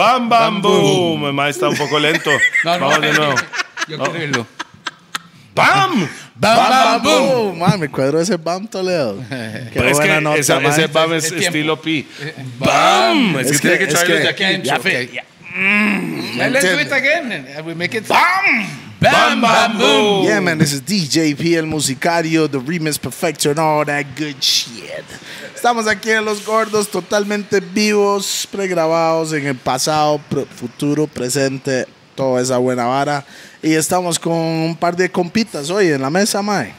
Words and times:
Bam, 0.00 0.28
bam, 0.28 0.62
boom. 0.62 1.34
Mae 1.34 1.50
está 1.50 1.68
un 1.68 1.76
poco 1.76 1.98
lento. 1.98 2.30
No, 2.64 2.78
no, 2.78 2.86
Vamos 2.88 3.00
de 3.02 3.12
nuevo. 3.12 3.34
Yo 3.88 3.96
quiero 3.98 4.12
verlo. 4.12 4.46
¡Bam! 5.54 6.08
Bam, 6.36 6.56
bam, 6.70 7.02
boom. 7.02 7.58
Man, 7.58 7.80
me 7.80 7.88
cuadro 7.88 8.20
ese 8.20 8.36
Bam 8.36 8.66
Toledo. 8.66 9.18
Qué 9.28 9.70
Pero 9.74 9.88
es 9.88 9.96
buena 9.98 10.14
que 10.16 10.20
nota, 10.22 10.38
esa- 10.38 10.60
man. 10.60 10.72
ese 10.72 10.86
bam 10.86 11.12
es 11.14 11.24
Es 11.24 11.30
tiempo. 11.30 11.46
estilo 11.48 11.80
pi. 11.82 12.08
¡Bam! 12.58 13.38
Es, 13.40 13.50
Es 13.50 13.60
que, 13.60 13.68
tiene 13.68 13.78
que 13.78 13.84
es 13.84 13.90
traerlo 13.90 14.14
de 14.16 14.28
aquí. 14.28 14.44
Ya, 14.62 14.78
fe- 14.80 15.10
ya. 15.12 15.24
Let's 16.48 16.70
do 16.72 16.80
it 16.80 16.92
again. 16.92 17.46
I 17.58 17.60
will 17.60 17.76
make 17.76 17.94
it. 17.96 18.06
Bam! 18.08 18.89
Bam, 19.00 19.40
bam, 19.40 19.78
boom. 19.78 20.24
Yeah, 20.26 20.40
man, 20.40 20.58
this 20.58 20.72
is 20.74 20.82
DJP, 20.82 21.56
el 21.56 21.64
musicario, 21.64 22.46
the 22.50 22.58
remix 22.58 22.98
perfecto, 23.00 23.50
and 23.50 23.58
all 23.58 23.84
that 23.86 24.04
good 24.14 24.38
shit. 24.40 25.04
Estamos 25.54 25.86
aquí 25.86 26.10
en 26.10 26.24
Los 26.24 26.44
Gordos, 26.44 26.88
totalmente 26.88 27.60
vivos, 27.60 28.46
pregrabados 28.50 29.32
en 29.32 29.46
el 29.46 29.56
pasado, 29.56 30.20
futuro, 30.54 31.06
presente, 31.06 31.86
toda 32.14 32.42
esa 32.42 32.58
buena 32.58 32.84
vara. 32.84 33.24
Y 33.62 33.72
estamos 33.72 34.18
con 34.18 34.34
un 34.34 34.76
par 34.76 34.94
de 34.94 35.10
compitas 35.10 35.70
hoy 35.70 35.88
en 35.88 36.02
la 36.02 36.10
mesa, 36.10 36.42
mae. 36.42 36.74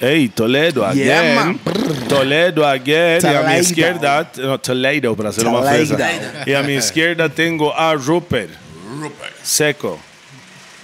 Hey, 0.00 0.28
Toledo 0.28 0.84
again. 0.84 1.06
Yeah, 1.06 1.34
man. 1.34 1.60
Toledo 2.08 2.64
again. 2.66 3.20
Y 3.22 3.26
a 3.26 3.30
mi 3.30 3.44
Toledo. 3.44 3.60
izquierda, 3.60 4.32
no, 4.38 4.58
Toledo, 4.58 5.16
para 5.16 5.28
hacerlo 5.28 5.52
más 5.52 5.68
fresa. 5.68 5.96
Y 6.46 6.52
a 6.52 6.62
mi 6.62 6.74
izquierda 6.74 7.28
tengo 7.28 7.72
a 7.76 7.94
Rupert. 7.94 8.50
Seco. 9.42 10.00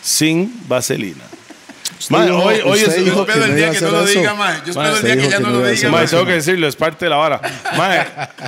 Sin 0.04 0.52
vaselina. 0.68 1.24
Man, 2.10 2.26
dijo- 2.26 2.42
hoy, 2.42 2.56
hoy 2.64 2.78
es. 2.80 3.04
Yo 3.06 3.20
espero 3.22 3.44
el 3.46 3.56
día 3.56 3.70
que 3.70 3.80
no 3.80 3.90
lo 3.90 4.04
eso. 4.04 4.18
diga, 4.18 4.34
mae. 4.34 4.56
Yo 4.66 4.70
espero 4.72 4.96
el 4.96 5.02
día 5.02 5.16
que 5.16 5.22
ya 5.30 5.36
que 5.38 5.42
no 5.42 5.48
no 5.50 5.58
lo 5.61 5.66
diga, 5.66 6.02
eso. 6.02 6.16
tengo 6.16 6.27
que 6.27 6.33
decirlo, 6.34 6.69
es 6.69 6.77
parte 6.77 7.06
de 7.06 7.08
la 7.11 7.16
vara. 7.16 7.41
Mae, 7.78 8.06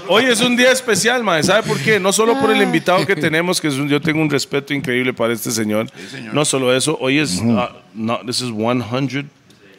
hoy 0.09 0.25
es 0.27 0.41
un 0.43 0.55
día 0.57 0.71
especial, 0.73 1.25
mae. 1.25 1.43
¿Sabe 1.43 1.63
por 1.63 1.79
qué? 1.79 1.99
No 1.99 2.13
solo 2.13 2.39
por 2.39 2.51
el 2.51 2.61
invitado 2.61 3.07
que 3.07 3.17
tenemos, 3.17 3.59
que 3.61 3.69
es 3.69 3.75
un- 3.75 3.89
yo 3.89 4.01
tengo 4.01 4.21
un 4.21 4.29
respeto 4.29 4.75
increíble 4.75 5.15
para 5.15 5.33
este 5.33 5.51
señor. 5.51 5.87
No 6.33 6.45
solo 6.45 6.75
eso, 6.77 6.99
hoy 7.01 7.19
es. 7.21 7.41
ah, 7.57 7.71
no, 7.95 8.19
this 8.27 8.43
is 8.43 8.51
100. 8.53 9.31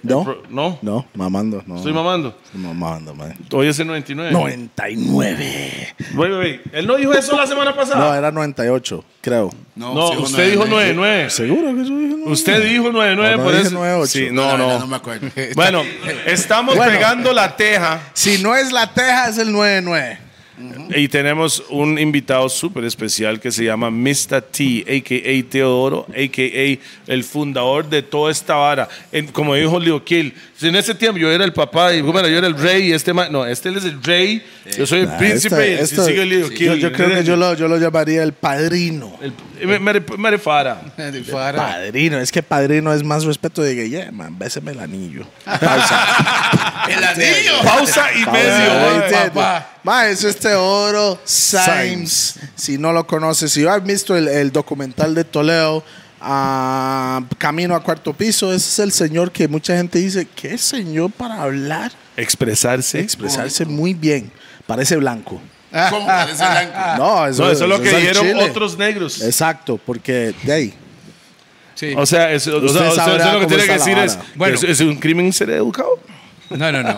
No, 0.03 0.37
No, 0.49 0.77
no, 0.81 1.05
mamando, 1.15 1.63
no. 1.65 1.77
estoy 1.77 1.91
mamando. 1.91 2.37
Estoy 2.45 2.61
mamando, 2.61 3.13
man. 3.15 3.33
Hoy 3.51 3.67
es 3.67 3.79
el 3.79 3.87
99. 3.87 4.31
99. 4.31 5.95
Wait, 6.13 6.31
wait, 6.31 6.31
wait. 6.39 6.61
Él 6.73 6.87
no 6.87 6.95
dijo 6.95 7.13
eso 7.13 7.35
la 7.35 7.47
semana 7.47 7.71
No, 7.71 7.75
pasada. 7.77 8.17
era 8.17 8.31
98, 8.31 9.03
creo. 9.21 9.49
No, 9.75 10.11
sí, 10.11 10.17
usted 10.19 10.51
dijo 10.51 10.65
99. 10.65 11.29
¿Seguro 11.29 11.75
que 11.75 11.81
eso 11.81 11.97
dijo? 11.97 12.29
Usted 12.29 12.63
dijo 12.69 12.91
99, 12.91 13.31
No, 13.31 13.37
no 13.37 13.43
por 13.43 13.53
dije 13.53 13.67
eso. 13.67 13.75
98. 13.75 14.11
Sí, 14.11 14.27
No, 14.31 14.51
no, 14.51 14.57
no, 14.57 14.67
no. 14.73 14.79
no 14.79 14.87
me 14.87 14.95
acuerdo. 14.97 15.27
Bueno, 15.55 15.83
estamos 16.25 16.75
Bueno. 16.75 16.91
pegando 16.91 17.33
la 17.33 17.55
teja 17.55 17.99
Si 18.13 18.41
no 18.41 18.55
es 18.55 18.71
la 18.71 18.93
Teja, 18.93 19.29
es 19.29 19.37
el 19.37 19.51
99. 19.51 20.19
Y 20.95 21.07
tenemos 21.07 21.63
un 21.69 21.99
invitado 21.99 22.49
súper 22.49 22.83
especial 22.85 23.39
que 23.39 23.51
se 23.51 23.63
llama 23.63 23.91
Mr. 23.91 24.41
T, 24.41 24.83
a.k.a. 24.87 25.49
Teodoro, 25.51 26.05
a.k.a. 26.09 27.11
el 27.13 27.23
fundador 27.23 27.87
de 27.89 28.01
toda 28.01 28.31
esta 28.31 28.55
vara. 28.55 28.87
En- 29.11 29.27
como 29.27 29.53
dijo 29.55 29.79
Leo 29.79 30.03
Kill, 30.03 30.33
en 30.61 30.75
ese 30.75 30.95
tiempo 30.95 31.19
yo 31.19 31.31
era 31.31 31.45
el 31.45 31.53
papá 31.53 31.93
y 31.93 32.01
bueno, 32.01 32.27
yo 32.27 32.37
era 32.37 32.47
el 32.47 32.57
rey 32.57 32.89
y 32.89 32.93
este 32.93 33.13
ma- 33.13 33.29
no, 33.29 33.45
este 33.45 33.69
es 33.69 33.85
el 33.85 34.01
rey, 34.03 34.43
yo 34.77 34.87
soy 34.87 35.01
el 35.01 35.09
Ah, 35.09 35.17
príncipe 35.17 35.73
este- 35.73 35.81
y 35.81 35.83
esto- 35.83 36.05
sigue 36.05 36.25
Leo 36.25 36.49
yo, 36.49 36.55
Kill. 36.55 36.75
yo 36.79 36.91
creo 36.91 37.09
que 37.09 37.23
yo 37.23 37.35
lo, 37.35 37.53
yo 37.53 37.67
lo 37.67 37.77
llamaría 37.77 38.23
el 38.23 38.33
padrino. 38.33 39.15
El, 39.21 39.33
me, 39.67 39.79
me, 39.79 39.99
me 40.17 40.37
fara. 40.37 40.81
De 40.97 41.23
Fara. 41.23 41.57
Padrino, 41.57 42.19
es 42.19 42.31
que 42.31 42.41
padrino 42.43 42.93
es 42.93 43.03
más 43.03 43.23
respeto 43.25 43.61
de 43.61 43.75
que, 43.75 43.89
yeah, 43.89 44.11
man, 44.11 44.37
béseme 44.37 44.71
el 44.71 44.79
anillo. 44.79 45.25
Pausa. 45.45 46.05
¡El 46.89 47.03
anillo! 47.03 47.61
Pausa 47.63 48.07
y 48.13 48.25
medio. 48.29 49.29
papá. 49.33 49.69
Ma, 49.83 50.07
eso 50.07 50.27
es 50.27 50.37
Teodoro 50.37 51.19
Symes. 51.23 52.39
Si 52.55 52.77
no 52.77 52.91
lo 52.91 53.05
conoces, 53.07 53.51
si 53.51 53.65
has 53.65 53.83
visto 53.83 54.15
el, 54.15 54.27
el 54.27 54.51
documental 54.51 55.15
de 55.15 55.23
Toledo, 55.23 55.83
ah, 56.21 57.21
Camino 57.37 57.75
a 57.75 57.81
Cuarto 57.83 58.13
Piso, 58.13 58.51
ese 58.53 58.67
es 58.69 58.79
el 58.79 58.91
señor 58.91 59.31
que 59.31 59.47
mucha 59.47 59.75
gente 59.77 59.99
dice, 59.99 60.27
¿qué 60.35 60.57
señor 60.57 61.11
para 61.11 61.41
hablar? 61.41 61.91
Expresarse. 62.17 62.99
Expresarse 62.99 63.65
muy 63.65 63.93
bien. 63.93 64.31
Parece 64.65 64.97
blanco. 64.97 65.41
¿Cómo 65.89 66.05
parece 66.07 66.43
blanco? 66.43 66.73
No, 66.97 67.27
eso, 67.27 67.43
No, 67.43 67.51
eso 67.51 67.63
es 67.63 67.69
lo 67.69 67.81
que 67.81 67.89
dijeron 67.95 68.25
chile. 68.27 68.43
otros 68.49 68.77
negros. 68.77 69.21
Exacto, 69.21 69.79
porque 69.85 70.33
de 70.43 70.53
ahí. 70.53 70.73
Sí. 71.75 71.93
O 71.95 72.05
sea, 72.07 72.31
es, 72.31 72.47
o 72.47 72.51
sea, 72.51 72.59
Usted 72.59 72.67
usted- 72.69 72.87
usted 72.89 72.95
sabrá 72.95 73.33
lo 73.33 73.39
que 73.41 73.45
cómo 73.45 73.47
tiene 73.47 73.63
que 73.65 73.71
está 73.75 73.85
decir 73.85 73.97
la 73.97 74.03
es, 74.05 74.15
vara. 74.17 74.29
Bueno. 74.35 74.55
es, 74.55 74.63
es 74.63 74.79
un 74.81 74.95
crimen 74.97 75.31
ser 75.31 75.51
educado. 75.51 75.99
No, 76.49 76.71
no, 76.71 76.83
no. 76.83 76.97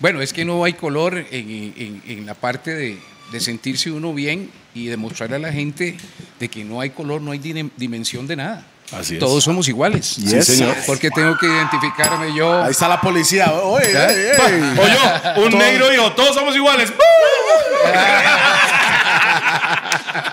Bueno, 0.00 0.20
es 0.20 0.32
que 0.32 0.44
no 0.44 0.64
hay 0.64 0.72
color 0.74 1.16
en, 1.16 1.26
en- 1.30 2.02
en 2.06 2.26
la 2.26 2.34
parte 2.34 2.74
de, 2.74 2.98
de 3.32 3.40
sentirse 3.40 3.90
uno 3.90 4.12
bien 4.14 4.50
y 4.74 4.86
demostrarle 4.86 5.36
a 5.36 5.38
la 5.38 5.52
gente 5.52 5.96
de 6.40 6.48
que 6.48 6.64
no 6.64 6.80
hay 6.80 6.90
color, 6.90 7.20
no 7.22 7.32
hay 7.32 7.38
dim- 7.38 7.70
dimensión 7.76 8.26
de 8.26 8.36
nada. 8.36 8.66
Así 8.92 9.14
es. 9.14 9.20
Todos 9.20 9.42
somos 9.44 9.66
iguales. 9.68 10.16
Yes, 10.16 10.46
señor. 10.46 10.76
Porque 10.86 11.10
tengo 11.10 11.36
que 11.38 11.46
identificarme 11.46 12.34
yo. 12.34 12.62
Ahí 12.62 12.70
está 12.72 12.86
la 12.86 13.00
policía. 13.00 13.50
Oye, 13.52 13.86
ey, 13.86 14.26
ey. 14.38 14.78
O 14.78 14.86
yo, 14.86 15.42
un 15.46 15.58
negro 15.58 15.88
dijo, 15.90 16.12
todos 16.12 16.34
somos 16.34 16.54
iguales. 16.54 16.92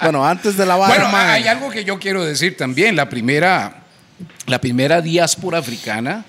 Bueno, 0.02 0.26
antes 0.26 0.58
de 0.58 0.66
la 0.66 0.76
vara, 0.76 0.94
Bueno, 0.96 1.10
man. 1.12 1.30
hay 1.30 1.48
algo 1.48 1.70
que 1.70 1.84
yo 1.84 2.00
quiero 2.00 2.24
decir 2.26 2.58
también. 2.58 2.96
La 2.96 3.08
primera, 3.08 3.84
la 4.48 4.60
primera 4.60 5.00
diáspora 5.02 5.60
africana, 5.60 6.26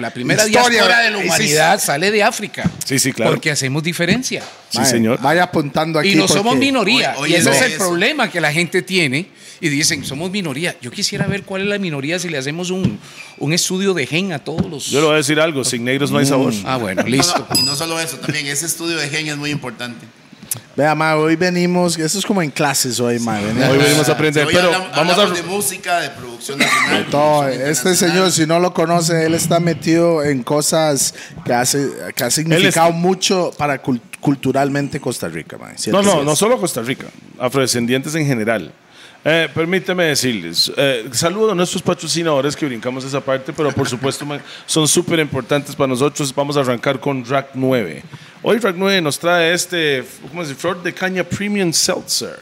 la 0.00 0.10
primera 0.10 0.46
Historia, 0.46 0.68
diáspora 0.82 0.98
de 1.00 1.10
la 1.10 1.16
sí, 1.18 1.22
sí. 1.22 1.26
humanidad 1.28 1.80
sale 1.80 2.10
de 2.10 2.22
África. 2.22 2.70
Sí, 2.84 2.98
sí, 2.98 3.12
claro. 3.12 3.32
Porque 3.32 3.50
hacemos 3.50 3.82
diferencia. 3.82 4.42
Sí, 4.70 4.78
Mae, 4.78 4.86
señor. 4.86 5.20
Vaya 5.20 5.44
apuntando 5.44 5.98
aquí. 5.98 6.10
Y 6.10 6.14
no 6.14 6.22
porque- 6.26 6.34
somos 6.34 6.56
minoría. 6.56 7.14
Oye, 7.18 7.34
y 7.34 7.36
ese 7.36 7.50
es 7.50 7.62
el 7.62 7.72
problema 7.74 8.30
que 8.30 8.40
la 8.40 8.52
gente 8.52 8.82
tiene. 8.82 9.26
Y 9.62 9.68
dicen, 9.68 10.04
somos 10.06 10.30
minoría. 10.30 10.74
Yo 10.80 10.90
quisiera 10.90 11.26
ver 11.26 11.42
cuál 11.42 11.60
es 11.62 11.68
la 11.68 11.78
minoría 11.78 12.18
si 12.18 12.30
le 12.30 12.38
hacemos 12.38 12.70
un, 12.70 12.98
un 13.38 13.52
estudio 13.52 13.92
de 13.92 14.06
gen 14.06 14.32
a 14.32 14.38
todos 14.38 14.64
los. 14.70 14.86
Yo 14.86 15.00
le 15.00 15.04
voy 15.06 15.14
a 15.14 15.18
decir 15.18 15.38
algo, 15.38 15.64
sin 15.64 15.84
negros 15.84 16.10
no 16.10 16.16
hay 16.18 16.24
sabor. 16.24 16.54
Ah, 16.64 16.78
bueno, 16.78 17.02
No, 17.02 17.08
listo. 17.08 17.46
no, 17.50 17.56
y 17.60 17.62
no 17.64 17.76
solo 17.76 18.00
eso, 18.00 18.16
también 18.16 18.46
ese 18.46 18.64
estudio 18.64 18.96
de 18.96 19.08
gen 19.10 19.28
es 19.28 19.36
muy 19.36 19.50
importante. 19.50 20.06
Vea, 20.76 20.94
ma, 20.94 21.14
hoy 21.16 21.36
venimos, 21.36 21.96
eso 21.98 22.18
es 22.18 22.24
como 22.26 22.42
en 22.42 22.50
clases 22.50 22.98
hoy, 23.00 23.18
ma. 23.20 23.38
venimos- 23.38 23.68
Hoy 23.68 23.78
venimos 23.78 24.08
a 24.08 24.12
aprender, 24.12 24.46
Hoy 24.46 24.54
pero 24.54 24.66
hablamos, 24.68 24.90
vamos 24.96 25.12
hablamos 25.18 25.32
a... 25.38 25.42
de 25.42 25.48
música, 25.48 26.00
de 26.00 26.10
producción 26.10 26.58
nacional. 26.58 27.06
Todo, 27.10 27.40
producción 27.42 27.68
este 27.68 27.88
internacional. 27.90 28.14
señor, 28.14 28.32
si 28.32 28.46
no 28.46 28.58
lo 28.60 28.72
conoce, 28.74 29.26
él 29.26 29.34
está 29.34 29.60
metido 29.60 30.24
en 30.24 30.42
cosas 30.42 31.14
que, 31.44 31.52
hace, 31.54 31.90
que 32.16 32.24
ha 32.24 32.30
significado 32.30 32.92
mucho 32.92 33.52
para 33.58 33.82
cul- 33.82 34.00
culturalmente 34.20 35.00
Costa 35.00 35.28
Rica, 35.28 35.56
ma. 35.58 35.72
No, 35.88 36.02
no, 36.02 36.22
no 36.24 36.34
solo 36.36 36.58
Costa 36.58 36.82
Rica, 36.82 37.06
afrodescendientes 37.38 38.14
en 38.14 38.26
general. 38.26 38.72
Eh, 39.22 39.48
permíteme 39.54 40.04
decirles, 40.04 40.72
eh, 40.78 41.06
saludo 41.12 41.52
a 41.52 41.54
nuestros 41.54 41.82
patrocinadores 41.82 42.56
que 42.56 42.64
brincamos 42.64 43.04
esa 43.04 43.20
parte, 43.20 43.52
pero 43.52 43.70
por 43.70 43.86
supuesto 43.86 44.26
son 44.64 44.88
súper 44.88 45.18
importantes 45.18 45.76
para 45.76 45.88
nosotros. 45.88 46.34
Vamos 46.34 46.56
a 46.56 46.60
arrancar 46.60 46.98
con 46.98 47.22
Rack 47.26 47.50
9. 47.52 48.02
Hoy 48.42 48.58
Rack 48.58 48.76
9 48.78 49.02
nos 49.02 49.18
trae 49.18 49.52
este, 49.52 50.02
¿cómo 50.30 50.42
se? 50.44 50.54
Flor 50.54 50.82
de 50.82 50.94
caña 50.94 51.22
Premium 51.22 51.70
Seltzer. 51.72 52.38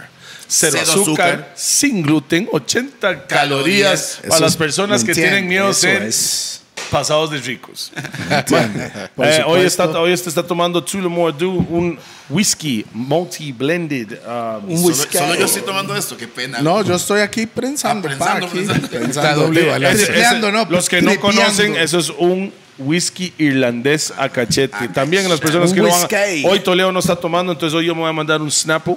Cero, 0.50 0.78
Cero 0.80 0.92
azúcar, 1.02 1.28
azúcar. 1.30 1.52
sin 1.56 2.02
gluten, 2.02 2.48
80 2.50 3.26
calorías 3.26 3.26
Calorías. 3.26 4.20
para 4.28 4.40
las 4.40 4.56
personas 4.56 5.02
¿me 5.02 5.08
que 5.08 5.14
tienen 5.20 5.46
miedo 5.48 5.68
es- 5.70 6.62
pasados 6.90 7.30
de 7.30 7.38
ricos. 7.38 7.92
Eh, 9.20 9.42
hoy, 9.46 9.60
está, 9.62 9.88
hoy 9.98 10.12
este 10.12 10.28
está 10.28 10.42
tomando 10.42 10.82
Tullamore 10.82 11.34
Dew, 11.36 11.66
un 11.70 11.98
whisky 12.30 12.84
multi-blended. 12.92 14.18
um, 14.26 14.70
Un 14.70 14.76
Solo, 14.78 14.88
whisky. 14.88 15.18
solo 15.18 15.34
yo 15.34 15.44
estoy 15.46 15.62
tomando 15.62 15.94
esto, 15.96 16.16
qué 16.16 16.28
pena. 16.28 16.60
No, 16.60 16.82
yo 16.82 16.94
estoy 16.94 17.20
aquí 17.20 17.46
prensando, 17.46 18.08
Ah, 18.08 18.12
pa, 18.18 18.24
prensando, 18.36 18.46
aquí, 18.46 18.88
prensando. 18.88 19.50
prensando. 19.50 20.52
¿no? 20.52 20.64
Los 20.70 20.88
que 20.88 21.02
no 21.02 21.10
Tripeando. 21.10 21.40
conocen, 21.40 21.76
eso 21.76 21.98
es 21.98 22.10
un 22.10 22.52
whisky 22.78 23.32
irlandés 23.38 24.12
a 24.16 24.28
cachete. 24.28 24.88
También 24.94 25.28
las 25.28 25.40
personas 25.40 25.72
que 25.72 25.80
no 25.80 25.88
van. 25.88 26.08
Hoy 26.44 26.60
Toledo 26.60 26.92
no 26.92 27.00
está 27.00 27.16
tomando, 27.16 27.52
entonces 27.52 27.76
hoy 27.76 27.86
yo 27.86 27.94
me 27.94 28.02
voy 28.02 28.10
a 28.10 28.12
mandar 28.12 28.40
un 28.40 28.50
Snapple. 28.50 28.96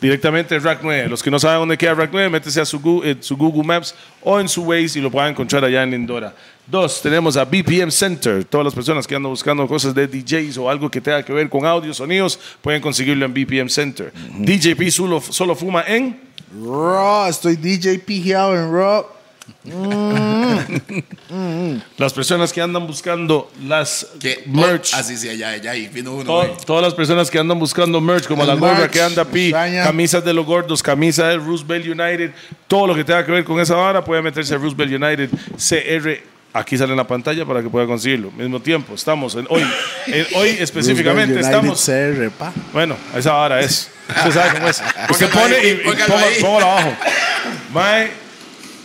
Directamente 0.00 0.54
de 0.54 0.60
Rack 0.60 0.80
9. 0.82 1.08
Los 1.08 1.22
que 1.22 1.30
no 1.30 1.38
saben 1.38 1.60
dónde 1.60 1.78
queda 1.78 1.94
Rack 1.94 2.10
9, 2.12 2.28
métese 2.28 2.60
a 2.60 2.64
su, 2.64 2.80
Gu- 2.80 3.02
eh, 3.04 3.16
su 3.20 3.36
Google 3.36 3.62
Maps 3.64 3.94
o 4.22 4.38
en 4.40 4.48
su 4.48 4.62
Waze 4.64 4.98
y 4.98 5.02
lo 5.02 5.10
pueden 5.10 5.30
encontrar 5.30 5.64
allá 5.64 5.82
en 5.82 5.90
Lindora. 5.92 6.34
Dos, 6.70 7.00
tenemos 7.00 7.36
a 7.38 7.44
BPM 7.46 7.90
Center. 7.90 8.44
Todas 8.44 8.64
las 8.66 8.74
personas 8.74 9.06
que 9.06 9.14
andan 9.14 9.30
buscando 9.32 9.66
cosas 9.66 9.94
de 9.94 10.06
DJs 10.06 10.58
o 10.58 10.68
algo 10.68 10.90
que 10.90 11.00
tenga 11.00 11.22
que 11.22 11.32
ver 11.32 11.48
con 11.48 11.64
audio, 11.64 11.94
sonidos, 11.94 12.38
pueden 12.60 12.82
conseguirlo 12.82 13.24
en 13.24 13.32
BPM 13.32 13.70
Center. 13.70 14.12
DJP 14.38 14.90
solo, 14.90 15.20
solo 15.22 15.54
fuma 15.56 15.82
en. 15.86 16.20
Raw, 16.62 17.26
estoy 17.28 17.56
DJ 17.56 17.98
pijeado 18.00 18.54
en 18.54 18.70
Raw. 18.72 19.06
Las 21.96 22.12
personas 22.12 22.52
que 22.52 22.60
andan 22.60 22.86
buscando 22.86 23.50
las 23.64 24.06
Que, 24.20 24.42
merch. 24.46 24.92
Oh, 24.92 24.96
así 24.98 25.16
sí, 25.16 25.28
allá, 25.28 25.50
allá, 25.50 25.74
y 25.74 25.88
vino 25.88 26.12
uno. 26.14 26.24
To- 26.24 26.36
güey. 26.36 26.50
todas 26.66 26.82
las 26.82 26.92
personas 26.94 27.30
que 27.30 27.38
andan 27.38 27.58
buscando 27.58 27.98
merch, 28.00 28.26
como 28.26 28.42
El 28.42 28.48
la 28.48 28.54
gorra 28.56 28.90
que 28.90 29.00
anda 29.00 29.24
Pi, 29.24 29.44
extraña. 29.46 29.84
camisas 29.84 30.22
de 30.24 30.34
los 30.34 30.44
gordos, 30.44 30.82
camisa 30.82 31.28
del 31.28 31.42
Roosevelt 31.44 31.86
United, 31.86 32.32
todo 32.66 32.86
lo 32.88 32.94
que 32.94 33.04
tenga 33.04 33.24
que 33.24 33.32
ver 33.32 33.44
con 33.44 33.58
esa 33.58 33.74
vara, 33.74 34.04
puede 34.04 34.20
meterse 34.20 34.54
a 34.54 34.58
Roosevelt 34.58 34.92
United 34.92 35.30
CR. 35.56 36.37
Aquí 36.58 36.76
sale 36.76 36.90
en 36.90 36.96
la 36.96 37.06
pantalla 37.06 37.46
para 37.46 37.62
que 37.62 37.70
pueda 37.70 37.86
conseguirlo. 37.86 38.32
Mismo 38.32 38.58
tiempo, 38.58 38.92
estamos 38.92 39.36
en 39.36 39.46
hoy, 39.48 39.62
en 40.08 40.26
hoy 40.34 40.56
específicamente 40.58 41.38
estamos. 41.38 41.86
CR, 41.86 42.30
pa. 42.36 42.52
Bueno, 42.72 42.96
esa 43.14 43.32
vara 43.32 43.60
es. 43.60 43.88
Usted 44.08 44.32
sabe 44.32 44.50
cómo 44.54 44.68
es. 44.68 44.82
Usted 45.08 45.30
pone 45.30 45.56
y, 45.62 45.68
y 45.68 46.42
póngalo 46.42 46.66
abajo. 46.66 46.96
Mae, 47.72 48.10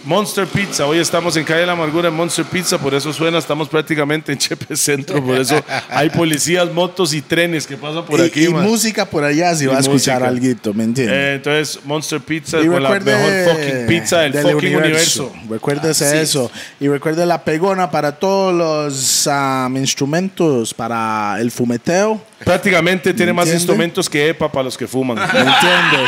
Monster 0.06 0.46
Pizza. 0.46 0.86
Hoy 0.86 1.00
estamos 1.00 1.38
en 1.38 1.46
Calle 1.46 1.62
de 1.62 1.66
la 1.68 1.74
Amargura 1.74 2.10
en 2.10 2.16
Monster 2.16 2.44
Pizza, 2.46 2.78
por 2.78 2.94
eso 2.94 3.14
suena. 3.14 3.38
Estamos 3.38 3.70
prácticamente 3.70 4.34
en 4.34 4.38
Chepe 4.38 4.76
Centro, 4.76 5.24
por 5.24 5.38
eso 5.38 5.64
hay 5.90 6.10
policías, 6.10 6.72
motos 6.72 7.14
y 7.14 7.22
trenes 7.22 7.66
que 7.66 7.78
pasan 7.78 8.06
por 8.06 8.20
y, 8.20 8.24
aquí. 8.24 8.46
y 8.46 8.50
mae. 8.50 8.68
música 8.68 9.06
por 9.06 9.24
allá 9.24 9.56
si 9.56 9.64
Y 9.64 9.68
va 9.68 9.78
a 9.78 9.80
escuchar 9.80 10.22
música. 10.22 10.52
algo, 10.52 10.74
¿me 10.74 10.84
entiendes? 10.84 11.16
Eh, 11.16 11.34
entonces, 11.36 11.80
Monster 11.86 12.20
Pizza 12.20 12.60
Y 12.62 12.68
con 12.68 12.84
la 12.84 12.90
mejor 13.00 13.56
fucking 13.56 13.88
pizza 13.88 14.20
del, 14.20 14.34
fucking 14.34 14.76
universo. 14.76 15.32
Recuérdese 15.50 16.06
Así 16.06 16.18
es. 16.18 16.30
eso. 16.30 16.52
Y 16.80 16.88
recuerde 16.90 17.26
la 17.26 17.44
pegona 17.44 17.90
para 17.90 18.14
todos 18.14 18.54
los 18.54 19.28
um, 19.28 19.78
instrumentos 19.78 20.74
para 20.74 21.38
el 21.40 21.50
fumeteo. 21.50 22.22
Prácticamente 22.46 23.14
tiene 23.14 23.34
más 23.34 23.46
¿Entiende? 23.46 23.62
instrumentos 23.62 24.10
que 24.10 24.30
EPA 24.30 24.52
para 24.52 24.64
los 24.64 24.78
que 24.78 24.88
fuman. 24.88 25.18
¿Me 25.18 25.24
entiende? 25.40 26.08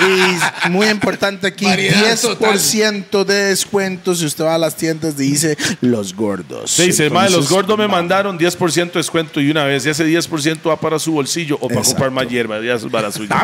Y 0.00 0.68
muy 0.70 0.86
importante 0.88 1.46
aquí, 1.46 1.64
Variedad 1.64 2.16
10% 2.16 3.24
de 3.24 3.34
descuento 3.44 4.14
si 4.14 4.24
usted 4.24 4.44
va 4.44 4.54
a 4.54 4.58
las 4.58 4.76
tiendas 4.76 5.16
dice 5.16 5.56
los 5.80 6.14
gordos. 6.14 6.70
Se 6.70 6.84
dice, 6.84 7.10
mae, 7.10 7.30
los 7.30 7.48
gordos 7.50 7.78
me 7.78 7.86
mandaron 7.88 8.38
10% 8.38 8.92
de 8.92 8.98
descuento 8.98 9.40
y 9.40 9.50
una 9.50 9.64
vez, 9.64 9.84
y 9.86 9.90
ese 9.90 10.06
10% 10.06 10.68
va 10.68 10.76
para 10.76 10.98
su 10.98 11.12
bolsillo 11.12 11.56
o 11.56 11.68
para 11.68 11.80
Exacto. 11.80 11.90
comprar 12.02 12.10
más 12.10 12.28
hierba, 12.28 12.60
ya 12.60 12.74
es 12.74 12.84
para 12.84 13.12
suyo. 13.12 13.28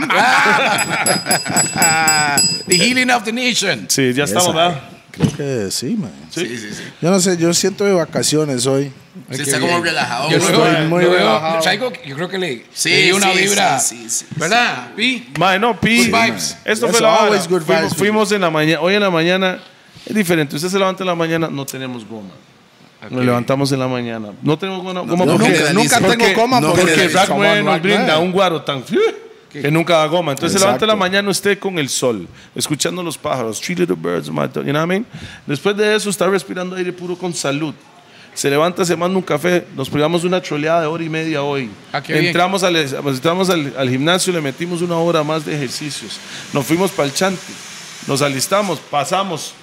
The 2.66 2.76
healing 2.76 3.10
of 3.10 3.24
the 3.24 3.32
nation. 3.32 3.86
Sí, 3.88 4.12
ya 4.12 4.24
estamos. 4.24 4.54
¿verdad? 4.54 4.97
Creo 5.18 5.36
que 5.36 5.70
sí, 5.70 5.96
man. 5.96 6.12
Sí. 6.30 6.46
Sí, 6.46 6.56
sí, 6.58 6.68
sí. 6.74 6.82
Yo 7.02 7.10
no 7.10 7.18
sé, 7.20 7.36
yo 7.36 7.52
siento 7.52 7.84
de 7.84 7.92
vacaciones 7.92 8.66
hoy. 8.66 8.84
Sí, 9.30 9.36
qué 9.36 9.42
está 9.42 9.58
como 9.58 9.82
relajado. 9.82 10.30
Yo 10.30 10.36
Estoy 10.38 10.56
veo, 10.56 10.88
muy 10.88 11.04
relajado. 11.04 11.60
traigo- 11.60 11.92
yo 12.06 12.14
creo 12.14 12.28
que 12.28 12.38
le, 12.38 12.64
Sí, 12.72 12.88
le 12.90 13.02
di 13.02 13.12
una 13.12 13.32
sí, 13.32 13.38
vibra. 13.40 13.78
sí, 13.80 13.96
sí, 14.04 14.10
sí, 14.10 14.26
¿Verdad? 14.36 14.92
Pi? 14.94 15.28
Mae, 15.38 15.58
no, 15.58 15.78
Pi. 15.80 16.08
Good 16.10 16.20
vibes. 16.22 16.56
Esto 16.64 16.86
That's 16.86 16.98
fue 16.98 17.06
la 17.06 17.14
always 17.16 17.48
vara. 17.48 17.50
good 17.50 17.62
Fuimos, 17.66 17.82
vibes. 17.82 17.94
fuimos 17.98 18.32
en 18.32 18.40
la 18.42 18.50
mañana, 18.50 18.80
hoy 18.80 18.94
en 18.94 19.00
la 19.00 19.10
mañana 19.10 19.58
es 20.06 20.14
diferente. 20.14 20.54
Usted 20.54 20.68
se 20.68 20.78
levanta 20.78 21.02
en 21.02 21.08
la 21.08 21.14
mañana, 21.16 21.48
no 21.50 21.66
tenemos 21.66 22.06
goma. 22.06 22.30
Nos 23.10 23.24
levantamos 23.24 23.70
en 23.72 23.78
la 23.80 23.88
mañana. 23.88 24.28
No 24.42 24.56
tenemos 24.58 24.82
goma. 24.82 25.00
goma 25.00 25.24
no 25.24 25.32
¿por 25.32 25.40
qué? 25.42 25.46
generaliza. 25.52 25.72
nunca 25.74 26.00
Porque- 26.00 26.24
tengo 26.26 26.40
coma 26.40 26.60
no 26.60 26.66
porque, 26.68 26.80
Porque 26.82 26.94
generaliza. 26.94 27.20
Rack 27.20 27.28
Come 27.28 27.46
9 27.46 27.58
on, 27.60 27.66
nos 27.66 27.82
brinda 27.82 28.06
9. 28.06 28.22
un 28.24 28.32
guaro 28.32 28.62
tan 28.62 28.82
que 29.50 29.70
nunca 29.70 29.96
da 29.98 30.06
goma. 30.06 30.32
Entonces 30.32 30.58
se 30.60 30.64
levanta 30.64 30.84
en 30.84 30.88
la 30.88 30.96
mañana 30.96 31.30
usted 31.30 31.58
con 31.58 31.78
el 31.78 31.88
sol, 31.88 32.26
escuchando 32.54 33.02
los 33.02 33.16
pájaros, 33.16 33.60
three 33.60 33.74
little 33.74 33.96
birds, 33.96 34.30
my 34.30 34.48
dog, 34.48 34.64
you 34.64 34.72
know 34.72 34.74
what 34.80 34.84
I 34.84 34.88
mean? 34.88 35.06
Después 35.46 35.76
de 35.76 35.94
eso 35.94 36.10
está 36.10 36.26
respirando 36.28 36.76
aire 36.76 36.92
puro 36.92 37.16
con 37.16 37.32
salud. 37.34 37.74
Se 38.34 38.48
levanta, 38.48 38.84
se 38.84 38.94
manda 38.94 39.16
un 39.16 39.24
café, 39.24 39.64
nos 39.74 39.90
pegamos 39.90 40.22
una 40.22 40.40
troleada 40.40 40.82
de 40.82 40.86
hora 40.86 41.02
y 41.02 41.08
media 41.08 41.42
hoy. 41.42 41.70
Ah, 41.92 42.00
entramos 42.06 42.62
al, 42.62 42.76
entramos 42.76 43.50
al, 43.50 43.74
al 43.76 43.90
gimnasio, 43.90 44.32
le 44.32 44.40
metimos 44.40 44.80
una 44.80 44.96
hora 44.96 45.24
más 45.24 45.44
de 45.44 45.56
ejercicios. 45.56 46.20
Nos 46.52 46.64
fuimos 46.64 46.92
para 46.92 47.08
el 47.08 47.14
chante, 47.14 47.40
nos 48.06 48.22
alistamos, 48.22 48.78
pasamos 48.78 49.54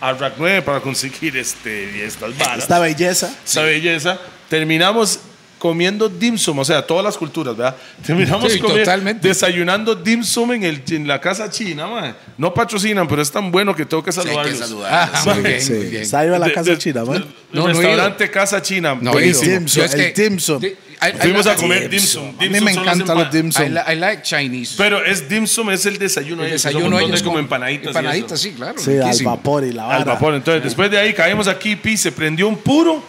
a 0.00 0.12
Rack 0.14 0.34
9 0.38 0.62
para 0.62 0.80
conseguir 0.80 1.36
este, 1.36 2.04
estas 2.04 2.36
varas 2.38 2.58
Esta 2.58 2.78
belleza. 2.78 3.32
esa 3.44 3.62
belleza. 3.62 4.18
Terminamos 4.48 5.20
comiendo 5.62 6.08
dim 6.08 6.36
sum, 6.36 6.58
o 6.58 6.64
sea, 6.64 6.84
todas 6.84 7.04
las 7.04 7.16
culturas, 7.16 7.56
¿verdad? 7.56 7.76
Terminamos 8.04 8.52
Sí, 8.52 8.58
comi- 8.58 8.78
totalmente. 8.80 9.28
desayunando 9.28 9.94
dim 9.94 10.24
sum 10.24 10.50
en, 10.54 10.64
el, 10.64 10.82
en 10.90 11.06
la 11.06 11.20
casa 11.20 11.48
china, 11.48 11.86
man. 11.86 12.16
No 12.36 12.52
patrocinan, 12.52 13.06
pero 13.06 13.22
es 13.22 13.30
tan 13.30 13.52
bueno 13.52 13.72
que 13.72 13.86
tengo 13.86 14.02
que 14.02 14.10
Sí, 14.10 14.18
hay 14.18 14.26
que 14.26 14.32
saludarlos. 14.32 14.58
saludar. 14.58 15.10
Ah, 15.14 15.22
muy 15.24 15.42
bien, 15.44 15.60
Sí. 15.62 15.72
muy 15.74 15.84
bien. 15.86 16.02
¿Está 16.02 16.26
ido 16.26 16.34
a 16.34 16.40
la 16.40 16.52
casa 16.52 16.72
de- 16.72 16.78
china, 16.78 17.04
man? 17.04 17.16
El 17.18 17.24
No, 17.52 17.62
no 17.62 17.70
he 17.70 17.72
restaurante 17.74 18.28
Casa 18.28 18.60
China. 18.60 18.98
No, 19.00 19.20
ido. 19.20 19.40
Dim 19.40 19.68
sum, 19.68 19.84
es 19.84 19.94
el 19.94 20.12
que- 20.12 20.22
dim 20.22 20.40
sum. 20.40 20.58
di- 20.60 20.66
I- 20.66 20.74
I 21.06 21.12
Fuimos 21.20 21.46
like- 21.46 21.50
a 21.50 21.62
comer 21.62 21.80
dim 21.82 21.90
dim 21.90 22.00
sum. 22.00 22.22
sum. 22.24 22.34
A 22.40 22.42
mí 22.50 22.56
sum 22.58 22.64
me 22.64 22.70
encantan 22.72 23.18
los 23.18 23.30
dim 23.30 23.48
I, 23.48 23.52
sum. 23.52 23.64
li- 23.72 23.92
I 23.92 23.94
like 23.96 24.22
Chinese. 24.22 24.74
Pero 24.76 25.04
es 25.04 25.28
dim 25.28 25.46
sum, 25.46 25.70
es 25.70 25.86
el 25.86 25.96
desayuno. 25.96 26.42
el 26.44 26.50
desayuno 26.50 26.98
ellos 26.98 27.22
como 27.22 27.34
con- 27.34 27.44
empanaditas. 27.44 27.86
Empanaditas, 27.88 28.40
sí, 28.40 28.50
claro. 28.50 28.78
Sí, 28.78 28.98
al 28.98 29.16
vapor 29.24 29.62
y 29.64 29.70
la 29.72 29.84
Al 29.84 29.98
vara. 30.00 30.12
vapor. 30.14 30.34
Entonces, 30.34 30.64
después 30.64 30.90
de 30.90 30.98
ahí 30.98 31.12
caímos 31.14 31.46
aquí, 31.46 31.76
pi, 31.76 31.96
se 31.96 32.10
prendió 32.10 32.48
un 32.48 32.56
puro 32.56 33.00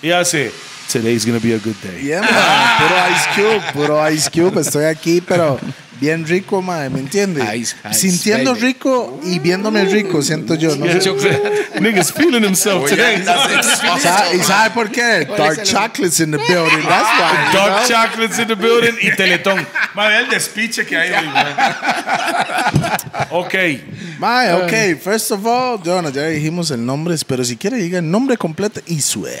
y 0.00 0.10
hace, 0.12 0.52
today's 0.92 1.24
gonna 1.24 1.40
be 1.40 1.54
a 1.54 1.58
good 1.58 1.76
day. 1.82 2.02
Yeah, 2.04 2.20
man. 2.20 2.78
Puro 2.78 2.96
Ice 3.10 3.26
Cube, 3.34 3.72
puro 3.72 4.10
Ice 4.10 4.30
Cube. 4.30 4.60
Estoy 4.60 4.84
aquí, 4.84 5.20
pero 5.20 5.58
bien 6.00 6.26
rico, 6.26 6.60
man, 6.60 6.92
¿me 6.92 6.98
entiendes? 7.00 7.44
Ice, 7.54 7.76
ice, 7.90 7.94
Sintiendo 7.94 8.52
baby. 8.54 8.66
rico 8.66 9.20
y 9.24 9.38
viéndome 9.38 9.84
rico, 9.84 10.20
siento 10.20 10.54
yo. 10.56 10.74
No. 10.76 10.86
Niggas 11.80 12.12
feeling 12.12 12.42
himself 12.44 12.88
today. 12.90 13.22
¿Sabe- 14.00 14.36
¿Y 14.36 14.40
sabe 14.42 14.70
por 14.74 14.90
qué? 14.90 15.26
Dark 15.38 15.62
chocolates 15.62 16.20
in 16.20 16.30
the 16.32 16.38
building. 16.38 16.82
That's 16.88 17.08
why. 17.18 17.46
you 17.46 17.52
Dark 17.58 17.76
know? 17.76 17.88
chocolates 17.88 18.38
in 18.38 18.48
the 18.48 18.56
building 18.56 18.94
y 19.00 19.10
Teletón. 19.16 19.66
Ver 19.94 20.12
el 20.24 20.28
despiche 20.28 20.84
que 20.84 20.96
hay 20.96 21.10
hoy, 21.12 21.26
man. 21.28 21.54
Ok. 23.30 23.54
Mae, 24.18 24.52
ok, 24.52 25.00
first 25.02 25.30
of 25.32 25.44
all, 25.46 25.78
bueno, 25.78 26.10
ya 26.10 26.26
dijimos 26.26 26.70
el 26.70 26.84
nombre, 26.84 27.16
pero 27.26 27.44
si 27.44 27.56
quiere 27.56 27.76
diga 27.78 27.98
el 27.98 28.10
nombre 28.10 28.36
completo 28.36 28.80
y 28.86 29.00
su 29.00 29.26
edad. 29.26 29.40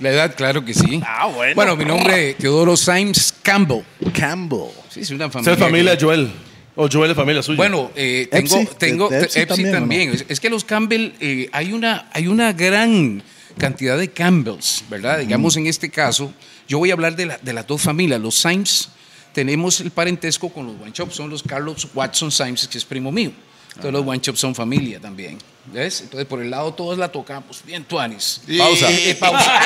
La 0.00 0.10
edad, 0.10 0.34
claro 0.36 0.64
que 0.64 0.74
sí. 0.74 1.00
Ah, 1.06 1.28
bueno. 1.54 1.76
mi 1.76 1.84
nombre 1.84 2.30
es 2.30 2.38
Teodoro 2.38 2.76
Symes 2.76 3.32
Campbell. 3.42 3.82
Campbell. 4.12 4.68
Sí, 4.90 5.00
es 5.00 5.10
una 5.10 5.30
familia. 5.30 5.52
es 5.54 5.58
familia 5.58 5.98
que- 5.98 6.04
Joel. 6.04 6.30
O 6.76 6.88
Joel 6.90 7.12
es 7.12 7.16
familia 7.16 7.40
suya. 7.42 7.56
Bueno, 7.56 7.92
eh, 7.94 8.26
tengo, 8.30 8.56
Epsi, 8.56 8.74
tengo 8.76 9.08
de- 9.08 9.18
de 9.18 9.24
Epsi 9.24 9.38
Epsi 9.40 9.48
también, 9.62 9.72
también. 9.72 10.08
¿o 10.08 10.12
no? 10.12 10.16
Es, 10.18 10.24
es 10.28 10.40
que 10.40 10.50
los 10.50 10.64
Campbell, 10.64 11.12
eh, 11.20 11.48
hay, 11.52 11.72
una, 11.72 12.08
hay 12.12 12.26
una 12.26 12.52
gran 12.52 13.22
cantidad 13.58 13.96
de 13.96 14.10
Campbells, 14.10 14.82
¿verdad? 14.90 15.18
Digamos 15.20 15.56
en 15.56 15.68
este 15.68 15.88
caso, 15.88 16.32
yo 16.66 16.78
voy 16.78 16.90
a 16.90 16.94
hablar 16.94 17.14
de, 17.14 17.26
la- 17.26 17.38
de 17.40 17.52
las 17.52 17.64
dos 17.66 17.80
familias. 17.80 18.20
Los 18.20 18.34
Symes 18.34 18.88
tenemos 19.32 19.80
el 19.80 19.92
parentesco 19.92 20.48
con 20.48 20.66
los 20.66 20.74
Wine 20.80 20.92
son 21.12 21.30
los 21.30 21.44
Carlos 21.44 21.86
Watson 21.94 22.32
Symes, 22.32 22.66
que 22.66 22.78
es 22.78 22.84
primo 22.84 23.12
mío. 23.12 23.30
Entonces 23.76 23.92
los 23.92 24.06
Wine 24.06 24.22
son 24.34 24.54
familia 24.54 25.00
también. 25.00 25.38
¿Ves? 25.72 26.02
Entonces 26.02 26.26
por 26.26 26.40
el 26.42 26.50
lado 26.50 26.72
todos 26.74 26.98
la 26.98 27.10
tocamos. 27.10 27.62
Bien, 27.64 27.84
Tuanis. 27.84 28.42
Pausa. 28.58 28.90
Eh, 28.90 29.10
eh, 29.10 29.14
pausa. 29.14 29.60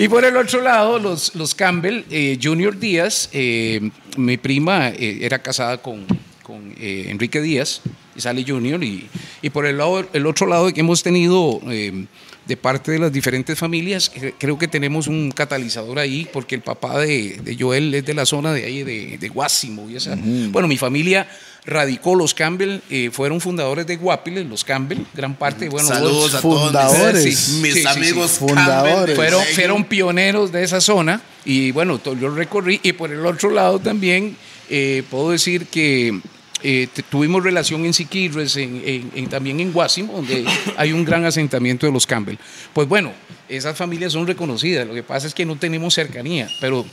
Y 0.00 0.08
por 0.08 0.24
el 0.24 0.34
otro 0.34 0.62
lado, 0.62 0.98
los, 0.98 1.34
los 1.34 1.54
Campbell, 1.54 2.04
eh, 2.10 2.38
Junior 2.42 2.78
Díaz, 2.78 3.28
eh, 3.32 3.90
mi 4.16 4.38
prima 4.38 4.88
eh, 4.88 5.18
era 5.20 5.40
casada 5.40 5.76
con, 5.76 6.06
con, 6.42 6.74
Enrique 6.78 7.40
Díaz, 7.42 7.82
y 8.16 8.20
sale 8.22 8.42
Junior, 8.46 8.82
y, 8.82 9.06
y 9.42 9.50
por 9.50 9.66
el, 9.66 9.76
lado, 9.76 10.08
el 10.14 10.26
otro 10.26 10.46
lado 10.46 10.72
que 10.72 10.80
hemos 10.80 11.02
tenido 11.02 11.60
de 11.66 12.56
parte 12.56 12.92
de 12.92 12.98
las 12.98 13.12
diferentes 13.12 13.58
familias, 13.58 14.10
creo 14.38 14.58
que 14.58 14.68
tenemos 14.68 15.06
un 15.06 15.30
catalizador 15.32 15.98
ahí, 15.98 16.26
porque 16.32 16.54
el 16.54 16.62
papá 16.62 16.98
de, 17.00 17.38
de 17.44 17.56
Joel 17.56 17.94
es 17.94 18.04
de 18.06 18.14
la 18.14 18.24
zona 18.24 18.54
de 18.54 18.64
ahí, 18.64 18.82
de, 18.82 19.18
de 19.18 19.28
Guásimo. 19.28 19.90
Y 19.90 19.96
esa, 19.96 20.16
Bueno, 20.16 20.66
mi 20.66 20.78
familia 20.78 21.28
radicó, 21.66 22.14
los 22.14 22.32
Campbell 22.34 22.78
eh, 22.90 23.10
fueron 23.12 23.40
fundadores 23.40 23.86
de 23.86 23.96
Guapiles, 23.96 24.46
los 24.46 24.64
Campbell, 24.64 25.00
gran 25.14 25.34
parte, 25.34 25.68
bueno, 25.68 25.88
Saludos 25.88 26.32
dos- 26.32 26.34
a 26.36 26.40
todos 26.40 26.62
fundadores. 26.64 27.24
mis, 27.24 27.38
Sí, 27.38 27.52
mis 27.62 27.74
sí, 27.74 27.80
sí, 27.82 27.86
amigos 27.86 28.30
sí. 28.32 28.38
Fundadores. 28.38 29.14
Fueron, 29.16 29.42
fueron 29.54 29.84
pioneros 29.84 30.52
de 30.52 30.62
esa 30.64 30.80
zona 30.80 31.20
y 31.44 31.70
bueno, 31.72 32.00
yo 32.02 32.30
recorrí 32.30 32.80
y 32.82 32.92
por 32.92 33.10
el 33.12 33.24
otro 33.26 33.50
lado 33.50 33.78
también 33.78 34.36
eh, 34.68 35.02
puedo 35.10 35.30
decir 35.30 35.66
que 35.66 36.20
eh, 36.62 36.88
tuvimos 37.08 37.42
relación 37.42 37.84
en 37.86 37.92
Siquirres, 37.94 38.56
en, 38.56 38.82
en- 38.84 39.10
en- 39.14 39.28
también 39.28 39.60
en 39.60 39.72
Guásimo, 39.72 40.12
donde 40.14 40.44
hay 40.76 40.92
un 40.92 41.04
gran 41.04 41.24
asentamiento 41.24 41.86
de 41.86 41.92
los 41.92 42.06
Campbell. 42.06 42.36
Pues 42.72 42.86
bueno, 42.88 43.12
esas 43.48 43.76
familias 43.76 44.12
son 44.12 44.26
reconocidas, 44.26 44.86
lo 44.86 44.94
que 44.94 45.02
pasa 45.02 45.26
es 45.26 45.34
que 45.34 45.44
no 45.46 45.56
tenemos 45.56 45.94
cercanía, 45.94 46.48
pero 46.60 46.84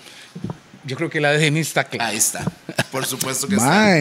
yo 0.85 0.95
creo 0.95 1.09
que 1.09 1.19
la 1.21 1.29
ADN 1.29 1.57
está 1.57 1.83
clara. 1.83 2.09
Ahí 2.09 2.17
está. 2.17 2.45
Por 2.91 3.05
supuesto 3.05 3.47
que 3.47 3.55
está. 3.57 3.97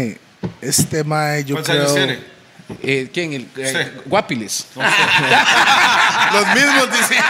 Este 0.60 1.04
mae, 1.04 1.44
yo 1.44 1.54
¿Cuántos 1.56 1.74
años 1.74 1.92
creo. 1.92 2.06
tiene? 2.06 2.36
Eh, 2.82 3.10
¿Quién? 3.12 3.32
El, 3.32 3.48
eh, 3.56 3.72
Sí. 3.94 4.00
Guapiles. 4.06 4.66
Los 6.32 6.46
mismos 6.54 6.88
dicen. 6.92 7.24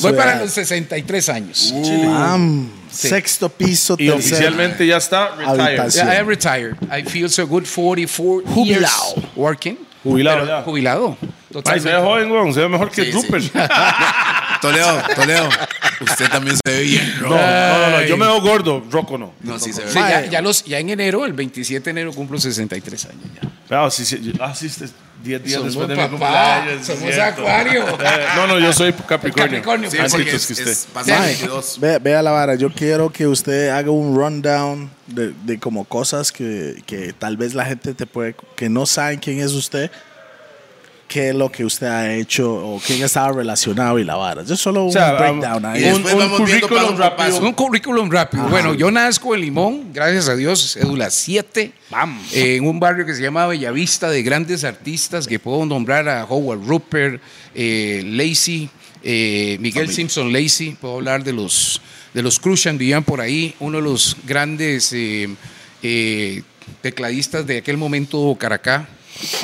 Voy 0.00 0.12
para 0.14 0.36
los 0.36 0.50
63 0.52 1.28
años. 1.28 1.74
Bam, 1.74 2.70
Sexto 2.90 3.48
piso, 3.50 3.96
Y 3.98 4.08
oficialmente 4.08 4.86
ya 4.86 4.96
está 4.96 5.34
retired. 5.36 5.90
Yeah, 5.92 6.14
I 6.14 6.16
am 6.18 6.26
retired. 6.26 6.76
I 6.90 7.02
feel 7.04 7.28
so 7.28 7.46
good 7.46 7.64
44 7.66 8.42
Jubilado. 8.46 9.14
years 9.14 9.26
working. 9.36 9.78
Jubilado 10.02 10.40
Pero- 10.40 10.48
ya. 10.58 10.62
Jubilado. 10.62 11.16
Ay, 11.66 11.80
se 11.80 11.88
ve 11.90 12.00
joven, 12.00 12.30
weón. 12.30 12.54
Se 12.54 12.60
ve 12.60 12.68
mejor 12.68 12.90
que 12.90 13.12
Sí, 13.12 13.12
sí. 13.12 13.50
Toledo, 14.60 15.02
Toledo. 15.14 15.48
Usted 16.00 16.28
también 16.30 16.56
se 16.64 16.72
ve 16.72 16.82
bien, 16.82 17.14
No, 17.20 17.28
bro. 17.28 17.36
no, 17.36 17.78
no, 17.90 17.90
no. 17.98 18.02
Yo 18.04 18.16
me 18.16 18.26
veo 18.26 18.40
gordo. 18.40 18.84
Rocco 18.90 19.18
no. 19.18 19.32
No, 19.42 19.58
sí 19.58 19.72
se 19.72 19.82
ve 19.84 19.90
Sí, 19.90 19.98
ya, 19.98 20.26
ya 20.26 20.40
los, 20.40 20.64
ya 20.64 20.78
en 20.78 20.90
enero, 20.90 21.24
el 21.26 21.32
27 21.32 21.84
de 21.84 21.90
enero, 21.90 22.12
cumplo 22.12 22.38
63 22.38 23.04
años 23.06 23.24
ya. 23.68 23.78
Ah, 23.84 23.90
sí, 23.90 24.04
sí. 24.04 24.32
Ah, 24.40 24.54
sí, 24.54 24.66
este 24.66 24.86
es 24.86 24.92
10 25.22 25.44
días 25.44 25.58
Somos 25.58 25.66
después 25.74 25.88
de 25.88 25.94
mi 25.94 26.00
papá, 26.00 26.62
cumpleaños. 26.64 26.86
somos 26.86 27.18
acuario. 27.18 27.84
Eh, 28.00 28.26
no, 28.36 28.46
no, 28.46 28.58
yo 28.58 28.72
soy 28.72 28.92
Capricornio. 28.92 29.58
Capricornio, 29.62 29.90
Sí, 29.90 29.96
porque 29.98 30.16
Antitos 30.16 30.34
es, 30.40 30.46
que 30.46 30.52
usted. 30.54 30.68
es 30.68 30.86
pasado 30.92 31.18
Mae, 31.20 31.28
22. 31.28 31.76
ve- 31.80 31.98
vea 31.98 32.22
la 32.22 32.30
vara, 32.30 32.54
yo 32.54 32.72
quiero 32.72 33.10
que 33.10 33.26
usted 33.26 33.68
haga 33.68 33.90
un 33.90 34.16
rundown 34.16 34.90
de, 35.06 35.32
de 35.44 35.58
como 35.58 35.84
cosas 35.84 36.32
que, 36.32 36.82
que 36.86 37.12
tal 37.12 37.36
vez 37.36 37.54
la 37.54 37.64
gente 37.66 37.92
te 37.94 38.06
puede, 38.06 38.34
que 38.56 38.68
no 38.70 38.86
saben 38.86 39.18
quién 39.20 39.40
es 39.40 39.52
usted. 39.52 39.90
Qué 41.12 41.30
es 41.30 41.34
lo 41.34 41.50
que 41.50 41.64
usted 41.64 41.88
ha 41.88 42.14
hecho 42.14 42.52
o 42.54 42.78
quién 42.86 43.02
estaba 43.02 43.32
relacionado 43.32 43.98
y 43.98 44.04
la 44.04 44.14
vara. 44.14 44.44
Yo 44.44 44.56
solo 44.56 44.84
un 44.84 44.92
sea, 44.92 45.14
breakdown 45.14 45.64
ahí. 45.64 45.82
un- 45.82 46.02
currículum 46.36 46.96
rápido. 46.96 47.40
Un 47.40 47.52
currículum 47.52 48.08
rápido. 48.08 48.44
Bueno, 48.48 48.74
yo 48.74 48.92
nazco 48.92 49.34
en 49.34 49.40
Limón, 49.40 49.92
gracias 49.92 50.28
a 50.28 50.36
Dios, 50.36 50.74
cédula 50.74 51.10
7, 51.10 51.72
eh, 52.32 52.56
en 52.56 52.64
un 52.64 52.78
barrio 52.78 53.04
que 53.04 53.12
se 53.14 53.22
llama 53.22 53.44
Bellavista, 53.48 54.08
de 54.08 54.22
grandes 54.22 54.62
artistas 54.62 55.26
que 55.26 55.40
puedo 55.40 55.66
nombrar 55.66 56.08
a 56.08 56.24
Howard 56.26 56.64
Rupert, 56.64 57.20
eh, 57.56 58.02
Lacey, 58.06 58.70
eh, 59.02 59.56
Miguel 59.60 59.92
Simpson 59.92 60.32
Lacey, 60.32 60.76
puedo 60.80 60.94
hablar 60.94 61.24
de 61.24 61.32
los, 61.32 61.82
de 62.14 62.22
los 62.22 62.38
Crucian, 62.38 62.78
vivían 62.78 63.02
por 63.02 63.20
ahí, 63.20 63.52
uno 63.58 63.78
de 63.78 63.82
los 63.82 64.16
grandes 64.28 64.92
eh, 64.92 65.28
eh, 65.82 66.42
tecladistas 66.82 67.44
de 67.48 67.58
aquel 67.58 67.76
momento 67.76 68.36
Caracá, 68.38 68.88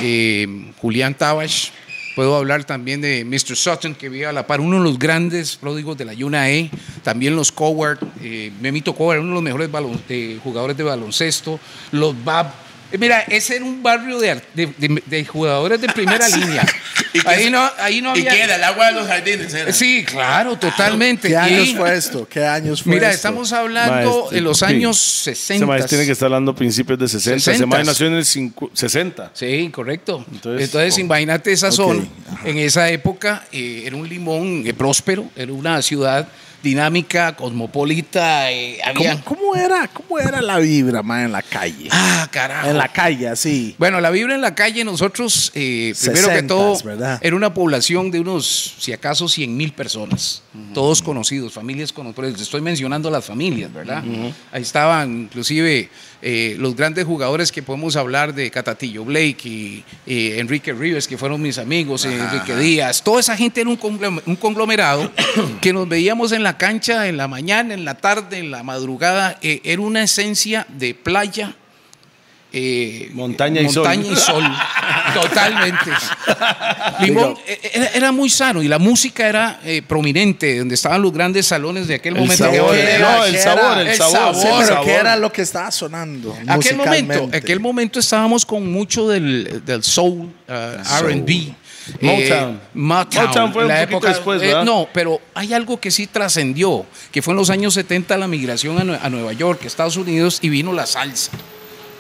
eh, 0.01 0.47
Julián 0.79 1.15
Tabash. 1.15 1.71
Puedo 2.15 2.35
hablar 2.35 2.65
también 2.65 3.03
de 3.03 3.27
Mr. 3.27 3.57
Sutton, 3.57 3.95
que 3.95 4.09
vivía 4.09 4.31
a 4.31 4.33
la 4.33 4.47
par, 4.47 4.61
uno 4.61 4.79
de 4.79 4.85
los 4.85 4.99
grandes 4.99 5.57
pródigos 5.57 5.99
de 5.99 6.07
la 6.07 6.13
UNAE, 6.13 6.71
también 7.03 7.37
los 7.37 7.53
Coward, 7.53 7.99
eh, 8.23 8.51
Memito 8.61 8.95
Coward, 8.95 9.19
uno 9.19 9.29
de 9.29 9.35
los 9.35 9.43
mejores 9.43 9.69
jugadores 10.43 10.77
de 10.79 10.83
baloncesto, 10.83 11.61
los 11.93 12.25
Bab. 12.25 12.66
Eh, 12.93 12.99
Mira, 12.99 13.21
ese 13.23 13.57
era 13.57 13.65
un 13.65 13.83
barrio 13.83 14.19
de, 14.19 14.41
de- 14.55 14.67
de- 14.79 15.03
de 15.05 15.25
jugadores 15.25 15.81
de 15.81 15.89
primera 15.89 16.29
línea. 16.37 16.65
¿Y 17.13 17.27
Ahí 17.27 17.51
no, 17.51 17.69
ahí 17.79 18.01
no 18.01 18.11
¿Y 18.15 18.21
había... 18.21 18.31
qué 18.33 18.41
era? 18.43 18.57
El 18.57 18.65
agua 18.65 18.87
de 18.89 18.93
los 18.93 19.07
jardines 19.07 19.53
era. 19.55 19.73
Sí, 19.73 20.05
claro, 20.05 20.57
totalmente. 20.59 21.29
¿Qué 21.29 21.35
Y 21.35 21.37
años 21.37 21.75
fue 21.77 21.97
esto? 21.97 22.29
¿Qué 22.29 22.45
años 22.45 22.83
fue 22.83 22.95
Mira, 22.95 23.07
esto? 23.09 23.17
estamos 23.17 23.53
hablando 23.53 23.93
Maestro, 24.21 24.33
en 24.39 24.45
los 24.45 24.59
sí. 24.59 24.65
años 24.67 25.21
Ese 25.23 25.35
60. 25.35 25.67
maestro 25.67 25.89
tiene 25.91 26.05
que 26.07 26.13
estar 26.13 26.27
hablando 26.27 26.55
principios 26.55 26.99
de 26.99 27.09
60. 27.09 27.37
Ese 27.37 27.45
60. 27.53 27.67
maestro 27.67 27.91
nació 27.93 28.07
en 28.09 28.15
el 28.15 28.25
cincu- 28.25 28.71
60. 28.73 29.31
Sí, 29.35 29.71
correcto. 29.73 30.25
Entonces, 30.31 30.67
Entonces, 30.67 30.97
oh, 30.97 31.01
imagínate 31.01 31.53
esa 31.53 31.73
zona. 31.73 32.05
En 32.45 32.59
esa 32.59 32.89
época 32.91 33.45
eh, 33.53 33.85
era 33.87 33.97
un 33.97 34.09
limón 34.09 34.63
eh, 34.67 34.75
próspero, 34.75 35.29
era 35.35 35.53
una 35.53 35.81
ciudad 35.83 36.29
dinámica, 36.67 37.35
cosmopolita. 37.37 38.51
eh, 38.53 38.79
había... 38.85 39.23
¿Cómo, 39.23 39.53
cómo 39.53 39.57
era, 39.57 39.89
¿Cómo 39.89 40.19
era 40.19 40.43
la 40.43 40.59
vibra, 40.59 41.03
man, 41.03 41.25
en 41.25 41.33
la 41.33 41.43
calle? 41.43 41.89
Ah, 41.91 42.29
carajo. 42.31 42.69
En 42.69 42.77
la 42.77 42.89
calle, 42.89 43.29
así. 43.29 43.75
Bueno, 43.79 44.01
la 44.01 44.11
vibra 44.11 44.35
en 44.35 44.41
la 44.41 44.55
calle, 44.55 44.85
nosotros, 44.85 45.53
eh, 45.55 45.95
primero 46.03 46.29
que 46.29 46.43
60s, 46.43 46.47
todo, 46.47 46.79
¿verdad? 46.85 47.19
era 47.23 47.37
una 47.37 47.55
población 47.55 48.11
de 48.11 48.21
unos, 48.21 48.75
si 48.79 48.93
acaso, 48.93 49.29
100 49.29 49.57
mil 49.57 49.73
personas, 49.73 50.43
todos 50.75 51.03
conocidos, 51.03 51.53
familias 51.53 51.93
conocidas. 51.93 52.41
Estoy 52.41 52.61
mencionando 52.61 53.11
las 53.11 53.25
familias, 53.25 53.73
¿verdad? 53.73 54.03
Ahí 54.53 54.63
estaban, 54.63 55.23
inclusive, 55.23 55.91
eh, 56.23 56.57
los 56.59 56.77
grandes 56.77 57.05
jugadores 57.05 57.53
que 57.53 57.63
podemos 57.63 57.97
hablar 57.97 58.35
de 58.35 58.51
Catatillo 58.51 59.05
Blake 59.05 59.49
y 59.49 59.85
Enrique 60.07 60.73
Rivers, 60.73 61.07
que 61.09 61.19
fueron 61.19 61.43
mis 61.43 61.59
amigos, 61.59 62.05
Enrique 62.05 62.57
Díaz. 62.57 63.03
Toda 63.03 63.21
esa 63.21 63.37
gente 63.37 63.61
era 63.61 63.71
un 63.71 64.37
conglomerado 64.37 65.11
que 65.61 65.73
nos 65.73 65.89
veíamos 65.89 66.33
en 66.33 66.43
la 66.43 66.57
cancha 66.57 67.07
en 67.09 67.17
la 67.17 67.29
mañana, 67.29 67.75
en 67.75 67.85
la 67.85 67.95
tarde, 67.95 68.39
en 68.39 68.51
la 68.51 68.63
madrugada. 68.63 69.39
Eh, 69.43 69.61
era 69.65 69.83
una 69.83 70.03
esencia 70.03 70.67
de 70.69 70.95
playa. 70.95 71.57
Eh, 72.59 73.11
Montaña 73.13 73.61
y 73.61 73.69
sol. 73.69 73.85
montaña 73.87 74.13
y 74.13 74.17
sol. 74.17 74.43
Totalmente. 75.15 75.91
Limón 77.01 77.37
eh, 77.47 77.61
era, 77.75 77.87
era 77.89 78.13
muy 78.13 78.31
sano 78.31 78.63
y 78.63 78.69
la 78.69 78.79
música 78.79 79.29
era 79.29 79.61
eh, 79.65 79.83
prominente, 79.87 80.59
donde 80.59 80.75
estaban 80.75 81.03
los 81.03 81.13
grandes 81.13 81.47
salones 81.47 81.87
de 81.87 81.97
aquel 81.97 82.15
El 82.15 82.21
momento. 82.23 82.45
sabor, 82.45 82.71
que 82.73 82.81
eh, 82.81 82.95
era- 82.95 83.17
no, 83.19 83.25
el 83.25 83.33
que 83.33 83.39
sabor, 83.39 83.79
era- 83.79 83.91
el 83.93 83.97
sabor, 83.97 84.35
Sí, 84.35 84.41
Sí, 84.41 84.47
pero 84.57 84.67
sabor. 84.69 84.85
¿qué 84.87 84.95
era 84.95 85.17
lo 85.17 85.33
que 85.33 85.43
estaba 85.43 85.71
sonando 85.71 86.35
Aquel 86.49 86.77
momento, 86.77 87.29
aquel 87.33 87.61
momento 87.61 87.99
estábamos 88.01 88.47
con 88.47 88.71
mucho 88.73 89.09
del, 89.09 89.63
del 89.65 89.83
soul, 89.83 90.33
uh, 90.49 90.53
R&B. 91.05 91.53
Motown. 92.01 92.55
Eh, 92.55 92.59
Motown. 92.75 93.27
Motown 93.27 93.53
fue 93.53 93.65
un 93.67 93.87
poquito 93.89 94.09
después, 94.09 94.43
eh, 94.43 94.47
¿verdad? 94.47 94.65
no, 94.65 94.89
pero 94.93 95.21
hay 95.35 95.53
algo 95.53 95.79
que 95.79 95.91
sí 95.93 96.07
trascendió, 96.09 96.85
que 97.13 97.23
fue 97.23 97.33
en 97.33 97.37
los 97.39 97.51
años 97.51 97.75
70 97.75 98.17
la 98.17 98.27
migración 98.27 98.79
a, 98.79 98.83
Nue- 98.83 98.99
a 99.01 99.09
Nueva 99.11 99.33
York, 99.35 99.61
Estados 99.65 99.97
Unidos, 99.97 100.39
y 100.43 100.49
vino 100.49 100.73
la 100.73 100.87
salsa. 100.87 101.31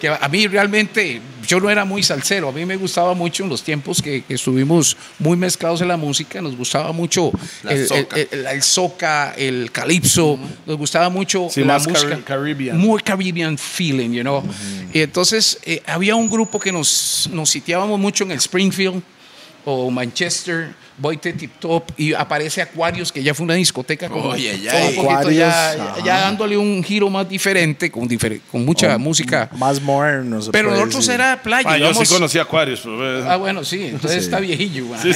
Que 0.00 0.08
a 0.08 0.28
mí 0.28 0.46
realmente, 0.46 1.20
yo 1.46 1.58
no 1.60 1.70
era 1.70 1.84
muy 1.84 2.02
salsero, 2.02 2.48
a 2.48 2.52
mí 2.52 2.64
me 2.66 2.76
gustaba 2.76 3.14
mucho 3.14 3.44
en 3.44 3.48
los 3.50 3.62
tiempos 3.62 4.02
que, 4.02 4.22
que 4.24 4.34
estuvimos 4.34 4.96
muy 5.18 5.36
mezclados 5.36 5.80
en 5.80 5.88
la 5.88 5.96
música, 5.96 6.40
nos 6.42 6.56
gustaba 6.56 6.92
mucho 6.92 7.30
el, 7.68 7.86
soca. 7.86 8.16
el- 8.16 8.28
el- 8.32 8.46
el 8.46 8.62
soca, 8.62 9.34
el 9.36 9.70
calipso, 9.72 10.38
nos 10.66 10.76
gustaba 10.76 11.08
mucho 11.08 11.48
Sí, 11.50 11.60
la 11.60 11.66
más 11.74 11.88
música. 11.88 12.16
Cari- 12.18 12.24
Caribbean. 12.24 12.78
Muy 12.78 13.00
Caribbean 13.02 13.56
feeling, 13.56 14.10
you 14.10 14.22
know. 14.22 14.42
Y 14.92 15.00
entonces 15.00 15.58
eh, 15.64 15.82
había 15.86 16.14
un 16.16 16.28
grupo 16.28 16.58
que 16.60 16.72
nos, 16.72 17.28
nos 17.32 17.48
sitiábamos 17.50 17.98
mucho 17.98 18.24
en 18.24 18.32
el 18.32 18.38
Springfield 18.38 19.02
o 19.64 19.90
Manchester, 19.90 20.74
Boite 20.98 21.32
Tip 21.34 21.52
Top, 21.60 21.90
y 21.96 22.14
aparece 22.14 22.62
Aquarius, 22.62 23.12
que 23.12 23.22
ya 23.22 23.34
fue 23.34 23.44
una 23.44 23.54
discoteca 23.54 24.08
como, 24.08 24.30
Oye, 24.30 24.58
ya, 24.60 24.72
como 24.72 24.84
poquito 24.94 25.10
Aquarius, 25.10 25.38
ya, 25.38 25.94
ya 26.04 26.20
dándole 26.20 26.56
un 26.56 26.82
giro 26.82 27.10
más 27.10 27.28
diferente, 27.28 27.90
con, 27.90 28.08
difer- 28.08 28.40
con 28.50 28.64
mucha 28.64 28.96
música. 28.98 29.48
Más 29.56 29.80
moderno. 29.80 30.40
Pero 30.52 30.70
nosotros 30.70 31.06
decir. 31.06 31.14
era 31.20 31.42
playa. 31.42 31.68
Ah, 31.70 31.76
yo 31.78 31.92
sí 31.94 32.06
conocí 32.06 32.38
a 32.38 32.42
Aquarius. 32.42 32.80
pero, 32.82 33.20
eh, 33.20 33.24
Ah, 33.28 33.36
bueno, 33.36 33.64
sí, 33.64 33.84
entonces 33.86 34.24
está 34.24 34.40
viejillo. 34.40 34.86
man. 34.86 35.00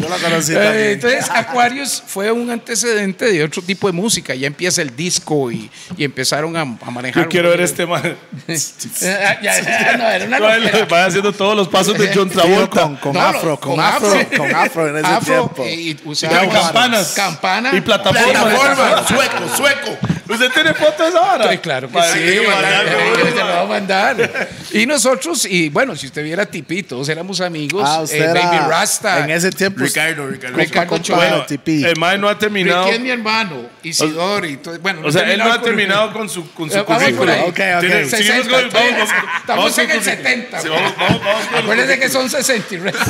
Yo 0.00 0.08
la 0.08 0.16
conocí 0.16 0.52
Eh, 0.52 0.54
también. 0.56 0.90
Entonces, 0.92 1.30
Aquarius 1.30 2.02
fue 2.06 2.30
un 2.32 2.50
antecedente 2.50 3.26
de 3.30 3.44
otro 3.44 3.62
tipo 3.62 3.86
de 3.86 3.92
música. 3.92 4.34
Ya 4.34 4.46
empieza 4.46 4.80
el 4.82 4.94
disco 4.94 5.50
y, 5.50 5.70
y 5.96 6.04
empezaron 6.04 6.56
a, 6.56 6.60
a 6.62 6.90
manejar. 6.90 7.24
Yo 7.24 7.28
quiero 7.28 7.50
ver 7.50 7.60
este 7.60 7.84
man. 7.86 8.16
Eh, 8.48 8.56
ya, 9.00 9.40
ya, 9.42 9.96
no, 9.98 10.08
era 10.08 10.24
una 10.26 11.04
haciendo 11.06 11.32
todos 11.32 11.56
los 11.56 11.68
pasos 11.68 11.98
de 11.98 12.10
John 12.14 12.28
Travolta. 12.30 12.82
con, 12.82 12.96
con 12.96 13.12
No, 13.12 13.20
afro, 13.28 13.60
con, 13.60 13.80
afro, 13.80 14.08
afro. 14.08 14.38
con 14.38 14.54
afro 14.54 14.88
en 14.88 14.96
ese 14.96 15.06
Afro, 15.06 15.34
tiempo. 15.54 15.64
y 15.66 15.90
Y 15.90 16.00
usábamos 16.04 16.54
campanas. 16.54 17.12
Campana. 17.14 17.70
Y 17.74 17.80
plataforma. 17.80 18.44
Plataforma, 18.44 19.06
sueco, 19.08 19.56
sueco. 19.56 19.98
¿Usted 20.28 20.50
tiene 20.52 20.72
fotos 20.74 21.14
ahora? 21.14 21.48
Ay, 21.50 21.58
claro 21.58 21.88
que 21.90 22.00
sí, 22.12 22.18
que 22.18 22.46
mandar, 22.48 22.86
eh, 22.86 23.32
te 23.34 23.40
lo 23.40 23.46
va 23.46 23.60
a 23.60 23.66
mandar. 23.66 24.48
Y 24.72 24.86
nosotros, 24.86 25.44
y 25.44 25.68
bueno, 25.68 25.94
si 25.96 26.06
usted 26.06 26.24
viera 26.24 26.46
Tipito, 26.46 26.94
todos 26.96 27.08
éramos 27.08 27.40
amigos. 27.40 27.82
Ah, 27.86 27.98
eh, 28.00 28.04
usted 28.04 28.30
era- 28.30 28.32
Baby 28.34 28.58
Rasta. 28.68 29.24
En 29.24 29.30
ese 29.30 29.50
tiempo. 29.50 29.80
Ricardo, 29.84 30.26
Ricardo. 30.28 30.56
Ricardo 30.56 30.98
de 31.40 31.44
Tipí. 31.46 31.84
El 31.84 31.96
man 31.98 32.20
no 32.20 32.28
ha 32.28 32.38
terminado. 32.38 32.84
Ricky 32.84 32.96
es 32.96 33.00
mi 33.02 33.10
hermano, 33.10 33.68
y 33.82 33.92
todo. 33.92 34.40
Bueno, 34.80 35.00
O 35.04 35.12
sea, 35.12 35.30
él 35.30 35.38
no 35.38 35.44
ha 35.52 35.56
con- 35.56 35.64
terminado 35.64 36.12
con 36.12 36.28
su, 36.28 36.50
con 36.52 36.70
su 36.70 36.78
Eh, 36.78 36.84
vamos 36.88 37.02
por 37.04 37.12
currículum. 37.16 37.34
ahí. 37.34 37.40
Ok, 37.42 37.48
ok. 37.48 37.80
Tiene- 37.80 38.04
60, 38.04 38.16
seguimos 38.16 38.46
con- 38.48 38.70
vamos, 38.72 38.72
vamos, 38.72 39.10
Estamos 39.40 39.78
en 39.78 39.86
con 39.86 39.94
el 39.96 40.02
currículum. 40.02 40.02
70. 40.04 40.60
Sí, 40.60 40.68
vamos, 40.68 40.96
vamos, 40.96 41.24
vamos 41.24 41.44
con 41.46 41.58
Acuérdense 41.58 41.98
que 41.98 42.08
son 42.08 42.30
60 42.30 42.74
y 42.74 42.78
resto. 42.78 43.00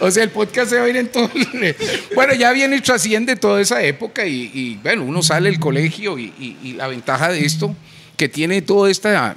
O 0.00 0.10
sea, 0.10 0.22
el 0.24 0.30
podcast 0.30 0.70
se 0.70 0.78
va 0.78 0.84
a 0.84 0.88
ir 0.88 0.96
en 0.96 1.08
todo. 1.08 1.30
el- 1.34 1.76
Bueno, 2.14 2.34
ya 2.34 2.52
viene 2.52 2.76
y 2.76 2.80
trasciende 2.80 3.36
toda 3.36 3.60
esa 3.60 3.82
época 3.82 4.24
y, 4.26 4.50
y, 4.52 4.78
bueno, 4.82 5.04
uno 5.04 5.22
sale 5.22 5.43
del 5.50 5.60
colegio 5.60 6.18
y, 6.18 6.32
y- 6.38 6.56
y 6.62 6.72
la 6.74 6.86
ventaja 6.88 7.28
de 7.30 7.44
esto, 7.44 7.74
que 8.16 8.28
tiene 8.28 8.62
toda 8.62 8.90
esta 8.90 9.36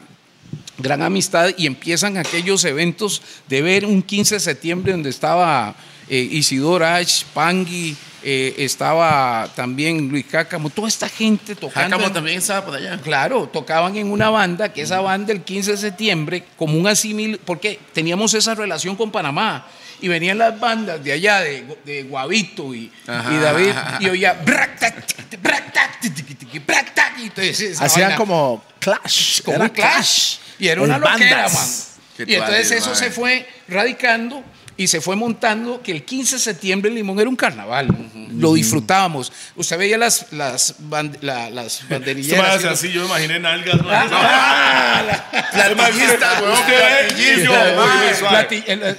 gran 0.78 1.02
amistad 1.02 1.50
y 1.58 1.66
empiezan 1.66 2.18
aquellos 2.18 2.64
eventos 2.66 3.22
de 3.48 3.62
ver 3.62 3.86
un 3.86 4.02
15 4.04 4.36
de 4.36 4.40
septiembre 4.40 4.92
donde 4.92 5.10
estaba 5.10 5.76
eh, 6.10 6.20
Isidor 6.32 6.84
Ash, 6.84 7.24
Pangui, 7.34 7.96
eh, 8.24 8.56
estaba 8.60 9.50
también 9.56 10.08
Luis 10.10 10.26
Cácamo, 10.26 10.70
toda 10.70 10.88
esta 10.88 11.10
gente 11.10 11.56
tocando. 11.56 11.90
Jácamo 11.90 12.08
en- 12.08 12.14
también 12.14 12.38
estaba 12.38 12.66
por 12.66 12.76
allá. 12.76 12.98
Claro, 13.02 13.50
tocaban 13.52 13.96
en 13.98 14.12
una 14.12 14.30
banda, 14.30 14.72
que 14.72 14.82
esa 14.84 15.02
banda 15.02 15.34
el 15.34 15.42
15 15.42 15.72
de 15.72 15.78
septiembre, 15.78 16.44
como 16.56 16.78
un 16.78 16.88
asimil, 16.88 17.40
porque 17.44 17.80
teníamos 17.94 18.34
esa 18.36 18.56
relación 18.56 18.96
con 18.96 19.12
Panamá. 19.12 19.66
Y 20.00 20.08
venían 20.08 20.38
las 20.38 20.60
bandas 20.60 21.04
de 21.04 21.12
allá, 21.12 21.40
de, 21.42 21.66
de 21.86 22.04
Guavito 22.04 22.74
y, 22.76 22.92
Ajá, 23.08 23.34
y 23.34 23.38
David, 23.38 23.70
ajá. 23.70 23.98
y 24.00 24.10
oía. 24.10 24.34
Hacían 27.80 28.16
como 28.16 28.64
clash. 28.80 29.42
como 29.42 29.72
clash. 29.72 30.38
Y 30.60 30.68
era 30.68 30.82
una 30.82 30.96
En 30.96 31.02
loquera, 31.02 31.44
bandas. 31.44 31.54
man. 31.54 32.04
Qué 32.18 32.32
Y 32.32 32.36
entonces 32.36 32.72
eso 32.72 32.88
man. 32.88 32.96
se 32.96 33.12
fue 33.12 33.48
radicando 33.68 34.44
y 34.78 34.88
se 34.88 35.02
fue 35.02 35.16
montando 35.16 35.82
que 35.82 35.92
el 35.92 36.04
15 36.06 36.36
de 36.36 36.42
septiembre 36.42 36.90
en 36.90 36.96
Limón 36.96 37.20
era 37.20 37.28
un 37.30 37.36
carnaval. 37.36 37.88
Lo 38.38 38.54
disfrutábamos. 38.54 39.32
Usted 39.56 39.78
veía 39.78 39.98
las, 39.98 40.28
las, 40.32 40.76
band- 40.80 41.18
la- 41.22 41.50
las 41.50 41.82
banderilleras. 41.90 42.58
hace 42.58 42.68
así, 42.70 42.92
yo 42.92 43.06
imaginé 43.06 43.40
nalgas. 43.40 43.80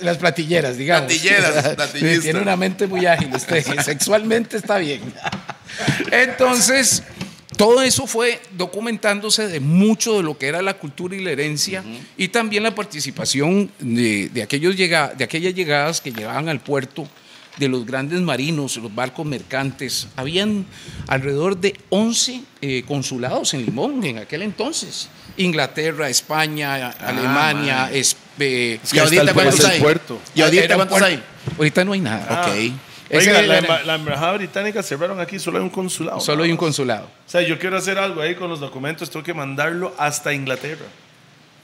las 0.02 0.16
platilleras, 0.18 0.76
digamos. 0.76 1.06
Platilleras, 1.12 1.68
platillista. 1.76 2.22
Tiene 2.22 2.40
una 2.40 2.56
mente 2.56 2.86
muy 2.86 3.06
ágil 3.06 3.34
usted. 3.34 3.64
Sexualmente 3.82 4.56
está 4.56 4.78
bien. 4.78 5.00
Entonces, 6.10 7.02
todo 7.58 7.82
eso 7.82 8.06
fue 8.06 8.40
documentándose 8.56 9.48
de 9.48 9.60
mucho 9.60 10.16
de 10.16 10.22
lo 10.22 10.38
que 10.38 10.46
era 10.46 10.62
la 10.62 10.74
cultura 10.78 11.14
y 11.16 11.20
la 11.22 11.32
herencia 11.32 11.84
y 12.16 12.28
también 12.28 12.62
la 12.62 12.74
participación 12.74 13.70
de, 13.78 14.30
de 14.30 14.42
aquellos 14.42 14.76
llega- 14.76 15.12
de 15.14 15.24
aquellas 15.24 15.52
llegadas 15.54 16.00
que 16.00 16.10
llegaban 16.12 16.48
al 16.48 16.60
puerto 16.60 17.06
de 17.58 17.68
los 17.68 17.84
grandes 17.84 18.20
marinos, 18.20 18.76
los 18.76 18.94
barcos 18.94 19.26
mercantes. 19.26 20.06
Habían 20.14 20.64
alrededor 21.08 21.56
de 21.58 21.76
11 21.90 22.42
eh, 22.62 22.84
consulados 22.86 23.52
en 23.52 23.64
Limón 23.66 24.04
en 24.04 24.18
aquel 24.18 24.42
entonces. 24.42 25.08
Inglaterra, 25.36 26.08
España, 26.08 26.90
Alemania, 26.90 27.76
man. 27.86 27.90
es- 27.94 28.16
Eh, 28.40 28.78
Es 28.84 28.90
que 28.90 28.96
¿Y 28.98 29.00
ahorita 29.00 29.34
cuántos 29.34 29.64
hay? 29.64 29.80
puerto. 29.80 30.20
¿Y 30.36 30.42
ahorita 30.42 30.76
cuántos 30.76 31.02
hay? 31.02 31.20
Ahorita 31.56 31.84
no 31.84 31.92
hay 31.92 32.00
nada. 32.00 32.46
Ok. 32.46 32.54
Ese 32.54 32.72
Oiga, 33.10 33.42
la, 33.42 33.60
emba- 33.62 33.82
la 33.84 33.94
embajada 33.94 34.32
británica 34.34 34.82
cerraron 34.82 35.18
aquí, 35.20 35.38
solo 35.38 35.58
hay 35.58 35.64
un 35.64 35.70
consulado. 35.70 36.20
Solo 36.20 36.42
hay 36.44 36.50
un 36.50 36.56
consulado. 36.56 37.04
O 37.26 37.30
sea, 37.30 37.40
yo 37.42 37.58
quiero 37.58 37.76
hacer 37.78 37.98
algo 37.98 38.20
ahí 38.20 38.34
con 38.34 38.48
los 38.50 38.60
documentos, 38.60 39.10
tengo 39.10 39.24
que 39.24 39.34
mandarlo 39.34 39.94
hasta 39.98 40.32
Inglaterra. 40.34 40.84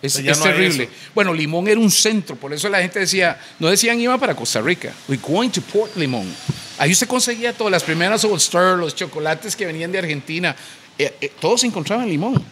Es, 0.00 0.14
O 0.14 0.16
sea, 0.16 0.24
ya 0.26 0.32
es 0.32 0.38
no 0.38 0.44
hay 0.46 0.52
terrible. 0.52 0.88
Bueno, 1.14 1.32
Limón 1.32 1.68
era 1.68 1.80
un 1.80 1.90
centro, 1.90 2.36
por 2.36 2.52
eso 2.52 2.68
la 2.68 2.80
gente 2.80 2.98
decía, 2.98 3.38
no 3.58 3.68
decían 3.68 4.00
iba 4.00 4.16
para 4.18 4.34
Costa 4.34 4.60
Rica, 4.60 4.92
we 5.08 5.18
going 5.18 5.48
to 5.50 5.60
Port 5.62 5.96
Limón. 5.96 6.30
Ahí 6.78 6.92
usted 6.92 7.06
conseguía 7.06 7.52
todas 7.52 7.70
las 7.70 7.82
primeras 7.82 8.24
Old 8.24 8.36
Star, 8.40 8.76
los 8.76 8.94
chocolates 8.94 9.54
que 9.56 9.64
venían 9.66 9.92
de 9.92 9.98
Argentina, 9.98 10.54
eh, 10.98 11.14
eh, 11.20 11.32
todo 11.40 11.56
se 11.58 11.66
encontraba 11.66 12.02
en 12.02 12.10
Limón. 12.10 12.44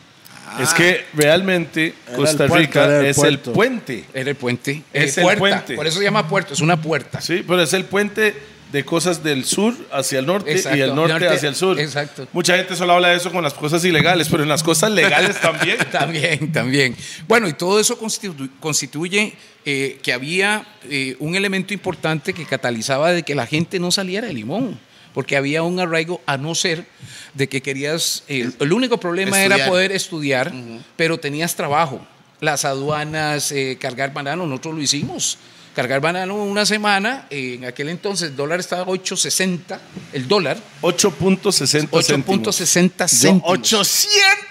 Es 0.61 0.75
que 0.75 1.07
realmente 1.15 1.95
Costa 2.15 2.47
puerto, 2.47 2.57
Rica 2.57 3.07
es 3.07 3.17
puerto. 3.17 3.51
el 3.51 3.55
puente. 3.55 4.05
Era 4.13 4.29
el 4.31 4.37
puente. 4.37 4.83
Es 4.93 5.17
Eh, 5.17 5.21
el 5.21 5.27
puerta, 5.39 5.39
puente. 5.39 5.75
Por 5.77 5.87
eso 5.87 5.99
se 5.99 6.05
llama 6.05 6.29
puerto, 6.29 6.53
es 6.53 6.61
una 6.61 6.81
puerta. 6.81 7.21
Sí, 7.23 7.43
pero 7.47 7.63
es 7.63 7.73
el 7.73 7.85
puente 7.87 8.35
de 8.73 8.85
cosas 8.85 9.23
del 9.23 9.45
sur 9.45 9.75
hacia 9.93 10.19
el 10.19 10.27
norte 10.27 10.51
Exacto, 10.53 10.79
y 10.79 10.81
el 10.81 10.95
norte, 10.95 11.13
norte- 11.13 11.29
hacia 11.29 11.49
el 11.51 11.55
sur. 11.55 11.79
exacto. 11.79 12.27
Mucha 12.33 12.57
gente 12.57 12.75
solo 12.75 12.95
habla 12.95 13.09
de 13.09 13.17
eso 13.17 13.31
con 13.31 13.45
las 13.45 13.53
cosas 13.55 13.85
ilegales, 13.85 14.29
pero 14.31 14.43
en 14.43 14.49
las 14.49 14.63
cosas 14.63 14.91
legales 14.91 15.41
también. 15.41 15.77
También, 15.93 16.51
también. 16.53 16.97
Bueno, 17.29 17.47
y 17.49 17.53
todo 17.53 17.79
eso 17.79 18.01
constitu- 18.01 18.49
constituye 18.61 19.35
eh, 19.67 19.99
que 20.03 20.13
había 20.13 20.65
eh, 20.89 21.17
un 21.21 21.35
elemento 21.37 21.75
importante 21.75 22.33
que 22.33 22.47
catalizaba 22.47 23.13
de 23.13 23.23
que 23.23 23.35
la 23.35 23.47
gente 23.47 23.79
no 23.79 23.91
saliera 23.91 24.27
de 24.27 24.33
Limón, 24.33 24.81
porque 25.13 25.37
había 25.37 25.63
un 25.63 25.79
arraigo 25.79 26.23
a 26.25 26.39
no 26.39 26.55
ser 26.55 26.87
de 27.35 27.49
que 27.49 27.61
querías, 27.61 28.25
eh, 28.29 28.51
el 28.59 28.73
único 28.73 28.99
problema 28.99 29.39
era 29.43 29.57
Estudiar. 29.57 29.69
poder 29.69 29.93
estudiar, 29.93 30.53
pero 30.97 31.19
tenías 31.19 31.55
trabajo. 31.55 32.05
Las 32.41 32.65
aduanas, 32.65 33.53
eh, 33.53 33.77
cargar 33.79 34.13
banano, 34.15 34.47
nosotros 34.47 34.75
lo 34.75 34.81
hicimos. 34.83 35.39
Cargar 35.75 36.01
banano 36.03 36.35
una 36.35 36.67
semana, 36.67 37.27
en 37.31 37.65
aquel 37.65 37.89
entonces 37.89 38.29
el 38.31 38.37
dólar 38.37 38.61
estaba 38.61 38.83
a 38.83 38.87
8.60, 38.87 39.79
el 40.13 40.29
dólar, 40.29 40.59
8.60 40.83 41.67
céntimos. 41.67 42.09
8.60 42.11 43.07
Yo, 43.07 43.09
céntimos. 43.09 43.51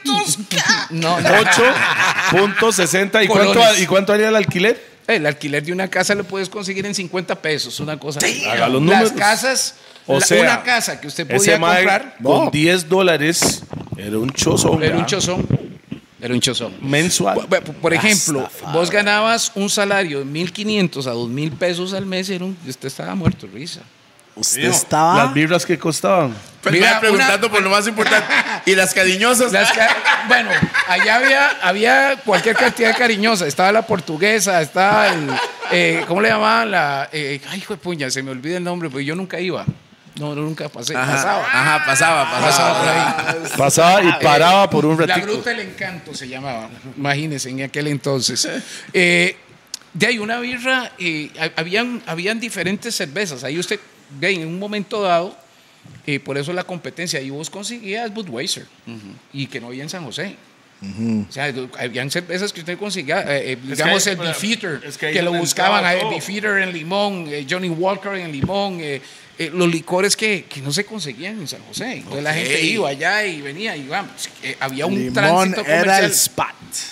800. 0.03 0.39
No, 0.89 1.21
no. 1.21 1.29
8.60. 1.29 3.23
¿Y 3.23 3.27
cuánto, 3.27 3.53
Colones. 3.53 3.81
¿Y 3.81 3.85
cuánto 3.85 4.13
haría 4.13 4.29
el 4.29 4.35
alquiler? 4.35 4.83
El 5.07 5.25
alquiler 5.25 5.63
de 5.63 5.71
una 5.73 5.87
casa 5.89 6.15
lo 6.15 6.23
puedes 6.23 6.49
conseguir 6.49 6.85
en 6.85 6.95
50 6.95 7.35
pesos, 7.41 7.79
una 7.79 7.97
cosa. 7.99 8.19
así. 8.19 8.43
Haga 8.45 8.67
los 8.69 8.81
Las 8.81 8.91
números. 8.99 9.11
casas, 9.11 9.75
O 10.07 10.19
la- 10.19 10.25
sea, 10.25 10.41
una 10.41 10.63
casa 10.63 10.99
que 10.99 11.07
usted 11.07 11.27
podía 11.27 11.59
comprar 11.59 12.15
con 12.21 12.45
No. 12.45 12.51
10 12.51 12.89
dólares 12.89 13.63
era 13.97 14.17
un 14.17 14.31
chozón. 14.31 14.81
era 14.83 14.97
un 14.97 15.05
chozón. 15.05 15.45
Era 16.21 16.33
un 16.33 16.39
chozón. 16.39 16.73
Mensual. 16.81 17.47
Por, 17.81 17.93
ejemplo, 17.93 18.47
vos 18.71 18.91
ganabas 18.91 19.51
un 19.55 19.69
salario 19.69 20.19
de 20.19 20.25
1.500 20.25 21.07
a 21.07 21.13
2.000 21.13 21.51
pesos 21.57 21.93
al 21.93 22.05
mes, 22.05 22.29
era 22.29 22.45
un- 22.45 22.55
usted 22.67 22.87
estaba 22.87 23.15
muerto, 23.15 23.47
risa. 23.51 23.81
Usted 24.35 24.63
Las 24.67 24.77
estaba. 24.77 25.25
birras 25.33 25.65
que 25.65 25.77
costaban. 25.77 26.33
Pero 26.63 26.73
Mira, 26.77 26.99
preguntando 27.01 27.51
por 27.51 27.61
lo 27.61 27.69
más 27.69 27.85
importante. 27.87 28.27
¿Y 28.65 28.75
las 28.75 28.93
cariñosas? 28.93 29.51
Las 29.51 29.71
ca- 29.73 29.97
bueno, 30.29 30.49
allá 30.87 31.15
había, 31.15 31.49
había 31.61 32.15
cualquier 32.23 32.55
cantidad 32.55 32.89
de 32.89 32.95
cariñosa. 32.95 33.45
Estaba 33.45 33.71
la 33.73 33.81
portuguesa, 33.81 34.61
estaba 34.61 35.07
el. 35.09 35.27
eh, 35.71 36.05
¿Cómo 36.07 36.21
le 36.21 36.29
llamaban? 36.29 36.71
La, 36.71 37.09
eh, 37.11 37.41
ay, 37.49 37.57
hijo 37.59 37.73
de 37.73 37.79
puña, 37.79 38.09
se 38.09 38.23
me 38.23 38.31
olvida 38.31 38.55
el 38.57 38.63
nombre, 38.63 38.89
porque 38.89 39.03
yo 39.05 39.15
nunca 39.15 39.37
iba. 39.39 39.65
No, 40.19 40.35
no, 40.35 40.41
nunca 40.41 40.67
pasé. 40.69 40.95
Ajá, 40.95 41.11
Pasaba. 41.13 41.45
Ajá, 41.45 41.85
pasaba, 41.85 42.31
pasaba. 42.31 42.47
Pasaba 42.49 42.79
por 42.79 42.89
ahí. 42.89 43.51
Pasaba 43.57 44.03
y 44.03 44.23
paraba 44.23 44.69
por 44.69 44.85
un 44.85 44.99
La 44.99 45.05
ratito. 45.07 45.27
Gruta 45.27 45.49
del 45.51 45.59
Encanto 45.61 46.13
se 46.13 46.27
llamaba, 46.27 46.69
imagínense, 46.97 47.49
en 47.49 47.63
aquel 47.63 47.87
entonces. 47.87 48.47
Eh, 48.93 49.35
de 49.93 50.05
ahí 50.07 50.19
una 50.19 50.39
birra, 50.39 50.91
eh, 50.99 51.29
ha- 51.39 51.59
habían, 51.59 52.01
habían 52.05 52.39
diferentes 52.39 52.95
cervezas. 52.95 53.43
Ahí 53.43 53.57
usted, 53.59 53.79
ve, 54.19 54.31
en 54.31 54.47
un 54.47 54.57
momento 54.59 55.01
dado, 55.01 55.35
eh, 56.05 56.19
por 56.19 56.37
eso 56.37 56.53
la 56.53 56.63
competencia, 56.63 57.19
ahí 57.19 57.29
vos 57.29 57.49
conseguías 57.49 58.13
Budweiser, 58.13 58.65
y 59.33 59.47
que 59.47 59.59
no 59.59 59.67
había 59.67 59.83
en 59.83 59.89
San 59.89 60.03
José. 60.05 60.35
O 60.81 61.31
sea, 61.31 61.53
habían 61.79 62.09
cervezas 62.09 62.51
que 62.51 62.61
usted 62.61 62.75
conseguía, 62.77 63.21
eh, 63.21 63.51
eh, 63.53 63.57
digamos 63.61 64.07
el 64.07 64.15
Beefeater, 64.17 64.81
es 64.83 64.97
que 64.97 65.21
lo 65.21 65.31
buscaban, 65.33 65.85
eh, 65.95 65.99
todo. 66.01 66.09
Beefeater 66.09 66.57
en 66.57 66.73
limón, 66.73 67.25
eh, 67.29 67.45
Johnny 67.47 67.69
Walker 67.69 68.13
en 68.13 68.31
limón, 68.31 68.79
eh, 68.81 68.99
eh, 69.37 69.51
los 69.53 69.69
licores 69.71 70.15
que, 70.15 70.45
que 70.49 70.59
no 70.61 70.71
se 70.73 70.83
conseguían 70.83 71.39
en 71.39 71.47
San 71.47 71.61
José. 71.67 71.97
Entonces 71.97 72.23
la 72.23 72.33
gente 72.33 72.61
iba 72.63 72.89
allá 72.89 73.23
y 73.25 73.41
venía 73.41 73.77
y 73.77 73.87
vamos, 73.87 74.27
eh, 74.41 74.57
había 74.59 74.87
un 74.87 74.95
Limón 74.95 75.13
tránsito 75.13 75.61
era 75.61 75.81
comercial. 75.81 76.03
el 76.05 76.11
spot. 76.11 76.47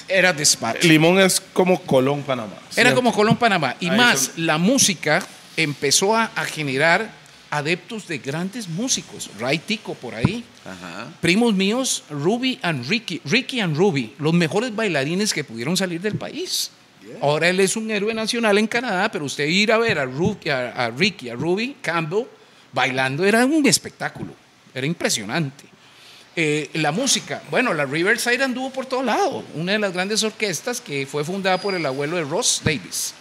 Era 0.08 0.34
de 0.34 0.44
spot. 0.44 0.84
Limón 0.84 1.20
es 1.20 1.42
como 1.54 1.82
Colón, 1.82 2.22
Panamá. 2.22 2.54
Era 2.76 2.94
como 2.94 3.12
Colón, 3.12 3.38
Panamá. 3.38 3.76
Y 3.80 3.90
Ahí 3.90 3.98
más, 3.98 4.20
son- 4.36 4.46
la 4.46 4.58
música 4.60 5.26
empezó 5.58 6.16
a, 6.16 6.26
a 6.36 6.46
generar 6.46 7.10
adeptos 7.52 8.08
de 8.08 8.18
grandes 8.20 8.68
músicos. 8.68 9.30
Ray 9.40 9.60
Tico 9.60 9.94
por 9.96 10.16
ahí. 10.16 10.44
Ajá. 10.66 11.08
Primos 11.22 11.54
míos, 11.54 12.04
Ruby 12.10 12.60
and 12.62 12.88
Ricky. 12.88 13.22
Ricky 13.26 13.60
and 13.60 13.76
Ruby, 13.76 14.14
los 14.20 14.34
mejores 14.34 14.76
bailarines 14.76 15.34
que 15.34 15.44
pudieron 15.44 15.76
salir 15.78 16.02
del 16.02 16.16
país. 16.16 16.72
Ahora 17.22 17.50
él 17.50 17.60
es 17.60 17.76
un 17.76 17.90
héroe 17.90 18.14
nacional 18.14 18.58
en 18.60 18.68
Canadá, 18.68 19.10
pero 19.12 19.26
usted 19.26 19.48
ir 19.48 19.72
a 19.72 19.78
ver 19.80 19.98
a, 19.98 20.06
Ru- 20.06 20.38
a- 20.52 20.86
a 20.86 20.90
Ricky, 20.92 21.30
a 21.30 21.34
Ruby 21.36 21.76
Campbell 21.82 22.26
bailando 22.72 23.26
era 23.26 23.46
un 23.46 23.66
espectáculo. 23.66 24.32
Era 24.76 24.86
impresionante. 24.86 25.64
Eh, 26.36 26.70
la 26.74 26.92
música, 26.92 27.42
bueno, 27.50 27.74
la 27.74 27.86
Riverside 27.86 28.44
anduvo 28.44 28.70
por 28.70 28.86
todo 28.86 29.02
lado. 29.02 29.44
Una 29.56 29.72
de 29.72 29.80
las 29.80 29.92
grandes 29.94 30.22
orquestas 30.24 30.80
que 30.80 31.08
fue 31.08 31.24
fundada 31.26 31.60
por 31.60 31.74
el 31.74 31.86
abuelo 31.86 32.18
de 32.18 32.24
Ross 32.24 32.62
Davis. 32.64 33.14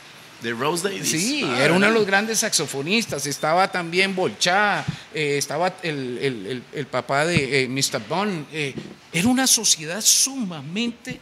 De 0.42 0.52
Rose 0.52 0.88
Davis. 0.88 1.08
Sí, 1.10 1.42
Ah, 1.44 1.64
era 1.64 1.74
uno 1.74 1.86
de 1.86 1.92
los 1.92 2.06
grandes 2.06 2.38
saxofonistas. 2.40 3.26
Estaba 3.26 3.70
también 3.72 4.14
Bolchá, 4.14 4.84
eh, 5.12 5.36
estaba 5.36 5.74
el, 5.82 6.18
el- 6.22 6.46
el- 6.46 6.62
el 6.72 6.86
papá 6.86 7.26
de 7.26 7.64
eh, 7.64 7.68
Mr. 7.68 8.00
Bond. 8.08 8.46
eh, 8.52 8.72
era 9.12 9.26
una 9.28 9.46
sociedad 9.48 10.00
sumamente 10.00 11.18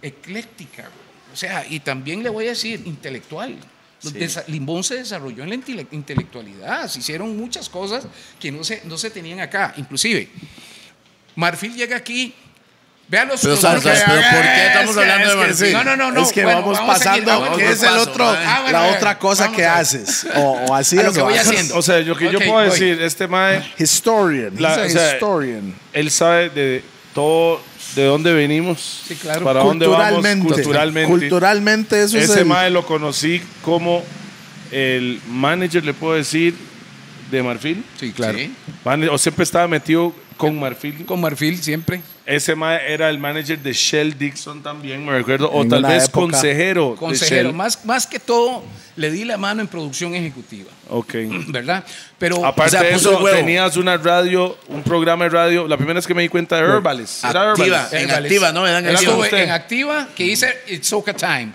ecléctica. 0.00 0.88
O 1.32 1.36
sea, 1.36 1.66
y 1.68 1.80
también 1.80 2.22
le 2.22 2.28
voy 2.28 2.46
a 2.46 2.50
decir, 2.50 2.82
intelectual. 2.86 3.56
Desa- 4.02 4.44
Limón 4.46 4.82
se 4.82 4.94
desarrolló 4.96 5.42
en 5.42 5.50
la 5.50 5.56
intele- 5.56 5.86
intelectualidad. 5.90 6.88
Se 6.88 7.00
hicieron 7.00 7.36
muchas 7.36 7.68
cosas 7.68 8.06
que 8.38 8.50
no 8.50 8.64
se, 8.64 8.82
no 8.84 8.96
se 8.96 9.10
tenían 9.10 9.40
acá. 9.40 9.74
Inclusive, 9.76 10.28
Marfil 11.36 11.74
llega 11.74 11.96
aquí. 11.96 12.34
Vean 13.10 13.26
los 13.26 13.40
Pero, 13.40 13.56
pero 13.60 13.72
¿por 13.72 13.82
qué 13.82 13.90
Es 13.90 13.98
estamos 14.68 14.94
que- 14.94 15.00
hablando 15.00 15.24
es 15.26 15.32
de 15.32 15.40
que 15.40 15.46
Marfil? 15.48 15.66
sí. 15.66 15.72
No, 15.72 15.84
no, 15.84 15.96
no, 15.96 16.12
no. 16.12 16.22
Es 16.22 16.32
que 16.32 16.44
Bueno, 16.44 16.60
vamos, 16.60 16.78
vamos 16.78 16.94
a 16.94 16.98
seguir, 16.98 17.24
pasando. 17.24 17.40
vamos 17.40 17.58
¿Qué 17.58 17.64
por 17.64 17.72
es 17.74 17.82
el 17.82 17.88
paso, 17.88 18.02
otro? 18.10 18.24
Ah, 18.28 18.58
bueno, 18.62 18.78
la 18.78 18.86
otra 18.96 19.18
cosa 19.18 19.50
que 19.50 19.66
haces. 19.66 20.26
O, 20.36 20.40
o 20.68 20.74
así 20.76 20.96
A 20.96 21.02
lo 21.02 21.12
que 21.12 21.20
o 21.20 21.24
voy 21.24 21.34
haciendo. 21.36 21.76
O 21.76 21.82
sea, 21.82 21.98
lo 21.98 22.16
que 22.16 22.30
yo 22.30 22.38
puedo 22.38 22.52
voy. 22.52 22.64
decir, 22.70 23.02
este 23.02 23.26
mae, 23.26 23.64
Historian. 23.78 24.52
La- 24.58 24.74
o 24.82 24.88
sea, 24.88 25.14
historian. 25.14 25.74
él 25.92 26.10
sabe 26.12 26.50
de 26.50 26.84
todo, 27.12 27.60
de 27.96 28.04
dónde 28.04 28.32
venimos, 28.32 29.02
Sí, 29.08 29.16
claro. 29.16 29.44
para 29.44 29.60
dónde 29.64 29.88
vamos 29.88 30.24
Culturalmente. 30.24 31.08
culturalmente. 31.08 32.02
Eso 32.04 32.16
es 32.16 32.30
Ese 32.30 32.44
mae 32.44 32.70
lo 32.70 32.86
conocí 32.86 33.42
como 33.62 34.04
el 34.70 35.20
manager, 35.28 35.84
le 35.84 35.94
puedo 35.94 36.14
decir, 36.14 36.54
de 37.32 37.42
Marfil. 37.42 37.84
Sí, 37.98 38.12
claro. 38.12 38.38
Sí. 38.38 38.52
Man- 38.84 39.08
O 39.08 39.18
siempre 39.18 39.42
estaba 39.42 39.66
metido 39.66 40.14
con 40.36 40.58
Marfil. 40.60 41.04
Con 41.06 41.20
Marfil 41.20 41.60
siempre. 41.60 42.00
Ese 42.30 42.54
era 42.86 43.10
el 43.10 43.18
manager 43.18 43.58
de 43.58 43.72
Shell 43.72 44.16
Dixon 44.16 44.62
también, 44.62 45.04
me 45.04 45.12
recuerdo. 45.12 45.50
O 45.52 45.66
tal 45.66 45.82
vez 45.82 46.04
época. 46.04 46.20
consejero. 46.20 46.90
de 46.92 46.96
Consejero. 46.96 47.48
Shell. 47.48 47.52
Más, 47.56 47.84
más 47.84 48.06
que 48.06 48.20
todo, 48.20 48.62
le 48.96 49.10
di 49.10 49.24
la 49.24 49.36
mano 49.36 49.60
en 49.62 49.66
producción 49.68 50.14
ejecutiva, 50.14 50.70
Ok. 50.88 51.14
¿verdad? 51.48 51.84
Pero 52.18 52.44
Aparte 52.44 52.76
O 52.76 52.80
sea, 52.80 52.82
de 52.88 52.94
eso, 52.94 53.18
huevo. 53.18 53.36
tenías 53.36 53.76
una 53.76 53.96
radio, 53.96 54.56
un 54.68 54.82
programa 54.82 55.24
de 55.24 55.30
radio. 55.30 55.66
La 55.66 55.76
primera 55.76 55.94
vez 55.94 56.06
que 56.06 56.14
me 56.14 56.22
di 56.22 56.28
cuenta 56.28 56.56
de 56.56 56.62
Herbales. 56.62 57.24
Era 57.24 57.50
Activa. 57.50 57.88
Herbales. 57.90 57.92
En 58.04 58.10
activa, 58.10 58.52
¿no? 58.52 58.66
Eran 58.66 58.86
estuve 58.86 59.14
usted. 59.22 59.38
en 59.38 59.50
activa 59.50 60.08
que 60.14 60.24
hice 60.26 60.54
It's 60.68 60.86
Soca 60.88 61.14
Time. 61.14 61.50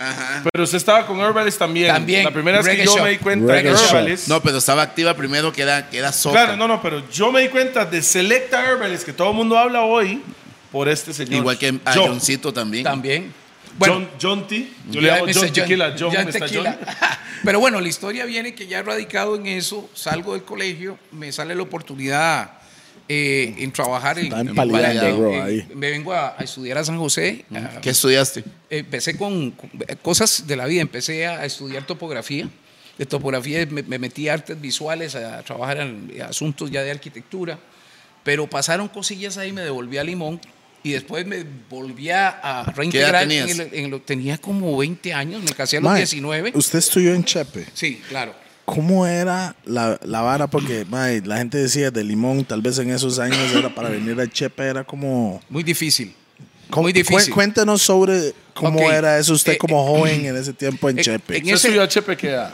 Pero 0.52 0.64
usted 0.66 0.78
estaba 0.78 1.06
con 1.06 1.20
Herbales 1.22 1.58
también. 1.58 1.88
También. 1.94 2.24
La 2.26 2.32
primera 2.32 2.62
vez 2.62 2.76
que 2.76 2.84
yo 2.86 2.96
Shop. 2.96 3.04
me 3.04 3.12
di 3.12 3.18
cuenta 3.18 3.54
Reggae 3.54 3.72
de 3.72 3.78
Shop. 3.78 3.86
Herbales. 3.92 4.28
No, 4.28 4.42
pero 4.42 4.58
estaba 4.58 4.82
activa 4.82 5.14
primero 5.14 5.54
que 5.54 5.62
era, 5.62 5.90
que 5.90 6.00
era 6.00 6.12
soca. 6.12 6.34
Claro, 6.44 6.58
no, 6.58 6.68
no, 6.68 6.82
pero 6.82 7.08
yo 7.12 7.32
me 7.32 7.42
di 7.42 7.48
cuenta 7.50 7.86
de 7.86 8.02
Selecta 8.02 8.66
Herbales, 8.70 9.06
que 9.06 9.14
todo 9.14 9.30
el 9.30 9.36
mundo 9.36 9.58
habla 9.58 9.84
hoy, 9.84 10.22
por 10.76 10.90
este 10.90 11.14
señor. 11.14 11.36
Igual 11.36 11.58
que 11.58 11.70
a 11.86 11.94
John. 11.94 12.08
Johncito 12.10 12.52
también. 12.54 12.84
También. 12.84 13.32
Bueno, 13.80 13.96
John, 13.96 14.10
John 14.22 14.48
T. 14.48 14.68
Yo 14.92 15.00
le 15.00 15.08
llamo. 15.10 15.26
John 15.34 15.52
Tequila. 15.54 15.96
John, 15.98 16.12
John. 16.14 16.32
Tequila. 16.32 16.78
John. 16.82 16.96
Pero 17.46 17.60
bueno, 17.62 17.80
la 17.80 17.88
historia 17.88 18.26
viene 18.26 18.54
que 18.54 18.68
ya 18.68 18.82
radicado 18.84 19.38
en 19.38 19.46
eso, 19.48 19.90
salgo 19.94 20.34
del 20.34 20.44
colegio, 20.44 21.00
me 21.14 21.32
sale 21.32 21.56
la 21.56 21.62
oportunidad 21.62 22.52
eh, 23.08 23.56
en 23.60 23.72
trabajar 23.72 24.20
en, 24.20 24.26
Está 24.26 24.42
en 24.42 24.54
Valladolid. 24.54 25.16
bro, 25.18 25.32
Eh, 25.32 25.42
ahí. 25.42 25.68
Me 25.76 25.92
vengo 25.92 26.12
a, 26.12 26.36
a 26.38 26.44
estudiar 26.44 26.78
a 26.80 26.84
San 26.84 26.98
José. 26.98 27.46
a- 27.56 27.80
¿Qué 27.80 27.92
estudiaste? 27.92 28.44
empecé 28.70 29.16
con, 29.18 29.52
con 29.52 29.70
cosas 30.02 30.46
de 30.46 30.56
la 30.58 30.66
vida, 30.66 30.82
empecé 30.82 31.26
a, 31.26 31.40
a 31.40 31.46
estudiar 31.46 31.86
topografía. 31.88 32.50
De 32.98 33.06
topografía 33.06 33.66
me, 33.70 33.84
me 33.84 33.98
metí 34.00 34.28
a 34.28 34.34
artes 34.34 34.60
visuales, 34.60 35.16
a, 35.16 35.42
trabajar 35.44 35.78
en 35.80 36.12
asuntos 36.28 36.70
ya 36.70 36.82
de 36.82 36.92
arquitectura, 36.92 37.58
pero 38.24 38.50
pasaron 38.50 38.88
cosillas 38.88 39.38
ahí, 39.38 39.52
me 39.54 39.62
devolví 39.62 39.98
a 39.98 40.04
Limón 40.04 40.40
Y 40.86 40.92
después 40.92 41.26
me 41.26 41.44
volví 41.70 42.10
a 42.12 42.30
edad 42.30 42.64
reintegrar. 42.76 43.24
En 43.24 43.32
el- 43.32 43.70
en 43.74 43.90
lo- 43.92 44.02
tenía 44.02 44.38
como 44.38 44.78
20 44.78 45.14
años, 45.14 45.42
me 45.42 45.50
casé 45.52 45.78
a 45.78 45.80
los 45.82 45.90
Mae, 45.92 45.98
19. 46.02 46.52
Usted 46.54 46.80
estudió 46.80 47.14
en 47.14 47.24
Chepe. 47.24 47.66
Sí, 47.74 48.02
claro. 48.08 48.34
¿Cómo 48.66 49.06
era 49.06 49.56
la, 49.66 50.00
la 50.04 50.22
vara? 50.22 50.48
Porque 50.48 50.86
la 51.24 51.38
gente 51.38 51.58
decía 51.58 51.92
de 51.92 52.04
limón, 52.04 52.46
tal 52.46 52.62
vez 52.62 52.78
en 52.80 52.90
esos 52.92 53.20
años 53.20 53.38
era 53.54 53.74
para 53.74 53.90
venir 53.90 54.20
a 54.20 54.28
Chepe, 54.28 54.64
era 54.64 54.84
como... 54.84 55.42
Muy 55.50 55.64
difícil. 55.64 56.14
¿Cómo- 56.70 56.84
Muy 56.84 56.94
difícil. 56.94 57.30
cu- 57.30 57.36
Cuéntenos 57.36 57.82
sobre 57.84 58.34
cómo 58.56 58.92
era 58.92 59.20
eso 59.20 59.34
usted 59.34 59.54
Eh, 59.54 59.58
como 59.58 59.86
joven 59.86 60.26
en 60.26 60.36
ese 60.36 60.52
tiempo 60.54 60.90
en 60.90 60.98
eh, 60.98 61.02
Chepe. 61.04 61.38
en 61.38 61.44
¿Usted 61.44 61.54
ese- 61.56 61.68
estudió 61.68 61.84
a 61.84 61.88
Chepe 61.88 62.18
qué 62.18 62.30
edad? 62.30 62.54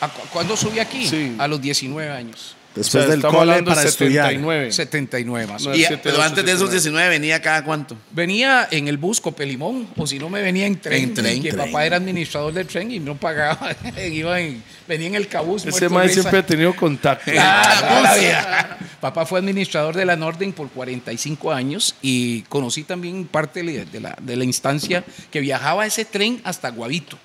¿A 0.00 0.08
cu- 0.08 0.22
¿Cuándo 0.32 0.56
subí 0.56 0.78
aquí? 0.78 1.06
Sí. 1.06 1.34
A 1.38 1.46
los 1.46 1.60
19 1.60 2.10
años. 2.10 2.56
Después 2.74 3.04
O 3.04 3.06
sea, 3.06 3.10
del 3.16 3.20
cole 3.22 3.62
para 3.64 3.82
de 3.82 3.88
estudiar. 3.88 4.26
79. 4.28 4.72
79 4.72 5.46
más. 5.48 5.62
o 5.62 5.64
No, 5.64 5.70
menos. 5.72 5.78
Y- 5.80 5.86
siete, 5.88 6.00
pero 6.04 6.16
ocho, 6.16 6.22
antes 6.24 6.44
de 6.44 6.50
esos 6.52 6.70
siete, 6.70 6.74
19 6.76 7.08
venía 7.08 7.42
cada 7.42 7.64
cuánto. 7.64 7.96
Venía 8.12 8.68
en 8.70 8.86
el 8.86 8.96
bus 8.96 9.20
Copelimón, 9.20 9.88
o 9.96 10.06
si 10.06 10.18
no 10.20 10.28
me 10.28 10.40
venía 10.40 10.66
en 10.66 10.78
tren. 10.80 11.02
En 11.02 11.14
tren. 11.14 11.42
Que 11.42 11.50
Tren. 11.52 11.66
papá 11.66 11.84
era 11.84 11.96
administrador 11.96 12.52
del 12.52 12.66
tren 12.68 12.90
y 12.92 13.00
no 13.00 13.16
pagaba. 13.16 13.74
Iba 14.12 14.40
en- 14.40 14.62
venía 14.86 15.08
en 15.08 15.14
el 15.16 15.26
cabús. 15.26 15.62
Ese 15.62 15.70
muerto 15.70 15.90
mae 15.90 16.02
de 16.04 16.08
risa. 16.08 16.20
siempre 16.22 16.38
ha 16.40 16.46
tenido 16.46 16.76
contacto. 16.76 17.30
Ah, 17.38 18.14
vida. 18.18 18.78
Papá 19.00 19.26
fue 19.26 19.40
administrador 19.40 19.96
de 19.96 20.04
la 20.04 20.14
Norden 20.14 20.52
por 20.52 20.68
45 20.70 21.52
años 21.52 21.96
y 22.02 22.42
conocí 22.42 22.84
también 22.84 23.26
parte 23.26 23.62
de 23.62 24.00
la, 24.00 24.16
de 24.20 24.36
la 24.36 24.44
instancia 24.44 25.02
que 25.32 25.40
viajaba 25.40 25.86
ese 25.86 26.04
tren 26.04 26.40
hasta 26.44 26.68
Guavito. 26.70 27.18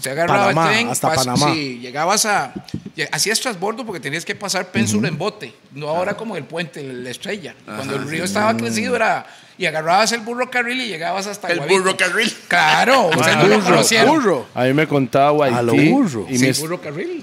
Se 0.00 0.10
agarraba 0.10 0.46
Panamá, 0.46 0.68
el 0.68 0.74
tren, 0.74 0.88
hasta 0.90 1.08
pas- 1.08 1.16
Panamá. 1.16 1.52
Sí, 1.52 1.78
llegabas 1.80 2.26
a. 2.26 2.52
Hacías 3.12 3.40
transbordo 3.40 3.84
porque 3.84 4.00
tenías 4.00 4.24
que 4.24 4.34
pasar 4.34 4.70
Pénsula 4.70 5.08
en 5.08 5.18
bote, 5.18 5.52
no 5.72 5.88
ahora 5.88 6.16
como 6.16 6.36
el 6.36 6.44
puente, 6.44 6.82
la 6.82 7.10
estrella. 7.10 7.54
Cuando 7.64 7.96
el 7.96 8.08
río 8.08 8.24
estaba 8.24 8.56
crecido 8.56 8.96
era. 8.96 9.26
Y 9.56 9.66
agarrabas 9.66 10.10
el 10.10 10.20
burro 10.22 10.50
carril 10.50 10.80
y 10.80 10.88
llegabas 10.88 11.28
hasta 11.28 11.46
El 11.46 11.58
Guavito. 11.58 11.80
burro 11.82 11.96
carril. 11.96 12.36
Claro, 12.48 13.02
usted 13.06 13.22
Ah, 13.22 13.36
no 13.36 13.46
lo 13.46 13.54
burro, 13.60 13.64
conocieron. 13.70 14.14
burro. 14.16 14.46
A 14.52 14.64
mí 14.64 14.72
me 14.72 14.88
contaba 14.88 15.46
A 15.46 15.62
lo 15.62 15.74
burro. 15.74 16.26
Y 16.28 16.38
Sí, 16.38 16.46
Mis- 16.46 16.58
burro 16.60 16.80
carril. 16.80 17.22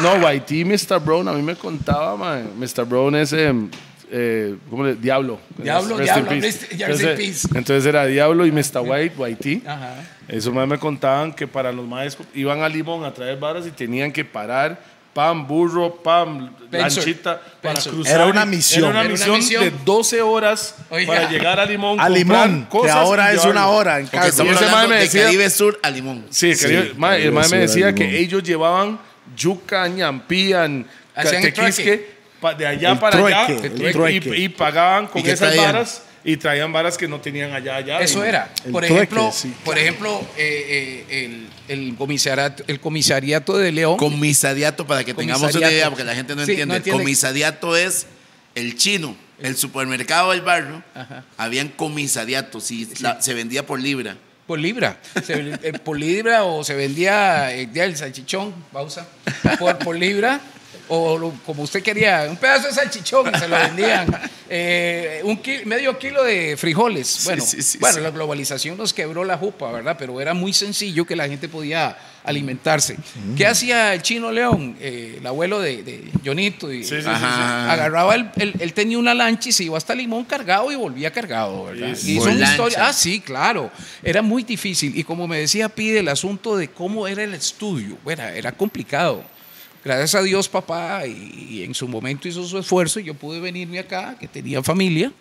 No, 0.00 0.14
Whitey 0.24 0.60
y 0.60 0.64
Mr. 0.64 1.00
Brown, 1.04 1.26
a 1.26 1.32
mí 1.32 1.42
me 1.42 1.56
contaba, 1.56 2.16
man. 2.16 2.52
Mr. 2.56 2.84
Brown 2.84 3.16
es, 3.16 3.32
em, 3.32 3.68
eh, 4.10 4.56
¿cómo 4.70 4.84
le? 4.84 4.94
Diablo. 4.94 5.40
Diablo, 5.58 5.96
Rest 5.96 6.16
in 6.16 6.24
Diablo, 6.24 6.28
peace. 6.40 6.46
rest- 6.46 6.60
rest 6.60 6.72
in 6.72 6.80
entonces, 6.82 7.16
peace. 7.18 7.48
entonces 7.58 7.86
era 7.86 8.06
Diablo 8.06 8.46
y 8.46 8.52
Mr. 8.52 8.80
White, 8.84 9.14
Whitey. 9.16 9.62
Ajá. 9.66 9.94
Esos 10.28 10.52
más 10.52 10.66
me 10.68 10.78
contaban 10.78 11.32
que 11.32 11.46
para 11.46 11.72
los 11.72 11.86
maestros 11.86 12.26
iban 12.34 12.62
a 12.62 12.68
Limón 12.68 13.04
a 13.04 13.12
traer 13.12 13.38
varas 13.38 13.66
y 13.66 13.70
tenían 13.70 14.10
que 14.12 14.24
parar 14.24 14.96
pam, 15.14 15.46
burro, 15.46 15.94
pam, 16.02 16.50
Pensor. 16.70 17.04
lanchita 17.06 17.40
para 17.62 17.74
Pensor. 17.74 17.94
cruzar. 17.94 18.14
Era 18.16 18.26
una 18.26 18.44
misión. 18.44 18.80
Era 18.84 18.90
una 18.90 19.00
Era 19.00 19.08
una 19.08 19.16
misión, 19.16 19.36
misión. 19.38 19.64
de 19.64 19.72
12 19.84 20.20
horas 20.20 20.74
Oiga. 20.90 21.14
para 21.14 21.30
llegar 21.30 21.58
a 21.58 21.64
Limón. 21.64 21.98
A 21.98 22.08
Limón, 22.08 22.64
que 22.64 22.68
cosas 22.68 22.96
ahora 22.96 23.32
y 23.32 23.36
es 23.36 23.44
una 23.46 23.68
hora 23.68 23.98
en 24.00 24.04
ese 24.06 24.44
mae 24.44 24.54
hablando 24.56 24.88
me 24.88 24.96
de 25.00 25.08
Caribe 25.08 25.48
Sur 25.48 25.78
a 25.82 25.88
Limón. 25.90 26.26
Sí, 26.28 26.54
Sí, 26.54 26.66
el 26.66 26.94
mae 26.96 27.30
me 27.50 27.58
decía 27.58 27.94
que 27.94 28.18
ellos 28.18 28.42
llevaban 28.42 28.98
yuca, 29.36 29.88
ñampían, 29.88 30.86
Hacían 31.14 31.44
el 31.44 31.52
tequisque, 31.54 32.15
pa- 32.40 32.54
de 32.54 32.66
allá 32.66 32.92
El 32.92 32.98
para 32.98 33.18
allá 33.26 33.46
trueque, 33.46 33.76
y- 33.82 33.86
el 33.86 33.92
trueque. 33.92 34.28
y, 34.38 34.44
y 34.44 34.48
pagaban 34.48 35.06
con 35.06 35.20
¿Y 35.20 35.24
qué 35.24 35.32
esas 35.32 35.48
traían? 35.52 35.72
varas 35.72 36.02
y 36.24 36.36
traían 36.36 36.72
varas 36.72 36.98
que 36.98 37.06
no 37.06 37.20
tenían 37.20 37.52
allá. 37.54 37.76
allá 37.76 38.00
Eso 38.00 38.24
y- 38.24 38.28
era. 38.28 38.50
El 38.64 38.72
Por 38.72 38.82
trueque, 38.84 38.94
ejemplo, 39.04 39.30
sí. 39.32 39.54
por 39.64 39.78
ejemplo 39.78 40.20
eh, 40.36 41.04
eh, 41.08 41.24
el, 41.24 41.48
el, 41.88 41.94
comisariato, 41.96 42.64
el 42.66 42.80
comisariato 42.80 43.56
de 43.56 43.70
León. 43.72 43.96
Comisariato, 43.96 44.86
para 44.86 45.04
que 45.04 45.14
tengamos 45.14 45.54
una 45.54 45.70
idea, 45.70 45.88
porque 45.88 46.04
la 46.04 46.14
gente 46.14 46.34
no 46.34 46.44
Sí, 46.44 46.52
entiende. 46.52 46.72
no 46.72 46.76
entiende. 46.76 47.02
Comisariato 47.02 47.76
es 47.76 48.06
el 48.54 48.76
chino, 48.76 49.16
el 49.40 49.56
supermercado 49.56 50.32
del 50.32 50.40
barrio. 50.42 50.82
Ajá. 50.94 51.24
Habían 51.36 51.68
comisariatos 51.68 52.70
y 52.70 52.88
la- 53.00 53.20
se 53.22 53.32
vendía 53.34 53.64
por 53.64 53.78
libra. 53.80 54.16
Por 54.48 54.58
libra. 54.60 54.98
Se 55.24 55.34
eh, 55.62 55.72
por 55.72 55.98
libra 55.98 56.44
o 56.44 56.62
se 56.62 56.74
vendía 56.74 57.52
el 57.52 57.72
día 57.72 57.82
del 57.82 57.96
salchichón, 57.96 58.54
pausa. 58.72 59.06
Por, 59.58 59.76
por 59.78 59.96
libra. 59.96 60.40
O 60.88 61.18
lo- 61.18 61.32
como 61.44 61.62
usted 61.64 61.82
quería, 61.82 62.26
un 62.30 62.36
pedazo 62.36 62.68
de 62.68 62.74
salchichón 62.74 63.32
y 63.34 63.38
se 63.38 63.48
lo 63.48 63.56
vendían. 63.58 64.06
Eh, 64.48 65.22
un 65.24 65.40
medio 65.64 65.98
kilo 65.98 66.22
de 66.22 66.56
frijoles. 66.56 67.22
Bueno, 67.24 67.44
sí, 67.44 67.60
sí, 67.62 67.78
bueno 67.78 67.96
sí. 67.96 68.00
la 68.00 68.10
globalización 68.12 68.78
nos 68.78 68.94
quebró 68.94 69.24
la 69.24 69.36
jupa, 69.36 69.72
¿verdad? 69.72 69.96
Pero 69.98 70.20
era 70.20 70.34
muy 70.34 70.52
sencillo 70.52 71.04
que 71.04 71.16
la 71.16 71.26
gente 71.26 71.48
podía 71.48 71.98
alimentarse. 72.22 72.96
¿Qué 73.36 73.44
hacía 73.44 73.92
el 73.92 74.02
chino 74.02 74.30
León? 74.30 74.76
Eh, 74.80 75.16
el 75.18 75.26
abuelo 75.26 75.58
de, 75.60 75.82
de 75.82 76.12
Jonito. 76.24 76.72
Y, 76.72 76.84
Sí, 76.84 76.94
sí, 76.94 77.02
sí, 77.02 77.08
Ajá. 77.08 77.72
Agarraba, 77.72 78.14
el, 78.14 78.30
el- 78.36 78.54
él 78.60 78.72
tenía 78.72 78.98
una 78.98 79.14
lancha 79.14 79.48
y 79.48 79.52
se 79.52 79.64
iba 79.64 79.76
hasta 79.76 79.96
Limón 79.96 80.24
cargado 80.24 80.70
y 80.70 80.76
volvía 80.76 81.10
cargado, 81.12 81.64
¿verdad? 81.64 81.96
Sí, 81.96 82.16
y 82.16 82.20
son 82.20 82.40
historias. 82.40 82.80
Ah, 82.80 82.92
sí, 82.92 83.18
claro. 83.20 83.72
Era 84.00 84.22
muy 84.22 84.44
difícil. 84.44 84.96
Y 84.96 85.02
como 85.02 85.26
me 85.26 85.40
decía 85.40 85.68
Pide, 85.68 85.98
el 85.98 86.08
asunto 86.08 86.56
de 86.56 86.68
cómo 86.68 87.08
era 87.08 87.24
el 87.24 87.34
estudio, 87.34 87.98
era, 88.08 88.32
era 88.32 88.52
complicado. 88.52 89.24
Gracias 89.86 90.16
a 90.16 90.22
Dios, 90.24 90.48
papá, 90.48 91.06
y, 91.06 91.46
y 91.48 91.62
en 91.62 91.72
su 91.72 91.86
momento 91.86 92.26
hizo 92.26 92.44
su 92.44 92.58
esfuerzo, 92.58 92.98
y 92.98 93.04
yo 93.04 93.14
pude 93.14 93.38
venirme 93.38 93.78
acá, 93.78 94.16
que 94.18 94.26
tenía 94.26 94.60
familia, 94.60 95.12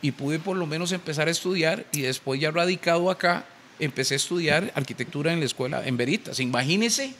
y 0.00 0.10
pude 0.12 0.38
por 0.38 0.56
lo 0.56 0.66
menos 0.66 0.90
empezar 0.92 1.28
a 1.28 1.30
estudiar, 1.30 1.84
y 1.92 2.00
después 2.00 2.40
ya 2.40 2.50
radicado 2.50 3.10
acá, 3.10 3.44
empecé 3.78 4.14
a 4.14 4.16
estudiar 4.16 4.72
arquitectura 4.74 5.34
en 5.34 5.40
la 5.40 5.44
escuela 5.44 5.86
en 5.86 5.98
Veritas. 5.98 6.40
Imagínese 6.40 7.12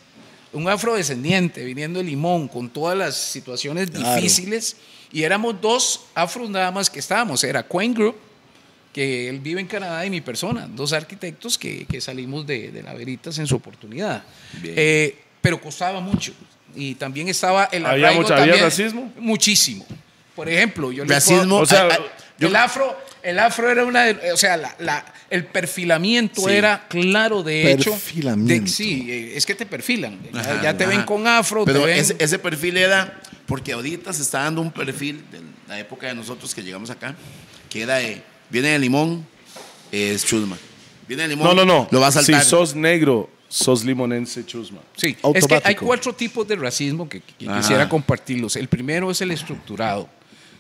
un 0.54 0.66
afrodescendiente 0.70 1.62
viniendo 1.66 1.98
de 1.98 2.06
Limón 2.06 2.48
con 2.48 2.70
todas 2.70 2.96
las 2.96 3.14
situaciones 3.14 3.90
Claro. 3.90 4.14
difíciles, 4.16 4.78
y 5.12 5.24
éramos 5.24 5.60
dos 5.60 6.06
afros 6.14 6.48
nada 6.48 6.70
más 6.70 6.88
que 6.88 6.98
estábamos, 7.00 7.44
era 7.44 7.62
Queen 7.68 7.92
Group, 7.92 8.16
que 8.94 9.28
él 9.28 9.40
vive 9.40 9.60
en 9.60 9.66
Canadá 9.66 10.06
y 10.06 10.08
mi 10.08 10.22
persona, 10.22 10.66
dos 10.66 10.94
arquitectos 10.94 11.58
que, 11.58 11.84
que 11.84 12.00
salimos 12.00 12.46
de, 12.46 12.70
de 12.72 12.82
la 12.82 12.94
Veritas 12.94 13.38
en 13.38 13.46
su 13.46 13.56
oportunidad. 13.56 14.24
Eh, 14.64 15.14
pero 15.42 15.60
costaba 15.60 16.00
mucho. 16.00 16.32
Y 16.74 16.94
también 16.96 17.28
estaba 17.28 17.64
el 17.72 17.86
¿Había 17.86 18.08
arraigo 18.08 18.22
mucha- 18.22 18.34
había 18.34 18.46
también- 18.52 18.64
racismo? 18.64 19.12
Muchísimo. 19.18 19.86
Por 20.34 20.48
ejemplo, 20.48 20.92
yo 20.92 21.04
le 21.04 21.14
Racismo. 21.14 21.42
puedo- 21.44 21.60
O 21.62 21.66
sea, 21.66 21.88
yo- 22.38 22.48
el 22.48 22.56
afro, 22.56 22.94
el 23.22 23.38
afro 23.38 23.70
era 23.70 23.84
una, 23.84 24.04
de- 24.04 24.32
o 24.32 24.36
sea, 24.36 24.56
la- 24.58 24.74
la- 24.78 25.04
el 25.30 25.46
perfilamiento 25.46 26.42
Sí. 26.42 26.50
era 26.52 26.86
claro, 26.88 27.42
de 27.42 27.72
hecho. 27.72 27.92
Perfilamiento. 27.92 28.64
de- 28.66 28.70
sí, 28.70 29.06
eh, 29.10 29.32
es 29.36 29.46
que 29.46 29.54
te 29.54 29.64
perfilan. 29.64 30.18
Ya- 30.32 30.40
Ajá, 30.40 30.62
ya 30.62 30.76
te 30.76 30.84
ajá. 30.84 30.92
ven 30.92 31.02
con 31.04 31.26
afro, 31.26 31.64
Pero 31.64 31.80
te 31.80 31.86
ven. 31.86 31.98
ese, 31.98 32.16
ese 32.18 32.38
perfil 32.38 32.76
era, 32.76 33.18
porque 33.46 33.72
ahorita 33.72 34.12
se 34.12 34.20
está 34.22 34.40
dando 34.40 34.60
un 34.60 34.70
perfil 34.70 35.24
de 35.32 35.40
la 35.68 35.78
época 35.80 36.06
de 36.08 36.14
nosotros 36.14 36.54
que 36.54 36.62
llegamos 36.62 36.90
acá, 36.90 37.14
que 37.70 37.80
era 37.82 37.96
de, 37.96 38.22
viene 38.50 38.68
de 38.68 38.78
limón, 38.78 39.26
es 39.90 40.24
chusma. 40.26 40.58
Viene 41.08 41.22
de 41.22 41.28
limón, 41.30 41.48
No, 41.48 41.54
no, 41.54 41.64
no. 41.64 41.88
lo 41.90 42.00
va 42.00 42.08
a 42.08 42.12
saltar. 42.12 42.42
Si 42.44 42.50
sos 42.50 42.74
negro, 42.74 43.30
sos 43.48 43.84
limonense 43.84 44.44
chusma. 44.44 44.80
Sí, 44.96 45.16
es 45.34 45.46
que 45.46 45.60
hay 45.64 45.74
cuatro 45.74 46.12
tipos 46.14 46.46
de 46.48 46.56
racismo 46.56 47.08
que, 47.08 47.20
quisiera 47.20 47.88
compartirlos. 47.88 48.56
El 48.56 48.68
primero 48.68 49.10
es 49.10 49.20
el 49.20 49.30
estructurado. 49.30 50.08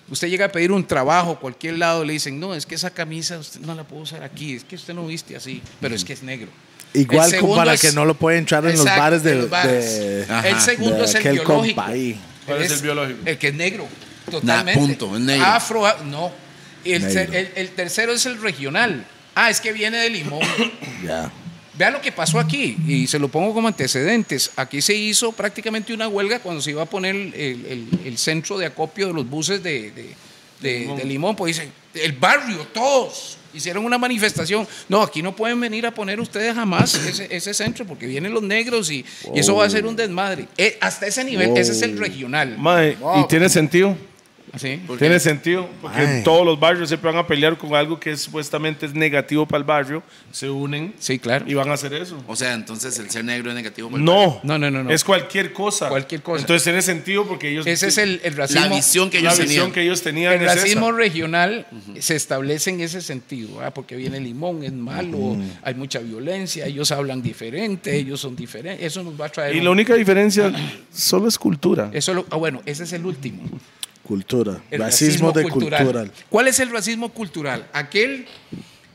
Usted 0.08 0.28
llega 0.28 0.46
a 0.46 0.52
pedir 0.52 0.70
un 0.70 0.86
trabajo, 0.86 1.38
cualquier 1.40 1.78
lado, 1.78 2.04
le 2.04 2.12
dicen, 2.12 2.38
no, 2.38 2.54
es 2.54 2.64
que 2.64 2.76
esa 2.76 2.90
camisa 2.90 3.38
usted 3.38 3.60
no 3.62 3.74
la 3.74 3.82
puede 3.82 4.02
usar 4.02 4.22
aquí, 4.22 4.54
es 4.54 4.62
que 4.62 4.76
usted 4.76 4.94
no 4.94 5.04
viste 5.06 5.34
así, 5.34 5.60
pero 5.80 5.96
es 5.96 6.04
que 6.04 6.12
es 6.12 6.22
negro. 6.22 6.48
Igual 6.94 7.36
como 7.40 7.56
para 7.56 7.74
es- 7.74 7.80
que 7.80 7.90
no 7.92 8.04
lo 8.04 8.14
puede 8.14 8.38
entrar 8.38 8.64
en 8.66 8.76
los 8.76 8.84
bares 8.84 9.22
de, 9.24 9.32
en 9.32 9.38
los 9.40 9.50
bares. 9.50 9.98
de- 9.98 10.22
Ajá. 10.28 10.48
El 10.48 10.60
segundo 10.60 10.98
de 10.98 11.04
es 11.06 11.14
el 11.16 11.22
biológico. 11.24 11.54
compa 11.54 11.86
ahí. 11.88 12.20
¿Cuál 12.46 12.62
es 12.62 12.70
el 12.70 12.80
biológico? 12.82 13.18
El 13.24 13.36
que 13.38 13.48
es 13.48 13.54
negro, 13.54 13.88
totalmente. 14.30 14.80
punto, 14.80 15.16
es 15.16 15.22
negro. 15.22 15.44
Afro, 15.44 15.82
no. 16.04 16.30
El, 16.84 17.02
Negro. 17.02 17.12
ter- 17.32 17.34
el- 17.34 17.50
el 17.56 17.68
tercero 17.70 18.12
es 18.12 18.24
el 18.26 18.40
regional. 18.40 19.04
Ah, 19.34 19.50
es 19.50 19.60
que 19.60 19.72
viene 19.72 19.96
de 19.98 20.08
Limón. 20.10 20.40
Ya. 21.04 21.32
Vea 21.78 21.90
lo 21.90 22.00
que 22.00 22.10
pasó 22.12 22.38
aquí, 22.38 22.76
y 22.86 23.06
se 23.06 23.18
lo 23.18 23.28
pongo 23.28 23.52
como 23.52 23.68
antecedentes. 23.68 24.50
Aquí 24.56 24.80
se 24.80 24.94
hizo 24.94 25.32
prácticamente 25.32 25.92
una 25.92 26.08
huelga 26.08 26.38
cuando 26.38 26.62
se 26.62 26.70
iba 26.70 26.82
a 26.82 26.86
poner 26.86 27.14
el, 27.14 27.34
el- 27.34 27.88
el 28.04 28.18
centro 28.18 28.56
de 28.58 28.66
acopio 28.66 29.08
de 29.08 29.12
los 29.12 29.28
buses 29.28 29.62
de, 29.62 29.90
de- 29.90 30.14
de- 30.60 30.94
de 30.96 31.04
Limón. 31.04 31.36
Pues 31.36 31.56
dicen, 31.56 31.70
el 31.94 32.12
barrio, 32.12 32.66
todos 32.72 33.36
hicieron 33.52 33.84
una 33.84 33.98
manifestación. 33.98 34.66
No, 34.88 35.02
aquí 35.02 35.22
no 35.22 35.36
pueden 35.36 35.60
venir 35.60 35.86
a 35.86 35.90
poner 35.92 36.18
ustedes 36.20 36.54
jamás 36.54 36.94
ese, 36.94 37.28
ese 37.34 37.52
centro 37.54 37.84
porque 37.86 38.06
vienen 38.06 38.32
los 38.32 38.42
negros 38.42 38.90
y, 38.90 39.04
y 39.34 39.38
eso 39.38 39.54
va 39.56 39.66
a 39.66 39.70
ser 39.70 39.84
un 39.86 39.96
desmadre. 39.96 40.48
Eh, 40.56 40.78
hasta 40.80 41.06
ese 41.06 41.24
nivel, 41.24 41.56
ese 41.58 41.72
es 41.72 41.82
el 41.82 41.98
regional. 41.98 42.56
Mae, 42.58 42.96
¿y 43.22 43.28
tiene 43.28 43.48
sentido? 43.50 43.96
¿Sí? 44.58 44.80
Tiene 44.98 45.20
sentido, 45.20 45.68
porque 45.82 45.98
Ay. 46.00 46.22
todos 46.24 46.46
los 46.46 46.58
barrios 46.58 46.88
siempre 46.88 47.10
van 47.10 47.18
a 47.18 47.26
pelear 47.26 47.58
con 47.58 47.74
algo 47.74 48.00
que 48.00 48.16
supuestamente 48.16 48.86
es 48.86 48.94
negativo 48.94 49.44
para 49.46 49.58
el 49.58 49.64
barrio, 49.64 50.02
se 50.32 50.48
unen 50.48 50.94
Sí, 50.98 51.18
claro. 51.18 51.44
y 51.48 51.54
van 51.54 51.68
a 51.70 51.74
hacer 51.74 51.92
eso. 51.92 52.22
O 52.26 52.36
sea, 52.36 52.54
entonces 52.54 52.98
el 52.98 53.10
ser 53.10 53.24
negro 53.24 53.50
es 53.50 53.56
negativo. 53.56 53.88
para 53.90 53.98
el 53.98 54.04
No, 54.04 54.40
No, 54.44 54.58
no, 54.58 54.70
no, 54.70 54.82
no. 54.84 54.90
Es 54.90 55.04
cualquier 55.04 55.52
cosa. 55.52 55.88
Cualquier 55.88 56.22
cosa. 56.22 56.40
Entonces 56.40 56.64
tiene 56.64 56.80
sentido 56.80 57.26
porque 57.26 57.50
ellos. 57.50 57.66
Ese 57.66 57.88
es 57.88 57.98
el, 57.98 58.20
el 58.24 58.34
racismo. 58.36 58.62
La 58.62 58.74
visión 58.74 59.10
que 59.10 59.20
la 59.20 59.30
ellos 59.30 59.40
visión 59.40 59.56
tenían. 59.56 59.72
que 59.72 59.82
ellos 59.82 60.02
tenían. 60.02 60.32
El 60.34 60.42
es 60.42 60.46
esa. 60.52 60.54
racismo 60.60 60.92
regional 60.92 61.66
se 61.98 62.16
establece 62.16 62.70
en 62.70 62.80
ese 62.80 63.02
sentido, 63.02 63.56
¿verdad? 63.56 63.74
porque 63.74 63.96
viene 63.96 64.20
limón, 64.20 64.62
es 64.64 64.72
malo, 64.72 65.36
hay 65.62 65.74
mucha 65.74 65.98
violencia, 65.98 66.64
ellos 66.66 66.92
hablan 66.92 67.20
diferente, 67.22 67.94
ellos 67.96 68.20
son 68.20 68.34
diferentes, 68.36 68.86
eso 68.86 69.02
nos 69.02 69.20
va 69.20 69.26
a 69.26 69.28
traer... 69.28 69.54
Y 69.54 69.58
un- 69.58 69.64
la 69.64 69.70
única 69.70 69.94
diferencia 69.94 70.52
solo 70.92 71.28
es 71.28 71.38
cultura. 71.38 71.90
eso 71.92 72.14
lo- 72.14 72.26
ah, 72.30 72.36
bueno, 72.36 72.62
ese 72.64 72.84
es 72.84 72.92
el 72.92 73.04
último. 73.04 73.42
Cultura. 74.06 74.60
El 74.70 74.80
racismo, 74.80 75.32
de 75.32 75.48
cultural. 75.48 76.12
¿Cuál 76.30 76.48
es 76.48 76.60
el 76.60 76.70
racismo 76.70 77.08
cultural? 77.10 77.66
Aquel 77.72 78.26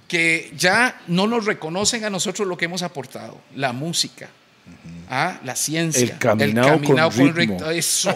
que 0.07 0.51
ya 0.55 1.01
no 1.07 1.27
nos 1.27 1.45
reconocen 1.45 2.05
a 2.05 2.09
nosotros 2.09 2.47
lo 2.47 2.57
que 2.57 2.65
hemos 2.65 2.81
aportado, 2.81 3.39
la 3.55 3.73
música. 3.73 4.29
ah, 5.09 5.39
la 5.43 5.55
ciencia, 5.55 6.01
El 6.03 6.17
caminado 6.17 6.81
con 6.81 7.35
ritmo. 7.35 7.69
eso, 7.71 8.09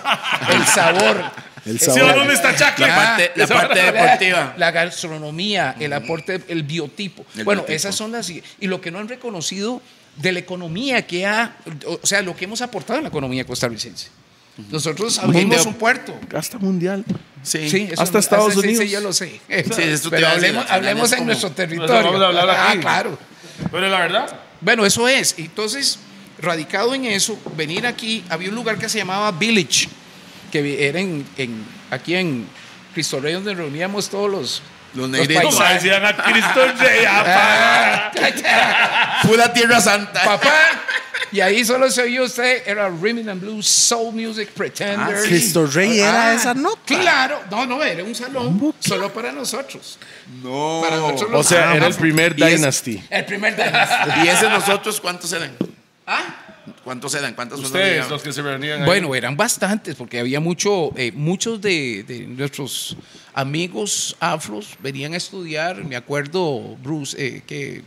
el 0.49 0.65
sabor, 0.65 1.21
El 1.65 1.79
¿Sí 1.79 1.85
sabor. 1.85 2.17
o 2.17 2.23
no, 2.23 2.25
Mr. 2.25 2.55
Chacle? 2.55 2.87
La 2.87 2.95
parte, 2.95 3.31
la 3.35 3.47
parte 3.47 3.81
deportiva. 3.91 4.53
la 4.57 4.71
gastronomía, 4.71 5.75
el 5.79 5.91
aporte, 5.93 6.41
el 6.47 6.63
biotipo. 6.63 7.25
El 7.35 7.43
bueno, 7.43 7.61
biotipo. 7.61 7.75
esas 7.75 7.95
son 7.95 8.11
las 8.11 8.29
y 8.29 8.41
lo 8.61 8.79
que 8.79 8.91
no 8.91 8.99
han 8.99 9.07
reconocido 9.09 9.81
de 10.15 10.31
la 10.31 10.39
economía 10.39 11.05
que 11.05 11.25
ha, 11.25 11.57
o 11.87 11.99
sea, 12.03 12.21
lo 12.21 12.35
que 12.35 12.45
hemos 12.45 12.61
aportado 12.61 12.99
en 12.99 13.03
la 13.03 13.09
economía 13.09 13.43
costarricense. 13.45 14.07
Nosotros 14.71 15.17
abrimos 15.19 15.41
Mundial. 15.43 15.67
un 15.67 15.73
puerto. 15.75 16.19
Hasta 16.35 16.57
mundial. 16.59 17.03
Sí. 17.43 17.69
Sí, 17.69 17.89
eso 17.91 18.01
Hasta 18.01 18.19
Estados 18.19 18.53
sí, 18.53 18.61
sí, 18.61 18.67
Unidos. 18.67 18.83
Sí, 18.85 18.89
yo 18.89 18.99
lo 19.01 19.13
sé. 19.13 19.41
eso 19.49 20.09
te 20.09 20.15
Pero 20.15 20.27
hablemos, 20.29 20.65
hablemos 20.69 21.11
en 21.11 21.17
como- 21.19 21.27
nuestro 21.27 21.51
territorio. 21.51 21.93
vamos 21.93 22.21
a 22.21 22.25
hablar 22.27 22.49
Ah, 22.49 22.75
claro. 22.79 23.17
Pero 23.71 23.87
la 23.89 23.99
verdad, 23.99 24.39
Bueno, 24.61 24.85
eso 24.85 25.07
es. 25.07 25.35
Entonces, 25.37 25.99
radicado 26.39 26.95
en 26.95 27.05
eso, 27.05 27.37
venir 27.55 27.85
aquí, 27.85 28.23
había 28.29 28.49
un 28.49 28.55
lugar 28.55 28.77
que 28.79 28.87
se 28.89 28.97
llamaba 28.97 29.31
Village, 29.31 29.87
que 30.51 30.87
era 30.87 30.99
en, 30.99 31.25
en- 31.37 31.63
aquí 31.91 32.15
en 32.15 32.47
Cristo 32.93 33.19
Rey, 33.19 33.33
donde 33.33 33.53
reuníamos 33.53 34.09
todos 34.09 34.31
los, 34.31 34.61
Los 34.95 35.09
negritos. 35.09 35.43
como 35.55 35.67
decían 35.69 36.05
a 36.05 36.15
Cristo 36.15 36.65
Rey. 36.79 37.05
Ah, 37.07 38.11
Pura 39.23 39.51
tierra 39.53 39.79
santa. 39.81 40.23
Papá, 40.23 40.51
y 41.31 41.41
ahí 41.41 41.65
solo 41.65 41.89
se 41.89 42.03
oyó 42.03 42.23
usted, 42.23 42.63
era 42.65 42.89
Rhythm 42.89 43.27
and 43.29 43.41
Blues, 43.41 43.65
Soul 43.67 44.13
Music, 44.13 44.49
Pretenders. 44.51 45.21
Ah, 45.23 45.27
Cristo 45.27 45.65
Rey 45.67 45.99
era 45.99 46.33
esa 46.33 46.53
nota. 46.53 46.79
Claro, 46.85 47.41
no, 47.51 47.65
no, 47.65 47.83
era 47.83 48.03
un 48.03 48.15
salón 48.15 48.73
solo 48.79 49.11
para 49.11 49.31
nosotros. 49.31 49.97
No. 50.41 50.81
Para 50.83 50.97
nosotros 50.97 51.29
O 51.33 51.43
sea, 51.43 51.71
Ah, 51.71 51.75
era 51.75 51.87
el 51.87 51.95
primer 51.95 52.31
es- 52.39 52.45
Dynasty. 52.57 53.03
el 53.09 53.25
primer 53.25 53.55
Dynasty. 53.55 54.11
¿Y 54.23 54.27
ese 54.29 54.49
nosotros 54.49 55.01
cuántos 55.01 55.31
eran? 55.33 55.51
¿Ah? 56.07 56.23
¿Cuántos 56.83 57.13
eran? 57.15 57.33
¿Cuántas 57.33 57.59
Ustedes, 57.59 58.09
los 58.09 58.21
que 58.21 58.31
se 58.31 58.41
reunían 58.41 58.81
ahí. 58.81 58.85
Bueno, 58.85 59.13
eran 59.15 59.35
bastantes, 59.35 59.95
porque 59.95 60.19
había 60.19 60.39
mucho, 60.39 60.91
eh, 60.95 61.11
muchos 61.13 61.59
de, 61.61 62.03
de 62.07 62.19
nuestros 62.27 62.95
amigos 63.35 64.15
afros 64.19 64.69
venían 64.79 65.13
a 65.13 65.17
estudiar. 65.17 65.83
Me 65.83 65.95
acuerdo, 65.95 66.75
Bruce, 66.81 67.15
eh, 67.19 67.43
que, 67.45 67.83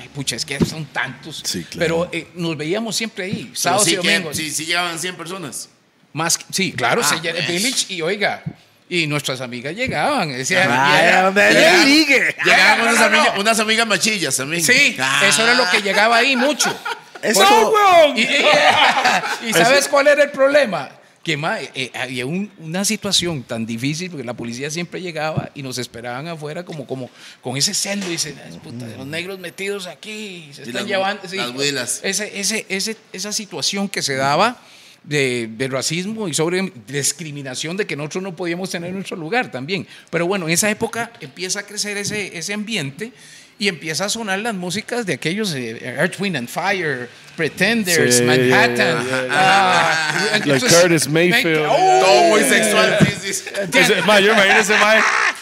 ay, 0.00 0.08
pucha, 0.14 0.36
es 0.36 0.44
que 0.44 0.62
son 0.64 0.84
tantos. 0.84 1.42
Sí, 1.44 1.64
claro. 1.64 2.08
Pero 2.08 2.08
eh, 2.12 2.28
nos 2.34 2.56
veíamos 2.56 2.94
siempre 2.94 3.24
ahí, 3.24 3.50
sábados 3.54 3.84
sí 3.86 3.94
y 3.94 3.96
que- 3.98 4.12
domingos. 4.12 4.36
Sí, 4.36 4.50
sí 4.50 4.66
llegaban 4.66 4.98
100 4.98 5.16
personas. 5.16 5.68
Más, 6.12 6.36
que- 6.38 6.44
sí, 6.52 6.72
claro, 6.72 7.00
Ah, 7.02 7.08
se 7.08 7.16
pues. 7.18 7.48
Village 7.48 7.92
y 7.94 8.02
oiga, 8.02 8.42
y 8.88 9.06
nuestras 9.06 9.40
amigas 9.40 9.74
llegaban. 9.74 10.30
Decían, 10.32 10.68
le 10.68 10.74
llegaban- 10.74 11.84
ligue. 11.86 12.36
Llegaban 12.44 12.80
unas, 12.82 12.98
no, 12.98 13.04
amigas, 13.06 13.34
no. 13.34 13.40
unas 13.40 13.60
amigas 13.60 13.86
machillas 13.86 14.36
también. 14.36 14.62
Sí, 14.62 14.96
Ah. 15.00 15.22
eso 15.26 15.42
era 15.42 15.54
lo 15.54 15.68
que 15.70 15.80
llegaba 15.82 16.16
ahí 16.18 16.36
mucho. 16.36 16.76
Eso- 17.22 17.42
¡No, 17.42 17.68
weón! 17.70 18.16
Y, 18.18 18.22
y- 18.22 19.50
y 19.50 19.52
sabes 19.52 19.86
cuál 19.88 20.08
era 20.08 20.24
el 20.24 20.30
problema? 20.30 20.88
Que 21.22 21.36
ma, 21.36 21.58
eh, 21.60 21.90
había 21.94 22.24
un- 22.24 22.50
una 22.58 22.82
situación 22.84 23.42
tan 23.42 23.66
difícil 23.66 24.10
porque 24.10 24.24
la 24.24 24.32
policía 24.32 24.70
siempre 24.70 25.02
llegaba 25.02 25.50
y 25.54 25.62
nos 25.62 25.76
esperaban 25.76 26.26
afuera 26.28 26.64
como, 26.64 26.86
como 26.86 27.10
con 27.42 27.58
ese 27.58 27.74
celo 27.74 28.06
y 28.06 28.12
dicen, 28.12 28.40
"Ay, 28.42 28.58
puta, 28.62 28.86
los 28.96 29.06
negros 29.06 29.38
metidos 29.38 29.86
aquí, 29.86 30.48
se 30.54 30.62
están 30.62 30.74
las- 30.76 30.86
llevando. 30.86 31.22
las 31.30 31.50
huilas. 31.54 32.00
Ese, 32.02 32.40
ese, 32.40 32.64
ese- 32.70 32.96
esa 33.12 33.32
situación 33.32 33.88
que 33.90 34.00
se 34.00 34.14
daba 34.14 34.62
de, 35.04 35.48
de 35.58 35.68
racismo 35.68 36.26
y 36.26 36.32
sobre 36.34 36.72
discriminación 36.86 37.76
de 37.76 37.86
que 37.86 37.96
nosotros 37.96 38.22
no 38.22 38.34
podíamos 38.36 38.70
tener 38.70 38.92
nuestro 38.92 39.16
lugar 39.16 39.50
también. 39.50 39.86
Pero 40.10 40.26
bueno, 40.26 40.46
en 40.46 40.52
esa 40.52 40.70
época 40.70 41.12
empieza 41.20 41.60
a 41.60 41.62
crecer 41.64 41.96
ese, 41.98 42.36
ese 42.38 42.54
ambiente 42.54 43.12
y 43.58 43.68
empieza 43.68 44.06
a 44.06 44.08
sonar 44.08 44.38
las 44.38 44.54
músicas 44.54 45.04
de 45.04 45.12
aquellos 45.14 45.52
eh, 45.54 45.78
Earth, 45.82 46.18
Wind 46.18 46.36
and 46.36 46.48
Fire, 46.48 47.10
Pretenders, 47.36 48.16
Sí, 48.18 48.22
Manhattan. 48.24 48.76
yeah, 49.06 49.28
ah, 49.30 50.28
Like 50.32 50.50
entonces, 50.50 50.80
Curtis 50.80 51.08
Mayfield. 51.08 51.66
¡Oh! 51.68 52.00
Todo 52.04 52.22
muy 52.24 52.40
sexual. 52.44 52.98
Sí, 53.00 53.32
sí. 53.32 53.44
Ese, 53.78 54.02
ma, 54.02 54.20
yo 54.20 54.32
imagínese, 54.32 54.74
ma, 54.76 54.94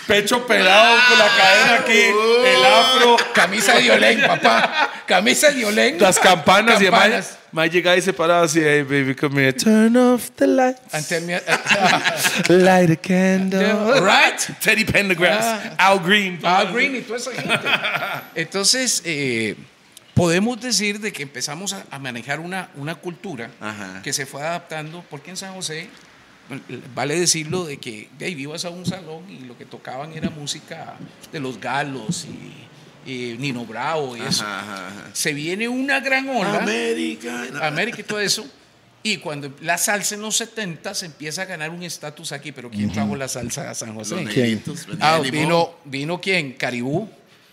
pecho 0.07 0.47
pelado 0.47 0.97
con 1.09 1.19
la 1.19 1.27
cadena 1.27 1.75
aquí, 1.81 2.01
el 2.47 2.65
afro, 2.65 3.17
Camisa 3.35 3.75
de 3.79 3.91
Olén, 3.91 4.21
papá. 4.27 4.91
Camisa 5.07 5.51
de 5.51 5.65
Olén. 5.65 5.99
las 5.99 6.19
campanas, 6.19 6.81
y 6.81 6.85
Campanas. 6.85 7.07
además, 7.09 7.39
ma 7.51 7.67
llegaba 7.67 7.97
y 7.97 8.03
se 8.03 8.13
paraba 8.13 8.45
así, 8.45 8.61
hey 8.63 8.83
baby, 8.83 9.15
come 9.15 9.41
here, 9.43 9.53
turn 9.53 9.97
off 9.97 10.31
the 10.37 10.47
lights, 10.47 10.81
And 10.93 11.05
tell 11.07 11.23
me- 11.23 11.41
light 12.49 12.91
a 12.91 12.97
candle. 12.97 14.01
right? 14.01 14.39
Teddy 14.61 14.85
Pendergrass, 14.85 15.73
Al 15.79 15.99
Green. 16.01 16.39
Al 16.45 16.73
Green 16.73 16.95
y 16.97 17.01
toda 17.01 17.19
esa 17.19 17.33
gente. 17.33 17.59
Entonces, 18.35 19.03
eh, 19.05 19.57
podemos 20.19 20.61
decir 20.61 21.01
de 21.01 21.13
que 21.13 21.23
empezamos 21.23 21.73
a, 21.73 21.85
a 21.91 21.99
manejar 21.99 22.41
una, 22.41 22.71
una 22.75 22.97
cultura 22.97 23.51
Ajá. 23.61 24.03
que 24.03 24.13
se 24.13 24.27
fue 24.27 24.43
adaptando, 24.43 25.05
porque 25.09 25.31
en 25.31 25.37
San 25.37 25.55
José, 25.55 25.89
vale 26.95 27.19
decirlo, 27.19 27.65
de 27.65 27.79
que 27.79 28.09
de 28.19 28.27
ahí 28.27 28.33
ibas 28.33 28.65
a 28.65 28.71
un 28.71 28.85
salón 28.85 29.31
y 29.31 29.41
lo 29.47 29.57
que 29.57 29.65
tocaban 29.65 30.13
era 30.13 30.29
música 30.31 30.97
de 31.33 31.41
los 31.41 31.61
galos 31.61 32.27
y, 32.27 32.67
Nino 33.39 33.65
Bravo 33.65 34.19
y 34.19 34.21
eso. 34.21 34.45
Ajá, 34.45 34.61
ajá, 34.61 34.89
ajá. 34.89 35.11
Se 35.15 35.33
viene 35.33 35.67
una 35.67 36.01
gran 36.01 36.29
ola. 36.29 36.59
América. 36.63 37.47
América 37.63 38.01
y 38.03 38.05
todo 38.05 38.21
eso. 38.21 38.47
Y 39.03 39.17
cuando 39.19 39.55
la 39.63 39.79
salsa 39.79 40.17
en 40.17 40.21
los 40.21 40.37
70 40.37 40.95
se 40.95 41.07
empieza 41.07 41.43
a 41.43 41.45
ganar 41.47 41.71
un 41.71 41.83
estatus 41.83 42.33
aquí, 42.33 42.53
pero 42.53 42.69
¿quién 42.71 42.93
trajo 42.93 43.17
la 43.17 43.29
salsa 43.29 43.71
a 43.71 43.75
San 43.75 43.95
José? 43.95 44.17
Venía 44.17 44.61
Ah, 45.01 45.21
vino, 45.21 45.77
vino 45.87 46.21
quién? 46.21 46.53
Caribú. 46.53 47.09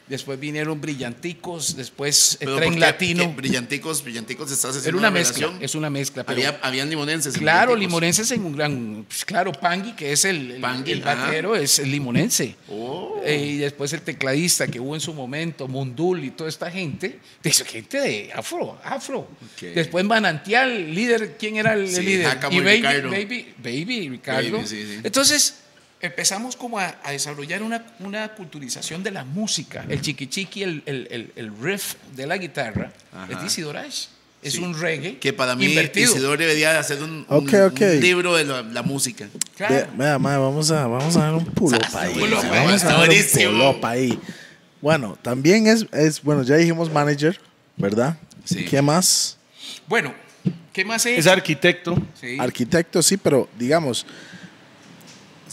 Después 0.07 0.39
vinieron 0.39 0.79
Brillanticos, 0.81 1.75
después 1.75 2.33
el 2.39 2.45
Pero 2.45 2.57
Tren 2.57 2.69
¿por 2.69 2.73
qué- 2.75 2.79
Latino. 2.79 3.23
qué 3.23 3.35
Brillanticos, 3.35 4.03
brillanticos, 4.03 4.51
estás 4.51 4.77
haciendo 4.77 4.89
Era 4.89 4.97
una 4.99 5.09
mezcla, 5.11 5.47
relación? 5.47 5.63
es 5.63 5.73
una 5.75 5.89
mezcla. 5.89 6.23
pero- 6.23 6.37
Había, 6.37 6.59
habían 6.61 6.89
limonenses. 6.91 7.33
en 7.33 7.41
claro, 7.41 7.75
limonenses 7.75 8.29
en 8.31 8.45
un 8.45 8.55
gran. 8.55 9.05
pues, 9.07 9.25
claro, 9.25 9.51
Pangui, 9.51 9.93
que 9.95 10.11
es 10.11 10.25
el, 10.25 10.51
el, 10.51 10.61
Pangui, 10.61 10.91
el 10.91 11.01
batero, 11.01 11.55
es 11.55 11.79
el 11.79 11.89
limonense. 11.89 12.55
Oh. 12.69 13.19
Eh, 13.25 13.53
y 13.53 13.57
después 13.57 13.91
el 13.93 14.01
tecladista 14.01 14.67
que 14.67 14.79
hubo 14.79 14.93
en 14.93 15.01
su 15.01 15.13
momento, 15.13 15.67
Mundul 15.67 16.23
y 16.23 16.29
toda 16.31 16.49
esta 16.49 16.69
gente, 16.69 17.19
de 17.41 17.49
esa 17.49 17.65
gente 17.65 17.99
de 17.99 18.31
afro, 18.33 18.79
afro. 18.83 19.19
Ok. 19.21 19.61
Después 19.73 20.05
Manantial, 20.05 20.93
líder, 20.93 21.35
¿quién 21.39 21.57
era 21.57 21.73
el, 21.73 21.89
Sí, 21.89 22.01
líder? 22.03 22.37
Y 22.51 22.55
y 22.55 22.59
Baby, 22.59 22.75
Ricardo. 22.77 23.09
Baby, 23.09 23.53
Baby, 23.57 24.09
Ricardo. 24.09 24.51
Baby, 24.57 24.67
sí, 24.67 24.83
sí. 24.85 24.99
Entonces 25.03 25.55
empezamos 26.01 26.55
como 26.55 26.79
a, 26.79 26.95
a 27.03 27.11
desarrollar 27.11 27.63
una, 27.63 27.83
una 27.99 28.27
culturización 28.29 29.01
de 29.03 29.11
la 29.11 29.23
música. 29.23 29.85
El 29.89 30.01
chiqui 30.01 30.27
chiqui, 30.27 30.63
el, 30.63 30.83
el, 30.85 31.07
el- 31.11 31.31
el 31.35 31.57
riff 31.61 31.95
de 32.15 32.27
la 32.27 32.37
guitarra, 32.37 32.91
Ajá. 33.13 33.31
es 33.33 33.39
de 33.41 33.47
Isidore 33.47 33.79
Ash. 33.79 34.05
Es 34.43 34.53
Sí. 34.53 34.59
un 34.61 34.79
reggae 34.79 35.17
Que 35.17 35.33
para 35.33 35.55
mí 35.55 35.65
invertido. 35.65 36.11
Isidoro 36.11 36.37
debería 36.37 36.71
de 36.71 36.77
hacer 36.77 37.01
un, 37.01 37.25
Ok, 37.29 37.49
un- 37.53 37.61
ok. 37.61 37.81
un 37.81 37.99
libro 37.99 38.35
de 38.35 38.43
la, 38.45 38.61
la 38.61 38.83
música. 38.83 39.27
Claro. 39.57 39.73
Ve- 39.73 39.87
Vea, 39.97 40.19
mae, 40.19 40.37
vamos 40.37 40.69
a, 40.69 40.85
vamos 40.85 41.15
a 41.17 41.19
dar 41.21 41.33
un 41.33 41.45
pulo 41.45 41.75
ahí. 41.95 42.13
Vamos 42.19 42.83
a 42.83 42.87
dar 42.87 43.09
un 43.09 43.15
pulo 43.33 43.79
ahí. 43.87 44.19
Bueno, 44.81 45.17
también 45.23 45.65
es, 45.65 45.87
es, 45.91 46.21
bueno, 46.21 46.43
ya 46.43 46.57
dijimos 46.57 46.91
manager, 46.91 47.39
¿verdad? 47.75 48.17
Sí. 48.43 48.65
¿Qué 48.65 48.79
más? 48.83 49.37
Bueno, 49.87 50.13
¿qué 50.71 50.85
más 50.85 51.03
es? 51.07 51.17
Es 51.19 51.27
arquitecto. 51.27 51.97
Sí. 52.21 52.37
Arquitecto, 52.39 53.01
sí, 53.01 53.17
pero 53.17 53.49
digamos, 53.57 54.05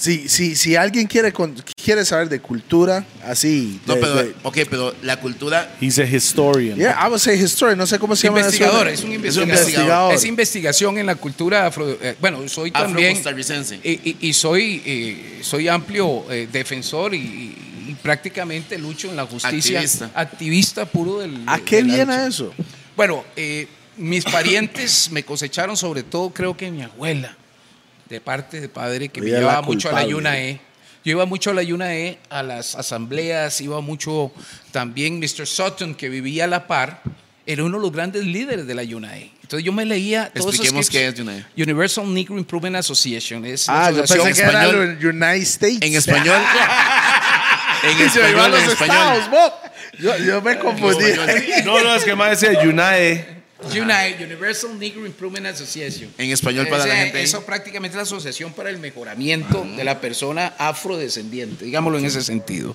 si, 0.02 0.28
si, 0.28 0.56
si 0.56 0.74
alguien 0.74 1.06
quiere, 1.06 1.32
con- 1.32 1.54
quiere 1.82 2.04
saber 2.04 2.28
de 2.28 2.40
cultura, 2.40 3.04
así. 3.24 3.80
No, 3.86 3.94
de- 3.94 4.00
pero, 4.00 4.14
de- 4.16 4.34
ok, 4.42 4.58
pero 4.68 4.94
la 5.02 5.20
cultura. 5.20 5.76
He's 5.80 5.98
a 6.00 6.04
historian. 6.04 6.76
yeah, 6.76 6.98
I 7.00 7.08
would 7.08 7.20
say 7.20 7.38
history, 7.40 7.76
no 7.76 7.86
sé 7.86 7.98
cómo 8.00 8.16
se 8.16 8.26
llama 8.26 8.40
eso. 8.40 8.48
investigador, 8.48 8.88
es 8.88 9.04
un 9.04 9.12
Es 9.12 9.36
un 9.36 9.44
investigador. 9.44 9.48
investigador. 9.48 10.14
Es 10.14 10.24
investigación 10.24 10.98
en 10.98 11.06
la 11.06 11.14
cultura 11.14 11.66
afro. 11.66 11.88
eh, 12.00 12.16
bueno, 12.20 12.48
soy 12.48 12.72
también. 12.72 13.14
costarricense. 13.14 13.78
Y, 13.84 13.90
y- 14.10 14.16
y 14.20 14.32
soy, 14.32 14.82
eh, 14.84 15.38
soy 15.42 15.68
amplio 15.68 16.24
eh, 16.32 16.48
defensor 16.50 17.14
y, 17.14 17.18
y- 17.18 17.56
y 17.90 17.94
prácticamente 18.02 18.78
lucho 18.78 19.08
en 19.08 19.14
la 19.16 19.24
justicia. 19.26 19.78
Activista. 19.80 20.10
Activista 20.14 20.84
puro 20.86 21.20
del. 21.20 21.42
¿A 21.46 21.58
qué 21.60 21.76
de 21.76 21.82
la 21.82 21.94
viene 21.94 22.12
lucha. 22.16 22.26
eso? 22.26 22.52
Bueno, 22.96 23.24
eh, 23.36 23.68
mis 23.96 24.24
parientes 24.24 25.10
me 25.12 25.22
cosecharon 25.22 25.76
sobre 25.76 26.02
todo, 26.02 26.30
creo 26.30 26.56
que 26.56 26.70
mi 26.70 26.82
abuela, 26.82 27.36
de 28.12 28.20
parte 28.20 28.60
de 28.60 28.68
padre, 28.68 29.08
que 29.08 29.20
me 29.20 29.28
Ella 29.28 29.36
la 29.36 29.40
llevaba 29.40 29.62
mucho 29.62 29.88
a 29.88 29.92
la. 29.92 30.06
Yuna 30.06 30.38
E. 30.38 30.60
Yo 31.04 31.10
iba 31.12 31.26
mucho 31.26 31.50
a 31.50 31.54
la 31.54 31.62
Yuna 31.62 31.96
E, 31.96 32.18
a 32.30 32.42
las 32.42 32.76
asambleas, 32.76 33.60
iba 33.60 33.80
mucho 33.80 34.30
también 34.70 35.18
Mr. 35.18 35.46
Sutton, 35.46 35.94
que 35.96 36.08
vivía 36.08 36.44
a 36.44 36.46
la 36.46 36.68
par, 36.68 37.02
era 37.44 37.64
uno 37.64 37.78
de 37.78 37.82
los 37.82 37.90
grandes 37.90 38.24
líderes 38.24 38.66
de 38.66 38.74
la 38.74 38.84
Yuna 38.84 39.18
E. 39.18 39.32
Entonces 39.42 39.64
yo 39.64 39.72
me 39.72 39.84
leía 39.84 40.30
todos 40.32 40.54
esos 40.54 40.66
Expliquemos 40.66 40.90
qué 40.90 41.08
es 41.08 41.14
Yuna 41.14 41.38
E. 41.38 41.46
Universal 41.56 42.12
Negro 42.14 42.38
Improvement 42.38 42.76
Association. 42.76 43.44
Es 43.46 43.68
Ah, 43.68 43.90
yo 43.90 44.04
pensé 44.04 44.32
que 44.32 44.40
era 44.42 44.62
español. 44.62 44.98
los 45.00 45.04
United 45.04 45.42
States. 45.42 45.78
En 45.80 45.94
español. 45.94 46.40
en 47.82 48.00
español, 48.06 48.54
en 48.54 48.70
Estados, 48.70 48.72
español. 48.72 49.30
Bob. 49.30 49.52
Yo, 49.98 50.18
yo 50.18 50.42
me 50.42 50.58
confundí. 50.58 51.06
No, 51.64 51.82
no, 51.82 51.94
es 51.94 52.04
que 52.04 52.14
más 52.14 52.38
decía 52.38 52.62
Yunae. 52.62 53.41
Unite, 53.66 54.24
Universal 54.24 54.78
Negro 54.78 55.06
Improvement 55.06 55.46
Association. 55.46 56.12
En 56.18 56.30
español 56.30 56.66
para 56.68 56.86
la 56.86 56.94
Ese- 56.94 57.02
gente 57.04 57.18
ahí. 57.18 57.24
Eso 57.24 57.44
prácticamente 57.44 57.94
es 57.94 57.96
la 57.96 58.02
asociación 58.02 58.52
para 58.52 58.70
el 58.70 58.78
mejoramiento 58.78 59.64
de 59.76 59.84
la 59.84 60.00
persona 60.00 60.54
afrodescendiente, 60.58 61.64
digámoslo 61.64 61.98
en 61.98 62.04
ese 62.06 62.22
sentido. 62.22 62.74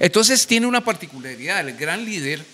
Entonces 0.00 0.46
tiene 0.46 0.66
una 0.66 0.82
particularidad, 0.82 1.66
el 1.68 1.76
gran 1.76 2.04
líder 2.04 2.44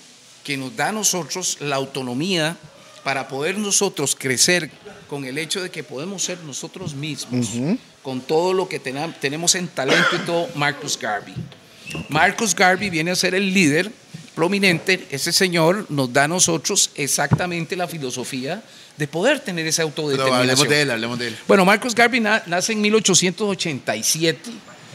que 0.43 0.57
nos 0.57 0.75
da 0.77 0.89
a 0.89 0.93
nosotros 0.93 1.59
la 1.61 1.77
autonomía 1.77 2.57
para 3.03 3.29
poder 3.29 3.59
nosotros 3.59 4.17
crecer 4.19 4.71
con 5.09 5.25
el 5.25 5.37
hecho 5.39 5.63
de 5.63 5.71
que 5.71 5.83
podemos 5.85 6.23
ser 6.25 6.39
nosotros 6.41 6.95
mismos, 6.95 7.49
con 8.03 8.21
todo 8.21 8.53
lo 8.55 8.69
que 8.69 8.79
tenemos 8.79 9.55
en 9.55 9.69
talento 9.69 10.17
y 10.17 10.19
todo, 10.21 10.49
Marcus 10.55 10.99
Garvey. 10.99 11.35
Marcus 12.09 12.55
Garvey 12.55 12.89
viene 12.91 13.11
a 13.11 13.17
ser 13.17 13.35
el 13.35 13.53
líder 13.53 13.91
prominente, 14.35 15.07
ese 15.11 15.33
señor 15.33 15.87
nos 15.91 16.13
da 16.13 16.25
a 16.25 16.29
nosotros 16.29 16.91
exactamente 16.97 17.77
la 17.77 17.87
filosofía 17.89 18.63
de 18.97 19.07
poder 19.09 19.41
tener 19.41 19.67
esa 19.67 19.83
Pero 19.83 19.89
autodeterminación. 19.89 20.41
hablemos 20.41 20.69
de 20.69 20.81
él, 20.83 20.91
hablemos 20.91 21.19
de 21.19 21.29
él. 21.29 21.37
Bueno, 21.49 21.65
Marcus 21.65 21.95
Garvey 21.95 22.21
na- 22.21 22.43
nace 22.47 22.73
en 22.73 22.81
1887, 22.81 24.51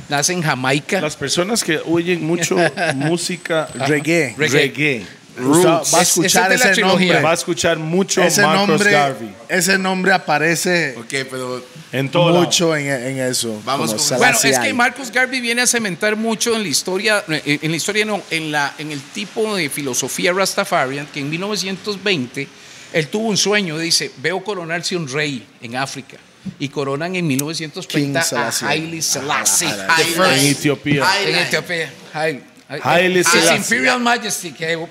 nace 0.09 0.33
en 0.33 0.41
Jamaica. 0.41 1.01
Las 1.01 1.15
personas 1.15 1.63
que 1.63 1.79
oyen 1.85 2.25
mucho 2.25 2.55
música 2.95 3.67
Reggae. 3.75 4.35
Reggae. 4.37 4.59
reggae, 4.61 5.05
Usted 5.41 5.67
va 5.69 5.77
a 5.79 5.81
Es- 5.81 5.93
es 5.93 6.09
escuchar 6.17 6.49
la 6.49 6.55
ese 6.55 6.81
nombre. 6.81 7.21
va 7.21 7.31
a 7.31 7.33
escuchar 7.33 7.77
mucho 7.77 8.21
Ese 8.23 8.41
Marcus 8.41 8.67
nombre, 8.67 8.91
Garvey. 8.91 9.35
ese 9.47 9.77
nombre 9.77 10.11
aparece 10.13 10.95
Ok, 10.97 11.27
pero 11.29 11.63
En 11.91 12.09
todo 12.09 12.39
mucho 12.39 12.75
en, 12.75 12.87
en 12.87 13.19
eso. 13.19 13.61
Vamos 13.65 13.93
con- 13.93 14.17
Bueno, 14.19 14.37
es 14.43 14.59
que 14.59 14.69
I. 14.69 14.73
Marcus 14.73 15.11
Garvey 15.11 15.41
viene 15.41 15.61
a 15.63 15.67
cementar 15.67 16.15
mucho 16.15 16.55
en 16.55 16.63
la 16.63 16.67
historia, 16.69 17.23
en 17.27 17.71
la 17.71 17.77
historia 17.77 18.05
no, 18.05 18.21
en, 18.29 18.51
la, 18.51 18.73
en 18.77 18.91
el 18.91 19.01
tipo 19.01 19.55
de 19.55 19.69
filosofía 19.69 20.31
Rastafarian, 20.33 21.07
que 21.07 21.19
en 21.19 21.29
1920 21.29 22.47
él 22.93 23.07
tuvo 23.07 23.27
un 23.27 23.37
sueño, 23.37 23.77
dice, 23.77 24.11
veo 24.17 24.43
coronarse 24.43 24.95
un 24.95 25.07
rey 25.07 25.45
en 25.61 25.75
África. 25.75 26.17
Y 26.57 26.69
coronan 26.69 27.15
en 27.17 27.27
1930 27.27 28.19
King 28.21 28.25
Selassie. 28.27 28.65
a 28.65 28.69
Haile 28.71 29.01
Selassie. 29.01 29.67
Ah, 29.67 29.95
the 29.97 30.03
Highline. 30.03 30.15
first. 30.15 30.31
En 30.43 30.45
Etiopía. 30.51 31.05
en 31.25 31.35
Etiopía. 31.35 31.93
Haile, 32.13 32.41
Haile 32.81 33.19
His 33.19 33.27
Selassie. 33.27 33.57
Imperial 33.57 33.99
Majesty. 33.99 34.51
que- 34.53 34.87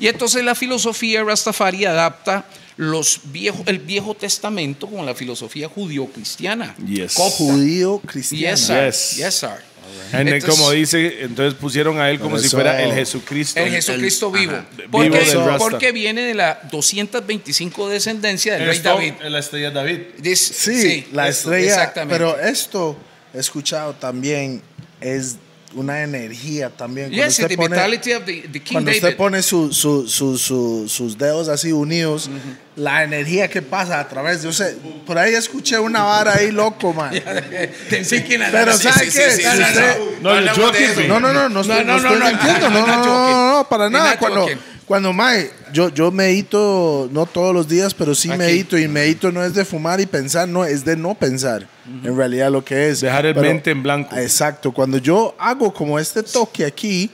y 0.00 0.08
entonces 0.08 0.42
la 0.42 0.54
filosofía 0.54 1.22
Rastafari 1.22 1.84
adapta 1.84 2.44
los 2.76 3.20
viejo, 3.24 3.62
el 3.66 3.78
Viejo 3.78 4.14
Testamento 4.14 4.86
con 4.86 5.04
la 5.04 5.14
filosofía 5.14 5.68
judío-cristiana. 5.68 6.74
Yes. 6.86 7.14
Copta. 7.14 7.36
Judío 7.36 8.00
cristiano. 8.06 8.56
Yes, 8.56 8.66
sir. 8.66 8.84
Yes. 8.86 9.16
Yes, 9.16 9.34
sir. 9.34 9.48
En 10.12 10.28
el- 10.28 10.34
Entonces- 10.34 10.58
como 10.58 10.70
dice, 10.70 11.22
entonces 11.24 11.54
pusieron 11.60 12.00
a 12.00 12.08
él 12.10 12.18
como 12.18 12.30
Por 12.32 12.40
si 12.40 12.46
eso- 12.46 12.56
fuera 12.56 12.80
el 12.82 12.92
Jesucristo. 12.94 13.60
El 13.60 13.70
Jesucristo 13.70 14.32
el- 14.34 14.40
vivo. 14.40 14.52
ajá, 14.52 14.66
Porque, 14.90 15.08
vivo 15.20 15.56
porque 15.58 15.92
viene 15.92 16.22
de 16.22 16.34
la 16.34 16.60
225 16.70 17.88
descendencia 17.88 18.54
del 18.54 18.66
rey 18.66 18.76
Esto, 18.76 18.88
David. 18.90 19.14
La 19.28 19.38
estrella 19.40 19.70
David. 19.70 19.98
Dis- 20.18 20.36
Sí, 20.38 21.06
la 21.12 21.28
esto, 21.28 21.52
estrella. 21.52 21.68
Exactamente. 21.68 22.14
Pero 22.14 22.38
esto, 22.40 22.96
he 23.34 23.38
escuchado 23.38 23.94
también, 23.94 24.62
es 25.00 25.36
una 25.74 26.02
energía 26.02 26.68
también. 26.70 27.08
Cuando 27.10 27.26
usted 27.44 27.48
the 27.48 27.56
pone- 27.56 27.76
of 28.16 28.24
the, 28.24 28.48
the 28.52 28.60
King 28.60 28.72
Cuando 28.74 28.90
David. 28.90 29.02
usted 29.04 29.16
pone 29.16 29.42
su- 29.42 29.72
su- 29.72 30.08
su- 30.08 30.36
su- 30.36 30.88
sus 30.88 31.16
dedos 31.16 31.48
así 31.48 31.70
unidos, 31.72 32.28
la 32.76 33.04
energía 33.04 33.48
que 33.48 33.62
pasa 33.62 34.00
a 34.00 34.08
través 34.08 34.42
de. 34.42 34.52
Sé, 34.52 34.76
por 35.06 35.16
ahí 35.18 35.34
escuché 35.34 35.78
una 35.78 36.02
vara 36.02 36.34
ahí 36.34 36.50
loco, 36.50 36.92
man. 36.92 37.12
Pero 38.50 38.72
¿sabe 38.92 39.06
qué? 39.10 39.10
no, 39.44 39.50
usted- 39.68 39.96
no. 40.22 40.34
No. 40.56 40.66
No, 41.08 41.20
no, 41.20 41.32
no, 41.32 41.48
no, 41.48 41.62
No, 41.84 41.84
no, 41.84 42.00
no 42.00 42.18
no, 42.68 42.68
no, 42.70 42.70
no, 42.70 42.86
no, 44.28 44.34
no. 44.34 44.69
Cuando 44.90 45.12
mae, 45.12 45.52
yo, 45.72 45.88
yo 45.90 46.10
medito, 46.10 47.08
no 47.12 47.24
todos 47.24 47.54
los 47.54 47.68
días, 47.68 47.94
pero 47.94 48.12
sí 48.12 48.28
Aquí. 48.28 48.38
medito, 48.38 48.76
y 48.76 48.88
medito 48.88 49.30
no 49.30 49.44
es 49.44 49.54
de 49.54 49.64
fumar 49.64 50.00
y 50.00 50.06
pensar, 50.06 50.48
no, 50.48 50.64
es 50.64 50.84
de 50.84 50.96
no 50.96 51.14
pensar, 51.14 51.64
en 52.02 52.16
realidad 52.16 52.50
lo 52.50 52.64
que 52.64 52.88
es. 52.88 53.00
Dejar 53.00 53.24
el 53.24 53.34
Pero- 53.34 53.46
mente 53.46 53.70
en 53.70 53.84
blanco. 53.84 54.16
Exacto, 54.16 54.72
cuando 54.72 54.98
yo 54.98 55.36
hago 55.38 55.72
como 55.72 55.96
este 55.96 56.24
toque 56.24 56.64
aquí, 56.64 57.08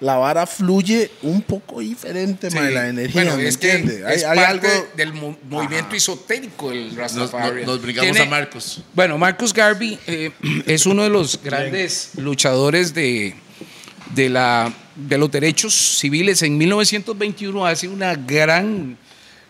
la 0.00 0.16
vara 0.16 0.46
fluye 0.46 1.10
un 1.20 1.42
poco 1.42 1.80
diferente, 1.80 2.50
Sí. 2.50 2.56
mae, 2.56 2.70
la 2.70 2.88
energía, 2.88 3.24
Bueno, 3.24 3.36
¿me 3.36 3.46
es 3.46 3.58
que 3.58 3.72
entiende? 3.72 4.10
es 4.14 4.24
Hay, 4.24 4.38
hay 4.38 4.46
parte 4.46 4.66
algo... 4.68 4.86
del 4.96 5.12
mo- 5.12 5.36
movimiento 5.50 5.96
esotérico 5.96 6.70
del 6.70 6.96
Rastafari. 6.96 7.56
nos- 7.58 7.66
nos 7.66 7.82
brincamos 7.82 8.12
Tiene- 8.12 8.26
a 8.26 8.30
Marcos. 8.30 8.82
Bueno, 8.94 9.18
Marcus 9.18 9.52
Garvey 9.52 9.98
eh, 10.06 10.30
es 10.66 10.86
uno 10.86 11.02
de 11.02 11.10
los 11.10 11.38
grandes 11.44 12.12
luchadores 12.16 12.94
de, 12.94 13.34
de, 14.14 14.30
la, 14.30 14.72
de 15.06 15.18
los 15.18 15.30
derechos 15.30 15.74
civiles. 15.74 16.42
En 16.42 16.58
1921 16.58 17.66
hace 17.66 17.88
una 17.88 18.14
gran, 18.14 18.96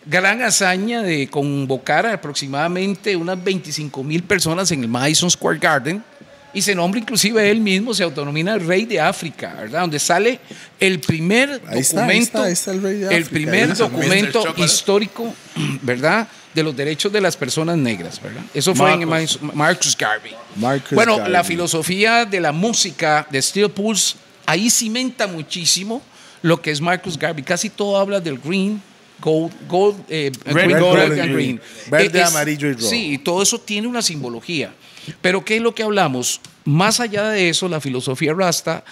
gran 0.05 0.41
hazaña 0.41 1.01
de 1.01 1.27
convocar 1.27 2.05
a 2.05 2.13
aproximadamente 2.13 3.15
unas 3.15 3.43
25 3.43 4.03
mil 4.03 4.23
personas 4.23 4.71
en 4.71 4.83
el 4.83 4.87
Madison 4.87 5.29
Square 5.29 5.59
Garden. 5.59 6.03
Y 6.51 6.63
se 6.63 6.73
nombra 6.73 6.99
inclusive 6.99 7.51
él 7.51 7.61
mismo, 7.61 7.93
se 7.93 8.01
autonomina 8.01 8.55
el 8.55 8.65
rey 8.65 8.85
de 8.85 8.99
África, 8.99 9.53
¿verdad? 9.53 9.81
Donde 9.81 9.99
sale 9.99 10.39
el 10.79 10.99
primer 10.99 11.61
Ahí 11.67 11.79
está, 11.79 12.01
documento, 12.01 12.09
ahí 12.09 12.19
está, 12.19 12.43
ahí 12.43 12.53
está 12.53 12.71
el 12.71 12.81
rey 12.81 12.97
de 12.97 13.05
África, 13.05 13.29
primer 13.29 13.75
documento 13.75 14.55
histórico, 14.57 15.31
¿verdad? 15.83 16.27
De 16.55 16.63
los 16.63 16.75
derechos 16.75 17.13
de 17.13 17.21
las 17.21 17.37
personas 17.37 17.77
negras, 17.77 18.19
¿verdad? 18.19 18.41
Eso 18.51 18.73
fue 18.73 18.91
en 18.93 19.07
Marcus. 19.07 19.39
Mar- 19.43 19.55
Marcus 19.55 19.95
Garvey. 19.95 20.31
Marcus 20.55 20.93
bueno, 20.95 21.17
Garvey. 21.17 21.33
la 21.33 21.43
filosofía 21.43 22.25
de 22.25 22.39
la 22.39 22.51
música 22.51 23.27
de 23.29 23.39
Steel 23.39 23.69
Pulse 23.69 24.15
ahí 24.49 24.69
cimenta 24.69 25.27
muchísimo 25.27 26.01
lo 26.41 26.61
que 26.61 26.71
es 26.71 26.81
Marcus 26.81 27.17
Garvey. 27.17 27.43
Casi 27.43 27.69
todo 27.69 27.97
habla 27.97 28.19
del 28.19 28.37
green, 28.39 28.81
gold, 29.21 29.51
gold, 29.67 29.97
eh, 30.09 30.31
green, 30.45 30.71
gold, 30.79 30.81
gold, 30.81 31.19
and 31.19 31.33
green. 31.33 31.61
Verde, 31.89 32.21
Es- 32.21 32.27
amarillo 32.27 32.67
y 32.69 32.73
rojo. 32.73 32.87
Sí, 32.89 33.13
y 33.13 33.17
todo 33.17 33.41
eso 33.43 33.59
tiene 33.59 33.87
una 33.87 34.01
simbología. 34.01 34.73
Pero 35.21 35.43
¿qué 35.43 35.57
es 35.57 35.61
lo 35.61 35.73
que 35.73 35.83
hablamos? 35.83 36.39
Más 36.65 36.99
allá 36.99 37.29
de 37.29 37.49
eso, 37.49 37.67
la 37.67 37.81
filosofía 37.81 38.33
Rasta, 38.33 38.83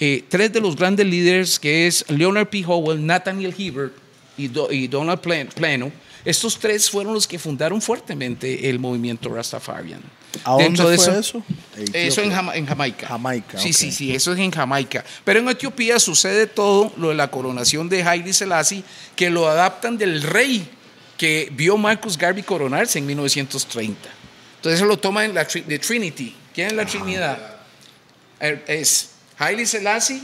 eh, 0.00 0.24
tres 0.28 0.52
de 0.52 0.60
los 0.60 0.76
grandes 0.76 1.06
líderes 1.06 1.58
que 1.58 1.86
es 1.86 2.04
Leonard 2.08 2.48
P. 2.48 2.64
Howell, 2.66 3.04
Nathaniel 3.04 3.54
Hebert 3.56 3.92
y, 4.36 4.48
Do- 4.48 4.70
y 4.72 4.86
Donald 4.88 5.20
Plano, 5.20 5.90
estos 6.24 6.58
tres 6.58 6.90
fueron 6.90 7.14
los 7.14 7.26
que 7.26 7.38
fundaron 7.38 7.80
fuertemente 7.80 8.68
el 8.68 8.78
movimiento 8.78 9.28
Rastafarian. 9.28 10.00
¿A 10.44 10.52
dónde 10.52 10.84
de 10.90 10.96
fue 10.98 11.18
eso? 11.18 11.42
Eso 11.92 12.22
en, 12.22 12.32
Jama- 12.32 12.54
en 12.56 12.66
Jamaica. 12.66 13.06
Jamaica, 13.08 13.58
Sí, 13.58 13.72
sí, 13.72 13.92
sí, 13.92 14.14
eso 14.14 14.32
es 14.32 14.38
en 14.38 14.50
Jamaica. 14.50 15.04
Pero 15.24 15.40
en 15.40 15.48
Etiopía 15.48 15.98
sucede 16.00 16.46
todo 16.46 16.92
lo 16.96 17.08
de 17.10 17.14
la 17.14 17.28
coronación 17.30 17.88
de 17.88 18.02
Haile 18.02 18.32
Selassie, 18.32 18.82
que 19.14 19.30
lo 19.30 19.48
adaptan 19.48 19.98
del 19.98 20.22
rey 20.22 20.68
que 21.16 21.48
vio 21.52 21.76
Marcus 21.76 22.16
Garvey 22.18 22.42
coronarse 22.42 22.98
en 22.98 23.06
1930. 23.06 23.98
Entonces 24.56 24.80
eso 24.80 24.86
lo 24.86 24.98
toman 24.98 25.34
la 25.34 25.44
de 25.44 25.78
Trinity. 25.78 26.34
¿Quién 26.54 26.68
es 26.68 26.72
la 26.74 26.86
Trinidad? 26.86 27.56
El- 28.40 28.62
Es 28.66 29.10
Haile 29.38 29.64
Selassie, 29.66 30.20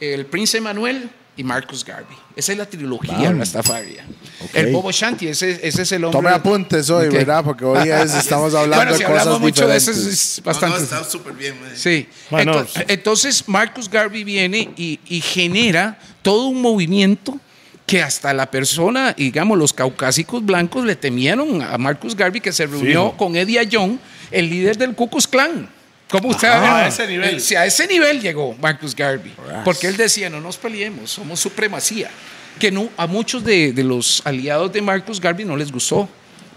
el 0.00 0.26
príncipe 0.26 0.60
Manuel 0.60 1.10
y 1.38 1.44
Marcus 1.44 1.82
Garvey. 1.84 2.16
Esa 2.36 2.52
es 2.52 2.58
la 2.58 2.66
trilogía 2.66 3.16
Bam. 3.16 3.38
Rastafaria. 3.38 4.04
Ok. 4.42 4.50
El 4.52 4.72
Bobo 4.72 4.90
Shanti, 4.92 5.28
ese, 5.28 5.58
ese 5.66 5.82
es 5.82 5.92
el 5.92 6.04
hombre. 6.04 6.18
Tome 6.18 6.30
apuntes 6.30 6.90
hoy. 6.90 7.08
¿verdad? 7.08 7.42
Porque 7.44 7.64
hoy 7.64 7.88
es- 7.88 8.14
estamos 8.14 8.54
hablando 8.54 8.76
Bueno, 8.76 8.92
si 8.92 8.98
de 8.98 9.04
cosas 9.04 9.20
hablamos 9.22 9.40
mucho 9.40 9.66
de 9.66 9.76
eso 9.76 9.90
es 9.92 10.42
bastante. 10.44 10.76
no, 10.78 10.82
está 10.84 11.04
súper 11.04 11.32
bien. 11.32 11.58
man. 11.60 11.70
Sí. 11.74 12.06
Bueno, 12.28 12.52
Ento- 12.66 12.84
entonces, 12.88 13.44
Marcus 13.48 13.88
Garvey 13.88 14.24
viene 14.24 14.70
y, 14.76 14.98
y 15.06 15.20
genera 15.20 15.98
todo 16.22 16.48
un 16.48 16.60
movimiento 16.60 17.38
que 17.86 18.02
hasta 18.02 18.34
la 18.34 18.50
persona, 18.50 19.14
digamos, 19.16 19.56
los 19.56 19.72
caucásicos 19.72 20.44
blancos 20.44 20.84
le 20.84 20.94
temieron 20.96 21.62
a 21.62 21.78
Marcus 21.78 22.14
Garvey 22.14 22.40
que 22.40 22.52
se 22.52 22.66
reunió 22.66 23.16
con 23.16 23.34
Eddie 23.36 23.66
Young, 23.66 23.96
el 24.30 24.50
líder 24.50 24.76
del 24.76 24.94
Ku 24.94 25.08
Klux 25.08 25.26
Klan. 25.26 25.70
¿Cómo 26.08 26.28
usted 26.28 26.48
Ajá, 26.48 26.60
ve? 26.60 26.68
a 26.84 26.88
ese 26.88 27.06
nivel. 27.06 27.40
Sí, 27.40 27.54
a 27.54 27.66
ese 27.66 27.86
nivel 27.86 28.20
llegó 28.20 28.54
Marcus 28.60 28.94
Garvey. 28.94 29.34
Porque 29.64 29.86
él 29.88 29.96
decía, 29.96 30.30
no 30.30 30.40
nos 30.40 30.56
peleemos, 30.56 31.10
somos 31.10 31.38
supremacía. 31.40 32.10
Que 32.58 32.70
no, 32.70 32.88
a 32.96 33.06
muchos 33.06 33.44
de, 33.44 33.72
de 33.72 33.84
los 33.84 34.22
aliados 34.24 34.72
de 34.72 34.82
Marcus 34.82 35.20
Garvey 35.20 35.44
no 35.44 35.56
les 35.56 35.70
gustó. 35.70 36.08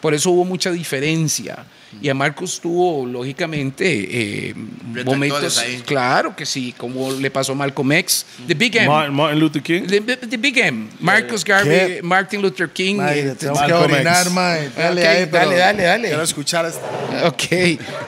Por 0.02 0.14
eso 0.14 0.32
hubo 0.32 0.44
mucha 0.44 0.72
diferencia. 0.72 1.66
Y 2.02 2.10
a 2.10 2.14
Marcus 2.14 2.60
tuvo, 2.60 3.06
lógicamente, 3.06 3.86
eh, 4.50 4.56
momentos. 5.06 5.58
ahí. 5.58 5.84
Claro 5.86 6.36
que 6.36 6.46
sí, 6.46 6.74
como 6.78 7.12
le 7.12 7.30
pasó 7.30 7.52
a 7.52 7.56
Malcolm 7.56 7.92
X. 7.92 8.26
The 8.48 8.54
Big 8.54 8.78
M. 8.78 8.88
Martin, 8.88 9.14
Martin 9.14 9.40
Luther 9.40 9.62
King. 9.62 9.82
The, 9.88 10.02
the 10.02 10.38
Big 10.38 10.58
M. 10.58 10.88
Marcus 11.00 11.44
Garvey, 11.44 11.96
¿Qué? 11.96 12.02
Martin 12.02 12.42
Luther 12.42 12.70
King. 12.70 12.96
Mae, 12.96 13.20
eh, 13.20 13.36
tengo 13.38 13.54
que 13.66 13.74
orinar, 13.74 14.30
mae. 14.32 14.70
Dale 14.70 15.02
Ok, 15.02 15.08
ahí, 15.08 15.26
pero 15.26 15.46
dale, 15.46 15.58
dale, 15.58 15.84
dale. 15.84 16.08
Quiero 16.08 16.24
escuchar 16.24 16.66
esta. 16.66 17.28
Ok, 17.28 17.44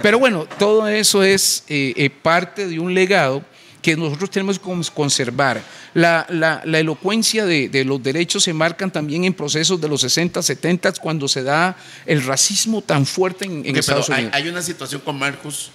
pero 0.01 0.17
bueno, 0.17 0.47
todo 0.57 0.87
eso 0.87 1.21
es 1.21 1.63
eh, 1.67 1.93
eh, 1.97 2.09
parte 2.09 2.67
de 2.67 2.79
un 2.79 2.93
legado 2.93 3.43
que 3.83 3.95
nosotros 3.95 4.31
tenemos 4.31 4.57
que 4.57 4.65
cons- 4.65 4.89
conservar. 4.91 5.61
La, 5.93 6.25
la- 6.29 6.61
la 6.65 6.79
elocuencia 6.79 7.45
de, 7.45 7.69
de 7.69 7.85
los 7.85 8.01
derechos 8.01 8.41
se 8.43 8.53
marcan 8.53 8.89
también 8.91 9.25
en 9.25 9.33
procesos 9.33 9.79
de 9.79 9.87
los 9.89 10.01
60, 10.01 10.41
70, 10.41 10.93
cuando 10.93 11.27
se 11.27 11.43
da 11.43 11.77
el 12.07 12.23
racismo 12.25 12.81
tan 12.81 13.05
fuerte 13.05 13.45
en, 13.45 13.51
en 13.51 13.59
Ok, 13.59 13.65
pero 13.65 13.79
Estados 13.81 14.09
hay, 14.09 14.15
Unidos. 14.23 14.33
hay 14.35 14.47
una 14.49 14.61
situación 14.63 15.01
con 15.01 15.19
Marcos 15.19 15.69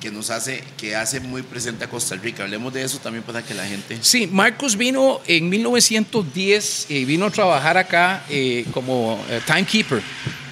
que 0.00 0.10
nos 0.10 0.28
hace, 0.28 0.62
que 0.76 0.94
hace 0.94 1.20
muy 1.20 1.40
presente 1.42 1.82
a 1.84 1.88
Costa 1.90 2.14
Rica. 2.16 2.42
Hablemos 2.44 2.72
de 2.72 2.82
eso 2.84 2.98
también 2.98 3.24
para 3.24 3.42
que 3.42 3.54
la 3.54 3.66
gente. 3.66 3.98
Sí, 4.02 4.26
Marcos 4.26 4.76
vino 4.76 5.20
en 5.26 5.48
1910 5.48 6.86
y 6.90 7.04
vino 7.04 7.26
a 7.26 7.30
trabajar 7.30 7.76
acá 7.78 8.24
eh, 8.28 8.64
como 8.72 9.18
eh, 9.30 9.40
timekeeper. 9.46 10.02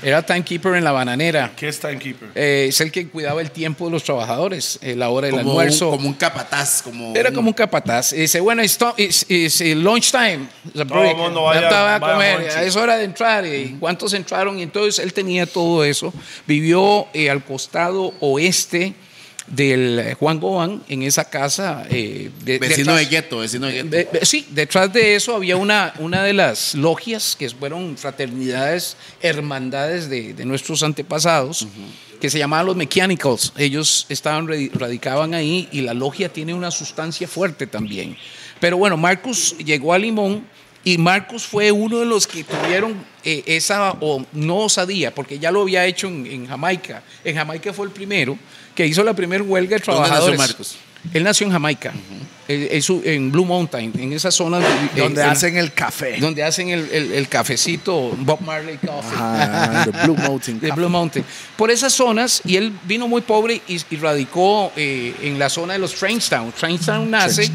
Era 0.06 0.22
timekeeper 0.22 0.76
en 0.76 0.84
la 0.84 0.92
bananera. 0.92 1.52
¿Qué 1.56 1.66
es 1.66 1.80
timekeeper? 1.80 2.28
Eh, 2.36 2.66
es 2.68 2.80
el 2.80 2.92
que 2.92 3.08
cuidaba 3.08 3.40
el 3.40 3.50
tiempo 3.50 3.86
de 3.86 3.90
los 3.90 4.04
trabajadores, 4.04 4.78
eh, 4.80 4.94
la 4.94 5.08
hora 5.08 5.26
del 5.26 5.34
Como 5.38 5.50
almuerzo. 5.50 5.86
un, 5.90 5.96
como 5.96 6.08
un 6.10 6.14
capataz, 6.14 6.80
como 6.82 7.12
Era 7.16 7.30
un- 7.30 7.34
como 7.34 7.48
un 7.48 7.54
capataz. 7.54 8.12
Y 8.12 8.18
dice, 8.18 8.38
bueno, 8.38 8.62
it's, 8.62 8.78
it's- 8.98 9.26
it's, 9.28 9.60
lunch 9.74 10.12
time. 10.12 10.46
It's 10.68 10.78
a 10.80 10.84
break. 10.84 11.16
mundo 11.16 11.42
vaya- 11.42 11.60
Ya 11.62 11.66
estaba 11.66 11.94
a 11.96 11.98
vaya 11.98 12.14
comer. 12.14 12.40
lunch. 12.40 12.56
Es 12.68 12.76
hora 12.76 12.96
de 12.96 13.04
entrar. 13.04 13.44
¿Y 13.46 13.76
cuántos 13.80 14.12
entraron? 14.12 14.56
Y 14.60 14.62
entonces 14.62 15.00
él 15.04 15.12
tenía 15.12 15.44
todo 15.44 15.82
eso. 15.82 16.14
Vivió 16.46 17.08
eh, 17.12 17.28
al 17.28 17.42
costado 17.44 18.14
oeste 18.20 18.94
del 19.46 19.98
eh, 20.00 20.14
Juan 20.14 20.40
Gobán, 20.40 20.82
en 20.88 21.02
esa 21.02 21.28
casa. 21.28 21.84
eh, 21.90 22.30
de- 22.44 22.58
vecino 22.58 22.92
detrás- 22.94 22.98
de 22.98 23.06
gueto, 23.06 23.38
vecino 23.38 23.66
de 23.66 23.72
gueto. 23.74 23.88
de- 23.90 24.04
de- 24.20 24.26
sí, 24.26 24.46
detrás 24.50 24.92
de 24.92 25.14
eso 25.14 25.34
había 25.36 25.56
una, 25.56 25.94
una 25.98 26.22
de 26.24 26.32
las 26.32 26.74
logias 26.74 27.36
que 27.38 27.48
fueron 27.50 27.96
fraternidades, 27.96 28.96
hermandades 29.20 30.08
de, 30.10 30.34
de 30.34 30.44
nuestros 30.44 30.82
antepasados, 30.82 31.66
que 32.20 32.30
se 32.30 32.38
llamaban 32.38 32.66
los 32.66 32.76
Mechanicals. 32.76 33.52
Ellos 33.56 34.06
estaban 34.08 34.46
radi- 34.48 34.70
radicaban 34.72 35.34
ahí 35.34 35.68
y 35.70 35.82
la 35.82 35.94
logia 35.94 36.28
tiene 36.32 36.54
una 36.54 36.70
sustancia 36.70 37.28
fuerte 37.28 37.66
también. 37.66 38.16
Pero 38.58 38.78
bueno, 38.78 38.96
Marcus 38.96 39.56
llegó 39.58 39.92
a 39.92 39.98
Limón 39.98 40.46
y 40.82 40.98
Marcus 40.98 41.44
fue 41.44 41.70
uno 41.72 41.98
de 41.98 42.06
los 42.06 42.26
que 42.26 42.42
tuvieron 42.44 43.04
eh, 43.24 43.42
esa 43.46 43.92
o, 44.00 44.24
no 44.32 44.56
osadía, 44.58 45.14
porque 45.14 45.38
ya 45.38 45.50
lo 45.50 45.62
había 45.62 45.84
hecho 45.84 46.06
en, 46.08 46.26
en 46.26 46.46
Jamaica. 46.46 47.02
En 47.24 47.34
Jamaica 47.36 47.72
fue 47.72 47.86
el 47.86 47.92
primero 47.92 48.38
que 48.76 48.86
hizo 48.86 49.02
la 49.02 49.14
primera 49.14 49.42
huelga 49.42 49.76
de 49.78 49.82
¿Dónde 49.84 50.00
nació 50.02 50.04
trabajadores. 50.06 50.38
Marcus? 50.38 50.76
Él 51.12 51.22
nació 51.24 51.46
en 51.46 51.52
Jamaica, 51.52 51.92
eh, 52.48 52.68
en 52.72 52.82
su- 52.82 53.00
en 53.04 53.30
Blue 53.30 53.44
Mountain, 53.44 53.92
en 53.96 54.12
esa 54.12 54.30
zona 54.32 54.58
eh, 54.58 54.62
Donde 54.96 55.22
en- 55.22 55.28
hacen 55.28 55.56
el 55.56 55.72
café. 55.72 56.16
donde 56.18 56.42
hacen 56.42 56.68
el, 56.68 56.88
el- 56.90 57.12
el 57.12 57.28
cafecito 57.28 58.10
Bob 58.18 58.40
Marley 58.40 58.76
Coffee. 58.78 59.16
Ajá, 59.16 59.84
the 59.84 59.90
Blue 60.04 60.16
Mountain 60.16 60.58
de 60.60 60.68
Coffee. 60.68 60.80
Blue 60.82 60.88
Mountain. 60.90 61.24
Por 61.56 61.70
esas 61.70 61.92
zonas, 61.92 62.42
y 62.44 62.56
él 62.56 62.72
vino 62.84 63.06
muy 63.06 63.20
pobre 63.20 63.62
y, 63.68 63.80
y 63.90 63.96
radicó 63.96 64.72
eh, 64.76 65.14
en 65.22 65.38
la 65.38 65.48
zona 65.48 65.74
de 65.74 65.78
los 65.78 65.94
Trainstown. 65.94 66.52
Trainstown 66.52 67.08
nace 67.10 67.50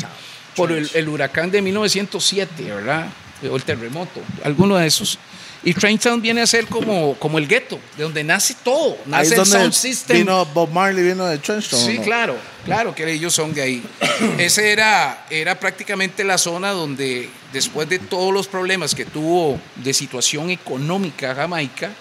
por 0.56 0.72
el, 0.72 0.90
el 0.94 1.10
huracán 1.10 1.52
de 1.52 1.62
1907, 1.62 2.64
¿verdad? 2.64 3.08
O 3.52 3.56
el 3.56 3.64
terremoto, 3.64 4.22
alguno 4.46 4.78
de 4.78 4.88
esos. 4.88 5.18
Y 5.64 5.74
Trainstown 5.74 6.22
viene 6.22 6.42
a 6.42 6.48
ser 6.48 6.66
como, 6.66 7.16
como 7.16 7.38
el 7.38 7.48
gueto, 7.48 7.80
de 7.96 8.04
donde 8.04 8.24
nace 8.24 8.56
todo. 8.64 8.98
Nace 9.06 9.30
el 9.30 9.36
donde 9.36 9.52
sound 9.52 9.74
system. 9.74 10.18
vino 10.18 10.46
Bob 10.46 10.72
Marley, 10.72 11.04
vino 11.04 11.26
de 11.28 11.38
Trenchtown. 11.38 11.86
Sí, 11.86 11.98
¿no? 12.00 12.04
claro, 12.04 12.36
claro 12.66 12.96
que 12.96 13.12
ellos 13.12 13.34
son 13.34 13.54
de 13.54 13.62
ahí. 13.62 13.84
Ese 14.40 14.72
era, 14.72 15.26
era 15.30 15.60
prácticamente 15.60 16.24
la 16.24 16.40
zona 16.40 16.72
donde, 16.72 17.30
después 17.54 17.88
de 17.90 18.00
todos 18.00 18.34
los 18.34 18.48
problemas 18.48 18.96
que 18.96 19.06
tuvo 19.06 19.60
de 19.76 19.94
situación 19.94 20.50
económica 20.50 21.36
Jamaica, 21.36 21.92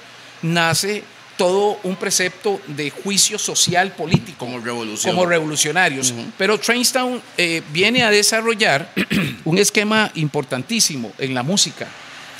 nace 0.43 1.05
todo 1.41 1.79
un 1.85 1.97
precepto 1.97 2.61
de 2.67 2.91
juicio 2.91 3.39
social 3.39 3.93
político. 3.93 4.39
Como 4.39 4.61
revolución. 4.61 5.15
Como 5.15 5.27
revolucionarios. 5.27 6.13
Pero 6.37 6.61
Trainstown 6.61 7.23
eh, 7.39 7.63
viene 7.73 8.03
a 8.03 8.11
desarrollar 8.11 8.93
un 9.47 9.57
esquema 9.57 10.11
importantísimo 10.17 11.13
en 11.17 11.33
la 11.33 11.43
música, 11.43 11.89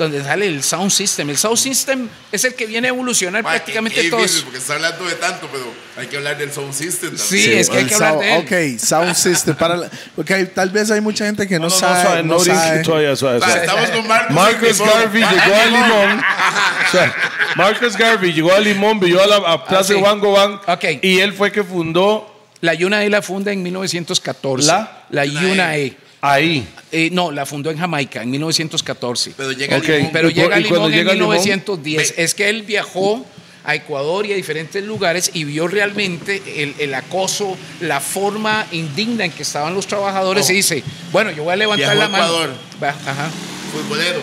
donde 0.05 0.23
sale 0.25 0.47
el 0.47 0.63
sound 0.63 0.91
system. 0.91 1.31
El 1.31 1.37
sound 1.39 1.57
system 1.59 2.09
es 2.33 2.45
el 2.45 2.55
que 2.55 2.67
viene 2.67 2.89
a 2.89 2.91
evolucionar 2.91 3.43
Ma, 3.43 3.51
prácticamente 3.51 4.03
todo. 4.11 4.21
porque 4.45 4.59
está 4.59 4.75
hablando 4.75 5.05
de 5.05 5.15
tanto, 5.17 5.49
pero 5.53 5.65
hay 5.97 6.07
que 6.07 6.17
hablar 6.17 6.37
del 6.39 6.51
sound 6.53 6.73
system 6.73 7.11
también. 7.17 7.29
Sí, 7.29 7.53
es 7.53 7.69
que 7.71 7.79
hay 7.79 7.85
que 7.87 7.95
hablar 7.95 8.19
de 8.19 8.35
él. 8.37 8.75
Ok, 8.75 8.81
sound 8.81 9.15
system. 9.15 9.55
Para 9.57 9.77
la- 9.77 9.91
porque 10.17 10.35
hay- 10.35 10.47
tal 10.47 10.71
vez 10.71 10.91
hay 10.91 11.01
mucha 11.01 11.27
gente 11.27 11.47
que 11.47 11.59
no, 11.59 11.69
No, 11.69 11.69
no, 11.69 11.75
no, 11.75 11.79
sabe. 11.81 12.23
no 12.23 12.41
sabe. 12.41 12.83
todavía, 12.83 13.15
suave, 13.17 13.37
O 13.37 13.41
sea, 13.41 13.49
suave. 13.49 13.67
estamos 13.67 13.91
con 13.91 14.07
Marcus. 14.09 14.35
Marcus 14.37 14.79
Limón. 14.79 14.89
Garvey 14.95 15.23
Ah, 15.23 15.33
llegó 15.45 15.57
a 15.57 15.67
Limón. 15.67 16.19
O 16.21 16.91
sea, 16.93 17.15
Marcus 17.57 17.97
Garvey 17.97 18.33
llegó 18.33 18.53
a 18.53 18.61
Limón, 18.61 19.01
vivió 19.01 19.23
a 19.23 19.27
la 19.27 19.37
a 19.37 19.65
Plaza 19.65 19.93
de 19.95 20.01
Juan 20.01 20.19
Gobán 20.21 20.61
Ok. 20.67 20.85
y 21.03 21.19
él 21.21 21.33
fue 21.33 21.53
que 21.53 21.63
fundó 21.63 22.27
La 22.63 22.75
Yuna 22.75 23.05
E 23.05 23.11
la 23.11 23.23
funda 23.23 23.53
en 23.53 23.63
1914. 23.63 24.67
¿La? 24.67 25.05
La 25.11 25.25
Yuna 25.25 25.43
Yuna 25.43 25.77
E. 25.77 25.97
Ahí. 26.23 26.69
Eh, 26.93 27.09
no, 27.13 27.31
la 27.31 27.47
fundó 27.47 27.71
en 27.71 27.79
Jamaica 27.79 28.23
en 28.23 28.31
1914. 28.31 29.35
Pero 29.37 29.53
llega 29.53 29.77
Ok. 29.79 29.85
Limón. 29.89 30.11
Pero 30.13 30.31
¿Y 30.31 30.35
llega 30.35 30.61
y 30.61 30.65
Limón 30.65 30.93
en 30.93 30.99
llega 30.99 31.13
Limón? 31.15 31.31
1910. 31.31 32.15
Es 32.19 32.35
que 32.35 32.49
él 32.51 32.63
viajó 32.63 33.25
a 33.65 33.75
Ecuador 33.75 34.25
y 34.27 34.33
a 34.33 34.37
diferentes 34.37 34.83
lugares 34.85 35.31
y 35.35 35.45
vio 35.45 35.69
realmente 35.69 36.43
el, 36.63 36.75
el 36.79 36.95
acoso, 36.95 37.57
la 37.81 38.01
forma 38.01 38.67
indigna 38.73 39.25
en 39.27 39.33
que 39.33 39.43
estaban 39.43 39.75
los 39.75 39.87
trabajadores 39.87 40.47
Oh. 40.49 40.53
y 40.53 40.57
dice, 40.57 40.83
bueno, 41.13 41.31
yo 41.31 41.45
voy 41.45 41.53
a 41.53 41.57
levantar 41.57 41.95
Viajó 41.95 42.01
la 42.01 42.09
mano. 42.09 42.25
Ecuador. 42.25 42.51
Va, 42.83 42.89
Ajá, 42.89 43.31
Futboleros. 43.73 44.23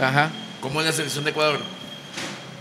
ajá. 0.00 0.30
¿Cómo 0.60 0.80
es 0.80 0.86
la 0.86 0.92
selección 0.92 1.24
de 1.24 1.30
Ecuador? 1.30 1.60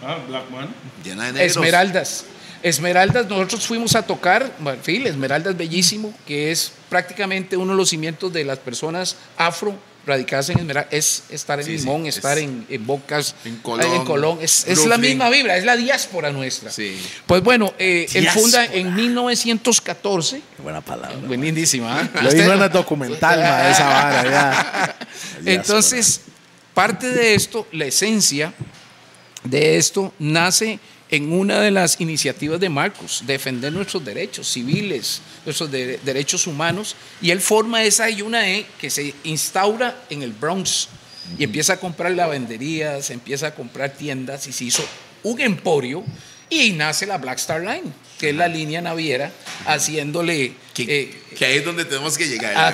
Ah, 0.03 0.17
Black 0.27 0.49
Man. 0.49 0.69
Llena 1.03 1.25
de 1.27 1.33
negros. 1.33 1.55
Esmeraldas. 1.57 2.25
Esmeraldas, 2.63 3.27
nosotros 3.27 3.65
fuimos 3.65 3.95
a 3.95 4.03
tocar, 4.03 4.51
sí, 4.83 5.01
Esmeraldas 5.05 5.57
bellísimo, 5.57 6.13
que 6.27 6.51
es 6.51 6.71
prácticamente 6.89 7.57
uno 7.57 7.71
de 7.73 7.77
los 7.77 7.89
cimientos 7.89 8.31
de 8.33 8.43
las 8.43 8.59
personas 8.59 9.15
afro 9.37 9.75
radicadas 10.05 10.49
en 10.49 10.57
Esmeraldas, 10.59 10.91
es 10.93 11.23
estar 11.29 11.59
en 11.59 11.65
Sí, 11.65 11.77
sí, 11.77 11.85
Limón, 11.85 12.07
es- 12.07 12.15
estar 12.17 12.37
en, 12.39 12.65
en 12.69 12.87
Bocas, 12.87 13.35
En 13.45 13.57
Colón, 13.57 13.93
en 13.93 14.03
Colón. 14.05 14.39
Es, 14.41 14.65
es 14.67 14.85
la 14.87 14.97
misma 14.97 15.29
vibra, 15.29 15.55
es 15.57 15.63
la 15.63 15.75
diáspora 15.75 16.31
nuestra. 16.31 16.71
Sí. 16.71 16.99
Pues 17.27 17.43
bueno, 17.43 17.73
eh, 17.77 18.07
él 18.13 18.21
Diáspora. 18.21 18.41
funda 18.41 18.65
en 18.65 18.95
1914, 18.95 20.41
Qué 20.57 20.61
buena 20.63 20.81
palabra. 20.81 21.17
buenísima. 21.27 22.01
¿eh? 22.01 22.09
Lo 22.23 22.31
dijo 22.31 22.51
en 22.51 22.61
el 22.63 22.69
documental, 22.71 23.39
ma, 23.39 23.69
esa 23.69 23.85
vara, 23.87 24.23
ya. 24.29 24.95
Entonces, 25.45 26.21
parte 26.73 27.09
de 27.11 27.35
esto, 27.35 27.67
la 27.71 27.85
esencia 27.85 28.53
de 29.43 29.77
esto 29.77 30.13
nace 30.19 30.79
en 31.11 31.31
una 31.31 31.59
de 31.59 31.71
las 31.71 31.99
iniciativas 31.99 32.59
de 32.59 32.69
Marcos, 32.69 33.23
defender 33.27 33.71
nuestros 33.73 34.03
derechos 34.03 34.47
civiles, 34.47 35.21
nuestros 35.45 35.69
de- 35.69 35.99
derechos 36.03 36.47
humanos, 36.47 36.95
y 37.21 37.31
él 37.31 37.41
forma 37.41 37.83
esa 37.83 38.09
E 38.09 38.65
que 38.79 38.89
se 38.89 39.13
instaura 39.25 40.05
en 40.09 40.21
el 40.23 40.31
Bronx 40.31 40.87
y 41.37 41.43
empieza 41.43 41.73
a 41.73 41.77
comprar 41.77 42.11
lavanderías, 42.13 43.09
empieza 43.09 43.47
a 43.47 43.55
comprar 43.55 43.93
tiendas 43.93 44.47
y 44.47 44.53
se 44.53 44.63
hizo 44.65 44.83
un 45.23 45.39
emporio 45.41 46.03
y 46.49 46.71
nace 46.71 47.05
la 47.05 47.17
Black 47.17 47.37
Star 47.37 47.61
Line, 47.61 47.93
que 48.19 48.29
es 48.31 48.35
la 48.35 48.47
línea 48.47 48.81
naviera, 48.81 49.31
haciéndole... 49.65 50.53
Que, 50.73 50.83
eh, 50.83 51.21
que 51.37 51.45
ahí 51.45 51.57
es 51.57 51.65
donde 51.65 51.85
tenemos 51.85 52.17
que 52.17 52.27
llegar. 52.27 52.53
Ah. 52.55 52.73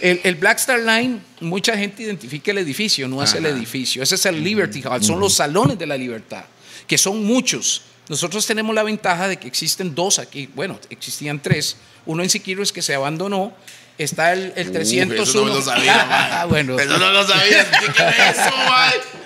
El, 0.00 0.20
el 0.24 0.34
Black 0.34 0.58
Star 0.58 0.80
Line, 0.80 1.20
mucha 1.40 1.76
gente 1.76 2.02
identifica 2.02 2.50
el 2.50 2.58
edificio, 2.58 3.08
no 3.08 3.22
es 3.22 3.34
el 3.34 3.46
edificio. 3.46 4.02
Ese 4.02 4.16
es 4.16 4.26
el 4.26 4.42
Liberty 4.42 4.82
Hall, 4.84 5.02
son 5.02 5.20
los 5.20 5.34
salones 5.34 5.78
de 5.78 5.86
la 5.86 5.96
libertad, 5.96 6.44
que 6.86 6.98
son 6.98 7.24
muchos. 7.24 7.82
Nosotros 8.08 8.46
tenemos 8.46 8.74
la 8.74 8.82
ventaja 8.84 9.26
de 9.28 9.36
que 9.36 9.48
existen 9.48 9.94
dos 9.94 10.18
aquí, 10.18 10.48
bueno, 10.54 10.78
existían 10.90 11.40
tres. 11.40 11.76
Uno 12.04 12.22
en 12.22 12.30
Siquirres 12.30 12.72
que 12.72 12.82
se 12.82 12.94
abandonó, 12.94 13.52
está 13.98 14.32
el, 14.32 14.52
el 14.54 14.68
Uh, 14.68 14.72
301. 14.72 15.22
eso 15.22 15.38
no 15.38 15.44
me 15.46 15.54
lo 15.54 15.62
sabía, 15.62 15.94
mae. 16.06 16.28
Ah, 16.32 16.46
bueno. 16.48 16.78
Eso 16.78 16.98
no 16.98 17.10
lo 17.10 17.26
sabía. 17.26 17.62
Eso. 18.30 18.50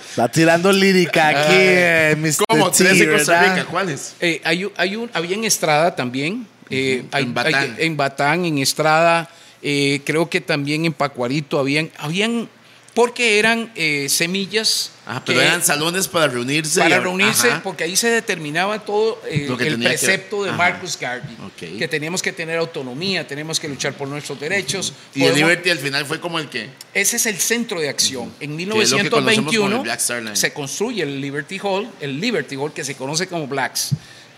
Está 0.08 0.28
tirando 0.28 0.72
lírica 0.72 1.28
aquí, 1.28 1.54
eh, 1.56 2.16
Mr. 2.18 2.44
¿Cómo? 2.48 2.70
T, 2.70 2.78
Tres 2.84 3.00
en 3.00 3.12
Costa. 3.12 3.42
Rica. 3.54 3.64
¿Cuáles? 3.66 4.14
Eh, 4.20 4.40
hay, 4.44 4.66
hay 4.76 4.96
un, 4.96 5.10
había 5.12 5.36
en 5.36 5.44
Estrada 5.44 5.94
también. 5.94 6.46
eh, 6.70 7.04
hay- 7.12 7.24
En 7.24 7.34
Batán. 7.34 7.54
hay- 7.54 7.86
en 7.86 7.96
Batán, 7.96 8.44
en 8.44 8.58
Estrada. 8.58 9.28
eh, 9.62 10.00
creo 10.06 10.30
que 10.30 10.40
también 10.40 10.84
en 10.86 10.92
Pacuarito 10.94 11.58
habían, 11.58 11.90
habían 11.98 12.48
porque 12.94 13.38
eran 13.38 13.70
eh, 13.76 14.06
semillas 14.08 14.90
Ah, 15.12 15.20
pero 15.26 15.40
que- 15.40 15.44
eran 15.46 15.60
salones 15.64 16.06
para 16.06 16.28
reunirse. 16.28 16.78
para 16.80 16.96
y- 16.96 17.00
reunirse, 17.00 17.50
Ajá. 17.50 17.62
porque 17.64 17.82
ahí 17.82 17.96
se 17.96 18.08
determinaba 18.08 18.78
todo 18.84 19.20
eh, 19.28 19.46
el 19.50 19.56
que- 19.56 19.76
precepto 19.76 20.44
de 20.44 20.50
Ajá. 20.50 20.56
Marcus 20.58 20.96
Garvey, 20.96 21.36
que 21.78 21.88
teníamos 21.88 22.22
que 22.22 22.32
tener 22.32 22.58
autonomía, 22.58 23.26
tenemos 23.26 23.58
que 23.58 23.68
luchar 23.68 23.94
por 23.94 24.06
nuestros 24.06 24.38
derechos. 24.38 24.92
Y 25.14 25.24
el 25.24 25.34
Liberty 25.34 25.70
al 25.70 25.78
final 25.78 26.06
fue 26.06 26.20
como 26.20 26.38
el 26.38 26.48
que. 26.48 26.68
ese 26.94 27.16
es 27.16 27.26
el 27.26 27.38
centro 27.38 27.80
de 27.80 27.88
acción. 27.88 28.32
En 28.38 28.56
Que 28.56 28.62
es 28.62 28.68
lo 28.92 28.98
que 28.98 29.10
conocemos 29.10 29.10
como 29.10 29.18
el 29.28 29.36
1921 29.36 29.82
Black 29.82 29.98
Star 30.00 30.22
Line. 30.22 30.36
se 30.36 30.52
construye 30.52 31.02
el 31.02 31.20
Liberty 31.20 31.58
Hall, 31.60 31.90
el 32.00 32.20
Liberty 32.20 32.54
Hall 32.56 32.72
que 32.72 32.84
se 32.84 32.94
conoce 32.94 33.26
como 33.26 33.48
Blacks. 33.48 33.90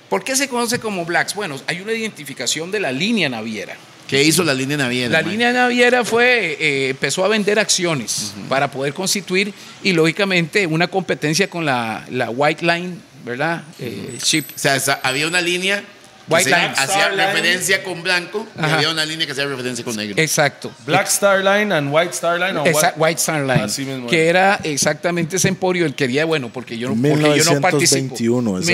¿Por 0.08 0.24
qué 0.24 0.36
se 0.36 0.48
conoce 0.48 0.78
como 0.78 1.04
Blacks? 1.04 1.34
Bueno, 1.34 1.58
hay 1.66 1.80
una 1.80 1.92
identificación 1.92 2.70
de 2.70 2.80
la 2.80 2.92
línea 2.92 3.28
naviera. 3.28 3.76
¿Qué 4.12 4.22
hizo 4.22 4.44
la 4.44 4.52
línea 4.52 4.76
naviera? 4.76 5.10
La 5.10 5.22
línea 5.26 5.52
naviera 5.52 6.04
fue, 6.04 6.58
eh, 6.60 6.90
empezó 6.90 7.24
a 7.24 7.28
vender 7.28 7.58
acciones 7.58 8.34
para 8.48 8.70
poder 8.70 8.92
constituir 8.92 9.54
y 9.82 9.92
lógicamente 9.94 10.66
una 10.66 10.86
competencia 10.86 11.48
con 11.48 11.64
la, 11.64 12.04
la 12.10 12.28
White 12.28 12.62
Line, 12.64 12.96
¿verdad? 13.24 13.62
Eh, 13.78 14.18
ship. 14.22 14.44
O 14.54 14.58
sea, 14.58 14.76
esa- 14.76 15.00
había 15.02 15.26
una 15.26 15.40
línea 15.40 15.80
que 15.80 16.34
White 16.34 16.50
Line. 16.50 16.66
hacía 16.76 16.84
Star 16.84 17.10
Line. 17.12 17.26
referencia 17.26 17.82
con 17.82 18.02
blanco 18.02 18.46
y 18.54 18.60
Ajá. 18.62 18.74
había 18.76 18.90
una 18.90 19.06
línea 19.06 19.24
que 19.24 19.32
hacía 19.32 19.46
referencia 19.46 19.82
con 19.82 19.96
negro. 19.96 20.14
Exacto. 20.20 20.70
Black 20.84 21.06
Star 21.06 21.38
Line 21.38 21.74
and 21.74 21.88
White 21.90 22.10
Star 22.12 22.38
Line. 22.38 22.58
o? 22.58 22.64
White 22.96 23.18
Star 23.18 23.40
Line, 23.40 23.62
Así 23.62 23.86
mismo 23.86 24.08
que 24.08 24.28
era. 24.28 24.60
exactamente 24.62 25.36
ese 25.36 25.48
emporio. 25.48 25.86
Él 25.86 25.94
quería, 25.94 26.26
bueno, 26.26 26.50
porque 26.52 26.76
yo 26.76 26.90
no, 26.90 26.94
porque 27.08 27.38
yo 27.38 27.44
no 27.54 27.60
participo. 27.62 28.14
1921 28.14 28.58
es 28.58 28.68
esto, 28.68 28.72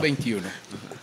1921. 0.00 0.48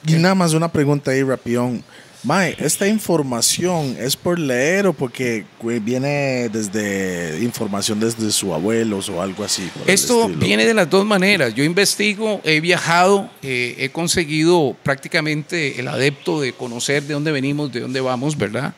Y 0.05 0.13
nada 0.15 0.35
más 0.35 0.51
una 0.53 0.69
pregunta 0.69 1.11
ahí, 1.11 1.23
rapión. 1.23 1.81
Mae, 2.23 2.53
esta 2.59 2.85
información 2.85 3.95
es 3.97 4.17
por 4.17 4.37
leer 4.37 4.87
o 4.87 4.93
porque 4.93 5.45
viene 5.61 6.49
desde 6.49 7.41
información 7.41 7.97
desde 7.97 8.29
su 8.31 8.53
abuelos 8.53 9.07
o 9.07 9.21
algo 9.21 9.45
así. 9.45 9.69
Esto 9.87 10.27
viene 10.27 10.65
de 10.65 10.73
las 10.73 10.89
dos 10.89 11.05
maneras. 11.05 11.55
Yo 11.55 11.63
investigo, 11.63 12.41
he 12.43 12.59
viajado, 12.59 13.29
eh, 13.41 13.75
he 13.79 13.89
conseguido 13.89 14.75
prácticamente 14.83 15.79
el 15.79 15.87
adepto 15.87 16.41
de 16.41 16.51
conocer 16.51 17.03
de 17.03 17.13
dónde 17.13 17.31
venimos, 17.31 17.71
de 17.71 17.79
dónde 17.79 18.01
vamos, 18.01 18.37
¿verdad? 18.37 18.73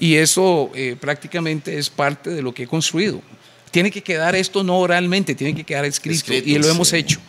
Y 0.00 0.16
eso 0.16 0.72
eh, 0.74 0.96
prácticamente 0.98 1.78
es 1.78 1.90
parte 1.90 2.30
de 2.30 2.42
lo 2.42 2.52
que 2.52 2.64
he 2.64 2.66
construido. 2.66 3.22
Tiene 3.70 3.92
que 3.92 4.02
quedar 4.02 4.34
esto 4.34 4.64
no 4.64 4.78
oralmente, 4.80 5.36
tiene 5.36 5.54
que 5.54 5.62
quedar 5.62 5.84
escrito, 5.84 6.32
Escrito, 6.32 6.48
y 6.48 6.56
lo 6.56 6.64
sí. 6.64 6.70
hemos 6.70 6.92
hecho. 6.92 7.20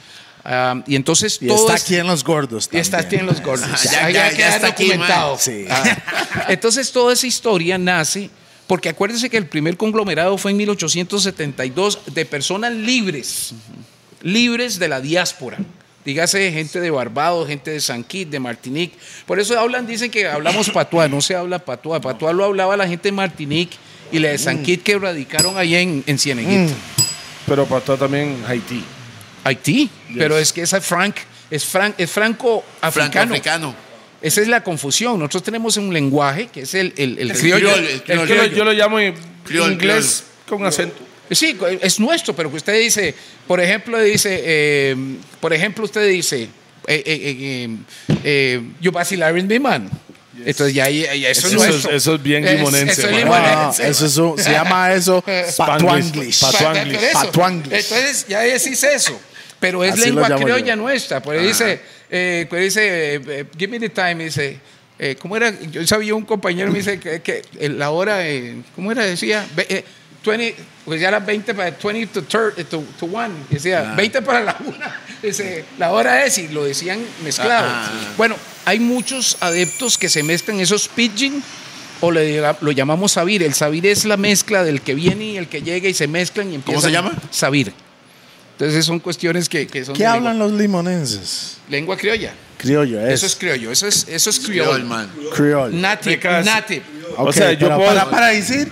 Y 0.87 0.95
entonces 0.95 1.37
Y 1.41 1.47
todo 1.47 1.57
está 1.67 1.75
es- 1.75 1.83
aquí 1.83 1.95
en 1.97 2.07
los 2.07 2.23
gordos. 2.23 2.69
y 2.71 2.77
está 2.77 2.99
aquí 2.99 3.15
en 3.15 3.25
los 3.27 3.41
gordos. 3.41 3.69
Ya, 3.91 4.09
ya, 4.09 4.31
ya 4.31 4.55
está 4.55 4.67
aquí, 4.67 4.85
documentado. 4.87 5.37
Sí. 5.39 5.65
Ah. 5.69 6.45
Entonces 6.49 6.91
toda 6.91 7.13
esa 7.13 7.27
historia 7.27 7.77
nace 7.77 8.29
porque 8.67 8.89
acuérdense 8.89 9.29
que 9.29 9.37
el 9.37 9.45
primer 9.47 9.77
conglomerado 9.77 10.37
fue 10.37 10.51
en 10.51 10.57
1872 10.57 11.99
de 12.07 12.25
personas 12.25 12.71
libres, 12.73 13.53
libres 14.21 14.79
de 14.79 14.87
la 14.87 15.01
diáspora. 15.01 15.57
Dígase 16.05 16.51
gente 16.51 16.79
de 16.79 16.89
Barbados, 16.89 17.47
gente 17.47 17.69
de 17.69 17.79
San 17.79 18.03
Kitts, 18.03 18.31
de 18.31 18.39
Martinique. 18.39 18.97
Por 19.27 19.39
eso 19.39 19.59
hablan, 19.59 19.85
dicen 19.85 20.09
que 20.09 20.27
hablamos 20.27 20.69
patuá, 20.71 21.07
no 21.07 21.21
se 21.21 21.35
habla 21.35 21.59
patuá. 21.59 22.01
Patuá 22.01 22.33
lo 22.33 22.45
hablaba 22.45 22.75
la 22.75 22.87
gente 22.87 23.09
de 23.09 23.11
Martinique 23.11 23.77
y 24.11 24.17
la 24.17 24.29
de 24.29 24.37
San 24.39 24.63
Kitts 24.63 24.83
que 24.83 24.97
radicaron 24.97 25.57
allá 25.57 25.79
en, 25.79 26.03
en 26.07 26.17
Cieneguita. 26.17 26.73
Pero 27.45 27.65
todo 27.65 27.97
también 27.97 28.43
Haití. 28.47 28.83
Haití. 29.43 29.89
Pero 30.17 30.37
es 30.37 30.51
que 30.53 30.61
esa 30.61 30.77
es 30.77 30.85
frank, 30.85 31.15
es, 31.49 31.65
fran- 31.65 31.93
es 31.97 32.09
franco-africano. 32.09 33.11
Franco-africano. 33.11 33.75
Esa 34.21 34.41
es 34.41 34.47
la 34.47 34.63
confusión. 34.63 35.17
Nosotros 35.17 35.43
tenemos 35.43 35.77
un 35.77 35.91
lenguaje 35.93 36.47
que 36.47 36.61
es 36.61 36.73
el, 36.75 36.93
el, 36.97 37.17
el 37.17 37.31
El 37.31 37.37
criollo. 37.37 37.71
criollo, 37.73 37.87
el 37.87 37.93
el 37.93 38.01
criollo. 38.01 38.45
Yo 38.55 38.63
lo, 38.65 38.73
yo 38.73 38.87
llamo 38.87 38.99
inglés 39.01 40.23
con 40.47 40.65
acento. 40.65 40.97
Sí, 41.31 41.57
es 41.81 41.99
nuestro, 41.99 42.35
pero 42.35 42.51
que 42.51 42.57
usted 42.57 42.77
dice, 42.79 43.15
por 43.47 43.59
ejemplo, 43.61 43.97
dice, 44.01 44.41
eh, 44.43 44.95
por 45.39 45.53
ejemplo, 45.53 45.85
usted 45.85 46.07
dice, 46.09 46.43
eh, 46.43 46.49
eh, 46.87 47.03
eh, 47.05 47.69
eh, 48.23 48.61
you 48.81 48.91
vacilaron 48.91 49.47
mi 49.47 49.57
man. 49.59 49.89
Entonces 50.45 50.73
ya, 50.73 50.89
ya- 50.89 51.13
ya 51.15 51.29
eso, 51.29 51.47
es 51.47 51.53
Eso 51.53 51.65
es- 51.67 51.85
eso 51.85 52.15
es 52.15 52.23
bien 52.23 52.45
Es- 52.45 52.55
limonense, 52.57 52.91
Eso 52.93 53.01
es 53.07 53.11
man. 53.11 53.19
limonense. 53.19 53.83
Ah, 53.83 53.87
eso 53.87 54.05
es 54.05 54.17
un- 54.17 54.37
se 54.37 54.51
llama 54.51 54.91
eso 54.93 55.21
patuanglis. 55.55 56.35
Spanglish. 56.35 56.39
Pa- 56.41 56.51
Patuanglis. 56.51 56.95
por 56.97 57.03
eso. 57.05 57.19
Patuanglis. 57.25 57.73
Entonces 57.73 58.25
ya 58.27 58.39
decís 58.41 58.83
eso. 58.83 59.19
Pero 59.61 59.83
es 59.85 59.93
Así 59.93 60.01
lengua 60.07 60.27
criolla 60.35 60.75
yo. 60.75 60.75
nuestra. 60.75 61.21
Pues 61.21 61.41
dice, 61.41 61.79
eh, 62.09 62.45
pues 62.49 62.63
dice 62.63 63.15
eh, 63.15 63.45
give 63.57 63.67
me 63.69 63.79
the 63.79 63.89
time, 63.89 64.25
dice, 64.25 64.59
eh, 64.99 65.15
¿cómo 65.17 65.37
era? 65.37 65.51
Yo 65.71 65.87
sabía 65.87 66.13
un 66.15 66.25
compañero 66.25 66.69
me 66.71 66.79
dice 66.79 66.99
que, 66.99 67.41
la 67.69 67.91
hora, 67.91 68.27
eh, 68.27 68.55
¿cómo 68.75 68.91
era? 68.91 69.05
Decía, 69.05 69.45
ve- 69.55 69.67
eh, 69.69 69.85
20, 70.25 70.55
pues 70.85 70.99
ya 70.99 71.07
era 71.07 71.19
20 71.19 71.53
para 71.53 71.71
20 71.71 72.07
to, 72.07 72.21
thir- 72.27 72.53
eh, 72.57 72.63
to, 72.65 72.83
to 72.99 73.05
1. 73.05 73.29
Decía, 73.49 73.93
20 73.95 74.21
para 74.23 74.41
la 74.41 74.57
1. 74.59 74.77
Dice, 75.23 75.63
la 75.77 75.91
hora 75.91 76.25
es, 76.25 76.37
y 76.39 76.47
lo 76.47 76.63
decían 76.63 76.99
mezclado. 77.23 77.67
Ah. 77.69 77.91
Bueno, 78.17 78.35
hay 78.65 78.79
muchos 78.79 79.37
adeptos 79.39 79.97
que 79.99 80.09
se 80.09 80.23
mezclan 80.23 80.59
esos 80.59 80.87
pidgin 80.87 81.41
o 82.01 82.11
le 82.11 82.41
lo 82.61 82.71
llamamos 82.71 83.11
sabir. 83.11 83.43
El 83.43 83.53
sabir 83.53 83.85
es 83.85 84.05
la 84.05 84.17
mezcla 84.17 84.63
del 84.63 84.81
que 84.81 84.95
viene 84.95 85.25
y 85.25 85.37
el 85.37 85.47
que 85.47 85.61
llega 85.61 85.87
y 85.87 85.93
se 85.93 86.07
mezclan 86.07 86.51
y 86.51 86.55
empiezan. 86.55 86.81
¿Cómo 86.81 86.87
se 86.87 86.91
llama? 86.91 87.13
Sabir. 87.29 87.71
Entonces 88.61 88.85
son 88.85 88.99
cuestiones 88.99 89.49
que, 89.49 89.65
que 89.65 89.83
son 89.83 89.95
¿Qué 89.95 90.05
hablan 90.05 90.37
lengua, 90.37 90.47
los 90.49 90.59
limonenses? 90.61 91.57
lengua 91.67 91.97
criolla. 91.97 92.31
Criollo, 92.57 92.99
es. 93.01 93.15
Eso 93.15 93.25
es 93.25 93.35
criollo, 93.35 93.71
eso 93.71 93.87
es, 93.87 94.07
eso 94.07 94.29
es 94.29 94.39
Criol, 94.39 94.67
criollo. 94.67 94.85
man. 94.85 95.09
criollo. 95.35 95.75
Native, 95.75 96.17
Because- 96.19 96.45
native. 96.45 96.83
Ok, 97.17 97.27
O 97.29 97.33
sea, 97.33 97.53
yo 97.53 97.59
pero 97.67 97.77
puedo- 97.77 97.87
para, 97.89 98.09
para 98.11 98.27
decir, 98.27 98.71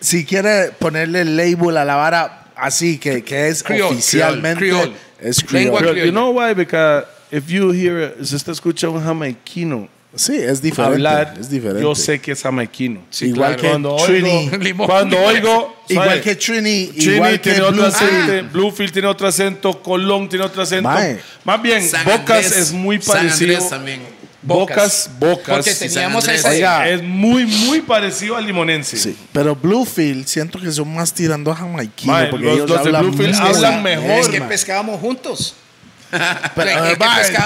si 0.00 0.24
quiere 0.24 0.70
ponerle 0.78 1.20
el 1.20 1.36
label 1.36 1.76
a 1.76 1.84
la 1.84 1.96
vara 1.96 2.46
así, 2.56 2.96
que, 2.96 3.22
que 3.22 3.48
es 3.48 3.62
Criol, 3.62 3.92
oficialmente, 3.92 4.58
criol, 4.58 4.80
criol. 4.84 4.96
es 5.20 5.52
Lengua 5.52 5.80
criollo. 5.80 5.94
Pero, 5.96 6.06
you 6.06 6.12
know 6.12 6.30
why? 6.30 6.54
Because 6.54 7.06
if 7.30 7.46
you 7.48 7.72
hear, 7.72 8.16
si 8.24 8.36
usted 8.36 8.52
escucha 8.52 8.88
un 8.88 9.04
jamaiquino 9.04 9.86
Sí, 10.16 10.34
es 10.36 10.60
diferente. 10.62 10.94
hablar, 10.94 11.34
es 11.38 11.48
diferente. 11.50 11.82
yo 11.82 11.94
sé 11.94 12.20
que 12.20 12.32
es 12.32 12.42
jamaiquino. 12.42 13.02
Sí, 13.10 13.26
igual 13.26 13.56
claro. 13.56 13.62
que 13.62 13.68
Cuando 13.68 13.96
Trini. 14.04 14.50
oigo, 14.60 14.86
cuando 14.86 15.18
oigo, 15.22 15.76
Igual 15.88 16.08
¿sabe? 16.08 16.20
que 16.22 16.34
Trini, 16.36 16.86
Trini 16.88 17.14
igual 17.14 17.32
que 17.32 17.38
tiene 17.38 17.60
otro 17.60 17.82
Bluefield. 17.82 18.22
acento, 18.30 18.52
Bluefield 18.52 18.92
tiene 18.92 19.08
otro 19.08 19.28
acento, 19.28 19.82
Colón 19.82 20.28
tiene 20.28 20.44
otro 20.44 20.62
acento. 20.62 20.88
Mae. 20.88 21.20
Más 21.44 21.62
bien, 21.62 21.82
San 21.88 22.04
Bocas 22.04 22.44
Andrés- 22.46 22.56
es 22.56 22.72
muy 22.72 23.00
San 23.00 23.16
parecido. 23.16 23.52
Andrés 23.54 23.70
también. 23.70 24.00
Bocas, 24.42 25.10
Bocas. 25.18 25.56
Porque 25.56 25.74
teníamos 25.74 26.24
San. 26.24 26.34
Andrés. 26.36 26.54
Oiga. 26.54 26.88
Es 26.88 27.02
muy, 27.02 27.46
muy 27.46 27.80
parecido 27.80 28.36
al 28.36 28.46
limonense. 28.46 28.96
Sí, 28.96 29.16
pero 29.32 29.56
Bluefield 29.56 30.26
siento 30.26 30.60
que 30.60 30.70
son 30.70 30.94
más 30.94 31.12
tirando 31.12 31.50
a 31.50 31.56
jamaiquino 31.56 32.12
Mae, 32.12 32.26
porque 32.28 32.44
los- 32.46 32.54
ellos 32.54 32.70
los 32.70 32.78
de 32.82 32.86
hablan 32.88 33.02
Bluefield 33.10 33.34
hablan 33.40 33.82
mejor, 33.82 34.10
Es 34.20 34.28
que 34.28 34.40
pescábamos 34.42 35.00
juntos. 35.00 35.54
Pero, 36.54 36.96
que 36.96 36.96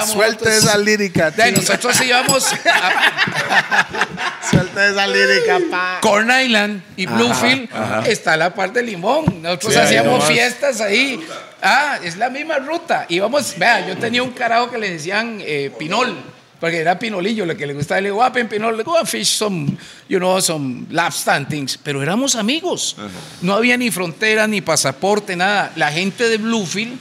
suelte 0.06 0.44
juntos. 0.44 0.64
esa 0.64 0.78
lírica, 0.78 1.30
De 1.30 1.52
nosotros 1.52 2.00
íbamos 2.00 2.52
a 2.52 3.96
Suelte 4.50 4.90
esa 4.90 5.06
lírica, 5.06 5.58
pa. 5.70 5.98
Corn 6.00 6.30
Island 6.30 6.82
y 6.96 7.06
Bluefield, 7.06 7.68
está 8.06 8.36
la 8.36 8.54
parte 8.54 8.80
de 8.80 8.86
Limón. 8.86 9.42
Nosotros 9.42 9.74
Sí, 9.74 9.78
hacíamos 9.78 10.24
fiestas 10.24 10.80
ahí. 10.80 11.20
Ah, 11.62 11.98
es 12.02 12.16
la 12.16 12.30
misma 12.30 12.58
ruta. 12.58 13.06
Íbamos, 13.08 13.56
vea, 13.58 13.86
yo 13.86 13.96
tenía 13.96 14.22
un 14.22 14.30
carajo 14.30 14.70
que 14.70 14.78
le 14.78 14.90
decían 14.90 15.38
eh, 15.40 15.70
Pinol. 15.78 16.16
Porque 16.60 16.76
era 16.76 16.98
pinolillo 16.98 17.46
lo 17.46 17.56
que 17.56 17.66
le 17.66 17.72
gustaba. 17.72 18.02
Le 18.02 18.10
digo, 18.10 18.22
ah, 18.22 18.30
pinol, 18.30 18.76
le 18.76 18.82
digo, 18.84 18.94
ah, 18.94 19.06
fish 19.06 19.28
some, 19.38 19.66
you 20.08 20.18
know, 20.18 20.38
some 20.42 20.86
stand 21.10 21.48
things. 21.48 21.78
Pero 21.82 22.02
éramos 22.02 22.36
amigos. 22.36 22.96
No 23.40 23.54
había 23.54 23.78
ni 23.78 23.90
frontera, 23.90 24.46
ni 24.46 24.60
pasaporte, 24.60 25.36
nada. 25.36 25.72
La 25.76 25.90
gente 25.90 26.28
de 26.28 26.36
Bluefield 26.36 26.98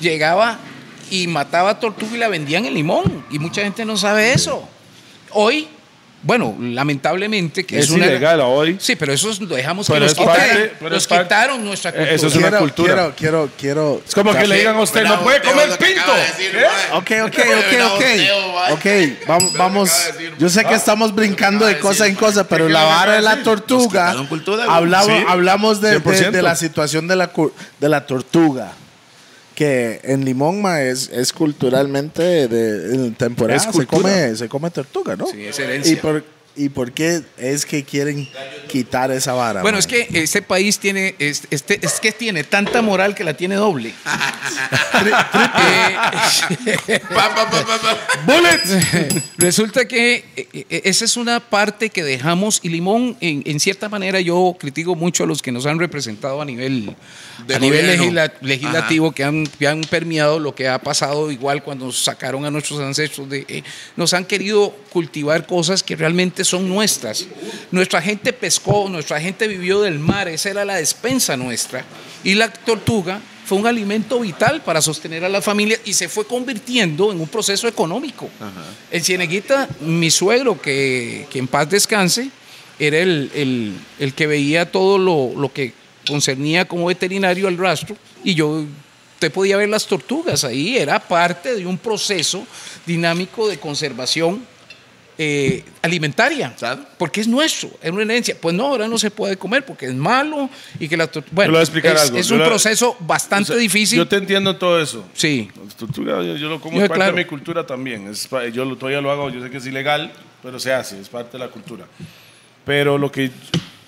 llegaba 0.00 0.58
y 1.10 1.26
mataba 1.26 1.78
tortuga 1.80 2.14
y 2.14 2.18
la 2.18 2.28
vendían 2.28 2.64
en 2.66 2.74
limón. 2.74 3.24
Y 3.30 3.38
mucha 3.38 3.62
gente 3.62 3.84
no 3.84 3.96
sabe 3.96 4.32
eso. 4.32 4.68
Hoy, 5.30 5.68
bueno, 6.22 6.56
lamentablemente, 6.58 7.66
que 7.66 7.78
es, 7.78 7.84
Es 7.86 7.90
una. 7.90 8.06
ilegal 8.06 8.40
hoy. 8.40 8.76
Sí, 8.80 8.96
pero 8.96 9.12
eso 9.12 9.28
lo 9.40 9.54
dejamos 9.56 9.86
Pero 9.86 10.00
que 10.00 10.04
nos 10.06 10.14
parte- 10.14 10.72
nos 10.80 11.06
quitaron 11.06 11.62
nuestra 11.64 11.90
Eh, 11.90 11.94
cultura. 11.94 12.14
eso 12.14 12.26
es 12.28 12.34
una 12.36 12.42
quiero, 12.48 12.58
cultura. 12.60 12.94
Quiero, 12.94 13.14
quiero, 13.16 13.50
quiero. 13.58 14.02
Es 14.08 14.14
como 14.14 14.32
que 14.32 14.46
le 14.46 14.56
digan 14.58 14.76
a 14.76 14.80
usted, 14.80 15.04
no 15.04 15.22
puede 15.22 15.42
comer 15.42 15.68
pinto. 15.76 16.14
de 16.14 16.20
decir, 16.22 16.56
¿Eh? 16.56 16.66
Ok, 16.94 17.10
ok, 17.26 17.38
ok, 17.38 17.92
ok. 17.94 18.72
Ok, 18.72 19.26
vamos, 19.26 19.52
vamos. 19.52 19.90
Yo 20.38 20.48
sé 20.48 20.64
que 20.64 20.74
estamos 20.74 21.14
brincando 21.14 21.66
de 21.66 21.78
cosa 21.78 22.06
en 22.06 22.14
cosa, 22.14 22.48
pero 22.48 22.68
¿Qué 22.68 22.72
la 22.72 22.84
vara 22.84 23.12
de 23.14 23.20
la 23.22 23.42
tortuga. 23.42 24.14
Hablamos, 24.68 25.22
hablamos 25.28 25.80
de, 25.82 25.90
de- 25.90 26.00
100%. 26.00 26.30
de 26.30 26.42
la 26.42 26.56
situación 26.56 27.06
de 27.06 27.16
la, 27.16 27.30
de 27.80 27.88
la 27.88 28.06
tortuga. 28.06 28.72
Que 29.54 30.00
en 30.02 30.24
Limón 30.24 30.60
ma, 30.62 30.82
es, 30.82 31.08
es 31.12 31.32
culturalmente 31.32 32.48
de, 32.48 32.94
en 32.94 33.14
temporada 33.14 33.56
Es 33.56 33.62
se 33.64 33.70
cultura. 33.70 34.02
come, 34.02 34.36
se 34.36 34.48
come 34.48 34.70
tortuga, 34.70 35.14
¿no? 35.16 35.26
Sí, 35.26 35.44
es 35.44 35.58
herencia. 35.58 35.92
¿Y 35.92 35.96
por, 35.96 36.24
¿Y 36.56 36.68
por 36.68 36.92
qué 36.92 37.22
es 37.36 37.66
que 37.66 37.82
quieren 37.82 38.28
quitar 38.68 39.10
esa 39.10 39.32
vara? 39.32 39.62
Bueno, 39.62 39.76
es 39.78 39.86
que 39.88 40.06
este 40.12 40.40
país 40.40 40.78
tiene, 40.78 41.16
es- 41.18 41.48
este, 41.50 41.84
es 41.84 41.98
que 41.98 42.12
tiene 42.12 42.44
tanta 42.44 42.80
moral 42.80 43.14
que 43.14 43.24
la 43.24 43.34
tiene 43.34 43.56
doble. 43.56 43.92
Eh, 46.86 47.00
pa. 47.14 47.34
Resulta 49.38 49.86
que 49.86 50.24
eh, 50.36 50.48
eh, 50.52 50.82
esa 50.84 51.04
es 51.04 51.16
una 51.16 51.40
parte 51.40 51.90
que 51.90 52.02
dejamos 52.04 52.60
y 52.62 52.68
Limón, 52.68 53.16
en, 53.20 53.42
en 53.46 53.60
cierta 53.60 53.88
manera, 53.88 54.20
yo 54.20 54.56
critico 54.58 54.94
mucho 54.94 55.24
a 55.24 55.26
los 55.26 55.42
que 55.42 55.52
nos 55.52 55.66
han 55.66 55.78
representado 55.78 56.40
a 56.40 56.44
nivel, 56.44 56.94
De 57.46 57.54
a 57.56 57.58
nivel 57.58 57.86
legisla- 57.98 58.32
legislativo, 58.40 59.12
que 59.12 59.24
han, 59.24 59.46
que 59.46 59.66
han 59.66 59.80
permeado 59.82 60.38
lo 60.38 60.54
que 60.54 60.68
ha 60.68 60.78
pasado 60.78 61.30
igual 61.30 61.62
cuando 61.62 61.90
sacaron 61.92 62.44
a 62.44 62.50
nuestros 62.50 62.80
ancestros. 62.80 63.28
De, 63.28 63.44
eh, 63.48 63.62
nos 63.96 64.14
han 64.14 64.24
querido 64.24 64.70
cultivar 64.90 65.46
cosas 65.46 65.82
que 65.82 65.96
realmente 65.96 66.43
son 66.44 66.68
nuestras. 66.68 67.26
Nuestra 67.70 68.00
gente 68.02 68.32
pescó, 68.32 68.88
nuestra 68.88 69.20
gente 69.20 69.46
vivió 69.48 69.80
del 69.80 69.98
mar, 69.98 70.28
esa 70.28 70.50
era 70.50 70.64
la 70.64 70.76
despensa 70.76 71.36
nuestra. 71.36 71.84
Y 72.22 72.34
la 72.34 72.50
tortuga 72.52 73.20
fue 73.46 73.58
un 73.58 73.66
alimento 73.66 74.20
vital 74.20 74.62
para 74.62 74.80
sostener 74.80 75.24
a 75.24 75.28
la 75.28 75.42
familia 75.42 75.78
y 75.84 75.92
se 75.92 76.08
fue 76.08 76.26
convirtiendo 76.26 77.12
en 77.12 77.20
un 77.20 77.28
proceso 77.28 77.68
económico. 77.68 78.28
En 78.90 79.04
Cieneguita, 79.04 79.68
mi 79.80 80.10
suegro, 80.10 80.60
que, 80.60 81.26
que 81.30 81.38
en 81.38 81.46
paz 81.48 81.68
descanse, 81.68 82.30
era 82.78 82.98
el, 82.98 83.30
el- 83.34 83.74
el 83.98 84.14
que 84.14 84.26
veía 84.26 84.70
todo 84.72 84.98
lo, 84.98 85.32
lo 85.38 85.52
que 85.52 85.72
concernía 86.08 86.66
como 86.66 86.86
veterinario 86.86 87.46
al 87.48 87.56
rastro 87.56 87.96
y 88.24 88.34
yo 88.34 88.64
usted 89.14 89.30
podía 89.32 89.56
ver 89.56 89.68
las 89.68 89.86
tortugas 89.86 90.42
ahí, 90.44 90.76
era 90.76 90.98
parte 90.98 91.54
de 91.54 91.64
un 91.66 91.78
proceso 91.78 92.46
dinámico 92.84 93.46
de 93.48 93.58
conservación 93.58 94.44
eh, 95.16 95.62
alimentaria, 95.82 96.54
Claro. 96.58 96.84
porque 96.98 97.20
es 97.20 97.28
nuestro, 97.28 97.70
es 97.80 97.90
una 97.90 98.02
herencia. 98.02 98.36
Pues 98.40 98.54
no, 98.54 98.66
ahora 98.66 98.88
no 98.88 98.98
se 98.98 99.10
puede 99.10 99.36
comer 99.36 99.64
porque 99.64 99.86
es 99.86 99.94
malo 99.94 100.50
y 100.80 100.88
que 100.88 100.96
la. 100.96 101.06
Bueno, 101.06 101.24
Yo 101.32 101.42
le 101.42 101.48
voy 101.50 101.58
a 101.58 101.62
explicar 101.62 101.94
es, 101.96 102.02
algo. 102.02 102.16
es 102.18 102.26
Yo 102.28 102.36
un 102.36 102.42
proceso 102.44 102.96
bastante 103.00 103.52
O 103.52 103.54
sea, 103.54 103.60
difícil. 103.62 103.98
Yo 103.98 104.08
te 104.08 104.16
entiendo 104.16 104.56
todo 104.56 104.80
eso. 104.80 105.04
Sí, 105.14 105.50
yo, 105.96 106.36
yo 106.36 106.48
lo 106.48 106.60
como 106.60 106.78
Yo, 106.78 106.82
es 106.84 106.88
parte 106.88 106.98
claro. 107.04 107.16
de 107.16 107.22
mi 107.22 107.28
cultura 107.28 107.64
también. 107.66 108.08
Es 108.08 108.28
yo 108.52 108.64
lo, 108.64 108.76
todavía 108.76 109.00
lo 109.00 109.10
hago, 109.10 109.30
yo 109.30 109.40
sé 109.42 109.50
que 109.50 109.58
es 109.58 109.66
ilegal, 109.66 110.12
pero 110.42 110.58
se 110.58 110.72
hace, 110.72 111.00
es 111.00 111.08
parte 111.08 111.38
de 111.38 111.44
la 111.44 111.50
cultura. 111.50 111.86
Pero 112.64 112.98
lo 112.98 113.12
que 113.12 113.30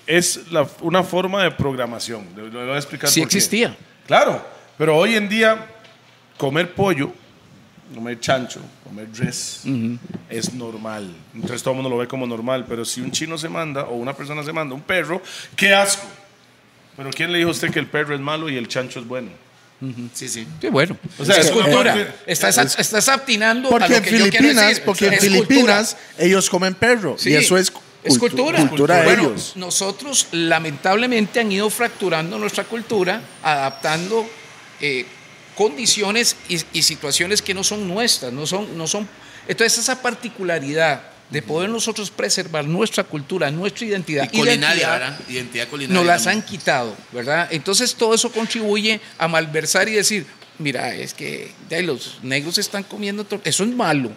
es 0.05 0.49
la- 0.51 0.67
una 0.81 1.03
forma 1.03 1.43
de 1.43 1.51
programación. 1.51 2.25
Le 2.35 2.49
voy 2.49 2.69
a 2.71 2.77
explicar 2.77 3.09
Sí 3.09 3.19
por 3.21 3.29
qué. 3.29 3.37
existía. 3.37 3.75
Claro, 4.05 4.45
pero 4.77 4.95
hoy 4.95 5.15
en 5.15 5.27
día 5.27 5.65
comer 6.37 6.73
pollo, 6.73 7.11
comer 7.93 8.19
chancho, 8.19 8.59
comer 8.83 9.07
res 9.15 9.61
es 10.29 10.53
normal. 10.53 11.13
Entonces 11.33 11.61
todo 11.63 11.71
el 11.71 11.75
mundo 11.81 11.89
lo 11.89 11.97
ve 11.97 12.07
como 12.07 12.25
normal, 12.27 12.65
pero 12.67 12.83
si 12.85 13.01
un 13.01 13.11
chino 13.11 13.37
se 13.37 13.49
manda 13.49 13.83
o 13.85 13.95
una 13.95 14.13
persona 14.13 14.43
se 14.43 14.53
manda 14.53 14.75
un 14.75 14.81
perro, 14.81 15.21
qué 15.55 15.73
asco. 15.73 16.05
Pero 16.95 17.09
¿quién 17.11 17.31
le 17.31 17.37
dijo 17.37 17.49
a 17.49 17.51
usted 17.51 17.71
que 17.71 17.79
el 17.79 17.87
perro 17.87 18.15
es 18.15 18.21
malo 18.21 18.49
y 18.49 18.57
el 18.57 18.67
chancho 18.67 18.99
es 18.99 19.07
bueno? 19.07 19.29
Sí, 20.13 20.27
sí. 20.27 20.47
Sí, 20.59 20.69
bueno. 20.69 20.97
O 21.19 21.23
sea, 21.25 21.35
es 21.37 21.45
es 21.45 21.51
cultura. 21.51 22.15
estás, 22.25 22.57
estás 22.79 23.09
aptinando 23.09 23.67
a 23.67 23.71
Porque 23.71 23.89
lo 23.89 23.95
en 23.97 24.03
que 24.03 24.09
yo 24.11 24.17
quiero 24.17 24.31
Filipinas, 24.37 24.67
decir. 24.69 24.83
porque 24.83 25.05
en 25.07 25.13
Es 25.13 25.19
Filipinas 25.21 25.97
ellos 26.17 26.49
comen 26.49 26.73
perro 26.73 27.15
Sí, 27.19 27.29
y 27.29 27.35
eso 27.35 27.55
es, 27.57 27.71
es 28.03 28.15
cultu- 28.15 28.19
cultura. 28.19 28.67
cultura 28.67 29.03
Bueno, 29.03 29.21
ellos. 29.25 29.53
nosotros 29.55 30.29
lamentablemente 30.31 31.39
han 31.41 31.51
ido 31.51 31.69
fracturando 31.69 32.39
nuestra 32.39 32.63
cultura, 32.63 33.21
adaptando 33.43 34.27
eh, 34.81 35.05
condiciones 35.57 36.35
y, 36.47 36.59
y 36.71 36.83
situaciones 36.83 37.41
que 37.41 37.53
no 37.53 37.63
son 37.63 37.87
nuestras, 37.87 38.31
no 38.31 38.45
son, 38.45 38.77
no 38.77 38.85
son. 38.87 39.07
Entonces 39.47 39.79
esa 39.79 40.01
particularidad 40.01 41.01
de 41.29 41.41
poder 41.41 41.69
nosotros 41.69 42.09
preservar 42.09 42.65
nuestra 42.65 43.03
cultura, 43.03 43.51
nuestra 43.51 43.85
identidad, 43.85 44.23
Y 44.31 44.37
culinaria, 44.37 44.69
identidad, 44.69 44.91
¿verdad? 44.91 45.19
Identidad 45.27 45.67
culinaria. 45.67 45.97
nos 45.97 46.05
las 46.05 46.23
también. 46.23 46.43
han 46.43 46.49
quitado, 46.49 46.95
¿verdad? 47.11 47.47
Entonces 47.51 47.95
todo 47.95 48.13
eso 48.13 48.31
contribuye 48.31 49.01
a 49.17 49.27
malversar 49.27 49.89
y 49.89 49.93
decir, 49.93 50.25
mira, 50.59 50.93
es 50.95 51.13
que 51.13 51.51
ya 51.69 51.81
los 51.81 52.19
negros 52.23 52.57
están 52.57 52.83
comiendo, 52.83 53.25
eso 53.43 53.63
es 53.63 53.69
malo, 53.69 54.11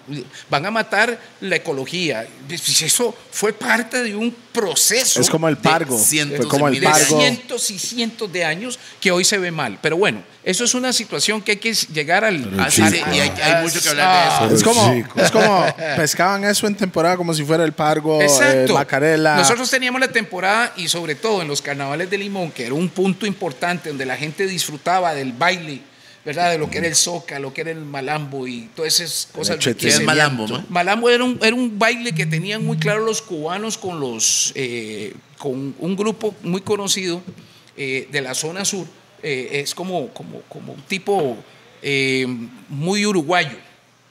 van 0.48 0.66
a 0.66 0.70
matar 0.70 1.20
la 1.40 1.56
ecología. 1.56 2.26
Pues 2.48 2.82
Eso 2.82 3.14
fue 3.30 3.52
parte 3.52 4.02
de 4.02 4.14
un 4.16 4.34
proceso. 4.52 5.20
Es 5.20 5.30
como 5.30 5.48
el 5.48 5.54
de- 5.56 5.60
pargo. 5.60 5.98
cientos 5.98 6.38
Fue 6.38 6.48
como 6.48 6.68
el 6.68 6.80
de 6.80 6.86
pargo. 6.86 7.18
cientos 7.20 7.70
y 7.70 7.78
cientos 7.78 8.32
de 8.32 8.44
años 8.44 8.78
que 9.00 9.10
hoy 9.10 9.24
se 9.24 9.38
ve 9.38 9.50
mal. 9.50 9.78
Pero 9.80 9.96
bueno, 9.96 10.22
eso 10.42 10.64
es 10.64 10.74
una 10.74 10.92
situación 10.92 11.40
que 11.42 11.52
hay 11.52 11.56
que 11.58 11.72
llegar 11.72 12.24
al... 12.24 12.42
Sí, 12.70 12.82
al- 12.82 12.92
sí, 12.92 13.00
y 13.12 13.20
hay, 13.20 13.30
hay 13.42 13.62
mucho 13.62 13.80
que 13.82 13.88
hablar 13.90 14.40
de 14.40 14.46
eso. 14.46 14.54
Es 14.56 14.62
como, 14.62 14.94
chico. 14.94 15.20
es 15.20 15.30
como 15.30 15.66
pescaban 15.96 16.44
eso 16.44 16.66
en 16.66 16.74
temporada 16.74 17.16
como 17.16 17.32
si 17.34 17.44
fuera 17.44 17.64
el 17.64 17.72
pargo, 17.72 18.20
Exacto. 18.22 18.72
eh, 18.72 18.74
macarela. 18.74 19.36
Nosotros 19.36 19.70
teníamos 19.70 20.00
la 20.00 20.08
temporada 20.08 20.72
y 20.76 20.88
sobre 20.88 21.14
todo 21.14 21.42
en 21.42 21.48
los 21.48 21.62
carnavales 21.62 22.10
de 22.10 22.18
Limón, 22.18 22.50
que 22.50 22.64
era 22.66 22.74
un 22.74 22.88
punto 22.88 23.26
importante 23.26 23.90
donde 23.90 24.06
la 24.06 24.16
gente 24.16 24.46
disfrutaba 24.46 25.14
del 25.14 25.32
baile, 25.32 25.80
¿verdad? 26.24 26.50
De 26.52 26.58
lo 26.58 26.68
que 26.70 26.78
era 26.78 26.86
el 26.86 26.94
soca, 26.94 27.38
lo 27.38 27.52
que 27.52 27.62
era 27.62 27.70
el 27.70 27.80
malambo 27.84 28.46
y 28.46 28.68
todas 28.74 29.00
esas 29.00 29.28
cosas. 29.32 29.56
que 29.58 29.74
¿Qué 29.74 29.88
es 29.88 29.96
se- 29.96 30.04
malambo, 30.04 30.46
ma? 30.48 30.64
Malambo 30.68 31.08
era 31.10 31.24
un, 31.24 31.38
era 31.42 31.54
un 31.54 31.78
baile 31.78 32.12
que 32.14 32.26
tenían 32.26 32.64
muy 32.64 32.76
claro 32.78 33.04
los 33.04 33.22
cubanos 33.22 33.78
con 33.78 34.00
los 34.00 34.52
eh, 34.54 35.14
con 35.38 35.74
un 35.78 35.96
grupo 35.96 36.34
muy 36.42 36.60
conocido 36.60 37.22
eh, 37.76 38.08
de 38.10 38.20
la 38.20 38.34
zona 38.34 38.64
sur. 38.64 38.86
Eh, 39.22 39.60
es 39.64 39.74
como, 39.74 40.08
como, 40.08 40.40
como 40.48 40.72
un 40.74 40.82
tipo 40.82 41.36
eh, 41.82 42.26
muy 42.68 43.04
uruguayo. 43.06 43.56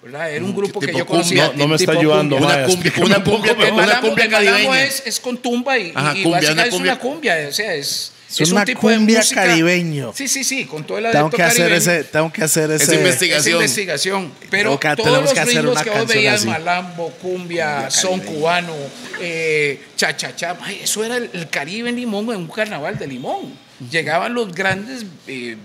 ¿verdad? 0.02 0.32
Era 0.32 0.46
un 0.46 0.56
grupo 0.56 0.80
que 0.80 0.94
yo 0.94 1.06
conocía. 1.06 1.48
No, 1.50 1.54
no 1.54 1.68
me 1.68 1.76
está 1.76 1.92
ayudando. 1.92 2.38
cumbia. 2.38 2.66
Una 2.66 2.66
cumbia, 2.66 2.94
una 3.04 3.24
cumbia, 3.24 3.54
una 3.54 3.72
malambo, 3.74 4.08
cumbia 4.08 4.84
es, 4.84 5.04
es 5.06 5.20
con 5.20 5.38
tumba 5.38 5.78
y, 5.78 5.92
Ajá, 5.94 6.18
y 6.18 6.24
cumbia, 6.24 6.40
básicamente 6.40 6.76
una 6.76 6.78
es 6.78 6.94
una 6.94 7.00
cumbia, 7.00 7.46
o 7.50 7.52
sea, 7.52 7.74
es, 7.76 8.14
Es 8.38 8.52
una 8.52 8.64
cumbia 8.66 9.22
caribeño. 9.34 10.14
Sí, 10.16 10.28
sí, 10.28 10.44
sí, 10.44 10.66
con 10.66 10.86
todo 10.86 11.00
el 11.00 11.12
tengo 11.12 11.30
que 11.32 11.42
hacer 11.42 11.70
caribeño. 11.70 11.78
ese, 11.78 12.04
tengo 12.04 12.32
que 12.32 12.44
hacer 12.44 12.70
Esa 12.72 12.94
investigación. 12.94 13.56
Es 13.64 13.70
investigación. 13.72 14.32
Pero 14.52 14.78
todos 14.78 14.96
tenemos 14.98 15.22
los 15.24 15.34
que 15.34 15.40
hacer 15.40 15.56
ritmos 15.56 15.72
una 15.74 15.84
que 15.84 15.90
vos 15.90 16.00
canción 16.00 16.18
veías, 16.20 16.36
así. 16.42 16.48
malambo, 16.48 17.10
cumbia, 17.22 17.90
son 17.90 18.20
cubano, 18.20 18.74
eh, 19.20 19.82
cha 19.96 20.16
cha 20.16 20.36
cha, 20.36 20.58
ay, 20.62 20.82
eso 20.84 21.04
era 21.04 21.18
el, 21.18 21.30
el 21.34 21.50
Caribe 21.50 21.90
en 21.90 21.96
Limón, 21.96 22.26
en 22.30 22.36
un 22.38 22.48
carnaval 22.48 22.98
de 23.00 23.08
Limón. 23.08 23.52
Llegaban 23.90 24.34
los 24.36 24.54
grandes 24.54 25.06
eh, 25.26 25.58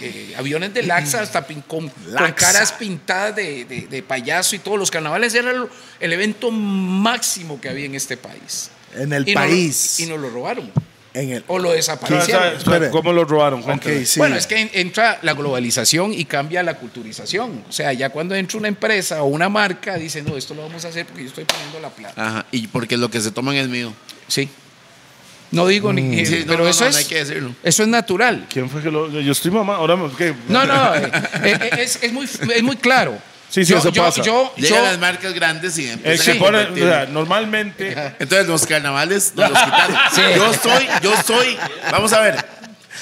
eh, 0.00 0.34
aviones 0.36 0.74
de 0.74 0.82
Laxa 0.82 1.22
hasta 1.22 1.46
pin- 1.46 1.62
con, 1.66 1.90
caras 2.36 2.72
pintadas 2.72 3.34
de, 3.36 3.64
de- 3.64 3.86
de 3.88 4.02
payaso 4.02 4.56
y 4.56 4.58
todos 4.58 4.78
los 4.78 4.90
carnavales 4.90 5.34
era 5.34 5.50
el, 5.52 5.64
el 6.00 6.12
evento 6.12 6.50
máximo 6.50 7.60
que 7.60 7.68
había 7.68 7.86
en 7.86 7.94
este 7.94 8.16
país. 8.16 8.70
En 8.94 9.12
el 9.12 9.26
Y 9.28 9.34
país. 9.34 10.00
y 10.00 10.06
nos 10.06 10.18
lo 10.20 10.28
robaron. 10.30 10.70
En 11.12 11.30
el, 11.30 11.44
O 11.48 11.58
lo 11.58 11.72
desaparecieron. 11.72 12.90
¿Cómo 12.92 13.12
lo 13.12 13.24
robaron? 13.24 13.60
ok, 13.60 13.66
Cuéntame. 13.66 14.06
sí. 14.06 14.20
Bueno, 14.20 14.36
es 14.36 14.46
que 14.46 14.60
en- 14.60 14.70
entra 14.74 15.18
la 15.22 15.34
globalización 15.34 16.14
y 16.14 16.24
cambia 16.24 16.62
la 16.62 16.74
culturización. 16.74 17.64
O 17.68 17.72
sea, 17.72 17.92
ya 17.92 18.10
cuando 18.10 18.34
entra 18.36 18.58
una 18.58 18.68
empresa 18.68 19.22
o 19.22 19.26
una 19.26 19.48
marca, 19.48 19.96
dice, 19.96 20.22
no, 20.22 20.36
esto 20.36 20.54
lo 20.54 20.62
vamos 20.62 20.84
a 20.84 20.88
hacer 20.88 21.06
porque 21.06 21.22
yo 21.22 21.28
estoy 21.28 21.44
poniendo 21.44 21.80
la 21.80 21.88
plata. 21.90 22.24
Ajá, 22.26 22.46
y 22.52 22.68
porque 22.68 22.96
lo 22.96 23.10
que 23.10 23.20
se 23.20 23.32
toman 23.32 23.56
es 23.56 23.68
mío. 23.68 23.92
Sí. 24.28 24.48
No 25.50 25.66
digo 25.66 25.92
ni. 25.92 26.20
eh, 26.20 26.26
Sí, 26.26 26.38
no, 26.40 26.46
pero 26.46 26.62
no, 26.64 26.70
eso 26.70 26.84
no, 26.84 26.90
es. 26.90 26.94
no 26.94 26.98
hay 27.00 27.04
que 27.06 27.14
decirlo. 27.24 27.54
Eso 27.64 27.82
es 27.82 27.88
natural. 27.88 28.46
¿Quién 28.48 28.70
fue 28.70 28.80
que 28.80 28.90
lo.? 28.92 29.10
Yo 29.10 29.32
estoy 29.32 29.50
mamá. 29.50 29.74
Ahora, 29.76 29.98
¿qué? 30.16 30.32
No, 30.48 30.64
no. 30.64 30.94
eh, 30.94 31.10
eh, 31.42 31.70
es, 31.78 31.98
es 32.02 32.12
muy, 32.12 32.24
es 32.26 32.62
muy 32.62 32.76
claro. 32.76 33.18
Sí, 33.50 33.64
sí, 33.64 33.74
eso 33.74 33.92
pasa. 33.92 34.22
Yo, 34.22 34.52
Llegan 34.56 34.78
yo- 34.78 34.84
las 34.84 34.98
marcas 34.98 35.34
grandes 35.34 35.76
y 35.78 35.84
El 35.86 35.90
empiezan 35.94 36.26
que 36.26 36.32
a 36.32 36.38
pone. 36.44 36.58
competir. 36.64 36.84
o 36.84 36.86
sea, 36.88 37.06
normalmente. 37.06 37.92
Entonces 38.20 38.46
los 38.46 38.64
carnavales 38.66 39.32
nos 39.34 39.50
los 39.50 39.58
quitaron. 39.62 39.96
Sí. 40.14 40.22
Yo 40.36 40.52
soy, 40.54 40.86
yo 41.02 41.12
soy, 41.26 41.58
vamos 41.90 42.12
a 42.12 42.20
ver, 42.20 42.44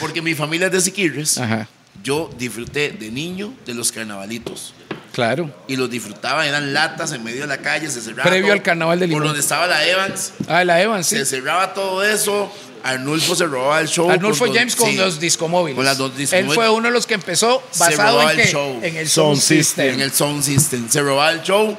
porque 0.00 0.22
mi 0.22 0.34
familia 0.34 0.66
es 0.66 0.72
de 0.72 0.80
Siquirres, 0.80 1.38
Ajá, 1.38 1.68
yo 2.02 2.30
disfruté 2.38 2.90
de 2.90 3.10
niño 3.10 3.52
de 3.66 3.74
los 3.74 3.92
carnavalitos. 3.92 4.72
claro. 5.12 5.50
Y 5.66 5.76
los 5.76 5.90
disfrutaba, 5.90 6.46
eran 6.46 6.72
latas 6.72 7.12
en 7.12 7.22
medio 7.24 7.42
de 7.42 7.46
la 7.48 7.58
calle, 7.58 7.90
se 7.90 8.00
cerraba. 8.00 8.22
Previo 8.30 8.46
todo. 8.46 8.52
al 8.54 8.62
carnaval 8.62 8.98
de 9.00 9.06
Por 9.06 9.10
Limón. 9.14 9.24
donde 9.26 9.40
estaba 9.40 9.66
la 9.66 9.84
Evans, 9.86 10.32
Ah, 10.48 10.64
la 10.64 10.80
Evan, 10.80 11.02
sí. 11.04 11.16
se 11.16 11.24
cerraba 11.26 11.74
todo 11.74 12.02
eso. 12.04 12.50
Arnulfo 12.82 13.34
se 13.34 13.46
robaba 13.46 13.80
el 13.80 13.88
show. 13.88 14.10
Arnulfo 14.10 14.46
con- 14.46 14.54
James 14.54 14.76
con 14.76 14.90
sí, 14.90 14.96
los 14.96 15.18
discomóviles. 15.20 15.76
Con 15.76 15.84
las 15.84 15.98
dos 15.98 16.12
Él 16.12 16.18
discomóviles. 16.18 16.54
fue 16.54 16.68
uno 16.70 16.88
de 16.88 16.92
los 16.94 17.06
que 17.06 17.14
empezó 17.14 17.62
basado 17.78 18.30
en, 18.30 18.40
el 18.40 18.46
show. 18.48 18.80
en 18.82 18.96
el 18.96 19.08
Sound 19.08 19.40
system. 19.40 19.94
en 19.94 20.00
el 20.00 20.12
sound 20.12 20.42
system. 20.42 20.88
Se 20.88 21.00
robaba 21.00 21.32
el 21.32 21.42
show. 21.42 21.76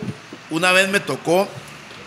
Una 0.50 0.72
vez 0.72 0.90
me 0.90 1.00
tocó 1.00 1.48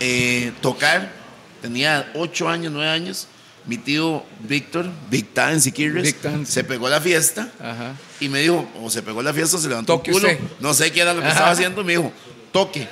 eh, 0.00 0.52
tocar, 0.60 1.12
tenía 1.60 2.10
ocho 2.14 2.48
años, 2.48 2.72
nueve 2.72 2.90
años. 2.90 3.28
Mi 3.64 3.78
tío 3.78 4.24
Víctor, 4.40 4.86
Victa 5.08 5.52
en 5.52 5.60
Siquirres, 5.60 6.16
se 6.48 6.64
pegó 6.64 6.88
la 6.88 7.00
fiesta 7.00 7.48
Ajá. 7.60 7.94
y 8.18 8.28
me 8.28 8.40
dijo, 8.40 8.68
o 8.82 8.90
se 8.90 9.02
pegó 9.02 9.22
la 9.22 9.32
fiesta 9.32 9.56
o 9.56 9.60
se 9.60 9.68
levantó 9.68 9.94
Toque 9.98 10.10
el 10.10 10.16
culo. 10.16 10.28
usted. 10.32 10.40
No 10.58 10.74
sé 10.74 10.90
qué 10.90 11.00
era 11.02 11.14
lo 11.14 11.20
que 11.20 11.26
Ajá. 11.26 11.34
estaba 11.36 11.50
haciendo. 11.52 11.84
Me 11.84 11.92
dijo, 11.92 12.12
toque. 12.50 12.88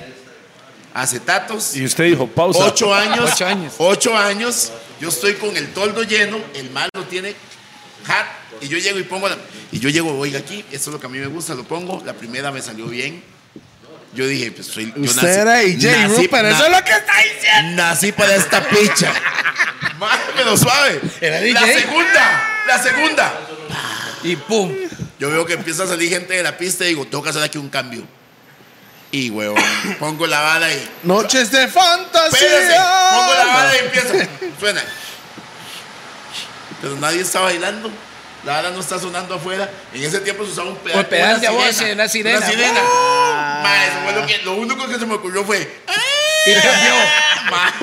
Acetatos. 0.93 1.75
Y 1.75 1.85
usted 1.85 2.05
dijo, 2.05 2.27
pausa. 2.27 2.65
Ocho 2.65 2.93
años. 2.93 3.31
Ocho 3.33 3.45
años. 3.45 3.73
Ocho 3.77 4.17
años. 4.17 4.71
Yo 4.99 5.09
estoy 5.09 5.33
con 5.35 5.55
el 5.55 5.73
toldo 5.73 6.03
lleno. 6.03 6.37
El 6.53 6.69
malo 6.71 6.89
tiene 7.09 7.35
hat. 8.07 8.25
Y 8.61 8.67
yo 8.67 8.77
llego 8.77 8.99
y 8.99 9.03
pongo 9.03 9.27
la- 9.29 9.37
Y 9.71 9.79
yo 9.79 9.89
llego, 9.89 10.15
oiga 10.19 10.39
aquí, 10.39 10.59
esto 10.71 10.89
es 10.89 10.93
lo 10.93 10.99
que 10.99 11.05
a 11.07 11.09
mí 11.09 11.17
me 11.17 11.27
gusta, 11.27 11.55
lo 11.55 11.63
pongo. 11.63 12.01
La 12.05 12.13
primera 12.13 12.51
me 12.51 12.61
salió 12.61 12.85
bien. 12.87 13.23
Yo 14.13 14.27
dije, 14.27 14.51
pues 14.51 14.67
soy. 14.67 14.93
yo 14.95 15.01
Usted 15.03 15.27
era 15.41 15.55
DJ 15.59 16.07
Rupert, 16.09 16.45
eso 16.49 16.65
es 16.65 16.71
lo 16.71 16.83
que 16.83 16.91
está 16.91 17.13
diciendo. 17.33 17.81
Nací 17.83 18.11
para 18.11 18.35
esta 18.35 18.67
picha. 18.67 19.13
Májamelo 19.97 20.57
suave. 20.57 20.99
Era 21.21 21.37
La 21.39 21.45
DJ. 21.65 21.79
segunda. 21.79 22.43
La 22.67 22.83
segunda. 22.83 23.33
Y 24.23 24.35
pum. 24.35 24.75
Yo 25.19 25.29
veo 25.29 25.45
que 25.45 25.53
empieza 25.53 25.83
a 25.83 25.87
salir 25.87 26.09
gente 26.09 26.33
de 26.33 26.43
la 26.43 26.57
pista 26.57 26.83
y 26.83 26.89
digo, 26.89 27.05
tengo 27.05 27.23
que 27.23 27.29
hacer 27.29 27.41
aquí 27.43 27.57
un 27.57 27.69
cambio. 27.69 28.03
Y, 29.11 29.29
huevón, 29.29 29.61
pongo 29.99 30.25
la 30.25 30.39
bala 30.39 30.71
y. 30.71 30.89
Noches 31.03 31.51
de 31.51 31.67
fantasía. 31.67 32.39
Espérese, 32.39 32.75
pongo 33.11 33.33
la 33.33 33.45
bala 33.45 33.75
y 33.75 33.79
empieza. 33.79 34.27
Suena. 34.59 34.81
Pero 36.81 36.95
nadie 36.95 37.21
está 37.21 37.41
bailando. 37.41 37.91
La 38.45 38.53
bala 38.53 38.71
no 38.71 38.79
está 38.79 38.97
sonando 38.97 39.35
afuera. 39.35 39.69
En 39.93 40.03
ese 40.03 40.19
tiempo 40.21 40.45
se 40.45 40.51
usaba 40.51 40.69
un 40.69 40.77
pedal. 40.77 40.99
Un 40.99 41.05
pedal 41.05 41.37
una 41.37 41.39
de 41.39 41.49
voz, 41.49 41.75
sirena, 41.75 41.93
una 41.93 42.07
sirena. 42.07 42.37
Una 42.37 42.47
sirena. 42.47 42.81
Ma, 43.61 43.85
eso 43.85 43.97
fue 44.03 44.13
lo, 44.13 44.25
que, 44.25 44.37
lo 44.39 44.53
único 44.53 44.87
que 44.87 44.97
se 44.97 45.05
me 45.05 45.13
ocurrió 45.13 45.43
fue. 45.43 45.59
Y 46.47 46.53
cambió. 46.53 46.93
Ma. 47.51 47.73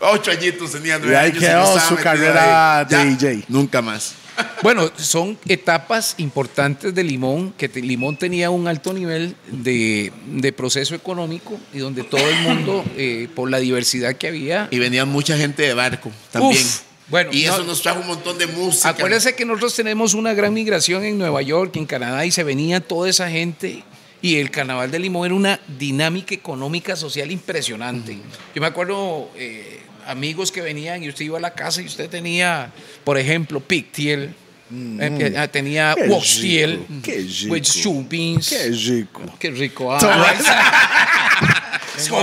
Ocho 0.00 0.30
añitos 0.30 0.70
tenía, 0.70 0.98
nueve 0.98 1.12
Y 1.12 1.16
ahí 1.16 1.30
años 1.30 1.40
quedó 1.40 1.80
su 1.80 1.96
carrera 1.96 2.78
ahí. 2.78 2.84
de 2.84 2.90
Ya, 2.96 3.04
DJ. 3.04 3.44
Nunca 3.48 3.82
más. 3.82 4.14
Bueno, 4.62 4.90
son 4.96 5.38
etapas 5.48 6.14
importantes 6.18 6.94
de 6.94 7.04
Limón, 7.04 7.52
que 7.56 7.68
te- 7.68 7.80
Limón 7.80 8.16
tenía 8.16 8.50
un 8.50 8.66
alto 8.68 8.92
nivel 8.92 9.36
de, 9.50 10.12
de 10.26 10.52
proceso 10.52 10.94
económico 10.94 11.58
y 11.72 11.78
donde 11.78 12.02
todo 12.04 12.26
el 12.28 12.36
mundo, 12.42 12.84
eh, 12.96 13.28
por 13.34 13.50
la 13.50 13.58
diversidad 13.58 14.16
que 14.16 14.28
había, 14.28 14.68
Y 14.70 14.78
venía 14.78 15.04
mucha 15.04 15.36
gente 15.36 15.62
de 15.62 15.74
barco 15.74 16.10
también. 16.32 16.62
Uf, 16.62 16.80
bueno, 17.08 17.30
y 17.32 17.44
eso 17.44 17.58
no- 17.58 17.64
nos 17.64 17.82
trajo 17.82 18.00
un 18.00 18.06
montón 18.08 18.36
de 18.38 18.46
música. 18.46 18.88
Acuérdense 18.90 19.34
que 19.34 19.44
nosotros 19.44 19.74
tenemos 19.74 20.14
una 20.14 20.34
gran 20.34 20.52
migración 20.52 21.04
en 21.04 21.18
Nueva 21.18 21.40
York, 21.42 21.76
en 21.76 21.86
Canadá, 21.86 22.26
y 22.26 22.30
se 22.30 22.42
venía 22.44 22.80
toda 22.80 23.08
esa 23.08 23.30
gente. 23.30 23.82
Y 24.20 24.36
el 24.36 24.50
carnaval 24.50 24.90
de 24.90 24.98
Limón 24.98 25.26
era 25.26 25.34
una 25.36 25.60
dinámica 25.78 26.34
económica 26.34 26.96
social 26.96 27.30
impresionante. 27.30 28.18
Yo 28.54 28.60
me 28.60 28.66
acuerdo 28.66 29.30
eh, 29.36 29.77
amigos 30.08 30.50
que 30.50 30.62
venían 30.62 31.02
y 31.02 31.08
usted 31.08 31.26
iba 31.26 31.38
a 31.38 31.40
la 31.40 31.52
casa 31.52 31.82
y 31.82 31.86
usted 31.86 32.08
tenía, 32.08 32.72
por 33.04 33.18
ejemplo, 33.18 33.60
Pictiel, 33.60 34.34
eh, 34.72 35.32
eh, 35.36 35.48
tenía 35.52 35.94
qué 35.94 36.04
rico. 36.04 37.52
with 37.52 37.62
shoe 37.62 38.02
beans. 38.08 38.48
Qué 38.48 38.68
rico. 38.70 39.22
Qué 39.38 39.50
rico. 39.50 39.92
ah. 39.92 40.00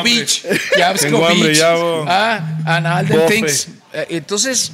Beach. 0.03 0.43
ya, 0.77 1.73
bo. 1.75 2.05
Ah, 2.07 2.39
and 2.65 2.87
all 2.87 3.05
the 3.05 3.27
things. 3.27 3.67
Eh, 3.93 4.05
Entonces, 4.09 4.71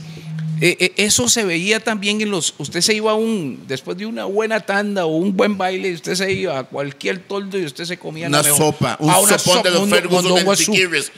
eh, 0.62 0.78
eh, 0.80 0.94
eso 0.98 1.28
se 1.28 1.44
veía 1.44 1.80
también 1.80 2.22
en 2.22 2.30
los. 2.30 2.54
Usted 2.58 2.82
se 2.82 2.94
iba 2.94 3.12
a 3.12 3.16
un. 3.16 3.64
Después 3.68 3.98
de 3.98 4.06
una 4.06 4.26
buena 4.26 4.60
tanda 4.60 5.06
o 5.06 5.18
un 5.18 5.36
buen 5.36 5.58
baile, 5.58 5.92
usted 5.94 6.16
se 6.16 6.32
iba 6.32 6.58
a 6.60 6.64
cualquier 6.64 7.20
toldo 7.20 7.58
y 7.58 7.66
usted 7.66 7.86
se 7.86 7.98
comía 7.98 8.30
la 8.30 8.40
Una 8.40 8.44
mejor- 8.44 8.58
sopa, 8.74 8.96
un 9.00 9.10
Ah, 9.10 9.20
una 9.20 9.38
sopón 9.40 9.64
de 9.64 9.72
los 9.72 9.90
Ferguson. 9.90 10.46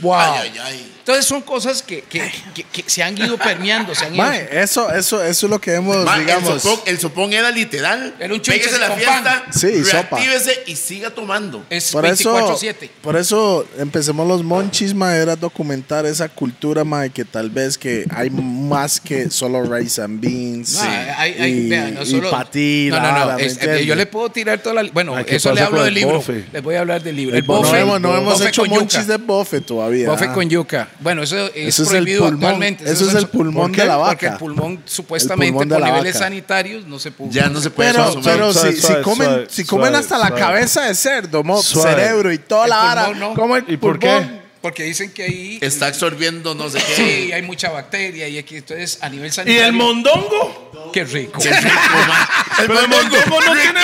Wow. 0.01 0.13
Ay, 0.15 0.39
ay, 0.53 0.59
ay. 0.63 0.89
Entonces, 0.99 1.25
son 1.25 1.41
cosas 1.41 1.81
que, 1.83 2.01
que, 2.03 2.31
que- 2.53 2.63
que 2.63 2.83
se 2.89 3.03
han 3.03 3.17
ido 3.17 3.37
permeando. 3.37 3.93
Se 3.93 4.05
han 4.05 4.15
ido, 4.15 4.31
eso, 4.31 4.89
eso, 4.89 5.21
eso 5.21 5.45
es 5.45 5.49
lo 5.49 5.59
que 5.59 5.73
hemos, 5.73 5.97
Ma, 6.05 6.15
el, 6.15 6.21
digamos. 6.21 6.61
sopón, 6.61 6.79
el 6.85 6.97
sopón 6.97 7.33
era 7.33 7.51
literal. 7.51 8.15
Era 8.19 8.33
un 8.33 8.39
Pégese 8.39 8.79
la 8.79 8.91
fiesta, 8.91 9.43
pan. 9.43 9.53
Sí, 9.53 9.83
sopa. 9.83 10.17
reactívese 10.17 10.63
y 10.67 10.75
siga 10.77 11.09
tomando. 11.09 11.65
es 11.69 11.91
Por 11.91 12.05
eso, 12.05 12.33
24-7. 12.57 12.89
por 13.01 13.17
eso 13.17 13.65
empecemos 13.77 14.25
los 14.25 14.43
monchis, 14.43 14.93
ma, 14.93 15.13
era 15.17 15.35
documentar 15.35 16.05
esa 16.05 16.29
cultura, 16.29 16.85
ma, 16.85 17.09
que 17.09 17.25
tal 17.25 17.49
vez 17.49 17.77
que 17.77 18.05
hay 18.09 18.29
más 18.29 19.01
que 19.01 19.29
solo 19.33 19.63
rice 19.63 20.01
and 20.01 20.19
beans 20.21 20.73
No, 20.75 20.81
hay- 20.83 21.35
hay- 21.39 21.51
y, 21.51 21.69
vea, 21.69 21.87
no 21.91 22.03
y 22.03 22.05
solo- 22.05 22.31
patí, 22.31 22.87
no, 22.89 22.99
no, 22.99 23.11
no, 23.11 23.25
vara, 23.25 23.35
¿me 23.37 23.45
es- 23.45 23.57
eh, 23.61 23.85
yo 23.85 23.95
le 23.95 24.05
puedo 24.05 24.29
tirar 24.29 24.59
toda 24.59 24.81
la. 24.83 24.89
Bueno, 24.91 25.15
Ay, 25.15 25.25
¿qué 25.25 25.35
eso 25.37 25.53
le 25.53 25.61
hablo 25.61 25.79
del 25.83 25.89
el 25.89 25.93
libro. 25.95 26.15
bofe? 26.15 26.45
Les 26.53 26.61
voy 26.63 26.75
a 26.75 26.79
hablar 26.81 27.01
del 27.03 27.15
libro. 27.15 27.35
El 27.35 27.41
El 27.41 27.47
no 27.47 27.53
bofe, 27.55 27.79
hemos, 27.79 27.99
no 28.01 28.15
hemos 28.17 28.33
bofe 28.33 28.49
hecho 28.49 28.65
monchis 28.65 29.07
de 29.07 29.17
bofe 29.17 29.61
todavía. 29.61 30.09
Bofe 30.09 30.25
ah. 30.29 30.33
con 30.33 30.49
yuca. 30.49 30.87
Bueno, 30.99 31.23
eso 31.23 31.47
es 31.47 31.51
Eso 31.55 31.83
es 31.83 31.89
el 31.89 31.97
prohibido 32.03 32.23
pulmón. 32.25 32.43
actualmente. 32.43 32.83
Eso 32.91 33.07
es 33.09 33.15
el 33.15 33.27
pulmón 33.27 33.71
de 33.71 33.85
la 33.85 33.97
Porque 33.97 34.25
vaca. 34.27 34.33
el 34.33 34.37
pulmón, 34.39 34.79
supuestamente, 34.85 35.51
pulmón 35.53 35.69
de 35.69 35.75
por 35.75 35.83
niveles 35.85 36.13
vaca. 36.13 36.25
sanitarios, 36.25 36.85
no 36.87 36.99
se 36.99 37.11
puede. 37.11 37.31
Ya 37.31 37.49
no 37.49 37.59
se 37.61 37.69
puede 37.69 37.91
Pero, 37.91 38.21
pero 38.23 38.53
Suave, 38.53 38.73
si, 38.73 38.81
suave, 38.81 38.95
si 38.97 39.01
comen, 39.03 39.27
suave, 39.27 39.45
si 39.49 39.63
comen 39.65 39.87
suave, 39.89 39.97
hasta 40.03 40.17
la 40.19 40.31
cabeza 40.35 40.81
de 40.85 40.95
cerdo, 40.95 41.43
cerebro 41.63 42.31
y 42.31 42.37
toda 42.37 42.65
El 42.65 42.69
la 42.69 42.75
vara, 42.77 43.05
pulmón 43.07 43.63
el 43.67 43.73
¿Y 43.73 43.77
por 43.77 43.99
pulmón. 43.99 44.23
qué? 44.23 44.42
Porque 44.63 44.83
dicen 44.83 45.11
que 45.11 45.23
ahí. 45.23 45.57
Está 45.61 45.87
absorbiendo 45.87 46.55
no 46.55 46.69
sé 46.69 46.79
qué. 46.79 46.95
Sí, 46.95 47.31
hay 47.33 47.41
mucha 47.41 47.69
bacteria 47.69 48.29
y 48.29 48.37
aquí, 48.37 48.55
entonces 48.55 48.97
a 49.01 49.09
nivel 49.09 49.27
¿Y 49.27 49.31
sanitario. 49.31 49.65
el 49.65 49.73
mondongo? 49.73 50.71
Qué 50.93 51.03
rico. 51.03 51.41
Qué 51.41 51.51
rico, 51.51 51.69
ma. 52.07 52.29
Pero 52.55 52.79
el 52.79 52.87
mondongo 52.87 53.41
no 53.41 53.53
tiene, 53.53 53.81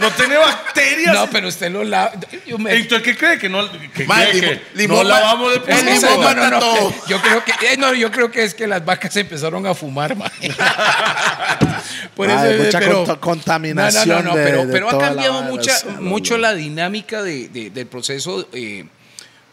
no 0.00 0.10
tiene 0.10 0.36
bacterias. 0.36 1.14
No, 1.14 1.30
pero 1.30 1.48
usted 1.48 1.70
lo 1.70 1.84
lava. 1.84 2.12
Yo 2.46 2.58
me- 2.58 2.74
¿Entonces 2.74 3.02
qué 3.02 3.16
cree? 3.16 3.38
¿Que 3.38 3.48
no, 3.48 3.66
que 3.94 4.04
Ma, 4.04 4.16
cree 4.16 4.34
limón- 4.34 4.40
que 4.60 4.60
limón 4.74 4.96
no 4.98 5.04
lavamos 5.04 5.52
de 5.64 5.72
El 5.72 5.86
limón 5.86 6.00
no, 6.02 6.10
no, 6.16 6.22
mata 6.22 6.50
no, 6.50 6.58
todo. 6.60 6.94
Yo 7.08 7.22
creo 7.22 7.42
que 7.42 7.52
eh, 7.72 7.76
no, 7.78 7.94
yo 7.94 8.10
creo 8.10 8.30
que 8.30 8.44
es 8.44 8.52
que 8.54 8.66
las 8.66 8.84
vacas 8.84 9.16
empezaron 9.16 9.66
a 9.66 9.74
fumar, 9.74 10.14
man. 10.16 10.30
Por 12.14 12.28
eso, 12.30 12.62
mucha 12.64 12.78
pero- 12.78 13.04
conta- 13.04 13.16
contaminación 13.20 14.08
No, 14.08 14.22
no, 14.22 14.30
no, 14.30 14.36
de- 14.36 14.44
pero, 14.44 14.66
de 14.66 14.72
pero 14.72 14.88
ha 14.90 14.92
la 14.92 14.98
cambiado 14.98 15.34
vara, 15.40 15.46
mucha, 15.50 15.72
no, 15.86 16.00
mucho 16.02 16.34
no. 16.34 16.40
la 16.42 16.54
dinámica 16.54 17.22
de- 17.22 17.48
de- 17.48 17.70
del 17.70 17.86
proceso. 17.86 18.46
eh, 18.52 18.84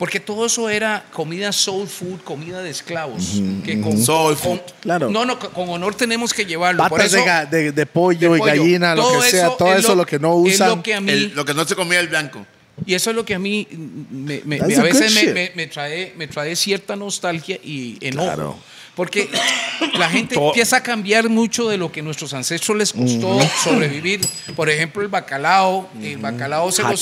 porque 0.02 0.20
todo 0.20 0.48
eso 0.48 0.68
era 0.68 1.06
comida 1.14 1.52
soul 1.52 1.88
food, 1.88 2.22
comida 2.24 2.60
de 2.64 2.72
esclavos. 2.72 3.40
que 3.64 3.80
con, 3.80 4.02
Soul 4.04 4.34
con- 4.36 4.58
food. 4.58 4.60
Claro. 4.80 5.12
No, 5.12 5.26
no, 5.26 5.38
con 5.38 5.70
honor 5.70 5.94
tenemos 5.94 6.34
que 6.34 6.44
llevarlo. 6.44 6.82
Por 6.90 6.98
Patas 6.98 7.14
eso, 7.14 7.18
de, 7.18 7.30
ga- 7.30 7.48
de- 7.48 7.72
de 7.72 7.86
pollo 7.86 8.32
de 8.32 8.38
y 8.38 8.40
pollo. 8.40 8.52
gallina, 8.52 8.96
lo 8.96 9.04
Todo 9.04 9.22
que 9.22 9.30
sea, 9.30 9.50
todo 9.56 9.72
es 9.76 9.82
eso 9.82 9.94
lo 9.94 10.04
que 10.08 10.18
no 10.18 10.44
Es 10.48 10.56
usan. 10.56 10.70
lo 10.70 10.82
que 10.82 10.96
a 10.96 11.02
mí, 11.02 11.12
El- 11.12 11.36
lo 11.36 11.46
que 11.46 11.54
no 11.54 11.66
se 11.66 11.76
comía 11.76 12.00
el 12.00 12.08
blanco. 12.08 12.44
y 12.84 12.96
eso 12.96 13.12
es 13.12 13.16
lo 13.16 13.24
que 13.24 13.36
a 13.36 13.40
mí 13.40 13.68
me, 14.10 14.42
me- 14.44 14.58
That's 14.58 14.70
me- 14.70 14.76
a 14.78 14.82
veces 14.82 15.14
me, 15.14 15.22
shit. 15.22 15.34
me- 15.36 15.52
me 15.56 15.68
trae, 15.68 16.14
me 16.18 16.26
trae 16.28 16.56
cierta 16.56 16.96
nostalgia 16.96 17.60
y 17.64 18.00
enojo. 18.02 18.26
Claro. 18.26 18.58
Porque 18.96 19.30
la 20.00 20.10
gente 20.10 20.34
To- 20.34 20.48
empieza 20.48 20.78
a 20.78 20.84
cambiar 20.84 21.30
mucho 21.30 21.70
de 21.70 21.78
lo 21.78 21.92
que 21.92 22.00
a 22.00 22.04
nuestros 22.04 22.34
ancestros 22.34 22.76
les 22.76 22.92
costó 22.92 23.40
sobrevivir. 23.64 24.20
Por 24.56 24.68
ejemplo, 24.68 25.04
el 25.04 25.10
bacalao. 25.10 25.88
El 26.02 26.18
bacalao 26.18 26.72
se 26.72 26.82
los... 26.82 27.00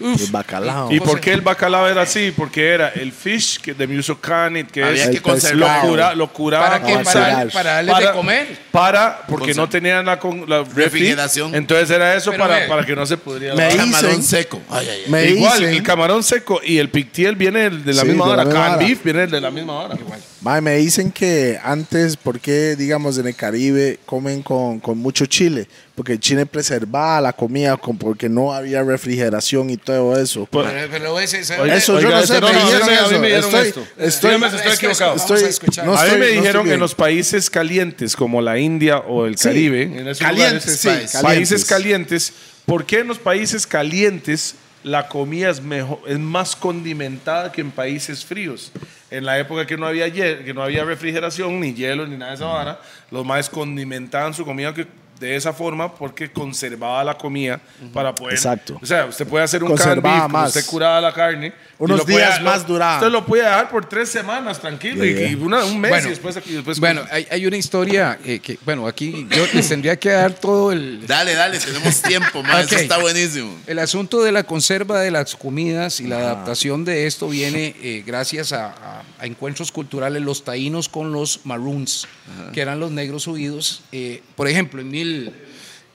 Uf. 0.00 0.20
el 0.22 0.30
bacalao. 0.30 0.92
¿Y 0.92 1.00
por 1.00 1.20
qué 1.20 1.32
el 1.32 1.40
bacalao 1.40 1.88
era 1.88 2.02
así? 2.02 2.32
Porque 2.36 2.68
era 2.74 2.88
el 2.90 3.12
fish 3.12 3.58
que 3.60 3.74
de 3.74 3.86
Musocanit, 3.86 4.70
que 4.70 4.84
Había 4.84 5.04
es 5.04 5.10
que 5.10 5.20
conservar. 5.20 5.82
lo, 5.84 5.88
cura, 5.90 6.14
lo 6.14 6.32
curaba 6.32 6.66
¿Para 6.66 6.82
qué? 6.84 6.92
con 6.94 7.04
Para, 7.04 7.30
sal. 7.34 7.50
para 7.52 7.72
darles 7.74 7.98
de 7.98 8.12
comer. 8.12 8.58
Para, 8.70 9.22
porque 9.26 9.54
no 9.54 9.68
tenían 9.68 10.06
la, 10.06 10.18
la 10.46 10.58
refri, 10.60 10.82
Refrigeración. 10.84 11.54
Entonces 11.54 11.90
era 11.90 12.14
eso 12.14 12.30
Pero 12.30 12.44
para, 12.44 12.66
para 12.68 12.86
que 12.86 12.94
no 12.94 13.04
se 13.06 13.16
pudiera 13.16 13.54
Me 13.54 13.62
lavar. 13.62 13.76
Camarón 13.76 14.10
dicen- 14.10 14.22
seco. 14.22 14.62
Ay, 14.70 14.86
ay, 14.88 15.00
ay. 15.06 15.10
Me 15.10 15.24
Igual, 15.30 15.58
dicen, 15.60 15.74
el 15.74 15.82
camarón 15.82 16.22
seco 16.22 16.60
y 16.64 16.78
el 16.78 16.88
pictiel 16.90 17.34
viene 17.36 17.70
de 17.70 17.92
la 17.94 18.02
Sí, 18.02 18.08
misma 18.08 18.24
hora. 18.26 18.48
Can 18.48 18.78
beef 18.78 19.02
viene 19.02 19.26
de 19.26 19.40
la 19.40 19.50
misma 19.50 19.72
hora. 19.80 19.96
Mae, 20.40 20.60
me 20.60 20.76
dicen 20.76 21.10
que 21.10 21.58
antes, 21.62 22.16
¿por 22.16 22.38
qué, 22.40 22.76
digamos, 22.76 23.18
en 23.18 23.26
el 23.26 23.34
Caribe 23.34 23.98
comen 24.06 24.42
con, 24.42 24.78
con 24.80 24.96
mucho 24.98 25.26
chile? 25.26 25.66
Porque 25.96 26.12
el 26.12 26.20
chile 26.20 26.46
preservaba 26.46 27.20
la 27.20 27.32
comida 27.32 27.76
con, 27.76 27.98
porque 27.98 28.28
no 28.28 28.52
había 28.52 28.82
refrigeración 28.84 29.68
y 29.70 29.76
todo 29.76 30.16
eso. 30.20 30.46
Pues, 30.50 30.68
Pero, 30.70 30.88
pero 30.92 31.18
ese- 31.20 31.40
ese- 31.40 31.58
Oiga, 31.60 31.74
Eso 31.74 31.92
yo 32.00 32.06
oiga, 32.06 32.18
no 32.18 32.24
ese 32.24 32.34
sé, 32.34 32.40
no, 32.40 32.46
me 32.48 32.52
no, 32.52 32.60
dijeron 32.64 32.82
a 32.82 32.86
mí 32.86 32.92
me- 32.92 32.98
a 32.98 33.02
mí 33.02 33.08
eso. 33.10 33.20
me 33.20 33.26
dijeron 33.26 33.44
Estoy- 33.50 33.68
esto. 33.68 33.86
estoy- 33.98 34.72
equivocado. 34.74 35.12
a 35.12 35.16
Estoy- 35.16 35.42
escuchar. 35.44 35.86
no 35.86 35.98
a 35.98 36.04
mí 36.04 36.10
me 36.12 36.18
no 36.18 36.24
dijeron 36.40 36.66
que 36.66 36.74
en 36.74 36.80
los 36.80 36.94
países 36.94 37.50
calientes 37.50 38.14
como 38.14 38.40
la 38.40 38.58
India 38.58 38.98
o 38.98 39.26
el 39.26 39.36
Sí. 39.36 39.48
Caribe, 39.48 39.82
en 39.82 40.06
esos 40.06 40.18
Calientes, 40.18 40.84
lugares, 40.84 41.10
sí, 41.10 41.16
países 41.20 41.64
calientes. 41.64 41.64
calientes, 41.64 42.32
¿por 42.64 42.86
qué 42.86 43.00
en 43.00 43.08
los 43.08 43.18
países 43.18 43.66
calientes 43.66 44.54
la 44.84 45.08
comida 45.08 45.50
es, 45.50 45.60
mejor, 45.60 45.98
es 46.06 46.18
más 46.20 46.54
condimentada 46.54 47.50
que 47.50 47.60
en 47.60 47.72
países 47.72 48.24
fríos? 48.24 48.70
En 49.10 49.24
la 49.24 49.38
época 49.38 49.66
que 49.66 49.76
no 49.76 49.86
había 49.86 50.12
que 50.12 50.52
no 50.54 50.62
había 50.62 50.84
refrigeración, 50.84 51.60
ni 51.60 51.72
hielo, 51.74 52.06
ni 52.06 52.16
nada 52.16 52.32
de 52.32 52.36
esa 52.36 52.46
vara, 52.46 52.80
los 53.10 53.24
más 53.24 53.48
condimentaban 53.48 54.34
su 54.34 54.44
comida 54.44 54.74
que 54.74 54.86
de 55.20 55.36
esa 55.36 55.52
forma 55.52 55.94
porque 55.94 56.30
conservaba 56.30 57.02
la 57.04 57.16
comida 57.18 57.60
para 57.92 58.14
poder. 58.14 58.34
Exacto. 58.34 58.78
O 58.82 58.86
sea, 58.86 59.06
usted 59.06 59.26
puede 59.26 59.44
hacer 59.44 59.62
un 59.62 59.70
Conservaba 59.70 60.00
canned 60.02 60.12
beef, 60.12 60.22
como 60.22 60.38
más. 60.38 60.56
usted 60.56 60.70
curaba 60.70 61.00
la 61.00 61.12
carne. 61.12 61.52
Unos 61.78 61.98
lo 61.98 62.04
puede- 62.04 62.16
días 62.18 62.38
lo- 62.42 62.44
más 62.50 62.66
duraba. 62.66 62.96
Usted 62.96 63.10
lo 63.12 63.24
puede 63.26 63.42
dejar 63.44 63.68
por 63.70 63.88
tres 63.88 64.08
semanas 64.08 64.60
tranquilo 64.60 65.04
Yeah, 65.04 65.12
y- 65.12 65.18
yeah. 65.18 65.30
y 65.30 65.34
una- 65.36 65.64
un 65.64 65.80
mes 65.80 65.90
Bueno, 65.90 66.06
y 66.06 66.10
después, 66.10 66.38
y 66.46 66.52
después 66.54 66.80
Bueno, 66.80 67.02
hay, 67.10 67.26
hay 67.30 67.46
una 67.46 67.56
historia 67.56 68.18
eh, 68.24 68.40
que, 68.40 68.58
bueno, 68.64 68.86
aquí 68.88 69.26
yo 69.30 69.44
les 69.54 69.68
tendría 69.68 69.96
que 69.96 70.08
dar 70.10 70.32
todo 70.32 70.72
el, 70.72 71.06
Dale, 71.06 71.34
dale, 71.34 71.58
tenemos 71.58 72.02
tiempo, 72.02 72.42
man. 72.42 72.64
Ok. 72.64 72.72
Eso 72.72 72.76
está 72.80 72.98
buenísimo. 72.98 73.56
El 73.66 73.78
asunto 73.78 74.22
de 74.22 74.32
la 74.32 74.42
conserva 74.42 75.00
de 75.00 75.10
las 75.12 75.36
comidas 75.36 76.00
y 76.00 76.06
la 76.08 76.18
adaptación 76.18 76.84
de 76.84 77.06
esto 77.06 77.28
viene 77.28 77.74
eh, 77.80 78.02
gracias 78.06 78.52
a, 78.52 78.66
a- 78.66 79.02
a 79.20 79.26
encuentros 79.26 79.70
culturales, 79.72 80.22
los 80.22 80.44
taínos 80.44 80.88
con 80.88 81.12
los 81.12 81.40
maroons, 81.44 82.06
que 82.52 82.60
eran 82.60 82.78
los 82.80 82.90
negros 82.90 83.26
huidos. 83.26 83.82
Eh, 83.92 84.22
por 84.36 84.48
ejemplo, 84.48 84.80
en, 84.80 84.90
mil, 84.90 85.07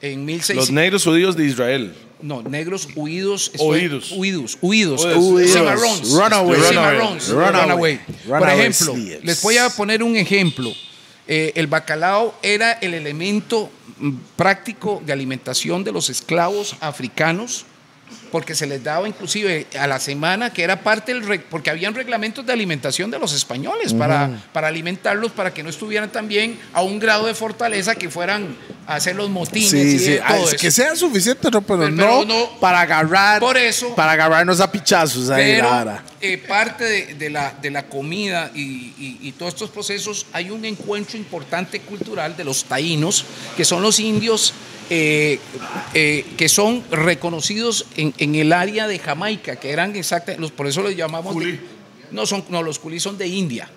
en 0.01 0.25
1600... 0.25 0.55
Los 0.55 0.71
negros 0.71 1.03
judíos 1.03 1.35
de 1.35 1.45
Israel. 1.45 1.93
no, 2.21 2.41
negros 2.41 2.87
huidos. 2.95 3.51
Huidos. 3.57 4.11
Huidos. 4.11 4.57
Huidos. 4.61 5.01
Cimarrones. 5.51 6.09
Runaway. 6.11 6.61
Cimarrones. 6.61 7.29
Runaway. 7.29 7.99
Runaway. 8.25 8.39
Por 8.39 8.49
ejemplo, 8.49 8.95
les 9.23 9.41
voy 9.41 9.57
a 9.57 9.69
poner 9.69 10.03
un 10.03 10.15
ejemplo. 10.15 10.73
Eh, 11.25 11.53
el 11.55 11.67
bacalao 11.67 12.35
era 12.41 12.73
el 12.73 12.93
elemento 12.93 13.69
mm, 13.97 14.11
práctico 14.35 15.01
de 15.05 15.13
alimentación 15.13 15.83
de 15.83 15.93
los 15.93 16.09
esclavos 16.09 16.75
africanos 16.81 17.65
porque 18.33 18.55
se 18.55 18.65
les 18.65 18.83
daba 18.83 19.07
inclusive 19.07 19.67
a 19.79 19.85
la 19.85 19.99
semana 19.99 20.51
que 20.51 20.63
era 20.63 20.81
parte 20.81 21.13
del 21.13 21.39
porque 21.41 21.69
habían 21.69 21.93
reglamentos 21.93 22.43
de 22.43 22.51
alimentación 22.51 23.11
de 23.11 23.19
los 23.19 23.31
españoles 23.31 23.93
para, 23.93 24.27
para 24.51 24.69
alimentarlos 24.69 25.31
para 25.33 25.53
que 25.53 25.61
no 25.61 25.69
estuvieran 25.69 26.11
también 26.11 26.57
a 26.73 26.81
un 26.81 26.97
grado 26.97 27.27
de 27.27 27.35
fortaleza 27.35 27.93
que 27.93 28.09
fueran 28.09 28.57
a 28.87 28.95
hacer 28.95 29.15
los 29.15 29.29
motines 29.29 29.69
Sí, 29.69 29.77
y 29.77 29.99
sí. 29.99 30.17
Ah, 30.23 30.29
todo 30.33 30.47
es 30.47 30.53
eso. 30.55 30.57
que 30.61 30.71
sea 30.71 30.95
suficiente, 30.95 31.51
no, 31.51 31.61
pero, 31.61 31.81
Pero- 31.81 31.91
no, 31.91 32.05
pero 32.05 32.25
no- 32.25 32.59
para 32.59 32.81
agarrar. 32.81 33.39
Por 33.39 33.55
eso- 33.55 33.93
Para 33.93 34.13
agarrarnos 34.13 34.59
a 34.59 34.71
pichazos 34.71 35.29
ahí, 35.29 35.53
Pero 35.57 36.01
eh, 36.19 36.39
parte 36.39 36.83
de, 36.85 37.13
de 37.13 37.29
la, 37.29 37.53
de 37.61 37.69
la 37.69 37.83
comida 37.87 38.49
y, 38.55 38.61
y- 38.97 39.19
y 39.21 39.31
todos 39.33 39.53
estos 39.53 39.69
procesos, 39.69 40.25
hay 40.33 40.49
un 40.49 40.65
encuentro 40.65 41.19
importante 41.19 41.81
cultural 41.81 42.35
de 42.35 42.43
los 42.45 42.63
taínos, 42.63 43.25
que 43.55 43.63
son 43.63 43.83
los 43.83 43.99
indios 43.99 44.53
eh, 44.89 45.39
eh, 45.93 46.25
que 46.37 46.49
son 46.49 46.83
reconocidos 46.91 47.85
en, 47.97 48.13
en 48.17 48.35
el 48.35 48.53
área 48.53 48.87
de 48.87 48.99
Jamaica, 48.99 49.55
que 49.57 49.71
eran 49.71 49.95
exactamente, 49.95 50.49
por 50.55 50.67
eso 50.67 50.81
los 50.81 50.95
llamamos... 50.95 51.35
de- 51.39 51.59
no, 52.11 52.25
son, 52.27 52.45
no, 52.49 52.61
los 52.61 52.77
culí 52.79 52.99
son 52.99 53.17
de 53.17 53.27
India. 53.27 53.69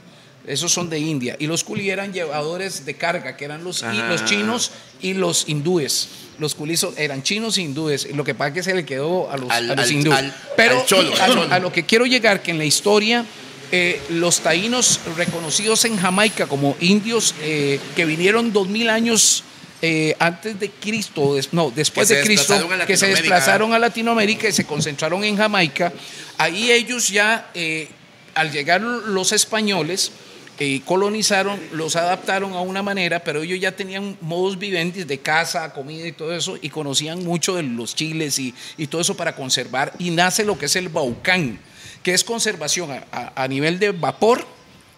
Esos 0.47 0.71
son 0.71 0.89
de 0.91 0.99
India. 0.99 1.37
Y 1.41 1.47
los 1.47 1.65
culí 1.65 1.91
eran 1.91 2.13
llevadores 2.13 2.85
de 2.85 2.95
carga, 2.95 3.37
que 3.37 3.45
eran 3.47 3.65
los, 3.65 3.83
y 3.83 3.97
los 3.97 4.25
chinos 4.27 4.71
y 5.01 5.15
los 5.15 5.49
hindúes. 5.49 6.09
Los 6.39 6.55
culís 6.55 6.79
son- 6.81 6.95
eran 6.99 7.23
chinos 7.23 7.57
e 7.59 7.63
hindúes. 7.63 8.07
Lo 8.15 8.23
que 8.25 8.35
pasa 8.35 8.49
es 8.49 8.55
que 8.55 8.63
se 8.63 8.75
le 8.75 8.85
quedó 8.85 9.31
a 9.31 9.37
los, 9.39 9.51
Al- 9.51 9.71
a 9.71 9.75
los 9.75 9.87
al- 9.87 9.93
hindúes. 9.93 10.19
al- 10.19 10.35
Pero 10.57 10.81
al 10.81 10.87
cholo, 10.87 11.17
a, 11.17 11.25
al 11.25 11.35
lo- 11.35 11.43
cholo. 11.43 11.55
a 11.55 11.59
lo 11.59 11.73
que 11.73 11.85
quiero 11.85 12.07
llegar, 12.07 12.43
que 12.43 12.51
en 12.53 12.59
la 12.59 12.65
historia, 12.65 13.25
eh, 13.73 14.01
los 14.11 14.39
taínos 14.41 15.01
reconocidos 15.17 15.85
en 15.87 15.97
Jamaica 15.97 16.47
como 16.47 16.77
indios 16.79 17.35
eh, 17.41 17.81
que 17.97 18.05
vinieron 18.05 18.53
dos 18.53 18.69
mil 18.69 18.89
años 18.91 19.43
eh, 19.83 20.16
antes 20.18 20.59
de 20.59 20.70
Cristo, 20.70 21.37
no, 21.53 21.70
después 21.70 22.09
de 22.09 22.16
Cristo, 22.27 22.55
que 22.87 22.97
se 22.97 23.07
desplazaron 23.22 23.72
a 23.74 23.79
Latinoamérica 23.79 24.49
y 24.49 24.53
se 24.53 24.64
concentraron 24.64 25.22
en 25.24 25.37
Jamaica, 25.37 25.93
ahí 26.39 26.70
ellos 26.72 27.09
ya, 27.09 27.51
eh, 27.55 27.89
al 28.35 28.51
llegar 28.53 28.81
los 28.81 29.33
españoles, 29.33 30.12
eh, 30.59 30.81
colonizaron, 30.87 31.61
los 31.72 31.97
adaptaron 31.97 32.55
a 32.55 32.61
una 32.62 32.83
manera, 32.83 33.22
pero 33.22 33.43
ellos 33.43 33.61
ya 33.61 33.72
tenían 33.72 34.16
modos 34.22 34.59
viventes 34.59 35.07
de 35.07 35.18
casa, 35.18 35.70
comida 35.74 36.07
y 36.07 36.12
todo 36.12 36.35
eso, 36.35 36.57
y 36.61 36.70
conocían 36.70 37.22
mucho 37.24 37.55
de 37.57 37.62
los 37.62 37.95
chiles 37.95 38.39
y, 38.39 38.55
y 38.79 38.87
todo 38.87 39.03
eso 39.03 39.14
para 39.16 39.37
conservar. 39.37 39.93
Y 39.99 40.11
nace 40.11 40.45
lo 40.45 40.59
que 40.59 40.64
es 40.66 40.77
el 40.77 40.89
baucán, 40.89 41.59
que 42.03 42.14
es 42.14 42.24
conservación 42.24 42.91
a- 42.91 43.05
a- 43.12 43.43
a 43.45 43.49
nivel 43.49 43.79
de 43.79 43.91
vapor. 43.93 44.47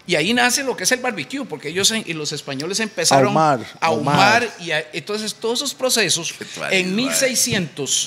Y 0.09 0.17
ahí 0.17 0.33
nace 0.33 0.65
lo 0.65 0.75
que 0.75 0.85
es 0.85 0.93
el 0.93 1.01
barbecue, 1.01 1.45
porque 1.45 1.69
ellos 1.69 1.91
en- 1.91 2.03
y 2.07 2.15
los 2.15 2.33
españoles 2.33 2.81
empezaron 2.81 3.27
Ahumar, 3.29 3.61
a 3.79 3.87
ahumar. 3.87 4.43
ahumar. 4.43 4.49
Y 4.59 4.71
a- 4.71 4.85
entonces 4.95 5.35
todos 5.35 5.59
esos 5.61 5.75
procesos, 5.75 6.35
en 6.71 6.97
mae. 6.97 7.03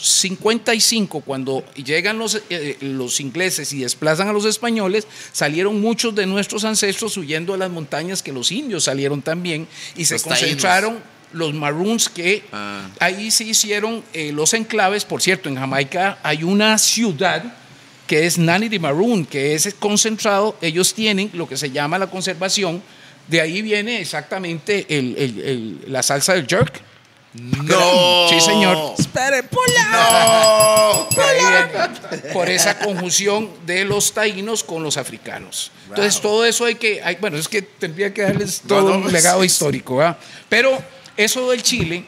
1655, 0.02 1.22
cuando 1.22 1.64
llegan 1.76 2.18
los, 2.18 2.42
eh, 2.50 2.78
los 2.82 3.20
ingleses 3.20 3.72
y 3.74 3.80
desplazan 3.82 4.28
a 4.28 4.34
los 4.34 4.46
españoles, 4.46 5.06
salieron 5.32 5.80
muchos 5.80 6.16
de 6.16 6.26
nuestros 6.26 6.64
ancestros 6.64 7.16
huyendo 7.18 7.54
a 7.54 7.58
las 7.58 7.70
montañas 7.70 8.24
que 8.24 8.32
los 8.34 8.52
indios 8.52 8.86
salieron 8.86 9.22
también 9.22 9.68
y 9.96 10.06
se 10.06 10.16
Los 10.16 10.24
taínos. 10.24 10.40
concentraron 10.40 11.00
los 11.34 11.54
maroons 11.54 12.10
que 12.10 12.44
Ah. 12.52 12.90
ahí 13.00 13.32
se 13.32 13.44
hicieron 13.46 14.04
eh, 14.14 14.32
los 14.34 14.54
enclaves. 14.54 15.06
Por 15.06 15.22
cierto, 15.22 15.50
en 15.50 15.56
Jamaica 15.56 16.18
hay 16.24 16.44
una 16.44 16.78
ciudad 16.78 17.44
que 18.12 18.26
es 18.26 18.38
Nani 18.38 18.68
de 18.68 18.78
Maroon, 18.78 19.26
que 19.26 19.56
es 19.56 19.74
concentrado, 19.80 20.58
ellos 20.62 20.94
tienen 20.94 21.30
lo 21.32 21.48
que 21.48 21.56
se 21.56 21.72
llama 21.72 21.98
la 21.98 22.08
conservación, 22.08 22.84
de 23.30 23.40
ahí 23.40 23.62
viene 23.62 24.02
exactamente 24.02 24.86
el- 24.90 25.16
el- 25.18 25.40
el- 25.40 25.80
la 25.88 26.04
salsa 26.04 26.34
del 26.34 26.46
jerk. 26.46 26.82
No. 27.36 28.28
Sí, 28.28 28.42
señor. 28.42 28.96
Espere, 29.00 29.44
pula. 29.44 29.88
No. 29.94 31.08
Viene, 31.16 32.34
por 32.34 32.50
esa 32.50 32.78
conjunción 32.80 33.50
de 33.66 33.86
los 33.86 34.12
taínos 34.12 34.62
con 34.66 34.84
los 34.84 34.98
africanos. 34.98 35.72
Entonces, 35.88 36.20
todo 36.20 36.44
eso 36.44 36.66
hay 36.66 36.76
que, 36.76 37.02
hay- 37.02 37.16
bueno, 37.16 37.38
es 37.38 37.48
que 37.48 37.62
tendría 37.62 38.14
que 38.14 38.24
darles 38.24 38.60
No, 38.64 38.68
todo 38.68 38.90
no, 38.90 38.96
un 38.96 39.02
pues, 39.04 39.14
legado 39.14 39.40
sí. 39.40 39.46
histórico, 39.46 39.96
¿verdad? 39.96 40.18
Pero 40.50 40.78
eso 41.16 41.50
del 41.52 41.64
Chile 41.64 42.04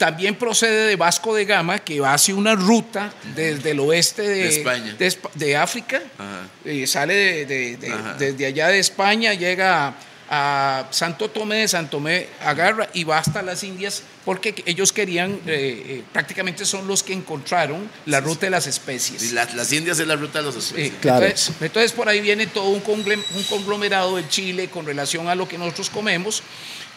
también 0.00 0.34
procede 0.34 0.88
de 0.88 0.96
Vasco 0.96 1.34
de 1.34 1.44
Gama, 1.44 1.78
que 1.78 2.00
hace 2.02 2.32
una 2.32 2.54
ruta 2.54 3.12
desde 3.36 3.72
el 3.72 3.80
oeste 3.80 4.22
de, 4.22 4.28
De 4.34 4.48
España. 4.48 4.94
de 4.98 5.18
de 5.34 5.56
África, 5.58 6.02
Ajá. 6.16 6.48
eh, 6.64 6.86
sale 6.86 7.12
de- 7.14 7.44
de- 7.44 7.76
de- 7.76 7.96
desde 8.18 8.46
allá 8.46 8.68
de 8.68 8.78
España, 8.78 9.34
llega 9.34 9.94
a 10.32 10.86
Santo 10.90 11.28
Tomé, 11.28 11.56
de 11.56 11.68
Santo 11.68 11.98
Tomé 11.98 12.28
agarra 12.46 12.88
y 12.94 13.04
va 13.04 13.18
hasta 13.18 13.42
las 13.42 13.62
Indias, 13.62 14.02
porque 14.24 14.54
ellos 14.64 14.90
querían, 14.92 15.32
eh, 15.32 15.38
eh, 15.46 16.02
prácticamente 16.14 16.64
son 16.64 16.86
los 16.88 17.02
que 17.02 17.12
encontraron 17.12 17.90
la 18.06 18.20
ruta 18.20 18.46
de 18.46 18.50
las 18.50 18.66
especies. 18.68 19.22
Y 19.24 19.32
las, 19.32 19.52
las 19.54 19.70
Indias 19.70 19.98
es 19.98 20.06
la 20.06 20.16
ruta 20.16 20.38
de 20.38 20.44
los 20.46 20.54
Sí, 20.54 20.60
especies. 20.70 20.92
Claro. 21.02 21.26
entonces, 21.26 21.52
entonces 21.60 21.92
por 21.92 22.08
ahí 22.08 22.20
viene 22.22 22.46
todo 22.46 22.70
un, 22.70 22.80
conglomerado 23.50 24.16
del 24.16 24.28
Chile 24.30 24.70
con 24.70 24.86
relación 24.86 25.28
a 25.28 25.34
lo 25.34 25.46
que 25.46 25.58
nosotros 25.58 25.90
comemos 25.90 26.42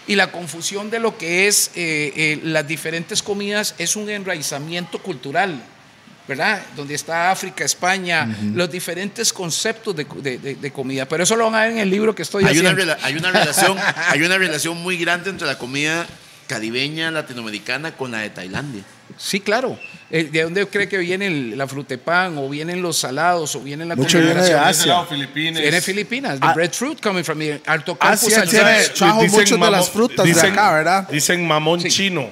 y 0.08 0.16
la 0.16 0.32
confusión 0.32 0.90
de 0.90 1.00
lo 1.00 1.18
que 1.18 1.48
es 1.48 1.72
eh, 1.76 2.12
eh, 2.16 2.40
las 2.44 2.68
diferentes 2.68 3.22
comidas 3.24 3.76
es 3.78 3.96
un 3.96 4.10
enraizamiento 4.10 5.00
cultural, 5.00 5.62
¿verdad? 6.28 6.62
Donde 6.76 6.96
está 6.96 7.32
África, 7.32 7.64
España, 7.64 8.28
los 8.54 8.70
diferentes 8.72 9.32
conceptos 9.34 9.96
de, 9.96 10.06
de- 10.22 10.38
de- 10.38 10.56
de 10.56 10.72
comida. 10.72 11.06
Pero 11.08 11.24
eso 11.24 11.36
lo 11.36 11.46
van 11.46 11.56
a 11.56 11.62
ver 11.64 11.72
en 11.72 11.78
el 11.80 11.90
libro 11.90 12.14
que 12.16 12.22
estoy 12.24 12.44
Hay 12.46 12.58
una, 12.60 12.72
haciendo. 12.72 12.94
rela- 12.94 13.00
hay, 13.04 13.16
una 13.16 13.32
relación, 13.32 13.78
hay 14.10 14.22
una 14.22 14.38
relación 14.38 14.78
muy 14.82 14.98
grande 14.98 15.30
entre 15.30 15.48
la 15.48 15.58
comida 15.58 16.06
caribeña, 16.48 17.10
latinoamericana, 17.10 17.96
con 17.96 18.12
la 18.12 18.20
de 18.20 18.30
Tailandia. 18.30 18.84
Sí, 19.18 19.40
claro. 19.40 19.80
Eh, 20.16 20.26
¿De 20.32 20.44
dónde 20.44 20.68
cree 20.68 20.88
que 20.88 21.00
viene 21.00 21.26
el- 21.26 21.58
la 21.58 21.68
frutepan 21.68 22.38
o 22.38 22.48
vienen 22.48 22.84
los 22.84 22.98
salados 23.00 23.56
o 23.56 23.62
viene 23.62 23.84
la 23.84 23.96
Mucho 23.96 24.20
viene 24.20 24.36
de? 24.36 24.42
Asia. 24.54 24.70
Ese 24.70 24.88
lado, 24.88 25.08
Filipinas. 25.08 25.60
Viene 25.60 25.76
de 25.76 25.82
Filipinas, 25.82 26.40
the 26.40 26.46
Ah. 26.46 26.54
breadfruit 26.54 27.02
coming 27.02 27.24
from 27.24 27.42
here. 27.42 27.60
Asia 28.00 28.44
tiene, 28.46 28.84
trajo 28.96 29.22
Dicen 29.24 29.32
muchas 29.40 29.50
de 29.50 29.58
mamón- 29.58 29.72
las 29.72 29.90
frutas 29.90 30.24
de 30.24 30.32
dicen- 30.32 30.52
acá, 30.54 30.72
¿verdad? 30.74 31.08
Dicen 31.10 31.48
mamón 31.48 31.82
Sí. 31.82 31.90
chino, 31.90 32.30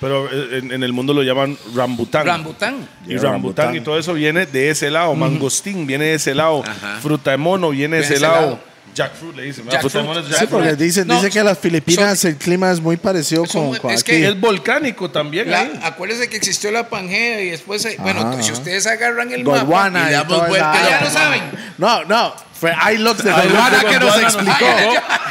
pero 0.00 0.28
eh, 0.30 0.58
en, 0.58 0.70
en 0.70 0.84
el 0.84 0.92
mundo 0.92 1.12
lo 1.12 1.24
llaman 1.24 1.58
rambután. 1.74 2.24
Rambután. 2.26 2.88
Y 3.06 3.08
Yeah, 3.08 3.22
rambután, 3.22 3.32
rambután. 3.32 3.76
y 3.76 3.80
todo 3.80 3.98
eso 3.98 4.14
viene 4.14 4.46
de 4.46 4.70
ese 4.70 4.88
lado. 4.88 5.12
Mangostín 5.16 5.84
viene 5.84 6.04
de 6.04 6.14
ese 6.14 6.32
lado. 6.32 6.62
Ajá. 6.64 7.00
Fruta 7.02 7.32
de 7.32 7.38
mono 7.38 7.70
viene 7.70 7.96
de 7.96 8.02
ese 8.02 8.10
de 8.10 8.14
ese 8.18 8.22
lado. 8.24 8.40
lado. 8.40 8.60
Jackfruit 8.96 9.36
le 9.36 9.42
dicen. 9.44 9.64
¿verdad? 9.66 9.80
Jackfruit. 9.82 9.92
Fruta 10.04 10.14
de 10.14 10.20
mono 10.24 10.34
es 10.34 10.38
Sí, 10.38 10.46
porque 10.50 10.74
dicen, 10.76 11.06
No, 11.06 11.14
dice 11.16 11.30
que 11.30 11.44
las 11.44 11.58
Filipinas 11.58 12.18
son- 12.18 12.30
el 12.30 12.36
clima 12.36 12.70
es 12.72 12.80
muy 12.80 12.96
parecido 12.96 13.44
son- 13.46 13.70
con, 13.70 13.78
con 13.78 13.90
es 13.92 14.00
aquí. 14.00 14.12
que 14.12 14.26
Es 14.28 14.40
volcánico 14.40 15.10
también. 15.10 15.50
La- 15.50 15.60
ahí. 15.60 15.80
acuérdense 15.82 16.28
que 16.28 16.36
existió 16.36 16.70
la 16.70 16.88
Pangea 16.88 17.40
y 17.42 17.50
después, 17.50 17.84
eh, 17.84 17.96
bueno, 18.00 18.20
Ajá, 18.20 18.42
si 18.42 18.52
ustedes 18.52 18.86
agarran 18.86 19.30
el 19.32 19.44
Gondwana 19.44 19.88
y 19.88 19.92
mapa, 19.92 20.04
le 20.06 20.10
y 20.10 20.12
damos 20.14 20.48
vuelta 20.48 20.88
ya 20.90 21.00
lo 21.04 21.10
saben. 21.10 21.42
No, 21.78 22.04
no, 22.04 22.34
fue 22.60 22.72
iLux 22.94 23.22
de 23.22 23.30
Gondwana 23.32 23.80
que 23.84 23.98
nos 23.98 24.18
explicó. 24.18 24.66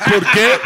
¿Por 0.06 0.32
qué 0.32 0.60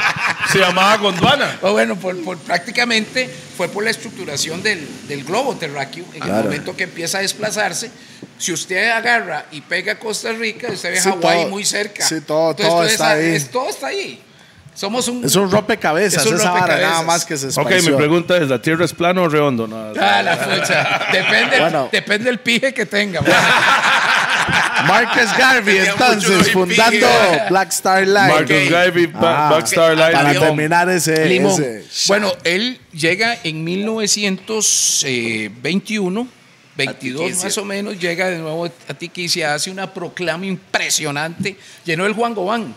se 0.51 0.59
llamaba 0.59 0.97
Gondwana? 0.97 1.57
o 1.61 1.71
bueno, 1.71 1.95
por, 1.95 2.21
por- 2.23 2.37
prácticamente 2.39 3.29
fue 3.57 3.67
por 3.69 3.83
la 3.83 3.89
estructuración 3.91 4.61
del, 4.61 4.85
del 5.07 5.23
globo 5.23 5.55
terráqueo. 5.55 6.05
En 6.09 6.15
el 6.15 6.21
Claro. 6.29 6.43
momento 6.43 6.75
que 6.75 6.83
empieza 6.83 7.19
a 7.19 7.21
desplazarse, 7.21 7.89
si 8.37 8.51
usted 8.51 8.89
agarra 8.91 9.45
y 9.51 9.61
pega 9.61 9.97
Costa 9.99 10.31
Rica, 10.33 10.67
usted 10.71 10.91
ve 10.91 10.99
Sí, 11.01 11.09
Hawái 11.09 11.41
todo- 11.41 11.49
muy 11.49 11.63
cerca. 11.65 12.05
sí, 12.05 12.21
todo- 12.21 12.53
todo 12.55 12.67
toda 12.67 12.87
está 12.87 13.11
ahí. 13.11 13.35
es- 13.35 13.49
todo 13.51 13.69
está 13.69 13.87
ahí. 13.87 14.21
Somos 14.75 15.09
un. 15.09 15.25
Es 15.25 15.35
un 15.35 15.51
rompecabezas, 15.51 16.23
Es 16.25 16.31
un 16.31 16.37
esa 16.37 16.51
vara, 16.51 16.77
nada 16.79 17.01
más 17.03 17.25
que 17.25 17.35
se 17.35 17.47
Ok, 17.47 17.51
esparció. 17.51 17.91
mi 17.91 17.97
pregunta 17.97 18.37
es, 18.37 18.47
¿la 18.47 18.61
Tierra 18.61 18.85
es 18.85 18.93
plana 18.93 19.21
o 19.23 19.27
redondo? 19.27 19.67
No, 19.67 19.91
Ah, 19.99 20.21
la 20.21 20.37
fucha. 20.37 21.07
Depende, 21.11 21.59
Bueno. 21.59 21.89
depende 21.91 22.25
del 22.25 22.39
pije 22.39 22.73
que 22.73 22.85
tenga. 22.85 23.19
Marcus 24.87 25.37
Garvey, 25.37 25.75
Tenía 25.77 25.91
entonces, 25.91 26.51
fundando. 26.51 27.07
Black 27.49 27.69
Star 27.69 28.05
Line. 28.07 28.27
Marcus. 28.27 28.69
Garvey, 28.69 29.09
Ah, 29.15 29.49
Backstar 29.51 29.95
Line, 29.95 30.11
Para 30.11 30.33
Limón. 30.33 30.47
terminar 30.47 30.89
ese... 30.89 31.25
Limón. 31.27 31.53
ese- 31.61 31.83
Bueno, 32.07 32.31
él 32.43 32.79
llega 32.93 33.37
en 33.43 33.63
1921, 33.63 36.27
22 36.75 37.21
Tiquicia. 37.25 37.45
más 37.45 37.57
o 37.57 37.65
menos, 37.65 37.99
llega 37.99 38.27
de 38.29 38.37
nuevo 38.37 38.65
a 38.65 38.93
Tiquicia, 38.93 39.53
hace 39.53 39.69
una 39.69 39.93
proclama 39.93 40.45
impresionante, 40.45 41.57
llenó 41.85 42.05
el 42.05 42.13
Juan 42.13 42.33
Gobán. 42.33 42.73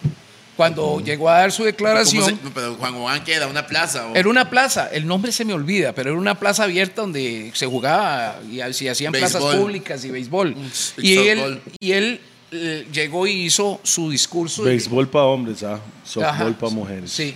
Cuando 0.63 1.01
llegó 1.05 1.29
a 1.29 1.39
dar 1.39 1.51
su 1.53 1.59
¿Cómo 1.59 1.67
declaración, 1.67 2.25
se- 2.25 2.51
pero 2.55 2.75
Juan 2.77 2.95
Juan 2.95 3.25
queda 3.25 3.47
una 3.49 3.67
plaza. 3.67 4.07
o- 4.09 4.15
era 4.15 4.29
una 4.29 4.49
plaza, 4.49 4.89
el 4.93 5.07
nombre 5.07 5.33
se 5.33 5.45
me 5.45 5.53
olvida, 5.53 5.93
pero 5.93 6.11
era 6.11 6.19
una 6.19 6.39
plaza 6.39 6.65
abierta 6.65 7.03
donde 7.03 7.51
se 7.55 7.67
jugaba 7.67 8.39
y 8.51 8.61
se 8.73 8.89
hacían 8.91 9.13
plazas 9.13 9.43
públicas 9.43 10.05
y 10.05 10.11
béisbol. 10.11 10.55
y 10.99 11.19
él, 11.19 11.61
y 11.81 11.93
él 11.93 12.21
eh, 12.53 12.87
llegó 12.93 13.27
y 13.27 13.33
hizo 13.47 13.81
su 13.83 14.11
discurso. 14.11 14.63
Béisbol 14.63 15.09
para 15.09 15.25
hombres, 15.25 15.63
ah. 15.63 15.81
Softball 16.05 16.55
para 16.55 16.73
mujeres. 16.73 17.11
Sí. 17.11 17.35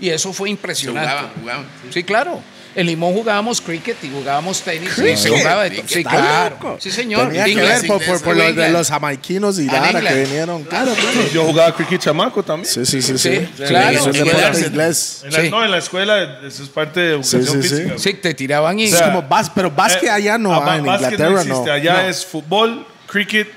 Y 0.00 0.08
eso 0.10 0.32
fue 0.32 0.48
Se 0.48 0.50
impresionante. 0.50 1.08
jugaba, 1.08 1.32
jugaba. 1.40 1.64
Sí, 1.90 2.02
claro. 2.02 2.40
En 2.78 2.86
Limón 2.86 3.14
jugábamos 3.14 3.60
cricket 3.62 3.96
y 4.04 4.10
jugábamos 4.10 4.60
tenis. 4.60 4.92
se 4.92 5.30
jugaba 5.30 5.64
de 5.64 5.70
todo. 5.70 5.88
Sí, 5.88 6.04
claro. 6.04 6.56
loco. 6.56 6.76
Sí, 6.78 6.90
señor. 6.90 7.28
Tenía 7.28 7.44
que 7.46 7.54
ver 7.56 7.86
por, 7.86 8.04
por- 8.04 8.22
por 8.22 8.36
los 8.36 8.54
de 8.54 8.68
los 8.70 8.88
jamaiquinos 8.90 9.58
y 9.58 9.62
En 9.62 9.68
Lara 9.72 10.00
que 10.00 10.14
vinieron. 10.24 10.62
Claro, 10.64 10.92
claro. 10.92 11.28
Yo 11.32 11.44
jugaba 11.46 11.74
cricket 11.74 12.02
chamaco 12.02 12.42
también. 12.42 12.70
Sí, 12.70 12.84
sí, 12.84 13.00
sí. 13.00 13.16
Sí, 13.16 13.38
sí. 13.56 13.62
claro. 13.66 13.96
Es 13.96 14.04
Sí, 14.04 14.10
deporte 14.10 14.36
claro. 14.38 14.58
inglés. 14.58 15.22
En 15.24 15.32
la- 15.32 15.40
Sí. 15.40 15.50
No, 15.50 15.64
en 15.64 15.70
la 15.70 15.78
escuela, 15.78 16.40
eso 16.46 16.62
es 16.62 16.68
parte 16.68 17.00
de 17.00 17.10
educación 17.12 17.44
Sí, 17.46 17.52
sí, 17.62 17.62
sí. 17.62 17.74
física. 17.76 17.94
Sí, 17.98 18.12
te 18.14 18.34
tiraban 18.34 18.78
y... 18.78 18.92
O 18.92 18.96
sea, 18.96 19.06
Como 19.06 19.22
bas- 19.26 19.50
pero 19.54 19.70
básquet 19.70 20.04
Eh, 20.04 20.10
allá 20.10 20.36
no, 20.36 20.52
ah, 20.52 20.76
en 20.76 20.84
básquet 20.84 21.12
Inglaterra 21.12 21.30
no. 21.44 21.52
existe. 21.54 21.70
Allá 21.70 22.02
No. 22.02 22.08
es 22.10 22.26
fútbol, 22.26 22.86
cricket, 23.06 23.48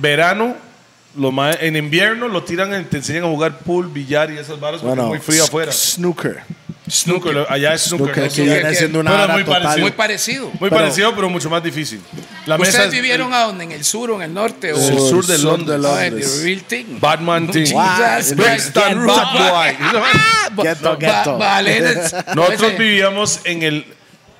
verano. 0.00 0.56
Lo 1.16 1.32
ma- 1.32 1.52
en 1.52 1.76
invierno 1.76 2.28
lo 2.28 2.42
tiran, 2.42 2.84
te 2.86 2.96
enseñan 2.98 3.24
a 3.24 3.28
jugar 3.28 3.58
pool, 3.60 3.88
billar 3.88 4.30
y 4.30 4.36
esas 4.38 4.60
varas 4.60 4.80
porque 4.82 4.88
Bueno, 4.88 5.02
es 5.04 5.08
muy 5.08 5.18
frío 5.18 5.44
afuera. 5.44 5.72
Snooker. 5.72 6.42
Snooker, 6.88 7.46
allá 7.48 7.74
es 7.74 7.82
snooker. 7.82 8.14
Snooker 8.14 8.30
Sí. 8.30 8.42
viene 8.42 8.74
siendo 8.74 9.00
una 9.00 9.26
muy 9.28 9.44
total. 9.44 9.62
parecido. 9.62 9.82
Muy 9.82 9.90
parecido. 9.92 10.46
Muy 10.46 10.56
Pero- 10.70 10.76
parecido, 10.76 11.14
pero 11.14 11.28
mucho 11.30 11.50
más 11.50 11.62
difícil. 11.62 12.00
La 12.46 12.56
¿Ustedes 12.56 12.86
es- 12.86 12.90
vivieron 12.92 13.34
a 13.34 13.40
dónde? 13.42 13.64
¿En 13.64 13.72
el 13.72 13.84
sur 13.84 14.10
o 14.12 14.16
en 14.16 14.22
el 14.22 14.32
norte? 14.34 14.72
O 14.72 14.76
el 14.76 14.98
Sur 14.98 15.26
de 15.26 15.36
sur 15.36 15.58
Londres. 15.58 15.68
de 15.68 15.78
Londres. 15.82 16.42
real 16.44 16.62
thing. 16.62 16.84
Batman 17.00 17.50
es- 17.54 17.72
Nosotros 22.34 22.78
vivíamos 22.78 23.40
en 23.44 23.62
el, 23.62 23.84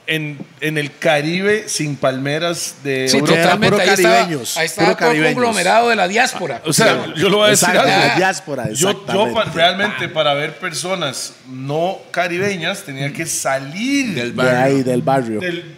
en, 0.09 0.39
en 0.61 0.79
el 0.79 0.97
Caribe 0.99 1.65
sin 1.69 1.97
palmeras 1.97 2.77
de 2.85 3.09
Sí, 3.09 3.17
Europa. 3.19 3.43
Totalmente. 3.43 3.77
puro 3.77 3.83
Ahí 3.83 3.89
estaba, 3.95 4.15
caribeños, 4.17 4.57
ahí 4.57 4.67
estaba 4.67 4.87
puro 4.87 4.97
todo 4.99 5.09
el 5.09 5.11
caribeños. 5.17 5.35
conglomerado 5.35 5.89
de 5.89 5.97
la 5.97 6.09
diáspora. 6.09 6.63
O 6.65 6.73
sea, 6.73 7.07
yo 7.17 7.29
lo 7.29 7.39
voy 7.39 7.47
a 7.49 7.51
decir 7.51 7.69
Exacto, 7.71 7.91
algo. 7.93 8.07
la 8.09 8.15
diáspora, 8.17 8.65
Yo, 8.71 8.73
yo 8.75 8.91
exactamente. 8.91 9.35
pa- 9.35 9.45
realmente 9.53 10.09
para 10.09 10.35
ver 10.35 10.59
personas 10.59 11.33
no 11.49 11.99
caribeñas 12.13 12.83
tenía 12.85 13.13
que 13.13 13.27
salir 13.27 14.15
Del 14.15 14.37
De 14.37 14.43
ahí, 14.43 14.47
barrio. 14.83 14.85
del 14.85 15.03
barrio. 15.03 15.41
del- 15.41 15.75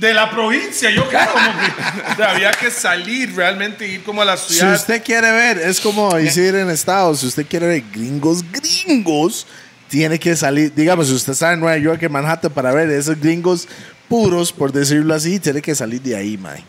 de 0.00 0.14
la 0.14 0.28
provincia. 0.30 0.90
Yo 0.90 1.06
creo 1.08 1.20
como 1.30 1.44
que 1.44 2.12
o 2.12 2.16
sea, 2.16 2.30
había 2.30 2.50
que 2.50 2.70
salir 2.70 3.36
realmente, 3.36 3.86
ir 3.86 4.02
como 4.02 4.22
a 4.22 4.24
la 4.24 4.36
Si 4.36 4.54
ciudad. 4.54 4.74
usted 4.74 5.00
quiere 5.04 5.30
ver, 5.30 5.58
es 5.58 5.78
como 5.78 6.12
decir 6.14 6.54
en 6.56 6.70
Estados, 6.70 7.20
si 7.20 7.26
usted 7.26 7.46
quiere 7.46 7.66
ver 7.68 7.84
gringos, 7.92 8.42
gringos, 8.50 9.46
tiene 9.94 10.18
que 10.18 10.34
salir, 10.34 10.74
digamos, 10.74 11.06
si 11.06 11.14
usted 11.14 11.34
está 11.34 11.52
en 11.52 11.60
Nueva 11.60 11.78
York, 11.78 12.02
en 12.02 12.10
Manhattan, 12.10 12.50
para 12.50 12.72
ver 12.72 12.90
esos 12.90 13.16
gringos 13.20 13.68
puros, 14.08 14.50
por 14.52 14.72
decirlo 14.72 15.14
así, 15.14 15.38
tiene 15.38 15.62
que 15.62 15.72
salir 15.72 16.02
de 16.02 16.16
ahí, 16.16 16.36
mae. 16.36 16.64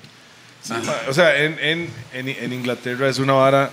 O 1.10 1.14
sea, 1.14 1.36
en, 1.36 1.58
en, 1.60 1.90
en, 2.14 2.30
en 2.30 2.54
Inglaterra 2.54 3.10
es 3.10 3.18
una 3.18 3.34
vara 3.34 3.72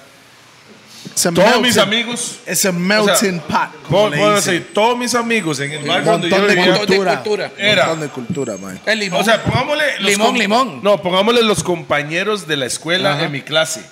It's 1.05 1.27
a 1.27 1.33
Todos 1.33 1.61
mis 1.61 1.77
melting- 1.77 1.83
amigos. 1.83 2.39
It's 2.47 2.65
a 2.65 2.73
melting 2.73 3.11
o 3.11 3.17
sea, 3.51 3.71
pot. 3.71 3.83
como 3.83 4.11
puedo- 4.11 4.35
decir, 4.37 4.71
todos 4.73 4.97
mis 4.97 5.15
amigos 5.15 5.61
en 5.61 5.73
el 5.73 5.83
Un 5.83 5.89
barrio 5.89 6.13
donde 6.13 6.31
yo 6.31 6.37
montón 6.39 6.49
de 6.49 6.55
vivía. 6.63 6.73
De 6.73 6.79
cultura. 6.87 7.15
cultura. 7.23 7.53
Era. 7.59 7.83
Un 7.83 7.89
montón 7.89 8.01
de 8.09 8.15
cultura, 8.15 8.57
man. 8.57 8.81
El 8.87 8.99
limón. 9.01 9.21
O 9.21 9.25
sea, 9.25 9.43
pongámosle. 9.43 9.85
los 9.99 10.11
Limón, 10.11 10.39
limón. 10.39 10.81
No, 10.83 11.03
pongámosle 11.03 11.43
los 11.43 11.63
compañeros 11.63 12.47
de 12.47 12.57
la 12.57 12.65
escuela 12.65 13.15
Ajá. 13.17 13.25
en 13.27 13.33
mi 13.33 13.43
clase. 13.43 13.83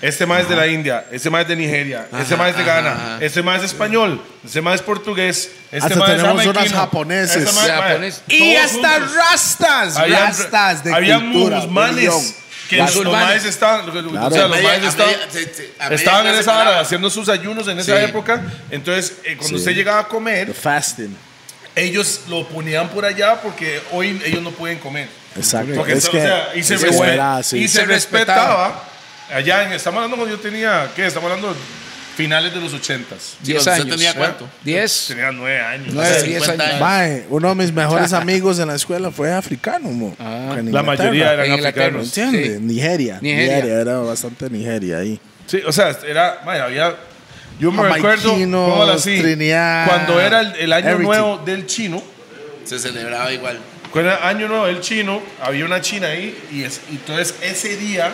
Este 0.00 0.26
más 0.26 0.42
es 0.42 0.48
de 0.50 0.56
la 0.56 0.66
India, 0.66 1.06
este 1.10 1.30
más 1.30 1.42
es 1.42 1.48
de 1.48 1.56
Nigeria, 1.56 2.06
este 2.20 2.36
más 2.36 2.50
es 2.50 2.56
de 2.58 2.64
Ghana, 2.64 3.18
este 3.22 3.42
más 3.42 3.58
es 3.60 3.70
español, 3.70 4.22
este 4.44 4.60
más 4.60 4.74
es 4.76 4.82
portugués, 4.82 5.50
este 5.72 5.78
Hasta 5.78 5.96
más 5.98 6.10
es 6.10 6.16
tenemos 6.16 6.34
unas 6.44 6.54
jamaiquino, 6.54 6.78
japoneses. 6.80 7.36
este 7.36 7.52
más- 7.52 7.70
Japonés. 7.70 8.22
Y 8.28 8.38
todos 8.54 8.64
hasta 8.64 8.92
juntos. 9.00 9.14
rastas, 9.16 9.96
Habían- 9.96 10.22
rastas 10.26 10.84
de 10.84 10.94
habían 10.94 11.32
cultura. 11.32 11.56
musulmanes 11.56 12.34
que 12.68 12.76
Las 12.76 12.94
los 12.94 13.06
urbanas. 13.06 13.28
maes 13.28 13.44
estaban, 13.46 13.88
o 13.88 13.92
sea, 13.92 14.02
los 14.48 14.62
maes 14.62 14.84
estaban, 14.84 15.14
se- 15.30 15.54
se- 15.54 15.70
estaban 15.94 16.26
en 16.26 16.34
esa 16.34 16.58
hora 16.58 16.80
haciendo 16.80 17.08
sus 17.08 17.28
ayunos 17.30 17.66
en 17.68 17.78
esa 17.78 17.96
Sí. 17.98 18.04
época. 18.04 18.42
Entonces, 18.70 19.14
eh, 19.24 19.36
cuando 19.36 19.48
Sí. 19.48 19.62
usted 19.62 19.72
llegaba 19.74 20.00
a 20.00 20.04
The 20.04 20.08
comer, 20.10 20.52
fasting. 20.54 21.16
ellos 21.76 22.22
lo 22.28 22.46
ponían 22.48 22.88
por 22.90 23.04
allá 23.06 23.40
porque 23.40 23.80
hoy 23.92 24.20
ellos 24.24 24.42
no 24.42 24.50
pueden 24.50 24.78
comer. 24.78 25.08
Exacto. 25.36 25.74
Porque, 25.76 25.94
es 25.94 26.04
o 26.06 26.10
que, 26.10 26.20
sea, 26.20 26.48
y 26.54 26.62
se, 26.62 26.76
que 26.76 26.88
respe- 26.90 27.08
era 27.12 27.36
así. 27.38 27.58
y 27.58 27.68
se 27.68 27.80
Se 27.80 27.86
respetaba. 27.86 28.90
Allá 29.32 29.64
en, 29.64 29.72
estamos 29.72 29.98
hablando 29.98 30.16
cuando 30.16 30.34
yo 30.36 30.40
tenía, 30.40 30.90
¿qué? 30.94 31.06
Estamos 31.06 31.30
hablando 31.30 31.52
de 31.54 31.60
finales 32.16 32.54
de 32.54 32.60
los 32.60 32.72
ochentas. 32.74 33.36
Diez 33.40 33.58
¿Usted 33.58 33.72
años. 33.72 33.88
tenía 33.96 34.14
cuánto? 34.14 34.48
Diez. 34.62 35.06
Tenía 35.08 35.32
nueve 35.32 35.60
años. 35.60 35.88
Nueve, 35.92 36.22
diez 36.22 36.42
50 36.44 36.52
años. 36.52 36.66
años. 36.68 36.80
Mae, 36.80 37.24
uno 37.30 37.48
de 37.48 37.54
mis 37.56 37.72
mejores 37.72 38.12
amigos 38.12 38.58
en 38.58 38.68
la 38.68 38.74
escuela 38.74 39.10
fue 39.10 39.32
africano, 39.32 39.88
mo. 39.90 40.14
En 40.56 40.72
La 40.72 40.82
mayoría 40.82 41.32
eran 41.32 41.46
En 41.46 41.52
Inglaterra. 41.54 41.90
¿Me 41.92 41.98
africanos. 42.00 42.18
entiendes? 42.18 42.58
Sí. 42.58 42.64
Nigeria. 42.64 43.18
Nigeria. 43.20 43.54
Nigeria. 43.56 43.80
Era 43.80 43.98
bastante 43.98 44.50
Nigeria 44.50 44.98
ahí. 44.98 45.18
Sí, 45.46 45.60
o 45.66 45.72
sea, 45.72 45.96
era, 46.06 46.40
vaya, 46.46 46.64
había, 46.64 46.94
yo 47.60 47.70
me 47.72 47.82
recuerdo, 47.82 48.32
así, 48.92 49.20
Trinidad, 49.20 49.86
cuando 49.88 50.20
era 50.20 50.40
el, 50.40 50.54
el 50.56 50.72
año 50.72 50.86
everything. 50.88 51.06
nuevo 51.06 51.38
del 51.44 51.66
chino, 51.66 52.02
Se 52.64 52.78
celebraba 52.78 53.30
igual. 53.32 53.58
cuando 53.92 54.10
era 54.12 54.26
año 54.28 54.48
nuevo 54.48 54.66
del 54.66 54.80
chino, 54.80 55.20
había 55.42 55.64
una 55.66 55.80
china 55.82 56.06
ahí, 56.08 56.34
y, 56.50 56.62
es, 56.62 56.80
y 56.90 56.94
entonces 56.94 57.34
ese 57.42 57.76
día 57.76 58.10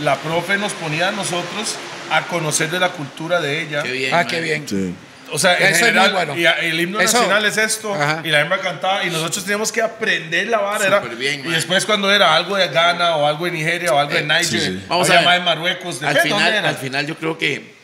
la 0.00 0.16
profe 0.16 0.56
nos 0.58 0.72
ponía 0.72 1.08
a 1.08 1.12
nosotros 1.12 1.76
a 2.10 2.22
conocer 2.28 2.70
de 2.70 2.78
la 2.80 2.90
cultura 2.90 3.40
de 3.40 3.62
ella. 3.62 3.82
Qué 3.82 3.92
bien. 3.92 4.14
Ah, 4.14 4.26
qué 4.26 4.40
bien. 4.40 4.68
Sí. 4.68 4.94
O 5.32 5.40
sea, 5.40 5.56
en 5.56 5.62
Eso 5.64 5.66
es 5.66 5.80
muy 5.80 5.88
general, 5.88 6.12
bueno. 6.12 6.36
y 6.38 6.46
a- 6.46 6.52
el 6.52 6.80
himno 6.80 7.00
Eso- 7.00 7.18
nacional 7.18 7.44
es 7.46 7.56
esto, 7.56 7.92
Ajá. 7.92 8.20
y 8.24 8.28
la 8.28 8.42
hembra 8.42 8.60
cantaba, 8.60 9.04
y 9.04 9.10
nosotros 9.10 9.42
teníamos 9.44 9.72
que 9.72 9.82
aprender 9.82 10.46
la 10.46 10.58
vara. 10.60 10.86
era- 10.86 11.02
Súper 11.02 11.16
bien, 11.16 11.40
y 11.44 11.50
después 11.50 11.84
cuando 11.84 12.12
era 12.12 12.36
algo 12.36 12.54
de 12.56 12.68
Ghana, 12.68 13.16
o 13.16 13.26
algo 13.26 13.44
de 13.46 13.50
Nigeria, 13.50 13.92
o 13.92 13.98
algo 13.98 14.12
de 14.12 14.20
Eh, 14.20 14.24
Niger, 14.24 14.44
sí, 14.44 14.60
sí. 14.60 14.84
Vamos 14.88 15.08
había 15.10 15.22
a 15.22 15.24
más 15.24 15.34
de 15.38 15.44
Marruecos, 15.44 16.00
Al 16.04 16.16
final, 16.18 16.64
al 16.64 16.76
final 16.76 17.06
yo 17.08 17.16
creo 17.16 17.36
que 17.38 17.74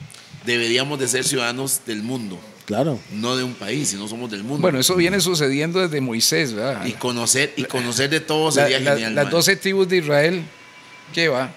deberíamos 0.44 1.00
de 1.00 1.08
ser 1.08 1.24
ciudadanos 1.24 1.80
del 1.84 2.04
mundo, 2.04 2.38
Claro. 2.64 3.00
no 3.10 3.36
de 3.36 3.42
un 3.42 3.54
país, 3.54 3.88
sino 3.88 4.06
somos 4.06 4.30
del 4.30 4.44
mundo. 4.44 4.60
Bueno, 4.62 4.78
eso 4.78 4.94
viene 4.94 5.20
sucediendo 5.20 5.80
desde 5.80 6.00
Moisés, 6.00 6.52
¿verdad? 6.54 6.84
y 6.86 6.92
conocer 6.92 7.52
y 7.56 7.64
conocer 7.64 8.08
de 8.08 8.20
todo 8.20 8.46
La- 8.46 8.52
sería 8.52 8.78
la- 8.78 8.92
genial. 8.92 9.16
las 9.16 9.24
mae. 9.24 9.32
12 9.32 9.56
tribus 9.56 9.88
de 9.88 9.96
Israel, 9.96 10.44
¿qué 11.12 11.26
va? 11.28 11.50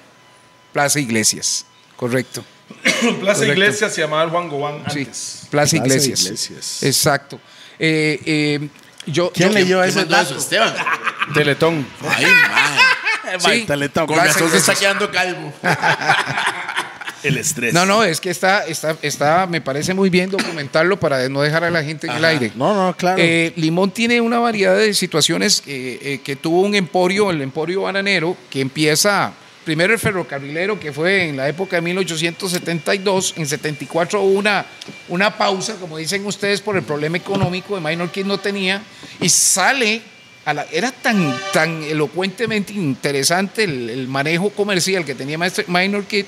Plaza 0.75 0.99
Iglesias, 0.99 1.65
correcto. 1.95 2.43
Plaza 3.21 3.39
Correcto. 3.39 3.45
Iglesia 3.45 3.89
se 3.89 4.01
llamaba 4.01 4.29
Juan 4.29 4.49
Gobán 4.49 4.83
Sí, 4.91 4.99
antes. 4.99 5.47
Plaza 5.49 5.49
Plaza 5.49 5.75
Iglesias. 5.77 6.23
Iglesias. 6.25 6.83
Exacto. 6.83 7.39
Eh, 7.79 8.19
eh, 8.25 8.67
yo, 9.05 9.31
¿Quién 9.31 9.49
yo- 9.51 9.53
leyó 9.53 9.81
¿Qué 9.81 9.87
ese 9.87 10.03
dato? 10.03 10.37
Esteban? 10.37 10.73
Teletón. 11.33 11.87
Ay, 12.01 12.25
mae. 12.25 13.39
Sí, 13.39 13.65
Teletón. 13.65 14.05
Con 14.05 14.17
razón 14.17 14.51
se 14.51 14.57
está 14.57 14.73
Iglesias. 14.73 14.79
quedando 14.79 15.09
calvo. 15.11 15.53
El 17.23 17.37
estrés. 17.37 17.73
No, 17.73 17.85
no, 17.85 18.03
es 18.03 18.19
que 18.19 18.29
está, 18.29 18.65
está, 18.67 18.97
está, 19.01 19.47
me 19.47 19.61
parece 19.61 19.93
muy 19.93 20.09
bien 20.09 20.29
documentarlo 20.29 20.99
para 20.99 21.29
no 21.29 21.41
dejar 21.41 21.63
a 21.63 21.71
la 21.71 21.83
gente 21.85 22.05
en 22.07 22.13
el 22.17 22.25
aire. 22.25 22.51
No, 22.53 22.75
no, 22.75 22.95
claro. 22.97 23.17
Eh, 23.19 23.53
Limón 23.55 23.91
tiene 23.91 24.19
una 24.19 24.39
variedad 24.39 24.75
de 24.75 24.93
situaciones 24.93 25.63
eh, 25.65 25.99
eh, 26.01 26.19
que 26.21 26.35
tuvo 26.35 26.59
un 26.61 26.75
emporio, 26.75 27.31
el 27.31 27.41
emporio 27.41 27.83
bananero, 27.83 28.35
que 28.49 28.59
empieza 28.59 29.31
primero 29.65 29.93
el 29.93 29.99
ferrocarrilero, 29.99 30.79
que 30.79 30.93
fue 30.93 31.27
en 31.27 31.37
la 31.37 31.49
época 31.49 31.75
de 31.77 31.81
1872, 31.81 33.33
en 33.37 33.47
74 33.47 34.21
hubo 34.21 34.37
una, 34.39 34.65
una 35.09 35.37
pausa, 35.37 35.75
como 35.75 35.97
dicen 35.97 36.25
ustedes, 36.25 36.61
por 36.61 36.77
el 36.77 36.83
problema 36.83 37.17
económico 37.17 37.75
de 37.75 37.81
Minor 37.81 38.11
Kid 38.11 38.25
no 38.25 38.37
tenía, 38.37 38.81
y 39.19 39.27
sale, 39.29 40.01
a 40.45 40.53
la, 40.53 40.65
era 40.71 40.91
tan, 40.91 41.35
tan 41.51 41.83
elocuentemente 41.83 42.73
interesante 42.73 43.63
el, 43.63 43.89
el 43.89 44.07
manejo 44.07 44.51
comercial 44.51 45.03
que 45.03 45.15
tenía 45.15 45.37
Minor 45.67 46.05
Kid, 46.05 46.25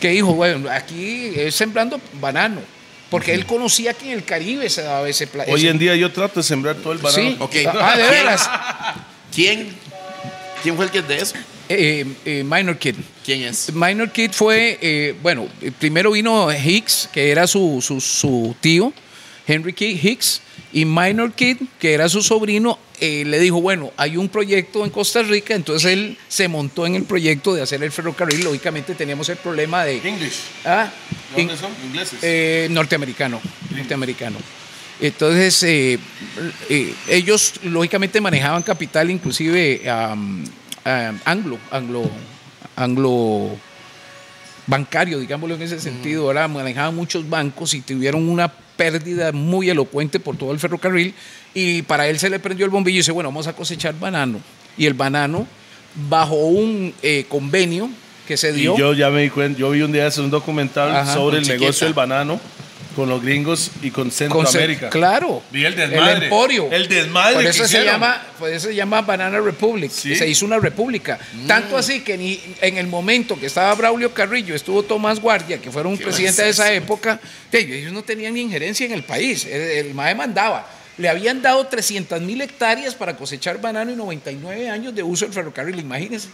que 0.00 0.10
dijo, 0.10 0.32
bueno, 0.34 0.70
aquí 0.70 1.32
es 1.36 1.54
sembrando 1.54 2.00
banano. 2.20 2.60
Porque 3.10 3.32
él 3.32 3.46
conocía 3.46 3.94
que 3.94 4.04
en 4.06 4.18
el 4.18 4.24
Caribe 4.24 4.68
se 4.68 4.82
daba 4.82 5.08
ese 5.08 5.26
pla- 5.26 5.46
Hoy 5.48 5.66
en 5.66 5.78
día 5.78 5.96
yo 5.96 6.12
trato 6.12 6.40
de 6.40 6.44
sembrar 6.44 6.76
todo 6.76 6.92
el 6.92 6.98
banano. 6.98 7.30
Sí. 7.30 7.36
Ok. 7.40 7.54
Ah, 7.80 7.96
de 7.96 8.02
veras. 8.10 8.50
¿Quién? 9.34 9.74
¿Quién 10.62 10.76
fue 10.76 10.84
el 10.84 10.90
que 10.90 10.98
es 10.98 11.08
de 11.08 11.16
eso? 11.16 11.34
Eh, 11.68 12.04
eh, 12.24 12.44
Minor 12.44 12.78
Kid. 12.78 12.94
¿Quién 13.24 13.42
es? 13.42 13.72
Minor 13.74 14.10
Kid 14.10 14.30
fue, 14.32 14.78
eh, 14.80 15.14
bueno, 15.22 15.46
eh, 15.60 15.70
primero 15.78 16.10
vino 16.12 16.48
Hicks, 16.52 17.08
que 17.12 17.30
era 17.30 17.46
su, 17.46 17.80
su, 17.82 18.00
su 18.00 18.56
tío, 18.60 18.92
Henry 19.46 19.72
Kid 19.72 19.98
Hicks, 20.02 20.40
y 20.72 20.84
Minor 20.84 21.32
Kid, 21.32 21.56
que 21.78 21.92
era 21.92 22.08
su 22.08 22.22
sobrino, 22.22 22.78
eh, 23.00 23.24
le 23.26 23.38
dijo, 23.38 23.60
bueno, 23.60 23.92
hay 23.96 24.16
un 24.16 24.28
proyecto 24.28 24.84
en 24.84 24.90
Costa 24.90 25.22
Rica, 25.22 25.54
entonces 25.54 25.92
él 25.92 26.16
se 26.28 26.48
montó 26.48 26.86
en 26.86 26.94
el 26.94 27.04
proyecto 27.04 27.54
de 27.54 27.62
hacer 27.62 27.82
el 27.82 27.92
ferrocarril. 27.92 28.44
Lógicamente 28.44 28.94
teníamos 28.94 29.28
el 29.28 29.36
problema 29.36 29.84
de... 29.84 29.96
English. 30.06 30.40
Ah, 30.64 30.90
¿De 31.34 31.42
in- 31.42 31.48
dónde 31.48 31.62
son? 31.62 31.70
Ingleses. 31.86 32.18
eh, 32.22 32.66
norteamericano, 32.70 33.40
norteamericano. 33.74 34.38
Entonces, 35.00 35.62
eh, 35.62 35.98
eh, 36.68 36.92
ellos 37.08 37.54
lógicamente 37.62 38.20
manejaban 38.20 38.62
capital, 38.62 39.10
inclusive 39.10 39.88
am, 39.88 40.44
am, 40.84 41.20
anglo, 41.24 41.58
anglo, 41.70 42.10
anglo 42.76 43.50
bancario, 44.66 45.18
digámoslo 45.18 45.54
en 45.54 45.62
ese 45.62 45.80
sentido, 45.80 46.24
ahora 46.24 46.46
manejaban 46.46 46.94
muchos 46.94 47.28
bancos 47.28 47.74
y 47.74 47.80
tuvieron 47.80 48.28
una 48.28 48.48
pérdida 48.48 49.32
muy 49.32 49.70
elocuente 49.70 50.20
por 50.20 50.36
todo 50.36 50.52
el 50.52 50.58
ferrocarril 50.58 51.14
y 51.54 51.82
para 51.82 52.06
él 52.08 52.18
se 52.18 52.30
le 52.30 52.38
prendió 52.38 52.64
el 52.64 52.70
bombillo 52.70 52.96
y 52.96 52.98
dice, 52.98 53.12
bueno, 53.12 53.30
vamos 53.30 53.46
a 53.46 53.54
cosechar 53.54 53.98
banano. 53.98 54.40
Y 54.76 54.86
el 54.86 54.94
banano, 54.94 55.46
bajo 56.08 56.36
un 56.36 56.94
eh, 57.02 57.24
convenio 57.28 57.90
que 58.26 58.36
se 58.36 58.50
y 58.50 58.60
dio... 58.60 58.76
yo 58.76 58.92
ya 58.92 59.10
me 59.10 59.22
di 59.22 59.30
cuenta, 59.30 59.58
yo 59.58 59.70
vi 59.70 59.82
un 59.82 59.90
día 59.90 60.06
hace 60.06 60.20
un 60.20 60.30
documental 60.30 60.94
Ajá, 60.94 61.14
sobre 61.14 61.38
el 61.38 61.48
negocio 61.48 61.86
del 61.86 61.94
banano 61.94 62.38
con 62.98 63.08
los 63.08 63.22
gringos 63.22 63.70
y 63.80 63.92
con 63.92 64.04
Con 64.04 64.10
ce- 64.10 64.16
Centroamérica. 64.24 64.90
Claro. 64.90 65.40
Vi 65.52 65.64
el 65.64 65.76
desmadre. 65.76 66.16
El 66.16 66.22
emporio. 66.24 66.68
El 66.72 66.88
desmadre 66.88 67.34
Por 67.34 67.42
que 67.44 67.50
eso 67.50 67.68
se 67.68 67.84
llama, 67.84 68.20
por 68.40 68.50
eso 68.50 68.66
se 68.66 68.74
llama 68.74 69.02
Banana 69.02 69.38
Republic. 69.38 69.88
Sí. 69.92 70.16
Se 70.16 70.28
hizo 70.28 70.44
una 70.44 70.58
república. 70.58 71.16
Tanto 71.46 71.76
así 71.76 72.00
que 72.00 72.18
ni 72.18 72.40
en 72.60 72.76
el 72.76 72.88
momento 72.88 73.38
que 73.38 73.46
estaba 73.46 73.72
Braulio 73.76 74.12
Carrillo, 74.12 74.52
estuvo 74.56 74.82
Tomás 74.82 75.20
Guardia, 75.20 75.60
que 75.60 75.70
fueron 75.70 75.92
un 75.92 75.98
¿Qué 75.98 76.04
presidente 76.06 76.42
de 76.42 76.48
esa 76.48 76.72
época, 76.72 77.20
ellos 77.52 77.92
no 77.92 78.02
tenían 78.02 78.34
ni 78.34 78.40
injerencia 78.40 78.84
en 78.84 78.92
el 78.92 79.04
país. 79.04 79.44
El, 79.44 79.60
el 79.86 79.94
MAE 79.94 80.16
mandaba. 80.16 80.68
Le 80.96 81.08
habían 81.08 81.40
dado 81.40 81.64
300 81.68 82.20
mil 82.22 82.40
hectáreas 82.40 82.96
para 82.96 83.14
cosechar 83.16 83.60
banano 83.60 83.92
y 83.92 83.94
99 83.94 84.68
años 84.68 84.92
de 84.92 85.04
uso 85.04 85.24
del 85.26 85.34
ferrocarril. 85.34 85.78
Imagínense. 85.78 86.28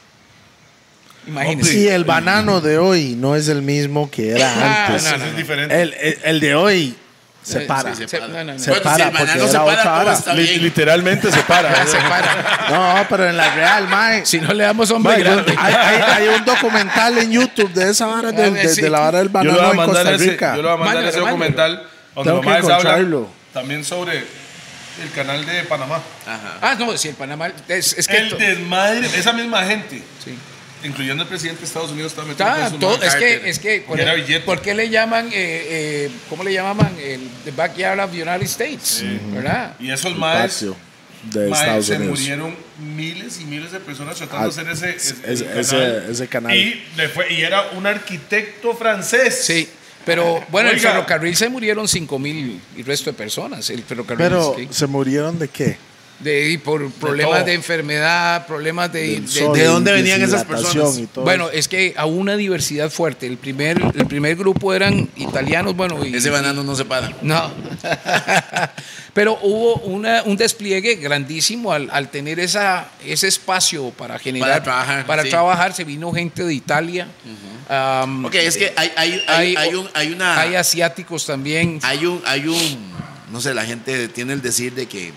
Imagínense. 1.26 1.74
Y 1.78 1.88
el 1.88 2.04
banano 2.04 2.60
de 2.60 2.78
hoy 2.78 3.14
no 3.16 3.34
es 3.36 3.48
el 3.48 3.62
mismo 3.62 4.10
que 4.10 4.32
era 4.32 4.52
Ah, 4.54 4.86
antes. 4.86 5.02
no, 5.04 5.08
Ese 5.08 5.18
no, 5.18 5.24
es 5.24 5.32
no. 5.32 5.38
diferente. 5.38 5.82
El, 5.82 5.94
el- 5.94 6.18
el 6.22 6.40
de 6.40 6.54
hoy 6.54 6.94
se 7.42 7.60
Sí, 7.60 7.66
para. 7.66 7.94
Sí, 7.94 8.04
Se- 8.08 8.18
para. 8.18 8.32
no, 8.32 8.44
no, 8.44 8.52
no. 8.54 8.58
Se 8.58 8.70
Bueno, 8.70 8.82
para 8.84 8.96
si 8.96 9.02
el 9.02 9.08
porque 9.10 9.24
banano 9.24 9.46
se 9.46 9.58
para, 9.58 9.80
otra 9.80 9.98
hora. 10.00 10.34
Li- 10.34 10.56
literalmente 10.58 11.32
se 11.32 11.40
para. 11.40 11.86
Se 11.86 11.96
para. 11.98 12.66
No, 12.70 13.06
pero 13.08 13.28
en 13.28 13.36
la 13.36 13.54
real, 13.54 13.88
mae. 13.88 14.24
Si 14.26 14.38
no 14.40 14.52
le 14.52 14.64
damos 14.64 14.90
hombre 14.90 15.18
grande. 15.18 15.54
hay, 15.58 15.74
hay- 15.74 16.02
hay 16.02 16.28
un 16.28 16.44
documental 16.44 17.16
en 17.18 17.32
YouTube 17.32 17.72
de 17.72 17.90
esa 17.90 18.06
vara, 18.06 18.30
de, 18.32 18.50
de- 18.50 18.68
Sí. 18.68 18.80
de 18.82 18.90
la 18.90 19.00
vara 19.00 19.18
del 19.18 19.28
banano 19.28 19.70
en 19.72 19.76
Costa 19.76 20.12
ese, 20.12 20.30
Rica. 20.30 20.56
yo 20.56 20.62
le 20.62 20.68
voy 20.68 20.72
a 20.80 20.84
mandar 20.84 21.04
ese 21.04 21.18
documental 21.20 21.86
donde 22.14 22.30
Tengo 22.30 22.42
que 22.42 22.58
encontrarlo. 22.58 23.28
también 23.52 23.84
sobre 23.84 24.18
el 24.18 25.10
canal 25.14 25.44
de 25.44 25.62
Panamá. 25.64 26.00
Ajá. 26.26 26.58
Ah, 26.62 26.76
no, 26.78 26.96
si 26.96 27.08
el 27.08 27.14
Panamá. 27.14 27.48
Es, 27.68 27.94
es 27.98 28.06
que. 28.06 28.16
El 28.16 28.38
desmadre, 28.38 29.06
esa 29.18 29.32
misma 29.32 29.64
gente, 29.64 30.02
sí. 30.24 30.38
Incluyendo 30.84 31.22
el 31.22 31.28
presidente 31.28 31.60
de 31.60 31.66
Estados 31.66 31.90
Unidos, 31.90 32.12
está 32.12 32.22
metido 32.24 32.78
todo- 32.78 32.96
madre. 32.98 33.08
es 33.08 33.14
que, 33.16 33.50
es 33.50 33.58
que 33.58 33.80
por, 33.86 33.98
Y 33.98 34.02
era 34.02 34.14
billete. 34.14 34.40
¿por 34.44 34.60
qué 34.60 34.74
le 34.74 34.88
llaman, 34.90 35.26
eh, 35.28 35.32
eh, 35.34 36.10
cómo 36.28 36.44
le 36.44 36.52
llamaban? 36.52 36.94
El 37.00 37.28
the 37.44 37.50
backyard 37.50 37.98
of 38.00 38.10
the 38.12 38.22
United 38.22 38.42
States, 38.42 39.02
¿verdad? 39.32 39.74
Y 39.80 39.90
esos 39.90 40.12
El 40.12 40.18
patio 40.18 40.76
de 41.32 41.48
maes, 41.48 41.62
Estados 41.62 41.86
se 41.86 41.96
Unidos. 41.96 42.18
murieron 42.18 42.56
miles 42.96 43.40
y 43.40 43.44
miles 43.46 43.72
de 43.72 43.80
personas 43.80 44.16
tratando 44.16 44.50
Ah, 44.56 44.62
de 44.64 44.70
hacer 44.70 44.90
ese, 44.90 45.12
ese, 45.24 45.32
ese- 45.32 45.44
canal. 45.46 45.60
ese- 45.60 46.10
ese 46.12 46.28
canal. 46.28 46.56
Y, 46.56 46.84
le 46.96 47.08
fue, 47.08 47.32
y 47.32 47.40
era 47.42 47.70
un 47.70 47.86
arquitecto 47.86 48.74
francés. 48.76 49.44
Sí, 49.46 49.68
pero 50.04 50.44
bueno, 50.50 50.68
el 50.68 50.76
Oiga. 50.76 50.90
ferrocarril 50.90 51.34
se 51.34 51.48
murieron 51.48 51.88
5 51.88 52.18
mil 52.18 52.60
y 52.76 52.82
resto 52.82 53.10
de 53.10 53.16
personas. 53.16 53.70
El 53.70 53.82
ferrocarril. 53.84 54.26
Pero, 54.26 54.54
sí. 54.58 54.68
¿se 54.70 54.86
murieron 54.86 55.38
de 55.38 55.48
qué? 55.48 55.78
De, 56.20 56.50
y 56.50 56.58
por 56.58 56.90
problemas 56.92 57.44
de, 57.44 57.52
enfermedad, 57.54 58.46
problemas 58.46 58.90
de, 58.92 59.20
de- 59.20 59.28
sol 59.28 59.54
¿de 59.56 59.64
y 59.64 59.66
dónde 59.66 59.92
venían 59.92 60.22
esas 60.22 60.44
personas? 60.44 60.96
y 60.96 61.06
todo 61.06 61.24
Bueno, 61.24 61.50
es 61.50 61.68
que 61.68 61.92
a 61.96 62.06
una 62.06 62.36
diversidad 62.36 62.88
fuerte. 62.88 63.26
El 63.26 63.36
primer, 63.36 63.78
el 63.94 64.06
primer 64.06 64.36
grupo 64.36 64.72
eran 64.72 65.08
italianos, 65.16 65.74
bueno, 65.76 66.04
y, 66.06 66.14
Ese 66.14 66.30
banano 66.30 66.62
no 66.62 66.74
se 66.76 66.84
para. 66.84 67.12
no. 67.20 67.50
Pero 69.12 69.38
hubo 69.42 69.76
una, 69.82 70.22
un 70.24 70.36
despliegue 70.36 70.96
grandísimo 70.96 71.72
al, 71.72 71.88
al 71.92 72.08
tener 72.10 72.40
esa, 72.40 72.88
ese 73.04 73.28
espacio 73.28 73.90
para 73.90 74.18
generar. 74.18 74.48
Para 74.48 74.62
trabajar, 74.62 75.06
Para 75.06 75.22
sí. 75.22 75.30
trabajar. 75.30 75.72
Se 75.72 75.84
vino 75.84 76.10
gente 76.12 76.42
de 76.44 76.52
Italia. 76.54 77.06
Am, 77.68 78.24
Ok, 78.24 78.34
es 78.34 78.56
que 78.56 78.72
hay, 78.76 78.90
hay, 78.96 79.22
hay, 79.28 79.56
hay 79.56 79.74
un, 79.74 79.88
hay 79.94 80.12
una. 80.12 80.40
hay 80.40 80.54
asiáticos 80.56 81.26
también. 81.26 81.78
Hay 81.82 82.06
un, 82.06 82.20
hay 82.26 82.48
un, 82.48 82.92
no 83.30 83.40
sé, 83.40 83.54
la 83.54 83.64
gente 83.64 84.08
tiene 84.08 84.32
el 84.32 84.42
decir 84.42 84.74
de 84.74 84.86
que 84.86 85.12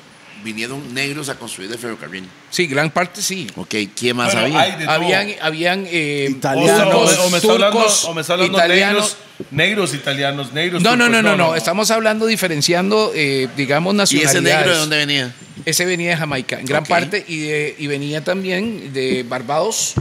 vinieron 0.47 0.93
negros 0.93 1.27
a 1.29 1.35
construir 1.35 1.71
el 1.71 1.77
ferrocarril. 1.77 2.23
Sí, 2.49 2.65
gran 2.67 2.89
parte 2.89 3.21
sí. 3.21 3.47
Ok, 3.57 3.75
¿quién 3.95 4.15
más 4.15 4.33
Bueno, 4.33 4.57
había? 4.57 4.93
Habían, 4.93 5.27
habían 5.41 5.85
eh, 5.87 6.27
Italianos. 6.29 6.93
O, 6.93 7.23
o- 7.23 7.25
o 7.25 7.29
me 7.29 7.37
está 7.37 7.51
hablando, 7.51 7.77
turcos, 7.77 8.05
o 8.05 8.13
me 8.13 8.21
está 8.21 8.33
hablando 8.33 8.57
italianos. 8.57 9.17
negros, 9.49 9.51
negros 9.51 9.93
italianos, 9.93 10.53
negros. 10.53 10.81
No, 10.81 10.95
no, 10.95 11.09
no, 11.09 11.21
no, 11.21 11.35
no, 11.35 11.55
Estamos 11.55 11.91
hablando 11.91 12.25
diferenciando, 12.25 13.11
eh, 13.13 13.47
digamos, 13.57 13.93
¿Y 13.93 13.97
nacionalidades. 13.97 14.35
ese 14.35 14.41
negro 14.55 14.71
de 14.71 14.77
dónde 14.79 14.97
venía? 14.97 15.35
Ese 15.65 15.85
venía 15.85 16.11
de 16.11 16.17
Jamaica, 16.17 16.59
en 16.59 16.65
gran 16.65 16.85
parte, 16.85 17.25
y, 17.27 17.39
de- 17.39 17.75
y 17.77 17.87
venía 17.87 18.23
también 18.23 18.93
de 18.93 19.23
Barbados. 19.23 19.93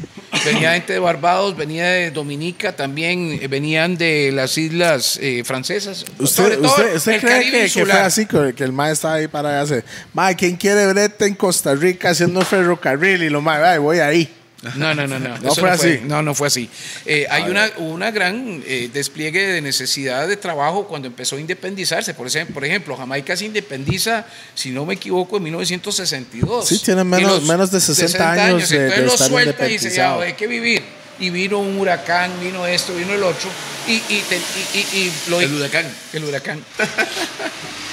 Venía 0.45 0.73
gente 0.73 0.93
de 0.93 0.99
Barbados, 0.99 1.57
venía 1.57 1.87
de 1.87 2.11
Dominica, 2.11 2.75
también 2.75 3.39
eh, 3.41 3.49
venían 3.49 3.97
de 3.97 4.31
las 4.33 4.57
islas 4.59 5.19
eh, 5.21 5.43
francesas. 5.45 6.05
¿Usted, 6.19 6.61
usted, 6.61 6.97
usted 6.97 7.13
el 7.13 7.21
cree 7.21 7.51
que, 7.51 7.71
que 7.73 7.85
fue 7.87 7.93
así, 7.93 8.27
que, 8.27 8.65
el 8.65 8.73
mae 8.73 8.93
estaba 8.93 9.15
ahí 9.15 9.29
para 9.29 9.61
hacer? 9.61 9.85
Mae, 10.13 10.37
¿quién 10.37 10.57
quiere 10.57 10.87
brete 10.87 11.27
en 11.27 11.35
Costa 11.35 11.75
Rica 11.75 12.11
haciendo 12.11 12.43
ferrocarril? 12.43 13.23
Y 13.23 13.31
lo 13.31 13.41
mae, 13.41 13.63
"Ay, 13.65 13.79
voy 13.79 13.99
ahí. 13.99 14.33
No, 14.77 14.95
no, 14.95 15.07
no, 15.07 15.19
no. 15.19 15.39
No 15.39 15.55
fue 15.55 15.71
así. 15.71 16.01
No, 16.05 16.23
no 16.23 16.35
fue 16.35 16.49
así. 16.49 16.69
Eh, 17.05 17.27
hay 17.31 17.45
una, 17.45 17.71
una 17.79 18.11
gran 18.11 18.63
eh, 18.67 18.91
despliegue 18.93 19.47
de 19.47 19.61
necesidad 19.63 20.27
de 20.29 20.37
trabajo 20.37 20.87
cuando 20.87 21.09
empezó 21.09 21.37
a 21.37 21.41
independizarse. 21.41 22.15
Por 22.15 22.27
ejemplo, 22.27 22.55
por 22.55 22.65
ejemplo, 22.65 22.97
Jamaica 22.97 23.37
se 23.37 23.45
independiza, 23.45 24.27
si 24.55 24.71
no 24.71 24.85
me 24.87 24.95
equivoco, 24.95 25.37
en 25.39 25.45
1962. 25.45 26.67
Sí, 26.69 26.79
tiene 26.81 27.03
Y 27.03 27.05
menos- 27.05 27.43
menos 27.43 27.71
de 27.71 27.81
60 27.81 28.33
años 28.33 28.69
de- 28.69 28.77
Entonces 28.77 28.97
de 29.01 29.07
lo 29.07 29.13
estar 29.13 29.29
suelta 29.29 29.69
y 29.69 29.73
dice, 29.73 29.91
ya, 29.95 30.15
hay 30.21 30.33
que 30.35 30.47
vivir. 30.47 30.83
Y 31.19 31.31
vino 31.31 31.59
un 31.59 31.79
huracán, 31.79 32.31
vino 32.41 32.67
esto, 32.67 32.95
vino 32.95 33.15
el 33.15 33.23
otro. 33.23 33.49
Y, 33.87 33.95
y, 34.09 34.25
te- 34.29 34.37
y- 34.37 34.79
y- 34.79 34.99
y 34.99 35.13
lo- 35.31 35.41
El 35.41 35.55
huracán. 35.55 35.87
el 36.13 36.25
huracán. 36.25 36.65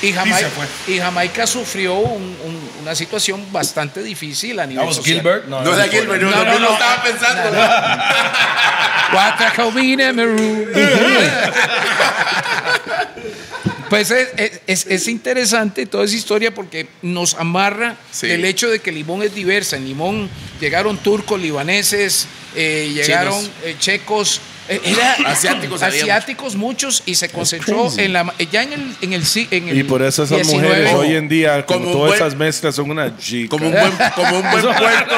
Y 0.02 0.12
Jamaica, 0.12 0.50
y 0.86 1.00
Jamaica 1.00 1.48
sufrió 1.48 1.94
un- 1.96 2.38
un- 2.44 2.70
una 2.82 2.94
situación 2.94 3.42
bastante 3.54 4.04
difícil 4.04 4.60
a 4.60 4.66
nivel 4.66 4.82
That 4.82 4.88
was 4.88 4.98
social. 4.98 5.16
Gilbert. 5.22 5.46
No 5.46 5.62
era 5.62 5.88
Gilbert, 5.88 6.22
no, 6.22 6.30
No, 6.30 6.44
no, 6.44 6.46
no, 6.46 6.60
lo 6.60 6.68
no. 6.68 6.74
estaba 6.74 7.04
pensando. 7.04 7.50
Pues 13.94 14.10
es, 14.10 14.28
es- 14.38 14.62
es- 14.66 14.86
es 14.88 15.08
interesante 15.08 15.86
toda 15.86 16.06
esa 16.06 16.16
historia 16.16 16.54
porque 16.54 16.88
nos 17.04 17.36
amarra 17.36 17.96
Sí. 18.12 18.28
el 18.32 18.44
hecho 18.44 18.70
de 18.70 18.80
que 18.80 18.92
Limón 18.92 19.22
es 19.22 19.36
diversa. 19.36 19.78
En 19.78 19.86
Limón 19.86 20.30
llegaron 20.60 20.98
turcos, 20.98 21.40
libaneses, 21.40 22.26
eh, 22.56 22.90
llegaron 22.94 23.44
eh, 23.64 23.76
checos, 23.80 24.42
eh, 24.68 24.82
era- 24.84 25.14
Asiáticos 25.84 26.56
muchos 26.56 27.04
y 27.06 27.14
se 27.14 27.30
concentró 27.30 27.92
en 27.98 28.14
la 28.14 28.34
ya 28.52 28.64
en 28.64 28.74
el 28.74 28.96
en 29.02 29.14
el, 29.14 29.24
en 29.52 29.70
el 29.70 29.78
Y 29.78 29.84
por 29.84 30.02
eso 30.02 30.24
esas 30.24 30.38
19, 30.38 30.68
mujeres 30.68 30.94
hoy 30.96 31.16
en 31.16 31.30
día, 31.30 31.64
como, 31.66 31.92
todas 31.92 32.08
buen- 32.10 32.16
esas 32.16 32.36
mezclas, 32.36 32.74
son 32.74 32.90
una 32.90 33.16
chica. 33.18 33.50
Como 33.50 33.68
un 33.68 33.74
buen, 33.74 33.92
como 34.16 34.38
un 34.40 34.50
buen 34.52 34.64
puerto, 34.76 35.16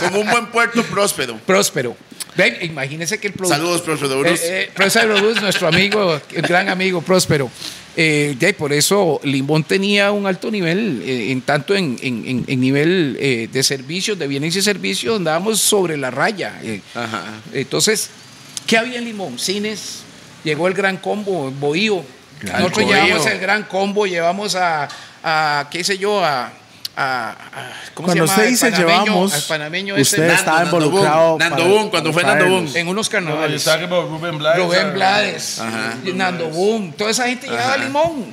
como 0.00 0.20
un 0.20 0.30
buen 0.30 0.46
puerto 0.46 0.82
próspero. 0.84 1.36
próspero. 1.44 1.94
Ven, 2.36 2.56
imagínese 2.62 3.18
que 3.18 3.26
el 3.26 3.32
productor 3.32 3.58
Saludos, 3.58 3.82
próspero 3.82 4.20
Bruce. 4.20 4.44
Eh, 4.46 4.62
eh, 4.62 4.70
Próspero 4.72 5.16
Bruce, 5.16 5.40
nuestro 5.40 5.66
amigo, 5.66 6.20
el 6.32 6.42
gran 6.42 6.68
amigo 6.68 7.02
Próspero. 7.02 7.50
Eh, 8.00 8.36
ya, 8.38 8.48
y 8.48 8.52
por 8.52 8.72
eso 8.72 9.20
Limón 9.24 9.64
tenía 9.64 10.12
un 10.12 10.24
alto 10.26 10.52
nivel, 10.52 11.02
eh, 11.04 11.32
en 11.32 11.40
tanto 11.42 11.74
en, 11.74 11.96
en- 12.00 12.44
en- 12.46 12.60
nivel 12.60 13.16
eh, 13.18 13.48
de 13.52 13.62
servicios, 13.64 14.16
de 14.16 14.28
bienes 14.28 14.54
y 14.54 14.62
servicios, 14.62 15.16
andábamos 15.16 15.58
sobre 15.60 15.96
la 15.96 16.08
raya. 16.12 16.60
eh. 16.62 16.80
Ajá. 16.94 17.24
Entonces, 17.52 18.08
¿qué 18.68 18.78
había 18.78 18.98
en 18.98 19.04
Limón? 19.04 19.36
Cines, 19.36 20.02
llegó 20.44 20.68
el 20.68 20.74
gran 20.74 20.98
combo, 20.98 21.50
Bohío. 21.50 22.04
Nosotros 22.44 22.86
llevamos 22.86 23.26
el 23.26 23.38
gran 23.40 23.64
combo, 23.64 24.06
llevamos 24.06 24.54
a, 24.54 24.88
a 25.24 25.68
qué 25.72 25.82
sé 25.82 25.98
yo, 25.98 26.24
a... 26.24 26.52
a- 27.00 27.30
a- 27.30 27.36
¿Cómo 27.94 28.06
Cuando 28.06 28.26
se 28.26 28.30
llama? 28.30 28.32
usted 28.32 28.48
dice 28.48 28.66
panameño- 28.72 28.78
llevamos, 29.04 29.34
al 29.34 29.42
panameño 29.42 29.94
usted 29.94 30.24
ese. 30.24 30.34
estaba 30.34 30.58
Nando, 30.64 30.72
Nando 30.72 30.86
involucrado. 30.86 31.28
Boom. 31.30 31.38
Nando 31.38 31.56
para- 31.56 31.68
Boom, 31.68 31.90
cuando 31.90 32.12
fue 32.12 32.22
Nando. 32.24 32.44
Boom. 32.48 32.70
En 32.74 32.88
unos 32.88 33.06
No, 33.06 33.12
carnavales. 33.12 33.50
yo 33.64 33.72
estaba 33.72 33.88
con 33.88 34.08
Rubén 34.10 34.38
Blades. 34.38 34.58
Rubén 34.64 34.92
Blades, 34.94 35.58
Ajá. 35.60 35.94
Nando 36.14 36.48
Boom, 36.48 36.92
toda 36.92 37.10
esa 37.10 37.26
gente 37.28 37.46
llegaba 37.46 37.74
a 37.74 37.76
Limón. 37.78 38.32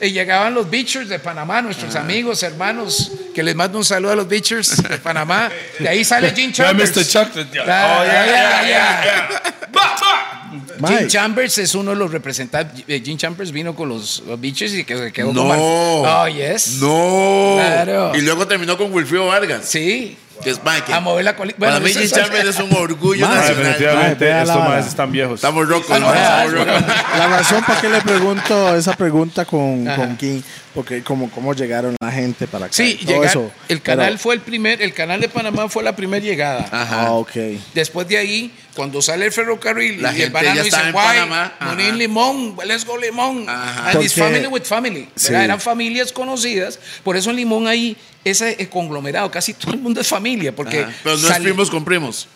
Y 0.00 0.10
llegaban 0.10 0.54
los 0.54 0.70
Beachers 0.70 1.08
de 1.08 1.18
Panamá, 1.18 1.60
nuestros 1.62 1.94
amigos, 1.96 2.42
hermanos, 2.42 3.12
que 3.34 3.42
les 3.42 3.54
mando 3.54 3.78
un 3.78 3.84
saludo 3.84 4.12
a 4.12 4.16
los 4.16 4.26
Beachers 4.28 4.82
de 4.82 4.98
Panamá. 4.98 5.50
De 5.78 5.88
ahí 5.88 6.02
sale 6.04 6.32
Jim 6.34 6.50
Ya, 6.52 6.64
Chambers. 6.66 6.96
Mr. 6.96 7.06
Chocolate. 7.06 7.48
ya. 7.54 7.62
Oh, 7.62 7.66
ya, 7.66 8.12
yeah, 8.12 8.26
ya, 8.26 8.32
yeah, 8.32 8.66
yeah, 8.68 9.28
yeah. 9.28 9.42
Ba. 9.70 10.47
Jim 10.86 11.08
Chambers 11.08 11.58
es 11.58 11.74
uno 11.74 11.90
de 11.90 11.96
los 11.96 12.10
representantes. 12.10 12.84
eh, 12.86 13.02
Jim 13.04 13.16
Chambers 13.16 13.52
vino 13.52 13.74
con 13.74 13.88
los, 13.88 14.22
Beachers 14.38 14.74
y 14.74 14.84
que 14.84 14.96
se 14.96 15.12
quedó 15.12 15.32
No. 15.32 15.48
Oh, 15.48 16.28
yes. 16.28 16.78
No. 16.80 17.54
Claro. 17.56 18.12
Y 18.14 18.20
luego 18.20 18.46
terminó 18.46 18.76
con 18.76 18.92
Wilfrido 18.92 19.26
Vargas. 19.26 19.64
Sí. 19.64 20.16
Que 20.42 20.50
es 20.50 20.60
Mike. 20.64 20.92
A 20.92 21.00
mover 21.00 21.24
la 21.24 21.34
colita. 21.34 21.58
Para 21.58 21.80
mí, 21.80 21.92
Jim 21.92 22.08
Chambers 22.08 22.48
es 22.50 22.58
un 22.60 22.72
orgullo 22.74 23.26
Mae, 23.26 23.36
nacional. 23.36 23.64
definitivamente, 23.64 24.30
Mae, 24.32 24.42
estos 24.42 24.56
más 24.68 24.86
están 24.86 25.10
viejos. 25.12 25.34
Estamos 25.36 25.68
rocos, 25.68 25.90
Ah, 25.90 25.98
no, 25.98 26.14
estamos 26.14 26.52
rocos. 26.52 26.82
La 27.18 27.26
razón 27.26 27.64
por 27.64 27.80
qué 27.80 27.88
le 27.88 28.00
pregunto 28.02 28.76
esa 28.76 28.92
pregunta 28.94 29.44
con, 29.44 29.86
Ajá. 29.88 29.96
con 29.96 30.16
King, 30.16 30.40
porque 30.74 31.02
como 31.02 31.28
cómo 31.30 31.54
llegaron 31.54 31.96
la 32.00 32.12
gente 32.12 32.46
para 32.46 32.66
acá. 32.66 32.74
Sí, 32.74 32.98
todo 33.02 33.14
llegar- 33.14 33.30
eso. 33.30 33.50
el 33.68 33.82
canal 33.82 34.06
Pero- 34.06 34.18
fue 34.18 34.34
el 34.36 34.40
primer, 34.40 34.80
el 34.80 34.94
canal 34.94 35.20
de 35.20 35.28
Panamá 35.28 35.68
fue 35.68 35.82
la 35.82 35.96
primera 35.96 36.24
llegada. 36.24 36.66
Ah, 36.70 37.10
ok. 37.12 37.32
Después 37.74 38.06
de 38.06 38.18
ahí, 38.18 38.52
cuando 38.76 39.02
sale 39.02 39.26
el 39.26 39.32
ferrocarril 39.32 40.00
La 40.00 40.10
y 40.12 40.14
el 40.14 40.18
gente 40.20 40.32
banano 40.34 40.54
ya 40.56 40.62
dice. 40.62 40.76
Ajá. 40.76 41.52
Monín 41.62 41.98
Limón, 41.98 42.56
let's 42.64 42.84
go 42.84 42.96
Limón. 42.96 43.48
Ajá. 43.48 43.90
And 43.90 44.02
it's 44.04 44.14
family 44.14 44.46
with 44.46 44.62
family. 44.62 45.08
Sí. 45.16 45.34
Eran 45.34 45.60
familias 45.60 46.12
conocidas. 46.12 46.78
Por 47.02 47.16
eso 47.16 47.30
en 47.30 47.36
Limón 47.36 47.66
hay 47.66 47.96
ese 48.24 48.68
conglomerado. 48.68 49.30
Casi 49.30 49.54
todo 49.54 49.72
el 49.72 49.80
mundo 49.80 50.00
es 50.00 50.06
familia. 50.06 50.27
Porque 50.54 50.80
Ajá. 50.82 50.92
Pero 51.02 51.16
no 51.16 51.28
es 51.28 51.38
primos 51.38 51.70
con 51.70 51.84
primos. 51.84 52.28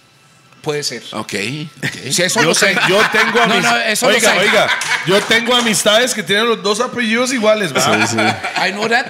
Puede 0.63 0.83
ser. 0.85 1.03
Ok. 1.13 1.33
Si 2.11 2.23
eso 2.23 2.41
Yo, 2.41 2.47
lo 2.49 2.55
sé. 2.55 2.67
te- 2.69 2.81
yo 2.89 3.01
tengo 3.11 3.45
No, 3.47 3.55
amis- 3.55 3.63
no, 3.63 3.77
eso 3.79 4.09
lo 4.09 4.15
oiga, 4.15 4.33
sé. 4.33 4.39
oiga, 4.39 4.69
yo 5.07 5.21
tengo 5.23 5.55
amistades 5.57 6.15
que 6.15 6.23
tienen 6.23 6.47
los 6.49 6.63
dos 6.63 6.79
apellidos 6.81 7.33
iguales, 7.33 7.73
¿verdad? 7.73 8.39
I 8.69 8.71
know 8.73 8.89
that. 8.89 9.07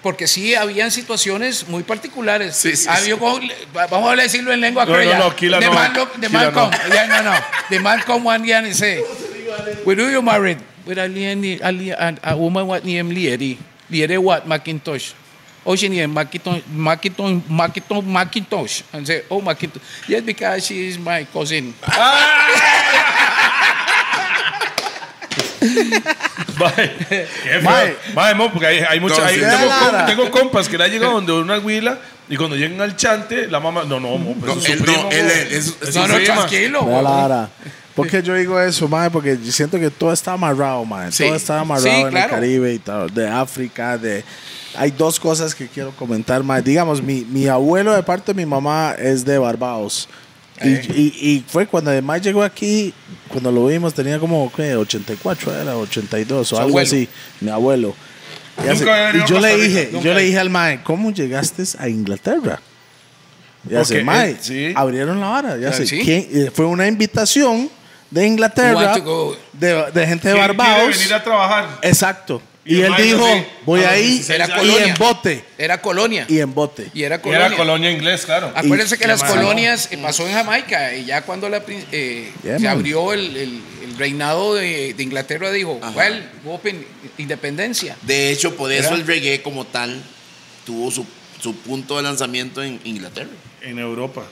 Porque 0.00 0.26
sí 0.26 0.54
habían 0.54 0.90
situaciones 0.90 1.68
muy 1.68 1.82
particulares. 1.84 2.56
Sí, 2.56 2.74
sí, 2.76 2.86
Había 2.88 3.16
como- 3.16 3.38
vamos 3.72 4.12
a 4.12 4.16
decirlo 4.22 4.52
en 4.52 4.60
lengua 4.60 4.84
No, 4.84 4.92
no, 4.92 4.96
criolla. 4.98 5.18
no, 5.18 5.36
Kila 5.36 5.58
de 5.60 5.66
no. 5.66 5.72
Malcolm, 5.72 6.08
de 6.20 6.26
Kila 6.26 6.40
Malcolm. 6.50 6.70
no. 6.70 6.92
Yeah, 6.94 7.06
no, 7.06 7.22
no. 7.32 7.36
De 7.70 7.80
Malcolm 7.80 8.26
one 8.26 8.44
year 8.46 8.64
and 8.64 8.74
say, 8.74 9.00
"Where 9.84 10.00
do 10.00 10.10
you 10.10 10.20
married? 10.22 10.58
With 10.86 10.98
a, 10.98 11.06
lien- 11.06 11.60
a, 11.62 11.70
li- 11.70 11.92
a, 11.92 12.14
a 12.24 12.34
woman 12.34 12.66
what 12.66 12.82
name 12.84 13.10
Lieri. 13.14 13.58
Lieri 13.90 14.18
what 14.18 14.44
Macintosh. 14.46 15.12
Oh, 15.64 15.76
she 15.76 15.88
named 15.88 16.12
Macintosh, 16.12 16.62
Macintosh, 16.72 17.40
Macintosh, 17.48 18.02
Macintosh. 18.04 18.82
And 18.92 19.06
say, 19.06 19.22
oh, 19.30 19.40
Macintosh. 19.40 19.80
Yes, 20.08 20.22
because 20.22 20.66
she 20.66 20.88
is 20.88 20.98
my 20.98 21.24
cousin. 21.24 21.72
Mae. 26.58 26.90
Mae. 27.62 27.96
Mae, 28.14 28.34
mo, 28.34 28.50
porque 28.50 28.66
hay, 28.66 28.80
hay 28.80 29.00
mucha- 29.00 29.24
hay- 29.26 29.34
Sí, 29.36 29.40
tengo, 29.40 29.66
Lara. 29.66 29.98
com- 29.98 30.06
tengo 30.06 30.30
compas 30.30 30.68
que 30.68 30.76
le 30.78 30.84
han 30.84 30.90
llegado 30.90 31.12
donde 31.12 31.32
una 31.32 31.58
huila 31.58 31.98
y 32.28 32.36
cuando 32.36 32.56
llegan 32.56 32.80
al 32.80 32.96
chante, 32.96 33.46
la 33.48 33.60
mamá, 33.60 33.84
no, 33.84 34.00
no, 34.00 34.16
mo, 34.18 34.34
pero 34.40 34.54
No, 34.54 34.60
eso 34.60 34.68
es 34.68 34.74
él 34.74 34.82
primo, 34.82 35.02
no, 35.04 35.10
él 35.10 35.24
mo. 35.24 35.30
es- 35.30 35.52
es- 35.82 35.94
No, 35.94 36.02
su 36.06 36.08
no, 36.08 36.18
tranquilo. 36.24 37.48
¿Por 37.94 38.08
qué 38.08 38.22
yo 38.22 38.34
digo 38.34 38.58
eso, 38.60 38.88
mae? 38.88 39.10
Porque 39.10 39.38
yo 39.42 39.52
siento 39.52 39.78
que 39.78 39.90
todo 39.90 40.12
está 40.12 40.32
amarrado, 40.32 40.84
mae. 40.84 41.12
Sí. 41.12 41.24
Todo 41.24 41.36
está 41.36 41.60
amarrado 41.60 41.86
Sí, 41.88 41.90
en 42.00 42.08
claro. 42.10 42.24
el 42.26 42.30
Caribe 42.40 42.72
y 42.74 42.78
tal, 42.78 43.12
de 43.12 43.28
África, 43.28 43.98
de... 43.98 44.24
Hay 44.74 44.90
dos 44.90 45.20
cosas 45.20 45.54
que 45.54 45.68
quiero 45.68 45.90
comentar, 45.92 46.42
mae. 46.42 46.62
Digamos, 46.62 47.02
mi, 47.02 47.26
mi 47.28 47.46
abuelo 47.46 47.92
de 47.94 48.02
parte 48.02 48.32
de 48.32 48.36
mi 48.36 48.46
mamá 48.46 48.94
es 48.98 49.24
de 49.24 49.38
Barbados. 49.38 50.08
Y, 50.62 50.68
y- 50.68 51.14
y 51.20 51.44
fue 51.48 51.66
cuando 51.66 51.90
además 51.90 52.22
llegó 52.22 52.42
aquí, 52.42 52.94
cuando 53.28 53.50
lo 53.50 53.66
vimos 53.66 53.92
tenía 53.94 54.18
como, 54.18 54.50
¿qué? 54.54 54.76
84, 54.76 55.60
era 55.60 55.76
82 55.76 56.52
o 56.52 56.56
algo 56.56 56.68
abuelo. 56.68 56.86
así, 56.86 57.08
mi 57.40 57.50
abuelo. 57.50 57.94
Y, 58.64 58.68
hace- 58.68 58.84
yo 59.26 59.40
le 59.40 59.56
dije, 59.56 59.88
nunca. 59.92 60.04
yo 60.04 60.14
le 60.14 60.22
dije 60.22 60.38
al 60.38 60.50
mae, 60.50 60.82
¿cómo 60.84 61.10
llegaste 61.10 61.64
a 61.78 61.88
Inglaterra? 61.88 62.60
Y 63.68 63.74
hace, 63.74 64.04
mae, 64.04 64.36
sí. 64.40 64.72
abrieron 64.76 65.20
la 65.20 65.28
vara. 65.28 65.56
Ya 65.56 65.72
fue 66.52 66.66
una 66.66 66.86
invitación 66.86 67.68
de 68.10 68.26
Inglaterra, 68.26 68.94
de, 69.52 69.68
de 69.92 70.06
gente 70.06 70.28
de 70.28 70.34
¿Quién 70.34 70.34
quiere 70.34 70.38
Barbados. 70.40 70.98
venir 70.98 71.14
a 71.14 71.24
trabajar? 71.24 71.78
Exacto. 71.82 72.40
Y, 72.64 72.80
el 72.80 72.84
él 72.84 72.92
dijo, 73.02 73.18
no 73.18 73.26
sé, 73.26 73.46
voy 73.66 73.80
los 73.80 73.88
ahí 73.90 74.02
16 74.06 74.30
Era 74.30 74.46
y 74.46 74.58
colonia. 74.60 74.86
en 74.86 74.94
bote. 74.94 75.44
Era 75.58 75.82
colonia. 75.82 76.26
Y 76.28 76.38
en 76.38 76.54
bote. 76.54 76.90
Y 76.94 77.02
era 77.02 77.16
Y 77.16 77.18
colonia. 77.18 77.46
era 77.46 77.56
colonia 77.56 77.90
inglés, 77.90 78.24
claro. 78.24 78.52
Acuérdense 78.54 78.96
que 78.98 79.04
Y- 79.04 79.08
las 79.08 79.24
colonias 79.24 79.88
eh, 79.90 79.98
pasó 79.98 80.26
en 80.28 80.34
Jamaica 80.34 80.94
y 80.94 81.04
ya 81.04 81.22
cuando 81.22 81.48
la, 81.48 81.64
prin- 81.66 81.84
eh, 81.90 82.30
Yeah, 82.44 82.58
se 82.58 82.64
man. 82.64 82.72
abrió 82.78 83.12
el, 83.12 83.36
el- 83.36 83.60
el 83.84 83.98
reinado 83.98 84.54
de, 84.54 84.94
de 84.94 85.02
Inglaterra, 85.02 85.50
dijo, 85.50 85.80
well, 85.96 86.24
open, 86.46 86.86
independencia. 87.18 87.96
De 88.02 88.30
hecho, 88.30 88.54
por 88.56 88.70
eso 88.70 88.88
Era- 88.90 88.96
el 88.96 89.06
reggae 89.06 89.42
como 89.42 89.64
tal 89.66 90.00
tuvo 90.64 90.90
su, 90.92 91.04
su 91.40 91.56
punto 91.56 91.96
de 91.96 92.04
lanzamiento 92.04 92.62
en 92.62 92.80
Inglaterra. 92.84 93.30
En 93.60 93.78
Europa. 93.80 94.24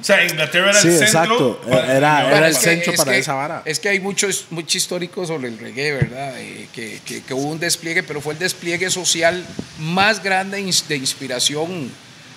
O 0.00 0.04
sea, 0.04 0.24
Inglaterra 0.24 0.70
era 0.70 0.80
Sí, 0.80 0.88
el 0.88 0.94
centro. 0.94 1.06
exacto. 1.06 1.60
para- 1.68 1.96
Era- 1.96 2.36
era 2.38 2.48
es 2.48 2.56
el 2.56 2.62
que- 2.62 2.68
centro 2.70 2.92
es 2.92 2.98
para 2.98 3.12
que- 3.12 3.18
esa 3.18 3.34
vara. 3.34 3.62
Es 3.64 3.80
que 3.80 3.88
hay 3.88 4.00
muchos 4.00 4.46
mucho 4.50 4.78
histórico 4.78 5.26
sobre 5.26 5.48
el 5.48 5.58
reggae, 5.58 5.92
¿verdad? 5.92 6.38
Eh, 6.38 6.68
que, 6.72 7.00
que- 7.04 7.22
que 7.22 7.34
hubo 7.34 7.48
un 7.48 7.58
despliegue, 7.58 8.02
pero 8.02 8.20
fue 8.20 8.34
el 8.34 8.38
despliegue 8.38 8.88
social 8.90 9.44
más 9.78 10.22
grande 10.22 10.62
de 10.88 10.96
inspiración, 10.96 11.90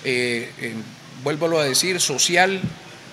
eh, 0.04 0.50
eh, 0.60 0.74
vuélvalo 1.22 1.58
a 1.60 1.64
decir, 1.64 2.00
social, 2.00 2.60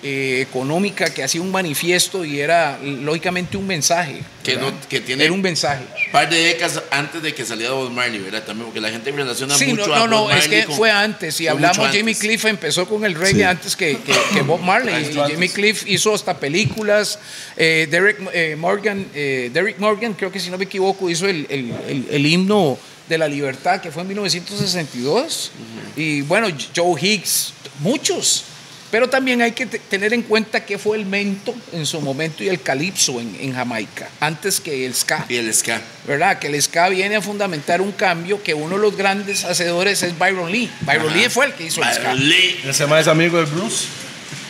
eh, 0.02 0.40
económica, 0.48 1.10
que 1.14 1.22
hacía 1.22 1.40
un 1.40 1.50
manifiesto 1.52 2.24
y 2.24 2.40
era 2.40 2.78
lógicamente 2.82 3.56
un 3.56 3.66
mensaje. 3.66 4.20
Que 4.42 4.56
no- 4.56 4.72
que 4.88 5.00
tiene- 5.00 5.22
Era 5.24 5.32
un 5.32 5.40
mensaje. 5.40 5.84
Un 6.06 6.12
par 6.12 6.28
de 6.28 6.36
décadas 6.36 6.82
antes 6.90 7.22
de 7.22 7.32
que 7.32 7.44
saliera 7.44 7.72
Bob 7.74 7.90
Marley, 7.92 8.18
¿verdad? 8.18 8.42
También, 8.42 8.66
porque 8.66 8.80
la 8.80 8.90
gente 8.90 9.12
relaciona 9.12 9.56
Sí, 9.56 9.66
mucho 9.66 9.86
no, 9.86 9.94
a 9.94 9.98
no, 10.00 10.06
no, 10.08 10.22
Bob 10.22 10.32
es 10.32 10.48
que 10.48 10.64
con- 10.64 10.76
fue 10.76 10.90
antes. 10.90 11.36
Si 11.36 11.44
fue 11.44 11.50
hablamos, 11.52 11.90
Jimmy. 11.92 12.14
Cliff 12.16 12.44
empezó 12.46 12.88
con 12.88 13.04
el 13.04 13.14
reggae 13.14 13.34
Sí. 13.34 13.42
antes 13.44 13.76
que, 13.76 13.96
que- 13.98 14.12
que 14.34 14.42
Bob 14.42 14.60
Marley. 14.60 14.94
Y 15.02 15.04
Jimmy 15.12 15.20
antes. 15.34 15.52
Cliff 15.52 15.84
hizo 15.86 16.12
hasta 16.14 16.36
películas. 16.40 17.20
Eh, 17.56 17.86
Derek 17.88 18.18
eh, 18.32 18.56
Morgan, 18.58 19.06
eh, 19.14 19.50
Derek 19.54 19.78
Morgan, 19.78 20.14
creo 20.14 20.32
que 20.32 20.40
si 20.40 20.50
no 20.50 20.58
me 20.58 20.64
equivoco, 20.64 21.08
hizo 21.08 21.28
el, 21.28 21.46
el- 21.48 21.72
el- 21.88 22.06
el 22.10 22.26
himno 22.26 22.76
de 23.08 23.18
la 23.18 23.28
libertad 23.28 23.80
que 23.80 23.92
fue 23.92 24.02
en 24.02 24.08
1962. 24.08 25.52
Y 25.96 26.22
bueno, 26.22 26.48
Joe 26.74 27.00
Higgs, 27.00 27.52
muchos. 27.80 28.46
Pero 28.92 29.08
también 29.08 29.40
hay 29.42 29.52
que 29.52 29.64
te- 29.66 29.78
tener 29.80 30.12
en 30.12 30.20
cuenta 30.22 30.64
que 30.66 30.76
fue 30.78 30.98
el 30.98 31.06
mento 31.06 31.54
en 31.72 31.86
su 31.86 32.00
momento 32.02 32.44
y 32.44 32.48
el 32.50 32.60
calipso 32.60 33.18
en, 33.20 33.34
en 33.40 33.54
Jamaica, 33.54 34.06
antes 34.20 34.60
que 34.60 34.84
el 34.86 34.94
ska. 34.94 35.24
Y 35.30 35.36
el 35.36 35.52
ska. 35.54 35.80
¿verdad? 36.06 36.38
Que 36.38 36.48
el 36.48 36.62
ska 36.62 36.88
viene 36.90 37.16
a 37.16 37.22
fundamentar 37.22 37.80
un 37.80 37.92
cambio 37.92 38.42
que 38.42 38.52
uno 38.52 38.76
de 38.76 38.82
los 38.82 38.94
grandes 38.96 39.44
hacedores 39.44 40.02
es 40.02 40.18
Byron 40.18 40.52
Lee. 40.52 40.70
Byron 40.82 41.08
Ajá. 41.08 41.16
Lee 41.16 41.28
fue 41.30 41.46
el 41.46 41.54
que 41.54 41.64
hizo 41.64 41.82
el 41.82 41.88
ska. 41.92 42.10
Byron 42.12 42.28
Lee. 42.28 42.60
Ese 42.66 42.86
más 42.86 43.00
es 43.00 43.08
amigo 43.08 43.38
de 43.38 43.44
Bruce. 43.46 43.86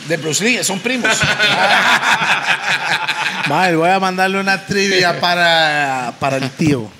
De 0.08 0.16
Bruce 0.16 0.42
Lee, 0.42 0.64
son 0.64 0.80
primos. 0.80 1.16
Madre, 3.48 3.76
voy 3.76 3.90
a 3.90 4.00
mandarle 4.00 4.40
una 4.40 4.66
trivia 4.66 5.20
para, 5.20 6.14
para 6.18 6.36
el 6.38 6.50
tío. 6.50 6.90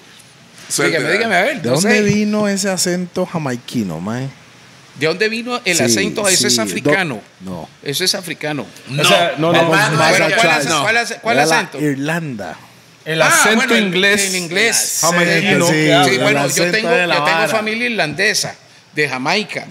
dígame, 0.78 1.10
dígame, 1.12 1.34
a 1.36 1.42
ver. 1.42 1.60
¿De 1.62 1.68
no 1.68 1.74
dónde 1.74 1.96
sé. 1.96 2.02
vino 2.02 2.46
ese 2.48 2.70
acento 2.70 3.26
jamaiquino, 3.26 3.98
mae? 4.00 4.28
¿De 4.96 5.06
dónde 5.06 5.28
vino 5.28 5.60
el 5.64 5.76
Sí, 5.76 5.82
acento? 5.82 6.28
Ese 6.28 6.48
es 6.48 6.58
africano. 6.58 7.20
do- 7.40 7.50
no. 7.50 7.68
Eso 7.82 8.04
es 8.04 8.14
africano. 8.14 8.66
O 8.98 9.04
sea, 9.04 9.34
no, 9.38 9.52
no, 9.52 9.62
más 9.64 9.90
bueno, 10.10 10.24
atrás. 10.26 10.68
¿cuál 11.22 11.38
acento? 11.40 11.80
Irlanda. 11.80 12.56
El 13.04 13.20
Ah, 13.20 13.26
acento 13.28 13.56
bueno, 13.56 13.78
inglés. 13.78 14.26
el 14.28 14.36
inglés. 14.36 14.98
Jamaiquino. 15.00 15.66
Sí, 15.66 15.72
que 15.72 16.04
sí, 16.08 16.18
bueno, 16.18 16.46
yo 16.48 16.70
tengo, 16.70 16.88
yo 16.90 17.24
tengo 17.24 17.48
familia 17.48 17.86
irlandesa, 17.88 18.54
de 18.94 19.08
Jamaica. 19.08 19.66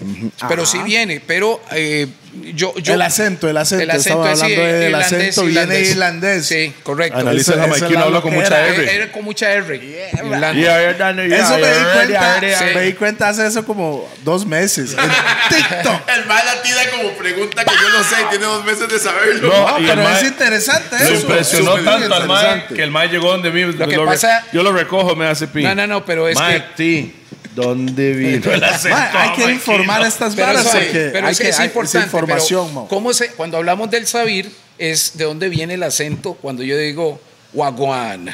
Pero 0.48 0.66
sí 0.66 0.78
viene, 0.82 1.20
pero 1.20 1.62
eh, 1.70 2.08
yo, 2.54 2.74
yo. 2.76 2.94
el 2.94 3.02
acento, 3.02 3.48
el 3.48 3.56
acento. 3.56 3.82
el 3.84 3.90
acento 3.90 4.26
Estaba 4.26 4.32
es, 4.32 4.38
sí, 4.38 4.44
hablando 4.44 4.64
del 4.72 4.82
irlandés, 4.88 5.12
acento, 5.38 5.44
viene 5.44 5.80
irlandés. 5.80 6.46
Sí, 6.46 6.72
correcto. 6.82 7.18
Analiza 7.18 7.52
jamaiquino, 7.54 8.00
habla 8.00 8.20
con 8.20 8.30
que 8.32 8.36
mucha. 8.38 8.66
R. 8.68 8.94
Era 8.96 9.12
con 9.12 9.24
mucha 9.24 9.50
R. 9.52 9.76
Irlanda. 9.76 10.52
Eso 10.52 11.58
me 11.58 11.68
di 11.68 11.84
cuenta, 11.94 12.40
Sí. 12.58 12.64
me 12.74 12.80
di 12.82 12.92
cuenta 12.94 13.28
hace 13.28 13.46
eso 13.46 13.64
como 13.64 14.08
dos 14.24 14.46
meses. 14.46 14.92
En 14.92 14.98
TikTok. 15.56 16.08
El 16.16 16.26
mal 16.26 16.44
la 16.44 16.62
tira 16.62 16.90
como 16.90 17.10
pregunta 17.12 17.64
que 17.64 17.70
yo 17.74 17.88
no 17.98 18.04
sé 18.04 18.14
y 18.22 18.30
tiene 18.30 18.44
dos 18.46 18.64
meses 18.64 18.88
de 18.88 18.98
saberlo. 18.98 19.48
No, 19.48 19.68
No, 19.70 19.76
el 19.78 19.86
pero 19.86 20.08
es 20.08 20.22
interesante 20.22 20.96
eso. 20.96 21.14
impresionó 21.14 21.76
Súper 21.76 21.84
tanto 21.84 22.14
al 22.14 22.22
interesante. 22.22 22.74
que 22.74 22.82
el 22.82 22.90
mae 22.90 23.08
llegó 23.08 23.30
donde 23.32 23.50
mí. 23.50 23.72
que 23.74 23.96
lo 23.96 24.04
re- 24.04 24.12
pasa- 24.12 24.44
yo 24.52 24.62
lo 24.62 24.72
recojo, 24.72 25.14
me 25.16 25.26
hace 25.26 25.46
pin. 25.48 25.64
No, 25.64 25.74
no, 25.74 25.86
no, 25.86 26.04
pero 26.04 26.28
es 26.28 26.38
T, 26.76 27.12
¿dónde 27.54 28.12
vino 28.14 28.52
el 28.52 28.64
acento? 28.64 28.96
Hay 29.14 29.32
que 29.32 29.50
informar 29.52 30.02
a 30.02 30.08
estas 30.08 30.34
Pero, 30.34 30.46
varas 30.48 30.66
eso- 30.66 30.72
porque 30.78 31.10
pero 31.12 31.26
hay 31.26 31.32
es 31.32 31.38
que 31.40 31.48
es 31.48 31.58
hay- 31.60 31.66
importante. 31.66 32.06
información, 32.06 32.66
pero 32.68 32.80
mo. 32.80 32.88
¿cómo 32.88 33.12
se, 33.12 33.28
cuando 33.32 33.56
hablamos 33.56 33.90
del 33.90 34.06
sabir, 34.06 34.50
es 34.78 35.12
de 35.16 35.24
dónde 35.24 35.48
viene 35.48 35.74
el 35.74 35.82
acento 35.82 36.34
cuando 36.34 36.62
yo 36.62 36.76
digo 36.76 37.20
wagwan. 37.52 38.28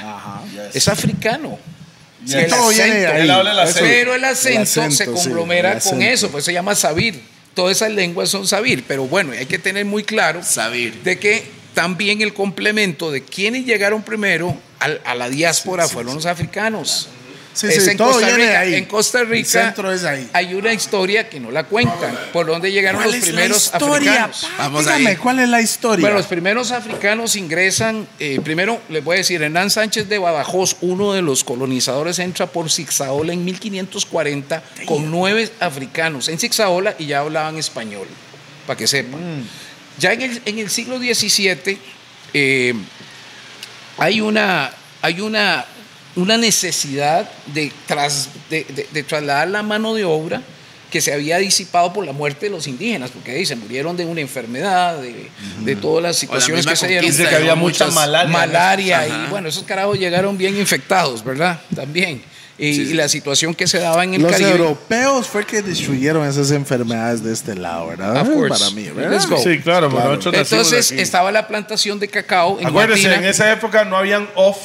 Es 0.72 0.88
africano. 0.88 1.58
Sí, 2.26 2.36
El 2.36 2.48
todo 2.48 2.68
viene 2.68 2.84
de 2.94 3.06
acento. 3.06 3.14
ahí. 3.16 3.22
Él 3.22 3.30
habla 3.30 3.52
el 3.52 3.58
acento. 3.60 3.80
Pero 3.88 4.14
el 4.14 4.24
acento, 4.24 4.60
acento, 4.62 4.90
se 4.96 5.06
conglomera 5.06 5.78
con 5.80 6.02
eso, 6.02 6.30
pues 6.30 6.44
se 6.44 6.52
llama 6.52 6.74
sabir. 6.74 7.22
Todas 7.54 7.76
esas 7.76 7.90
lenguas 7.92 8.28
son 8.28 8.46
sabir, 8.46 8.84
pero 8.86 9.06
bueno, 9.06 9.32
hay 9.32 9.46
que 9.46 9.58
tener 9.58 9.84
muy 9.84 10.04
claro 10.04 10.44
Sabir. 10.44 10.94
de 11.02 11.18
que 11.18 11.44
también 11.74 12.22
el 12.22 12.32
complemento 12.32 13.10
de 13.10 13.24
quienes 13.24 13.66
llegaron 13.66 14.02
primero 14.02 14.56
a, 14.78 15.14
la 15.16 15.28
diáspora 15.28 15.88
fueron 15.88 16.14
los 16.14 16.26
africanos. 16.26 17.08
Sí, 17.58 17.66
Es 17.66 17.82
sí, 17.84 17.90
en, 17.90 17.96
todo 17.96 18.12
Costa 18.12 18.26
viene 18.28 18.46
Rica, 18.46 18.60
ahí. 18.60 18.74
en 18.76 18.84
Costa 18.84 19.20
El 19.20 19.28
Rica 19.28 19.48
centro 19.48 19.90
es 19.92 20.04
ahí. 20.04 20.28
hay 20.32 20.54
una 20.54 20.72
historia 20.72 21.28
que 21.28 21.40
no 21.40 21.50
la 21.50 21.64
cuentan, 21.64 22.16
por 22.32 22.46
donde 22.46 22.70
llegaron 22.70 23.02
¿Cuál 23.02 23.16
los 23.16 23.24
primeros 23.24 23.64
historia? 23.64 24.24
africanos. 24.26 24.48
pa? 24.56 24.62
Vamos 24.62 24.84
Dígame, 24.84 25.10
ahí. 25.10 25.16
¿cuál 25.16 25.40
es 25.40 25.48
la 25.48 25.60
historia? 25.60 26.02
Bueno, 26.02 26.18
los 26.18 26.26
primeros 26.26 26.70
africanos 26.70 27.34
ingresan, 27.34 28.06
eh, 28.20 28.38
primero 28.44 28.80
les 28.90 29.02
voy 29.02 29.16
a 29.16 29.18
decir, 29.18 29.42
Hernán 29.42 29.70
Sánchez 29.70 30.08
de 30.08 30.18
Badajoz, 30.18 30.76
uno 30.82 31.12
de 31.14 31.22
los 31.22 31.42
colonizadores, 31.42 32.20
entra 32.20 32.46
por 32.46 32.70
Zigzaola 32.70 33.32
en 33.32 33.44
1540 33.44 34.62
con 34.86 35.10
nueve 35.10 35.50
africanos 35.58 36.28
en 36.28 36.38
Zigzaola 36.38 36.94
y 36.96 37.06
ya 37.06 37.18
hablaban 37.20 37.56
español, 37.58 38.06
para 38.68 38.76
que 38.76 38.86
sepan. 38.86 39.18
Ya 39.98 40.12
en 40.12 40.22
el, 40.22 40.42
en 40.44 40.58
el 40.60 40.70
siglo 40.70 40.98
XVII 40.98 41.76
eh, 42.34 42.74
hay 43.96 44.20
una, 44.20 44.70
hay 45.02 45.20
una, 45.20 45.64
una 46.16 46.36
necesidad 46.36 47.28
de, 47.46 47.72
tras- 47.86 48.28
de- 48.50 48.64
de- 48.64 48.88
de 48.90 49.02
trasladar 49.02 49.48
la 49.48 49.62
mano 49.62 49.94
de 49.94 50.04
obra 50.04 50.42
que 50.90 51.00
se 51.02 51.12
había 51.12 51.36
disipado 51.36 51.92
por 51.92 52.06
la 52.06 52.12
muerte 52.12 52.46
de 52.46 52.50
los 52.50 52.66
indígenas, 52.66 53.10
porque 53.10 53.32
ahí 53.32 53.44
se 53.44 53.54
murieron 53.56 53.94
de 53.96 54.06
una 54.06 54.22
enfermedad, 54.22 54.96
de, 54.98 55.28
de 55.60 55.76
todas 55.76 56.02
las 56.02 56.16
situaciones 56.16 56.66
que 56.66 56.76
se 56.76 56.88
dieron. 56.88 57.14
que 57.14 57.26
había 57.36 57.54
mucha 57.54 57.84
muchas- 57.84 57.94
malaria. 57.94 58.32
¿no? 58.32 58.38
Malaria, 58.38 59.00
Ajá. 59.00 59.24
y 59.26 59.30
bueno, 59.30 59.48
esos 59.50 59.64
carajos 59.64 59.98
llegaron 59.98 60.38
bien 60.38 60.56
infectados, 60.56 61.22
¿verdad? 61.22 61.60
También. 61.74 62.22
Y, 62.60 62.74
Sí, 62.74 62.86
sí. 62.86 62.90
y 62.90 62.94
la 62.94 63.08
situación 63.08 63.54
que 63.54 63.68
se 63.68 63.78
daba 63.78 64.02
en 64.02 64.14
el 64.14 64.22
los 64.22 64.32
Caribe. 64.32 64.50
europeos 64.50 65.28
fue 65.28 65.44
que 65.46 65.60
destruyeron 65.62 66.26
esas 66.26 66.50
enfermedades 66.50 67.22
de 67.22 67.32
este 67.34 67.54
lado, 67.54 67.86
¿verdad? 67.88 68.14
Para 68.48 68.70
mí, 68.70 68.88
¿verdad? 68.88 69.12
Let's 69.12 69.28
go. 69.28 69.36
Sí, 69.40 69.60
claro, 69.60 69.90
Entonces 70.32 70.90
aquí. 70.90 71.00
estaba 71.00 71.30
la 71.30 71.46
plantación 71.46 72.00
de 72.00 72.08
cacao 72.08 72.58
en 72.58 72.66
Acuérdese, 72.66 73.02
Guatina. 73.02 73.22
en 73.24 73.30
esa 73.30 73.52
época 73.52 73.84
no 73.84 73.96
habían 73.96 74.26
off. 74.34 74.56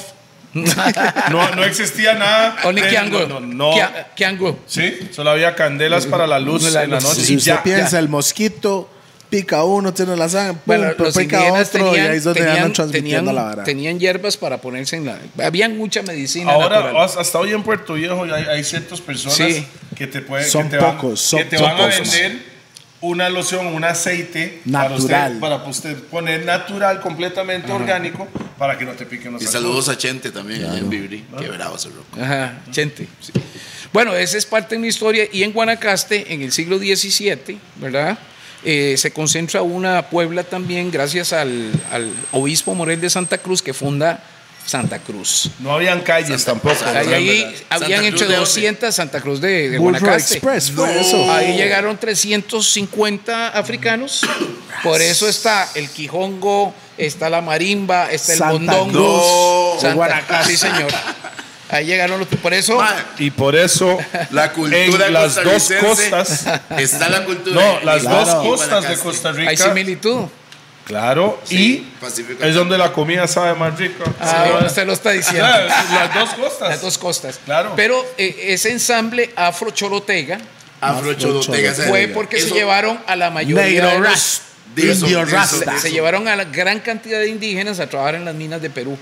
No, 0.53 1.55
no 1.55 1.63
existía 1.63 2.13
nada. 2.13 2.55
Only 2.63 2.81
de- 2.81 2.89
Kiango. 2.89 3.19
No, 3.27 3.39
no, 3.39 3.47
no. 3.47 3.73
Kia- 3.73 4.07
Kiango. 4.15 4.59
Sí, 4.67 5.09
solo 5.11 5.31
había 5.31 5.55
candelas 5.55 6.05
para 6.05 6.27
la 6.27 6.39
luz 6.39 6.63
La 6.71 6.83
en 6.83 6.91
la 6.91 6.99
noche. 6.99 7.21
Si 7.21 7.33
y 7.33 7.37
usted 7.37 7.53
ya. 7.55 7.63
piensa, 7.63 7.99
el 7.99 8.09
mosquito 8.09 8.89
pica 9.29 9.63
uno, 9.63 9.91
tiene 9.91 10.15
la 10.15 10.29
sangre, 10.29 10.53
pum, 10.53 10.61
Bueno, 10.65 10.83
pero 10.91 11.05
los 11.05 11.17
pica 11.17 11.41
otro 11.51 11.61
y 11.61 11.65
tenían, 11.91 12.11
ahí 12.11 12.17
es 12.17 12.23
donde 12.23 12.39
tenían- 12.41 12.55
andan 12.57 12.73
transmitiendo 12.73 13.31
tenían- 13.31 13.35
la 13.35 13.43
vara. 13.43 13.63
tenían 13.63 13.99
hierbas 13.99 14.37
para 14.37 14.57
ponerse 14.59 14.95
en 14.97 15.05
la... 15.07 15.17
Habían 15.43 15.75
mucha 15.75 16.03
medicina 16.03 16.51
Ahora, 16.51 16.81
natural. 16.81 17.09
hasta 17.17 17.39
hoy 17.39 17.51
en 17.51 17.63
Puerto 17.63 17.95
Viejo 17.95 18.25
hay, 18.25 18.43
hay 18.43 18.63
ciertas 18.63 19.01
personas 19.01 19.37
Sí. 19.37 19.65
que 19.95 20.05
te 20.05 20.21
pueden 20.21 20.47
Son 20.47 20.65
que 20.69 20.77
te 20.77 20.77
van- 20.77 20.97
pocos, 20.97 21.19
son- 21.19 21.39
que 21.39 21.45
te 21.45 21.57
son 21.57 21.65
van 21.65 21.81
a 21.81 21.85
vender 21.87 22.52
una 23.03 23.27
loción, 23.29 23.67
un 23.67 23.83
aceite 23.83 24.61
Natural. 24.63 24.87
para 24.87 24.95
usted, 24.95 25.39
para 25.39 25.55
usted 25.65 26.03
poner 26.05 26.45
natural, 26.45 27.01
completamente 27.01 27.69
orgánico, 27.69 28.27
para 28.57 28.77
que 28.77 28.85
no 28.85 28.93
te 28.93 29.05
piquen 29.05 29.33
los 29.33 29.41
Y 29.41 29.45
saludos 29.45 29.89
a 29.89 29.97
Chente 29.97 30.31
también, 30.31 30.63
allá 30.63 30.79
en 30.79 30.89
Vibri. 30.89 31.25
Qué 31.37 31.49
bravo 31.49 31.75
ese 31.75 31.89
roco. 31.89 32.17
Ajá, 32.19 32.61
sí. 32.71 32.91
Bueno, 33.91 34.15
esa 34.15 34.37
es 34.37 34.45
parte 34.45 34.75
de 34.75 34.79
mi 34.79 34.87
historia. 34.87 35.27
Y 35.31 35.43
en 35.43 35.51
Guanacaste, 35.51 36.33
en 36.33 36.41
el 36.43 36.53
siglo 36.53 36.77
XVII, 36.77 37.59
¿verdad? 37.75 38.17
Eh, 38.63 38.95
se 38.97 39.11
concentra 39.11 39.61
una 39.61 40.09
puebla 40.09 40.45
también, 40.45 40.89
gracias 40.89 41.33
al, 41.33 41.73
al 41.91 42.09
obispo 42.31 42.73
Morel 42.73 43.01
de 43.01 43.09
Santa 43.09 43.37
Cruz, 43.37 43.61
que 43.61 43.73
funda 43.73 44.23
Santa 44.65 44.99
Cruz. 44.99 45.49
No 45.59 45.73
habían 45.73 46.01
calles 46.01 46.43
tampoco. 46.45 46.75
Ahí, 46.85 47.13
ahí 47.13 47.55
Santa 47.69 47.85
habían 47.85 47.99
Cruz 47.99 48.07
entre 48.11 48.27
de 48.27 48.33
dónde? 48.35 48.37
200 48.37 48.95
Santa 48.95 49.21
Cruz 49.21 49.41
de, 49.41 49.69
de 49.69 49.77
Guanacaste. 49.77 50.35
Express 50.35 50.71
fue 50.71 51.01
eso. 51.01 51.31
Ahí 51.31 51.57
llegaron 51.57 51.97
350 51.97 53.49
africanos. 53.49 54.21
Por 54.83 55.01
eso 55.01 55.27
está 55.27 55.69
el 55.75 55.89
Quijongo, 55.89 56.73
está 56.97 57.29
la 57.29 57.41
marimba, 57.41 58.09
está 58.11 58.33
el 58.33 58.39
Santa 58.39 58.77
bondongo. 58.77 59.71
Cruz. 59.73 59.81
Santa- 59.81 59.95
Guanacaste. 59.95 60.51
Sí, 60.51 60.57
señor. 60.57 60.87
Ahí 61.69 61.85
llegaron 61.85 62.19
los. 62.19 62.27
Por 62.27 62.53
eso. 62.53 62.77
Ma, 62.77 62.93
Y 63.17 63.31
por 63.31 63.55
eso, 63.55 63.97
La 64.31 64.51
cultura 64.53 65.07
en 65.07 65.13
las 65.13 65.35
dos 65.43 65.71
costas, 65.81 66.45
Está 66.77 67.09
la 67.09 67.25
cultura. 67.25 67.55
no, 67.61 67.79
las 67.83 68.01
Claro. 68.03 68.25
dos 68.25 68.35
costas 68.59 68.87
de. 68.89 68.97
Costa 68.97 69.29
Hay 69.29 69.35
Rica, 69.47 69.63
similitud. 69.65 70.25
Claro, 70.85 71.41
y 71.49 71.77
Pacífico. 72.01 72.43
es 72.43 72.53
donde 72.55 72.77
la 72.77 72.91
comida 72.91 73.25
sabe 73.27 73.53
más 73.57 73.77
rica. 73.79 74.03
Ah, 74.19 74.47
bueno, 74.51 74.67
usted 74.67 74.85
lo 74.85 74.93
está 74.93 75.11
diciendo. 75.11 75.45
Claro, 75.47 75.67
las 75.67 76.13
dos 76.13 76.29
costas. 76.33 76.69
Las 76.69 76.81
dos 76.81 76.97
costas. 76.97 77.39
Claro. 77.45 77.73
Pero 77.75 78.05
eh, 78.17 78.35
ese 78.49 78.71
ensamble 78.71 79.31
afro-cholotega 79.35 80.39
Afro 80.81 81.13
Cholotega 81.13 81.73
se 81.73 81.83
fue 81.83 82.09
porque 82.09 82.41
se 82.41 82.51
llevaron 82.51 82.99
a 83.07 83.15
la 83.15 83.29
mayoría 83.31 83.63
Negro 83.63 83.87
de 83.89 83.99
los- 83.99 84.07
ras- 84.09 84.41
de 84.75 84.91
eso- 84.91 85.05
Indio 85.05 85.19
de 85.19 85.23
eso- 85.27 85.35
rasta. 85.35 85.71
de 85.75 85.79
se 85.79 85.91
llevaron 85.91 86.27
a 86.27 86.35
la 86.35 86.43
gran 86.43 86.81
cantidad 86.81 87.19
de 87.19 87.29
indígenas 87.29 87.79
a 87.79 87.87
trabajar 87.87 88.15
en 88.15 88.25
las 88.25 88.35
minas 88.35 88.61
de 88.61 88.69
Perú. 88.69 88.97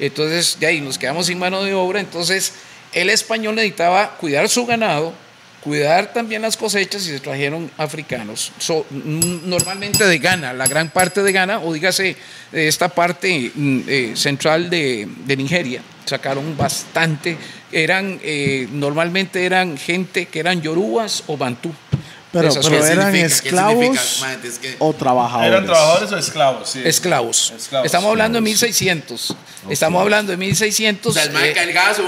Entonces, 0.00 0.56
de 0.58 0.66
ahí 0.66 0.80
nos 0.80 0.96
quedamos 0.96 1.26
sin 1.26 1.38
mano 1.38 1.62
de 1.62 1.74
obra. 1.74 2.00
Entonces, 2.00 2.52
el 2.94 3.10
español 3.10 3.56
necesitaba 3.56 4.16
cuidar 4.16 4.48
su 4.48 4.64
ganado, 4.64 5.12
cuidar 5.68 6.14
también 6.14 6.40
las 6.40 6.56
cosechas 6.56 7.06
y 7.06 7.10
se 7.10 7.20
trajeron 7.20 7.70
africanos. 7.76 8.52
So, 8.58 8.86
normalmente 8.90 10.06
de 10.06 10.18
Ghana, 10.18 10.54
la 10.54 10.66
gran 10.66 10.88
parte 10.88 11.22
de 11.22 11.30
Ghana, 11.30 11.60
o 11.60 11.74
dígase 11.74 12.16
de 12.50 12.68
esta 12.68 12.88
parte 12.88 13.52
mm, 13.54 13.80
eh, 13.86 14.12
central 14.14 14.70
de, 14.70 15.06
de 15.26 15.36
Nigeria, 15.36 15.82
sacaron 16.06 16.56
bastante. 16.56 17.36
Eran, 17.70 18.18
eh, 18.22 18.66
normalmente 18.72 19.44
eran 19.44 19.76
gente 19.76 20.24
que 20.24 20.40
eran 20.40 20.62
yorubas 20.62 21.24
o 21.26 21.36
bantú. 21.36 21.70
Pero, 22.30 22.48
Esas 22.48 22.66
pero 22.68 22.84
eran 22.84 23.12
significa? 23.12 23.12
¿Qué 23.12 23.48
esclavos 23.48 23.82
significa? 23.84 24.20
Man, 24.26 24.40
es 24.44 24.58
que- 24.58 24.76
o 24.78 24.92
trabajadores. 24.92 25.48
¿Eran 25.50 25.64
trabajadores 25.64 26.12
o 26.12 26.16
esclavos? 26.18 26.68
Sí. 26.68 26.82
Esclavos. 26.84 27.52
Esclavos. 27.56 27.86
Estamos 27.86 28.10
hablando 28.10 28.36
de 28.36 28.42
1600. 28.42 29.34
Estamos 29.70 30.02
hablando 30.02 30.30
de 30.32 30.36
1600. 30.36 31.10
O 31.10 31.14
sea, 31.14 31.22
el 31.24 31.32
man 31.32 31.42
eh, 31.44 31.54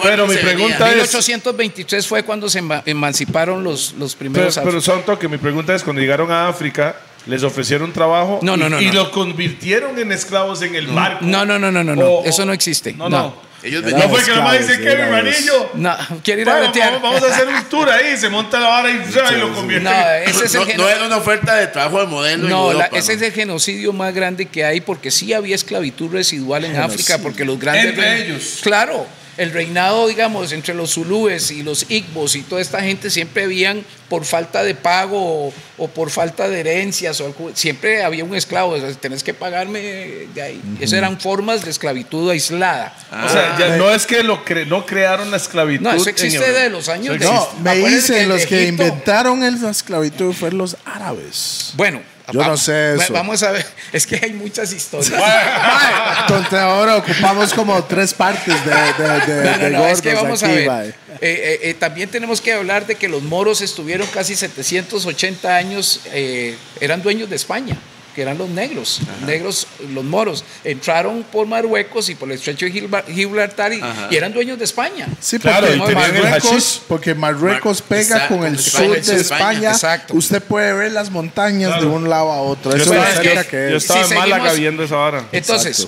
pero 0.02 0.26
mi 0.26 0.36
pregunta 0.36 0.84
venía. 0.84 1.02
es- 1.04 1.14
1823 1.14 2.06
fue 2.06 2.22
cuando 2.22 2.50
se 2.50 2.60
ema- 2.62 2.82
emanciparon 2.84 3.64
los, 3.64 3.94
los 3.94 4.14
Pero, 4.14 4.18
primeros. 4.32 4.58
pero 4.62 4.78
af- 4.78 4.82
son 4.82 5.02
toque, 5.04 5.26
mi 5.28 5.38
pregunta 5.38 5.74
es, 5.74 5.82
cuando 5.82 6.00
llegaron 6.02 6.30
a 6.30 6.48
África, 6.48 6.96
¿les 7.26 7.42
ofrecieron 7.42 7.92
trabajo? 7.92 8.40
No, 8.42 8.56
no, 8.58 8.66
y, 8.66 8.70
no, 8.70 8.80
Y 8.80 8.92
lo 8.92 9.10
convirtieron 9.10 9.98
en 9.98 10.12
esclavos 10.12 10.60
en 10.62 10.74
el 10.74 10.86
barco. 10.88 11.24
no, 11.24 11.46
no, 11.46 11.58
no, 11.58 11.72
no, 11.72 11.82
no, 11.82 11.96
no. 11.96 12.02
O- 12.06 12.24
Eso 12.24 12.44
no 12.44 12.52
existe. 12.52 12.92
No, 12.92 13.08
No. 13.08 13.34
No. 13.62 13.68
Ellos 13.68 13.82
No 13.92 14.08
fue 14.08 14.24
que 14.24 14.30
la 14.30 14.40
madre 14.40 14.58
dice 14.60 14.72
esclavos, 14.74 14.98
que 14.98 15.04
mi 15.04 15.10
manillo. 15.10 15.70
No, 15.74 15.96
quiere 16.24 16.42
ir 16.42 16.48
a 16.48 16.52
Bueno, 16.52 16.70
bretear. 16.70 16.92
vamos, 16.94 17.20
vamos 17.20 17.22
a 17.22 17.34
hacer 17.34 17.48
un 17.48 17.64
tour 17.64 17.90
ahí, 17.90 18.16
se 18.16 18.28
monta 18.28 18.58
la 18.58 18.68
vara 18.68 18.90
y, 18.90 18.94
y 19.34 19.38
lo 19.38 19.52
convierte. 19.54 19.84
No, 19.88 20.10
ese 20.30 20.44
es 20.46 20.54
el 20.54 20.60
no, 20.60 20.66
geno- 20.66 20.82
no 20.84 20.88
era 20.88 21.04
una 21.06 21.16
oferta 21.18 21.54
de 21.56 21.66
trabajo 21.66 22.00
de 22.00 22.06
modelo. 22.06 22.44
en 22.44 22.50
No, 22.50 22.72
la- 22.72 22.86
ese 22.86 23.12
¿no? 23.14 23.20
es 23.20 23.22
el 23.28 23.32
genocidio 23.32 23.92
más 23.92 24.14
grande 24.14 24.46
que 24.46 24.64
hay 24.64 24.80
porque 24.80 25.10
sí 25.10 25.32
había 25.32 25.54
esclavitud 25.54 26.10
residual 26.12 26.64
en 26.64 26.76
África 26.76 27.18
porque 27.18 27.44
los 27.44 27.58
grandes 27.58 27.86
Entre 27.86 28.24
ellos. 28.24 28.60
Claro, 28.62 29.06
el 29.40 29.52
reinado, 29.52 30.06
digamos, 30.06 30.52
entre 30.52 30.74
los 30.74 30.92
zulúes 30.94 31.50
y 31.50 31.62
los 31.62 31.90
igbos 31.90 32.36
y 32.36 32.42
toda 32.42 32.60
esta 32.60 32.80
gente 32.82 33.08
siempre 33.10 33.44
habían 33.44 33.82
por 34.10 34.24
falta 34.24 34.62
de 34.62 34.74
pago 34.74 35.46
o, 35.48 35.52
o 35.78 35.88
por 35.88 36.10
falta 36.10 36.48
de 36.48 36.60
herencias 36.60 37.20
o 37.20 37.26
algo, 37.26 37.50
siempre 37.54 38.02
había 38.02 38.22
un 38.24 38.34
esclavo, 38.34 38.72
o 38.72 38.78
sea, 38.78 38.92
tenés 38.92 39.22
que 39.22 39.32
pagarme 39.32 39.80
de 39.80 40.42
ahí. 40.42 40.60
Esas 40.80 40.94
eran 40.98 41.18
formas 41.20 41.64
de 41.64 41.70
esclavitud 41.70 42.28
aislada. 42.30 42.94
O 43.24 43.28
sea, 43.28 43.56
ya 43.58 43.76
no 43.76 43.88
es 43.90 44.06
que 44.06 44.22
lo 44.22 44.44
cre- 44.44 44.66
no 44.66 44.84
crearon 44.84 45.30
la 45.30 45.38
esclavitud. 45.38 45.84
No, 45.84 45.92
eso 45.94 46.10
existe 46.10 46.36
Europa. 46.38 46.60
de 46.60 46.70
los 46.70 46.88
años 46.88 47.16
Eso 47.16 47.30
de-. 47.30 47.34
No, 47.34 47.48
me 47.62 47.76
dicen 47.88 48.28
los 48.28 48.44
que 48.46 48.64
Egipto- 48.64 48.82
inventaron 48.84 49.42
el- 49.42 49.62
la 49.62 49.70
esclavitud 49.70 50.32
fueron 50.34 50.58
los 50.58 50.76
árabes. 50.84 51.72
Bueno, 51.76 52.02
Yo 52.32 52.42
no 52.42 52.50
va- 52.50 52.56
sé 52.56 52.94
eso. 52.96 53.12
Vamos 53.12 53.42
a 53.42 53.50
ver, 53.52 53.66
es 53.92 54.06
que 54.06 54.16
hay 54.22 54.32
muchas 54.32 54.72
historias. 54.72 55.12
Entonces 56.22 56.52
ahora 56.58 56.96
ocupamos 56.96 57.52
como 57.54 57.82
tres 57.84 58.14
partes 58.14 58.54
de, 58.64 58.70
de, 58.70 59.20
de, 59.26 59.44
No, 59.44 59.56
no, 59.56 59.58
de 59.64 59.70
no, 59.70 59.86
es 59.86 60.00
que 60.02 60.10
gordos 60.14 60.24
vamos 60.24 60.42
aquí, 60.42 60.52
a 60.52 60.54
ver. 60.56 60.66
mae. 60.68 60.88
eh, 60.88 60.94
eh, 61.20 61.60
eh, 61.62 61.74
también 61.74 62.08
tenemos 62.08 62.40
que 62.40 62.52
hablar 62.52 62.86
de 62.86 62.94
que 62.94 63.08
los 63.08 63.22
moros 63.22 63.60
estuvieron 63.60 64.06
casi 64.08 64.34
780 64.36 65.54
años, 65.56 66.00
eh, 66.12 66.56
eran 66.80 67.02
dueños 67.02 67.28
de 67.30 67.36
España, 67.36 67.76
que 68.14 68.22
eran 68.22 68.38
los 68.38 68.48
negros, 68.48 69.00
negros, 69.26 69.66
los 69.94 70.04
moros. 70.04 70.44
Entraron 70.64 71.22
por 71.24 71.46
Marruecos 71.46 72.08
y 72.08 72.14
por 72.14 72.28
el 72.30 72.36
estrecho 72.36 72.66
de 72.66 72.72
Gibraltar 73.12 73.72
y, 73.72 73.80
y 74.10 74.16
eran 74.16 74.32
dueños 74.32 74.58
de 74.58 74.64
España. 74.64 75.06
Sí, 75.20 75.38
Claro, 75.38 75.66
porque 75.68 75.76
y 75.78 75.86
tenían 75.86 76.16
el 76.16 76.22
Marruecos, 76.22 76.82
porque 76.88 77.14
Marruecos 77.14 77.80
Mar- 77.80 77.88
pega 77.88 78.02
exacto, 78.02 78.36
con 78.36 78.46
el 78.46 78.58
sur 78.58 78.80
de 78.90 78.98
España. 78.98 79.20
España. 79.20 79.70
Exacto. 79.72 80.14
Usted 80.14 80.42
puede 80.42 80.72
ver 80.72 80.92
las 80.92 81.10
montañas 81.10 81.80
de 81.80 81.86
un 81.86 82.08
lado 82.08 82.30
a 82.32 82.40
otro. 82.42 82.70
Yo 82.76 82.82
Eso 82.82 82.94
estaba, 82.94 83.10
es 83.10 83.20
que- 83.20 83.50
que 83.50 83.70
yo 83.70 83.76
es. 83.76 83.82
estaba 83.84 84.04
Si 84.04 84.12
en 84.12 84.18
Málaga 84.18 84.52
viendo 84.52 84.82
esa 84.82 84.96
vara. 84.96 85.24
Entonces. 85.32 85.86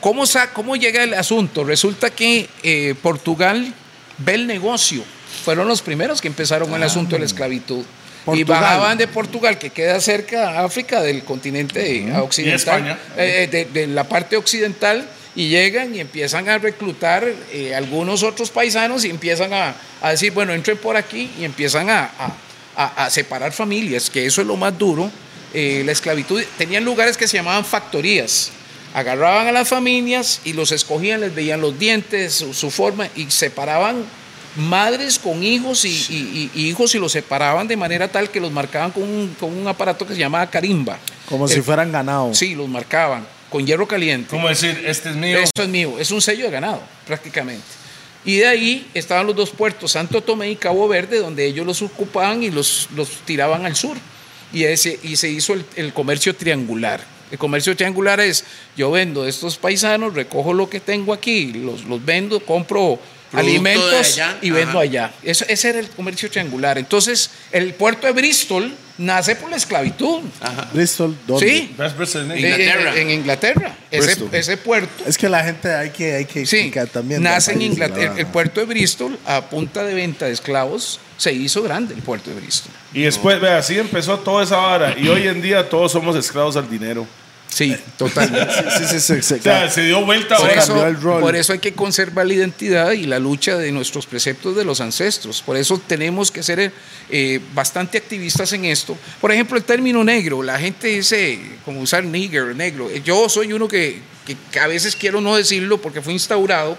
¿cómo, 0.00 0.24
sa- 0.26 0.52
¿cómo 0.52 0.76
llega 0.76 1.02
el 1.02 1.14
asunto? 1.14 1.64
Resulta 1.64 2.10
que 2.10 2.48
eh, 2.62 2.94
Portugal 3.02 3.72
ve 4.18 4.34
el 4.34 4.46
negocio. 4.46 5.02
Fueron 5.44 5.66
los 5.68 5.82
primeros 5.82 6.20
que 6.20 6.28
empezaron 6.28 6.68
con 6.68 6.76
el 6.78 6.84
asunto 6.86 7.16
de 7.16 7.20
la 7.20 7.26
esclavitud. 7.26 7.84
Y 8.26 8.44
Portugal. 8.44 8.60
bajaban 8.62 8.98
de 8.98 9.06
Portugal, 9.08 9.58
que 9.58 9.70
queda 9.70 10.00
cerca 10.00 10.50
a 10.50 10.64
África, 10.64 11.00
del 11.00 11.22
continente 11.22 12.10
occidental, 12.20 12.56
España. 12.78 12.98
eh, 13.16 13.48
de, 13.50 13.64
de 13.66 13.86
la 13.86 14.04
parte 14.04 14.36
occidental, 14.36 15.08
y 15.34 15.48
llegan 15.48 15.94
y 15.94 16.00
empiezan 16.00 16.48
a 16.48 16.58
reclutar 16.58 17.24
eh, 17.52 17.74
algunos 17.74 18.22
otros 18.22 18.50
paisanos 18.50 19.04
y 19.04 19.10
empiezan 19.10 19.52
a, 19.52 19.74
a 20.00 20.10
decir, 20.10 20.32
bueno, 20.32 20.52
entren 20.54 20.78
por 20.78 20.96
aquí 20.96 21.30
y 21.38 21.44
empiezan 21.44 21.90
a, 21.90 22.04
a- 22.18 22.32
a- 22.76 23.04
a 23.06 23.10
separar 23.10 23.52
familias, 23.52 24.10
que 24.10 24.24
eso 24.26 24.40
es 24.40 24.46
lo 24.46 24.56
más 24.56 24.76
duro. 24.78 25.10
Eh, 25.54 25.82
la 25.86 25.92
esclavitud, 25.92 26.42
tenían 26.58 26.84
lugares 26.84 27.16
que 27.16 27.28
se 27.28 27.36
llamaban 27.36 27.64
factorías. 27.64 28.50
Agarraban 28.94 29.46
a 29.46 29.52
las 29.52 29.68
familias 29.68 30.40
y 30.44 30.54
los 30.54 30.72
escogían, 30.72 31.20
les 31.20 31.34
veían 31.34 31.60
los 31.60 31.78
dientes, 31.78 32.32
su, 32.34 32.52
su 32.54 32.70
forma, 32.70 33.08
y 33.14 33.30
separaban 33.30 34.04
madres 34.56 35.18
con 35.18 35.42
hijos 35.42 35.84
y, 35.84 35.88
y- 35.88 36.50
y- 36.54 36.60
y 36.60 36.68
hijos 36.68 36.94
y 36.94 36.98
los 36.98 37.12
separaban 37.12 37.68
de 37.68 37.76
manera 37.76 38.08
tal 38.08 38.30
que 38.30 38.40
los 38.40 38.50
marcaban 38.52 38.90
con 38.90 39.02
un, 39.04 39.36
con 39.38 39.56
un 39.56 39.66
aparato 39.68 40.06
que 40.06 40.14
se 40.14 40.20
llamaba 40.20 40.48
carimba. 40.50 40.98
Como 41.28 41.46
Eh, 41.46 41.48
si 41.48 41.60
fueran 41.62 41.92
ganado. 41.92 42.34
Sí, 42.34 42.54
los 42.54 42.68
marcaban 42.68 43.26
con 43.50 43.64
hierro 43.66 43.86
caliente. 43.86 44.28
¿Cómo 44.30 44.48
decir, 44.48 44.82
este 44.86 45.10
es 45.10 45.16
mío? 45.16 45.38
Esto 45.38 45.62
es 45.62 45.68
mío, 45.68 45.94
es 45.98 46.10
un 46.10 46.20
sello 46.20 46.44
de 46.46 46.50
ganado, 46.50 46.82
prácticamente. 47.06 47.64
Y 48.24 48.38
de 48.38 48.46
ahí 48.48 48.86
estaban 48.94 49.26
los 49.26 49.36
dos 49.36 49.50
puertos, 49.50 49.92
Santo 49.92 50.20
Tomé 50.20 50.50
y 50.50 50.56
Cabo 50.56 50.88
Verde, 50.88 51.18
donde 51.20 51.46
ellos 51.46 51.64
los 51.64 51.80
ocupaban 51.82 52.42
y 52.42 52.50
los, 52.50 52.88
los 52.96 53.08
tiraban 53.24 53.64
al 53.66 53.76
sur. 53.76 53.96
Y, 54.52 54.64
ese, 54.64 54.98
y 55.02 55.16
se 55.16 55.28
hizo 55.28 55.52
el, 55.54 55.64
el 55.76 55.92
comercio 55.92 56.34
triangular. 56.34 57.00
El 57.30 57.38
comercio 57.38 57.74
triangular 57.76 58.20
es, 58.20 58.44
yo 58.76 58.90
vendo 58.92 59.24
a 59.24 59.28
estos 59.28 59.56
paisanos, 59.58 60.14
recojo 60.14 60.52
lo 60.54 60.68
que 60.70 60.78
tengo 60.80 61.12
aquí, 61.12 61.52
los, 61.52 61.84
los 61.84 62.04
vendo, 62.04 62.38
compro 62.40 62.98
alimentos 63.32 63.94
allá, 63.94 64.36
y 64.42 64.50
vendo 64.50 64.70
ajá. 64.72 64.80
allá. 64.80 65.12
Eso, 65.22 65.44
ese 65.48 65.68
era 65.70 65.78
el 65.80 65.88
comercio 65.90 66.30
triangular. 66.30 66.78
Entonces, 66.78 67.30
el 67.52 67.74
puerto 67.74 68.06
de 68.06 68.12
Bristol 68.12 68.72
nace 68.98 69.36
por 69.36 69.50
la 69.50 69.56
esclavitud. 69.56 70.20
Bristol, 70.72 71.16
¿dónde? 71.26 71.46
Sí, 71.48 71.74
Bristol, 71.98 72.30
en, 72.30 72.38
Inglaterra. 72.38 72.90
en- 72.92 72.98
en 72.98 73.10
Inglaterra. 73.10 73.76
Ese, 73.90 74.56
puerto 74.56 75.04
Es 75.06 75.18
que 75.18 75.28
la 75.28 75.44
gente 75.44 75.72
hay 75.74 75.90
que, 75.90 76.14
hay 76.14 76.24
que 76.24 76.46
Sí, 76.46 76.56
explicar 76.56 76.86
también. 76.88 77.22
nace 77.22 77.52
en 77.52 77.62
Inglaterra. 77.62 78.14
El 78.16 78.26
puerto 78.26 78.60
de 78.60 78.66
Bristol, 78.66 79.18
a 79.26 79.42
punta 79.50 79.84
de 79.84 79.94
venta 79.94 80.26
de 80.26 80.32
esclavos, 80.32 81.00
se 81.18 81.32
hizo 81.32 81.62
grande 81.62 81.94
el 81.94 82.02
puerto 82.02 82.30
de 82.30 82.36
Bristol. 82.40 82.72
Y 82.94 83.02
después, 83.02 83.40
vea, 83.40 83.58
así 83.58 83.78
empezó 83.78 84.18
toda 84.18 84.44
esa 84.44 84.56
vara. 84.56 84.94
Y 84.98 85.08
hoy 85.08 85.26
en 85.28 85.42
día 85.42 85.68
todos 85.68 85.92
somos 85.92 86.16
esclavos 86.16 86.56
al 86.56 86.68
dinero. 86.70 87.06
Sí, 87.56 87.74
totalmente. 87.96 88.52
Sí, 88.76 88.84
sí, 88.86 89.00
sí, 89.00 89.22
sí, 89.22 89.34
O 89.34 89.42
sea, 89.42 89.70
se 89.70 89.80
dio 89.80 90.04
vuelta 90.04 90.36
Por 90.36 90.50
ahora. 90.50 90.62
eso, 90.62 90.86
el 90.86 91.00
rol. 91.00 91.20
por 91.22 91.34
eso 91.36 91.54
hay 91.54 91.58
que 91.58 91.72
conservar 91.72 92.26
la 92.26 92.34
identidad 92.34 92.92
y 92.92 93.04
la 93.06 93.18
lucha 93.18 93.56
de 93.56 93.72
nuestros 93.72 94.04
preceptos 94.04 94.54
de 94.56 94.62
los 94.66 94.82
ancestros. 94.82 95.40
Por 95.40 95.56
eso 95.56 95.80
tenemos 95.86 96.30
que 96.30 96.42
ser 96.42 96.70
eh, 97.08 97.40
bastante 97.54 97.96
activistas 97.96 98.52
en 98.52 98.66
esto. 98.66 98.94
Por 99.22 99.32
ejemplo, 99.32 99.56
el 99.56 99.64
término 99.64 100.04
negro. 100.04 100.42
La 100.42 100.58
gente 100.58 100.88
dice, 100.88 101.38
como 101.64 101.80
usar 101.80 102.04
nigger, 102.04 102.54
negro. 102.54 102.90
Yo 103.02 103.26
soy 103.30 103.54
uno 103.54 103.68
que, 103.68 104.00
que- 104.26 104.36
que 104.52 104.60
a 104.60 104.66
veces 104.66 104.94
quiero 104.94 105.22
no 105.22 105.34
decirlo 105.34 105.80
porque 105.80 106.02
fue 106.02 106.12
instaurado 106.12 106.76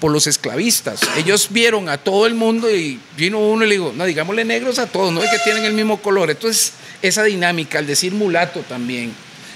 por 0.00 0.10
los 0.10 0.26
esclavistas. 0.26 0.98
Ellos 1.16 1.46
vieron 1.50 1.88
a 1.88 1.96
todo 1.96 2.26
el 2.26 2.34
mundo 2.34 2.68
y 2.74 2.98
vino 3.16 3.38
uno 3.38 3.64
y 3.64 3.68
le 3.68 3.74
dijo, 3.76 3.92
no, 3.96 4.04
digámosle 4.04 4.44
negros 4.44 4.80
a 4.80 4.86
todos, 4.88 5.12
no 5.12 5.22
es 5.22 5.30
que 5.30 5.38
tienen 5.44 5.64
el 5.64 5.74
mismo 5.74 6.02
color. 6.02 6.28
Entonces, 6.28 6.72
esa 7.02 7.22
dinámica, 7.22 7.78
al 7.78 7.86
decir 7.86 8.12
mulato 8.14 8.60
también. 8.68 9.12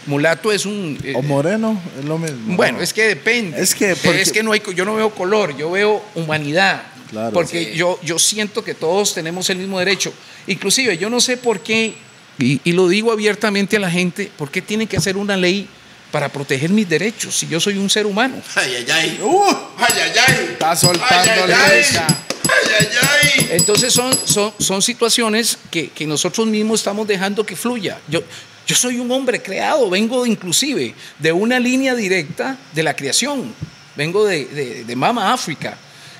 Mulato 0.06 0.50
es 0.52 0.66
un... 0.66 0.98
eh, 1.04 1.12
O 1.16 1.22
moreno, 1.22 1.80
es 1.98 2.04
lo 2.04 2.18
mismo. 2.18 2.56
bueno, 2.56 2.80
es 2.80 2.92
que 2.92 3.04
depende. 3.04 3.60
Es 3.60 3.74
que 3.74 3.94
porque- 3.96 4.22
es 4.22 4.32
que 4.32 4.42
no 4.42 4.52
hay, 4.52 4.62
yo 4.74 4.84
no 4.84 4.94
veo 4.96 5.10
color, 5.10 5.56
yo 5.56 5.70
veo 5.70 6.02
humanidad. 6.14 6.82
Claro. 7.10 7.32
porque 7.34 7.72
Sí. 7.72 7.76
yo, 7.76 8.00
yo 8.02 8.18
siento 8.18 8.64
que 8.64 8.72
todos 8.72 9.12
tenemos 9.12 9.50
el 9.50 9.58
mismo 9.58 9.78
derecho. 9.78 10.14
Inclusive, 10.46 10.96
yo 10.96 11.10
no 11.10 11.20
sé 11.20 11.36
por 11.36 11.60
qué, 11.60 11.94
y, 12.38 12.58
y 12.64 12.72
lo 12.72 12.88
digo 12.88 13.12
abiertamente 13.12 13.76
a 13.76 13.80
la 13.80 13.90
gente, 13.90 14.32
por 14.38 14.50
qué 14.50 14.62
tienen 14.62 14.88
que 14.88 14.96
hacer 14.96 15.18
una 15.18 15.36
ley 15.36 15.68
para 16.10 16.30
proteger 16.30 16.70
mis 16.70 16.88
derechos 16.88 17.36
si 17.36 17.46
yo 17.48 17.60
soy 17.60 17.76
un 17.76 17.90
ser 17.90 18.06
humano. 18.06 18.36
Ay, 18.54 18.76
ay, 18.78 18.86
ay. 18.90 19.20
Uh, 19.22 19.42
Ay, 19.76 19.92
ay, 20.04 20.12
ay. 20.26 20.48
Está 20.52 20.74
soltando 20.74 21.46
beca. 21.46 22.06
Ay, 22.06 22.70
ay, 22.80 22.86
ay. 23.02 23.46
Entonces 23.52 23.92
son, 23.92 24.10
son, 24.24 24.52
son 24.58 24.80
situaciones 24.80 25.58
que, 25.70 25.88
que 25.90 26.06
nosotros 26.06 26.46
mismos 26.46 26.80
estamos 26.80 27.06
dejando 27.06 27.44
que 27.44 27.56
fluya. 27.56 27.98
Yo, 28.08 28.22
yo 28.66 28.76
soy 28.76 28.98
un 28.98 29.10
hombre 29.10 29.42
creado, 29.42 29.88
vengo 29.90 30.24
inclusive 30.26 30.94
de 31.18 31.32
una 31.32 31.58
línea 31.58 31.94
directa 31.94 32.56
de 32.72 32.82
la 32.82 32.94
creación, 32.94 33.54
vengo 33.96 34.24
de, 34.24 34.44
de, 34.46 34.84
de 34.84 34.96
Mama 34.96 35.32
África, 35.32 35.76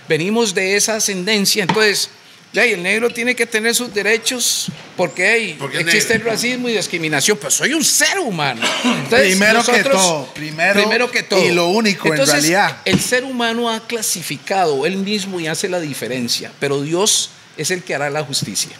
venimos 0.09 0.55
de 0.55 0.77
esa 0.77 0.97
ascendencia, 0.97 1.63
entonces 1.63 2.11
Ya, 2.55 2.67
y 2.67 2.73
el 2.73 2.83
negro 2.83 3.09
tiene 3.09 3.35
que 3.35 3.47
tener 3.47 3.75
sus 3.75 3.95
derechos 3.95 4.67
porque 4.95 5.25
hey, 5.35 5.57
Porque 5.59 5.79
existe 5.81 6.13
negro. 6.13 6.29
el 6.29 6.35
racismo 6.35 6.69
y 6.69 6.75
discriminación, 6.75 7.39
pero 7.39 7.51
soy 7.51 7.73
un 7.73 7.83
ser 7.83 8.19
humano. 8.19 8.61
Entonces, 8.85 9.29
Primero 9.29 9.65
que 9.65 9.85
todo, 9.85 10.27
primero 10.35 11.11
que 11.11 11.23
todo. 11.23 11.43
y 11.43 11.51
lo 11.51 11.69
único, 11.69 12.13
en 12.13 12.27
realidad. 12.27 12.77
El 12.85 13.01
ser 13.01 13.25
humano 13.25 13.71
ha 13.71 13.81
clasificado 13.87 14.85
él 14.85 14.99
mismo 14.99 15.41
y 15.41 15.47
hace 15.47 15.67
la 15.71 15.81
diferencia, 15.81 16.53
pero 16.61 16.83
Dios 16.83 17.31
es 17.57 17.71
el 17.71 17.83
que 17.83 17.95
hará 17.95 18.11
la 18.11 18.23
justicia. 18.23 18.73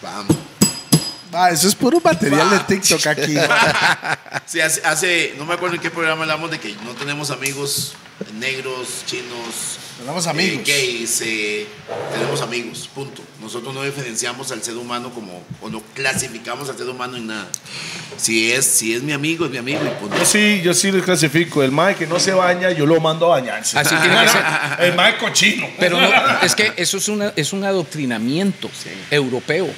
Vamos. 0.00 0.34
Ah, 1.38 1.50
eso 1.50 1.68
es 1.68 1.74
puro 1.74 2.00
material 2.00 2.48
de 2.50 2.58
TikTok 2.60 3.06
aquí. 3.06 3.34
Sí, 4.46 4.60
hace, 4.60 4.80
hace- 4.84 5.34
no 5.38 5.44
me 5.44 5.54
acuerdo 5.54 5.74
en 5.74 5.80
qué 5.82 5.90
programa 5.90 6.22
hablamos 6.22 6.50
de 6.52 6.60
que 6.60 6.72
no 6.84 6.92
tenemos 6.92 7.30
amigos 7.32 7.94
negros, 8.38 9.02
chinos, 9.04 9.78
Tenemos 9.98 10.24
eh, 10.26 10.30
amigos. 10.30 10.62
gays, 10.64 11.20
eh, 11.24 11.66
tenemos 12.12 12.40
amigos, 12.42 12.88
punto. 12.94 13.22
Nosotros 13.40 13.74
no 13.74 13.82
diferenciamos 13.82 14.52
al 14.52 14.62
ser 14.62 14.76
humano 14.76 15.10
como, 15.12 15.42
o 15.60 15.68
no 15.68 15.82
clasificamos 15.94 16.68
al 16.68 16.76
ser 16.78 16.88
humano 16.88 17.16
en 17.16 17.26
nada. 17.26 17.48
Si 18.16 18.52
es, 18.52 18.64
si 18.66 18.94
es 18.94 19.02
mi 19.02 19.12
amigo, 19.12 19.46
es 19.46 19.50
mi 19.50 19.58
amigo 19.58 19.80
y 19.84 19.88
punto. 20.00 20.16
Yo 20.16 20.24
sí, 20.24 20.60
yo 20.62 20.72
sí 20.74 20.92
lo 20.92 21.02
clasifico. 21.02 21.62
El 21.64 21.72
mae 21.72 21.96
que 21.96 22.06
no 22.06 22.20
se 22.20 22.32
baña, 22.32 22.70
yo 22.70 22.86
lo 22.86 23.00
mando 23.00 23.26
a 23.26 23.40
bañarse. 23.40 23.76
Así 23.76 23.96
tiene 23.96 24.20
que 24.22 24.28
ser. 24.28 24.42
El 24.78 24.94
mae 24.94 25.18
cochino. 25.18 25.66
Pero 25.78 26.00
no, 26.00 26.08
es 26.42 26.54
que 26.54 26.72
eso 26.76 26.98
es, 26.98 27.08
una, 27.08 27.32
es 27.34 27.52
un 27.52 27.64
adoctrinamiento 27.64 28.70
europeo. 29.10 29.68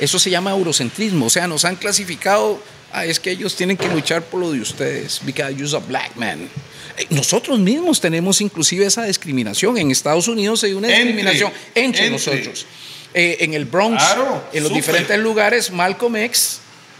Eso 0.00 0.18
se 0.18 0.30
llama 0.30 0.50
eurocentrismo. 0.50 1.26
O 1.26 1.30
sea, 1.30 1.46
nos 1.48 1.64
han 1.64 1.76
clasificado. 1.76 2.60
Ah, 2.92 3.04
es 3.04 3.18
que 3.20 3.30
ellos 3.30 3.56
tienen 3.56 3.76
que 3.76 3.88
luchar 3.88 4.22
por 4.22 4.40
lo 4.40 4.52
de 4.52 4.60
ustedes. 4.60 5.20
Because 5.24 5.54
you're 5.56 5.76
a 5.76 5.80
black 5.80 6.16
man. 6.16 6.48
Eh, 6.96 7.06
Nosotros 7.10 7.58
mismos 7.58 8.00
tenemos 8.00 8.40
inclusive 8.40 8.86
esa 8.86 9.04
discriminación. 9.04 9.76
En 9.78 9.90
Estados 9.90 10.28
Unidos 10.28 10.62
hay 10.64 10.72
una 10.72 10.88
Entre, 10.88 11.04
discriminación 11.04 11.52
entre, 11.74 12.06
entre. 12.06 12.10
nosotros. 12.10 12.66
Eh, 13.14 13.38
en 13.40 13.54
el 13.54 13.64
Bronx, 13.64 14.02
Claro, 14.02 14.44
en 14.52 14.62
los 14.62 14.72
diferentes 14.72 15.18
lugares, 15.18 15.70
Malcolm 15.70 16.16
X, 16.16 16.58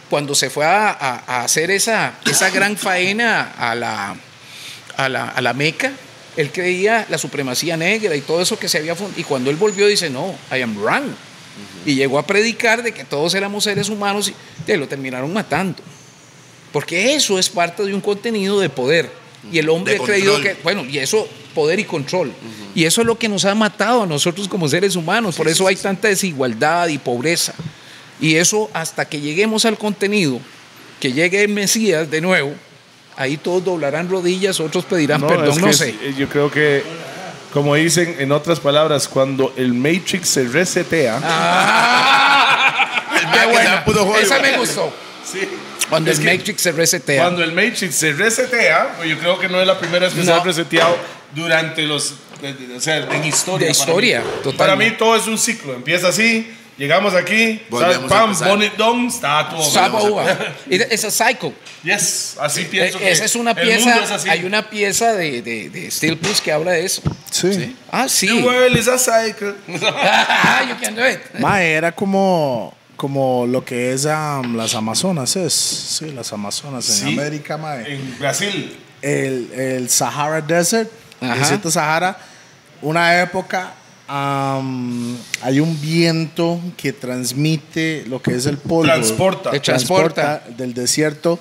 cuando 0.09 0.35
se 0.35 0.49
fue 0.51 0.65
a, 0.65 0.91
a- 0.91 1.25
a 1.27 1.45
hacer 1.45 1.71
esa, 1.71 2.15
esa 2.31 2.49
gran 2.51 2.77
faena 2.77 3.53
a 3.59 3.75
la, 3.75 4.17
a 4.97 5.09
la, 5.09 5.29
a 5.29 5.41
la 5.43 5.53
Meca, 5.53 5.93
él 6.37 6.51
creía 6.53 7.07
la 7.11 7.19
supremacía 7.19 7.77
negra 7.77 8.15
y 8.17 8.21
todo 8.23 8.41
eso 8.43 8.59
que 8.59 8.69
se 8.69 8.79
había 8.79 8.95
fundado. 8.95 9.21
Y 9.21 9.25
cuando 9.25 9.51
él 9.51 9.57
volvió, 9.57 9.87
dice, 9.87 10.09
no, 10.11 10.35
I 10.51 10.63
am 10.63 10.77
wrong. 10.83 11.05
Y 11.85 11.95
llegó 11.95 12.19
a 12.19 12.27
predicar 12.27 12.83
de 12.83 12.93
que 12.93 13.05
todos 13.05 13.35
éramos 13.35 13.65
seres 13.65 13.89
humanos 13.89 14.29
y 14.29 14.35
te 14.65 14.77
lo 14.77 14.89
terminaron 14.89 15.33
matando. 15.33 15.83
Porque 16.73 17.15
eso 17.15 17.39
es 17.39 17.49
parte 17.49 17.85
de 17.85 17.95
un 17.95 18.01
contenido 18.01 18.61
de 18.61 18.69
poder. 18.69 19.11
Y 19.53 19.59
el 19.59 19.69
hombre 19.69 19.97
ha 19.97 20.05
creído 20.05 20.41
que, 20.41 20.57
bueno, 20.65 20.85
y 20.85 20.99
eso, 20.99 21.29
poder 21.55 21.79
y 21.79 21.85
control. 21.85 22.33
Y 22.75 22.85
eso 22.85 23.01
es 23.01 23.07
lo 23.07 23.17
que 23.19 23.29
nos 23.29 23.45
ha 23.45 23.55
matado 23.55 24.03
a 24.03 24.07
nosotros 24.07 24.49
como 24.49 24.69
seres 24.69 24.97
humanos. 24.97 25.37
Por 25.37 25.49
eso 25.49 25.67
hay 25.67 25.77
tanta 25.77 26.09
desigualdad 26.09 26.89
y 26.89 26.99
pobreza. 26.99 27.55
Y 28.21 28.35
eso 28.37 28.69
hasta 28.75 29.05
que 29.09 29.21
lleguemos 29.21 29.65
al 29.65 29.79
contenido, 29.79 30.41
que 31.01 31.13
llegue 31.13 31.43
el 31.43 31.51
Mesías 31.51 32.11
de 32.11 32.21
nuevo, 32.21 32.55
ahí 33.17 33.37
todos 33.37 33.65
doblarán 33.65 34.09
rodillas, 34.09 34.59
otros 34.59 34.85
pedirán 34.87 35.21
No, 35.21 35.29
perdón, 35.29 35.51
es 35.51 35.59
no 35.59 35.73
sé. 35.73 35.95
es- 36.03 36.17
yo 36.17 36.29
creo 36.29 36.51
que, 36.51 36.83
como 37.53 37.75
dicen 37.75 38.17
en 38.19 38.33
otras 38.33 38.61
palabras, 38.61 39.09
cuando 39.09 39.53
el 39.57 39.73
Matrix 39.75 40.29
se 40.29 40.45
resetea, 40.45 41.21
Ah, 41.23 43.11
qué 43.33 43.81
puro 43.85 44.03
Hollywood. 44.03 44.21
Esa 44.23 44.39
me 44.41 44.57
gustó. 44.59 44.93
Cuando 45.89 46.11
Es 46.11 46.19
el 46.19 46.25
Matrix 46.25 46.61
se 46.63 46.73
resetea. 46.73 47.23
cuando 47.23 47.43
el 47.45 47.53
Matrix 47.53 47.95
se 47.95 48.13
resetea, 48.13 48.95
pues 48.97 49.09
yo 49.09 49.19
creo 49.19 49.39
que 49.39 49.49
no 49.49 49.61
es 49.61 49.67
la 49.67 49.79
primera 49.79 50.07
vez 50.07 50.15
que 50.15 50.23
se 50.23 50.27
No. 50.27 50.37
ha 50.37 50.45
reseteado 50.45 50.97
durante 51.35 51.83
los, 51.83 52.15
o 52.77 52.81
sea, 52.81 52.97
en 52.99 53.25
historia. 53.25 53.69
De 53.69 53.73
para 53.75 53.79
historia, 53.89 54.21
mí. 54.21 54.27
totalmente. 54.43 54.59
Para 54.59 54.77
mí 54.77 54.91
todo 54.99 55.17
es 55.17 55.27
un 55.27 55.39
ciclo. 55.39 55.75
Empieza 55.75 56.09
así, 56.09 56.51
llegamos 56.79 57.15
aquí, 57.15 57.63
Volvemos 57.71 58.11
pam, 58.11 58.33
a- 58.33 60.03
uva. 60.03 60.25
Es 60.71 61.05
a 61.05 61.11
cycle. 61.11 61.53
Yes, 61.83 62.37
así 62.41 62.63
Eh, 62.63 62.69
pienso 62.71 62.99
que 62.99 63.11
Esa 63.11 63.25
es 63.25 63.35
una 63.37 63.53
el 63.53 63.69
es 63.71 63.85
pieza, 63.85 64.15
así. 64.15 64.29
hay 64.29 64.45
una 64.45 64.69
pieza 64.69 65.13
de, 65.15 65.43
de, 65.43 65.71
de 65.71 65.91
Steel 65.91 66.19
Plus 66.19 66.41
que 66.41 66.53
habla 66.53 66.73
de 66.73 66.85
eso. 66.85 67.03
Sí. 67.31 67.77
Ah, 67.91 68.09
sí. 68.09 68.27
The 68.27 68.43
world 68.43 68.77
is 68.77 68.89
a 68.89 68.99
cycle. 68.99 69.55
Ah, 69.83 70.65
you 70.69 70.75
can 70.81 70.95
do 70.95 71.07
it. 71.09 71.19
Mae, 71.39 71.73
era 71.73 71.93
como, 71.93 72.75
como 72.97 73.47
lo 73.47 73.65
que 73.65 73.93
es 73.93 74.07
am, 74.07 74.57
las 74.57 74.75
Amazonas, 74.75 75.37
es. 75.37 75.53
Sí, 75.55 76.11
las 76.13 76.33
Amazonas 76.33 76.89
en 76.89 76.95
Sí. 77.09 77.13
América, 77.13 77.57
mae. 77.57 77.95
En 77.95 78.19
Brasil. 78.19 78.77
El, 79.03 79.53
el 79.53 79.91
Sahara 79.91 80.41
Desert, 80.41 80.91
el 81.21 81.31
Ajá. 81.31 81.41
desierto 81.41 81.71
Sahara, 81.71 82.17
una 82.83 83.21
época 83.23 83.73
am, 84.09 85.17
hay 85.43 85.61
un 85.61 85.81
viento 85.81 86.61
que 86.77 86.93
transmite 86.93 88.05
lo 88.09 88.21
que 88.23 88.35
es 88.35 88.47
el 88.47 88.59
polvo. 88.59 88.85
Transporta. 88.85 89.51
De 89.51 89.61
transporta. 89.61 90.43
del 90.57 90.75
desierto 90.75 91.39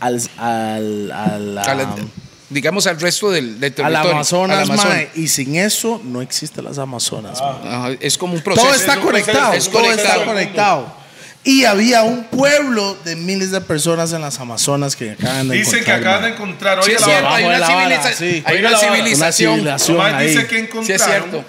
al, 0.00 0.20
al, 0.38 1.10
al, 1.12 1.58
A 1.58 1.74
la- 1.74 1.82
am, 1.84 2.08
digamos 2.50 2.86
al 2.86 3.00
resto 3.00 3.30
del, 3.30 3.58
del 3.60 3.70
al 3.70 3.74
territorio. 3.74 4.10
Amazonas, 4.12 4.56
al 4.58 4.64
Amazonas. 4.64 4.94
mae, 4.94 5.10
y 5.14 5.28
sin 5.28 5.56
eso 5.56 6.00
no 6.04 6.20
existen 6.22 6.64
las 6.64 6.78
Amazonas. 6.78 7.40
Ajá, 7.40 7.90
es 8.00 8.16
como 8.18 8.34
un 8.34 8.40
proceso. 8.40 8.66
Todo 8.66 8.74
está 8.76 8.94
es 8.94 8.98
conectado, 9.00 9.52
es 9.54 9.68
todo 9.68 9.82
conectado. 9.82 10.08
está 10.20 10.24
conectado. 10.24 11.06
Y 11.44 11.64
había 11.64 12.02
un 12.02 12.24
pueblo 12.24 12.96
de 13.04 13.14
miles 13.14 13.52
de 13.52 13.60
personas 13.60 14.12
en 14.12 14.20
las 14.20 14.40
Amazonas 14.40 14.96
que 14.96 15.12
acaban 15.12 15.48
de 15.48 15.54
Dicen 15.58 15.84
que 15.84 15.90
encontrar, 15.92 16.00
acaban 16.00 16.22
de 16.22 16.28
encontrar. 16.30 16.78
Sí, 16.84 16.90
Oiga 16.90 16.96
es 16.96 17.00
la 17.02 17.06
cierto, 17.06 17.28
hay 17.28 17.44
una, 17.44 17.66
civiliza- 17.66 18.12
sí. 18.14 18.42
hay 18.44 18.58
una 18.58 18.70
vara. 18.72 18.82
Una 18.88 18.96
civilización. 18.96 19.54
civilización. 19.54 20.00
Ahí. 20.00 20.26
dice 20.26 20.46
que 20.48 20.56
Sí, 20.56 20.56
es 20.56 20.68
encontraron 20.68 21.08
cierto. 21.30 21.44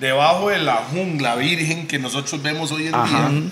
Debajo 0.00 0.48
de 0.48 0.58
la 0.58 0.76
jungla 0.76 1.36
virgen 1.36 1.86
que 1.86 1.98
nosotros 1.98 2.42
vemos 2.42 2.72
hoy 2.72 2.88
en 2.88 2.94
Ajá. 2.94 3.28
día. 3.28 3.42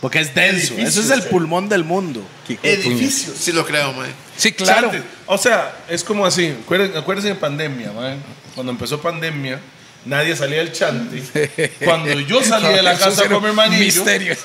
Porque 0.00 0.20
es 0.20 0.32
denso. 0.32 0.74
Edificios, 0.74 0.88
Ese 0.88 1.00
es 1.00 1.10
el 1.10 1.22
pulmón 1.24 1.68
del 1.68 1.82
mundo. 1.82 2.22
Edificios. 2.62 3.36
Sí 3.36 3.50
lo 3.50 3.66
creo, 3.66 3.92
mae. 3.94 4.10
Sí, 4.36 4.52
claro. 4.52 4.92
Chante. 4.92 5.02
O 5.26 5.36
sea, 5.36 5.76
es 5.88 6.04
como 6.04 6.24
así. 6.24 6.54
Acuérdense, 6.62 6.96
acuérdense 6.98 7.28
de 7.30 7.34
pandemia, 7.34 7.90
mae. 7.90 8.16
Cuando 8.54 8.70
empezó 8.70 9.00
pandemia, 9.00 9.58
nadie 10.04 10.36
salía 10.36 10.58
del 10.58 10.72
chante. 10.72 11.72
Cuando 11.84 12.12
yo 12.20 12.44
salí 12.44 12.68
de 12.68 12.82
la 12.82 12.92
Eso 12.92 13.06
casa 13.06 13.24
mi 13.28 13.34
un 13.34 13.44
hermanillo. 13.46 13.84
Misterio. 13.84 14.36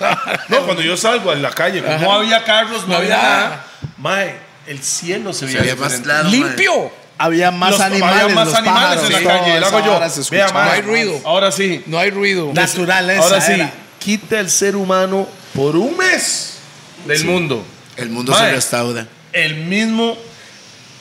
No, 0.49 0.65
cuando 0.65 0.82
yo 0.82 0.98
salgo 0.98 1.30
a 1.30 1.36
la 1.36 1.52
calle, 1.52 1.82
no 1.82 2.11
había 2.14 2.44
carros, 2.44 2.88
no, 2.88 2.95
había 2.95 3.18
nada. 3.18 3.68
Mae, 3.98 4.36
el 4.65 4.82
cielo 4.82 5.34
se 5.34 5.48
Se 5.48 5.60
veía 5.60 5.76
más 5.76 5.94
claro. 5.99 6.30
mae. 6.30 6.32
Limpio. 6.32 7.03
Había 7.18 7.52
más 7.52 7.72
Los- 7.72 7.81
animales, 7.81 8.22
había 8.23 8.35
más 8.35 8.48
los 8.48 8.56
animales 8.56 8.81
pájaros, 8.99 9.06
en 9.06 9.11
la 9.14 9.30
calle. 9.40 9.57
Hago 9.65 9.85
yo. 9.85 9.99
Vea, 10.31 10.48
No 10.48 10.60
hay 10.60 10.81
ruido. 10.81 11.22
Ahora 11.26 11.52
sí. 11.52 11.84
No 11.85 11.99
hay 11.99 12.10
ruido. 12.10 12.52
Naturaleza. 12.53 13.23
Ahora 13.23 13.41
sí, 13.41 13.52
era. 13.53 13.72
quita 13.99 14.40
el 14.40 14.49
ser 14.49 14.76
humano 14.76 15.27
por 15.53 15.76
un 15.76 15.95
mes 15.98 16.56
del 17.06 17.23
mundo. 17.26 17.64
El 17.95 18.10
mundo 18.10 18.31
Mae. 18.31 18.49
se 18.49 18.56
restaura. 18.56 19.07
El 19.31 19.56
mismo, 19.56 20.18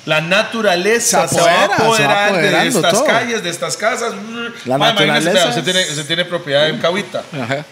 la 0.04 0.20
naturaleza 0.20 1.26
Se 1.28 1.36
se, 1.36 1.40
va 1.40 1.50
a 1.50 1.64
apodera, 1.64 1.96
se 1.96 2.04
va 2.06 2.26
apoderar 2.26 2.62
de 2.62 2.68
estas 2.68 2.92
todo. 2.92 3.04
calles, 3.04 3.42
de 3.42 3.50
estas 3.50 3.76
casas. 3.76 4.12
La 4.66 4.76
imagínese, 4.76 5.06
naturaleza 5.24 5.48
Usted 5.48 5.64
tiene, 5.64 5.80
usted 5.82 6.06
tiene 6.06 6.24
propiedad 6.26 6.68
en 6.68 6.78
Cahuita. 6.78 7.22
Ajá. 7.42 7.64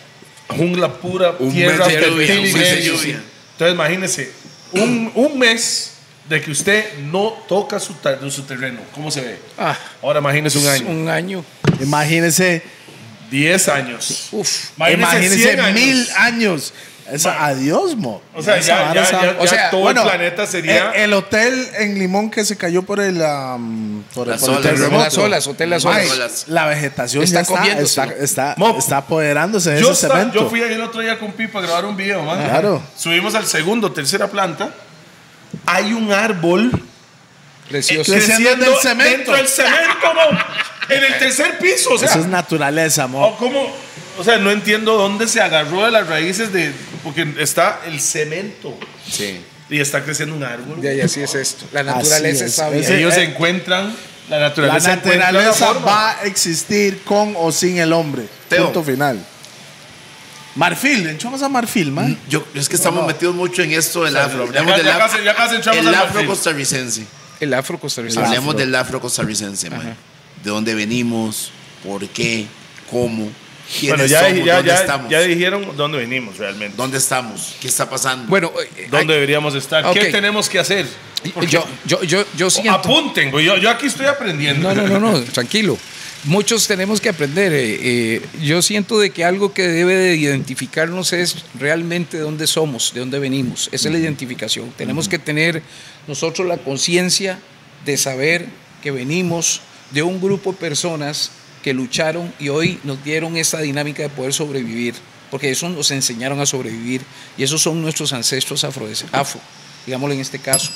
Jungla 0.48 0.88
pura, 0.92 1.34
Un 1.38 1.52
tierra 1.52 1.86
mes 1.86 1.94
de 1.94 2.00
lluvia, 2.08 2.26
fértil 2.26 2.38
un 2.40 2.46
y 2.46 2.52
mes 2.52 2.68
de 2.70 2.74
bello. 2.76 2.94
lluvia. 2.94 3.22
Entonces 3.52 3.74
imagínese, 3.74 4.32
un, 4.72 5.12
un 5.14 5.38
mes 5.38 5.92
de 6.30 6.40
que 6.40 6.52
usted 6.52 6.96
no 7.10 7.34
toca 7.48 7.80
su, 7.80 7.92
su 8.30 8.42
terreno. 8.44 8.78
¿Cómo 8.94 9.10
se 9.10 9.20
ve? 9.20 9.38
Ah, 9.58 9.76
Ahora 10.00 10.20
imagínese 10.20 10.58
un 10.58 10.68
año. 10.68 10.88
un 10.88 11.08
año. 11.08 11.44
Imagínese, 11.80 12.62
10 13.32 13.68
años. 13.68 14.28
Uf. 14.30 14.70
imagínese 14.78 15.36
100 15.36 15.60
años. 15.60 15.74
mil 15.80 16.08
años. 16.16 16.72
Esa, 17.10 17.44
adiós, 17.44 17.96
mo. 17.96 18.22
O 18.32 18.40
sea, 18.40 18.60
ya, 18.60 18.94
ya, 18.94 19.10
ya, 19.10 19.36
o 19.40 19.42
ya 19.44 19.48
sea, 19.50 19.70
todo 19.70 19.80
Bueno, 19.80 20.02
el 20.02 20.08
planeta 20.08 20.46
sería... 20.46 20.92
El, 20.92 21.02
el 21.02 21.12
hotel 21.14 21.68
en 21.80 21.98
Limón 21.98 22.30
que 22.30 22.44
se 22.44 22.56
cayó 22.56 22.84
por 22.84 23.00
el, 23.00 23.20
am, 23.24 24.04
por 24.14 24.28
el, 24.28 24.34
Las 24.34 24.40
por 24.42 24.50
el 24.50 24.56
olas. 24.58 24.72
terremoto. 24.72 25.02
Las 25.04 25.18
olas, 25.18 25.46
hotel 25.48 25.70
Las 25.70 25.84
Olas. 25.84 26.10
Olas. 26.12 26.44
La 26.46 26.66
vegetación 26.66 27.24
Está 27.24 27.42
ya 27.42 27.72
está, 27.80 28.04
está, 28.04 28.54
está, 28.54 28.56
está 28.78 28.96
apoderándose 28.98 29.72
de 29.72 29.80
yo, 29.80 29.90
ese 29.90 30.06
cemento. 30.06 30.34
yo 30.42 30.48
fui 30.48 30.62
ahí 30.62 30.72
el 30.74 30.82
otro 30.82 31.00
día 31.00 31.18
con 31.18 31.32
Pipa 31.32 31.58
a 31.58 31.62
grabar 31.62 31.84
un 31.86 31.96
video, 31.96 32.22
man. 32.22 32.44
Claro. 32.44 32.80
Subimos 32.96 33.34
al 33.34 33.46
segundo, 33.46 33.90
tercera 33.90 34.28
planta. 34.28 34.72
Hay 35.74 35.92
un 35.92 36.12
árbol 36.12 36.70
Precioso. 37.68 38.12
Creciendo 38.12 38.42
creciendo 38.48 38.64
del 38.72 38.80
cemento. 38.82 39.10
dentro 39.16 39.36
del 39.36 39.46
cemento, 39.48 40.14
mo. 40.14 40.38
En 40.88 41.04
el 41.04 41.18
tercer 41.18 41.58
piso, 41.58 41.90
o 41.94 41.98
sea. 41.98 42.08
Eso 42.08 42.18
es 42.20 42.26
naturaleza, 42.26 43.06
mo. 43.06 43.24
o 43.28 43.36
cómo- 43.36 43.72
o 44.18 44.24
sea, 44.24 44.38
no 44.38 44.50
entiendo 44.50 44.96
dónde 44.96 45.28
se 45.28 45.40
agarró 45.40 45.84
de 45.84 45.92
las 45.92 46.06
raíces 46.08 46.52
de... 46.52 46.72
Porque 47.04 47.26
está 47.38 47.80
el 47.86 48.00
cemento 48.00 48.76
Sí. 49.08 49.40
y 49.70 49.80
está 49.80 50.02
creciendo 50.04 50.34
un 50.34 50.42
árbol. 50.42 50.82
Ya, 50.82 50.92
y 50.92 51.00
así 51.00 51.22
es 51.22 51.34
esto. 51.34 51.64
La 51.72 51.82
naturaleza 51.84 52.44
es. 52.44 52.54
sabia. 52.54 52.86
Ellos 52.88 53.16
eh, 53.16 53.22
encuentran... 53.22 53.94
La 54.28 54.38
naturaleza, 54.40 54.90
la 54.90 54.96
naturaleza 54.96 55.72
va 55.74 56.10
a 56.20 56.24
existir 56.24 57.02
con 57.04 57.34
o 57.36 57.50
sin 57.50 57.78
el 57.78 57.92
hombre. 57.92 58.24
Teo. 58.48 58.64
Punto 58.66 58.82
final. 58.84 59.24
Marfil, 60.60 61.06
entramos 61.06 61.40
a 61.42 61.48
Marfil, 61.48 61.90
man. 61.90 62.18
Yo, 62.28 62.44
es 62.54 62.68
que 62.68 62.76
estamos 62.76 63.06
metidos 63.06 63.34
mucho 63.34 63.62
en 63.62 63.72
esto 63.72 64.04
del 64.04 64.14
afro. 64.14 64.44
Ya, 64.52 64.60
Hablemos 64.60 64.76
del 64.76 64.84
ya 64.86 64.94
af- 64.94 64.98
casi, 65.10 65.24
ya 65.24 65.34
casi 65.34 65.54
entramos 65.56 65.86
el 65.86 65.94
afro 65.94 66.26
costarricense. 66.26 67.06
El 67.40 67.54
afro 67.54 67.78
costarricense. 67.80 68.20
afro. 68.20 68.28
Hablemos 68.36 68.56
del 68.56 68.74
afro 68.74 69.00
costarricense, 69.00 69.70
man. 69.70 69.96
De 70.44 70.50
dónde 70.50 70.74
venimos, 70.74 71.50
por 71.82 72.06
qué, 72.08 72.44
cómo. 72.90 73.30
quiénes 73.78 73.96
Bueno, 74.00 74.04
ya, 74.06 74.28
somos, 74.28 74.44
ya, 74.44 74.56
dónde 74.56 74.68
ya, 74.70 74.80
estamos, 74.80 75.10
ya 75.10 75.20
dijeron 75.22 75.76
dónde 75.78 75.96
venimos 75.96 76.36
realmente. 76.36 76.76
dónde 76.76 76.98
estamos, 76.98 77.54
qué 77.60 77.68
está 77.68 77.88
pasando. 77.88 78.26
Bueno, 78.28 78.52
eh, 78.76 78.88
¿Dónde 78.90 79.14
hay- 79.14 79.20
deberíamos 79.20 79.54
estar? 79.54 79.86
Ok. 79.86 79.94
¿Qué 79.94 80.04
tenemos 80.06 80.48
que 80.50 80.58
hacer? 80.58 80.86
yo, 81.48 81.66
yo, 81.86 82.02
yo, 82.02 82.24
yo 82.36 82.50
siento. 82.50 82.72
Apunten, 82.72 83.30
güey. 83.30 83.46
Yo, 83.46 83.56
yo 83.56 83.70
aquí 83.70 83.86
estoy 83.86 84.06
aprendiendo. 84.06 84.74
No, 84.74 84.86
no, 84.86 84.98
no, 84.98 85.12
no, 85.12 85.20
tranquilo. 85.24 85.78
Muchos 86.24 86.66
tenemos 86.66 87.00
que 87.00 87.08
aprender. 87.08 87.52
eh, 87.52 87.78
eh, 87.80 88.22
yo 88.42 88.60
siento 88.60 88.98
de 88.98 89.10
que 89.10 89.24
algo 89.24 89.54
que 89.54 89.66
debe 89.66 89.94
de 89.94 90.16
identificarnos 90.16 91.14
es 91.14 91.36
realmente 91.58 92.18
de 92.18 92.22
dónde 92.22 92.46
somos, 92.46 92.92
de 92.92 93.00
dónde 93.00 93.18
venimos. 93.18 93.70
Esa 93.72 93.88
es 93.88 93.92
la 93.92 93.98
identificación. 93.98 94.70
Tenemos 94.76 95.08
que 95.08 95.18
tener 95.18 95.62
nosotros 96.06 96.46
la 96.46 96.58
conciencia 96.58 97.38
de 97.86 97.96
saber 97.96 98.46
que 98.82 98.90
venimos 98.90 99.62
de 99.92 100.02
un 100.02 100.20
grupo 100.20 100.52
de 100.52 100.58
personas 100.58 101.30
que 101.62 101.72
lucharon 101.72 102.32
y 102.38 102.50
hoy 102.50 102.78
nos 102.84 103.02
dieron 103.02 103.36
esa 103.36 103.60
dinámica 103.60 104.02
de 104.02 104.08
poder 104.10 104.34
sobrevivir, 104.34 104.94
porque 105.30 105.50
eso 105.50 105.68
nos 105.68 105.90
enseñaron 105.90 106.40
a 106.40 106.46
sobrevivir 106.46 107.02
y 107.36 107.44
esos 107.44 107.62
son 107.62 107.80
nuestros 107.80 108.12
ancestros 108.12 108.64
afro, 108.64 108.86
afro 109.12 109.40
digámoslo 109.86 110.14
en 110.14 110.20
este 110.20 110.38
caso. 110.38 110.70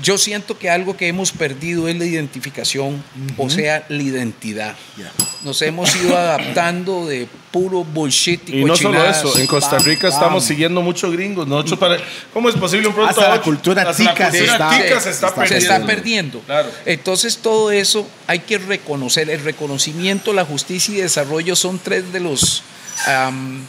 Yo 0.00 0.16
siento 0.16 0.56
que 0.58 0.70
algo 0.70 0.96
que 0.96 1.08
hemos 1.08 1.32
perdido 1.32 1.88
es 1.88 1.96
la 1.98 2.04
identificación, 2.04 3.02
o 3.36 3.50
sea, 3.50 3.84
la 3.88 4.02
identidad. 4.02 4.76
Ya. 4.96 5.10
Nos 5.42 5.60
hemos 5.62 5.94
ido 5.96 6.16
adaptando 6.16 7.06
de 7.06 7.26
puro 7.50 7.82
bullshit 7.82 8.48
y, 8.48 8.60
Y 8.60 8.64
no 8.64 8.76
solo 8.76 9.04
eso, 9.04 9.36
en 9.38 9.46
Costa 9.48 9.78
Rica 9.78 10.08
bam. 10.08 10.12
estamos 10.16 10.44
siguiendo 10.44 10.82
mucho 10.82 11.10
gringos. 11.10 11.48
Nosotros 11.48 11.78
para, 11.80 11.96
¿Cómo 12.32 12.48
es 12.48 12.54
posible 12.54 12.86
un 12.88 12.94
producto 12.94 13.20
Hasta 13.20 13.34
la 13.34 13.42
cultura 13.42 13.92
tica 13.92 14.30
se 14.30 14.44
está- 14.44 14.70
se 14.70 15.00
se 15.00 15.12
se 15.14 15.26
perdiendo. 15.26 15.56
está 15.56 15.86
perdiendo. 15.86 16.40
Claro. 16.40 16.70
Entonces 16.86 17.38
todo 17.38 17.70
eso 17.72 18.08
hay 18.28 18.38
que 18.40 18.58
reconocer. 18.58 19.28
El 19.30 19.42
reconocimiento, 19.42 20.32
la 20.32 20.44
justicia 20.44 20.94
y 20.94 21.00
desarrollo 21.00 21.56
son 21.56 21.78
tres 21.80 22.12
de 22.12 22.20
los 22.20 22.62
am, 23.06 23.62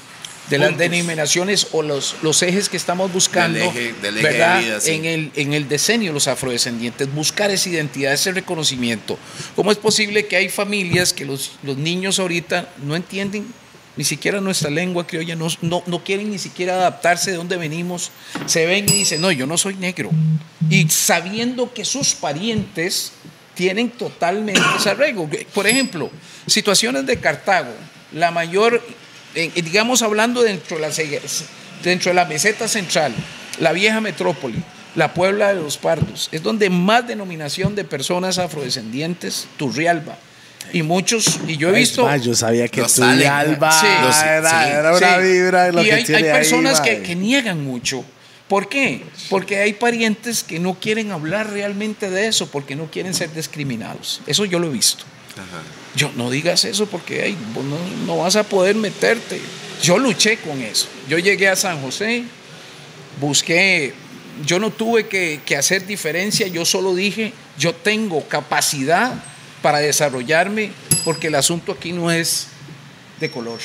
de 0.49 0.57
las 0.57 0.77
denominaciones 0.77 1.67
o 1.71 1.81
los, 1.83 2.15
los 2.23 2.41
ejes 2.41 2.69
que 2.69 2.77
estamos 2.77 3.11
buscando, 3.13 3.59
Del 3.59 3.67
eje- 3.69 3.93
del 4.01 4.17
eje 4.17 4.27
de 4.27 4.33
¿verdad? 4.33 4.59
vida, 4.61 4.79
sí. 4.81 4.91
en, 4.91 5.05
el, 5.05 5.31
en 5.35 5.53
el 5.53 5.67
decenio 5.69 6.11
los 6.13 6.27
afrodescendientes, 6.27 7.13
buscar 7.13 7.51
esa 7.51 7.69
identidad, 7.69 8.13
ese 8.13 8.31
reconocimiento. 8.31 9.17
¿Cómo 9.55 9.71
es 9.71 9.77
posible 9.77 10.25
que 10.27 10.35
hay 10.37 10.49
familias 10.49 11.13
que 11.13 11.25
los, 11.25 11.51
los 11.63 11.77
niños 11.77 12.19
ahorita 12.19 12.69
no 12.83 12.95
entienden 12.95 13.45
ni 13.95 14.05
siquiera 14.05 14.39
nuestra 14.39 14.69
lengua 14.69 15.05
criolla, 15.05 15.35
no, 15.35 15.47
no, 15.61 15.83
no 15.85 16.03
quieren 16.05 16.31
ni 16.31 16.39
siquiera 16.39 16.75
adaptarse 16.75 17.31
de 17.31 17.37
dónde 17.37 17.57
venimos, 17.57 18.11
se 18.45 18.65
ven 18.65 18.85
y 18.87 18.93
dicen, 18.93 19.19
no, 19.19 19.29
yo 19.31 19.45
no 19.45 19.57
soy 19.57 19.75
negro. 19.75 20.09
Y 20.69 20.87
sabiendo 20.87 21.73
que 21.73 21.83
sus 21.83 22.13
parientes 22.13 23.11
tienen 23.55 23.89
totalmente 23.89 24.61
ese 24.77 24.91
arreglo. 24.91 25.29
Por 25.53 25.67
ejemplo, 25.67 26.09
situaciones 26.47 27.05
de 27.07 27.19
Cartago, 27.19 27.73
la 28.13 28.31
mayor, 28.31 28.81
digamos 29.47 30.01
hablando 30.01 30.43
dentro 30.43 30.77
de, 30.77 30.81
la, 30.81 30.89
dentro 31.83 32.09
de 32.09 32.15
la 32.15 32.25
meseta 32.25 32.67
central, 32.67 33.13
la 33.59 33.71
vieja 33.71 34.01
metrópoli, 34.01 34.61
la 34.95 35.13
Puebla 35.13 35.53
de 35.53 35.61
los 35.61 35.77
Pardos, 35.77 36.29
es 36.31 36.43
donde 36.43 36.69
más 36.69 37.07
denominación 37.07 37.75
de 37.75 37.83
personas 37.83 38.37
afrodescendientes, 38.37 39.47
Turrialba. 39.57 40.17
Y 40.71 40.83
muchos, 40.83 41.39
y 41.47 41.57
yo 41.57 41.69
he 41.69 41.71
visto... 41.71 42.07
Ah, 42.07 42.17
yo 42.17 42.35
sabía 42.35 42.67
que 42.67 42.83
tu 42.83 43.03
alba 43.03 43.71
Sí. 43.71 43.87
Era, 43.87 44.63
sí. 44.63 44.69
era 44.69 44.97
una 44.97 45.15
Sí. 45.15 45.21
vibra 45.23 45.71
lo 45.71 45.81
y 45.81 45.85
que 45.85 45.93
hay, 45.93 46.03
tiene 46.03 46.17
hay 46.17 46.27
ahí, 46.29 46.37
personas 46.39 46.81
que, 46.81 47.01
que 47.01 47.15
niegan 47.15 47.63
mucho. 47.63 48.05
¿Por 48.47 48.67
qué? 48.67 49.03
Porque 49.29 49.59
hay 49.59 49.73
parientes 49.73 50.43
que 50.43 50.59
no 50.59 50.73
quieren 50.73 51.11
hablar 51.11 51.51
realmente 51.51 52.09
de 52.09 52.27
eso, 52.27 52.49
porque 52.51 52.75
no 52.75 52.85
quieren 52.91 53.13
ser 53.13 53.33
discriminados. 53.33 54.21
Eso 54.27 54.43
yo 54.45 54.59
lo 54.59 54.67
he 54.67 54.71
visto. 54.71 55.05
Yo 55.95 56.11
no 56.15 56.29
digas 56.29 56.65
eso 56.65 56.85
porque 56.85 57.35
no 58.05 58.17
vas 58.17 58.35
a 58.35 58.43
poder 58.43 58.75
meterte. 58.75 59.41
Yo 59.81 59.97
luché 59.97 60.37
con 60.37 60.61
eso. 60.61 60.87
Yo 61.07 61.17
llegué 61.17 61.47
a 61.47 61.55
San 61.55 61.81
José, 61.81 62.23
busqué, 63.19 63.93
yo 64.45 64.59
no 64.59 64.71
tuve 64.71 65.07
que, 65.07 65.41
que 65.45 65.57
hacer 65.57 65.85
diferencia, 65.85 66.47
yo 66.47 66.65
solo 66.65 66.93
dije, 66.95 67.33
yo 67.57 67.73
tengo 67.73 68.27
capacidad 68.27 69.13
para 69.61 69.79
desarrollarme 69.79 70.71
porque 71.03 71.27
el 71.27 71.35
asunto 71.35 71.71
aquí 71.71 71.91
no 71.91 72.11
es 72.11 72.47
de 73.19 73.29
color. 73.29 73.59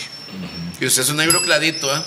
Y 0.80 0.86
usted 0.86 1.02
es 1.02 1.08
un 1.10 1.16
negro 1.16 1.42
clarito, 1.42 1.94
¿eh? 1.94 2.00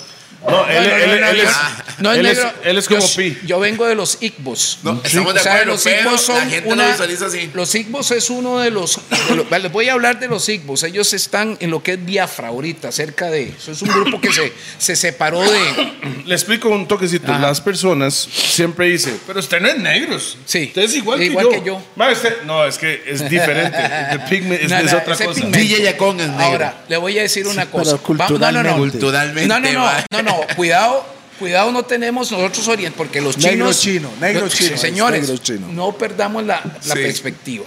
No, 0.46 0.66
él, 0.68 0.74
No, 0.76 0.94
él- 1.14 1.20
no, 1.20 1.26
él 1.28 1.36
yo- 1.36 1.42
es, 1.42 1.56
no 1.98 2.12
es 2.12 2.18
él, 2.18 2.26
es, 2.26 2.36
negro. 2.38 2.52
él 2.64 2.78
es 2.78 2.84
Yo 2.88 2.94
como 2.96 3.06
s- 3.06 3.16
Pi. 3.22 3.38
Yo 3.46 3.58
vengo 3.58 3.86
de 3.86 3.94
los 3.96 4.18
Igbos. 4.22 4.78
No, 4.84 5.00
estamos 5.02 5.34
de 5.34 5.40
O 5.40 5.42
sea, 5.42 5.52
acuerdo, 5.54 5.72
los 5.72 5.86
Igbos 5.86 6.20
son 6.20 6.36
la 6.38 6.46
gente 6.46 6.68
una- 6.68 6.84
lo 6.84 6.90
visualiza 6.92 7.26
así. 7.26 7.50
Los 7.54 7.74
Igbos 7.74 8.10
es 8.12 8.30
uno 8.30 8.58
de 8.60 8.70
los, 8.70 9.00
de 9.28 9.36
los- 9.36 9.50
vale, 9.50 9.64
Les 9.64 9.72
voy 9.72 9.88
a 9.88 9.94
hablar 9.94 10.20
de 10.20 10.28
los 10.28 10.48
Igbos. 10.48 10.84
Ellos 10.84 11.12
están 11.12 11.56
en 11.60 11.70
lo 11.70 11.82
que 11.82 11.94
es 11.94 12.04
Biafra 12.04 12.48
ahorita, 12.48 12.92
cerca 12.92 13.30
de. 13.30 13.48
Eso 13.48 13.72
es 13.72 13.82
un 13.82 13.88
grupo 13.88 14.20
que 14.20 14.32
se, 14.32 14.52
se 14.78 14.94
separó 14.94 15.40
de. 15.42 15.92
Le 16.24 16.34
explico 16.34 16.68
un 16.68 16.86
toquecito. 16.86 17.32
Ajá. 17.32 17.40
Las 17.40 17.60
personas 17.60 18.14
siempre 18.14 18.86
dicen, 18.86 19.18
pero 19.26 19.40
usted 19.40 19.60
no 19.60 19.68
es 19.68 19.78
negro. 19.78 20.18
Sí. 20.46 20.66
Usted 20.68 20.82
es 20.82 20.94
igual, 20.94 21.20
Igual 21.22 21.48
que 21.48 21.54
yo. 21.56 21.60
que 21.62 21.66
yo. 21.66 21.82
Ma, 21.96 22.10
usted- 22.12 22.42
no, 22.44 22.64
es 22.64 22.78
que 22.78 23.02
es 23.06 23.28
diferente. 23.28 23.76
El 24.12 24.20
pigment 24.24 24.62
es, 24.62 24.70
No, 24.70 24.78
es 24.78 24.92
no, 24.92 24.98
otra 24.98 25.16
cosa. 25.16 25.32
pigmento. 25.34 25.58
DJ 25.58 25.82
Yacón 25.82 26.20
es 26.20 26.28
negro. 26.28 26.44
Ahora, 26.44 26.84
le 26.88 26.96
voy 26.96 27.18
a 27.18 27.22
decir 27.22 27.46
una 27.48 27.66
cosa. 27.66 27.98
pero 28.06 28.16
Va- 28.18 28.28
no, 28.28 28.52
no, 28.52 28.62
no. 28.62 28.76
culturalmente. 28.76 29.48
Culturalmente, 29.48 29.48
No, 29.48 30.22
no, 30.22 30.22
no. 30.22 30.27
No, 30.28 30.56
cuidado, 30.56 31.06
cuidado 31.38 31.72
no 31.72 31.82
tenemos 31.84 32.30
nosotros 32.32 32.66
orient, 32.68 32.94
porque 32.94 33.20
los 33.20 33.36
chinos... 33.36 33.52
Negro 33.52 33.72
chino, 33.72 34.10
negro 34.20 34.44
los- 34.44 34.54
chino, 34.54 34.76
Señores, 34.76 35.22
negro 35.22 35.36
chino. 35.38 35.66
no 35.68 35.92
perdamos 35.92 36.44
la, 36.44 36.60
la 36.64 36.94
Sí. 36.94 37.00
perspectiva. 37.02 37.64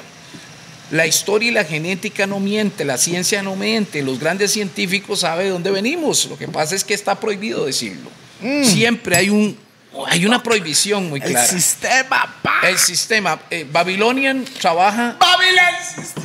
La 0.92 1.08
historia 1.08 1.50
y 1.50 1.54
la 1.54 1.64
genética 1.64 2.28
no 2.28 2.42
miente, 2.42 2.84
la 2.84 2.98
ciencia 2.98 3.42
no 3.42 3.56
miente, 3.56 4.04
los 4.04 4.20
grandes 4.20 4.52
científicos 4.52 5.22
saben 5.22 5.46
de 5.46 5.52
dónde 5.52 5.72
venimos. 5.72 6.26
Lo 6.26 6.38
que 6.38 6.50
pasa 6.50 6.76
es 6.76 6.84
que 6.84 6.94
está 6.94 7.18
prohibido 7.18 7.66
decirlo. 7.66 8.10
Siempre 8.64 9.16
hay, 9.16 9.30
un, 9.30 9.58
hay 10.08 10.26
una 10.26 10.44
prohibición 10.44 11.08
muy 11.10 11.22
Mm. 11.22 11.24
El 11.24 11.30
clara. 11.32 11.48
sistema, 11.48 12.36
pa. 12.42 12.60
El 12.64 12.78
sistema. 12.78 13.40
eh, 13.50 13.66
Babylonian 13.72 14.44
trabaja... 14.60 15.16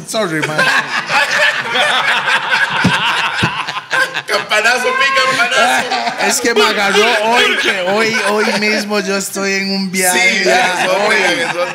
Sorry, 0.09 0.41
man. 0.41 0.59
Campanazo, 4.27 4.85
pi, 4.85 5.05
campanazo. 5.17 6.07
Es 6.27 6.41
que 6.41 6.55
me 6.55 6.63
agarró 6.63 7.05
hoy 7.25 7.57
que 7.63 7.81
hoy, 7.83 8.17
hoy 8.31 8.61
mismo 8.61 8.99
yo 9.01 9.17
estoy 9.17 9.53
en 9.55 9.71
un 9.71 9.91
viaje. 9.93 10.39
Sí, 10.39 10.45
ya, 10.45 10.89
hoy. 11.07 11.17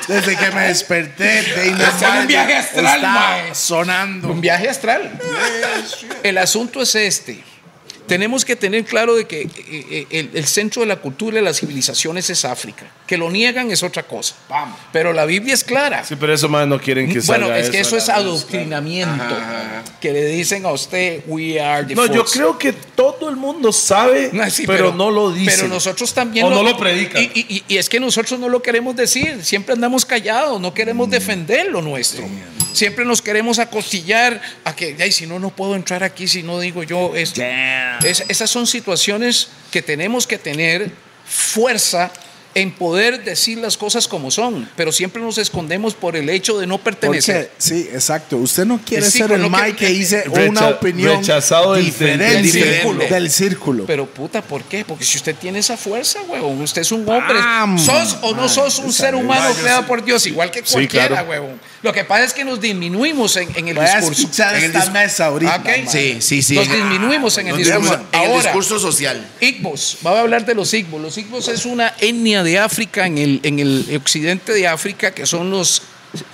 desde 0.07 0.35
que 0.35 0.51
me 0.51 0.67
desperté, 0.67 1.41
de 1.43 1.69
un 1.69 2.27
viaje 2.27 2.55
astral, 2.55 2.95
está 2.95 3.11
mae. 3.11 3.55
sonando. 3.55 4.27
Un 4.29 4.41
viaje 4.41 4.69
astral. 4.69 5.11
El 6.23 6.37
asunto 6.37 6.81
es 6.81 6.95
este. 6.95 7.50
Tenemos 8.11 8.43
que 8.43 8.57
tener 8.57 8.83
claro 8.83 9.15
de 9.15 9.25
que 9.25 9.43
eh, 9.43 9.49
eh, 9.69 10.07
el, 10.09 10.31
el 10.33 10.45
centro 10.45 10.81
de 10.81 10.85
la 10.87 10.97
cultura 10.97 11.39
y 11.39 11.41
las 11.41 11.59
civilizaciones 11.61 12.29
es 12.29 12.43
África. 12.43 12.85
Que 13.07 13.15
lo 13.17 13.31
niegan 13.31 13.71
es 13.71 13.83
otra 13.83 14.03
cosa. 14.03 14.35
Pero 14.91 15.13
la 15.13 15.23
Biblia 15.25 15.53
es 15.53 15.63
clara. 15.63 16.03
Sí, 16.03 16.17
pero 16.17 16.33
eso 16.33 16.49
más 16.49 16.67
no 16.67 16.77
quieren 16.77 17.07
que 17.07 17.21
bueno, 17.21 17.45
salga 17.47 17.59
es 17.59 17.69
que 17.69 17.79
eso 17.79 17.95
es 17.95 18.09
adoctrinamiento. 18.09 19.23
Que 20.01 20.11
le 20.11 20.25
dicen 20.25 20.65
a 20.65 20.71
usted, 20.71 21.21
we 21.27 21.57
are 21.61 21.85
the 21.87 21.95
No, 21.95 22.05
yo 22.07 22.21
force". 22.21 22.37
creo 22.37 22.57
que 22.59 22.73
todo 22.73 23.29
el 23.29 23.37
mundo 23.37 23.71
sabe, 23.71 24.29
No, 24.33 24.49
sí, 24.49 24.65
pero, 24.67 24.93
no 24.93 25.09
lo 25.09 25.31
dice. 25.31 25.55
Pero 25.55 25.67
nosotros 25.69 26.13
también 26.13 26.45
O 26.47 26.49
no 26.49 26.63
lo 26.63 26.77
predican. 26.77 27.23
Y, 27.23 27.29
y- 27.33 27.63
y 27.67 27.77
es 27.77 27.87
que 27.87 27.99
nosotros 28.01 28.37
no 28.39 28.49
lo 28.49 28.61
queremos 28.61 28.93
decir. 28.95 29.43
Siempre 29.43 29.73
andamos 29.73 30.05
callados, 30.05 30.59
no 30.59 30.73
queremos 30.73 31.07
Mm. 31.07 31.11
defender 31.11 31.67
lo 31.71 31.81
nuestro. 31.81 32.25
Siempre 32.73 33.05
nos 33.05 33.21
queremos 33.21 33.59
acostillar 33.59 34.41
a 34.63 34.75
que, 34.75 34.95
ay, 34.99 35.11
si 35.11 35.25
no, 35.27 35.39
no 35.39 35.49
puedo 35.49 35.75
entrar 35.75 36.03
aquí 36.03 36.27
si 36.27 36.43
no 36.43 36.59
digo 36.59 36.83
yo 36.83 37.15
esto. 37.15 37.41
Es- 38.03 38.23
esas 38.27 38.49
son 38.49 38.67
situaciones 38.67 39.49
que 39.71 39.81
tenemos 39.81 40.25
que 40.27 40.37
tener 40.37 40.91
fuerza 41.25 42.11
en 42.53 42.69
poder 42.73 43.23
decir 43.23 43.57
las 43.59 43.77
cosas 43.77 44.09
como 44.09 44.29
son, 44.29 44.69
pero 44.75 44.91
siempre 44.91 45.21
nos 45.21 45.37
escondemos 45.37 45.93
por 45.93 46.17
el 46.17 46.29
hecho 46.29 46.59
de 46.59 46.67
no 46.67 46.79
pertenecer. 46.79 47.47
Porque, 47.47 47.53
sí, 47.57 47.89
exacto. 47.93 48.35
Usted 48.35 48.65
no 48.65 48.77
quiere 48.85 49.05
Sí, 49.09 49.19
ser 49.19 49.31
el 49.31 49.41
lo 49.43 49.49
que- 49.49 49.55
Mike 49.63 49.75
que 49.77 49.87
dice 49.87 50.23
Recha- 50.25 50.49
una 50.49 50.67
opinión 50.67 51.17
rechazado 51.19 51.75
del- 51.75 51.85
diferente 51.85 52.25
del 52.25 52.51
círculo. 52.51 53.05
del 53.07 53.29
círculo. 53.31 53.85
Pero 53.85 54.05
puta, 54.05 54.41
¿por 54.41 54.63
qué? 54.65 54.83
Porque 54.83 55.05
si 55.05 55.15
usted 55.17 55.33
tiene 55.35 55.59
esa 55.59 55.77
fuerza, 55.77 56.19
huevón, 56.27 56.59
usted 56.61 56.81
es 56.81 56.91
un 56.91 57.07
hombre. 57.09 57.39
Bam. 57.39 57.79
¿Sos 57.79 58.17
o 58.21 58.35
no 58.35 58.49
sos 58.49 58.79
un 58.79 58.91
ser 58.91 59.15
humano 59.15 59.53
creado 59.61 59.87
por 59.87 60.03
Dios? 60.03 60.25
Igual 60.27 60.51
que 60.51 60.61
cualquiera, 60.61 61.07
claro. 61.07 61.29
huevón. 61.29 61.70
Lo 61.83 61.91
que 61.93 62.03
pasa 62.03 62.25
es 62.25 62.33
que 62.33 62.45
nos 62.45 62.61
disminuimos 62.61 63.35
en, 63.37 63.49
en 63.55 63.67
el 63.69 63.75
Voy 63.75 63.85
a 63.85 63.95
discurso. 63.97 64.21
escuchar 64.21 64.55
En 64.55 64.65
el 64.65 64.75
esta 64.75 64.91
mesa 64.91 65.25
ahorita. 65.25 65.55
Ok. 65.55 65.65
man. 65.65 65.89
Sí, 65.89 66.17
sí, 66.21 66.41
sí. 66.43 66.55
Nos 66.55 66.71
disminuimos 66.71 67.37
en 67.39 67.47
el 67.47 67.57
discurso. 67.57 67.93
En 67.95 67.99
el 68.21 68.29
Ahora, 68.29 68.43
discurso 68.43 68.79
social. 68.79 69.27
Igbos, 69.39 69.97
vamos 70.01 70.19
a 70.19 70.21
hablar 70.21 70.45
de 70.45 70.53
los 70.53 70.71
Igbos. 70.73 71.01
Los 71.01 71.17
Igbos 71.17 71.47
es 71.47 71.65
una 71.65 71.93
etnia 71.99 72.43
de 72.43 72.59
África 72.59 73.07
en 73.07 73.17
el, 73.17 73.39
en 73.43 73.57
el 73.59 73.85
occidente 73.99 74.53
de 74.53 74.67
África 74.67 75.11
que 75.11 75.25
son 75.25 75.49
los 75.49 75.81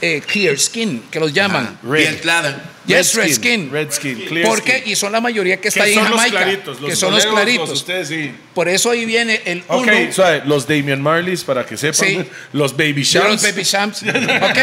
eh, 0.01 0.21
clear 0.25 0.57
skin, 0.59 1.03
que 1.11 1.19
los 1.19 1.31
llaman. 1.31 1.77
Red. 1.83 1.99
Bien 1.99 2.19
clara. 2.21 2.73
Yes, 2.87 3.13
red 3.15 3.31
skin. 3.31 3.69
Red 3.71 3.91
skin, 3.91 4.25
clear 4.27 4.47
¿Por 4.47 4.63
qué? 4.63 4.79
skin. 4.79 4.91
Y 4.91 4.95
son 4.95 5.11
la 5.11 5.21
mayoría 5.21 5.61
que 5.61 5.67
está 5.69 5.83
ahí 5.83 5.93
en 5.93 6.03
Jamaica. 6.05 6.29
claritos, 6.37 6.81
los 6.81 6.89
que 6.89 6.95
son 6.95 7.13
los 7.13 7.25
claritos. 7.25 7.69
los 7.69 7.79
ustedes 7.79 8.07
sí. 8.07 8.31
Por 8.53 8.67
eso 8.67 8.89
ahí 8.89 9.05
viene 9.05 9.41
el 9.45 9.63
Ok, 9.67 9.87
uno. 9.87 10.11
suave, 10.13 10.41
los 10.45 10.67
Damian 10.67 11.01
Marleys, 11.01 11.43
para 11.43 11.65
que 11.65 11.77
sepan. 11.77 12.07
Sí. 12.07 12.19
Los 12.53 12.75
Baby 12.75 13.03
Shams. 13.03 13.29
los 13.29 13.41
baby 13.43 13.63
champs. 13.63 14.03
Ok. 14.41 14.57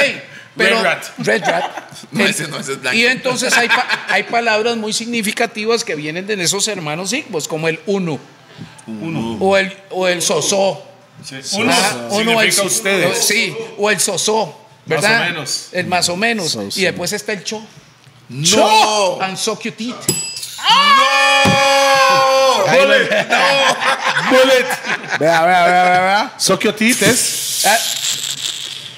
Pero, 0.57 0.77
Red 0.77 0.85
rat. 0.85 1.05
Red 1.19 1.43
rat. 1.45 1.65
No, 2.13 2.25
ese 2.25 2.47
no, 2.49 2.59
ese 2.61 2.73
es 2.73 2.81
blanco. 2.81 2.97
Y 2.97 3.07
entonces 3.07 3.53
hay, 3.55 3.67
pa- 3.69 3.89
hay 4.09 4.23
palabras 4.25 4.77
muy 4.77 4.93
significativas 4.93 5.83
que 5.83 5.95
vienen 5.97 6.27
de 6.27 6.41
esos 6.43 6.69
hermanos 6.69 7.13
Igbos, 7.13 7.49
como 7.49 7.67
el 7.69 7.81
uno. 7.87 8.19
O 9.41 9.57
el, 9.57 9.77
o 9.91 10.07
el 10.07 10.21
sosó. 10.23 10.85
Uno 11.55 11.73
Ajá, 11.73 11.97
uno 12.11 12.41
el 12.41 12.53
significa 12.53 12.53
so- 12.53 12.67
ustedes. 12.67 13.19
Sí, 13.25 13.57
o 13.79 13.91
el 13.91 13.99
sosó. 13.99 14.61
¿Verdad? 14.87 15.23
o 15.23 15.25
menos. 15.25 15.69
El 15.73 15.87
más 15.87 16.09
o 16.11 16.17
menos. 16.17 16.51
So-so. 16.53 16.79
Y 16.79 16.85
después 16.85 17.13
está 17.13 17.33
el 17.33 17.43
cho. 17.43 17.63
¡No! 18.29 19.19
And 19.23 19.37
so 19.39 19.57
cute 19.57 19.83
it. 19.83 19.95
Bullet. 22.71 23.09
Bullet. 24.31 24.67
Vea, 25.19 25.43
vea, 25.47 25.65
vea, 25.67 25.85
vea, 25.85 26.01
vea. 26.01 26.35
Sociotites. 26.39 27.63
Ah, 27.67 27.77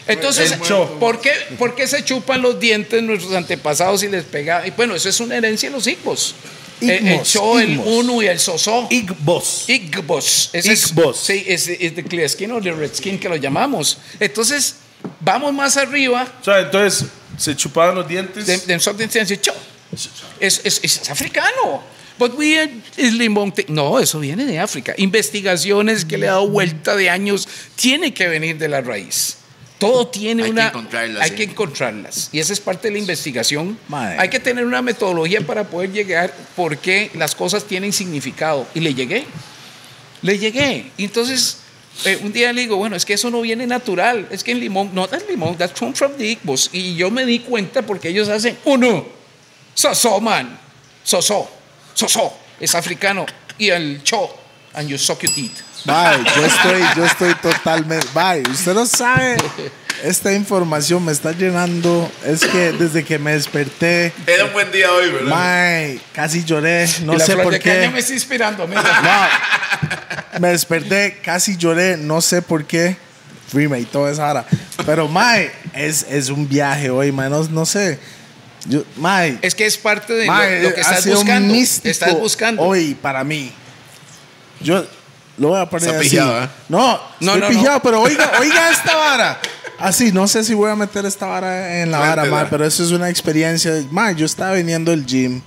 Entonces. 0.08 0.52
¿por 1.00 1.20
qué, 1.20 1.32
por 1.58 1.74
qué 1.74 1.86
se 1.86 2.04
chupan 2.04 2.40
los 2.42 2.60
dientes 2.60 3.02
nuestros 3.02 3.32
antepasados 3.34 4.02
y 4.02 4.08
les 4.08 4.24
pega? 4.24 4.66
Y 4.66 4.70
bueno, 4.70 4.94
eso 4.94 5.08
es 5.08 5.18
una 5.20 5.36
herencia 5.36 5.68
de 5.68 5.74
los 5.76 5.86
Igbos. 5.86 6.34
El, 6.80 6.90
el 7.08 7.22
cho, 7.22 7.58
el 7.58 7.78
uno 7.78 8.22
y 8.22 8.26
el 8.26 8.38
sosó. 8.38 8.86
Igbos. 8.90 9.64
Igbos. 9.68 10.50
Ese 10.52 10.72
es- 10.74 10.90
Igbos. 10.90 11.18
sí, 11.18 11.42
es, 11.46 11.68
es 11.68 11.96
de 11.96 12.04
clear 12.04 12.28
skin 12.28 12.52
o 12.52 12.60
de 12.60 12.70
red 12.72 12.94
skin 12.94 13.18
que 13.18 13.28
lo 13.30 13.36
llamamos. 13.36 13.96
Entonces, 14.20 14.76
vamos 15.20 15.54
más 15.54 15.76
arriba. 15.78 16.26
O 16.40 16.44
sea, 16.44 16.60
entonces 16.60 17.08
se 17.38 17.56
chupaban 17.56 17.94
los 17.94 18.06
dientes. 18.06 18.46
De, 18.46 18.58
de. 18.58 18.74
Es, 20.38 20.60
es, 20.64 20.80
es 20.82 21.08
africano. 21.10 21.82
But 22.18 22.34
we 22.38 22.58
are- 22.58 22.70
No, 23.68 23.98
eso 23.98 24.20
viene 24.20 24.44
de 24.44 24.58
África. 24.58 24.94
Investigaciones 24.98 26.04
que 26.04 26.18
le 26.18 26.28
ha 26.28 26.32
dado 26.32 26.48
vuelta 26.48 26.94
de 26.94 27.08
años. 27.10 27.48
Tiene 27.74 28.12
que 28.14 28.28
venir 28.28 28.58
de 28.58 28.68
la 28.68 28.80
raíz. 28.82 29.38
Todo 29.78 30.06
tiene 30.06 30.42
Hay 30.42 30.48
que 30.48 30.52
una. 30.52 30.68
encontrarlas, 30.68 31.22
hay 31.22 31.30
sí. 31.30 31.36
que 31.36 31.42
encontrarlas. 31.44 32.30
Y 32.32 32.40
esa 32.40 32.52
es 32.54 32.60
parte 32.60 32.88
de 32.88 32.92
la 32.92 32.98
investigación. 32.98 33.78
Hay 33.92 34.30
que 34.30 34.40
tener 34.40 34.64
una 34.64 34.80
metodología 34.80 35.42
para 35.42 35.64
poder 35.64 35.92
llegar 35.92 36.32
por 36.54 36.78
qué 36.78 37.10
las 37.14 37.34
cosas 37.34 37.64
tienen 37.64 37.92
significado. 37.92 38.66
Y 38.74 38.80
le 38.80 38.94
llegué. 38.94 39.26
Le 40.22 40.38
llegué. 40.38 40.90
Y 40.96 41.04
entonces, 41.04 41.58
eh, 42.06 42.18
un 42.22 42.32
día 42.32 42.52
le 42.54 42.62
digo, 42.62 42.76
bueno, 42.76 42.96
es 42.96 43.04
que 43.04 43.12
eso 43.12 43.30
no 43.30 43.42
viene 43.42 43.66
natural. 43.66 44.26
Es 44.30 44.42
que 44.42 44.52
en 44.52 44.60
limón, 44.60 44.90
no, 44.94 45.06
that's 45.08 45.28
limón, 45.28 45.58
that's 45.58 45.78
come 45.78 45.92
from 45.92 46.12
the 46.16 46.24
Igbos. 46.24 46.70
Y 46.72 46.94
yo 46.96 47.10
me 47.10 47.26
di 47.26 47.40
cuenta 47.40 47.82
porque 47.82 48.08
ellos 48.08 48.28
hacen 48.30 48.56
uno. 48.64 49.04
Sosó, 49.74 50.20
man. 50.22 50.58
Sosó. 51.04 51.50
Sosó. 51.92 52.32
Es 52.58 52.74
africano. 52.74 53.26
Y 53.58 53.68
el 53.68 54.02
cho. 54.02 54.34
And 54.72 54.88
you 54.88 54.96
suck 54.96 55.20
your 55.22 55.32
teeth. 55.34 55.60
Bye, 55.86 56.24
yo 56.36 56.44
estoy, 56.44 56.82
yo 56.96 57.04
estoy 57.04 57.34
totalmente. 57.36 58.06
Bye, 58.12 58.42
usted 58.50 58.74
no 58.74 58.86
sabe. 58.86 59.36
Esta 60.02 60.32
información 60.32 61.04
me 61.04 61.12
está 61.12 61.32
llenando. 61.32 62.10
Es 62.24 62.40
que 62.44 62.72
desde 62.72 63.04
que 63.04 63.18
me 63.18 63.32
desperté, 63.32 64.12
Era 64.26 64.44
un 64.46 64.52
buen 64.52 64.70
día 64.72 64.92
hoy, 64.92 65.10
¿verdad? 65.10 65.28
Mae, 65.30 66.00
casi 66.12 66.44
lloré. 66.44 66.86
No 67.04 67.18
sé 67.18 67.36
por 67.36 67.58
caña 67.60 67.86
me 67.88 67.92
qué. 67.94 67.98
está 68.00 68.12
inspirando. 68.12 68.64
amigo. 68.64 68.82
No, 68.82 70.40
me 70.40 70.48
desperté, 70.48 71.18
casi 71.22 71.56
lloré. 71.56 71.96
No 71.96 72.20
sé 72.20 72.42
por 72.42 72.64
qué. 72.66 72.96
Freema 73.48 73.78
y 73.78 73.84
toda 73.84 74.10
esa 74.10 74.28
hora. 74.28 74.44
Pero, 74.84 75.06
Mae, 75.08 75.52
es, 75.72 76.04
es 76.10 76.28
un 76.30 76.48
viaje 76.48 76.90
hoy, 76.90 77.12
mae. 77.12 77.30
No, 77.30 77.44
no 77.44 77.64
sé. 77.64 77.98
Yo, 78.68 78.82
Es 79.42 79.54
que 79.54 79.64
es 79.66 79.78
parte 79.78 80.12
de 80.12 80.26
lo- 80.26 80.32
mae, 80.32 80.62
lo, 80.64 80.74
que 80.74 80.80
estás 80.80 81.06
buscando. 81.06 81.54
místico 81.54 81.88
Estás 81.88 82.12
buscando. 82.14 82.62
Hoy, 82.62 82.94
para 83.00 83.22
mí. 83.22 83.52
Yo 84.60 84.84
lo 85.38 85.48
voy 85.48 85.60
a 85.60 85.66
poner 85.68 85.88
Está 85.88 86.00
así. 86.00 86.10
pillado, 86.10 86.44
¿eh? 86.44 86.48
No, 86.68 86.98
No, 87.20 87.34
estoy 87.34 87.56
no, 87.56 87.82
pero 87.82 88.00
oiga, 88.02 88.32
oiga 88.40 88.70
esta 88.70 88.96
vara. 88.96 89.38
Así, 89.78 90.10
no 90.10 90.26
sé 90.26 90.42
si 90.42 90.54
voy 90.54 90.70
a 90.70 90.76
meter 90.76 91.04
esta 91.04 91.26
vara 91.26 91.82
en 91.82 91.90
la 91.90 91.98
vara, 91.98 92.24
mae, 92.24 92.46
pero 92.46 92.64
eso 92.64 92.82
es 92.82 92.92
una 92.92 93.10
experiencia. 93.10 93.72
Mae, 93.90 94.14
yo 94.14 94.24
estaba 94.24 94.52
viniendo 94.54 94.90
del 94.90 95.04
gym, 95.04 95.42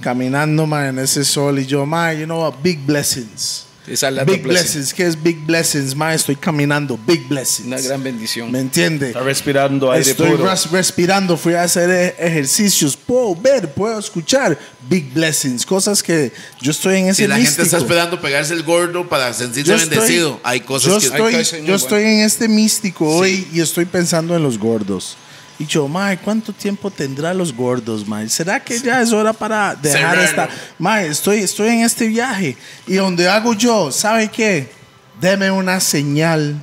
caminando, 0.00 0.66
mae, 0.66 0.88
en 0.90 1.00
ese 1.00 1.24
sol, 1.24 1.58
y 1.58 1.66
yo, 1.66 1.84
mae, 1.84 2.18
you 2.20 2.24
know 2.26 2.40
what, 2.42 2.54
big 2.62 2.78
blessings. 2.86 3.66
Esa 3.84 4.08
es 4.10 4.14
la 4.14 4.22
Big 4.22 4.42
blessing. 4.42 4.48
blessings, 4.74 4.94
¿qué 4.94 5.06
es 5.06 5.20
big 5.20 5.44
blessings? 5.44 5.96
Mae, 5.96 6.14
estoy 6.14 6.36
caminando, 6.36 6.96
big 7.04 7.26
blessings. 7.28 7.66
Una 7.66 7.80
gran 7.80 8.00
bendición. 8.02 8.50
¿Me 8.52 8.60
entiende? 8.60 9.08
Está 9.08 9.20
respirando 9.20 9.90
aire 9.90 10.08
Estoy 10.08 10.30
puro. 10.30 10.48
res- 10.48 10.70
respirando, 10.70 11.36
fui 11.36 11.54
a 11.54 11.64
hacer 11.64 11.90
e- 11.90 12.14
ejercicios, 12.18 12.96
puedo 12.96 13.34
ver, 13.34 13.72
puedo 13.74 13.98
escuchar 13.98 14.56
big 14.88 15.12
blessings, 15.12 15.66
cosas 15.66 16.00
que 16.00 16.30
yo 16.60 16.70
estoy 16.70 16.98
en 16.98 17.06
ese 17.08 17.22
Si 17.22 17.26
la 17.28 17.34
gente 17.34 17.48
místico. 17.48 17.64
está 17.64 17.78
esperando 17.78 18.20
pegarse 18.20 18.54
el 18.54 18.62
gordo 18.62 19.08
para 19.08 19.34
sentirse 19.34 19.70
Yo 19.70 19.74
estoy- 19.76 19.88
bendecido, 19.90 20.40
hay 20.44 20.60
cosas 20.60 20.92
yo 20.92 21.00
que... 21.00 21.40
estoy, 21.40 21.64
yo 21.66 21.74
estoy 21.74 22.02
en 22.04 22.20
este 22.20 22.46
místico 22.46 23.04
Sí. 23.04 23.18
hoy 23.20 23.48
y 23.52 23.60
estoy 23.60 23.84
pensando 23.86 24.36
en 24.36 24.44
los 24.44 24.58
gordos. 24.58 25.16
Y 25.62 25.66
yo, 25.66 25.86
mae, 25.86 26.18
¿cuánto 26.18 26.52
tiempo 26.52 26.90
tendrá 26.90 27.32
los 27.32 27.54
gordos, 27.54 28.04
mae? 28.08 28.28
¿Será 28.28 28.58
que 28.58 28.76
ya 28.80 29.00
es 29.00 29.12
hora 29.12 29.32
para 29.32 29.76
dejar 29.76 30.18
esta? 30.18 30.48
Mae, 30.76 31.06
estoy, 31.06 31.38
estoy 31.38 31.68
en 31.68 31.82
este 31.82 32.08
viaje 32.08 32.56
y 32.84 32.94
donde 32.94 33.28
hago 33.28 33.54
yo, 33.54 33.92
¿sabe 33.92 34.28
qué? 34.28 34.72
Deme 35.20 35.52
una 35.52 35.78
señal 35.78 36.60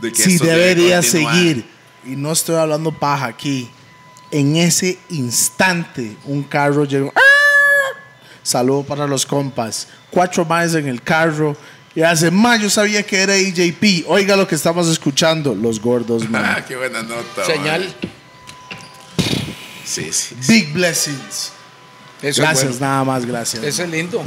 de 0.00 0.10
que 0.10 0.22
si 0.22 0.38
debería 0.38 1.02
seguir. 1.02 1.68
Y 2.06 2.16
no 2.16 2.32
estoy 2.32 2.56
hablando 2.56 2.90
paja 2.90 3.26
aquí. 3.26 3.68
En 4.30 4.56
ese 4.56 4.98
instante, 5.10 6.16
un 6.24 6.44
carro 6.44 6.86
llegó. 6.86 7.12
¡Ah! 7.14 8.00
Saludo 8.42 8.82
para 8.82 9.06
los 9.06 9.26
compas. 9.26 9.88
Cuatro 10.10 10.42
más 10.46 10.72
en 10.74 10.88
el 10.88 11.02
carro. 11.02 11.54
Y 11.94 12.02
hace, 12.02 12.30
ma, 12.30 12.56
yo 12.56 12.70
sabía 12.70 13.02
que 13.02 13.20
era 13.20 13.34
EJP. 13.34 14.04
Oiga 14.06 14.36
lo 14.36 14.46
que 14.46 14.54
estamos 14.54 14.88
escuchando. 14.88 15.54
Los 15.54 15.80
gordos, 15.80 16.28
man. 16.28 16.44
Ah, 16.58 16.64
qué 16.66 16.76
buena 16.76 17.02
nota. 17.02 17.44
Señal. 17.44 17.82
man. 17.84 17.94
Sí, 19.84 20.12
sí. 20.12 20.36
Big 20.46 20.72
blessings. 20.72 21.52
Eso 22.22 22.42
Gracias, 22.42 22.64
es 22.64 22.78
bueno. 22.78 22.86
nada 22.92 23.04
más, 23.04 23.24
gracias. 23.24 23.62
Eso 23.64 23.82
es 23.84 23.88
lindo. 23.90 24.22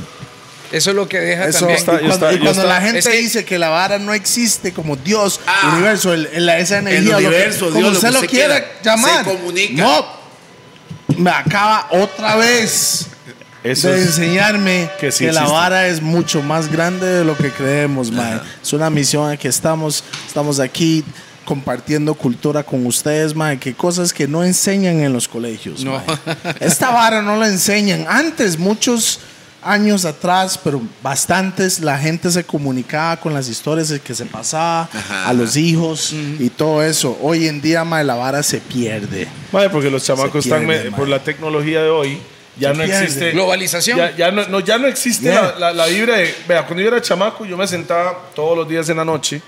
Eso 0.72 0.90
es 0.92 0.96
lo 0.96 1.08
que 1.08 1.20
deja 1.20 1.48
Eso, 1.48 1.60
también. 1.60 1.78
está- 1.80 1.96
y 1.96 1.98
cuando, 2.08 2.14
está- 2.16 2.32
y 2.32 2.36
ya 2.36 2.42
cuando 2.42 2.62
está. 2.62 2.74
la 2.74 2.82
gente 2.82 3.00
Es 3.00 3.08
que- 3.08 3.18
dice 3.18 3.46
que 3.46 3.60
la 3.60 3.70
vara 3.70 4.00
no 4.00 4.14
existe 4.14 4.72
como 4.72 4.96
Dios, 4.96 5.42
Ah. 5.46 5.72
universo, 5.74 6.14
el, 6.14 6.28
el- 6.28 6.48
esa 6.50 6.78
energía, 6.80 7.00
El 7.00 7.06
lo 7.06 7.18
que- 7.18 7.26
universo, 7.28 7.66
como 7.68 7.78
Dios, 7.80 7.84
lo 7.92 7.98
usted 7.98 8.08
que 8.08 8.14
lo 8.14 8.20
usted 8.20 8.30
quiera 8.30 8.56
quiera, 8.82 8.82
llamar. 8.96 9.26
se 9.26 9.32
comunica. 9.32 9.84
No, 9.84 10.06
me 11.18 11.30
acaba 11.30 11.88
otra 11.92 12.38
vez 12.38 13.08
Eso 13.64 13.90
de 13.90 14.02
enseñarme 14.02 14.90
que 15.00 15.08
que, 15.08 15.12
sí 15.12 15.26
la 15.26 15.32
existe. 15.32 15.52
vara 15.52 15.88
es 15.88 16.02
mucho 16.02 16.42
más 16.42 16.72
grande 16.72 17.06
de 17.08 17.24
lo 17.26 17.38
que 17.38 17.52
creemos, 17.52 18.12
mae. 18.12 18.40
Es 18.62 18.74
una 18.74 18.90
misión 18.90 19.32
en 19.32 19.38
que 19.38 19.48
estamos, 19.48 20.04
estamos 20.28 20.60
aquí 20.60 21.04
compartiendo 21.46 22.14
cultura 22.14 22.64
con 22.64 22.86
ustedes, 22.86 23.36
mae, 23.36 23.58
que 23.60 23.74
cosas 23.74 24.14
que 24.14 24.28
no 24.28 24.44
enseñan 24.44 25.00
en 25.02 25.14
los 25.14 25.28
colegios. 25.28 25.84
No. 25.84 25.92
mae. 25.94 26.36
Esta 26.60 26.90
vara 26.92 27.22
no 27.22 27.36
la 27.38 27.48
enseñan. 27.48 28.06
Antes, 28.08 28.58
muchos 28.58 29.20
años 29.64 30.06
atrás, 30.06 30.60
pero 30.64 30.82
bastantes, 31.04 31.82
la 31.82 31.96
gente 32.00 32.32
se 32.32 32.44
comunicaba 32.44 33.18
con 33.18 33.32
las 33.32 33.48
historias 33.48 33.94
que 34.04 34.16
se 34.16 34.26
pasaba 34.26 34.90
Ajá. 34.92 35.28
a 35.30 35.34
los 35.34 35.56
hijos 35.56 36.14
y 36.40 36.50
todo 36.50 36.82
eso. 36.84 37.16
Hoy 37.22 37.48
en 37.48 37.62
día, 37.62 37.84
mae, 37.84 38.04
la 38.04 38.16
vara 38.16 38.42
se 38.42 38.58
pierde. 38.60 39.28
Mae, 39.52 39.70
porque 39.70 39.92
los 39.92 40.04
chamacos 40.04 40.46
están, 40.46 40.66
pierde, 40.66 40.86
me- 40.86 40.90
mae. 40.90 41.00
por 41.00 41.08
la 41.08 41.24
tecnología 41.24 41.84
de 41.84 41.90
hoy, 41.90 42.18
ya 42.58 42.74
no 42.74 42.84
existe. 42.84 43.32
Globalización. 43.32 43.98
Ya, 43.98 44.12
ya 44.16 44.32
no, 44.32 44.48
no, 44.48 44.60
ya 44.60 44.78
no 44.78 44.88
existe 44.88 45.26
Yeah. 45.26 45.56
la, 45.58 45.72
la, 45.72 45.74
la 45.74 45.86
vibra 45.88 46.18
de. 46.18 46.36
Vea, 46.48 46.64
cuando 46.66 46.82
yo 46.82 46.88
era 46.90 47.02
chamaco, 47.02 47.46
yo 47.46 47.58
me 47.58 47.68
sentaba 47.68 48.18
todos 48.36 48.58
los 48.58 48.68
días 48.68 48.88
en 48.90 48.98
la 48.98 49.06
noche 49.06 49.42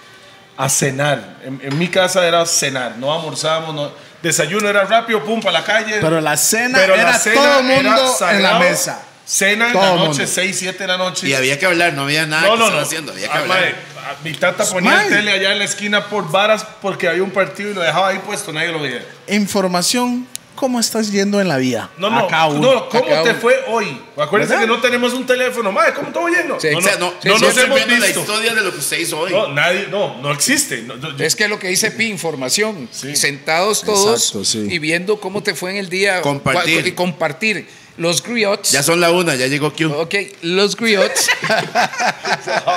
a 0.58 0.70
cenar. 0.70 1.38
En, 1.44 1.60
en 1.64 1.78
mi 1.78 1.88
casa 1.88 2.26
era 2.28 2.46
cenar, 2.46 2.98
no 2.98 3.14
almorzábamos, 3.14 3.74
no, 3.76 3.92
desayuno 4.22 4.70
era 4.70 4.84
rápido, 4.86 5.24
pum, 5.24 5.42
para 5.42 5.60
la 5.60 5.66
calle. 5.66 5.98
Pero 6.00 6.22
la 6.22 6.38
cena 6.38 6.78
Pero 6.80 6.96
la 6.96 7.02
era 7.02 7.18
cena 7.20 7.36
todo 7.36 7.60
el 7.60 7.66
mundo 7.66 7.90
en 7.90 7.96
la 8.04 8.08
sagrado. 8.18 8.60
mesa. 8.60 9.04
Cena 9.26 9.68
en 9.68 9.74
Todo 9.74 9.82
la 9.84 9.96
noche, 9.96 10.08
mundo. 10.20 10.28
6, 10.28 10.56
7 10.60 10.78
de 10.80 10.88
la 10.88 10.98
noche. 10.98 11.28
Y 11.30 11.34
había 11.34 11.58
que 11.58 11.66
hablar, 11.66 11.94
no 11.94 12.02
había 12.04 12.26
nada 12.26 12.46
no, 12.46 12.54
que 12.54 12.60
no, 12.60 12.70
no. 12.72 12.80
haciendo, 12.80 13.14
había 13.14 13.28
que 13.30 13.34
Ah, 13.38 13.40
hablar. 13.40 13.60
mae, 13.62 13.76
ah, 14.06 14.16
mi 14.22 14.34
tata 14.34 14.66
ponía 14.66 15.02
el 15.04 15.10
tele 15.10 15.32
allá 15.32 15.54
en 15.54 15.60
la 15.60 15.64
esquina 15.66 16.06
por 16.08 16.30
varas 16.30 16.66
porque 16.82 17.08
había 17.08 17.24
un 17.24 17.32
partido 17.32 17.72
y 17.72 17.74
lo 17.74 17.82
dejaba 17.82 18.10
ahí 18.10 18.20
puesto, 18.20 18.52
nadie 18.52 18.68
lo 18.74 18.82
veía. 18.82 19.02
Información, 19.28 20.28
¿cómo 20.56 20.80
estás 20.80 21.12
yendo 21.12 21.42
en 21.42 21.48
la 21.48 21.58
vida? 21.58 21.90
No, 21.98 22.10
no, 22.10 22.20
Acá 22.26 22.46
uno. 22.48 22.60
no, 22.74 22.90
¿cómo 22.90 23.04
Acá 23.06 23.24
te 23.24 23.30
uno. 23.32 23.40
fue 23.40 23.64
hoy? 23.68 24.02
Acuérdense 24.18 24.54
¿Verdad? 24.56 24.68
que 24.68 24.68
no 24.76 24.82
tenemos 24.82 25.14
un 25.14 25.26
teléfono. 25.26 25.72
Madre, 25.72 25.94
¿cómo 25.94 26.10
todo 26.12 26.28
yendo? 26.30 26.60
Sí, 26.60 26.70
no, 26.72 26.80
no, 26.82 26.90
no, 26.98 26.98
no, 26.98 27.14
no 27.24 27.40
nos 27.40 27.58
hemos 27.58 27.76
viendo 27.76 27.96
la 27.98 28.06
visto. 28.08 28.20
historia 28.22 28.54
de 28.54 28.62
lo 28.62 28.72
que 28.72 28.78
usted 28.80 28.98
hizo 29.00 29.20
hoy. 29.20 29.32
No, 29.32 29.48
nadie, 29.50 29.88
no, 29.90 30.22
no 30.22 30.32
existe. 30.32 30.82
No, 30.84 30.96
no, 30.96 31.16
yo- 31.18 31.24
Es 31.26 31.36
que 31.36 31.48
lo 31.48 31.60
que 31.60 31.68
dice 31.68 31.92
Pi, 31.92 32.06
información. 32.08 32.88
Sentados 32.92 33.82
todos 33.84 34.20
Exacto, 34.22 34.46
sí. 34.46 34.68
y 34.70 34.80
viendo 34.80 35.20
cómo 35.20 35.42
te 35.44 35.56
fue 35.56 35.72
en 35.72 35.78
el 35.78 35.90
día. 35.90 36.22
Compartir. 36.22 36.86
Y 36.88 36.92
compartir. 36.94 37.68
Los 37.96 38.24
griots. 38.24 38.72
Ya 38.72 38.82
son 38.82 39.00
la 39.00 39.12
una, 39.12 39.36
ya 39.36 39.46
llegó 39.46 39.72
Q. 39.72 39.86
Ok, 39.94 40.16
los 40.42 40.76
griots. 40.76 41.28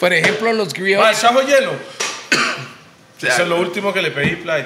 Por 0.00 0.12
ejemplo, 0.12 0.52
los 0.52 0.72
griots. 0.72 1.20
chajo 1.20 1.40
hielo. 1.42 1.72
Eso 3.22 3.42
es 3.42 3.48
lo 3.48 3.58
último 3.60 3.92
que 3.92 4.02
le 4.02 4.10
pedí, 4.10 4.36
Play. 4.36 4.64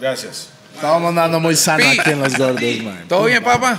Gracias. 0.00 0.48
Estábamos 0.74 1.08
andando 1.10 1.40
muy 1.40 1.56
sano 1.56 1.84
Pi. 1.90 1.98
aquí 1.98 2.10
en 2.10 2.20
los 2.20 2.36
gordos, 2.36 2.62
man. 2.82 3.04
¿Todo 3.08 3.24
bien, 3.24 3.42
papá? 3.42 3.78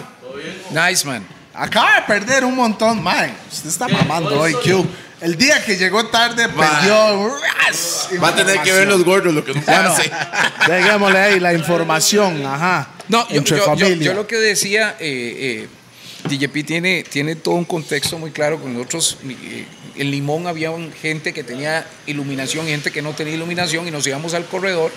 Nice, 0.72 1.06
man. 1.08 1.26
Acaba 1.54 1.96
de 1.96 2.02
perder 2.04 2.44
un 2.46 2.56
montón, 2.56 3.02
man. 3.02 3.32
Usted 3.52 3.70
está 3.70 3.88
mamando 3.88 4.40
hoy, 4.40 4.54
Q. 4.54 4.86
El 5.22 5.36
día 5.36 5.64
que 5.66 5.76
llegó 5.76 6.06
tarde, 6.08 6.48
perdió. 6.48 7.38
ras, 7.68 8.10
Va 8.22 8.30
a 8.30 8.36
tener 8.36 8.62
que 8.62 8.72
ver 8.72 8.88
los 8.88 9.04
gordos 9.04 9.34
lo 9.34 9.44
que 9.44 9.54
no 9.54 9.62
Bueno, 9.62 9.90
hace. 9.90 10.10
ahí 11.18 11.40
la 11.42 11.54
información, 11.54 12.46
ajá. 12.46 12.88
No, 13.10 13.28
yo, 13.30 13.36
entre 13.38 13.58
yo- 13.58 13.64
yo- 13.66 13.86
familia. 13.86 14.06
yo 14.06 14.14
lo 14.14 14.28
que 14.28 14.38
decía, 14.38 14.96
eh, 15.00 15.68
eh, 15.68 16.30
DJP 16.30 16.64
tiene, 16.66 17.04
tiene 17.04 17.36
todo 17.36 17.56
un 17.56 17.66
contexto 17.66 18.18
muy 18.18 18.32
claro 18.32 18.62
con 18.62 18.74
nosotros. 18.74 19.18
eh, 19.28 19.66
en 19.96 20.12
Limón 20.12 20.48
había 20.48 20.72
gente 21.02 21.34
que 21.34 21.44
tenía 21.44 21.86
iluminación 22.06 22.66
y 22.68 22.72
gente 22.72 22.90
que 22.92 23.02
no 23.02 23.12
tenía 23.14 23.34
iluminación 23.34 23.86
y 23.88 23.92
nos 23.92 24.08
íbamos 24.08 24.34
al 24.34 24.46
corredor 24.46 24.92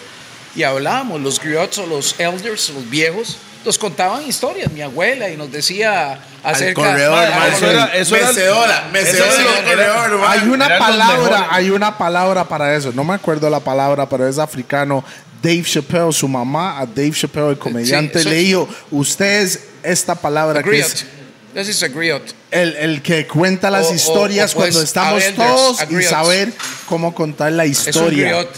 y 0.55 0.63
hablábamos, 0.63 1.21
los 1.21 1.41
griots 1.41 1.79
o 1.79 1.87
los 1.87 2.15
elders, 2.19 2.71
los 2.71 2.89
viejos, 2.89 3.37
nos 3.65 3.79
contaban 3.79 4.27
historias, 4.27 4.73
mi 4.73 4.83
abuela, 4.83 5.29
y 5.31 5.37
nos 5.37 5.51
decía 5.53 6.19
acerca... 6.43 6.75
corredor, 6.83 7.17
Al 7.19 7.31
mae, 7.39 7.53
eso 7.53 7.71
era- 7.71 7.87
eso 7.95 8.17
era- 8.17 8.27
mecedora, 8.29 8.89
mecedora 8.93 9.31
eso 9.33 9.41
en 9.41 9.47
era- 9.47 9.59
el 9.59 9.65
corredor, 9.93 10.19
mae. 10.21 10.39
Hay 10.41 10.49
una 10.49 10.79
palabra, 10.79 11.47
hay 11.51 11.71
una 11.71 11.97
palabra 11.99 12.45
para 12.49 12.75
eso. 12.77 12.91
No 12.93 13.05
me 13.05 13.15
acuerdo 13.15 13.49
la 13.49 13.61
palabra, 13.61 14.09
pero 14.09 14.27
es 14.27 14.39
africano. 14.39 15.05
Dave 15.41 15.63
Chappelle, 15.65 16.13
su 16.13 16.29
mamá, 16.29 16.79
a 16.81 16.87
Dave 16.87 17.13
Chappelle, 17.13 17.51
el 17.51 17.59
comediante, 17.59 18.21
eso 18.21 18.29
le 18.29 18.37
dijo: 18.37 18.69
Usted 18.93 19.43
es 19.43 19.61
esta 19.83 20.15
palabra 20.15 20.63
que 20.63 20.69
griot. 20.71 20.87
es 20.87 21.07
This 21.55 21.69
is 21.69 21.83
a 21.83 21.89
griot. 21.89 22.23
el, 22.51 22.77
el 22.77 23.03
que 23.03 23.27
cuenta 23.27 23.69
las 23.71 23.87
O- 23.89 23.95
historias 23.95 24.53
o 24.53 24.59
pues, 24.59 24.69
cuando 24.71 24.83
estamos 24.83 25.23
elders, 25.23 25.37
todos 25.37 25.79
y 25.91 26.03
saber 26.05 26.53
cómo 26.87 27.13
contar 27.15 27.53
la 27.53 27.65
Es 27.65 27.81
un 27.83 27.89
historia. 27.89 28.25
griot. 28.29 28.49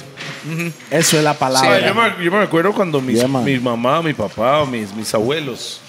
Eso 0.90 1.16
es 1.18 1.22
la 1.24 1.34
palabra. 1.34 1.86
yo, 1.86 1.94
me, 1.94 2.24
yo 2.24 2.30
me 2.30 2.40
recuerdo 2.40 2.72
cuando 2.72 3.00
mis, 3.00 3.16
Yeah, 3.18 3.28
mi 3.28 3.58
mamá, 3.58 4.02
mi 4.02 4.12
papá, 4.14 4.64
mis, 4.66 4.92
mis 4.94 5.12
abuelos, 5.14 5.80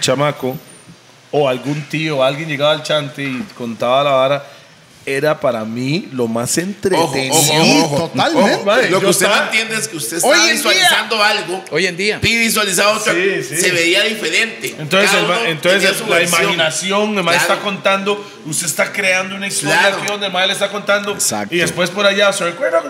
chamaco, 0.00 0.56
o 1.30 1.48
algún 1.48 1.82
tío, 1.88 2.22
alguien 2.22 2.48
llegaba 2.48 2.72
al 2.72 2.82
chante 2.82 3.22
y 3.24 3.42
contaba 3.56 4.02
la 4.04 4.10
vara, 4.12 4.46
era 5.08 5.38
para 5.38 5.64
mí 5.64 6.08
lo 6.12 6.26
más 6.26 6.58
entretenido. 6.58 7.04
Ojo, 7.04 7.38
ojo, 7.38 7.42
Sí, 7.42 7.78
ojo, 7.80 7.94
ojo. 7.94 8.08
totalmente. 8.08 8.54
Ojo, 8.54 8.64
Mae, 8.64 8.90
Lo 8.90 8.98
que 9.00 9.06
usted 9.06 9.26
no 9.26 9.32
estaba- 9.34 9.46
entiende 9.52 9.76
es 9.76 9.86
que 9.86 9.96
usted 9.98 10.16
en 10.48 10.56
visualizando 10.56 11.22
algo. 11.22 11.64
Hoy 11.70 11.86
en 11.86 11.96
día. 11.96 12.20
Pi 12.20 12.36
visualizaba 12.36 12.96
otra. 12.98 13.12
Sí, 13.12 13.40
sí. 13.48 13.56
Se 13.56 13.70
veía 13.70 14.02
diferente. 14.02 14.74
Entonces, 14.76 15.10
el 15.14 15.46
entonces 15.46 16.00
la 16.08 16.16
versión. 16.16 16.42
imaginación, 16.42 17.18
el 17.18 17.22
Claro. 17.38 17.54
está 17.54 17.60
contando, 17.60 18.26
usted 18.46 18.66
está 18.66 18.92
creando 18.92 19.36
una 19.36 19.46
historia 19.46 19.78
Claro. 19.78 19.96
aquí 19.98 20.06
donde 20.08 20.26
el 20.26 20.32
le 20.48 20.52
está 20.52 20.70
contando. 20.70 21.12
Exacto. 21.12 21.54
Y 21.54 21.58
después 21.58 21.88
por 21.90 22.04
allá, 22.04 22.32
¿se 22.32 22.44
recuerda? 22.44 22.82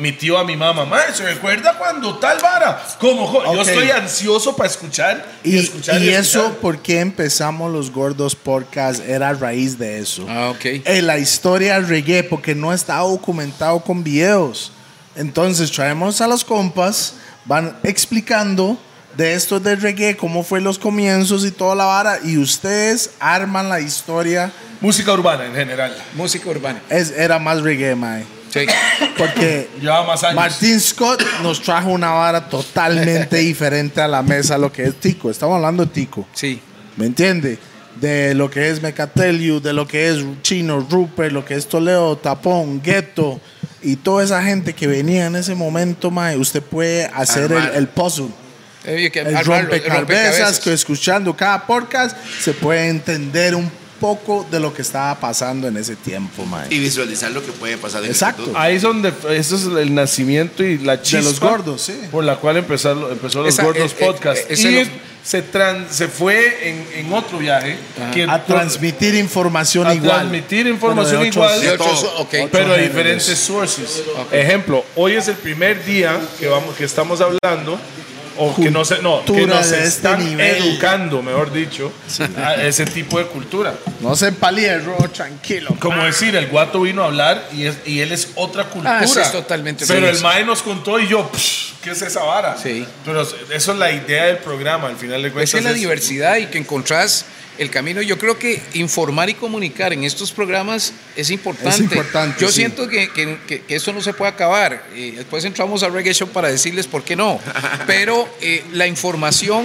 Mi 0.00 0.12
tío 0.12 0.38
a 0.38 0.44
mi 0.44 0.56
mamá, 0.56 0.84
mae, 0.84 1.12
¿se 1.14 1.24
recuerda 1.24 1.76
cuando 1.78 2.18
tal 2.18 2.38
vara? 2.40 2.82
¿Cómo? 2.98 3.26
jo- 3.26 3.54
Yo 3.54 3.62
estoy 3.62 3.90
ansioso 3.90 4.56
para 4.56 4.68
escuchar 4.68 5.24
y, 5.44 5.56
Y, 5.56 5.58
escuchar. 5.58 6.00
y 6.02 6.08
escuchar. 6.10 6.20
eso, 6.20 6.54
¿por 6.60 6.78
qué 6.78 7.00
empezamos 7.00 7.72
los 7.72 7.90
gordos 7.90 8.34
podcast? 8.34 9.00
Era 9.06 9.28
a 9.30 9.32
raíz 9.34 9.78
de 9.78 9.98
eso. 10.00 10.26
Ah, 10.28 10.50
ok. 10.50 10.64
Eh, 10.84 11.02
la 11.02 11.18
historia 11.18 11.78
reggae, 11.80 12.22
porque 12.24 12.54
no 12.54 12.72
está 12.72 12.98
documentado 12.98 13.80
con 13.80 14.02
videos. 14.02 14.72
Entonces 15.14 15.70
traemos 15.72 16.20
a 16.20 16.26
los 16.26 16.44
compas, 16.44 17.14
van 17.44 17.76
explicando 17.82 18.78
de 19.16 19.32
esto 19.34 19.58
del 19.60 19.80
reggae, 19.80 20.14
cómo 20.16 20.42
fue 20.42 20.60
los 20.60 20.78
comienzos 20.78 21.44
y 21.44 21.50
toda 21.50 21.74
la 21.74 21.84
vara, 21.86 22.18
y 22.22 22.36
ustedes 22.36 23.10
arman 23.18 23.68
la 23.70 23.80
historia. 23.80 24.52
Música 24.80 25.10
urbana 25.12 25.46
en 25.46 25.54
general. 25.54 25.96
Música 26.14 26.50
urbana. 26.50 26.82
Es, 26.90 27.10
era 27.12 27.38
más 27.38 27.62
reggae, 27.62 27.94
mae. 27.94 28.26
Sí. 28.60 28.66
Porque 29.16 29.68
Lleva 29.80 30.04
más 30.04 30.22
años. 30.24 30.36
Martín 30.36 30.80
Scott 30.80 31.22
nos 31.42 31.60
trajo 31.60 31.90
una 31.90 32.10
vara 32.10 32.48
totalmente 32.48 33.36
diferente 33.38 34.00
a 34.00 34.08
la 34.08 34.22
mesa, 34.22 34.58
lo 34.58 34.72
que 34.72 34.84
es 34.84 34.94
Tico. 34.96 35.30
Estamos 35.30 35.56
hablando 35.56 35.84
de 35.84 35.92
Tico. 35.92 36.26
Sí. 36.32 36.60
¿Me 36.96 37.06
entiende? 37.06 37.58
De 38.00 38.34
lo 38.34 38.50
que 38.50 38.68
es 38.68 38.82
Mecatelio, 38.82 39.60
de 39.60 39.72
lo 39.72 39.86
que 39.86 40.08
es 40.08 40.24
Chino, 40.42 40.86
Rupert, 40.88 41.32
lo 41.32 41.44
que 41.44 41.54
es 41.54 41.66
Toledo, 41.66 42.16
Tapón, 42.16 42.82
Ghetto 42.82 43.40
y 43.82 43.96
toda 43.96 44.24
esa 44.24 44.42
gente 44.42 44.74
que 44.74 44.86
venía 44.86 45.26
en 45.26 45.36
ese 45.36 45.54
momento, 45.54 46.10
mae, 46.10 46.36
usted 46.36 46.62
puede 46.62 47.04
hacer 47.06 47.52
el, 47.52 47.88
puzzle. 47.88 48.28
Eh, 48.84 49.10
que 49.10 49.20
El 49.20 49.28
el 49.28 49.44
rompecabezas, 49.44 50.60
que 50.60 50.72
escuchando 50.72 51.36
cada 51.36 51.66
podcast 51.66 52.16
se 52.40 52.52
puede 52.52 52.88
entender 52.88 53.54
un 53.54 53.70
poco 54.00 54.46
de 54.50 54.60
lo 54.60 54.72
que 54.72 54.82
estaba 54.82 55.18
pasando 55.18 55.68
en 55.68 55.76
ese 55.76 55.96
tiempo, 55.96 56.44
mae. 56.46 56.66
Y 56.70 56.78
visualizar 56.78 57.30
lo 57.32 57.44
que 57.44 57.52
puede 57.52 57.76
pasar 57.76 58.04
en 58.04 58.10
Exacto. 58.10 58.44
el. 58.50 58.56
Ahí 58.56 58.76
es 58.76 58.82
donde, 58.82 59.12
eso 59.30 59.56
es 59.56 59.64
el 59.64 59.94
nacimiento 59.94 60.62
y 60.64 60.78
la 60.78 61.00
chispa. 61.02 61.22
los 61.22 61.40
gordos, 61.40 61.82
sí. 61.82 61.94
Por 62.10 62.24
la 62.24 62.36
cual 62.36 62.56
empezó, 62.58 63.10
empezó 63.10 63.42
los 63.42 63.54
Esa- 63.54 63.64
gordos 63.64 63.92
eh, 63.92 63.96
eh, 63.98 64.04
podcast. 64.06 64.50
eh, 64.50 64.54
y 64.56 64.84
lo- 64.84 64.90
se, 65.24 65.42
tran- 65.52 65.88
se 65.90 66.06
fue 66.06 66.68
en, 66.68 66.86
en 67.06 67.12
otro 67.12 67.38
viaje. 67.38 67.76
que 68.14 68.22
A 68.24 68.44
transmitir 68.44 69.14
información 69.16 69.84
a 69.88 69.94
igual. 69.94 70.10
transmitir 70.20 70.68
información 70.68 71.22
de 71.22 71.28
otros- 71.30 71.34
igual, 71.34 71.60
De 71.60 71.70
otros, 71.70 72.00
todo. 72.02 72.18
ok. 72.20 72.34
pero 72.52 72.72
de 72.74 72.82
diferentes 72.88 73.36
sources. 73.38 74.02
Ejemplo, 74.30 74.84
hoy 74.94 75.14
es 75.14 75.26
el 75.26 75.34
primer 75.34 75.84
día 75.84 76.20
que 76.38 76.46
vamos 76.46 76.76
que 76.76 76.84
estamos 76.84 77.20
hablando 77.20 77.80
o 78.38 78.54
que 78.54 78.70
no 78.70 78.84
se 78.84 78.98
no 79.02 79.20
que 79.24 79.32
Cultura 79.32 79.56
nos 79.56 79.70
de 79.70 79.76
este 79.78 79.88
están 79.88 80.24
nivel. 80.24 80.56
educando, 80.56 81.22
mejor 81.22 81.52
dicho, 81.52 81.92
a 82.42 82.54
ese 82.56 82.84
tipo 82.86 83.18
de 83.18 83.26
cultura. 83.26 83.74
No 84.00 84.14
se 84.16 84.28
empalíe, 84.28 84.78
Ro, 84.78 84.96
tranquilo. 85.12 85.76
Como 85.80 86.02
decir, 86.04 86.34
el 86.36 86.46
guato 86.48 86.80
vino 86.82 87.02
a 87.02 87.06
hablar 87.06 87.48
y, 87.52 87.64
es- 87.66 87.76
y 87.84 88.00
él 88.00 88.12
es 88.12 88.28
otra 88.34 88.64
cultura. 88.64 89.00
Ah, 89.00 89.06
sí, 89.06 89.18
es 89.20 89.32
totalmente 89.32 89.84
Pero 89.86 90.08
el 90.08 90.20
Mae 90.20 90.44
nos 90.44 90.62
contó 90.62 90.98
y 90.98 91.06
yo, 91.08 91.30
"Psh, 91.32 91.74
¿qué 91.82 91.90
es 91.90 92.02
esa 92.02 92.22
vara? 92.22 92.56
Sí. 92.62 92.86
Pero 93.04 93.22
eso 93.22 93.72
es 93.72 93.78
la 93.78 93.92
idea 93.92 94.24
del 94.26 94.38
programa, 94.38 94.88
al 94.88 94.96
final 94.96 95.22
de 95.22 95.30
cuentas. 95.32 95.48
Esa 95.50 95.58
es 95.58 95.64
la 95.64 95.72
diversidad 95.72 96.36
y 96.36 96.46
que 96.46 96.58
encontrás 96.58 97.24
el 97.58 97.70
camino. 97.70 98.02
Yo 98.02 98.18
creo 98.18 98.38
que 98.38 98.60
informar 98.74 99.30
y 99.30 99.34
comunicar 99.34 99.92
en 99.92 100.04
estos 100.04 100.32
programas 100.32 100.92
es 101.16 101.30
importante. 101.30 101.70
Es 101.70 101.80
importante, 101.80 102.40
Yo 102.40 102.48
sí. 102.48 102.54
siento 102.54 102.88
que, 102.88 103.10
que, 103.10 103.38
que- 103.46 103.62
que 103.62 103.74
esto 103.76 103.92
no 103.92 104.00
se 104.00 104.12
puede 104.12 104.30
acabar. 104.32 104.84
Y 104.94 105.12
después 105.12 105.44
entramos 105.44 105.82
a 105.82 105.88
Reggae 105.88 106.12
Show 106.14 106.28
para 106.28 106.48
decirles 106.48 106.86
por 106.86 107.02
qué 107.02 107.16
no. 107.16 107.40
Pero 107.86 108.28
eh, 108.40 108.64
la 108.72 108.86
información, 108.86 109.64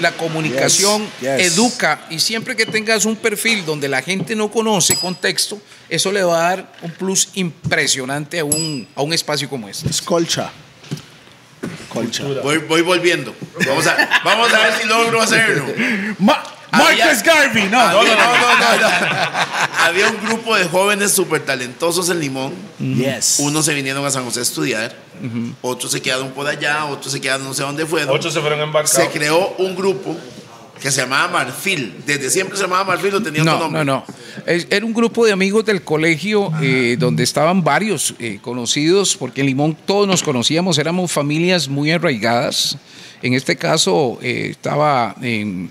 la 0.00 0.12
comunicación 0.12 1.02
Yes, 1.20 1.38
yes. 1.38 1.52
educa 1.56 2.06
y 2.10 2.18
siempre 2.20 2.56
que 2.56 2.66
tengas 2.66 3.04
un 3.04 3.16
perfil 3.16 3.64
donde 3.64 3.88
la 3.88 4.02
gente 4.02 4.34
no 4.36 4.50
conoce 4.50 4.96
contexto, 4.96 5.60
eso 5.88 6.10
le 6.12 6.22
va 6.22 6.38
a 6.46 6.48
dar 6.56 6.72
un 6.82 6.90
plus 6.92 7.28
impresionante 7.34 8.38
a 8.38 8.44
un, 8.44 8.86
a 8.94 9.02
un 9.02 9.12
espacio 9.12 9.48
como 9.48 9.68
este. 9.68 9.88
Es 9.90 10.00
colcha. 10.00 10.50
Colcha. 11.88 12.24
Voy, 12.42 12.58
voy 12.58 12.80
volviendo. 12.82 13.34
Vamos 13.66 13.86
a, 13.86 14.20
vamos 14.24 14.52
a 14.52 14.58
ver 14.58 14.72
si 14.80 14.88
logro 14.88 15.20
hacerlo. 15.20 15.66
Ma- 16.18 16.42
Marcus 16.72 17.22
Garvey, 17.22 17.68
no. 17.68 17.78
Había, 17.80 18.14
no, 18.16 18.36
no, 18.36 18.58
no, 18.58 18.80
no. 18.80 19.16
Había 19.84 20.08
un 20.08 20.16
grupo 20.26 20.56
de 20.56 20.64
jóvenes 20.64 21.12
súper 21.12 21.44
talentosos 21.44 22.08
en 22.08 22.20
Limón. 22.20 22.52
Yes. 22.78 23.36
Unos 23.40 23.64
se 23.66 23.74
vinieron 23.74 24.04
a 24.06 24.10
San 24.10 24.24
José 24.24 24.40
a 24.40 24.42
estudiar, 24.42 24.96
otros 25.60 25.92
se 25.92 26.00
quedaron 26.00 26.30
por 26.30 26.46
allá, 26.46 26.86
otros 26.86 27.12
se 27.12 27.20
quedaron 27.20 27.44
no 27.46 27.54
sé 27.54 27.62
dónde 27.62 27.84
fueron. 27.86 28.10
Ocho 28.14 28.30
se 28.30 28.40
fueron 28.40 28.60
embarcados. 28.60 28.96
Se 28.96 29.10
creó 29.10 29.54
un 29.58 29.76
grupo 29.76 30.16
que 30.80 30.90
se 30.90 31.02
llamaba 31.02 31.28
Marfil. 31.28 31.94
Desde 32.06 32.28
siempre 32.30 32.56
se 32.56 32.62
llamaba 32.64 32.84
Marfil, 32.84 33.12
lo 33.12 33.22
tenía 33.22 33.42
otro 33.42 33.54
No, 33.54 33.60
nombre. 33.60 33.84
no, 33.84 34.04
no. 34.06 34.14
Era 34.46 34.84
un 34.84 34.92
grupo 34.94 35.24
de 35.26 35.32
amigos 35.32 35.64
del 35.64 35.82
colegio 35.82 36.50
eh, 36.60 36.96
donde 36.98 37.22
estaban 37.22 37.62
varios 37.62 38.14
eh, 38.18 38.38
conocidos, 38.42 39.16
porque 39.16 39.42
en 39.42 39.46
Limón 39.48 39.76
todos 39.86 40.08
nos 40.08 40.22
conocíamos, 40.22 40.78
éramos 40.78 41.12
familias 41.12 41.68
muy 41.68 41.92
arraigadas. 41.92 42.78
En 43.22 43.34
este 43.34 43.56
caso 43.56 44.18
eh, 44.22 44.48
estaba 44.50 45.14
en 45.22 45.70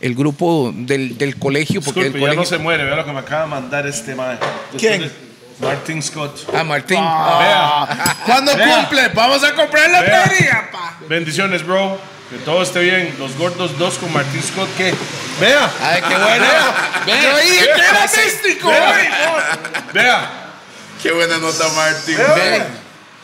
el 0.00 0.14
grupo 0.14 0.72
del, 0.74 1.16
del 1.18 1.36
colegio, 1.38 1.80
porque 1.82 2.04
Disculpe, 2.04 2.18
el 2.18 2.24
ya 2.24 2.28
no 2.30 2.34
colegio... 2.42 2.58
se 2.58 2.62
muere, 2.62 2.84
vea 2.84 2.96
lo 2.96 3.04
que 3.04 3.12
me 3.12 3.18
acaba 3.20 3.42
de 3.42 3.48
mandar 3.48 3.86
este 3.86 4.14
mae. 4.14 4.38
¿Quién? 4.78 5.02
De- 5.02 5.30
Martin 5.60 6.02
Scott. 6.02 6.48
Ah, 6.54 6.64
Martín. 6.64 6.96
Vea. 6.98 8.16
¿Cuándo 8.24 8.56
Vea. 8.56 8.76
cumple? 8.80 9.08
Vamos 9.08 9.44
a 9.44 9.54
comprar 9.54 9.90
la 9.90 10.02
feria, 10.02 10.70
pa. 10.72 10.96
Bendiciones, 11.06 11.66
bro. 11.66 11.98
Que 12.30 12.36
todo 12.38 12.62
esté 12.62 12.80
bien. 12.80 13.14
Los 13.18 13.36
gordos 13.36 13.76
dos 13.78 13.98
con 13.98 14.10
Martin 14.12 14.42
Scott. 14.42 14.68
¿Qué? 14.78 14.94
Vea. 15.38 15.70
Ay, 15.82 16.00
qué 16.00 16.14
bueno. 16.16 16.44
Ve, 17.04 17.12
Yo 17.22 17.38
dije 17.38 17.64
que 17.74 17.80
era 17.82 18.06
ve, 18.06 18.22
místico, 18.24 18.68
Vea. 18.68 19.58
Vea. 19.92 20.30
Qué 21.02 21.12
buena 21.12 21.36
nota, 21.38 21.68
Martín. 21.76 22.16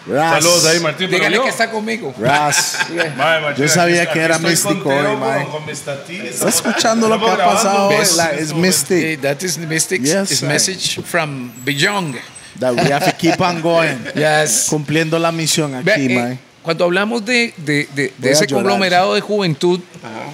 Ras. 0.08 0.42
Saludos 0.42 0.66
ahí, 0.66 0.80
Martín. 0.80 1.10
Dígale 1.10 1.40
que 1.40 1.48
está 1.48 1.70
conmigo. 1.70 2.14
Ras. 2.18 2.78
Mae, 3.16 3.40
Martín, 3.40 3.64
Yo 3.66 3.68
sabía 3.72 4.02
aquí- 4.02 4.04
que 4.04 4.10
aquí 4.10 4.18
era 4.20 4.36
estoy 4.36 4.50
místico 4.50 4.82
con 4.84 4.92
Teo, 4.92 5.10
hoy, 5.12 5.16
mae. 5.16 5.42
con- 5.42 5.52
con 5.52 5.66
mis 5.66 5.80
tatis. 5.80 6.20
¿Está 6.24 6.48
escuchando 6.48 7.08
lo 7.08 7.18
que 7.18 7.26
ha 7.26 7.32
Estamos 7.32 7.62
grabando 7.62 7.88
pasado 7.88 7.88
hoy? 7.88 8.16
La- 8.16 8.30
en 8.32 8.38
es 8.38 8.54
mystic. 8.54 9.02
Eh, 9.02 9.18
that 9.20 9.40
is 9.42 9.56
the 9.58 9.66
mystics. 9.66 10.04
Yes, 10.04 10.30
is 10.30 10.38
sir. 10.40 10.48
message 10.48 11.00
from 11.02 11.50
beyond. 11.64 12.14
That 12.60 12.72
we 12.74 12.90
have 12.92 13.04
to 13.04 13.16
keep 13.16 13.40
on 13.40 13.60
going. 13.60 13.98
Yes. 14.14 14.66
Cumpliendo 14.70 15.18
la 15.18 15.30
misión 15.32 15.74
aquí, 15.74 15.90
eh, 16.06 16.14
mae. 16.14 16.38
cuando 16.62 16.84
hablamos 16.84 17.24
de, 17.24 17.52
de- 17.58 17.86
de- 17.94 18.02
de 18.04 18.12
Voy 18.18 18.28
a 18.28 18.32
ese 18.32 18.46
llorar. 18.46 18.62
conglomerado 18.64 19.14
de 19.14 19.20
juventud, 19.20 19.80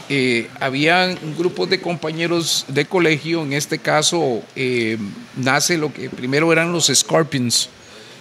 eh, 0.09 0.49
habían 0.61 1.19
grupos 1.37 1.69
de 1.71 1.81
compañeros 1.81 2.65
de 2.69 2.85
colegio, 2.85 3.43
en 3.43 3.53
este 3.55 3.79
caso 3.79 4.43
eh, 4.55 4.99
nace 5.37 5.77
lo 5.79 5.93
que 5.93 6.09
primero 6.11 6.53
eran 6.53 6.71
los 6.73 6.87
Scorpions. 6.95 7.69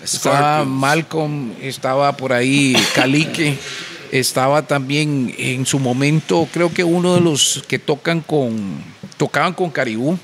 Estaba. 0.04 0.66
Malcolm, 0.66 1.54
estaba 1.62 2.16
por 2.18 2.34
ahí 2.34 2.76
Calique, 2.96 3.58
estaba 4.12 4.64
también 4.64 5.34
en 5.38 5.66
su 5.66 5.80
momento, 5.80 6.48
creo 6.52 6.74
que 6.74 6.84
uno 6.84 7.16
de 7.16 7.22
los 7.22 7.64
que 7.68 7.80
tocan 7.80 8.22
con 8.22 8.84
tocaban 9.18 9.54
con 9.54 9.70
Caribú, 9.70 10.18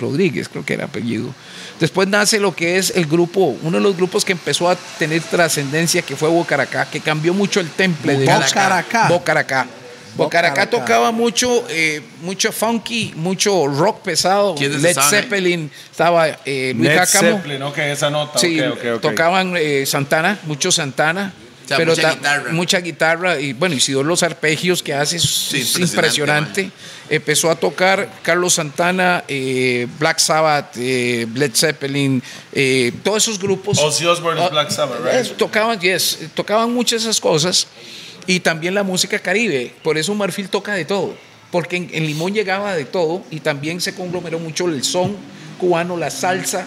Rodríguez, 0.00 0.48
creo 0.48 0.64
que 0.64 0.74
era 0.74 0.86
apellido. 0.86 1.32
Después 1.78 2.08
nace 2.08 2.40
lo 2.40 2.54
que 2.54 2.78
es 2.78 2.92
el 2.96 3.06
grupo, 3.06 3.56
uno 3.62 3.78
de 3.78 3.82
los 3.82 3.96
grupos 3.96 4.24
que 4.24 4.32
empezó 4.32 4.68
a 4.68 4.76
tener 4.98 5.22
trascendencia, 5.22 6.02
que 6.02 6.16
fue 6.16 6.28
Bocaracá, 6.28 6.86
que 6.86 7.00
cambió 7.00 7.32
mucho 7.32 7.60
el 7.60 7.70
temple 7.70 8.18
de 8.18 8.26
Bocaracá. 8.26 9.08
Bocaracá. 9.08 9.66
Bocaracá 10.16 10.64
Bocaracá. 10.64 10.70
tocaba 10.70 11.10
mucho, 11.12 11.64
eh, 11.68 12.02
mucho 12.22 12.52
funky, 12.52 13.12
mucho 13.16 13.66
rock 13.66 14.02
pesado. 14.02 14.54
¿Quiénes 14.54 14.80
Led 14.82 14.90
estaban 14.90 15.14
ahí? 15.14 15.20
Zeppelin, 15.22 15.70
estaba 15.90 16.28
eh, 16.44 16.72
Luis 16.76 16.88
Led 16.88 16.98
Jácamo. 16.98 17.36
Zeppelin, 17.38 17.62
ok, 17.62 17.78
esa 17.78 18.10
nota. 18.10 18.38
Sí, 18.38 18.60
ok, 18.60 18.72
ok, 18.78 18.84
ok. 18.96 19.00
tocaban 19.00 19.54
eh, 19.56 19.84
Santana, 19.86 20.38
mucho 20.46 20.70
Santana. 20.70 21.32
O 21.64 21.66
sea, 21.66 21.78
pero 21.78 21.92
mucha 21.92 22.02
ta- 22.02 22.14
guitarra. 22.14 22.52
mucha 22.52 22.80
guitarra 22.80 23.40
y 23.40 23.54
bueno, 23.54 23.74
y 23.74 23.92
los 24.04 24.22
arpegios 24.22 24.82
que 24.82 24.92
hace 24.92 25.16
es, 25.16 25.24
es 25.24 25.78
impresionante, 25.78 26.60
impresionante. 26.60 26.70
Empezó 27.08 27.50
a 27.50 27.54
tocar 27.56 28.06
Carlos 28.22 28.52
Santana, 28.52 29.24
eh, 29.28 29.86
Black 29.98 30.18
Sabbath, 30.18 30.76
eh, 30.76 31.26
Led 31.34 31.52
Zeppelin, 31.54 32.22
eh, 32.52 32.92
todos 33.02 33.22
esos 33.22 33.38
grupos. 33.38 33.78
Ozzy 33.78 34.04
Osbourne 34.04 34.40
es 34.42 34.46
Ah, 34.46 34.50
Black 34.50 34.70
Sabbath, 34.70 35.00
right? 35.00 35.14
es- 35.14 35.36
tocaban, 35.38 35.80
yes, 35.80 36.18
tocaban 36.34 36.70
muchas 36.70 37.02
de 37.02 37.08
esas 37.10 37.18
cosas 37.20 37.66
y 38.26 38.40
también 38.40 38.74
la 38.74 38.82
música 38.82 39.18
caribe. 39.18 39.72
Por 39.82 39.98
eso 39.98 40.14
Marfil 40.14 40.48
toca 40.48 40.74
de 40.74 40.84
todo, 40.84 41.16
porque 41.50 41.76
en, 41.76 41.90
en 41.92 42.06
Limón 42.06 42.34
llegaba 42.34 42.74
de 42.74 42.84
todo 42.84 43.22
y 43.30 43.40
también 43.40 43.80
se 43.80 43.94
conglomeró 43.94 44.38
mucho 44.38 44.68
el 44.68 44.82
son 44.84 45.16
cubano, 45.58 45.96
la 45.96 46.10
salsa 46.10 46.66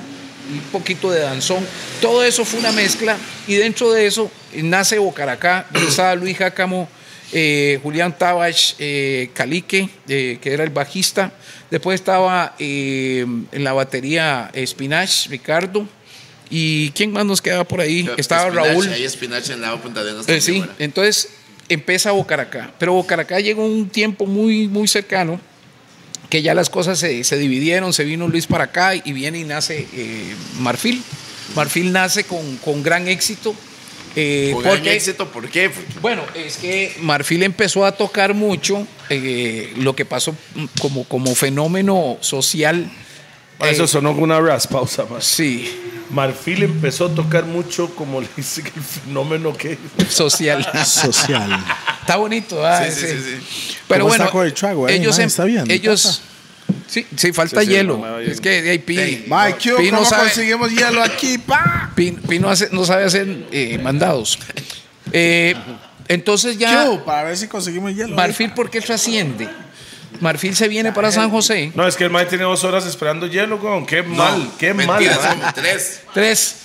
un 0.51 0.59
poquito 0.71 1.11
de 1.11 1.21
danzón. 1.21 1.65
Todo 2.01 2.23
eso 2.23 2.45
fue 2.45 2.59
una 2.59 2.71
mezcla 2.71 3.17
y 3.47 3.55
dentro 3.55 3.91
de 3.91 4.05
eso 4.07 4.31
nace 4.55 4.97
Bocaracá, 4.97 5.67
estaba 5.87 6.15
Luis 6.15 6.37
Jácamo, 6.37 6.87
eh, 7.33 7.79
Julián 7.83 8.17
Tabach, 8.17 8.75
eh, 8.79 9.29
Calique, 9.33 9.89
eh, 10.07 10.39
que 10.41 10.53
era 10.53 10.63
el 10.63 10.69
bajista. 10.69 11.33
Después 11.69 11.99
estaba 11.99 12.55
eh, 12.59 13.25
en 13.51 13.63
la 13.63 13.73
batería 13.73 14.51
Spinach, 14.65 15.27
Ricardo. 15.27 15.87
¿Y 16.49 16.91
quién 16.91 17.11
más 17.11 17.25
nos 17.25 17.41
quedaba 17.41 17.65
por 17.65 17.81
ahí? 17.81 18.09
Estaba 18.15 18.47
Espinache, 18.47 18.69
Raúl. 18.69 18.87
Hay 18.87 19.03
espinache 19.03 19.53
en 19.53 19.61
la 19.61 19.75
Punta 19.75 19.99
Arenas. 19.99 20.29
Eh, 20.29 20.39
sí, 20.39 20.63
entonces 20.79 21.29
empieza 21.69 22.11
Bocaracá. 22.11 22.71
Pero 22.79 22.93
Bocaracá 22.93 23.39
llegó 23.39 23.65
un 23.65 23.89
tiempo 23.89 24.25
muy, 24.25 24.67
muy 24.67 24.87
cercano 24.87 25.39
que 26.29 26.41
ya 26.41 26.53
las 26.53 26.69
cosas 26.69 26.99
se, 26.99 27.23
se 27.23 27.37
dividieron, 27.37 27.93
se 27.93 28.03
vino 28.03 28.27
Luis 28.27 28.47
para 28.47 28.65
acá 28.65 28.95
y 28.95 29.13
viene 29.13 29.39
y 29.39 29.43
nace 29.43 29.87
eh, 29.93 30.33
Marfil. 30.59 31.01
Marfil 31.55 31.91
nace 31.93 32.25
con, 32.25 32.57
con 32.57 32.83
gran 32.83 33.07
éxito. 33.07 33.55
eh, 34.15 34.49
Con 34.53 34.63
gran 34.63 34.75
porque- 34.75 34.93
éxito, 34.95 35.31
¿por 35.31 35.47
qué? 35.49 35.69
Porque 35.69 35.99
bueno, 36.01 36.23
es 36.35 36.57
que 36.57 36.93
Marfil 37.01 37.43
empezó 37.43 37.85
a 37.85 37.93
tocar 37.93 38.33
mucho 38.33 38.85
eh, 39.09 39.71
lo 39.77 39.95
que 39.95 40.03
pasó 40.03 40.35
como, 40.81 41.05
como 41.05 41.33
fenómeno 41.35 42.17
social. 42.19 42.91
Eso 43.59 43.87
sonó 43.87 44.13
con 44.13 44.23
una 44.23 44.39
ras, 44.39 44.67
pausa 44.67 45.05
más. 45.05 45.23
sí, 45.25 45.81
Marfil 46.09 46.63
empezó 46.63 47.07
a 47.07 47.09
tocar 47.15 47.45
mucho, 47.45 47.93
como 47.95 48.21
le 48.21 48.27
dice 48.37 48.61
que 48.63 48.71
el 48.75 48.83
fenómeno 48.83 49.51
que 49.55 49.77
social. 50.09 50.65
Social. 50.85 51.63
Está 52.01 52.15
bonito, 52.17 52.65
¿ah? 52.65 52.85
Sí, 52.85 52.91
sí, 53.01 53.07
sí, 53.07 53.17
sí. 53.41 53.77
Pero 53.87 54.01
¿Cómo 54.03 54.09
bueno, 54.09 54.23
está 54.25 54.31
con 54.31 54.45
el 54.45 54.53
trago, 54.53 54.87
eh? 54.87 54.95
ellos, 54.95 55.17
Man, 55.17 55.27
está 55.27 55.43
bien, 55.43 55.69
ellos, 55.69 56.21
sí, 56.87 57.05
sí, 57.15 57.33
falta 57.33 57.59
Sí, 57.61 57.67
sí, 57.67 57.73
hielo. 57.73 57.97
no 57.97 58.19
es 58.19 58.39
que 58.39 58.61
de 58.61 58.69
ahí 58.71 58.79
Pi. 58.79 59.25
Mike, 59.27 59.57
Q, 59.71 59.77
Pi 59.77 59.91
no 59.91 59.97
¿cómo 59.97 60.09
sabe- 60.09 60.23
conseguimos 60.23 60.71
hielo 60.71 61.03
aquí, 61.03 61.37
pa? 61.45 61.91
Pi- 61.95 62.11
Pi 62.11 62.39
no, 62.39 62.49
hace- 62.49 62.69
no 62.71 62.85
sabe 62.85 63.03
hacer 63.03 63.47
eh, 63.51 63.77
mandados. 63.83 64.39
Eh, 65.11 65.55
entonces 66.07 66.57
ya 66.57 66.85
Q, 66.85 67.03
para 67.03 67.23
ver 67.23 67.37
si 67.37 67.47
conseguimos 67.47 67.93
hielo. 67.93 68.15
Marfil, 68.15 68.53
¿por 68.53 68.69
qué 68.69 68.79
trasciende? 68.79 69.49
Marfil 70.21 70.55
se 70.55 70.67
viene 70.67 70.91
para 70.91 71.11
San 71.11 71.29
José. 71.29 71.71
No, 71.75 71.87
es 71.87 71.95
que 71.95 72.05
el 72.05 72.09
Mike 72.09 72.25
tiene 72.27 72.43
dos 72.45 72.63
horas 72.63 72.85
esperando 72.85 73.27
hielo, 73.27 73.59
con 73.59 73.85
Qué 73.85 74.03
mal, 74.03 74.43
No, 74.43 74.57
qué 74.57 74.73
mal. 74.73 74.99
tres. 75.55 76.01
Tres. 76.13 76.55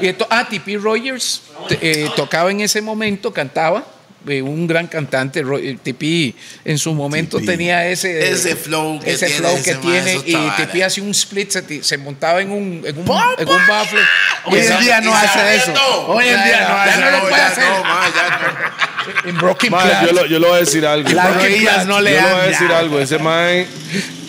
Y 0.00 0.08
esto- 0.08 0.26
ah, 0.30 0.46
T.P. 0.48 0.76
Rogers 0.78 1.42
eh, 1.70 2.08
tocaba 2.16 2.50
en 2.50 2.60
ese 2.60 2.80
momento, 2.82 3.32
cantaba. 3.32 3.84
eh, 4.26 4.42
un 4.42 4.66
gran 4.66 4.88
cantante, 4.88 5.40
eh, 5.40 5.78
T.P. 5.82 6.34
en 6.64 6.76
su 6.78 6.92
momento 6.92 7.38
tenía 7.40 7.86
ese, 7.86 8.30
Ese 8.30 8.56
flow 8.56 8.98
que 8.98 9.12
ese 9.12 9.26
tiene 9.26 9.40
flow 9.40 9.54
ese 9.56 9.62
que 9.64 9.72
man, 9.74 9.82
tiene 9.82 10.12
eso 10.14 10.22
y 10.26 10.32
vara. 10.34 10.86
hacía 10.86 11.04
un 11.04 11.10
split, 11.12 11.50
se, 11.50 11.84
se 11.84 11.96
montaba 11.98 12.42
en 12.42 12.50
un, 12.50 12.82
en 12.84 12.98
un, 12.98 13.08
en 13.38 13.48
un 13.48 13.66
bafle. 13.68 14.00
Hoy 14.46 14.58
en 14.58 14.80
día 14.80 15.00
no 15.00 15.14
hace 15.14 15.54
eso. 15.56 15.72
Hoy 16.08 16.26
en 16.26 16.44
día 16.44 16.60
no 16.62 16.68
ya 16.68 16.84
hace 16.84 17.00
no 17.00 17.10
lo 17.10 17.16
eso. 17.16 17.20
puede 17.28 17.36
ya 17.36 17.46
hacer. 17.46 17.64
no, 17.70 17.84
ma, 17.84 18.06
ya 18.14 18.28
no. 18.30 18.97
En 19.24 19.36
Broken 19.38 19.70
Ma, 19.70 19.82
Class. 19.82 20.06
yo, 20.06 20.12
lo, 20.12 20.26
yo 20.26 20.38
le 20.38 20.46
voy 20.48 20.56
a 20.56 20.60
decir 20.60 20.86
algo. 20.86 21.08
Las 21.10 21.28
Yo 21.28 21.34
rodillas 21.40 21.86
no 21.86 22.00
le 22.00 22.10
le 22.12 22.20
voy 22.20 22.30
a 22.30 22.34
dan. 22.38 22.48
decir 22.50 22.72
algo. 22.72 22.98
Ese 22.98 23.18
Mike, 23.18 23.68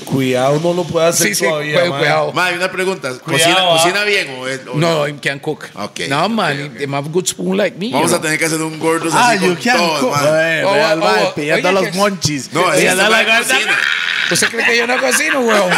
cuidado, 0.06 0.60
no 0.64 0.73
lo 0.73 0.84
puede 0.84 1.07
hacer 1.07 1.27
Sí, 1.27 1.35
sí, 1.35 1.45
todavía. 1.45 1.88
cuidado, 1.88 2.31
una 2.31 2.72
pregunta. 2.72 3.10
¿Cocina, 3.10 3.23
Cuidado, 3.53 3.69
ah. 3.73 3.77
cocina 3.77 4.03
bien 4.03 4.27
o, 4.39 4.47
es- 4.47 4.61
o 4.72 4.76
No, 4.77 5.07
I 5.07 5.14
can't 5.14 5.41
cook. 5.41 5.65
Ok, 5.76 6.01
no, 6.10 6.27
man, 6.30 6.64
ok. 6.72 6.77
they 6.77 6.88
have 6.91 7.10
good 7.10 7.26
spoon 7.27 7.57
like 7.57 7.77
me. 7.77 7.91
Vamos 7.91 8.10
you 8.10 8.15
a 8.15 8.19
know. 8.19 8.23
tener 8.23 8.39
que 8.39 8.45
hacer 8.45 8.61
un 8.61 8.80
gordos 8.80 9.14
Ah, 9.15 9.30
así 9.31 9.39
con 9.39 9.56
todos, 9.56 10.03
Oh, 10.03 10.07
oh, 10.07 10.95
mae 10.97 11.23
oh, 11.26 11.34
pidiendo 11.35 11.69
oye, 11.69 11.80
los 11.81 11.89
que- 11.91 11.97
monchis. 11.97 12.51
No, 12.53 12.61
la 12.61 12.73
cocina. 12.73 13.77
¿Usted 14.31 14.47
cree 14.49 14.65
que 14.65 14.77
yo 14.77 14.85
no 14.88 14.97
cocino, 14.99 15.39
weón? 15.41 15.69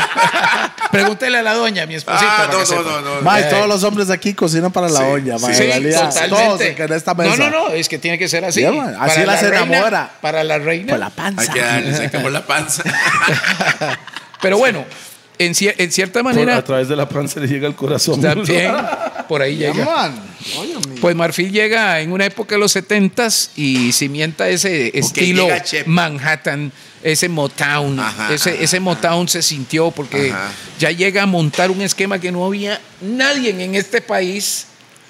Pregúntele 0.92 1.38
a 1.38 1.42
la 1.44 1.54
doña, 1.54 1.86
mi 1.86 1.96
esposita. 1.96 2.44
Ah, 2.44 2.50
no, 2.52 2.60
que 2.64 2.76
no, 2.76 2.84
no, 3.02 3.16
no. 3.16 3.22
Mae, 3.22 3.42
Eh. 3.44 3.48
todos 3.50 3.68
los 3.68 3.84
hombres 3.84 4.10
aquí 4.10 4.34
cocinan 4.34 4.72
para 4.72 4.90
la 4.90 5.00
Sí, 5.00 5.06
olla, 5.06 5.38
mae. 5.40 5.54
Sí, 5.56 5.64
en 5.64 5.70
realidad, 5.70 6.14
todos 6.14 6.30
totalmente. 6.30 6.84
en 6.84 6.94
esta 6.94 7.14
mesa. 7.14 7.38
No, 7.38 7.50
no, 7.50 7.70
no, 7.70 7.74
es 7.74 7.88
que 7.90 7.98
tiene 7.98 8.18
que 8.18 8.28
ser 8.28 8.44
así. 8.46 8.60
Yeah, 8.62 8.72
así 9.00 9.16
Para 9.22 9.26
la 9.26 9.38
se 9.38 9.50
reina- 9.50 9.66
enamora. 9.78 10.12
Para 10.22 10.44
la 10.44 10.58
reina. 10.60 10.90
Por 10.92 11.00
la 11.00 11.06
Hay 11.08 11.12
panza. 11.12 11.54
que 11.54 11.62
darle, 11.62 11.96
se 11.96 12.06
acabó 12.08 12.30
la 12.30 12.46
panza. 12.46 12.84
Pero 14.42 14.58
bueno, 14.58 14.86
en, 15.38 15.54
cier- 15.54 15.76
en 15.78 15.92
cierta 15.92 16.22
Por- 16.22 16.34
manera, 16.34 16.58
a 16.58 16.64
través 16.64 16.88
de 16.90 16.96
la 16.96 17.08
panza 17.08 17.40
le 17.40 17.48
llega 17.48 17.68
el 17.68 17.76
corazón. 17.76 18.22
también 18.22 18.74
por 19.28 19.42
ahí 19.42 19.58
Yeah, 19.58 19.74
llega. 19.74 20.12
Pues 21.02 21.16
Marfil 21.16 21.52
llega 21.52 22.00
en 22.00 22.12
una 22.12 22.26
época 22.26 22.56
de 22.56 22.60
los 22.60 22.76
70s 22.76 23.50
y 23.56 23.92
cimienta 23.92 24.48
ese 24.50 24.98
estilo. 24.98 25.48
Manhattan, 25.86 26.72
ese 27.04 27.30
Motown. 27.30 28.00
Ajá, 28.00 28.34
ese, 28.34 28.52
ajá, 28.52 28.62
ese 28.62 28.80
Motown 28.80 29.28
se 29.28 29.42
sintió 29.42 29.92
porque 29.92 30.32
Ajá. 30.32 30.52
ya 30.80 30.92
llega 30.92 31.24
a 31.24 31.26
montar 31.26 31.70
un 31.72 31.82
esquema 31.82 32.20
que 32.20 32.32
no 32.32 32.46
había 32.46 32.80
nadie 33.02 33.50
en 33.50 33.76
este 33.76 34.02
país. 34.02 34.68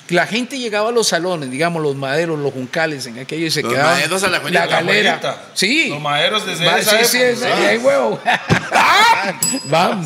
La 0.09 0.27
gente 0.27 0.59
llegaba 0.59 0.89
a 0.89 0.91
los 0.91 1.07
salones, 1.07 1.49
digamos, 1.49 1.81
los 1.81 1.95
maderos, 1.95 2.37
los 2.37 2.51
juncales, 2.51 3.05
en 3.05 3.19
aquello 3.19 3.45
y 3.45 3.51
se 3.51 3.61
Los 3.61 3.71
quedaban. 3.71 3.93
maderos 3.93 4.21
a 4.23 4.27
la 4.27 4.39
La 4.39 4.49
la 4.49 4.67
galera. 4.67 5.51
Sí. 5.53 5.87
Los 5.87 6.01
maderos 6.01 6.45
desde 6.45 6.65
Va, 6.65 6.79
esa 6.79 6.99
sí, 6.99 7.05
sí, 7.17 7.17
época, 7.23 7.67
ahí 7.69 7.77
huevo. 7.77 8.19
Va, 9.73 10.01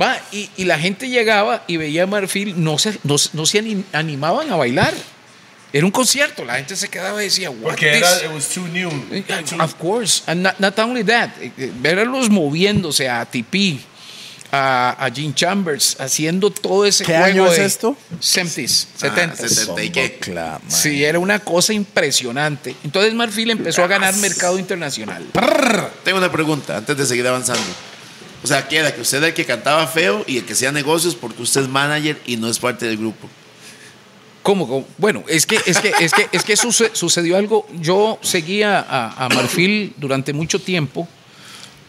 va, 0.00 0.18
y, 0.32 0.48
y 0.56 0.64
la 0.64 0.78
gente 0.78 1.08
llegaba 1.08 1.64
y 1.66 1.76
veía 1.76 2.04
a 2.04 2.06
Marfil, 2.06 2.54
no 2.62 2.78
se, 2.78 2.98
no, 3.04 3.16
no 3.32 3.46
se 3.46 3.58
ani- 3.58 3.84
animaban 3.92 4.50
a 4.52 4.56
bailar. 4.56 4.94
Era 5.72 5.84
un 5.84 5.92
concierto, 5.92 6.44
la 6.44 6.54
gente 6.56 6.76
se 6.76 6.88
quedaba 6.88 7.20
y 7.22 7.26
decía, 7.26 7.50
What 7.50 7.62
Porque 7.62 7.90
this? 7.92 7.96
era, 8.02 8.24
it 8.26 8.30
was 8.32 8.48
too 8.48 8.66
new. 8.68 8.88
Of 9.60 9.74
course, 9.74 10.22
and 10.26 10.42
not, 10.42 10.58
not 10.58 10.78
only 10.78 11.04
that, 11.04 11.30
eh, 11.40 11.50
eh, 11.58 11.72
verlos 11.80 12.30
moviéndose 12.30 13.08
a 13.10 13.24
Tipi, 13.26 13.80
a, 14.52 14.90
a 15.04 15.10
Gene 15.10 15.34
Chambers, 15.34 15.96
haciendo 15.98 16.50
todo 16.50 16.86
ese 16.86 17.04
¿Qué 17.04 17.12
juego 17.12 17.24
año 17.26 17.46
es 17.52 17.58
de 17.58 17.64
esto? 17.66 17.96
70s, 18.22 18.86
Ah, 19.02 19.06
70s. 19.34 19.48
70 19.48 19.82
y 19.82 19.90
qué. 19.90 20.20
Sí, 20.68 21.04
era 21.04 21.18
una 21.18 21.40
cosa 21.40 21.72
impresionante. 21.74 22.74
Entonces 22.84 23.12
Marfil 23.12 23.50
empezó 23.50 23.82
a 23.82 23.88
ganar 23.88 24.14
mercado 24.16 24.58
internacional. 24.58 25.26
Tengo 26.04 26.18
una 26.18 26.30
pregunta 26.30 26.76
antes 26.78 26.96
de 26.96 27.04
seguir 27.06 27.26
avanzando. 27.26 27.62
O 28.46 28.48
sea, 28.48 28.68
queda 28.68 28.94
que 28.94 29.00
usted 29.00 29.18
era 29.18 29.26
el 29.26 29.34
que 29.34 29.44
cantaba 29.44 29.84
feo 29.88 30.22
y 30.26 30.38
el 30.38 30.44
que 30.44 30.52
hacía 30.52 30.70
negocios 30.70 31.16
porque 31.16 31.42
usted 31.42 31.62
es 31.62 31.68
manager 31.68 32.16
y 32.26 32.36
no 32.36 32.48
es 32.48 32.60
parte 32.60 32.86
del 32.86 32.96
grupo. 32.96 33.28
¿Cómo? 34.44 34.68
cómo? 34.68 34.86
Bueno, 34.98 35.24
es 35.26 35.46
que, 35.46 35.56
es 35.66 35.80
que, 35.80 35.92
es 35.98 36.12
que, 36.12 36.28
es 36.30 36.44
que 36.44 36.56
suce- 36.56 36.90
sucedió 36.92 37.36
algo. 37.36 37.66
Yo 37.80 38.20
seguía 38.22 38.78
a, 38.78 39.24
a 39.24 39.28
Marfil 39.30 39.94
durante 39.96 40.32
mucho 40.32 40.60
tiempo 40.60 41.08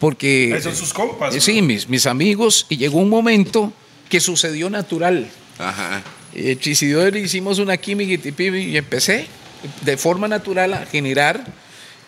porque... 0.00 0.50
Esos 0.56 0.64
son 0.64 0.76
sus 0.86 0.92
compas. 0.92 1.32
Eh, 1.34 1.40
Sí, 1.40 1.62
mis, 1.62 1.88
mis 1.88 2.06
amigos, 2.06 2.66
y 2.68 2.76
llegó 2.76 2.98
un 2.98 3.08
momento 3.08 3.72
que 4.08 4.18
sucedió 4.18 4.68
natural. 4.70 5.28
Ajá. 5.60 6.02
Eh, 6.34 6.56
Chisidor 6.58 7.16
hicimos 7.16 7.60
una 7.60 7.76
química 7.76 8.12
y 8.14 8.18
tipi, 8.18 8.48
y 8.48 8.76
empecé 8.76 9.26
de 9.82 9.96
forma 9.96 10.26
natural 10.26 10.74
a 10.74 10.86
generar 10.86 11.44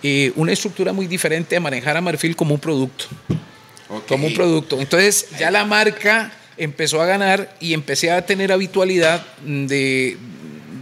eh, 0.02 0.32
una 0.34 0.50
estructura 0.52 0.92
muy 0.92 1.06
diferente 1.06 1.56
a 1.56 1.60
manejar 1.60 1.96
a 1.96 2.00
Marfil 2.00 2.34
como 2.34 2.54
un 2.54 2.60
producto. 2.60 3.04
Como 4.08 4.26
un 4.28 4.34
producto. 4.34 4.80
Entonces 4.80 5.26
ya 5.38 5.50
la 5.50 5.64
marca 5.64 6.32
empezó 6.56 7.00
a 7.00 7.06
ganar 7.06 7.54
y 7.60 7.74
empecé 7.74 8.10
a 8.10 8.24
tener 8.24 8.52
habitualidad 8.52 9.24
de, 9.44 10.16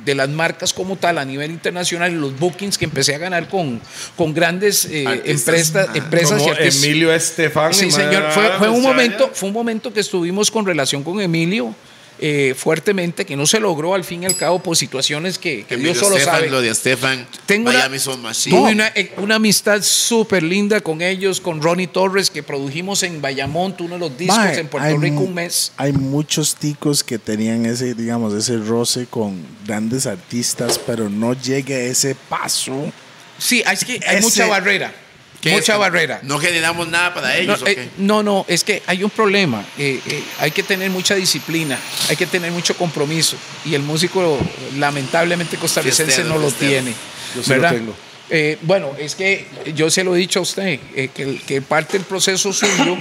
de 0.04 0.14
las 0.14 0.28
marcas 0.28 0.72
como 0.72 0.96
tal 0.96 1.18
a 1.18 1.24
nivel 1.24 1.50
internacional 1.50 2.12
y 2.12 2.16
los 2.16 2.38
bookings 2.38 2.76
que 2.78 2.84
empecé 2.84 3.14
a 3.14 3.18
ganar 3.18 3.48
con, 3.48 3.80
con 4.16 4.34
grandes 4.34 4.86
eh, 4.86 5.04
empresas, 5.24 5.88
Ah. 5.88 5.92
empresas 5.96 6.40
y 6.40 6.44
Como 6.44 6.52
artistas. 6.54 6.84
Emilio 6.84 7.12
Estefan. 7.14 7.74
Sí, 7.74 7.86
y 7.86 7.90
señor. 7.90 8.30
Fue, 8.32 8.48
fue 8.58 8.68
un 8.68 8.82
momento, 8.82 9.30
fue 9.32 9.48
un 9.48 9.54
momento 9.54 9.92
que 9.92 10.00
estuvimos 10.00 10.50
con 10.50 10.66
relación 10.66 11.02
con 11.02 11.20
Emilio. 11.20 11.74
Eh, 12.20 12.54
fuertemente, 12.56 13.24
que 13.24 13.36
no 13.36 13.46
se 13.46 13.60
logró 13.60 13.94
al 13.94 14.04
fin 14.04 14.22
y 14.22 14.26
al 14.26 14.36
cabo 14.36 14.60
por 14.62 14.76
situaciones 14.76 15.38
que, 15.38 15.64
que 15.64 15.76
Dios 15.76 15.98
solo 15.98 16.16
Estefan, 16.16 16.34
sabe. 16.36 16.50
Lo 16.50 16.60
de 16.60 16.70
Estefan. 16.70 17.26
Tengo 17.46 17.70
una- 17.70 17.78
Miami 17.78 17.98
Sound 17.98 18.22
Machine. 18.22 18.56
Tuve 18.56 18.72
una, 18.72 18.88
eh, 18.88 19.12
una 19.18 19.36
amistad 19.36 19.82
súper 19.82 20.42
linda 20.42 20.80
con 20.80 21.00
ellos, 21.02 21.40
con 21.40 21.62
Ronnie 21.62 21.86
Torres, 21.86 22.30
que 22.30 22.42
produjimos 22.42 23.02
en 23.02 23.22
Bayamont 23.22 23.80
uno 23.80 23.94
de 23.94 24.00
los 24.00 24.18
discos 24.18 24.38
en 24.56 24.68
Puerto 24.68 24.88
hay 24.88 24.96
Rico 24.96 25.20
un 25.20 25.34
mes. 25.34 25.72
Hay 25.76 25.92
muchos 25.92 26.56
ticos 26.56 27.04
que 27.04 27.18
tenían 27.18 27.66
ese, 27.66 27.94
digamos, 27.94 28.34
ese 28.34 28.56
roce 28.58 29.06
con 29.06 29.40
grandes 29.66 30.06
artistas, 30.06 30.78
pero 30.78 31.08
no 31.08 31.34
llega 31.34 31.74
a 31.76 31.80
ese 31.80 32.14
paso. 32.28 32.92
Sí, 33.38 33.62
es 33.70 33.84
que 33.84 34.00
hay 34.06 34.16
Ese- 34.16 34.20
mucha 34.22 34.46
barrera. 34.46 34.92
¿Qué 35.40 35.52
Mucha 35.52 35.74
es? 35.74 35.78
barrera. 35.78 36.20
No 36.24 36.38
generamos 36.38 36.88
nada 36.88 37.14
para 37.14 37.36
ellos. 37.36 37.60
No, 37.60 37.64
¿o 37.66 37.68
eh, 37.68 37.74
qué? 37.76 37.88
no, 37.98 38.22
no, 38.22 38.44
es 38.48 38.64
que 38.64 38.82
hay 38.86 39.04
un 39.04 39.10
problema. 39.10 39.64
Eh, 39.78 40.00
eh, 40.04 40.22
hay 40.40 40.50
que 40.50 40.62
tener 40.64 40.90
mucha 40.90 41.14
disciplina, 41.14 41.78
hay 42.08 42.16
que 42.16 42.26
tener 42.26 42.50
mucho 42.50 42.76
compromiso. 42.76 43.36
Y 43.64 43.74
el 43.74 43.82
músico, 43.82 44.38
lamentablemente, 44.76 45.56
costarricense 45.56 46.12
Fiestero, 46.12 46.28
no 46.34 46.38
lo 46.38 46.50
tiene. 46.50 46.92
Yo 47.36 47.42
sí 47.42 47.54
lo 47.54 47.68
tengo. 47.68 47.94
Eh, 48.30 48.58
bueno, 48.62 48.92
es 48.98 49.14
que 49.14 49.46
yo 49.74 49.90
se 49.90 50.04
lo 50.04 50.14
he 50.14 50.18
dicho 50.18 50.40
a 50.40 50.42
usted, 50.42 50.80
eh, 50.94 51.08
que, 51.46 51.62
parte 51.62 51.96
del 51.98 52.06
proceso 52.06 52.52
suyo 52.52 52.96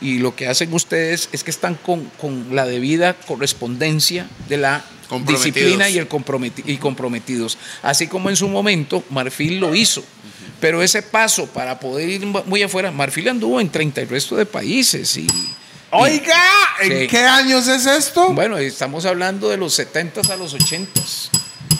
y 0.00 0.18
lo 0.18 0.34
que 0.34 0.46
hacen 0.46 0.72
ustedes 0.72 1.28
es 1.32 1.44
que 1.44 1.50
están 1.50 1.74
con, 1.74 2.04
con 2.18 2.54
la 2.54 2.64
debida 2.66 3.14
correspondencia 3.14 4.26
de 4.48 4.56
la 4.58 4.84
disciplina 5.26 5.90
y, 5.90 5.98
el 5.98 6.08
comprometi- 6.08 6.62
y 6.64 6.76
comprometidos. 6.76 7.58
Así 7.82 8.06
como 8.06 8.30
en 8.30 8.36
su 8.36 8.48
momento 8.48 9.02
Marfil 9.10 9.58
lo 9.58 9.74
hizo. 9.74 10.04
Pero 10.60 10.82
ese 10.82 11.02
paso 11.02 11.46
para 11.46 11.78
poder 11.78 12.08
ir 12.08 12.26
muy 12.26 12.62
afuera, 12.62 12.90
Marfil 12.90 13.28
anduvo 13.28 13.60
en 13.60 13.70
30 13.70 14.00
y 14.02 14.04
resto 14.06 14.36
de 14.36 14.44
países. 14.46 15.16
Y, 15.16 15.26
Oiga, 15.90 16.34
¿en 16.82 17.00
Sí. 17.02 17.06
qué 17.06 17.20
años 17.20 17.66
es 17.68 17.86
esto? 17.86 18.30
bueno, 18.34 18.58
estamos 18.58 19.06
hablando 19.06 19.48
de 19.48 19.56
los 19.56 19.72
70 19.74 20.20
a 20.32 20.36
los 20.36 20.52
80 20.54 21.00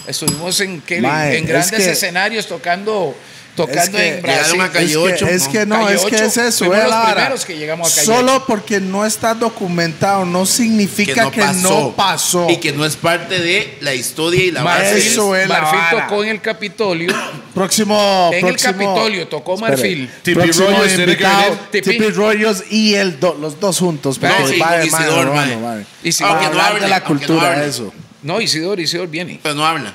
Estuvimos 0.07 0.59
en, 0.61 0.81
¿qué? 0.81 1.01
Mae, 1.03 1.37
en 1.37 1.45
es 1.45 1.49
grandes 1.51 1.85
que- 1.85 1.91
escenarios 1.91 2.47
tocando, 2.47 3.15
tocando 3.57 3.81
Es 3.83 3.89
que 3.91 4.15
en 4.17 4.23
Brasil. 4.23 4.61
a 4.61 4.71
Calle 4.71 4.85
es 4.87 4.91
que, 4.93 4.97
8, 4.99 5.27
es 5.29 5.45
¿no? 5.47 5.53
que 5.53 5.67
no, 5.67 5.75
Calle 5.85 5.95
es 5.97 6.01
que 6.05 6.17
8, 6.17 6.25
es 6.25 6.37
eso. 6.37 6.65
fuimos 6.67 6.89
los 6.89 7.05
primeros 7.13 7.45
que 7.45 7.57
llegamos 7.57 7.93
a 7.93 7.95
Calle 7.97 8.07
Solo 8.07 8.35
8. 8.37 8.45
porque 8.47 8.81
no 8.81 9.05
está 9.05 9.35
documentado 9.35 10.25
no 10.25 10.47
significa 10.47 11.31
que 11.31 11.45
no 11.63 11.95
pasó. 11.97 12.47
Y 12.51 12.59
que 12.59 12.73
no 12.73 12.85
es 12.85 12.97
parte 12.97 13.41
de 13.41 13.79
la 13.81 13.95
historia 13.95 14.45
y 14.45 14.51
la 14.51 14.63
base. 14.63 14.99
Eso 14.99 15.35
es 15.35 15.49
la 15.49 15.61
Marfil 15.61 15.79
vara. 15.81 16.07
tocó 16.07 16.23
en 16.23 16.31
el 16.31 16.41
Capitolio. 16.41 17.13
Próximo. 17.55 18.31
En 18.33 18.47
el 18.47 18.55
próximo- 18.55 18.73
Capitolio 18.95 19.29
tocó. 19.29 19.57
Marfil. 19.57 20.09
Tipi 20.23 20.41
que 20.51 20.95
invitado. 21.03 21.59
Tipi. 21.71 21.91
Tipi 21.91 22.11
Rogers 22.11 22.65
y 22.71 22.95
el 22.95 23.19
do- 23.19 23.37
los 23.41 23.59
dos 23.59 23.79
juntos. 23.79 24.21
No, 24.23 24.29
porque 24.29 24.55
sí, 24.55 24.61
va 24.61 24.67
mano, 24.71 24.85
Isidor. 24.85 25.33
Para 25.33 26.31
Aunque 26.31 26.55
no 26.55 26.63
hable, 26.63 26.81
de 26.81 26.89
la 26.89 26.97
aunque 26.97 27.13
no 27.13 27.19
cultura, 27.19 27.65
eso. 27.65 27.93
No, 28.23 28.41
Isidor, 28.41 28.79
Isidor 28.81 29.09
viene. 29.09 29.41
Pero 29.43 29.55
no 29.55 29.67
habla. 29.67 29.95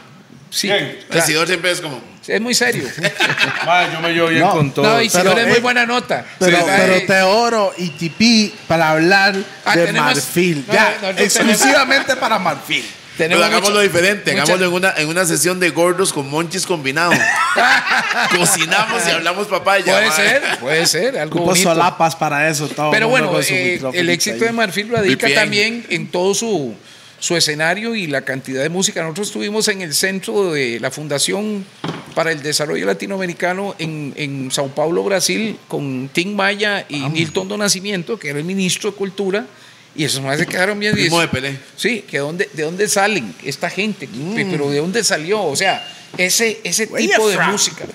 Sí. 0.49 0.69
El. 0.69 0.99
Isidor 1.17 1.47
siempre 1.47 1.71
es 1.71 1.81
como. 1.81 2.12
Es 2.27 2.41
muy 2.41 2.53
serio. 2.53 2.85
Ma, 3.65 3.91
yo 3.91 3.99
me 4.01 4.13
llevo 4.13 4.27
bien 4.29 4.41
No, 4.41 4.51
con 4.51 4.71
todo. 4.73 4.85
No, 4.85 5.01
Isidor 5.01 5.27
Pero, 5.35 5.39
es 5.41 5.47
muy 5.47 5.57
eh, 5.57 5.61
buena 5.61 5.85
nota. 5.85 6.25
Pero, 6.39 6.57
Sí, 6.57 6.63
pero 6.65 6.93
eh, 6.95 7.01
Teoro 7.01 7.73
y 7.77 7.89
Tipi 7.89 8.53
para 8.67 8.89
hablar 8.91 9.35
Ah, 9.65 9.75
de 9.75 9.85
tenemos- 9.85 10.15
Marfil. 10.15 10.63
no, 10.67 10.73
ya, 10.73 10.97
no, 11.01 11.13
no, 11.13 11.19
exclusivamente 11.19 12.15
para 12.15 12.39
Marfil. 12.39 12.85
tenemos 13.17 13.43
Pero 13.43 13.45
hagámoslo 13.45 13.75
mucho- 13.75 13.81
diferente. 13.91 14.31
mucha- 14.31 14.43
Hagámoslo 14.43 14.65
en 14.67 14.73
una, 14.73 14.93
en 14.97 15.07
una 15.09 15.25
sesión 15.25 15.59
de 15.59 15.69
gordos 15.69 16.11
con 16.13 16.29
monchis 16.29 16.65
combinados. 16.65 17.15
Cocinamos 18.37 19.01
y 19.07 19.11
hablamos 19.11 19.47
papaya. 19.47 19.93
Puede 19.93 20.11
ser, 20.11 20.41
puede 20.59 20.85
ser, 20.85 21.17
algo 21.19 21.35
Ocupo 21.35 21.51
bonito. 21.51 21.69
solapas 21.69 22.15
para 22.15 22.49
eso. 22.49 22.67
Todo 22.67 22.91
Pero 22.91 23.07
bueno, 23.09 23.31
eh, 23.41 23.79
el 23.93 24.09
éxito 24.09 24.37
ahí. 24.37 24.47
de 24.47 24.51
Marfil 24.51 24.89
radica 24.89 25.27
VPN. 25.27 25.35
también 25.35 25.85
en 25.89 26.07
todo 26.09 26.33
su, 26.33 26.73
su 27.19 27.35
escenario 27.37 27.95
y 27.95 28.07
la 28.07 28.21
cantidad 28.21 28.61
de 28.63 28.69
música. 28.69 29.01
Nosotros 29.01 29.27
estuvimos 29.27 29.67
en 29.67 29.81
el 29.81 29.93
centro 29.93 30.51
de 30.53 30.79
la 30.79 30.89
Fundación 30.91 31.65
para 32.13 32.31
el 32.31 32.41
Desarrollo 32.41 32.85
Latinoamericano 32.85 33.75
en, 33.79 34.13
en 34.15 34.51
Sao 34.51 34.69
Paulo, 34.69 35.03
Brasil, 35.03 35.57
con 35.67 36.09
Tim 36.13 36.35
Maya 36.35 36.85
y 36.89 36.99
Nilton 37.09 37.47
do 37.47 37.57
Nascimento, 37.57 38.17
que 38.17 38.29
era 38.29 38.39
el 38.39 38.45
ministro 38.45 38.91
de 38.91 38.97
Cultura. 38.97 39.45
Y 39.95 40.05
esos 40.05 40.23
más 40.23 40.39
se 40.39 40.47
quedaron 40.47 40.79
bien. 40.79 40.93
Primo 40.93 41.19
de 41.21 41.27
Pelé. 41.27 41.59
Sí, 41.75 42.03
que 42.07 42.17
dónde, 42.17 42.49
de 42.53 42.63
dónde 42.63 42.87
salen 42.87 43.35
esta 43.43 43.69
gente, 43.69 44.09
pero 44.49 44.69
de 44.71 44.79
dónde 44.79 45.03
salió. 45.03 45.43
O 45.43 45.55
sea, 45.55 45.87
ese, 46.17 46.59
ese 46.63 46.85
Where 46.85 47.07
tipo 47.07 47.29
de 47.29 47.35
from? 47.35 47.51
música. 47.51 47.85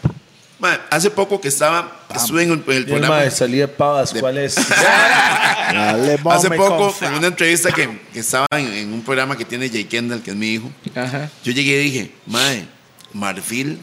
Hace 0.91 1.11
poco 1.11 1.41
que 1.41 1.49
estaba, 1.49 2.07
estuve 2.15 2.43
en 2.43 2.51
el, 2.51 2.65
en 2.67 2.73
el 2.73 2.85
programa. 2.87 3.17
mae 3.17 3.31
salía 3.31 3.73
pavas, 3.77 4.13
¿cuál 4.19 4.39
es? 4.39 4.57
Dale, 5.73 6.19
Hace 6.31 6.51
poco, 6.51 6.95
en 7.03 7.15
una 7.15 7.29
entrevista 7.29 7.71
que, 7.71 7.89
que 8.13 8.21
estaba 8.21 8.47
en, 8.53 8.67
en 8.73 8.93
un 8.93 9.03
programa 9.03 9.37
que 9.37 9.45
tiene 9.45 9.69
Jay 9.69 9.85
Kendall, 9.85 10.21
que 10.23 10.31
es 10.31 10.37
mi 10.37 10.55
hijo, 10.55 10.71
Ajá. 10.95 11.31
yo 11.45 11.53
llegué 11.53 11.81
y 11.81 11.85
dije, 11.91 12.11
Mae, 12.27 12.65
Marfil 13.13 13.79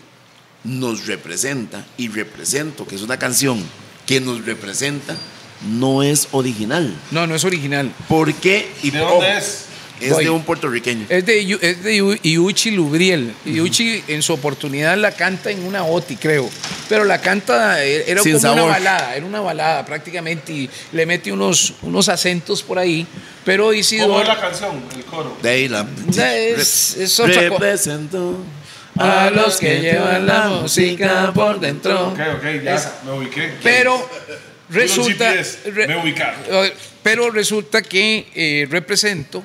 nos 0.65 1.05
representa 1.05 1.85
y 1.97 2.09
represento, 2.09 2.85
que 2.85 2.95
es 2.95 3.01
una 3.01 3.17
canción 3.17 3.63
que 4.05 4.19
nos 4.19 4.45
representa, 4.45 5.15
no 5.69 6.03
es 6.03 6.27
original. 6.31 6.93
No, 7.11 7.25
no 7.27 7.35
es 7.35 7.45
original. 7.45 7.91
¿Por 8.07 8.33
qué? 8.33 8.69
Y 8.83 8.91
¿De 8.91 8.99
dónde 8.99 9.27
oh, 9.27 9.37
es? 9.37 9.65
Es 10.01 10.11
Voy. 10.11 10.25
de 10.25 10.29
un 10.29 10.43
puertorriqueño. 10.43 11.05
Es 11.07 11.25
de, 11.25 11.57
es 11.61 11.83
de 11.83 12.19
Iuchi 12.23 12.71
Lubriel. 12.71 13.33
Iuchi 13.45 14.03
en 14.09 14.21
su 14.21 14.33
oportunidad 14.33 14.97
la 14.97 15.11
canta 15.11 15.51
en 15.51 15.63
una 15.63 15.85
OTI, 15.85 16.17
creo. 16.17 16.49
Pero 16.89 17.05
la 17.05 17.21
canta, 17.21 17.83
eh, 17.83 18.03
era 18.05 18.21
Sin 18.21 18.37
como 18.37 18.53
una 18.53 18.63
balada, 18.63 19.15
era 19.15 19.25
una 19.25 19.39
balada 19.39 19.85
prácticamente 19.85 20.51
y 20.51 20.69
le 20.91 21.05
mete 21.05 21.31
unos, 21.31 21.75
unos 21.81 22.09
acentos 22.09 22.61
por 22.61 22.77
ahí. 22.77 23.07
Pero 23.45 23.65
¿Cómo 23.65 23.73
Isidoro 23.73 24.21
es 24.21 24.27
la 24.27 24.39
canción? 24.39 24.83
El 24.93 25.05
coro. 25.05 25.37
De 25.41 25.49
ahí 25.49 25.67
la. 25.69 25.87
es, 26.09 26.97
es 26.97 27.19
otra 27.19 27.47
cosa. 27.47 27.99
A 28.97 29.29
los 29.29 29.57
que 29.57 29.81
llevan 29.81 30.25
la 30.25 30.47
música 30.49 31.31
por 31.33 31.59
dentro. 31.59 32.09
Ok, 32.09 32.19
ok, 32.37 32.43
ya 32.63 32.75
Esa. 32.75 33.01
me 33.05 33.11
ubiqué. 33.11 33.51
Pero 33.61 34.09
resulta, 34.69 35.33
re- 35.65 35.87
me 35.87 35.97
ubicaron. 36.01 36.39
pero 37.03 37.29
resulta 37.29 37.81
que 37.81 38.27
eh, 38.33 38.67
represento 38.69 39.43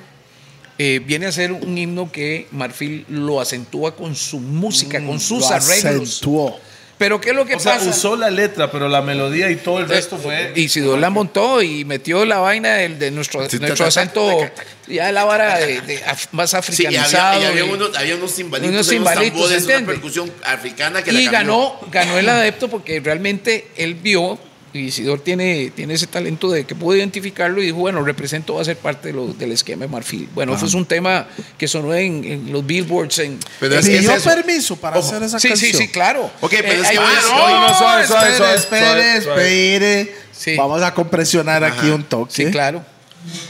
eh, 0.79 1.01
viene 1.05 1.27
a 1.27 1.33
ser 1.33 1.53
un 1.53 1.77
himno 1.77 2.11
que 2.11 2.47
Marfil 2.53 3.05
lo 3.09 3.41
acentúa 3.41 3.95
con 3.95 4.15
su 4.17 4.41
música, 4.41 5.05
con 5.05 5.21
sus 5.21 5.45
Mm, 5.45 5.51
Lo 5.51 5.55
arreglos. 5.57 6.09
acentuó. 6.17 6.61
Pero 7.01 7.19
¿qué 7.19 7.31
es 7.31 7.35
lo 7.35 7.47
que 7.47 7.55
O 7.55 7.59
sea, 7.59 7.79
pasa? 7.79 7.89
usó 7.89 8.15
la 8.15 8.29
letra, 8.29 8.71
pero 8.71 8.87
la 8.87 9.01
melodía 9.01 9.51
y 9.51 9.57
todo 9.57 9.79
el 9.79 9.89
resto 9.89 10.19
fue. 10.19 10.53
Y 10.55 10.69
Sidor 10.69 10.99
la 10.99 11.09
montó 11.09 11.63
y 11.63 11.87
metió 11.87 12.27
la 12.27 12.41
vaina 12.41 12.75
del- 12.75 12.99
de, 12.99 13.11
nuestro, 13.11 13.49
Sí, 13.49 13.59
nuestro 13.59 13.87
acento, 13.87 14.39
ya 14.87 15.07
de 15.07 15.13
la 15.13 15.25
vara 15.25 15.57
de, 15.61 15.81
de 15.81 16.05
af- 16.05 16.29
más 16.33 16.51
Sí, 16.51 16.57
y 16.57 16.59
africanizado. 16.59 17.37
había, 17.37 17.47
y 17.49 17.51
había 17.53 17.65
y- 17.65 17.71
unos, 17.73 17.97
había 17.97 18.17
unos 18.17 18.35
cimbalitos, 18.35 18.75
Unos 18.75 18.87
cimbalitos, 18.87 19.33
tambores, 19.51 19.65
una 19.65 19.87
percusión 19.87 20.31
africana 20.45 21.03
que 21.03 21.11
y 21.11 21.25
la 21.25 21.31
ganó, 21.33 21.81
ganó 21.91 22.19
el 22.19 22.29
adepto 22.29 22.69
porque 22.69 23.01
realmente 23.01 23.69
él 23.79 23.95
vio, 23.95 24.39
Isidor 24.73 25.19
tiene, 25.21 25.73
tiene 25.75 25.95
ese 25.95 26.07
talento 26.07 26.49
de 26.51 26.65
que 26.65 26.75
pudo 26.77 26.97
identificarlo 26.97 27.61
y 27.61 27.67
dijo, 27.67 27.79
bueno, 27.79 28.05
represento 28.05 28.55
va 28.55 28.63
a 28.63 28.65
ser 28.65 28.77
parte 28.77 29.09
de 29.09 29.15
lo- 29.15 29.27
del 29.35 29.51
esquema 29.53 29.85
de 29.87 29.89
Marfil. 29.89 30.29
Bueno, 30.35 30.57
fue 30.57 30.69
un 30.79 30.87
tema 30.87 31.27
que 31.59 31.67
sonó 31.67 31.93
en, 31.95 32.25
en 32.25 32.53
los 32.53 32.65
billboards. 32.65 33.19
En, 33.19 33.39
Pero 33.59 33.77
es 33.79 33.87
que 33.89 33.99
¿Pidió 33.99 34.13
es 34.13 34.19
eso. 34.19 34.31
permiso 34.31 34.77
para 34.77 34.99
Ojo. 34.99 35.09
hacer 35.09 35.23
esa 35.25 35.41
sí, 35.41 35.49
canción? 35.49 35.73
sí, 35.73 35.79
sí, 35.79 35.89
claro. 35.89 36.31
Ok, 36.41 36.55
pero 36.61 36.83
es 36.83 36.89
que 36.91 36.99
una- 36.99 37.07
bueno, 37.09 37.61
no, 37.61 37.69
no, 37.69 37.75
suave, 37.79 38.07
suave, 38.07 38.29
espere, 38.31 38.37
suave, 38.37 38.55
espere, 38.57 39.17
espere. 39.19 40.15
Sí. 40.33 40.57
Vamos 40.57 40.81
a 40.83 40.95
compresionar 40.95 41.65
aquí 41.65 41.89
un 41.91 42.05
toque. 42.05 42.33
Sí, 42.33 42.51
claro. 42.51 42.85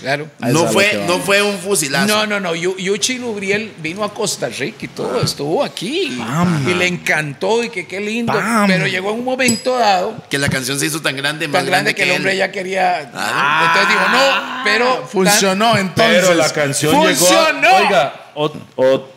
Claro. 0.01 0.28
No 0.40 0.66
fue, 0.66 1.05
no 1.06 1.20
fue 1.20 1.42
un 1.42 1.56
fusilazo. 1.59 2.06
No, 2.09 2.26
no, 2.26 2.40
no. 2.40 2.55
Yu- 2.55 2.76
Yuchi 2.76 3.18
Lubriel 3.18 3.72
vino 3.78 4.02
a 4.02 4.12
Costa 4.12 4.48
Rica 4.48 4.78
y 4.84 4.88
todo, 4.88 5.20
estuvo 5.22 5.62
aquí. 5.62 6.16
Bam. 6.18 6.68
Y 6.68 6.74
le 6.74 6.86
encantó 6.88 7.62
y 7.62 7.70
que 7.70 7.86
qué 7.86 8.01
lindo. 8.01 8.32
Bam. 8.32 8.66
Pero 8.66 8.86
llegó 8.88 9.12
un 9.12 9.24
momento 9.24 9.78
dado 9.78 10.16
Que 10.28 10.38
la 10.38 10.48
canción 10.48 10.78
se 10.80 10.86
hizo 10.86 11.01
tan 11.01 11.16
grande, 11.16 11.47
más 11.47 11.60
tan 11.60 11.66
grande 11.66 11.94
que 11.94 12.02
el 12.02 12.10
él. 12.10 12.16
hombre 12.16 12.36
ya 12.36 12.51
quería. 12.51 13.10
Claro. 13.10 13.66
Entonces 13.66 13.88
dijo, 13.88 14.09
no, 14.10 14.64
pero. 14.64 15.06
Funcionó 15.06 15.76
entonces. 15.78 16.20
Pero 16.20 16.34
la 16.34 16.52
canción 16.52 16.94
¡Funcionó! 16.94 17.60
llegó. 17.60 17.76
Oiga, 17.86 18.14
o, 18.34 18.52
o- 18.76 19.09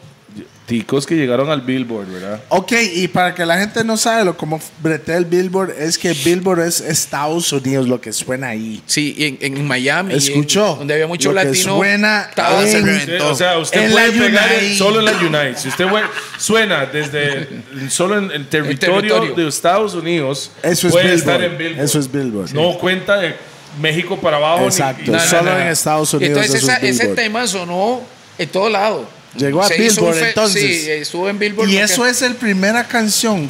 ticos 0.80 1.06
que 1.06 1.16
llegaron 1.16 1.52
al 1.52 1.62
Billboard, 1.62 2.08
¿verdad? 2.12 2.42
Ok, 2.50 2.72
y 2.96 3.08
para 3.08 3.36
que 3.36 3.46
la 3.46 3.60
gente 3.60 3.84
no 3.84 3.96
sabe 3.96 4.26
lo 4.26 4.36
como 4.36 4.60
bretea 4.82 5.18
el 5.18 5.26
Billboard, 5.26 5.70
es 5.78 6.00
que 6.00 6.14
Billboard 6.14 6.62
es 6.62 6.82
Estados 6.82 7.52
Unidos, 7.54 7.88
lo 7.88 8.02
que 8.02 8.12
suena 8.12 8.48
ahí. 8.48 8.82
Sí, 8.88 9.14
y 9.16 9.26
en, 9.26 9.38
en 9.58 9.68
Miami. 9.68 10.16
Escuchó. 10.16 10.74
en- 10.74 10.78
donde 10.80 10.94
había 10.96 11.06
mucho 11.08 11.32
Lo 11.32 11.40
que 11.42 11.46
latino. 11.46 11.76
suena 11.78 12.26
estaba 12.30 12.62
en- 12.64 12.68
se 12.72 12.82
reventó. 12.82 13.30
O 13.30 13.36
sea, 13.36 13.58
usted 13.60 13.84
En 13.86 13.92
puede 13.92 14.12
pegar 14.14 14.50
solo 14.76 15.00
en 15.00 15.06
la 15.06 15.12
Unite. 15.12 15.60
Si 15.60 15.68
usted 15.68 15.88
fue- 15.88 16.02
suena 16.40 16.88
desde 16.88 17.48
solo 17.90 18.18
en 18.18 18.32
el 18.32 18.48
territorio, 18.48 19.14
territorio. 19.14 19.36
de 19.44 19.48
Estados 19.50 19.94
Unidos, 19.94 20.50
Eso 20.64 20.88
es 20.88 20.94
puede 20.94 21.06
Billboard. 21.16 21.20
estar 21.20 21.44
en 21.44 21.58
Billboard. 21.58 21.86
Eso 21.86 22.00
es 22.00 22.12
Billboard. 22.12 22.54
No 22.54 22.78
cuenta 22.80 23.18
de 23.18 23.36
México 23.80 24.20
para 24.20 24.38
abajo. 24.38 24.62
ni- 24.62 24.66
Exacto, 24.68 25.12
ni- 25.12 25.20
solo 25.20 25.44
nada. 25.44 25.66
en 25.66 25.68
Estados 25.72 26.12
Unidos. 26.16 26.30
entonces 26.38 26.64
eso 26.64 26.72
es 26.72 26.78
esa- 26.78 27.04
ese 27.06 27.16
tema 27.16 27.46
sonó 27.46 28.02
en 28.40 28.50
todo 28.50 28.70
lado. 28.70 29.08
Llegó 29.36 29.64
a 29.64 29.68
Se 29.68 29.78
Billboard, 29.78 30.18
entonces. 30.18 30.84
Sí, 30.84 30.92
estuvo 30.92 31.30
en 31.30 31.40
Billboard. 31.40 31.70
Y 31.70 31.78
eso 31.78 32.06
es 32.06 32.22
el 32.22 32.36
primera 32.36 32.88
canción 32.88 33.50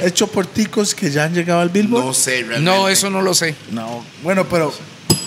hecho 0.00 0.26
por 0.26 0.46
ticos 0.46 0.94
que 0.94 1.10
ya 1.10 1.24
han 1.24 1.34
llegado 1.34 1.60
al 1.60 1.70
Billboard. 1.70 2.04
No 2.04 2.14
sé, 2.14 2.42
realmente. 2.42 2.60
No, 2.62 2.88
eso 2.88 3.10
no 3.10 3.22
lo 3.22 3.34
sé. 3.34 3.54
No, 3.70 4.04
bueno, 4.22 4.48
pero 4.48 4.72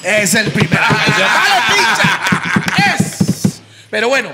es 0.03 0.34
el 0.36 0.52
primer 0.52 0.80
canción. 0.80 1.28
¡Vale, 1.36 1.61
pincha! 1.76 2.95
¡Es! 2.95 3.61
Pero 3.90 4.10
bueno, 4.10 4.32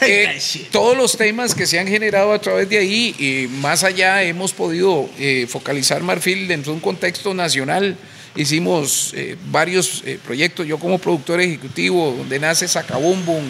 eh, 0.00 0.40
todos 0.70 0.96
los 0.96 1.16
temas 1.16 1.54
que 1.54 1.66
se 1.66 1.78
han 1.78 1.86
generado 1.86 2.32
a 2.32 2.40
través 2.40 2.68
de 2.68 2.78
ahí, 2.78 3.14
y 3.18 3.48
más 3.58 3.84
allá 3.84 4.22
hemos 4.22 4.52
podido 4.52 5.08
eh, 5.18 5.46
focalizar 5.48 6.02
Marfil 6.02 6.48
dentro 6.48 6.72
de 6.72 6.76
un 6.76 6.82
contexto 6.82 7.34
nacional. 7.34 7.96
Hicimos 8.36 9.12
eh, 9.14 9.36
varios 9.50 10.02
eh, 10.04 10.18
proyectos, 10.24 10.66
yo 10.66 10.78
como 10.78 10.98
productor 10.98 11.40
ejecutivo, 11.40 12.14
donde 12.18 12.40
nace 12.40 12.66
Sacabumbum, 12.66 13.44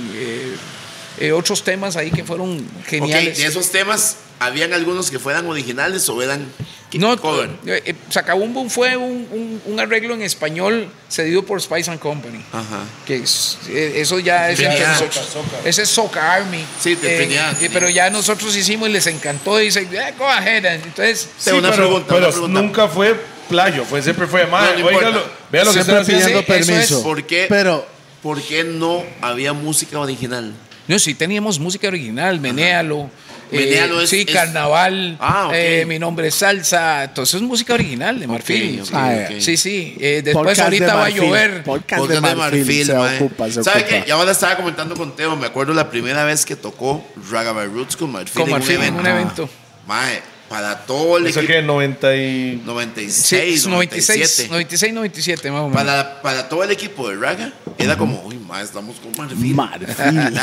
eh, 1.21 1.33
otros 1.33 1.63
temas 1.65 1.97
ahí 1.97 2.11
que 2.11 2.25
fueron 2.25 2.59
Ok, 2.59 2.87
geniales. 2.87 3.39
de 3.39 3.47
esos 3.47 3.71
temas, 3.71 4.17
¿habían 4.39 4.73
algunos 4.73 5.11
que 5.11 5.19
fueran 5.19 5.47
originales 5.47 6.09
o 6.09 6.21
eran 6.23 6.47
No, 6.93 7.21
cover? 7.21 7.51
eh, 7.67 7.83
eh, 7.87 7.95
Sacabumbum 8.11 8.69
fue 8.71 8.97
un, 8.97 9.27
un- 9.33 9.63
un 9.67 9.81
arreglo 9.81 10.15
en 10.15 10.23
español 10.23 10.89
cedido 11.09 11.43
por 11.45 11.61
Spice 11.61 11.91
and 11.91 11.99
Company. 12.01 12.39
Ajá. 12.53 12.85
Que 13.07 13.17
es- 13.17 13.59
eh, 13.69 13.95
eso 13.97 14.19
ya 14.21 14.51
es 14.51 14.61
entre 14.61 14.87
nosotros. 14.87 15.25
Ese 15.65 15.83
es 15.83 15.89
Soca 15.89 16.35
Army. 16.35 16.65
Sí, 16.81 16.95
de 16.95 17.15
Eh, 17.15 17.17
Trinidad, 17.19 17.63
eh, 17.63 17.71
pero 17.73 17.89
ya 17.89 18.11
nosotros 18.11 18.55
hicimos 18.57 18.89
y 18.89 18.93
les 18.93 19.07
encantó. 19.09 19.61
Y 19.61 19.65
dicen, 19.67 19.89
"Eh, 19.93 20.15
go 20.19 20.27
ahead. 20.29 20.65
Entonces, 20.67 21.29
Tengo 21.45 21.59
una 21.59 21.71
pero, 21.71 21.83
pregunta, 21.83 22.07
pero 22.09 22.19
una 22.21 22.31
pregunta. 22.31 22.63
nunca 22.63 22.89
fue 22.89 23.17
plagio, 23.49 23.85
fue, 23.85 24.01
siempre 24.03 24.27
fue 24.27 24.47
mae, 24.47 24.79
No, 24.81 24.91
no 24.91 25.23
vea 25.51 25.65
lo 25.65 25.73
que 25.73 25.83
Siempre 25.85 26.05
pidiendo 26.05 26.27
Sí, 26.27 26.33
eso 26.33 26.39
es. 26.41 26.45
permiso. 26.67 27.03
¿Por 27.03 27.25
qué? 27.25 27.47
Pero 27.49 27.87
¿Por 28.23 28.41
qué 28.41 28.65
no 28.65 29.05
había 29.21 29.53
música 29.53 29.99
original? 30.01 30.55
No, 30.89 30.99
sí 30.99 31.15
teníamos 31.15 31.59
música 31.59 31.89
original, 31.89 32.41
Menéalo. 32.41 33.11
eh, 33.53 33.59
Menéalo 33.59 34.01
es- 34.01 34.11
sí, 34.11 34.25
es- 34.27 34.35
Carnaval, 34.35 35.17
Ah, 35.21 35.47
ok. 35.49 35.53
eh, 35.55 35.85
Mi 35.87 35.99
Nombre 35.99 36.29
es 36.29 36.35
Salsa, 36.35 37.05
entonces 37.05 37.37
es 37.37 37.43
música 37.43 37.75
original 37.75 38.19
de 38.19 38.27
Marfil. 38.27 38.81
ok, 38.81 38.87
sí. 38.87 38.93
Ah, 38.95 39.27
ok. 39.31 39.41
sí, 39.41 39.57
sí. 39.57 39.97
eh, 40.01 40.23
después 40.25 40.35
podcast 40.35 40.59
de 40.59 40.63
ahorita 40.65 40.87
va 40.87 40.93
a 40.93 41.05
Marfil, 41.05 41.23
llover. 41.23 41.63
Podcast 41.65 42.01
Podcast 42.01 42.25
de 42.27 42.35
Marfil, 42.37 42.87
se 42.87 42.95
mae. 42.95 43.17
ocupa, 43.17 43.47
se 43.51 43.63
¿Sabe 43.65 43.81
ocupa. 43.83 43.97
qué? 44.03 44.05
Ya 44.09 44.15
ahora 44.15 44.33
estaba 44.33 44.57
comentando 44.57 44.95
con 44.97 45.15
Teo, 45.17 45.37
me 45.37 45.47
acuerdo 45.47 45.73
la 45.75 45.89
primera 45.91 46.25
vez 46.25 46.45
que 46.45 46.57
tocó 46.57 47.05
Ragabay 47.31 47.67
Roots 47.69 47.97
con 47.97 48.11
Marfil, 48.13 48.43
Con 48.43 48.51
Marfil 48.51 48.83
en 48.83 48.95
un 48.95 49.07
evento. 49.07 49.49
Mae, 49.87 50.23
para 50.49 50.79
todo 50.87 51.19
el 51.19 51.27
Eso 51.27 51.41
equipo. 51.41 51.55
que 51.55 51.63
90 51.63 52.17
y... 52.17 52.63
96, 52.65 53.63
Sí, 53.63 53.69
96, 53.69 53.69
97. 53.69 54.49
96, 54.51 54.93
97, 54.95 55.51
más 55.51 55.61
o 55.63 55.69
menos. 55.69 55.83
Para, 55.83 56.23
para 56.23 56.49
todo 56.49 56.63
el 56.65 56.71
equipo 56.71 57.09
de 57.09 57.17
Raga, 57.17 57.53
era 57.79 57.97
como, 57.97 58.31
mae, 58.49 58.65
estamos 58.65 58.97
con 58.97 59.13
Marfil. 59.17 59.55
Marfil. 59.55 59.89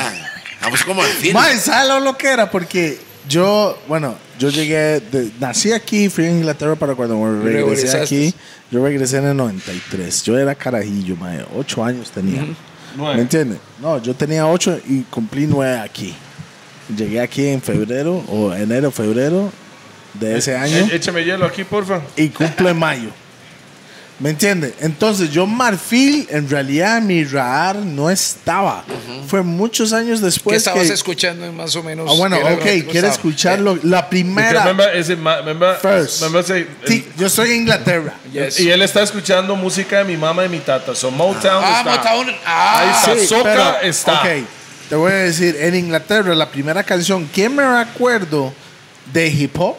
Estamos 0.62 0.84
con 0.84 0.96
Marfil. 0.98 1.34
Mae, 1.34 1.58
¿sabes 1.58 1.90
lo, 1.90 2.00
lo 2.00 2.16
que 2.18 2.28
era? 2.28 2.50
Porque 2.52 3.00
yo, 3.28 3.78
bueno, 3.88 4.16
yo 4.38 4.50
llegué, 4.50 5.00
de- 5.00 5.32
nací 5.40 5.72
aquí, 5.72 6.08
fui 6.10 6.26
a 6.26 6.30
Inglaterra 6.30 6.76
para 6.76 6.94
cuando 6.94 7.18
me 7.18 7.42
regresé 7.44 7.64
Regresaste. 7.66 8.02
aquí. 8.04 8.36
Yo 8.70 8.84
regresé 8.86 9.18
en 9.18 9.26
el 9.26 9.38
93. 9.38 10.22
Yo 10.24 10.38
era 10.38 10.54
carajillo, 10.54 11.16
mae. 11.16 11.44
Ocho 11.56 11.84
años 11.84 12.12
tenía. 12.12 12.46
¿Me 12.96 13.22
entiendes? 13.22 13.58
No, 13.82 13.98
yo 14.02 14.14
tenía 14.14 14.46
ocho 14.46 14.80
y 14.88 15.02
cumplí 15.04 15.48
nueve 15.48 15.80
aquí. 15.80 16.14
Llegué 16.96 17.22
aquí 17.22 17.48
en 17.48 17.62
febrero, 17.62 18.24
o 18.28 18.54
enero, 18.54 18.92
febrero 18.92 19.52
de 20.14 20.38
ese 20.38 20.56
año. 20.58 20.78
Eh, 20.78 20.90
Échame 20.94 21.24
hielo 21.24 21.46
aquí, 21.46 21.64
porfa. 21.64 22.02
y 22.18 22.30
cumplo 22.30 22.70
en 22.70 22.78
mayo. 22.78 23.10
¿Me 24.22 24.30
entiende? 24.30 24.76
Entonces 24.82 25.32
yo 25.32 25.48
Marfil, 25.48 26.28
en 26.30 26.48
realidad 26.48 27.02
mi 27.02 27.24
radar 27.24 27.78
no 27.78 28.10
estaba. 28.12 28.84
Fue 29.28 29.42
muchos 29.42 29.94
años 29.94 30.20
¿Qué 30.20 30.26
después 30.26 30.58
estabas 30.58 30.88
que... 30.88 30.94
escuchando 30.94 31.52
más 31.54 31.76
o 31.76 31.82
menos? 31.82 32.08
Ah, 32.08 32.14
bueno, 32.18 32.38
¿Qué 32.62 32.82
ok, 32.82 32.86
gustaba? 32.86 33.08
escucharlo. 33.14 33.80
La 33.82 34.08
primera... 34.10 34.64
remember, 34.64 34.94
remember- 35.44 35.78
First. 35.78 36.22
remember 36.22 36.44
say- 36.44 36.68
Sí, 36.86 37.08
yo 37.18 37.26
estoy 37.28 37.50
en 37.52 37.56
Inglaterra. 37.62 38.14
Yes. 38.32 38.60
Y 38.62 38.70
él 38.70 38.82
está 38.84 39.02
escuchando 39.02 39.56
música 39.56 39.98
de 39.98 40.04
mi 40.06 40.16
mamá 40.18 40.46
y 40.46 40.50
mi 40.50 40.60
tata. 40.60 40.94
So 40.96 41.10
Motown 41.12 41.64
Ah, 41.66 41.78
está. 41.80 41.98
Motown. 41.98 42.36
Ah, 42.46 42.80
Ahí 42.80 42.90
está. 42.92 43.20
Sí, 43.22 43.28
Soca 43.28 43.44
pero, 43.44 43.82
está. 43.82 44.14
Ok, 44.22 44.28
te 44.88 44.96
voy 44.96 45.12
a 45.12 45.16
decir, 45.16 45.58
en 45.60 45.76
Inglaterra 45.76 46.34
la 46.36 46.50
primera 46.50 46.84
canción 46.84 47.28
que 47.28 47.50
me 47.50 47.64
recuerdo 47.84 48.54
de 49.12 49.28
hip 49.28 49.60
hop 49.60 49.76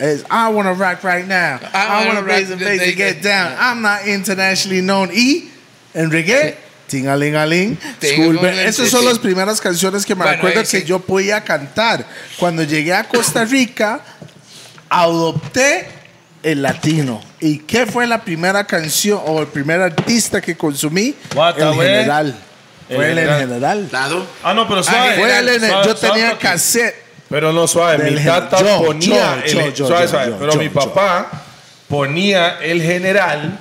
es 0.00 0.24
I 0.30 0.48
wanna 0.50 0.72
rock 0.72 1.04
right 1.04 1.26
now. 1.26 1.60
I, 1.72 2.06
wanna 2.06 2.22
raise 2.22 2.48
the 2.48 2.56
bass 2.56 2.80
and 2.80 2.96
get 2.96 3.22
down. 3.22 3.54
I'm 3.58 3.82
not 3.82 4.06
internationally 4.06 4.80
known. 4.80 5.10
Y 5.12 5.50
en 5.94 6.10
reggae, 6.10 6.56
Tingalingaling, 6.88 7.78
Esas 8.00 8.88
son 8.88 9.04
las 9.04 9.18
primeras 9.18 9.60
canciones 9.60 10.04
que 10.04 10.14
me 10.14 10.24
Bueno, 10.24 10.42
que 10.42 10.64
sí. 10.64 10.84
yo 10.84 10.98
podía 10.98 11.44
cantar. 11.44 12.04
Cuando 12.38 12.62
llegué 12.62 12.94
a 12.94 13.04
Costa 13.04 13.44
Rica, 13.44 14.00
adopté 14.88 15.86
el 16.42 16.62
latino. 16.62 17.22
¿Y 17.38 17.58
qué 17.58 17.86
fue 17.86 18.06
la 18.06 18.22
primera 18.22 18.64
canción 18.66 19.20
o 19.26 19.40
el 19.40 19.46
primer 19.48 19.80
artista 19.80 20.40
que 20.40 20.56
consumí? 20.56 21.14
What 21.34 21.54
the 21.56 21.62
el 21.62 21.74
general. 21.74 22.34
El 22.88 22.96
Fue 22.96 23.12
el 23.12 23.18
en 23.18 23.28
general. 23.28 23.88
general. 23.88 24.28
Ah, 24.42 24.54
no, 24.54 24.66
pero 24.66 24.82
suave. 24.82 25.14
Fue 25.14 25.38
el 25.38 25.60
Suave, 25.60 25.74
yo 25.86 25.96
suave, 25.96 26.20
tenía 26.20 26.38
cassette. 26.38 27.09
Pero 27.30 27.52
no 27.52 27.66
suave, 27.68 28.10
mi 28.10 28.16
gen- 28.18 28.26
tata 28.26 28.58
yo, 28.60 28.84
ponía 28.84 29.36
yo, 29.46 29.60
el 29.60 29.72
yo, 29.72 29.86
suave, 29.86 30.02
yo, 30.04 30.08
suave, 30.10 30.26
yo, 30.32 30.36
pero 30.38 30.52
yo, 30.52 30.58
mi 30.58 30.64
yo. 30.66 30.72
papá 30.74 31.30
ponía 31.88 32.58
el 32.60 32.82
general 32.82 33.58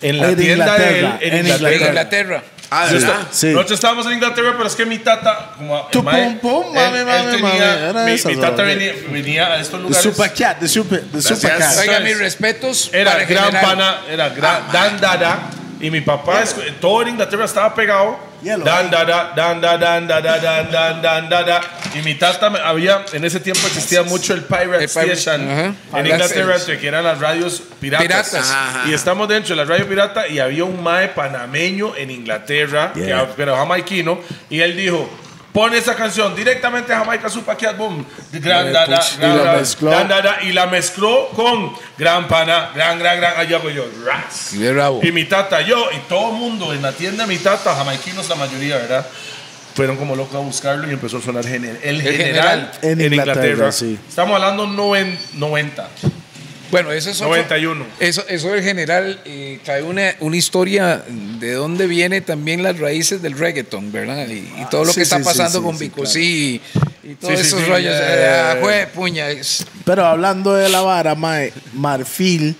en 0.00 0.18
la 0.18 0.28
En 0.30 0.36
tienda 0.36 0.78
de 0.78 0.88
él 0.88 1.04
Inglaterra, 1.04 1.18
en 1.20 1.32
en 1.34 1.38
Inglaterra. 1.46 1.74
En 1.76 1.86
Inglaterra. 1.88 2.42
Ah, 2.72 2.86
de 2.86 2.92
verdad. 3.00 3.14
Sí. 3.32 3.46
Nosotros 3.48 3.72
estábamos 3.72 4.06
en 4.06 4.12
Inglaterra, 4.12 4.52
pero 4.56 4.66
es 4.68 4.76
que 4.76 4.86
mi 4.86 4.98
tata, 4.98 5.50
como 5.58 5.86
Tu 5.88 6.04
pum, 6.04 6.38
pum, 6.38 6.64
él- 6.68 6.72
mami, 6.74 6.98
él 6.98 7.04
mami, 7.04 7.30
tenía- 7.36 7.42
mami, 7.42 7.58
era 7.90 8.04
mi, 8.04 8.12
esa, 8.12 8.28
mi 8.28 8.36
tata 8.36 8.62
venía, 8.62 8.92
venía 9.10 9.46
a 9.48 9.60
estos 9.60 9.80
The 9.80 9.82
lugares. 9.82 10.02
Super 10.02 10.32
Cat, 10.32 10.58
the 10.60 10.68
Super, 10.68 11.02
the 11.12 11.20
Super 11.20 11.58
Cat. 11.58 11.76
Oiga, 11.78 12.00
mis 12.00 12.18
respetos. 12.18 12.90
Era 12.92 13.12
para 13.12 13.24
gran 13.24 13.44
general. 13.46 13.64
pana, 13.66 14.00
era 14.08 14.28
gran, 14.30 14.62
Dan 14.72 15.00
Dada. 15.00 15.38
Y 15.80 15.90
mi 15.90 16.00
papá, 16.00 16.44
todo 16.80 17.02
en 17.02 17.08
Inglaterra 17.08 17.44
estaba 17.44 17.74
pegado. 17.74 18.29
Yellow. 18.42 18.64
Dan 18.64 18.90
Dada, 18.90 19.32
Dan 19.36 19.60
Dada, 19.60 19.78
Dan 19.78 20.06
Dada, 20.08 20.40
Dan 20.40 20.70
Dan 20.72 21.02
Dan 21.02 21.28
Dada. 21.28 21.60
Y 21.94 22.02
mi 22.02 22.14
tata, 22.14 22.48
me- 22.50 22.58
había, 22.60 23.04
en 23.12 23.24
ese 23.24 23.40
tiempo 23.40 23.66
existía 23.66 24.02
mucho 24.02 24.32
el 24.34 24.42
Pirate 24.44 24.84
El 24.84 24.88
Pirate, 24.90 25.12
Station 25.12 25.50
ajá. 25.50 25.64
en 25.66 25.74
Pirate 25.90 26.08
Inglaterra, 26.10 26.78
que 26.80 26.86
eran 26.88 27.04
las 27.04 27.18
radios 27.20 27.62
piratas. 27.80 28.06
Piratas. 28.06 28.54
Y 28.88 28.92
estamos 28.94 29.28
dentro 29.28 29.54
de 29.56 29.64
la 29.64 29.68
radio 29.70 29.88
pirata 29.88 30.28
y 30.28 30.38
había 30.38 30.64
un 30.64 30.82
mae 30.82 31.08
panameño 31.08 31.96
en 31.96 32.10
Inglaterra, 32.10 32.92
que, 32.94 33.06
Yeah. 33.06 33.28
pero 33.36 33.56
jamaiquino, 33.56 34.20
y 34.48 34.60
él 34.60 34.76
dijo, 34.76 35.08
pon 35.52 35.74
esa 35.74 35.94
canción 35.96 36.34
directamente 36.36 36.92
a 36.92 36.98
Jamaica 37.00 37.28
Super 37.28 37.56
Cat 37.56 37.76
Boom. 37.76 38.04
Gran, 38.32 38.72
da, 38.72 38.86
da, 38.86 38.96
puch, 38.98 39.14
y 39.14 39.18
gran, 39.18 39.44
la 39.44 39.52
mezcló. 39.54 39.90
da, 39.90 40.38
y 40.42 40.52
la 40.52 40.66
mezcló 40.66 41.28
con 41.30 41.72
Gran 41.98 42.28
Pana, 42.28 42.70
Gran, 42.74 42.98
Gran, 42.98 43.18
Gran, 43.18 43.34
allá 43.38 43.58
voy 43.58 43.74
yo, 43.74 43.84
ras. 44.06 44.52
Y 45.02 45.12
mi 45.12 45.24
tata, 45.24 45.60
yo, 45.62 45.88
y 45.92 45.98
todo 46.08 46.30
el 46.32 46.36
mundo 46.36 46.72
en 46.72 46.82
la 46.82 46.92
tienda 46.92 47.26
mi 47.26 47.38
tata, 47.38 47.74
jamaiquinos 47.74 48.28
la 48.28 48.34
mayoría, 48.36 48.76
¿verdad? 48.76 49.06
Fueron 49.74 49.96
como 49.96 50.16
locos 50.16 50.34
a 50.34 50.38
buscarlo 50.38 50.88
y 50.88 50.92
empezó 50.92 51.18
a 51.18 51.22
sonar 51.22 51.44
gener- 51.44 51.78
el, 51.82 52.00
El 52.00 52.16
general, 52.16 52.72
En 52.82 53.00
en, 53.00 53.12
Inglaterra, 53.12 53.46
Inglaterra. 53.46 53.72
sí. 53.72 53.98
Estamos 54.08 54.34
hablando 54.34 54.66
noven- 54.66 55.16
90. 55.34 55.88
Bueno, 56.70 56.92
eso 56.92 57.10
es 57.10 57.16
otro- 57.20 57.30
91. 57.30 57.84
Eso, 57.98 58.24
eso 58.28 58.48
del 58.48 58.62
general 58.62 59.20
eh, 59.24 59.58
trae 59.64 59.82
una, 59.82 60.14
una 60.20 60.36
historia 60.36 61.02
de 61.08 61.52
dónde 61.54 61.86
viene 61.86 62.20
también 62.20 62.62
las 62.62 62.78
raíces 62.78 63.20
del 63.22 63.36
reggaeton, 63.38 63.90
¿verdad? 63.92 64.28
Y, 64.28 64.38
y 64.60 64.66
todo 64.70 64.84
lo 64.84 64.92
sí, 64.92 64.98
que 64.98 65.02
está 65.02 65.18
sí, 65.18 65.24
pasando 65.24 65.58
sí, 65.58 65.64
con 65.64 65.76
sí, 65.78 65.84
Vico 65.84 65.94
claro. 65.96 66.10
sí, 66.10 66.60
y 67.02 67.14
todos 67.16 67.40
esos 67.40 67.60
sí, 67.60 67.66
rollos. 67.66 67.94
eh, 67.94 68.00
eh, 68.00 68.60
jue- 68.62 68.86
puña, 68.88 69.28
es- 69.30 69.66
Pero 69.84 70.04
hablando 70.06 70.54
de 70.54 70.68
la 70.68 70.80
vara, 70.82 71.14
mae, 71.14 71.52
Marfil, 71.74 72.54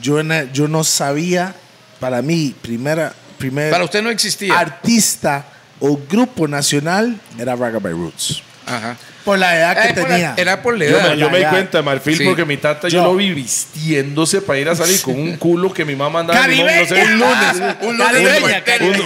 yo, 0.00 0.22
na- 0.22 0.44
yo 0.52 0.68
no 0.68 0.84
sabía, 0.84 1.54
para 1.98 2.22
mí, 2.22 2.54
primera, 2.62 3.12
primer 3.38 3.70
para 3.70 3.84
usted 3.84 4.02
no 4.02 4.10
existía. 4.10 4.58
artista 4.58 5.46
o 5.80 5.98
grupo 6.08 6.46
nacional 6.46 7.18
era 7.38 7.56
Ragabay 7.56 7.92
Roots. 7.92 8.42
Ajá. 8.66 8.96
Por 9.26 9.38
la 9.40 9.54
edad 9.58 9.76
que 9.82 9.88
Eh, 9.88 9.94
por 9.94 10.02
la- 10.04 10.08
tenía. 10.08 10.34
era 10.38 10.62
por 10.62 10.78
la 10.78 10.84
Yo, 10.86 10.96
edad. 10.98 11.10
me, 11.10 11.18
yo 11.18 11.30
me 11.30 11.36
di 11.38 11.42
Ya, 11.42 11.48
ya. 11.48 11.50
cuenta 11.50 11.78
de 11.78 11.82
Marfil 11.82 12.16
Sí. 12.16 12.24
porque 12.24 12.44
mi 12.46 12.56
tata 12.56 12.88
yo, 12.88 13.00
Yo. 13.00 13.04
lo 13.04 13.16
vi 13.16 13.32
vistiéndose 13.34 14.40
para 14.40 14.58
ir 14.60 14.68
a 14.68 14.74
salir 14.76 15.02
con 15.02 15.18
un 15.18 15.36
culo 15.36 15.74
que 15.74 15.84
mi 15.84 15.94
mamá 15.96 16.20
andaba 16.20 16.38
en 16.38 16.44
Caribeña. 16.44 16.80
no 16.80 16.86
sé, 16.86 16.94
un 17.02 17.18
lunes. 17.18 17.76
Un 17.82 17.98
lunes 17.98 18.42
en. 18.78 18.84
Un, 18.86 19.00
un- 19.00 19.04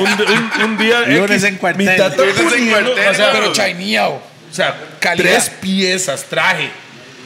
un- 0.58 0.64
un 0.64 0.78
día 0.78 1.00
Lunes 1.06 1.30
X, 1.42 1.44
en 1.44 1.56
cuartel. 1.56 1.86
mi 1.90 1.96
tata 1.96 2.16
Lunes 2.16 2.36
en 2.38 2.68
cuartel, 2.70 3.08
o 3.10 3.14
sea, 3.14 3.32
Pero 3.32 3.52
chaineado. 3.52 4.12
o 4.12 4.54
sea, 4.54 4.74
Calidad. 5.00 5.30
tres 5.30 5.50
piezas, 5.60 6.24
traje. 6.28 6.70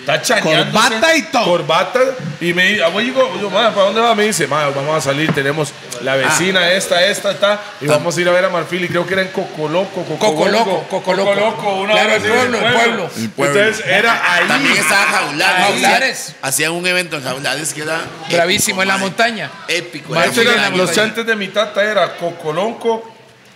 Está 0.04 0.20
chaneándose, 0.20 0.70
Corbata 0.72 1.16
y 1.16 1.22
todo. 1.22 1.44
Corbata. 1.44 2.00
Y 2.40 2.52
me 2.52 2.66
dice, 2.66 2.84
"Ah, 2.84 2.90
yo, 3.00 3.40
yo, 3.40 3.48
"Ma, 3.50 3.70
¿para 3.70 3.86
dónde 3.86 4.00
va? 4.02 4.14
Me 4.14 4.24
dice, 4.24 4.46
"Ma, 4.46 4.68
vamos 4.68 4.94
a 4.96 5.00
salir, 5.00 5.32
tenemos 5.32 5.72
la 6.02 6.14
vecina, 6.16 6.70
esta, 6.72 7.02
esta, 7.06 7.30
esta. 7.32 7.60
Y 7.80 7.86
vamos 7.86 8.14
a 8.16 8.20
ir 8.20 8.28
a 8.28 8.32
ver 8.32 8.44
a 8.44 8.50
Marfil. 8.50 8.84
Y 8.84 8.88
creo 8.88 9.06
que 9.06 9.14
era 9.14 9.22
en 9.22 9.28
Cocoloco. 9.28 10.02
Cocoloco, 10.18 10.82
Cocoloco. 10.90 11.74
una 11.76 11.92
Claro, 11.92 12.14
el 12.16 12.22
pueblo, 12.22 12.58
el 12.58 12.72
pueblo. 12.74 13.10
El 13.16 13.30
pueblo. 13.30 13.60
Entonces 13.60 13.86
era 13.86 14.34
ahí. 14.34 14.46
También 14.46 14.76
estaba 14.76 15.04
Jaulares. 15.04 15.64
Jaulares. 15.64 16.34
Hacían 16.42 16.72
un 16.72 16.86
evento 16.86 17.16
en 17.16 17.22
Jaulares 17.24 17.72
que 17.72 17.82
era. 17.82 18.02
Bravísimo 18.30 18.82
en 18.82 18.88
la 18.88 18.98
montaña. 18.98 19.50
Épico. 19.68 20.14
Era 20.14 20.26
la 20.26 20.68
los 20.68 20.78
montaña. 20.78 20.92
chantes 20.94 21.24
de 21.26 21.34
mi 21.36 21.48
tata 21.48 21.82
era 21.82 22.16
Cocolonco 22.16 23.10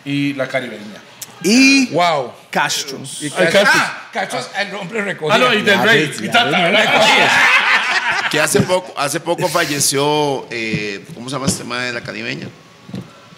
y 0.04 0.32
la 0.32 0.48
caribeña. 0.48 1.02
Y 1.42 1.86
Wow. 1.92 2.32
Castros. 2.50 3.22
Y 3.22 3.30
Castro- 3.30 3.50
Castro. 3.62 3.80
ah, 3.82 4.08
Castro, 4.12 4.40
el 4.58 4.74
hombre 4.74 5.02
recogía. 5.02 5.34
Ah, 5.34 5.38
no, 5.38 5.52
y 5.54 5.62
del 5.62 5.82
rey. 5.82 6.08
tata, 6.32 6.44
ves. 6.44 6.52
¿verdad? 6.72 7.02
Que 8.30 8.40
hace 8.40 8.60
poco, 8.60 8.92
hace 8.98 9.20
poco 9.20 9.48
falleció. 9.48 10.46
eh, 10.50 11.02
¿Cómo 11.14 11.28
se 11.30 11.36
llama 11.36 11.46
este 11.46 11.62
tema 11.62 11.82
de 11.84 11.92
la 11.94 12.02
caribeña? 12.02 12.48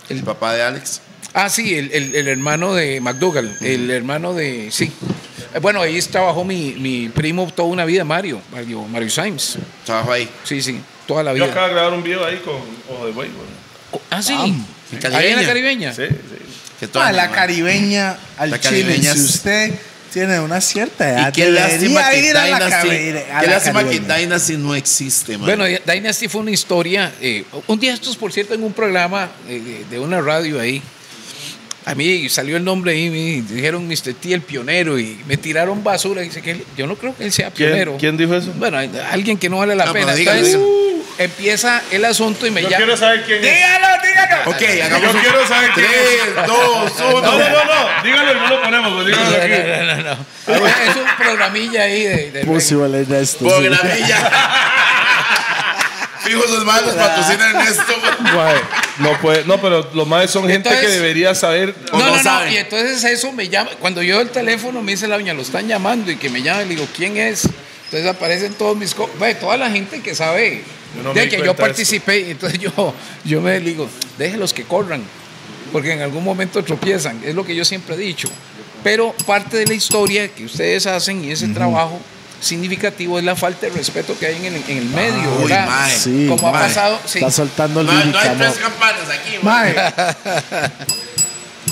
El 0.09 0.23
papá 0.25 0.55
de 0.55 0.63
Alex. 0.65 1.01
Ah, 1.33 1.49
sí, 1.49 1.77
el, 1.77 1.93
el- 1.93 2.15
el 2.17 2.27
hermano 2.29 2.75
de 2.75 3.01
McDougall, 3.01 3.57
el 3.61 3.91
hermano 3.91 4.35
de. 4.35 4.69
Sí. 4.73 4.91
Eh, 5.55 5.61
Bueno, 5.61 5.81
ahí 5.81 6.01
trabajó 6.03 6.43
mi, 6.45 6.73
mi 6.75 7.09
primo 7.09 7.49
toda 7.55 7.69
una 7.69 7.85
vida, 7.85 8.03
Mario, 8.05 8.41
Mario, 8.51 8.83
Mario 8.83 9.11
Sainz. 9.11 9.59
Trabajo 9.85 10.11
ahí. 10.13 10.29
Sí, 10.43 10.61
sí, 10.61 10.81
toda 11.07 11.23
la 11.23 11.31
Yo 11.31 11.45
vida. 11.45 11.53
acabo 11.53 11.67
de 11.69 11.73
grabar 11.75 11.93
un 11.93 12.03
video 12.03 12.25
ahí 12.25 12.39
con 12.39 12.57
Ojo 12.93 13.07
de 13.07 13.13
Buey, 13.13 13.29
güey. 13.31 14.01
Ah, 14.11 14.23
sí. 14.23 14.35
Bam. 14.35 14.67
Ahí 15.15 15.29
en 15.29 15.37
la 15.37 15.47
caribeña. 15.47 15.93
Sí, 15.93 16.03
sí. 16.09 16.17
Que 16.81 16.89
todo 16.89 17.03
Ah, 17.03 17.13
la 17.13 17.31
caribeña 17.31 18.17
al 18.39 18.51
La 18.51 18.59
chile. 18.59 18.83
caribeña 18.83 19.13
Si 19.15 19.21
usted 19.21 19.73
tiene 20.13 20.41
una 20.41 20.61
cierta 20.61 21.09
edad, 21.09 21.29
Y 21.29 21.33
qué 21.33 21.51
lástima 21.51 22.11
que 22.11 22.19
ir 22.21 22.37
a 22.37 22.47
la 22.49 22.57
Dynasty, 22.59 22.89
qué 22.89 23.25
la 23.33 23.43
lástima 23.47 23.81
que 23.81 23.87
caribeña. 23.99 24.17
Dynasty 24.17 24.57
no 24.57 24.75
existe, 24.75 25.39
man. 25.39 25.47
Bueno, 25.57 25.65
Dynasty 25.87 26.27
fue 26.29 26.41
una 26.41 26.51
historia. 26.51 27.13
eh, 27.21 27.45
un 27.67 27.79
día 27.79 27.93
estos, 27.95 28.17
por 28.17 28.33
cierto, 28.33 28.55
en 28.55 28.65
un 28.65 28.73
programa 28.73 29.31
eh, 29.49 29.85
de- 29.91 29.99
una 30.01 30.21
radio 30.21 30.59
ahí. 30.59 30.83
A 31.87 31.95
mí 31.95 32.29
salió 32.29 32.57
el 32.57 32.65
nombre 32.65 32.93
ahí, 32.93 33.09
me 33.11 33.55
dijeron 33.55 33.87
Mr. 33.89 34.15
T 34.15 34.35
el 34.35 34.43
pionero 34.43 34.99
y 34.99 35.19
me 35.27 35.37
tiraron 35.37 35.83
basura. 35.83 36.23
Dice 36.23 36.43
que 36.43 36.51
él- 36.53 36.65
yo 36.77 36.87
no 36.87 36.97
creo 36.97 37.17
que 37.17 37.25
él 37.25 37.33
sea 37.33 37.51
¿Quién, 37.51 37.69
pionero. 37.71 37.97
quién 37.99 38.17
dijo 38.17 38.35
eso? 38.35 38.53
Bueno, 38.57 38.79
alguien 39.11 39.39
que 39.39 39.49
no 39.49 39.59
vale 39.59 39.75
la 39.75 39.87
No, 39.87 39.93
pena. 39.93 40.13
pero. 40.15 40.90
Empieza 41.21 41.83
el 41.91 42.05
asunto 42.07 42.47
y 42.47 42.51
me 42.51 42.63
Yo 42.63 42.69
llama. 42.71 42.77
quiero 42.79 42.97
saber 42.97 43.25
quién 43.25 43.45
es. 43.45 43.55
Dígalo, 43.55 43.87
dígalo. 44.03 44.51
ok, 44.51 44.63
hagamos 44.85 45.03
Yo 45.03 45.11
un- 45.11 45.21
quiero 45.21 45.47
saber 45.47 45.71
quién 45.75 45.87
es. 45.87 45.93
Tres, 46.35 46.47
dos, 46.47 46.93
uno. 46.99 47.21
No, 47.21 47.33
no, 47.39 47.39
no, 47.39 47.65
no. 47.65 48.03
Dígalo 48.03 48.33
y 48.33 48.35
no 48.37 48.47
lo 48.49 48.63
ponemos, 48.63 48.93
pues, 48.95 49.07
dígalo 49.07 49.37
aquí. 49.37 49.53
No, 49.87 49.97
no, 49.97 50.03
no. 50.57 50.67
Es 50.67 50.97
un 50.97 51.17
programilla 51.19 51.83
ahí 51.83 52.03
de. 52.05 52.31
de- 52.31 52.41
Ernesto. 52.41 53.45
Programilla. 53.47 54.31
Fijo 56.23 56.43
sus 56.47 56.65
manos, 56.65 56.95
patrocina 56.95 57.51
Ernesto. 57.51 57.93
No, 58.99 59.19
puede, 59.21 59.45
no, 59.45 59.61
pero 59.61 59.91
los 59.95 60.07
más 60.07 60.31
son 60.31 60.43
gente 60.49 60.69
Entonces- 60.69 60.87
que 60.87 60.93
debería 60.97 61.35
saber. 61.35 61.75
No, 61.93 61.99
no 61.99 62.23
no. 62.23 62.47
Y 62.47 62.57
entonces 62.59 63.03
eso 63.05 63.33
me 63.33 63.49
llama. 63.49 63.71
Cuando 63.81 64.03
yo 64.03 64.21
el 64.21 64.29
teléfono 64.31 64.83
me 64.83 64.93
dice 64.93 65.09
la 65.09 65.17
doña, 65.17 65.33
lo 65.35 65.43
están 65.43 65.67
llamando 65.67 66.11
y 66.11 66.17
que 66.17 66.29
me 66.29 66.43
llama, 66.43 66.61
le 66.63 66.67
digo, 66.69 66.87
¿quién 66.97 67.17
es? 67.17 67.45
Entonces 67.87 68.07
aparecen 68.09 68.55
todos 68.55 68.77
mis. 68.77 68.95
co- 68.95 69.11
Ve, 69.19 69.35
toda 69.35 69.57
la 69.57 69.71
gente 69.71 70.01
que 70.03 70.15
sabe 70.15 70.63
Yo 70.63 70.80
no 71.03 71.13
de 71.15 71.29
que 71.29 71.39
yo 71.45 71.55
participé. 71.57 72.21
Y 72.21 72.31
entonces 72.33 72.59
yo, 72.59 72.95
yo 73.25 73.41
me 73.41 73.59
digo, 73.61 73.89
déjelos 74.19 74.53
que 74.53 74.65
corran, 74.65 75.03
porque 75.73 75.93
en 75.93 76.03
algún 76.03 76.25
momento 76.25 76.63
tropiezan. 76.65 77.21
Es 77.25 77.35
lo 77.35 77.45
que 77.45 77.55
yo 77.55 77.65
siempre 77.65 77.95
he 77.95 77.99
dicho. 77.99 78.29
Pero 78.83 79.13
parte 79.27 79.57
de 79.59 79.67
la 79.67 79.75
historia 79.75 80.29
que 80.29 80.45
ustedes 80.47 80.87
hacen 80.87 81.23
y 81.25 81.31
ese 81.33 81.47
trabajo 81.49 82.01
significativo 82.41 83.19
es 83.19 83.25
la 83.27 83.37
falta 83.37 83.67
de 83.67 83.73
respeto 83.73 84.19
que 84.19 84.25
hay 84.27 84.37
en 84.47 84.55
el, 84.55 84.65
en 84.67 84.79
el 84.79 84.85
medio. 84.87 85.31
uy, 85.37 85.43
¿verdad? 85.51 85.67
mae. 85.69 85.99
Sí, 85.99 86.27
Como 86.27 86.49
ha 86.49 86.53
mae. 86.53 86.63
pasado. 86.69 86.99
Sí, 87.05 87.19
Está 87.19 87.31
soltando 87.31 87.83
No, 87.83 87.93
no 87.93 87.99
lírica, 88.01 88.23
hay 88.23 88.29
¿no? 88.31 88.37
tres 88.39 88.55
campanas 88.59 89.09
aquí. 89.11 89.37
Mae, 89.43 89.75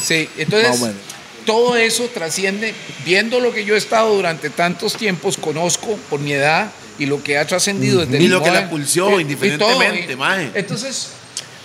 Sí, 0.03 0.29
entonces 0.37 0.69
Más 0.69 0.81
o 0.83 0.87
menos. 0.87 1.01
todo 1.47 1.77
eso 1.77 2.05
trasciende, 2.13 2.75
viendo 3.05 3.41
lo 3.41 3.53
que 3.53 3.65
yo 3.65 3.75
he 3.75 3.79
estado 3.79 4.15
durante 4.15 4.51
tantos 4.51 4.95
tiempos, 4.97 5.37
conozco 5.39 5.99
por 6.11 6.21
mi 6.21 6.33
edad 6.33 6.71
y 6.99 7.07
lo 7.07 7.23
que 7.23 7.39
ha 7.39 7.47
trascendido 7.47 8.05
desde 8.05 8.23
Y 8.23 8.29
lo 8.29 8.43
que 8.43 8.51
la 8.51 8.69
pulsó, 8.69 9.19
y 9.19 9.23
indiferentemente, 9.23 10.17
mae. 10.17 10.51
Entonces, 10.55 11.13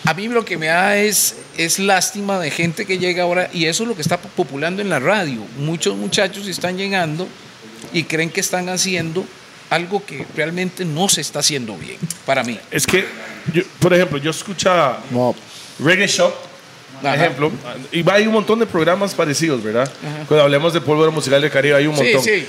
a 0.05 0.13
mí 0.13 0.27
lo 0.27 0.43
que 0.45 0.57
me 0.57 0.67
da 0.67 0.97
es, 0.97 1.35
es 1.57 1.79
lástima 1.79 2.39
de 2.39 2.51
gente 2.51 2.85
que 2.85 2.97
llega 2.99 3.23
ahora, 3.23 3.49
y 3.53 3.65
eso 3.65 3.83
es 3.83 3.89
lo 3.89 3.95
que 3.95 4.01
está 4.01 4.17
populando 4.17 4.81
en 4.81 4.89
la 4.89 4.99
radio. 4.99 5.41
Muchos 5.57 5.95
muchachos 5.97 6.47
están 6.47 6.77
llegando 6.77 7.27
y 7.93 8.03
creen 8.03 8.29
que 8.29 8.39
están 8.41 8.69
haciendo 8.69 9.25
algo 9.69 10.05
que 10.05 10.25
realmente 10.35 10.85
no 10.85 11.09
se 11.09 11.21
está 11.21 11.39
haciendo 11.39 11.75
bien, 11.77 11.97
para 12.25 12.43
mí. 12.43 12.59
Es 12.69 12.85
que, 12.85 13.05
yo- 13.53 13.63
por 13.79 13.93
ejemplo, 13.93 14.17
yo 14.19 14.29
escuchaba 14.31 15.03
no. 15.09 15.33
Reggae 15.79 16.05
Shop, 16.07 16.33
Ajá. 16.99 17.15
ejemplo, 17.15 17.51
y 17.91 18.03
va- 18.03 18.13
hay 18.13 18.27
un 18.27 18.33
montón 18.33 18.59
de 18.59 18.67
programas 18.67 19.15
parecidos, 19.15 19.63
¿verdad? 19.63 19.91
Cuando 20.27 20.43
hablemos 20.43 20.73
de 20.73 20.81
pólvora 20.81 21.09
musical 21.09 21.41
del 21.41 21.49
Caribe, 21.49 21.75
hay 21.75 21.87
un 21.87 21.97
Sí, 21.97 22.03
montón. 22.03 22.23
sí. 22.23 22.45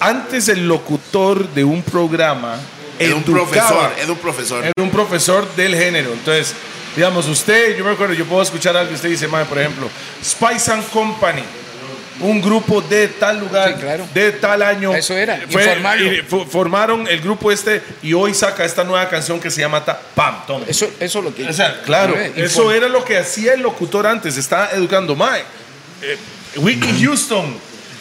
Antes 0.00 0.48
el 0.48 0.66
locutor 0.66 1.46
de 1.50 1.62
un 1.64 1.82
programa 1.82 2.56
Era 2.98 3.14
un 3.14 3.22
profesor, 3.22 3.90
era 4.02 4.12
un 4.12 4.18
profesor. 4.18 4.64
era 4.64 4.72
un 4.78 4.90
profesor 4.90 5.54
del 5.56 5.74
género. 5.76 6.12
Entonces, 6.12 6.54
digamos, 6.96 7.28
usted, 7.28 7.76
yo 7.76 7.84
me 7.84 7.90
acuerdo, 7.92 8.14
yo 8.14 8.24
puedo 8.24 8.42
escuchar 8.42 8.76
algo 8.76 8.88
que 8.88 8.94
usted 8.96 9.10
dice, 9.10 9.28
"Mae, 9.28 9.44
por 9.44 9.58
ejemplo, 9.58 9.88
Spice 10.24 10.72
and 10.72 10.88
Company, 10.90 11.42
un 12.20 12.40
grupo 12.42 12.82
de 12.82 13.08
tal 13.08 13.40
lugar, 13.40 13.74
Sí, 13.74 13.80
claro. 13.80 14.06
de 14.12 14.32
tal 14.32 14.60
año. 14.62 14.94
Eso 14.94 15.14
era, 15.16 15.40
Fue- 15.48 15.64
y 16.00 16.22
formaron 16.50 17.06
el 17.08 17.20
grupo 17.22 17.50
este 17.50 17.82
y 18.02 18.12
hoy 18.12 18.34
saca 18.34 18.64
esta 18.64 18.84
nueva 18.84 19.08
canción 19.08 19.40
que 19.40 19.50
se 19.50 19.60
llama 19.62 19.82
Ta- 19.84 19.98
Pam, 20.14 20.46
tome. 20.46 20.64
Eso, 20.68 20.86
eso 21.00 21.18
es 21.20 21.24
lo 21.24 21.34
que... 21.34 21.48
O 21.48 21.52
sea, 21.54 21.80
claro, 21.82 22.14
eso 22.36 22.72
era 22.72 22.88
lo 22.88 23.04
que 23.04 23.16
hacía 23.18 23.54
el 23.54 23.60
locutor 23.62 24.06
antes, 24.06 24.36
está 24.36 24.70
educando. 24.72 25.16
Mae, 25.16 25.40
eh, 26.02 26.18
Whitney 26.56 27.02
Houston 27.04 27.56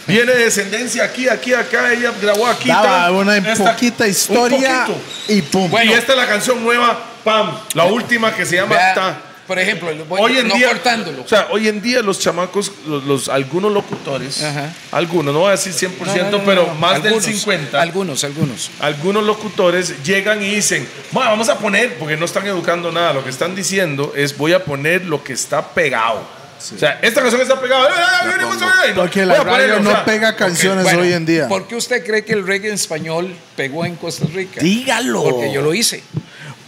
viene 0.10 0.32
de 0.34 0.44
descendencia 0.46 1.04
aquí, 1.04 1.28
aquí, 1.30 1.54
acá, 1.54 1.94
ella 1.94 2.12
grabó 2.22 2.48
aquí. 2.48 2.68
Daba 2.68 2.84
tal. 2.84 3.12
una 3.14 3.38
Esta- 3.38 3.72
poquita 3.74 4.04
un 4.04 4.10
historia 4.10 4.86
poquito. 4.86 5.00
y 5.30 5.42
pum. 5.44 5.70
Bueno. 5.72 5.92
y 5.92 5.94
esta 5.94 6.12
es 6.14 6.18
la 6.18 6.28
canción 6.28 6.64
nueva, 6.64 7.06
Pam, 7.24 7.52
la 7.74 7.86
última 7.86 8.34
que 8.34 8.46
se 8.46 8.56
llama 8.58 8.76
Vea, 8.76 8.94
Ta. 8.94 9.22
Por 9.46 9.58
ejemplo, 9.58 9.92
lo 9.92 10.06
voy- 10.06 10.22
Hoy 10.22 10.38
en 10.38 10.48
no 10.48 10.54
día, 10.54 10.68
cortándolo. 10.70 11.24
o 11.24 11.28
sea, 11.28 11.48
hoy 11.50 11.68
en 11.68 11.82
día 11.82 12.02
los 12.04 12.20
chamacos, 12.20 12.72
los, 12.86 13.04
los- 13.06 13.30
algunos 13.30 13.72
locutores, 13.72 14.44
Ajá. 14.44 14.72
algunos, 14.92 15.34
no 15.34 15.40
voy 15.40 15.48
a 15.48 15.52
decir 15.54 15.74
100%, 15.74 16.26
No, 16.26 16.38
no, 16.38 16.38
no, 16.38 16.46
pero 16.46 16.68
no. 16.68 16.76
más 16.76 16.96
Algunos, 16.98 17.26
del 17.26 17.34
50, 17.34 17.82
Algunos, 17.82 18.24
algunos. 18.24 18.70
algunos 18.80 19.24
locutores 19.24 20.04
llegan 20.04 20.44
y 20.44 20.54
dicen, 20.54 20.88
"Ma, 21.12 21.30
vamos 21.30 21.50
a 21.50 21.58
poner, 21.58 21.96
porque 21.98 22.16
no 22.16 22.26
están 22.26 22.46
educando 22.46 22.92
nada, 22.92 23.12
lo 23.14 23.24
que 23.24 23.32
están 23.32 23.56
diciendo 23.56 24.14
es 24.16 24.38
voy 24.38 24.54
a 24.54 24.64
poner 24.64 25.06
lo 25.06 25.24
que 25.24 25.34
está 25.34 25.68
pegado. 25.70 26.22
O 26.60 26.78
sea, 26.78 27.00
esta 27.02 27.22
canción 27.22 27.42
está 27.42 27.60
pegada. 27.60 27.88
¡Eh, 27.88 28.32
eh, 28.32 28.90
eh, 28.90 28.92
Porque 28.94 29.26
la 29.26 29.38
ponerlo, 29.38 29.58
radio 29.58 29.78
o 29.78 29.80
no 29.80 29.92
sea, 29.92 30.06
pega 30.06 30.36
canciones 30.36 30.84
Bueno, 30.84 31.02
hoy 31.02 31.14
en 31.14 31.26
día. 31.26 31.48
¿Por 31.48 31.68
qué 31.68 31.76
usted 31.76 32.06
cree 32.06 32.26
que 32.26 32.34
el 32.34 32.46
reggae 32.46 32.68
en 32.68 32.76
español 32.76 33.34
pegó 33.56 33.86
en 33.86 33.96
Costa 33.96 34.26
Rica? 34.34 34.60
Dígalo. 34.62 35.24
Porque 35.24 35.54
yo 35.54 35.62
lo 35.62 35.74
hice. 35.74 36.04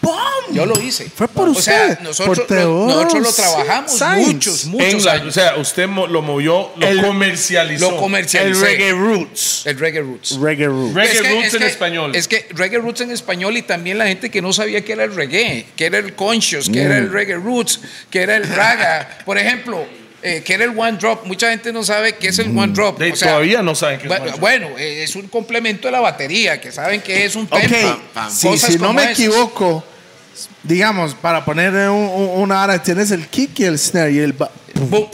¡Pum! 0.02 0.12
Yo 0.52 0.66
lo 0.66 0.80
hice. 0.82 1.08
Fue 1.16 1.28
por 1.28 1.48
O 1.48 1.52
usted. 1.52 1.64
sea, 1.64 2.00
nosotros, 2.02 2.40
por 2.40 2.50
lo, 2.50 2.56
Teodoro 2.56 3.04
nosotros 3.04 3.24
lo 3.24 3.32
trabajamos 3.34 4.02
muchos, 4.18 4.66
muchos 4.66 4.88
en 4.94 5.06
la- 5.06 5.12
años. 5.14 5.28
o 5.28 5.32
sea, 5.32 5.56
usted 5.58 5.88
mo- 5.88 6.08
lo 6.08 6.22
movió, 6.24 6.72
lo 6.76 6.88
El- 6.88 7.02
comercializó. 7.02 7.92
lo 7.92 7.98
comercialicé. 7.98 8.60
El 8.60 8.66
reggae 8.66 8.92
roots. 8.94 9.62
El 9.66 9.78
reggae 9.80 10.02
roots. 10.02 10.38
Reggae 10.42 10.66
roots. 10.68 10.94
Reggae 10.96 11.12
Es 11.14 11.22
que- 11.22 11.30
roots 11.30 11.46
es 11.48 11.54
en 11.54 11.60
que- 11.60 11.66
español. 11.68 12.16
Es 12.16 12.28
que 12.28 12.48
reggae 12.52 12.80
roots 12.80 13.02
en 13.02 13.12
español 13.12 13.56
y 13.58 13.62
también 13.62 13.98
la 14.00 14.08
gente 14.08 14.30
que 14.32 14.42
no 14.42 14.52
sabía 14.52 14.84
que 14.84 14.94
era 14.94 15.04
el 15.04 15.14
reggae, 15.16 15.68
que 15.76 15.86
era 15.86 16.00
el 16.00 16.16
conscious, 16.16 16.68
que 16.70 16.82
era 16.82 16.96
Mm. 16.96 17.04
el 17.04 17.12
reggae 17.12 17.36
roots, 17.36 17.80
que 18.10 18.22
era 18.24 18.36
el 18.36 18.48
raga. 18.50 19.20
Por 19.24 19.38
ejemplo, 19.38 19.86
eh, 20.24 20.42
que 20.44 20.54
era 20.56 20.66
el 20.66 20.78
one 20.78 20.98
drop. 21.00 21.26
Mucha 21.26 21.50
gente 21.52 21.72
no 21.72 21.84
sabe 21.84 22.16
qué 22.16 22.28
es 22.30 22.40
el 22.40 22.56
one 22.58 22.74
drop. 22.74 23.00
De- 23.00 23.12
O 23.12 23.16
sea, 23.16 23.30
todavía 23.30 23.62
no 23.64 23.74
saben 23.76 23.98
qué 24.00 24.04
es 24.06 24.08
bueno, 24.10 24.24
one 24.24 24.32
drop. 24.32 24.40
bueno, 24.42 24.70
eh, 24.78 25.04
es 25.04 25.16
un 25.16 25.28
complemento 25.28 25.88
de 25.88 25.92
la 25.94 26.00
batería, 26.00 26.60
que 26.60 26.72
saben 26.72 27.02
que 27.02 27.24
es 27.26 27.36
un 27.36 27.48
pam, 27.48 27.62
si, 28.30 28.58
si 28.58 28.78
no 28.78 28.94
me 28.94 29.12
equivoco, 29.12 29.84
digamos, 30.64 31.16
para 31.16 31.44
poner 31.46 31.74
un- 31.90 31.96
un- 32.10 32.42
una 32.42 32.64
hora, 32.64 32.82
tienes 32.82 33.12
el 33.12 33.28
kick 33.28 33.60
y 33.60 33.66
el 33.66 33.78
snare 33.80 34.12
y 34.14 34.20
el... 34.20 34.34
ba- 34.34 34.52
Boom, 34.76 35.10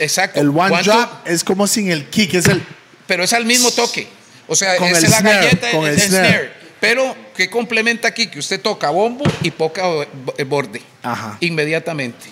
exacto. 0.00 0.40
El 0.40 0.48
one, 0.50 0.72
One 0.74 0.82
drop 0.82 1.26
es 1.26 1.42
como 1.44 1.66
sin 1.66 1.90
el 1.90 2.08
kick, 2.08 2.34
es 2.34 2.46
el... 2.46 2.62
pero 3.06 3.24
es 3.24 3.32
al 3.32 3.44
mismo 3.44 3.70
toque. 3.70 4.08
O 4.46 4.54
sea, 4.54 4.76
Con 4.76 4.88
es 4.88 5.02
el 5.02 5.10
la 5.10 5.18
snare, 5.18 5.36
galleta 5.46 5.70
con 5.70 5.86
el 5.86 5.94
el 5.94 6.00
snare. 6.00 6.28
snare. 6.28 6.52
Pero, 6.80 7.16
¿qué 7.34 7.48
complementa 7.48 8.08
aquí? 8.08 8.26
Que 8.26 8.38
usted 8.38 8.60
toca 8.60 8.90
bombo 8.90 9.24
y 9.42 9.50
bo- 9.50 10.34
borde. 10.46 10.82
Ajá. 11.02 11.38
Inmediatamente. 11.40 12.26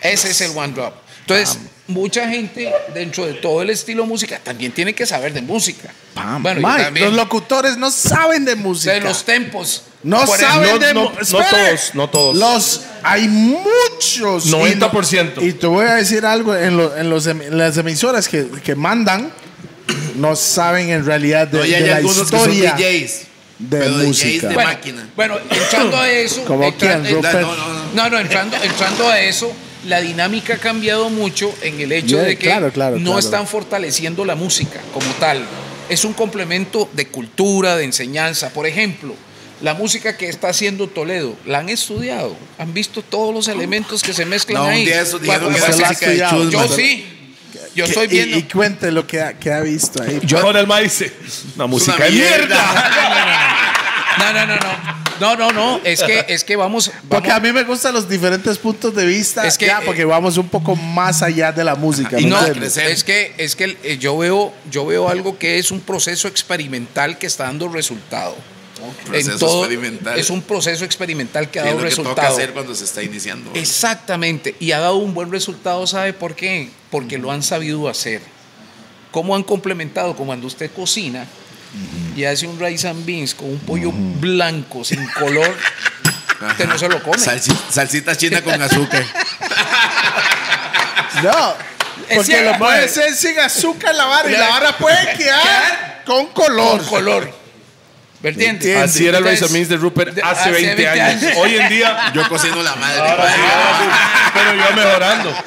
Ese 0.00 0.30
es 0.30 0.40
el 0.40 0.56
one 0.56 0.72
drop. 0.72 0.94
Entonces, 1.40 1.58
mucha 1.88 2.28
gente 2.28 2.72
dentro 2.94 3.26
de 3.26 3.34
todo 3.34 3.60
el 3.62 3.70
estilo 3.70 4.06
música 4.06 4.38
también 4.42 4.72
tiene 4.72 4.94
que 4.94 5.04
saber 5.06 5.32
de 5.32 5.42
música. 5.42 5.92
Pam. 6.14 6.42
Bueno, 6.42 6.60
y 6.60 6.64
Mike, 6.64 6.82
también 6.84 7.06
los 7.06 7.14
locutores 7.16 7.76
no 7.76 7.90
saben 7.90 8.44
de 8.44 8.54
música. 8.56 8.92
de 8.94 9.00
los 9.00 9.24
tempos. 9.24 9.82
no 10.02 10.24
Por 10.24 10.38
saben 10.38 10.70
no- 10.72 10.78
de 10.78 10.94
no- 10.94 11.04
no 11.12 11.38
todos, 11.38 11.94
no 11.94 12.08
todos. 12.10 12.36
Los 12.36 12.80
hay 13.02 13.28
muchos. 13.28 14.46
90%. 14.46 15.40
Y, 15.40 15.44
no- 15.44 15.50
y 15.50 15.52
te 15.54 15.66
voy 15.66 15.86
a 15.86 15.94
decir 15.94 16.24
algo 16.26 16.54
en, 16.56 16.76
lo- 16.76 16.96
en 16.96 17.08
los 17.10 17.26
em- 17.26 17.42
en 17.42 17.58
las 17.58 17.76
emisoras 17.76 18.28
que, 18.28 18.46
que 18.64 18.74
mandan 18.74 19.32
no 20.16 20.36
saben 20.36 20.90
en 20.90 21.04
realidad 21.04 21.48
de, 21.48 21.58
No, 21.58 21.64
y 21.64 21.70
de 21.70 21.76
hay 21.76 21.82
la 21.84 22.00
historia 22.00 22.74
que 22.74 22.78
son 22.78 22.78
DJs. 22.78 23.22
de 23.58 23.78
pero 23.78 23.90
música. 23.92 24.28
DJs 24.28 24.42
de 24.48 24.54
Bueno, 24.54 24.68
máquina. 24.70 25.08
bueno, 25.16 25.38
entrando 25.50 25.96
a 25.96 26.10
eso. 26.10 26.44
Como 26.44 26.64
entra-. 26.64 26.98
No, 26.98 27.20
no, 27.22 27.42
no. 27.56 27.92
No, 27.94 28.10
no, 28.10 28.18
entrando, 28.18 28.56
entrando 28.62 29.08
a 29.08 29.20
eso, 29.20 29.52
la 29.86 30.00
dinámica 30.00 30.54
ha 30.54 30.58
cambiado 30.58 31.10
mucho 31.10 31.52
en 31.62 31.80
el 31.80 31.92
hecho 31.92 32.16
Yeah, 32.16 32.22
de 32.22 32.36
que 32.38 32.44
claro, 32.46 32.70
claro, 32.72 32.96
no 32.98 33.04
claro. 33.04 33.18
están 33.18 33.46
fortaleciendo 33.46 34.24
la 34.24 34.34
música 34.36 34.80
como 34.92 35.06
tal. 35.20 35.44
Es 35.88 36.04
un 36.04 36.12
complemento 36.12 36.88
de 36.92 37.08
cultura, 37.08 37.76
de 37.76 37.84
enseñanza. 37.84 38.50
Por 38.50 38.66
ejemplo, 38.66 39.14
la 39.60 39.74
música 39.74 40.16
que 40.16 40.28
está 40.28 40.48
haciendo 40.48 40.88
Toledo, 40.88 41.36
¿la 41.46 41.58
han 41.58 41.68
estudiado? 41.68 42.36
¿Han 42.58 42.72
visto 42.72 43.02
todos 43.02 43.34
los 43.34 43.48
elementos 43.48 44.02
que 44.02 44.12
se 44.12 44.24
mezclan 44.24 44.62
No, 44.62 44.68
un 44.68 44.74
ahí? 44.74 44.84
día 44.86 45.00
eso 45.02 45.18
Bueno. 45.18 45.48
Chusma. 45.50 46.50
Yo 46.50 46.68
sí. 46.68 47.06
Yo 47.74 47.84
Que- 47.84 47.90
estoy 47.90 48.04
y- 48.06 48.08
viendo. 48.08 48.38
Y, 48.38 48.42
cuente 48.44 48.90
lo 48.92 49.06
que 49.06 49.20
ha, 49.20 49.32
que 49.38 49.50
ha 49.52 49.60
visto 49.60 50.02
ahí. 50.02 50.20
Ahora 50.40 50.60
el 50.60 50.66
maíz 50.66 50.98
dice, 50.98 51.12
una 51.56 51.66
música 51.66 51.96
una 51.96 52.04
de 52.06 52.10
mierda. 52.12 52.38
mierda. 52.38 53.68
No, 54.18 54.30
no, 54.32 54.46
no, 54.46 54.54
no. 54.56 55.01
No, 55.20 55.36
no, 55.36 55.52
no, 55.52 55.80
es 55.84 56.02
que, 56.02 56.24
es 56.28 56.44
que 56.44 56.56
vamos, 56.56 56.90
Porque 57.08 57.30
a 57.30 57.40
mí 57.40 57.52
me 57.52 57.64
gustan 57.64 57.94
los 57.94 58.08
diferentes 58.08 58.58
puntos 58.58 58.94
de 58.94 59.06
vista. 59.06 59.46
Es 59.46 59.58
que, 59.58 59.66
ya, 59.66 59.78
eh, 59.78 59.82
porque 59.84 60.04
vamos 60.04 60.36
un 60.36 60.48
poco 60.48 60.76
más 60.76 61.22
allá 61.22 61.52
de 61.52 61.64
la 61.64 61.74
música. 61.74 62.18
Y 62.20 62.24
¿me 62.24 62.30
no, 62.30 62.40
es 62.44 63.04
que, 63.04 63.34
es 63.36 63.56
que 63.56 63.76
eh, 63.82 63.98
yo 63.98 64.16
veo, 64.18 64.52
yo 64.70 64.86
veo 64.86 65.08
algo 65.08 65.38
que 65.38 65.58
es 65.58 65.70
un 65.70 65.80
proceso 65.80 66.28
experimental 66.28 67.18
que 67.18 67.26
está 67.26 67.44
dando 67.44 67.68
resultado. 67.68 68.36
Proceso 69.06 69.60
experimental. 69.60 70.18
Es 70.18 70.30
un 70.30 70.42
proceso 70.42 70.84
experimental 70.84 71.50
que 71.50 71.60
ha 71.60 71.64
dado 71.64 71.78
lo 71.78 71.84
que 71.84 71.90
toca 71.90 72.08
resultado. 72.08 72.34
hacer 72.34 72.52
cuando 72.52 72.74
se 72.74 72.84
está 72.84 73.02
iniciando. 73.02 73.50
Exactamente, 73.54 74.56
y 74.58 74.72
ha 74.72 74.80
dado 74.80 74.96
un 74.96 75.14
buen 75.14 75.30
resultado, 75.30 75.86
¿sabe 75.86 76.12
por 76.12 76.34
qué? 76.34 76.70
Porque 76.90 77.18
lo 77.18 77.30
han 77.30 77.42
sabido 77.42 77.88
hacer. 77.88 78.22
¿Cómo 79.12 79.36
han 79.36 79.42
complementado? 79.42 80.16
Como 80.16 80.28
cuando 80.28 80.46
usted 80.46 80.70
cocina 80.72 81.26
y 82.16 82.24
hace 82.24 82.46
un 82.46 82.58
rice 82.60 82.88
and 82.88 83.04
beans 83.06 83.34
con 83.34 83.48
un 83.48 83.58
pollo 83.60 83.90
blanco, 83.92 84.84
sin 84.84 85.06
color, 85.08 85.56
usted 86.50 86.66
no 86.66 86.76
se 86.78 86.88
lo 86.88 87.02
come. 87.02 87.16
Salsi- 87.18 87.56
salsita 87.70 88.16
china 88.16 88.42
con 88.42 88.60
azúcar. 88.60 89.04
No, 91.22 91.54
porque 92.14 92.42
lo 92.42 92.58
puede 92.58 92.88
ser 92.88 93.14
sin 93.14 93.38
azúcar 93.38 93.94
la 93.94 94.06
vara 94.06 94.30
y 94.30 94.32
la 94.32 94.48
vara 94.48 94.76
puede 94.78 95.12
quedar 95.16 96.02
con 96.06 96.26
color. 96.28 96.78
Con 96.78 96.86
color. 96.88 97.34
Entiende. 98.22 98.78
Así 98.80 99.06
era 99.06 99.18
el 99.18 99.24
Rice 99.24 99.44
and 99.44 99.52
Beans 99.52 99.68
de 99.68 99.76
Rupert 99.76 100.14
de- 100.14 100.22
hace 100.22 100.50
20, 100.50 100.88
años. 100.88 101.22
Hoy 101.36 101.56
en 101.56 101.68
día, 101.68 102.12
Yo 102.14 102.26
cocino 102.28 102.62
la 102.62 102.74
madre. 102.76 102.98
ahora 103.00 103.34
sí, 103.34 103.40
ahora 103.40 103.78
sí, 103.78 104.30
pero 104.34 104.54
yo 104.54 104.76
mejorando. 104.76 105.44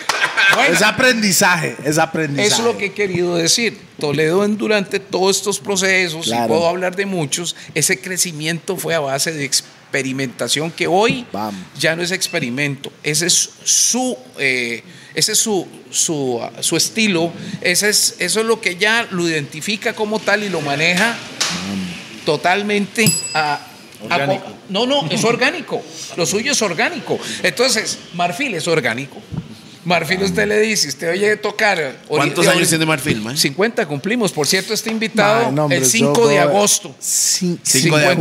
Bueno, 0.56 0.74
Es 0.74 0.82
aprendizaje, 0.82 1.76
es 1.84 1.98
aprendizaje. 1.98 2.48
Eso 2.48 2.58
es 2.58 2.64
lo 2.64 2.78
que 2.78 2.86
he 2.88 2.94
querido 2.94 3.36
decir. 3.36 3.78
Toledo 4.00 4.44
en- 4.44 4.58
durante 4.58 5.00
todos 5.00 5.38
estos 5.38 5.60
procesos, 5.60 6.26
Claro. 6.26 6.46
y 6.46 6.48
puedo 6.50 6.68
hablar 6.68 6.96
de 6.96 7.06
muchos, 7.06 7.56
ese 7.74 8.00
crecimiento 8.00 8.76
fue 8.78 8.94
a 8.94 9.00
base 9.00 9.32
de 9.32 9.46
experimentación 9.46 10.72
que 10.72 10.88
hoy 10.88 11.26
Bam. 11.32 11.56
ya 11.80 11.96
no 11.96 12.02
es 12.04 12.12
experimento, 12.12 12.92
ese 13.04 13.28
es 13.28 13.50
su, 13.64 14.18
eh, 14.38 14.84
ese 15.14 15.32
es 15.32 15.38
su, 15.40 15.66
su, 15.92 16.42
su 16.60 16.76
estilo, 16.76 17.32
ese 17.62 17.88
es, 17.90 18.16
eso 18.20 18.42
es 18.42 18.46
lo 18.46 18.60
que 18.60 18.76
ya 18.76 19.08
lo 19.12 19.28
identifica 19.28 19.94
como 19.94 20.20
tal 20.20 20.44
y 20.44 20.50
lo 20.50 20.60
maneja 20.62 21.16
totalmente 22.26 23.10
a... 23.34 23.54
a- 23.54 23.60
Orgánico. 24.04 24.46
no, 24.70 24.86
no, 24.86 25.08
es 25.10 25.24
orgánico. 25.24 25.82
Lo 26.18 26.26
suyo 26.26 26.52
es 26.52 26.62
orgánico. 26.62 27.18
Entonces, 27.42 27.98
Marfil 28.14 28.54
es 28.54 28.68
orgánico. 28.68 29.20
Marfil 29.86 30.24
usted 30.24 30.48
le 30.48 30.60
dice, 30.60 30.88
usted 30.90 31.12
oye 31.12 31.38
tocar... 31.38 31.78
ori- 31.80 31.96
¿Cuántos 32.08 32.48
años 32.48 32.68
tiene 32.68 32.86
Marfil, 32.86 33.22
man? 33.22 33.38
50 33.38 33.86
cumplimos. 33.86 34.32
Por 34.32 34.48
cierto, 34.48 34.74
está 34.74 34.90
invitado 34.90 35.46
Ay, 35.48 35.52
no, 35.54 35.64
hombre, 35.66 35.78
el 35.78 35.84
yo 35.84 35.90
5 35.90 36.28
de 36.28 36.40
agosto. 36.40 36.96
Cin- 37.02 37.60
5 37.64 37.98
de 37.98 38.10
50. 38.10 38.12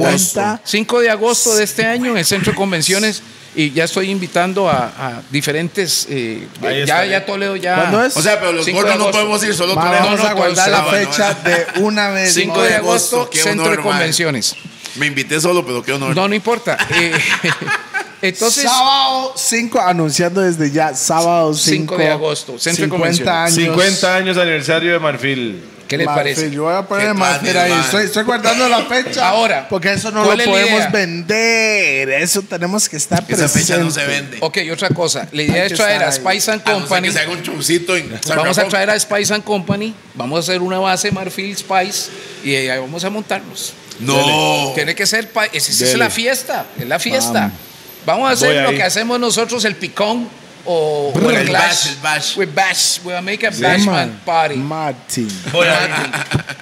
agosto. 0.51 0.61
5 0.65 1.01
de 1.01 1.11
agosto 1.11 1.55
de 1.57 1.65
este 1.65 1.87
año 1.87 2.11
en 2.13 2.19
el 2.19 2.25
Centro 2.25 2.53
de 2.53 2.57
Convenciones 2.57 3.23
y 3.57 3.71
ya 3.71 3.85
estoy 3.85 4.11
invitando 4.11 4.69
a, 4.69 4.87
a 4.99 5.23
diferentes... 5.31 6.07
eh, 6.11 6.47
Ahí 6.63 6.85
ya, 6.87 7.05
ya 7.07 7.25
Toledo 7.25 7.57
ya... 7.57 7.77
¿Cuándo 7.77 8.05
es? 8.05 8.17
O 8.17 8.21
sea, 8.23 8.39
pero 8.41 8.53
los 8.53 8.65
5 8.67 8.77
de 8.79 8.83
gordos 8.83 8.99
no 8.99 9.05
agosto. 9.05 9.19
podemos 9.21 9.45
ir 9.45 9.55
solo 9.55 9.75
Ma, 9.77 9.83
Toledo. 9.85 10.03
vamos 10.05 10.21
no, 10.21 10.27
a 10.27 10.33
guardar 10.33 10.69
la 10.71 10.77
sábado, 10.79 10.91
fecha 10.99 11.35
de 11.35 11.67
una 11.81 12.11
vez. 12.11 12.35
5 12.35 12.63
de 12.63 12.69
de 12.69 12.75
agosto, 12.75 13.17
agosto, 13.17 13.31
qué 13.31 13.39
Centro 13.39 13.65
honor, 13.67 13.77
de 13.79 13.83
mae. 13.85 13.93
Convenciones. 13.93 14.57
Me 14.97 15.07
invité 15.07 15.41
solo, 15.41 15.65
pero 15.65 15.83
qué 15.83 15.93
honor. 15.93 16.15
No, 16.15 16.29
no 16.29 16.35
importa. 16.35 16.77
Eh, 16.91 17.13
entonces... 18.29 18.65
sábado 18.65 19.33
5, 19.37 19.81
anunciando 19.81 20.41
desde 20.41 20.71
ya, 20.71 20.95
sábado 20.95 21.55
5 21.55 21.95
5 21.95 21.97
de 21.99 22.11
agosto, 22.11 22.59
Centro 22.59 22.85
de 22.87 22.91
50 22.91 23.45
años. 23.45 23.55
50 23.55 24.15
años 24.17 24.37
aniversario 24.39 24.93
de 24.93 24.99
Marfil. 24.99 25.65
¿Qué 25.87 25.99
le 25.99 26.07
Marfil, 26.07 26.23
parece? 26.35 26.51
Yo 26.51 26.63
voy 26.65 26.75
a 26.75 26.83
poner 26.83 27.13
Marfil 27.13 27.57
ahí. 27.59 27.73
Estoy, 27.85 28.05
estoy 28.07 28.25
guardando 28.25 28.67
la 28.71 28.85
fecha. 28.87 29.29
Ahora, 29.29 29.69
Porque 29.69 29.93
eso 29.93 30.11
no 30.11 30.21
lo 30.21 30.27
¿cuál 30.27 30.41
es 30.41 30.47
la 30.47 30.53
podemos 30.53 30.79
idea? 30.81 30.89
vender. 30.89 32.09
Eso 32.09 32.41
tenemos 32.43 32.89
que 32.89 32.97
estar 32.97 33.23
Esa 33.29 33.49
fecha 33.49 33.77
no 33.77 33.91
se 33.91 34.01
presente. 34.01 34.31
vende. 34.31 34.39
Ok, 34.41 34.59
otra 34.73 34.89
cosa. 34.89 35.29
La 35.31 35.43
idea 35.43 35.67
es 35.67 35.75
traer 35.75 36.03
a. 36.03 36.11
Spice 36.11 36.51
and 36.51 36.63
A 36.65 36.73
no 36.73 36.79
Company. 36.81 37.09
que 37.09 37.13
se 37.13 37.21
haga 37.21 37.33
un 37.33 37.43
chucito 37.43 37.97
en 37.97 38.19
Vamos 38.29 38.57
a 38.59 38.65
traer 38.65 38.91
a 38.91 38.99
Spice 38.99 39.35
and 39.35 39.45
Company, 39.45 39.95
vamos 40.15 40.39
a 40.39 40.41
hacer 40.41 40.63
una 40.63 40.79
base 40.79 41.13
Marfil 41.13 41.55
Spice 41.57 42.11
y 42.43 42.55
ahí 42.55 42.79
vamos 42.79 43.05
a 43.05 43.11
montarnos. 43.11 43.75
No. 44.01 44.73
Tiene 44.75 44.95
que 44.95 45.07
ser, 45.07 45.31
esa, 45.53 45.71
es 45.85 45.99
la 45.99 46.11
fiesta, 46.11 46.67
es 46.79 46.89
la 46.89 46.99
fiesta. 46.99 47.41
Vamos 47.41 47.74
a 48.07 48.31
hacer 48.31 48.55
Voy 48.55 48.63
lo 48.63 48.69
ahí. 48.71 48.77
que 48.77 48.83
hacemos 48.83 49.19
nosotros, 49.21 49.65
el 49.65 49.77
picón 49.77 50.29
o, 50.67 51.13
o 51.15 51.31
El 51.31 51.37
el 51.37 51.51
bash, 51.53 51.89
el 51.89 51.97
bash. 51.97 52.37
We 52.37 52.47
bash, 52.47 52.99
we 53.05 53.21
make 53.21 53.47
a 53.47 53.53
Sí, 53.53 53.63
bash 53.63 53.85
man. 53.85 54.21
party. 54.25 54.57
Martin. 54.57 55.29
Voy 55.53 55.67
ahí. 55.67 55.89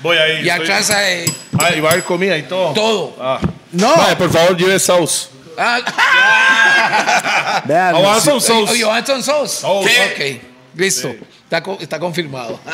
Voy 0.02 0.16
ahí. 0.16 0.46
Y 0.46 0.50
atrás 0.50 0.90
hay 0.90 1.24
Ah, 1.58 1.70
y 1.76 1.80
va 1.80 1.90
a 1.90 1.92
haber 1.92 2.04
comida 2.04 2.36
y 2.36 2.42
todo. 2.42 2.72
todo. 2.72 3.16
Ah. 3.20 3.38
No. 3.70 3.96
Mae, 3.96 4.16
por 4.16 4.30
favor, 4.32 4.56
lleve 4.56 4.78
sauce. 4.78 5.28
Ah, 5.58 7.62
Vean. 7.66 7.94
I 7.94 8.02
want 8.02 8.22
some 8.22 8.36
oh, 8.36 8.40
sauce. 8.40 8.78
you 8.78 8.88
want 8.88 9.06
some 9.06 9.22
sauce? 9.22 9.60
Sauce. 9.60 9.86
Ok, 9.86 10.40
listo. 10.74 11.14
Está, 11.52 11.62
co- 11.62 11.76
está 11.82 12.00
confirmado. 12.00 12.58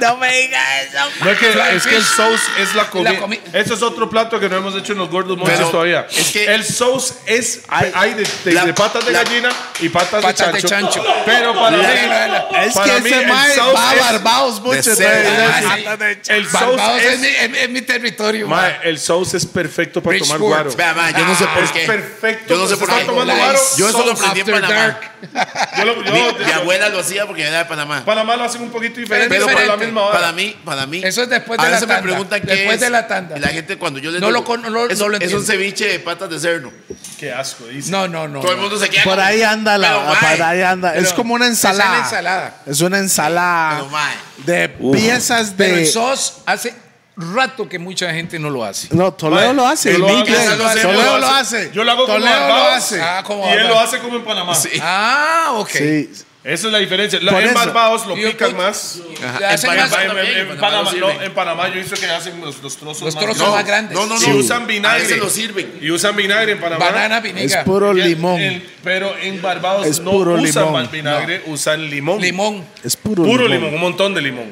No 0.00 0.16
me 0.16 0.26
diga 0.40 0.82
eso. 0.82 0.98
No 1.22 1.30
es 1.30 1.38
que, 1.38 1.48
es 1.76 1.86
que 1.86 1.96
el 1.96 2.02
sauce 2.04 2.42
es 2.58 2.74
la 2.74 2.90
comida. 2.90 3.12
La 3.12 3.20
comi- 3.20 3.40
Ese 3.52 3.74
es 3.74 3.80
otro 3.82 4.10
plato 4.10 4.40
que 4.40 4.48
no 4.48 4.56
hemos 4.56 4.74
hecho 4.74 4.92
en 4.92 4.98
los 4.98 5.08
gordos 5.08 5.38
monchis 5.38 5.56
Pero 5.56 5.70
todavía. 5.70 6.06
es 6.10 6.30
que- 6.32 6.52
el 6.52 6.64
sauce 6.64 7.14
es 7.26 7.62
hay, 7.68 8.14
de, 8.14 8.26
de- 8.44 8.52
La- 8.52 8.66
de 8.66 8.74
patas 8.74 9.06
de 9.06 9.12
la- 9.12 9.22
gallina 9.22 9.48
y 9.80 9.88
patas, 9.88 10.20
Patas 10.22 10.48
de, 10.52 10.60
de 10.60 10.68
chancho. 10.68 11.00
chancho. 11.04 11.22
Pero 11.24 11.54
para 11.54 11.76
mí, 11.76 11.84
Es 11.84 12.74
para 12.74 12.94
que 12.96 13.00
mí 13.02 13.10
ese 13.10 13.20
el 13.22 13.28
mae 13.28 13.54
sauce 13.54 13.74
va 13.74 13.90
a 13.90 13.94
es- 13.94 14.00
Barbados 14.00 14.60
mucho. 14.60 14.76
entonces- 14.78 15.06
Ah, 15.06 15.96
sí. 16.02 16.32
el 16.32 16.48
sauce 16.48 16.96
es, 16.98 17.04
es, 17.14 17.20
mi, 17.20 17.26
es 17.28 17.50
mi- 17.50 17.58
es 17.58 17.70
mi 17.70 17.82
territorio. 17.82 18.48
Mae, 18.48 18.72
man. 18.72 18.80
el 18.82 18.98
sauce 18.98 19.36
es 19.36 19.46
perfecto 19.46 20.02
para 20.02 20.18
tomar 20.18 20.38
Bridgeport. 20.38 20.74
guaro. 20.74 20.76
Vea, 20.76 20.94
ma, 20.94 21.10
yo 21.16 21.24
no 21.24 21.34
sé 21.36 21.46
por 21.46 21.62
Es 21.62 21.70
qué. 21.70 21.86
perfecto. 21.86 22.54
Yo 22.54 22.60
no 22.60 22.66
sé 22.68 22.76
por 22.76 22.88
¿Está 22.88 23.00
qué. 23.00 23.06
tomando 23.06 23.32
Lice. 23.32 23.44
guaro? 23.44 23.60
Yo 23.78 23.88
eso 23.88 23.98
lo 23.98 24.04
Sauce 24.16 24.26
aprendí 24.26 24.40
en 24.40 24.54
after 24.56 24.68
Panamá. 24.68 24.82
dark. 24.82 25.10
Yo 25.78 25.84
lo- 25.86 26.04
yo- 26.04 26.12
Mi, 26.44 26.52
abuela 26.52 26.88
lo 26.90 26.98
hacía 26.98 27.26
porque 27.26 27.42
era 27.46 27.58
de 27.58 27.64
Panamá. 27.86 28.04
Panamá 28.04 28.36
lo 28.36 28.44
hacen 28.44 28.62
un 28.62 28.70
poquito 28.70 29.00
diferente, 29.00 29.28
Pero 29.28 29.46
pero, 29.46 29.50
es 29.50 29.54
para 29.54 29.66
la 29.66 29.72
diferente. 29.74 29.86
misma 29.86 30.02
hora. 30.08 30.18
Para 30.20 30.32
mí, 30.32 30.56
para 30.64 30.86
mí. 30.86 31.00
Eso 31.04 31.22
es 31.22 31.28
después 31.28 31.58
de 31.58 31.62
a 31.66 31.68
la 31.68 31.74
veces 31.76 31.88
tanda. 31.88 32.02
me 32.02 32.08
preguntan 32.08 32.40
qué 32.42 32.46
Después 32.46 32.74
es. 32.76 32.80
de 32.80 32.90
la 32.90 33.06
tanda. 33.06 33.36
Y 33.36 33.40
la 33.40 33.48
gente 33.48 33.76
cuando 33.78 33.98
yo 33.98 34.10
les 34.10 34.20
No 34.20 34.26
digo, 34.28 34.38
lo 34.40 34.44
con- 34.44 34.62
no 34.62 34.70
lo- 34.70 34.88
es, 34.88 34.98
no 34.98 35.08
lo 35.08 35.16
es 35.18 35.32
un 35.32 35.44
ceviche 35.44 35.86
de 35.88 35.98
patas 36.00 36.30
de 36.30 36.38
cerdo. 36.40 36.72
Qué 37.18 37.32
asco, 37.32 37.66
dice. 37.66 37.90
No, 37.90 38.08
no, 38.08 38.26
no. 38.28 38.40
Todo 38.40 38.52
el 38.52 38.58
mundo 38.58 38.78
se 38.78 38.88
queda 38.90 39.04
Por 39.04 39.14
como- 39.14 39.26
ahí 39.26 39.42
anda 39.42 39.78
la. 39.78 39.88
Pero, 39.88 40.20
por 40.36 40.42
ahí 40.42 40.62
anda. 40.62 40.94
es 40.94 41.04
pero 41.04 41.16
como 41.16 41.34
una 41.34 41.46
es 41.46 41.62
una 41.64 41.70
ensalada. 41.72 41.98
ensalada. 42.04 42.56
Es 42.66 42.80
una 42.80 42.98
ensalada 42.98 43.76
Pero, 43.76 43.88
mae. 43.90 44.14
de 44.46 44.68
piezas 44.68 45.54
Pero 45.56 45.74
el 45.76 45.80
de. 45.84 45.86
sauce 45.86 46.32
hace 46.46 46.74
rato 47.16 47.68
que 47.68 47.78
mucha 47.78 48.12
gente 48.12 48.38
no 48.40 48.50
lo 48.50 48.64
hace. 48.64 48.88
No, 48.90 49.12
Toledo 49.14 49.52
lo 49.52 49.66
hace. 49.68 49.92
lo 49.96 50.08
lo 50.08 50.08
hago, 50.08 50.24
Toledo 50.24 51.18
lo 51.18 51.28
hace. 51.28 51.70
Yo 51.72 51.84
lo 51.84 51.92
hago 51.92 52.06
como 52.06 52.18
Toledo 52.18 52.34
lo 52.34 52.40
Barbados, 52.40 52.74
hace. 52.74 53.00
Ah, 53.00 53.22
como 53.24 53.48
y 53.48 53.52
él 53.52 53.68
lo 53.68 53.78
hace 53.78 53.98
como 54.00 54.16
en 54.16 54.24
Panamá. 54.24 54.54
Sí. 54.54 54.70
Ah, 54.82 55.50
ok. 55.54 55.70
Sí. 55.70 56.10
Esa 56.44 56.66
es 56.66 56.72
la 56.74 56.78
diferencia. 56.78 57.18
La- 57.22 57.40
en 57.40 57.46
eso. 57.46 57.54
Barbados 57.54 58.04
lo 58.06 58.14
pican 58.16 58.54
más. 58.54 59.00
En 59.00 59.14
Panamá 59.16 59.38
más- 59.40 59.62
En, 59.64 60.06
también, 60.08 60.26
en- 60.26 60.32
en 60.32 60.38
en 60.38 60.46
Panamá, 60.48 60.60
Panamá 60.60 60.82
no, 60.84 60.90
sirven. 60.90 61.22
en 61.22 61.32
Panamá 61.34 61.68
yo 61.68 61.74
he 61.74 61.78
visto 61.78 61.96
que 61.96 62.06
hacen 62.06 62.40
los, 62.42 62.62
los 62.62 62.76
trozos 62.76 63.02
Los 63.02 63.14
más 63.14 63.24
trozos 63.24 63.38
grandes. 63.40 63.56
más 63.56 63.66
grandes. 63.66 63.96
No, 63.98 64.06
no, 64.06 64.20
no. 64.20 64.28
Y 64.28 64.38
usan 64.38 64.66
vinagre. 64.66 65.16
lo 65.16 65.30
sirven. 65.30 65.78
Y 65.80 65.90
usan 65.90 66.14
vinagre 66.14 66.52
en 66.52 66.60
Panamá. 66.60 66.84
Banana 66.84 67.16
Es 67.16 67.22
vinegar. 67.22 67.64
puro 67.64 67.96
Y 67.96 68.00
el- 68.02 68.08
limón. 68.10 68.38
el- 68.40 68.62
pero 68.84 69.16
en 69.22 69.40
Barbados 69.40 69.86
Es 69.86 70.00
no 70.00 70.10
puro 70.10 70.34
usan 70.34 70.44
limón. 70.44 70.72
más 70.74 70.90
vinagre, 70.92 71.42
usan 71.46 71.88
limón. 71.88 72.20
Limón. 72.20 72.64
Es 72.84 72.94
puro, 72.96 73.22
Puro 73.24 73.48
limón. 73.48 73.72
un 73.72 73.80
montón 73.80 74.12
de 74.12 74.20
limón. 74.20 74.50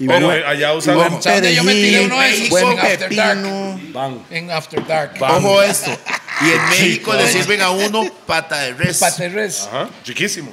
Y 0.00 0.06
pero 0.08 0.26
buen- 0.26 0.38
eh, 0.40 0.44
allá 0.46 0.72
usan 0.72 0.96
buen 0.96 1.22
¿Sabe 1.22 1.36
dónde 1.36 1.54
yo 1.54 1.62
me 1.62 1.74
tiré 1.74 2.06
uno 2.06 2.18
de 2.18 2.30
esos? 2.34 2.48
buen 2.48 2.66
En 2.72 2.78
After 2.80 3.14
Dark. 3.14 3.38
pepino. 3.42 3.80
Bang. 3.92 4.14
En 4.30 4.50
After 4.50 4.86
Dark. 4.86 5.12
Ojo 5.20 5.62
esto. 5.62 5.96
Y 6.40 6.50
en 6.50 6.68
México 6.70 7.14
le 7.14 7.28
sirven 7.30 7.60
a 7.62 7.70
uno 7.70 8.04
pata 8.26 8.58
de 8.62 8.72
res. 8.74 8.98
Pate 8.98 9.28
res. 9.28 9.68
Ajá, 9.70 9.88
chiquísimo. 10.02 10.52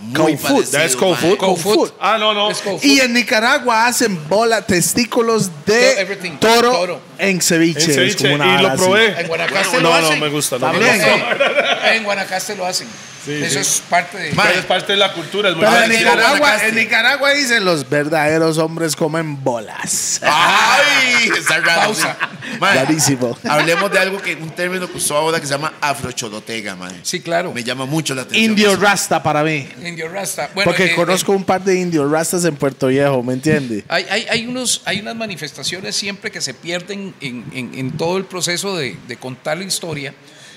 Muy 0.00 0.14
Cold 0.14 0.38
food. 0.38 0.48
parecido, 0.54 0.78
That 0.78 0.86
is 0.86 0.96
cold 0.96 1.18
food. 1.18 1.36
Cold 1.38 1.58
food. 1.58 1.92
Ah, 2.00 2.16
no, 2.18 2.32
no. 2.32 2.50
Y 2.82 3.00
en 3.00 3.12
Nicaragua 3.12 3.86
hacen 3.86 4.18
bola, 4.28 4.62
testículos 4.64 5.50
de 5.66 6.00
everything. 6.00 6.38
toro, 6.38 6.70
Toro. 6.72 7.00
en 7.18 7.40
ceviche. 7.42 7.82
En 7.84 7.90
es 7.90 7.94
ceviche. 7.96 8.16
como 8.18 8.34
una 8.36 8.54
Y 8.58 8.62
lo 8.62 8.68
así. 8.68 8.76
probé. 8.84 9.20
En 9.20 9.26
Guanacaste 9.26 9.76
no, 9.78 9.82
lo 9.82 9.88
no, 10.00 10.06
hacen. 10.06 10.20
me 10.20 10.28
gusta. 10.28 10.58
No 10.58 10.72
me 10.72 10.78
También. 10.78 11.20
gusta. 11.20 11.94
En 11.94 12.04
Guanacaste 12.04 12.56
lo 12.56 12.64
hacen. 12.66 12.86
Eso 13.32 13.54
sí. 13.54 13.58
es 13.60 13.82
parte 13.88 14.16
de. 14.18 14.30
Pero 14.30 14.58
es 14.58 14.64
parte 14.64 14.92
de 14.92 14.98
la 14.98 15.12
cultura. 15.12 15.50
Es 15.50 15.56
muy 15.56 15.64
Pero 15.64 15.82
en 15.84 15.90
Nicaragua, 15.90 16.38
Guanacaste. 16.38 16.68
en 16.68 16.74
Nicaragua 16.74 17.30
dicen 17.32 17.64
los 17.64 17.88
verdaderos 17.88 18.58
hombres 18.58 18.96
comen 18.96 19.42
bolas. 19.42 20.20
¡Ay! 20.22 21.30
Está 21.38 21.58
raro. 21.60 21.82
Pausa. 21.82 22.16
sí. 22.20 22.56
Mae, 22.60 22.74
Rarísimo. 22.84 23.38
Hablemos 23.48 23.90
de 23.90 23.98
algo 23.98 24.20
que, 24.22 24.34
un 24.34 24.50
término 24.50 24.90
que 24.90 24.96
usó 24.96 25.16
ahora 25.16 25.38
que 25.40 25.46
se 25.46 25.52
llama 25.52 25.72
afrocholotega, 25.80 26.74
man. 26.76 26.92
Sí, 27.02 27.20
claro. 27.20 27.52
Me 27.52 27.62
llama 27.62 27.84
mucho 27.86 28.14
la 28.14 28.22
atención. 28.22 28.50
Indio 28.52 28.72
eso. 28.72 28.80
Rasta 28.80 29.22
para 29.22 29.42
mí. 29.42 29.68
Indio 29.84 30.08
Rasta. 30.08 30.50
Bueno, 30.54 30.70
Porque 30.70 30.86
eh, 30.86 30.94
conozco 30.94 31.32
un 31.32 31.44
par 31.44 31.62
de 31.62 31.78
indios 31.78 32.10
rastas 32.10 32.44
en 32.44 32.56
Puerto 32.56 32.86
Viejo, 32.88 33.22
¿me 33.22 33.34
entiende? 33.34 33.84
Hay, 33.88 34.06
hay, 34.10 34.26
hay, 34.30 34.46
unos, 34.46 34.82
hay 34.84 35.00
unas 35.00 35.14
manifestaciones 35.16 35.94
siempre 35.96 36.30
que 36.30 36.40
se 36.40 36.54
pierden 36.54 37.14
en, 37.20 37.44
en- 37.52 37.72
en 37.74 37.96
todo 37.96 38.16
el 38.16 38.24
proceso 38.24 38.76
de, 38.76 38.96
de 39.06 39.16
contar 39.16 39.58
la 39.58 39.64
historia. 39.64 40.14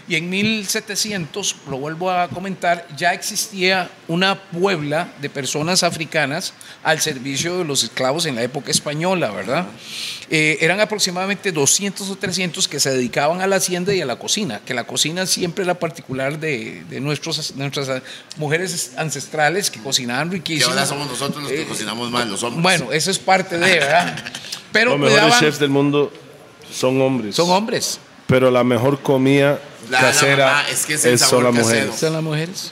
Y 0.08 0.16
en 0.16 0.30
1700, 0.30 1.56
lo 1.70 1.78
vuelvo 1.78 2.12
a 2.12 2.28
comentar, 2.30 2.88
ya 2.98 3.14
existía 3.14 3.90
una 4.08 4.36
puebla 4.36 5.14
de 5.22 5.30
personas 5.30 5.84
africanas 5.84 6.54
al 6.84 7.00
servicio 7.00 7.60
de 7.60 7.66
los 7.66 7.84
esclavos 7.84 8.26
en 8.26 8.36
la 8.36 8.44
época 8.44 8.72
española, 8.72 9.32
¿verdad? 9.32 9.66
Eh, 10.30 10.58
eran 10.62 10.80
aproximadamente 10.80 11.52
200 11.52 12.10
o 12.10 12.16
300 12.16 12.68
que 12.68 12.80
se 12.80 12.90
dedicaban 12.92 13.42
a 13.42 13.48
la 13.48 13.58
hacienda 13.58 13.94
y 13.94 14.02
a 14.02 14.06
la 14.06 14.18
cocina, 14.18 14.62
que 14.66 14.74
la 14.74 14.86
cocina 14.86 15.26
siempre 15.26 15.64
era 15.64 15.76
particular 15.76 16.40
de, 16.40 16.84
de 16.90 17.00
nuestros, 17.00 17.56
nuestras 17.56 18.02
mujeres 18.38 18.94
ancestrales 18.98 19.70
que 19.70 19.80
cocinaban 19.82 20.30
Que 20.30 20.38
riquísimo. 20.38 20.72
ahora 20.72 20.86
somos 20.86 21.08
nosotros 21.08 21.44
los 21.44 21.52
que 21.52 21.62
Eh, 21.62 21.66
cocinamos 21.68 22.10
mal, 22.12 22.30
los 22.30 22.44
hombres. 22.44 22.64
Bueno, 22.64 22.92
eso 22.92 23.12
es 23.12 23.20
parte 23.20 23.58
de, 23.58 23.80
¿verdad? 23.80 24.16
Pero 24.72 24.92
Los 24.92 25.00
mejores 25.00 25.24
cuidaban- 25.26 25.40
chefs 25.40 25.60
del 25.60 25.70
mundo 25.70 26.12
son 26.74 27.02
hombres. 27.02 27.36
son 27.36 27.50
hombres, 27.50 28.00
Pero 28.28 28.50
la 28.52 28.64
mejor 28.64 29.02
comida 29.02 29.60
La- 29.92 30.02
la 30.02 30.08
casera 30.08 30.46
mamá, 30.46 30.64
es 30.72 30.86
que 30.86 30.94
es 30.96 31.06
el 31.06 31.20
son 31.20 31.30
sabor 31.30 31.44
las 31.46 31.54
casero. 31.56 31.80
mujeres. 31.82 32.00
son 32.00 32.14
las 32.14 32.24
mujeres. 32.24 32.72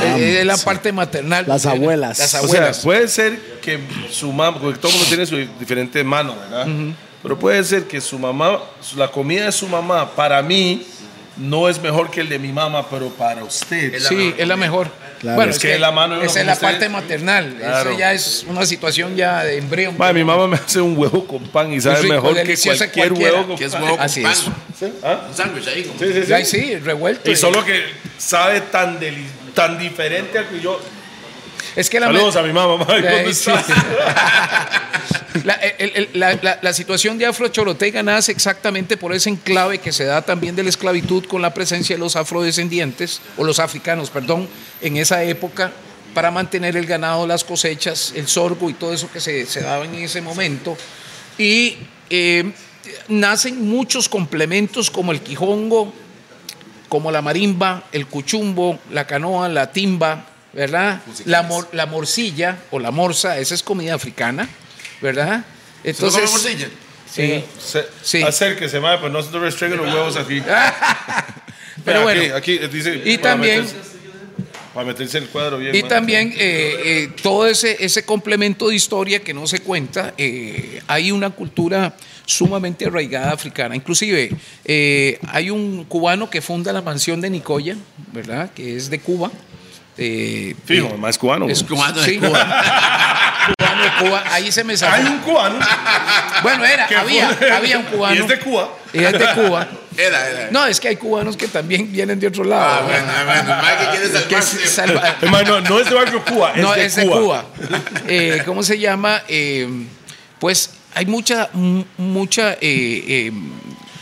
Eh, 0.00 0.36
es 0.40 0.46
la 0.46 0.56
parte 0.58 0.92
maternal. 0.92 1.44
Las 1.48 1.66
abuelas. 1.66 2.18
Las 2.18 2.28
O 2.28 2.30
sea, 2.30 2.40
abuelas. 2.40 2.78
puede 2.80 3.08
ser 3.08 3.38
que 3.62 3.78
su 4.10 4.32
mamá, 4.32 4.58
porque 4.60 4.78
todo 4.78 4.90
el 4.92 4.98
mundo 4.98 5.08
tiene 5.08 5.26
su 5.26 5.36
diferente 5.58 6.02
mano, 6.04 6.36
¿verdad? 6.36 6.66
Pero 7.22 7.38
puede 7.38 7.62
ser 7.64 7.84
que 7.88 8.00
su 8.00 8.18
mamá, 8.18 8.60
la 8.96 9.08
comida 9.10 9.46
de 9.46 9.52
su 9.52 9.66
mamá, 9.66 10.10
para 10.14 10.40
mí, 10.42 10.86
no 11.36 11.68
es 11.68 11.80
mejor 11.80 12.10
que 12.10 12.20
el 12.20 12.28
de 12.28 12.38
mi 12.38 12.52
mamá, 12.52 12.88
pero 12.88 13.08
para 13.10 13.42
usted. 13.44 13.94
Es 13.94 14.04
sí, 14.06 14.34
es 14.36 14.46
la 14.46 14.56
mejor. 14.56 14.88
Claro. 15.20 15.36
Bueno, 15.36 15.50
Es 15.50 15.56
es 15.56 15.62
que 15.62 15.68
que 15.72 15.78
la 15.78 15.90
mano 15.90 16.14
de 16.14 16.20
uno 16.20 16.30
esa 16.30 16.40
es 16.40 16.46
la 16.46 16.52
usted. 16.52 16.66
parte 16.66 16.88
maternal. 16.88 17.54
Claro. 17.58 17.90
Eso 17.90 17.98
ya 17.98 18.12
es 18.12 18.44
una 18.48 18.64
situación 18.66 19.16
ya 19.16 19.42
de 19.44 19.58
embrión. 19.58 19.96
Madre, 19.98 20.14
mi 20.14 20.24
mamá 20.24 20.46
me 20.46 20.56
hace 20.56 20.80
un 20.80 20.96
huevo 20.96 21.26
con 21.26 21.42
pan 21.48 21.72
y 21.72 21.80
sabe 21.80 22.02
rico, 22.02 22.14
mejor 22.14 22.34
que 22.34 22.38
deliciosa 22.40 22.78
cualquier 22.86 23.08
cualquiera. 23.08 23.32
huevo 23.34 23.46
con 23.48 23.58
que 23.58 23.64
es 23.64 23.72
pan. 23.72 23.82
huevo 23.82 23.96
con 23.96 24.04
Así 24.06 24.22
pan. 24.22 24.32
es. 24.32 24.44
¿Ah? 25.02 25.20
Un 25.28 25.34
sándwich 25.36 25.66
ahí. 25.68 25.82
como- 25.84 25.98
Sí, 25.98 26.06
sí, 26.12 26.20
sí. 26.22 26.28
Ya, 26.28 26.44
sí, 26.44 26.76
revuelto. 26.76 27.30
Y 27.30 27.36
solo 27.36 27.64
que 27.64 27.82
sabe 28.16 28.60
tan, 28.60 29.00
deli- 29.00 29.26
tan 29.54 29.78
diferente 29.78 30.38
al 30.38 30.48
que 30.48 30.60
yo. 30.60 30.80
Es 31.76 31.88
que 31.90 32.00
la 32.00 32.06
Saludos 32.06 32.36
a 32.36 32.42
mi 32.42 32.52
mamá, 32.52 32.84
¿cómo 32.84 32.94
Eh, 32.94 33.32
sí. 33.34 33.50
La, 35.44 35.54
el- 35.54 36.08
el- 36.12 36.58
la 36.62 36.72
situación 36.72 37.16
de 37.16 37.26
Afro 37.26 37.48
Chorotega 37.48 38.02
nace 38.02 38.32
exactamente 38.32 38.96
por 38.96 39.12
ese 39.14 39.30
enclave 39.30 39.78
que 39.78 39.92
se 39.92 40.04
da 40.04 40.20
también 40.22 40.56
de 40.56 40.62
la 40.64 40.68
esclavitud 40.68 41.24
con 41.26 41.42
la 41.42 41.54
presencia 41.54 41.94
de 41.94 42.00
los 42.00 42.16
afrodescendientes, 42.16 43.20
o 43.36 43.44
los 43.44 43.58
africanos, 43.60 44.10
perdón, 44.10 44.48
en 44.80 44.96
esa 44.96 45.22
época, 45.22 45.70
para 46.12 46.30
mantener 46.32 46.76
el 46.76 46.86
ganado, 46.86 47.26
las 47.26 47.44
cosechas, 47.44 48.12
el 48.16 48.26
sorgo 48.26 48.68
y 48.68 48.74
todo 48.74 48.92
eso 48.92 49.08
que 49.12 49.20
se, 49.20 49.46
se 49.46 49.60
daba 49.60 49.84
en 49.84 49.94
ese 49.94 50.20
momento. 50.20 50.76
Y 51.38 51.76
eh, 52.10 52.50
nacen 53.08 53.68
muchos 53.68 54.08
complementos 54.08 54.90
como 54.90 55.12
el 55.12 55.20
quijongo, 55.20 55.92
como 56.88 57.12
la 57.12 57.22
marimba, 57.22 57.84
el 57.92 58.06
cuchumbo, 58.06 58.78
la 58.90 59.06
canoa, 59.06 59.48
la 59.48 59.70
timba, 59.70 60.26
¿verdad? 60.52 61.00
La, 61.24 61.42
mor- 61.42 61.68
la 61.72 61.86
morcilla 61.86 62.56
o 62.70 62.78
la 62.78 62.90
morsa, 62.90 63.38
esa 63.38 63.54
es 63.54 63.62
comida 63.62 63.94
africana, 63.94 64.48
¿verdad? 65.02 65.44
¿Se 65.82 65.90
Entonces, 65.90 66.30
morcilla? 66.30 66.68
sí. 67.10 67.44
Se- 67.60 67.86
Sí. 68.02 68.22
Acérquese, 68.22 68.80
madre, 68.80 68.98
pero 69.02 69.12
no 69.12 69.22
se 69.22 69.30
te 69.30 69.38
restringen 69.38 69.76
los 69.78 69.86
huevos 69.94 70.16
aquí. 70.16 70.42
Pero 71.84 72.02
bueno, 72.02 72.34
Aquí, 72.36 72.58
aquí 72.58 72.76
dice. 72.76 73.00
Y 73.04 73.18
para 73.18 73.34
también- 73.34 73.64
meterse- 73.64 73.88
para 74.74 74.86
meterse 74.86 75.18
el 75.18 75.28
cuadro 75.28 75.58
bien. 75.58 75.74
y 75.74 75.78
madre. 75.78 75.88
también 75.94 76.32
eh, 76.36 76.76
eh, 76.84 77.10
todo 77.22 77.46
ese, 77.48 77.76
ese 77.84 78.04
complemento 78.04 78.68
de 78.68 78.76
historia 78.76 79.20
que 79.24 79.34
no 79.34 79.46
se 79.46 79.60
cuenta, 79.60 80.14
eh, 80.18 80.80
hay 80.86 81.10
una 81.10 81.30
cultura 81.30 81.96
sumamente 82.26 82.86
arraigada 82.86 83.32
africana. 83.32 83.74
Inclusive 83.74 84.30
eh, 84.64 85.18
hay 85.28 85.50
un 85.50 85.84
cubano 85.84 86.28
que 86.30 86.42
funda 86.42 86.72
la 86.72 86.82
mansión 86.82 87.20
de 87.20 87.30
Nicoya, 87.30 87.76
¿verdad? 88.12 88.50
Que 88.52 88.76
es 88.76 88.90
de 88.90 89.00
Cuba. 89.00 89.30
Eh, 89.98 90.54
Fijo, 90.64 90.88
eh, 90.88 90.96
más 90.96 91.18
cubano. 91.18 91.48
es. 91.48 91.62
Cubano 91.64 92.02
sí. 92.02 92.18
Cuba. 92.18 92.30
cubano 93.58 93.82
de 93.82 93.90
Cuba. 94.04 94.22
Ahí 94.30 94.52
se 94.52 94.62
me 94.64 94.76
salió. 94.76 94.94
Hay 95.06 95.12
un 95.12 95.18
cubano. 95.18 95.58
Bueno, 96.42 96.64
era, 96.64 96.86
había, 97.00 97.28
fue- 97.30 97.50
había 97.50 97.78
un 97.78 97.84
cubano. 97.84 98.14
Y 98.14 98.18
es 98.18 98.28
de 98.28 98.38
Cuba. 98.38 98.68
Y 98.92 98.98
es 99.04 99.12
de 99.12 99.26
Cuba. 99.34 99.68
Era, 99.96 100.28
era. 100.28 100.48
No, 100.52 100.64
es 100.66 100.78
que 100.78 100.86
hay 100.88 100.96
cubanos 100.96 101.36
que 101.36 101.48
también 101.48 101.90
vienen 101.90 102.20
de 102.20 102.28
otro 102.28 102.44
lado. 102.44 102.64
Ah, 102.64 102.82
bueno, 102.86 103.04
bueno. 105.30 105.60
no 105.62 105.80
es 105.80 105.88
de 105.88 105.94
barrio 105.94 106.24
Cuba, 106.24 106.52
es 106.54 106.62
no, 106.62 106.72
de 106.72 106.84
es 106.86 106.94
de 106.96 107.02
Cuba. 107.06 107.18
Cuba. 107.20 107.44
Eh, 108.06 108.42
¿Cómo 108.46 108.62
se 108.62 108.78
llama? 108.78 109.22
Eh, 109.26 109.68
pues 110.38 110.70
hay 110.94 111.06
mucha, 111.06 111.48
mu- 111.52 111.84
mucha 111.96 112.52
eh, 112.52 112.58
eh, 112.60 113.32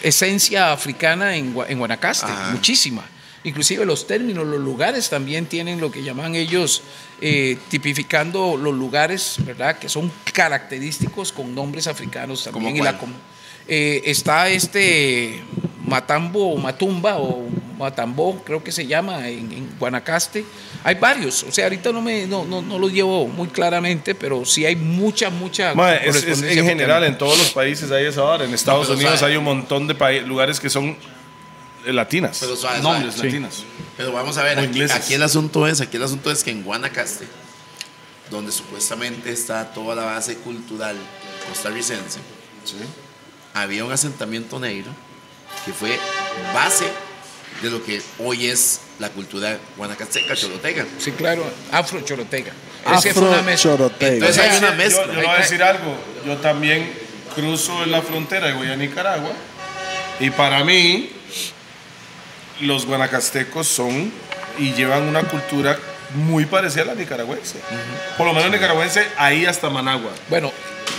esencia 0.03 0.71
africana 0.73 1.35
en, 1.35 1.55
Gua- 1.55 1.65
en 1.69 1.79
Guanacaste, 1.79 2.27
Ajá. 2.31 2.51
muchísima. 2.53 3.03
Inclusive 3.47 3.85
los 3.87 4.07
términos, 4.07 4.45
los 4.47 4.61
lugares 4.61 5.09
también 5.09 5.47
tienen 5.47 5.81
lo 5.81 5.91
que 5.91 6.03
llaman 6.03 6.35
ellos, 6.35 6.83
eh, 7.21 7.57
tipificando 7.69 8.57
los 8.57 8.75
lugares, 8.75 9.37
¿verdad? 9.45 9.79
Que 9.79 9.89
son 9.89 10.11
característicos 10.33 11.31
con 11.33 11.55
nombres 11.55 11.87
africanos 11.87 12.43
también. 12.45 12.65
¿Cómo 12.77 12.83
Y 12.83 12.85
la 12.85 12.99
eh, 13.69 14.03
está 14.05 14.49
este 14.49 15.43
Matambo 15.87 16.53
o 16.55 16.57
Matumba 16.57 17.19
o 17.19 17.45
Matambó, 17.79 18.43
creo 18.45 18.65
que 18.65 18.73
se 18.73 18.87
llama 18.87 19.29
en, 19.29 19.53
en 19.53 19.69
Guanacaste. 19.79 20.45
Hay 20.83 20.95
varios, 20.97 21.43
o 21.43 21.53
sea, 21.53 21.67
ahorita 21.67 21.93
no, 21.93 22.01
me, 22.03 22.27
no, 22.27 22.45
no, 22.45 22.63
no 22.63 22.79
los 22.79 22.93
llevo 22.93 23.27
muy 23.29 23.49
claramente, 23.49 24.15
pero 24.15 24.45
sí 24.45 24.65
hay 24.65 24.75
mucha, 24.77 25.31
mucha. 25.31 25.75
Mae, 25.75 25.97
es- 25.97 26.17
es 26.17 26.23
correspondencia 26.25 26.61
en 26.63 26.67
general, 26.69 27.05
en 27.05 27.19
todos 27.19 27.39
los 27.39 27.51
países 27.51 27.91
hay 27.91 28.07
esa 28.07 28.23
hora. 28.25 28.45
En 28.45 28.55
Estados 28.55 28.89
Unidos 28.89 29.23
hay 29.23 29.37
un 29.37 29.45
montón 29.45 29.87
de 29.87 29.95
lugares 30.23 30.59
que 30.59 30.71
son 30.71 30.97
latinas. 31.93 32.39
Pero 32.41 32.57
suave, 32.57 32.81
Nombres 32.81 33.15
suave. 33.15 33.29
latinas. 33.31 33.63
Pero 33.97 34.13
vamos 34.13 34.37
a 34.39 34.43
ver, 34.43 34.59
aquí, 34.59 34.83
aquí 34.83 35.15
el 35.15 35.23
asunto 35.23 35.67
es, 35.67 35.81
aquí 35.81 35.97
el 35.97 36.03
asunto 36.03 36.31
es 36.31 36.43
que 36.45 36.51
en 36.51 36.63
Guanacaste, 36.63 37.27
donde 38.31 38.53
supuestamente 38.53 39.31
está 39.31 39.73
toda 39.73 39.95
la 39.95 40.05
base 40.05 40.37
cultural 40.37 40.97
costarricense, 41.49 42.21
había 43.55 43.85
un 43.85 43.93
asentamiento 43.93 44.59
negro 44.59 44.91
que 45.65 45.73
fue 45.73 45.99
base 46.53 46.85
de 47.63 47.71
lo 47.71 47.83
que 47.83 48.03
hoy 48.19 48.47
es 48.49 48.81
la 48.99 49.09
cultura 49.11 49.59
guanacasteca, 49.77 50.35
choloteca. 50.37 50.85
Sí, 50.99 51.13
claro, 51.13 51.45
Afro 51.73 52.01
Chorotega. 52.03 52.53
Ese 52.99 53.15
fue 53.15 53.23
una 53.29 53.43
mezcla. 53.43 53.73
Afro-chorotega. 53.73 54.15
Entonces 54.15 54.39
hay 54.39 54.59
una 54.59 54.71
Yo- 54.71 54.77
mezcla. 54.77 55.07
Yo, 55.07 55.13
le 55.13 55.23
voy 55.27 55.37
a 55.37 55.39
decir 55.39 55.63
algo. 55.63 55.97
Yo 56.27 56.37
también 56.37 56.93
cruzo 57.35 57.83
en 57.83 57.91
la 57.93 58.03
frontera 58.03 58.49
de 58.49 58.53
Guayana, 58.55 58.77
Nicaragua. 58.77 59.33
Y 60.21 60.31
para 60.31 60.63
mí, 60.65 61.11
los 62.61 62.87
guanacastecos 62.87 63.67
son 63.69 64.13
y 64.59 64.73
llevan 64.73 65.03
una 65.03 65.23
cultura 65.25 65.79
muy 66.15 66.47
parecida 66.47 66.83
a 66.83 66.87
la 66.87 66.95
nicaragüense. 66.95 67.59
Por 68.17 68.27
lo 68.27 68.33
menos 68.33 68.51
nicaragüense, 68.51 69.05
ahí 69.19 69.45
hasta 69.45 69.69
Managua. 69.71 70.11
Bueno, 70.29 70.53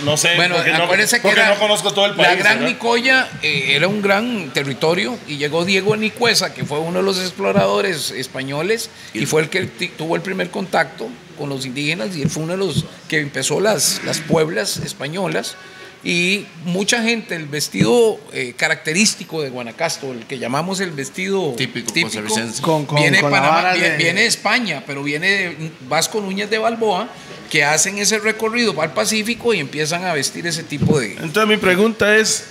No 0.04 0.16
sé, 0.16 0.36
Bueno, 0.36 0.54
porque, 0.56 0.70
no, 0.70 0.84
acuérdense 0.84 1.16
que 1.16 1.22
porque 1.22 1.40
era- 1.40 1.48
no 1.54 1.58
conozco 1.58 1.92
todo 1.92 2.06
el 2.06 2.14
país. 2.14 2.28
La 2.28 2.34
Gran 2.36 2.58
¿verdad? 2.58 2.68
Nicoya 2.68 3.28
eh, 3.42 3.74
era 3.74 3.88
un 3.88 4.00
gran 4.02 4.50
territorio 4.52 5.18
y 5.26 5.38
llegó 5.38 5.64
Diego 5.64 5.96
Nicuesa, 5.96 6.52
que 6.54 6.64
fue 6.64 6.78
uno 6.78 6.98
de 6.98 7.04
los 7.04 7.18
exploradores 7.18 8.10
españoles 8.12 8.90
y 9.14 9.26
fue 9.26 9.42
el 9.42 9.48
que 9.48 9.64
tuvo 9.96 10.14
el 10.14 10.22
primer 10.22 10.50
contacto 10.50 11.08
con 11.36 11.48
los 11.48 11.64
indígenas 11.66 12.14
y 12.14 12.22
él 12.22 12.30
fue 12.30 12.44
uno 12.44 12.52
de 12.52 12.58
los 12.58 12.84
que 13.08 13.18
empezó 13.18 13.60
las, 13.60 14.02
las 14.04 14.20
pueblas 14.20 14.76
españolas. 14.76 15.56
Y 16.04 16.46
mucha 16.64 17.02
gente, 17.02 17.34
el 17.34 17.46
vestido 17.46 18.20
eh, 18.32 18.54
característico 18.56 19.42
de 19.42 19.50
Guanacasto, 19.50 20.12
el 20.12 20.26
que 20.26 20.38
llamamos 20.38 20.78
el 20.80 20.92
vestido 20.92 21.54
Típico 21.56 21.92
costarricense. 22.02 22.62
Con- 22.62 22.86
con- 22.86 23.00
viene, 23.00 23.20
con 23.20 23.30
Panamá- 23.32 23.72
de- 23.74 23.96
viene 23.96 24.20
de 24.22 24.26
España, 24.28 24.84
pero 24.86 25.02
viene 25.02 25.28
de 25.28 25.70
Vasco 25.88 26.20
Núñez 26.20 26.48
de 26.50 26.58
Balboa, 26.58 27.08
que 27.50 27.64
hacen 27.64 27.98
ese 27.98 28.18
recorrido 28.20 28.74
para 28.74 28.88
el 28.88 28.94
Pacífico 28.94 29.52
y 29.52 29.58
empiezan 29.58 30.04
a 30.04 30.12
vestir 30.12 30.46
ese 30.46 30.62
tipo 30.62 31.00
de... 31.00 31.14
Entonces 31.14 31.46
mi 31.48 31.56
pregunta 31.56 32.16
es, 32.16 32.44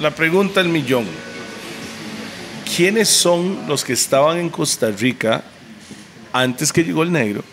la 0.00 0.10
pregunta 0.14 0.62
del 0.62 0.70
millón. 0.70 1.06
¿Quiénes 2.76 3.08
son 3.08 3.66
los 3.68 3.84
que 3.84 3.92
estaban 3.92 4.38
en 4.38 4.48
Costa 4.50 4.90
Rica 4.90 5.42
antes 6.32 6.72
que 6.72 6.82
llegó 6.84 7.02
el 7.02 7.12
negro? 7.12 7.44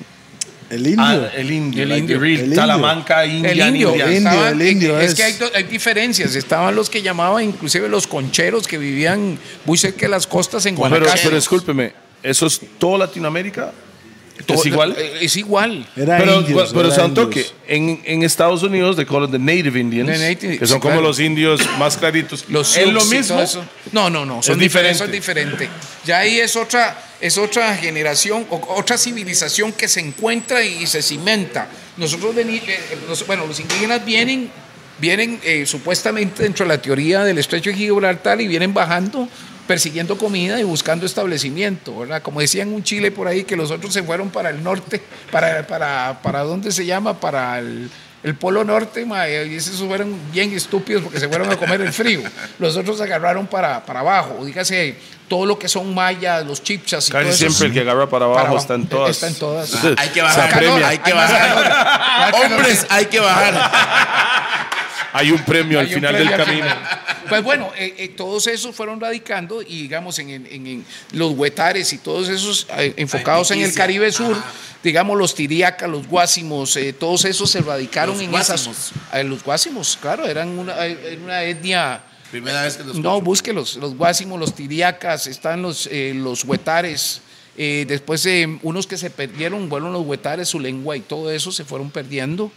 El 0.69 0.85
indio. 0.87 1.03
Ah, 1.03 1.29
el 1.35 1.51
indio. 1.51 1.83
El 1.83 1.97
indio. 1.97 2.19
real 2.19 2.33
El 2.35 2.43
indio. 2.45 2.55
Talamanca, 2.55 3.25
indio, 3.25 3.49
India. 3.49 3.65
El 3.67 3.75
indio, 3.75 3.95
estaban- 4.05 4.61
el 4.61 4.67
indio 4.67 4.99
es, 4.99 5.09
es- 5.11 5.15
que 5.15 5.23
hay, 5.23 5.35
hay 5.55 5.63
diferencias. 5.63 6.35
Estaban 6.35 6.75
los 6.75 6.89
que 6.89 7.01
llamaban, 7.01 7.43
inclusive 7.43 7.89
los 7.89 8.05
concheros 8.07 8.67
que 8.67 8.77
vivían 8.77 9.37
muy 9.65 9.77
cerca 9.77 10.01
de 10.01 10.09
las 10.09 10.27
costas 10.27 10.65
en 10.67 10.75
Pero, 10.75 10.89
Guanacaste. 10.89 11.21
pero 11.23 11.35
discúlpeme, 11.35 11.93
¿eso 12.21 12.45
es 12.45 12.61
toda 12.77 12.99
Latinoamérica? 12.99 13.71
Todo- 14.45 14.57
¿Es 14.59 14.65
igual? 14.67 14.95
eh, 14.97 15.17
Es 15.21 15.35
igual. 15.35 15.85
Era 15.97 16.17
pero 16.17 16.39
indios, 16.39 16.71
pero 16.73 16.85
era 16.87 16.95
Santoque, 16.95 17.39
indios. 17.41 17.55
en, 17.67 18.01
en 18.05 18.23
Estados 18.23 18.63
Unidos 18.63 18.95
they 18.95 19.05
call 19.05 19.25
it 19.25 19.31
the 19.31 19.37
Native 19.39 19.77
Indians, 19.77 20.09
The 20.09 20.17
native- 20.35 20.59
que 20.59 20.65
son 20.67 20.77
sí, 20.77 20.81
como 20.81 20.93
claro. 20.93 21.07
los 21.07 21.19
indios 21.19 21.59
más 21.77 21.97
claritos. 21.97 22.45
Los 22.47 22.77
¿Es 22.77 22.87
lo 22.87 23.03
mismo? 23.05 23.41
eso. 23.41 23.65
No, 23.91 24.09
no, 24.09 24.25
no. 24.25 24.41
Son 24.41 24.53
Es 24.53 24.59
diferentes. 24.59 24.99
diferente. 25.11 25.55
Son 25.57 25.65
diferente. 25.65 25.69
Ya 26.05 26.19
ahí 26.19 26.39
es 26.39 26.55
otra, 26.55 26.97
es 27.21 27.37
otra 27.37 27.75
generación, 27.75 28.45
otra 28.49 28.97
civilización 28.97 29.73
que 29.73 29.87
se 29.87 29.99
encuentra 29.99 30.63
y, 30.63 30.87
se 30.87 31.01
cimenta. 31.01 31.67
Nosotros, 31.97 32.35
eh, 32.37 32.79
los- 33.07 33.25
bueno, 33.27 33.45
los 33.45 33.59
indígenas 33.59 34.03
vienen, 34.05 34.49
vienen 34.99 35.39
eh, 35.43 35.65
supuestamente 35.65 36.43
dentro 36.43 36.65
de 36.65 36.69
la 36.75 36.81
teoría 36.81 37.23
del 37.23 37.37
estrecho 37.37 37.69
de 37.69 37.75
Gibraltar 37.75 38.39
y 38.41 38.47
vienen 38.47 38.73
bajando 38.73 39.27
persiguiendo 39.67 40.17
comida 40.17 40.59
y 40.59 40.63
buscando 40.63 41.05
establecimiento, 41.05 41.99
¿verdad? 41.99 42.23
Como 42.23 42.39
decían 42.41 42.73
un 42.73 42.83
Chile 42.83 43.11
por 43.11 43.27
ahí, 43.27 43.43
que 43.43 43.55
los 43.55 43.69
otros 43.69 43.93
se 43.93 44.01
fueron 44.01 44.31
para 44.31 44.49
el 44.49 44.63
norte, 44.63 44.99
para, 45.31 45.67
para, 45.67 46.19
para 46.23 46.39
¿dónde 46.41 46.71
se 46.71 46.87
llama? 46.87 47.19
Para 47.19 47.59
el, 47.59 47.87
el 48.23 48.35
Polo 48.35 48.63
Norte, 48.63 49.05
ma, 49.05 49.27
y 49.29 49.55
esos 49.55 49.77
fueron 49.87 50.13
bien 50.31 50.53
estúpidos 50.53 51.03
porque 51.03 51.19
se 51.19 51.29
fueron 51.29 51.49
a 51.51 51.55
comer 51.57 51.81
el 51.81 51.93
frío. 51.93 52.21
Los 52.59 52.75
otros 52.75 52.97
se 52.97 53.03
agarraron 53.03 53.47
para, 53.47 53.85
para 53.85 54.01
abajo, 54.01 54.43
dígase, 54.45 54.97
todo 55.29 55.45
lo 55.45 55.57
que 55.57 55.69
son 55.69 55.93
mayas, 55.93 56.45
los 56.45 56.61
chipchas 56.61 57.07
y 57.07 57.11
Casi 57.11 57.23
todo 57.23 57.33
eso. 57.33 57.37
siempre 57.37 57.67
el 57.67 57.73
que 57.73 57.79
agarra 57.81 58.09
para 58.09 58.25
abajo 58.25 58.47
Para 58.47 58.59
está 58.59 58.75
en 58.75 58.87
todas. 58.87 59.11
Está 59.11 59.27
en 59.27 59.35
todas. 59.35 59.75
Ah, 59.75 59.95
hay 59.97 60.09
que 60.09 60.21
bajar, 60.21 60.63
hay 60.83 60.97
que 60.97 61.13
bajar. 61.13 62.33
Hombres, 62.33 62.87
hay 62.89 63.05
que 63.05 63.19
bajar. 63.19 64.69
Hay 65.13 65.31
un 65.31 65.43
premio 65.43 65.79
al 65.79 65.87
un 65.87 65.93
final 65.93 66.13
premio 66.15 66.29
del 66.31 66.45
camino. 66.45 66.63
final. 66.65 67.01
Pues 67.29 67.43
bueno, 67.43 67.71
eh, 67.77 67.95
eh, 67.97 68.07
todos 68.09 68.47
esos 68.47 68.75
fueron 68.75 68.99
radicando 68.99 69.61
y 69.61 69.83
digamos 69.83 70.17
en, 70.19 70.29
en- 70.29 70.47
en 70.67 70.85
los 71.13 71.31
huetares 71.33 71.91
y 71.93 71.97
todos 71.99 72.29
esos 72.29 72.67
eh, 72.77 72.93
enfocados 72.97 73.51
en 73.51 73.61
el. 73.61 73.73
Caribe 73.73 74.11
Sur, 74.11 74.33
Ajá. 74.35 74.45
digamos 74.83 75.17
los 75.17 75.35
tiriacas, 75.35 75.89
los 75.89 76.07
guásimos, 76.07 76.75
eh, 76.75 76.91
todos 76.93 77.25
esos 77.25 77.49
se 77.49 77.61
radicaron 77.61 78.15
Los 78.15 78.23
en 78.23 78.31
guásimos. 78.31 78.67
esas... 78.67 78.91
eh, 79.13 79.23
los 79.23 79.43
guásimos, 79.43 79.97
claro, 80.01 80.25
eran 80.27 80.49
una, 80.57 80.85
eh, 80.85 81.19
una 81.23 81.43
etnia... 81.43 82.03
Primera 82.31 82.61
vez 82.61 82.77
que 82.77 82.83
los 82.83 82.97
No, 82.99 83.19
búsquelos, 83.21 83.75
los 83.77 83.95
guásimos, 83.95 84.39
los 84.39 84.53
tiriacas, 84.53 85.25
están 85.25 85.63
los, 85.63 85.87
eh, 85.91 86.13
los 86.15 86.43
huetares. 86.43 87.21
eh, 87.57 87.85
después 87.87 88.23
eh, 88.27 88.47
unos 88.61 88.85
que 88.85 88.97
se 88.97 89.09
perdieron, 89.09 89.67
fueron 89.67 89.91
los 89.93 90.05
huetares, 90.05 90.47
su 90.47 90.59
lengua 90.59 90.95
y 90.95 90.99
todo 91.01 91.31
eso 91.31 91.51
se 91.51 91.65
fueron 91.65 91.89
perdiendo. 91.89 92.51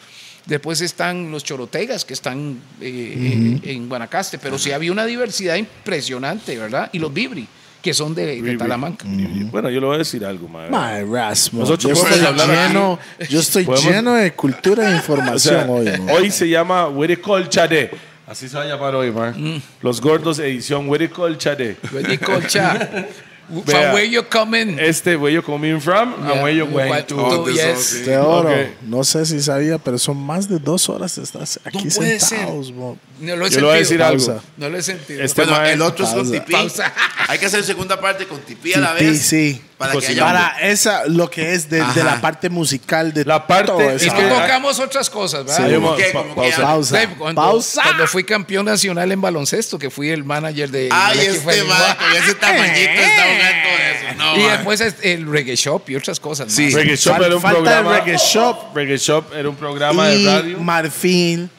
Después 0.46 0.80
están 0.80 1.30
los 1.30 1.44
chorotegas 1.44 2.04
que 2.04 2.14
están 2.14 2.58
eh, 2.80 3.60
en 3.62 3.88
Guanacaste, 3.88 4.38
pero 4.38 4.58
sí 4.58 4.72
había 4.72 4.90
una 4.90 5.06
diversidad 5.06 5.54
impresionante, 5.56 6.58
¿verdad? 6.58 6.90
Y 6.92 6.98
los 6.98 7.12
vibri, 7.12 7.46
que 7.80 7.94
son 7.94 8.14
de, 8.14 8.42
de. 8.42 8.56
Talamanca. 8.56 9.04
Bueno, 9.50 9.70
yo 9.70 9.80
le 9.80 9.86
voy 9.86 9.94
a 9.94 9.98
decir 9.98 10.24
algo, 10.24 10.48
madre. 10.48 10.70
My 10.70 11.08
Rasmus. 11.12 11.60
Nosotros 11.60 11.96
yo 11.96 12.04
estoy 12.04 12.46
lleno, 12.46 12.98
yo 13.28 13.40
estoy 13.40 13.66
lleno 13.84 14.14
de 14.14 14.32
cultura 14.32 14.90
e 14.90 14.92
O 14.94 14.96
información 14.96 15.54
sea, 15.54 15.70
hoy. 15.70 15.84
man. 15.84 16.10
hoy 16.10 16.30
se 16.30 16.48
llama 16.48 16.88
Huericolchade. 16.88 17.90
Así 18.26 18.48
se 18.48 18.56
va 18.56 18.62
a 18.62 18.66
llamar 18.66 18.94
hoy, 18.94 19.10
man. 19.10 19.62
Los 19.80 20.00
gordos 20.00 20.38
edición 20.38 20.88
Huericolchade. 20.88 21.76
Ready, 21.92 22.18
Colcha. 22.18 23.06
Vea. 23.48 23.62
From 23.64 23.92
where 23.94 24.04
you 24.08 24.22
coming? 24.22 24.78
Este, 24.78 25.16
where 25.16 25.32
you 25.34 25.42
coming 25.42 25.80
from, 25.80 26.14
and 26.14 26.42
where 26.42 26.52
you 26.56 26.64
going 26.66 26.88
What- 26.88 27.06
to. 27.08 27.16
Oh, 27.18 27.48
yes. 27.48 28.04
De 28.06 28.16
oro. 28.16 28.50
No 28.82 29.04
sé 29.04 29.26
si 29.26 29.40
sabía, 29.40 29.78
pero 29.78 29.98
son 29.98 30.16
más 30.16 30.48
de 30.48 30.58
dos 30.58 30.88
horas 30.88 31.16
de 31.16 31.22
estar 31.24 31.42
aquí 31.64 31.84
No 31.84 31.90
puede 31.94 32.18
sentados. 32.20 32.72
No 32.72 33.36
lo 33.36 33.46
he 33.46 33.50
Yo 33.50 33.56
le 33.60 33.62
voy 33.66 33.74
a 33.74 33.78
decir 33.78 33.98
sentido. 34.00 34.06
algo. 34.32 34.42
No 34.56 34.68
lo 34.68 34.78
he 34.78 34.82
sentido. 34.82 35.22
Este 35.22 35.44
Bueno, 35.44 35.64
el 35.64 35.82
otro 35.82 36.04
es 36.06 36.12
con 36.12 36.30
tipí. 36.30 36.52
Pausa. 36.52 36.92
Hay 37.28 37.38
que 37.38 37.46
hacer 37.46 37.62
segunda 37.64 38.00
parte 38.00 38.26
con 38.26 38.40
tipí 38.40 38.72
a 38.74 38.78
la 38.80 38.92
vez. 38.94 39.20
sí. 39.20 39.60
Para 39.88 40.00
que 40.00 40.06
haya 40.06 40.24
Para 40.24 40.56
esa, 40.60 41.06
lo 41.06 41.30
que 41.30 41.52
es 41.54 41.68
de, 41.68 41.82
de 41.94 42.04
la 42.04 42.20
parte 42.20 42.48
musical 42.48 43.12
de 43.12 43.24
La 43.24 43.46
parte- 43.46 43.66
todo 43.66 43.90
es 43.90 44.02
Y 44.02 44.06
eso. 44.06 44.16
que- 44.16 44.22
no 44.22 44.34
tocamos 44.40 44.78
otras 44.80 45.10
cosas, 45.10 45.44
¿verdad? 45.44 45.56
Sí. 45.56 46.12
Pa- 46.12 46.22
¿Cómo 46.22 46.34
pausa. 46.34 46.56
qué? 46.56 46.62
Pausa. 46.62 47.08
Cuando, 47.18 47.40
Pausa. 47.42 47.82
cuando 47.82 48.06
fui 48.06 48.24
campeón 48.24 48.66
nacional 48.66 49.10
en 49.12 49.20
baloncesto, 49.20 49.78
que 49.78 49.90
fui 49.90 50.10
el 50.10 50.24
manager 50.24 50.70
de. 50.70 50.88
Ay, 50.90 51.18
este 51.20 51.64
man 51.64 51.96
con 51.96 52.22
ese 52.22 52.34
tamañito 52.34 52.90
está 52.90 53.22
jugando 53.22 53.68
eso. 53.68 54.16
No, 54.16 54.36
Y 54.36 54.40
man. 54.40 54.50
después 54.52 54.80
es 54.80 54.94
el 55.02 55.26
reggae 55.30 55.56
shop 55.56 55.82
y 55.88 55.96
otras 55.96 56.20
cosas. 56.20 56.52
Sí. 56.52 56.64
más. 56.66 56.74
Reggae 56.74 56.96
Shop 56.96 57.16
Fal- 57.16 57.26
era 57.26 57.36
un 57.36 57.42
programa. 57.42 57.98
Reggae 58.00 58.16
Shop. 58.18 58.56
Reggae 58.74 58.96
Shop 58.98 59.24
era 59.34 59.48
un 59.48 59.56
programa 59.56 60.10
y 60.12 60.24
de 60.24 60.30
radio. 60.40 60.58
Marfil. 60.60 61.50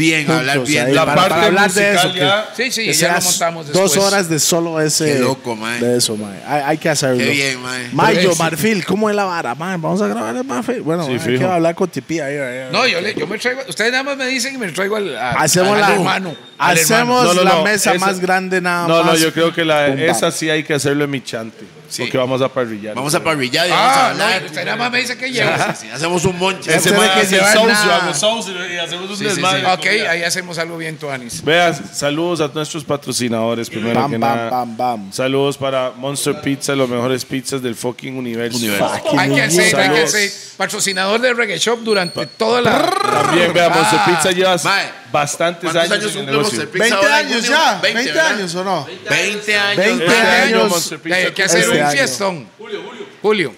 Bien, 0.00 0.20
juntos 0.26 0.40
hablar 0.40 0.60
bien. 0.64 0.86
ahí 0.86 0.92
La 0.94 1.04
para, 1.04 1.14
parte 1.16 1.30
para 1.34 1.46
hablar 1.46 1.70
de 1.72 1.94
eso. 1.94 2.12
que- 2.12 2.18
ya- 2.18 2.48
Sí, 2.56 2.70
sí, 2.72 2.84
que 2.86 2.92
ya 2.92 3.14
lo 3.16 3.22
montamos 3.22 3.66
Dos 3.68 3.74
después. 3.92 3.96
horas 4.12 4.28
de 4.28 4.38
solo 4.40 4.80
ese. 4.80 5.04
Qué 5.14 5.18
loco, 5.20 5.54
mae. 5.54 5.78
De 5.80 5.96
eso, 5.98 6.16
mae. 6.16 6.40
Hay, 6.46 6.62
hay 6.66 6.78
que 6.78 6.88
hacerlo. 6.88 7.18
Qué 7.18 7.30
bien, 7.30 7.60
mae. 7.62 7.88
Mayo, 7.92 8.16
Pero 8.20 8.32
es- 8.32 8.38
Marfil, 8.38 8.84
¿cómo 8.84 9.08
es 9.10 9.16
la 9.16 9.24
vara? 9.24 9.54
Mae, 9.54 9.76
vamos 9.76 10.00
a 10.02 10.08
grabar 10.08 10.34
el 10.36 10.44
Marfil. 10.44 10.80
Bueno, 10.82 11.04
Sí, 11.06 11.12
hay 11.12 11.18
fijo. 11.18 11.38
que 11.38 11.44
hablar 11.44 11.74
con 11.74 11.88
Tipi 11.88 12.20
ahí. 12.20 12.36
ahí, 12.36 12.58
ahí. 12.58 12.68
No, 12.72 12.86
yo, 12.86 13.00
le, 13.00 13.14
yo 13.14 13.26
me 13.26 13.38
traigo. 13.38 13.60
Ustedes 13.68 13.92
nada 13.92 14.02
más 14.04 14.16
me 14.16 14.26
dicen 14.26 14.54
y 14.54 14.58
me 14.58 14.68
traigo 14.72 14.96
al, 14.96 15.16
al- 15.16 15.36
Hacemos 15.38 15.74
al 15.74 15.80
la 15.80 15.94
hermano. 15.94 16.34
al 16.58 16.76
Hacemos 16.78 17.24
No, 17.24 17.34
no, 17.34 17.44
la 17.44 17.50
no, 17.56 17.62
mesa 17.64 17.94
esa- 17.94 18.04
más 18.06 18.20
grande 18.20 18.60
nada 18.60 18.88
No, 18.88 19.02
más. 19.04 19.06
no, 19.14 19.16
yo 19.18 19.32
creo 19.32 19.52
que 19.52 19.64
la, 19.64 19.88
esa 19.88 20.30
sí 20.32 20.48
hay 20.50 20.64
que 20.64 20.74
hacerlo 20.74 21.04
en 21.04 21.10
mi 21.10 21.22
chante. 21.22 21.64
Sí. 21.90 22.02
Porque 22.02 22.16
vamos 22.18 22.40
a 22.40 22.48
parrillar. 22.48 22.94
Vamos 22.94 23.14
a 23.14 23.22
parrillar 23.22 23.66
y 23.66 23.70
vamos 23.70 23.86
a 23.96 24.10
Ah, 24.10 24.14
no, 24.16 24.24
hablar. 24.24 24.44
usted 24.46 24.64
nada 24.64 24.76
más 24.76 24.90
me 24.92 24.98
dice 25.00 25.18
que 25.18 25.30
llevo. 25.30 25.50
Sí, 25.56 25.62
sí, 25.70 25.76
sí. 25.86 25.90
Hacemos 25.90 26.24
un 26.24 26.38
monche. 26.38 26.74
Ese 26.74 26.92
man 26.92 27.10
que 27.14 27.20
hace 27.20 27.22
el 27.22 27.30
llevar 27.40 27.52
sauce, 27.52 27.72
nada. 27.72 27.84
yo 27.86 27.92
hago 27.92 28.14
sauce 28.14 28.50
y 28.72 28.78
hacemos 28.78 29.10
un 29.10 29.16
Sí, 29.16 29.24
sí, 29.24 29.30
sí. 29.30 29.36
desmadre. 29.36 29.66
Ok, 29.66 29.86
ahí 30.08 30.22
hacemos 30.22 30.56
algo 30.58 30.76
bien, 30.78 30.96
Tuanis. 30.96 31.44
Vean, 31.44 31.74
saludos 31.94 32.40
a 32.40 32.48
nuestros 32.54 32.84
patrocinadores, 32.84 33.68
primero 33.68 34.00
Bam, 34.00 34.10
que 34.10 34.18
bam, 34.18 34.36
nada. 34.36 34.50
bam, 34.50 34.76
bam. 34.76 35.12
Saludos 35.12 35.58
para 35.58 35.90
Monster 35.96 36.40
Pizza, 36.40 36.74
los 36.74 36.88
mejores 36.88 37.24
pizzas 37.24 37.60
del 37.60 37.74
fucking 37.74 38.16
universo. 38.16 38.56
Universo. 38.58 38.88
Fucking 38.88 39.18
Hay 39.18 39.30
que 39.34 39.50
ser, 39.50 39.76
hay 39.80 39.90
que 39.90 40.06
ser 40.06 40.30
patrocinador 40.56 41.20
de 41.20 41.34
Reggae 41.34 41.58
Shop 41.58 41.80
durante 41.80 42.24
toda 42.26 42.60
la. 42.60 42.82
También, 42.88 43.52
vean, 43.52 43.72
Monster 43.72 43.98
Ah. 44.00 44.06
Pizza 44.06 44.30
lleva 44.30 44.56
Mae, 44.62 44.84
bastantes 45.12 45.70
¿Cuántos 45.70 45.82
años, 45.90 46.04
años 46.04 46.12
en 46.14 46.20
el 46.20 46.26
negocio. 46.26 46.42
Monster 46.58 46.68
Pizza 46.70 46.84
20 46.84 46.96
ahora 46.96 47.20
en 47.20 47.26
años 47.26 47.46
ya. 47.48 47.78
20, 47.82 47.94
20 47.94 48.12
¿verdad? 48.12 48.26
años 48.34 48.54
o 48.54 48.64
no? 48.64 48.86
20 49.08 49.56
años. 49.58 49.76
20 49.76 50.04
Este 50.06 50.18
mae. 50.22 50.30
año 50.42 50.56
años. 50.58 50.70
Monster 50.70 50.98
Pizza 51.00 51.16
Hay 51.16 51.32
que 51.32 51.42
hacer 51.42 51.60
Este 51.60 51.70
un 51.72 51.82
año. 51.82 51.90
fiestón. 51.92 52.48
Julio, 52.58 52.82
Julio. 52.86 53.06
Julio. 53.22 53.54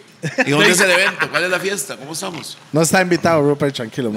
¿Y 0.47 0.51
dónde 0.53 0.70
es 0.70 0.81
el 0.81 0.91
evento? 0.93 1.29
¿Cuál 1.31 1.45
es 1.45 1.51
la 1.51 1.59
fiesta? 1.59 1.97
¿Cómo 1.97 2.12
estamos? 2.12 2.57
No 2.70 2.81
está 2.83 3.03
invitado, 3.03 3.43
Rupert, 3.43 3.74
tranquilo. 3.74 4.12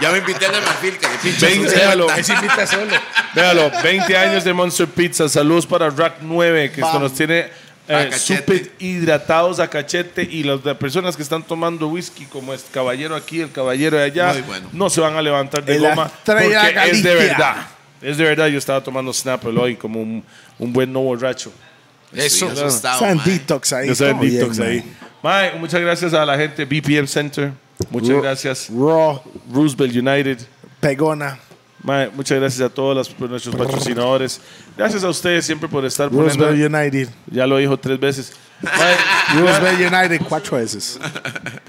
Ya 0.00 0.10
me 0.12 0.18
invité 0.18 0.46
al 0.46 0.52
de 0.52 0.60
Marfil, 0.60 0.96
que 0.98 1.08
de 1.08 1.18
pinche. 1.18 1.46
20, 1.46 1.74
véalo, 1.74 2.06
se 2.22 2.32
invita 2.32 2.64
solo. 2.66 2.92
véalo, 3.34 3.70
20 3.82 4.16
años 4.16 4.44
de 4.44 4.52
Monster 4.52 4.86
Pizza. 4.86 5.28
Saludos 5.28 5.66
para 5.66 5.90
Rack 5.90 6.18
9, 6.20 6.70
que 6.70 6.80
esto 6.80 6.92
Bam. 6.92 7.02
nos 7.02 7.14
tiene 7.14 7.50
eh, 7.88 7.94
A 7.94 8.08
cachete. 8.10 8.40
súper 8.58 8.72
hidratados 8.78 9.60
a 9.60 9.68
cachete. 9.68 10.22
Y 10.22 10.42
las 10.42 10.64
las 10.64 10.76
personas 10.76 11.16
que 11.16 11.22
están 11.22 11.42
tomando 11.42 11.88
whisky, 11.88 12.24
como 12.26 12.54
este 12.54 12.70
caballero 12.72 13.14
aquí, 13.14 13.40
el 13.40 13.50
caballero 13.52 13.96
de 13.98 14.04
allá, 14.04 14.34
bueno. 14.46 14.68
no 14.72 14.88
se 14.90 15.00
van 15.00 15.14
a 15.16 15.22
levantar 15.22 15.64
de 15.64 15.76
El 15.76 15.82
goma. 15.82 16.10
Porque 16.24 16.56
es 16.90 17.02
de 17.02 17.14
verdad. 17.14 17.66
Es 18.00 18.16
de 18.16 18.24
verdad. 18.24 18.46
Yo 18.48 18.58
estaba 18.58 18.82
tomando 18.82 19.12
Snapple 19.12 19.58
hoy 19.58 19.76
como 19.76 20.00
un, 20.00 20.24
un 20.58 20.72
buen 20.72 20.92
no 20.92 21.00
borracho. 21.00 21.52
Eso. 22.12 22.48
En 23.00 23.16
mae. 23.16 23.24
detox 23.24 23.72
ahí. 23.72 23.90
Bien, 23.90 24.20
detox 24.20 24.58
mae. 24.58 24.84
ahí. 25.22 25.58
Muchas 25.58 25.80
gracias 25.80 26.14
a 26.14 26.24
la 26.24 26.36
gente 26.36 26.64
BPM 26.64 27.06
Center. 27.06 27.52
Muchas 27.90 28.10
Ro- 28.10 28.22
gracias. 28.22 28.68
Raw, 28.70 29.20
Roosevelt 29.52 29.94
United. 29.96 30.38
Pegona. 30.80 31.38
Mae, 31.84 32.08
muchas 32.14 32.40
gracias 32.40 32.62
a 32.62 32.72
todos 32.72 32.96
los- 32.96 33.30
nuestros 33.30 33.54
patrocinadores. 33.54 34.40
Gracias 34.76 35.04
a 35.04 35.08
ustedes 35.10 35.44
siempre 35.44 35.68
por 35.68 35.84
estar 35.84 36.08
poniendo. 36.08 36.46
Roosevelt 36.46 36.74
United. 36.74 37.08
Ya 37.26 37.46
lo 37.46 37.58
dijo 37.58 37.76
tres 37.78 38.00
veces. 38.00 38.32
Mae, 38.62 38.96
Roosevelt 39.40 39.92
United 39.92 40.26
cuatro 40.26 40.56
veces. 40.56 40.98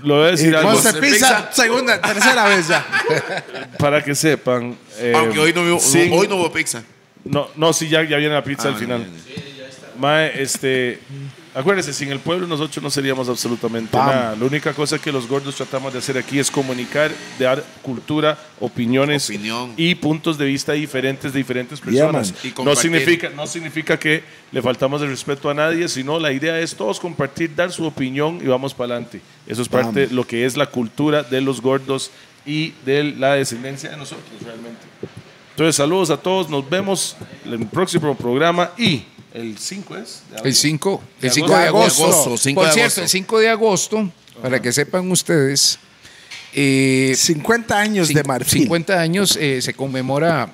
lo 0.01 0.15
voy 0.15 0.25
a 0.25 0.27
Y 0.29 0.31
decir 0.31 0.55
algo 0.55 0.71
Monster 0.71 0.99
Pizza, 1.01 1.49
segunda, 1.51 2.01
tercera 2.01 2.47
vez 2.47 2.67
ya. 2.69 2.85
para 3.77 4.01
que 4.01 4.15
sepan. 4.15 4.77
eh, 4.99 5.11
Aunque 5.15 5.37
hoy 5.37 5.51
no, 5.53 5.61
hubo- 5.63 5.79
sin- 5.81 6.13
hoy 6.13 6.27
no 6.29 6.37
hubo 6.37 6.51
pizza. 6.51 6.81
No, 7.25 7.49
no, 7.57 7.73
sí, 7.73 7.89
ya, 7.89 8.03
ya 8.03 8.15
viene 8.17 8.33
la 8.35 8.43
pizza 8.43 8.69
Ah, 8.69 8.71
al 8.71 8.77
final. 8.77 9.05
Mae, 9.99 10.41
este. 10.41 10.99
Acuérdense, 11.55 11.93
sin 11.93 12.11
el 12.11 12.19
pueblo 12.19 12.47
nosotros 12.47 12.83
no 12.83 12.89
seríamos 12.89 13.29
absolutamente 13.29 13.95
Bam. 13.95 14.07
nada. 14.07 14.35
La 14.35 14.45
única 14.45 14.73
cosa 14.73 14.99
que 14.99 15.09
los 15.09 15.25
gordos 15.25 15.55
tratamos 15.55 15.93
de 15.93 15.99
hacer 15.99 16.17
aquí 16.17 16.37
es 16.37 16.51
comunicar, 16.51 17.11
dar 17.39 17.63
cultura, 17.81 18.37
opiniones 18.59 19.29
Opinión. 19.29 19.73
y 19.77 19.95
puntos 19.95 20.37
de 20.37 20.45
vista 20.47 20.73
diferentes 20.73 21.31
de 21.31 21.39
diferentes 21.39 21.79
personas. 21.79 22.33
man. 22.33 22.39
Y 22.43 22.47
no, 22.49 22.55
compartir. 22.55 22.81
significa, 22.81 23.29
no 23.29 23.47
significa 23.47 23.97
que 23.97 24.21
le 24.51 24.61
faltamos 24.61 25.01
el 25.01 25.07
respeto 25.07 25.49
a 25.49 25.53
nadie, 25.53 25.87
sino 25.87 26.19
la 26.19 26.33
idea 26.33 26.59
es 26.59 26.75
todos 26.75 26.99
compartir, 26.99 27.55
dar 27.55 27.71
su 27.71 27.85
opinión 27.85 28.39
y 28.43 28.47
vamos 28.47 28.73
para 28.73 28.95
adelante. 28.95 29.21
Eso 29.47 29.61
es 29.61 29.69
parte 29.69 30.07
de 30.07 30.13
lo 30.13 30.27
que 30.27 30.45
es 30.45 30.57
la 30.57 30.65
cultura 30.65 31.23
de 31.23 31.39
los 31.39 31.61
gordos 31.61 32.11
y 32.45 32.73
de 32.85 33.05
la 33.05 33.35
descendencia 33.35 33.89
de 33.91 33.95
nosotros 33.95 34.41
realmente. 34.43 34.81
Entonces, 35.51 35.77
saludos 35.77 36.09
a 36.09 36.17
todos. 36.17 36.49
Nos 36.49 36.69
vemos 36.69 37.15
en 37.45 37.53
el 37.53 37.67
próximo 37.67 38.13
programa 38.17 38.71
y 38.77 39.03
el 39.35 39.57
5 39.57 39.97
es. 39.97 40.21
de 40.31 40.49
El 40.49 40.55
5, 40.55 41.01
el 41.21 41.31
5 41.31 41.45
agosto. 41.53 41.61
de 41.61 41.67
agosto. 41.67 42.03
De 42.05 42.11
agosto, 42.11 42.37
5 42.37 42.59
Por 42.61 42.67
de 42.67 42.73
cierto, 42.73 42.85
agosto. 42.87 43.01
el 43.01 43.09
5 43.09 43.39
de 43.39 43.49
agosto, 43.49 44.11
para 44.41 44.61
que 44.61 44.71
sepan 44.71 45.11
ustedes, 45.11 45.79
eh, 46.53 47.13
50 47.17 47.77
años 47.79 48.07
de 48.09 48.23
Marfil. 48.23 48.61
50 48.63 48.99
años 48.99 49.37
eh, 49.39 49.61
se 49.61 49.73
conmemora 49.73 50.53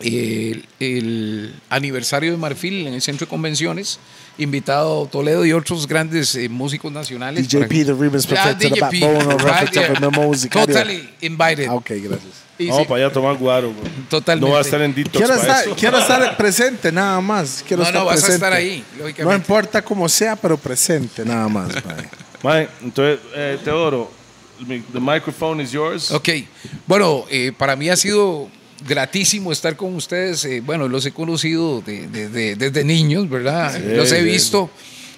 eh, 0.00 0.62
el, 0.80 0.86
el 0.86 1.54
aniversario 1.70 2.30
de 2.30 2.36
Marfil 2.36 2.86
en 2.86 2.94
el 2.94 3.02
centro 3.02 3.26
de 3.26 3.30
convenciones. 3.30 3.98
Invitado 4.40 5.06
Toledo 5.06 5.44
y 5.44 5.52
otros 5.52 5.88
grandes 5.88 6.36
eh, 6.36 6.48
músicos 6.48 6.92
nacionales. 6.92 7.48
DJP, 7.48 7.84
para- 8.28 8.56
the 8.56 8.66
Ah, 8.78 9.36
Perfecto, 9.36 9.80
the 9.80 9.90
backbone 9.98 10.26
of. 10.30 10.48
Totally 10.48 11.10
invited. 11.22 11.68
Ok, 11.70 11.90
gracias. 12.04 12.47
Y 12.58 12.66
Vamos 12.68 12.82
sí, 12.82 12.88
para 12.88 12.96
allá 13.02 13.06
a 13.06 13.12
tomar 13.12 13.36
guaro. 13.36 13.70
bro. 13.72 13.90
Totalmente. 14.10 14.46
No 14.48 14.52
va 14.54 14.58
a 14.58 14.62
estar 14.62 14.80
en 14.82 14.92
detox 14.94 15.16
Quiero 15.16 15.28
para 15.36 15.40
estar, 15.42 15.64
eso. 15.66 15.76
quiero 15.78 15.98
estar 15.98 16.36
presente, 16.38 16.90
nada 16.90 17.20
más. 17.20 17.62
Quiero 17.66 17.82
No, 17.82 17.88
estar 17.88 18.00
no, 18.00 18.06
vas 18.06 18.14
a 18.18 18.26
presente. 18.26 18.34
estar 18.34 18.52
ahí, 18.52 18.84
No 18.96 19.02
lógicamente. 19.04 19.36
importa 19.36 19.82
cómo 19.82 20.08
sea, 20.08 20.34
pero 20.34 20.56
presente, 20.58 21.24
nada 21.24 21.48
más. 21.48 21.72
mae. 22.42 22.68
Entonces, 22.82 23.20
eh, 23.34 23.58
Teodoro, 23.62 24.10
the 24.66 24.98
microphone 25.00 25.60
is 25.60 25.70
yours. 25.70 26.10
Ok. 26.10 26.28
Bueno, 26.86 27.24
eh, 27.30 27.52
para 27.56 27.76
mí 27.76 27.88
ha 27.90 27.96
sido 27.96 28.48
gratísimo 28.86 29.52
estar 29.52 29.76
con 29.76 29.94
ustedes. 29.94 30.44
eh, 30.44 30.60
bueno, 30.60 30.88
los 30.88 31.06
he 31.06 31.12
conocido 31.12 31.80
de- 31.80 32.08
de- 32.08 32.28
de- 32.28 32.56
desde 32.56 32.82
niños, 32.84 33.28
¿verdad? 33.30 33.78
los 33.78 34.10
he 34.12 34.18
sí. 34.18 34.24
visto. 34.24 34.68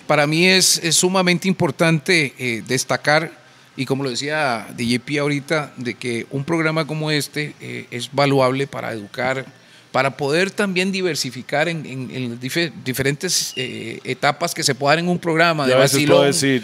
Para 0.06 0.26
mí 0.26 0.46
es, 0.46 0.78
es 0.82 0.96
sumamente 0.96 1.46
importante 1.48 2.34
eh, 2.38 2.62
destacar, 2.66 3.30
y 3.80 3.86
como 3.86 4.04
lo 4.04 4.10
decía 4.10 4.66
DJP 4.76 5.18
ahorita, 5.20 5.72
de 5.76 5.94
que 5.94 6.26
un 6.30 6.44
programa 6.44 6.86
como 6.86 7.10
este 7.10 7.54
eh, 7.60 7.86
es 7.90 8.10
valuable 8.12 8.66
para 8.66 8.92
educar, 8.92 9.46
para 9.90 10.16
poder 10.16 10.50
también 10.50 10.92
diversificar 10.92 11.68
en, 11.68 11.84
en- 11.86 12.10
en 12.12 12.30
las 12.30 12.40
dife- 12.40 12.72
diferentes 12.84 13.52
eh, 13.56 13.98
etapas 14.04 14.54
que 14.54 14.62
se 14.62 14.74
puedan 14.74 15.00
en 15.00 15.08
un 15.08 15.18
programa 15.18 15.66
de 15.66 15.74
a 15.74 15.78
veces 15.78 15.94
vacilón, 15.94 16.16
puedo 16.18 16.26
decir, 16.26 16.62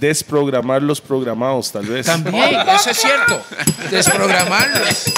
desprogramar 0.00 0.82
los 0.82 1.00
programados, 1.00 1.72
tal 1.72 1.86
vez. 1.86 2.06
También, 2.06 2.56
eso 2.74 2.90
es 2.90 2.96
cierto. 2.96 3.42
Desprogramarlos. 3.90 5.12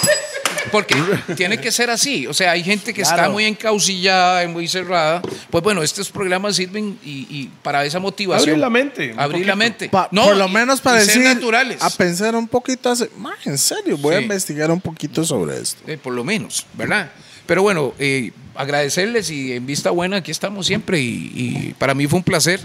Porque 0.71 0.95
tiene 1.37 1.59
que 1.59 1.71
ser 1.73 1.91
así. 1.91 2.27
O 2.27 2.35
sea, 2.35 2.53
hay 2.53 2.63
gente 2.65 2.93
que 2.95 3.03
está 3.03 3.29
muy 3.29 3.45
encaucillada 3.45 4.45
y 4.45 4.49
muy 4.49 4.69
cerrada. 4.69 5.23
Pues 5.51 5.63
bueno, 5.65 5.83
estos 5.83 6.11
programas 6.11 6.57
sirven 6.57 6.99
y, 7.05 7.27
y 7.31 7.51
para 7.63 7.85
esa 7.85 7.99
motivación. 7.99 8.51
Abrir 8.51 8.59
la 8.59 8.71
mente, 8.71 9.15
Abrir 9.17 9.47
la 9.47 9.57
mente. 9.57 9.89
Pa- 9.89 10.09
No, 10.11 10.25
por 10.25 10.37
lo 10.37 10.49
y- 10.49 10.53
menos 10.53 10.81
para 10.81 11.01
ser 11.01 11.15
decir, 11.19 11.25
naturales. 11.35 11.83
a 11.83 11.91
pensar 11.91 12.35
un 12.37 12.49
poquito, 12.49 12.91
hace- 12.91 13.11
en 13.45 13.59
serio, 13.59 13.97
voy 13.99 14.15
a 14.15 14.21
investigar 14.21 14.71
un 14.71 14.81
poquito 14.81 15.25
sobre 15.25 15.59
esto. 15.61 15.83
Eh, 15.87 15.97
por 15.97 16.13
lo 16.15 16.25
menos, 16.25 16.67
¿verdad? 16.75 17.11
Pero 17.47 17.63
bueno, 17.63 17.95
eh, 17.99 18.31
agradecerles 18.55 19.31
y 19.31 19.53
en 19.55 19.67
vista 19.67 19.91
buena, 19.91 20.19
aquí 20.19 20.31
estamos 20.31 20.67
siempre. 20.67 21.01
Y, 21.01 21.33
y 21.35 21.75
para 21.79 21.95
mí 21.95 22.07
fue 22.07 22.19
un 22.19 22.25
placer 22.25 22.61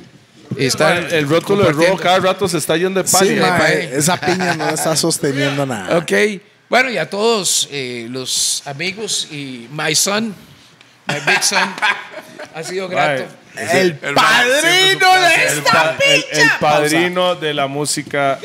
estar. 0.57 0.97
El, 0.97 1.11
el 1.13 1.27
rótulo 1.29 1.63
de 1.65 1.71
rojo 1.71 1.97
cada 1.97 2.19
rato 2.19 2.47
se 2.47 2.57
está 2.59 2.77
yendo 2.77 3.01
de 3.01 3.07
Sí, 3.09 3.15
página. 3.17 3.49
ma, 3.49 3.57
pa- 3.57 3.71
esa 3.71 4.17
piña 4.19 4.53
no 4.55 4.69
está 4.69 4.95
sosteniendo 4.95 5.65
nada. 5.65 5.97
Ok. 5.97 6.11
Bueno, 6.75 6.89
y 6.89 6.97
a 6.97 7.09
todos 7.09 7.69
eh, 7.71 8.05
los 8.09 8.61
amigos 8.65 9.29
y 9.31 9.65
my 9.71 9.95
son, 9.95 10.35
my 11.07 11.15
big 11.25 11.41
son, 11.41 11.73
ha 12.53 12.63
sido 12.63 12.89
grato. 12.89 13.23
El 13.55 13.97
Hermano, 14.01 14.17
padrino 14.27 15.13
de 15.21 15.35
el, 15.35 15.41
esta 15.59 15.71
pa- 15.71 15.95
el- 16.03 16.13
el 16.13 16.23
picha. 16.43 16.57
padrino 16.59 17.35
de 17.35 17.53
la 17.53 17.67
música 17.67 18.37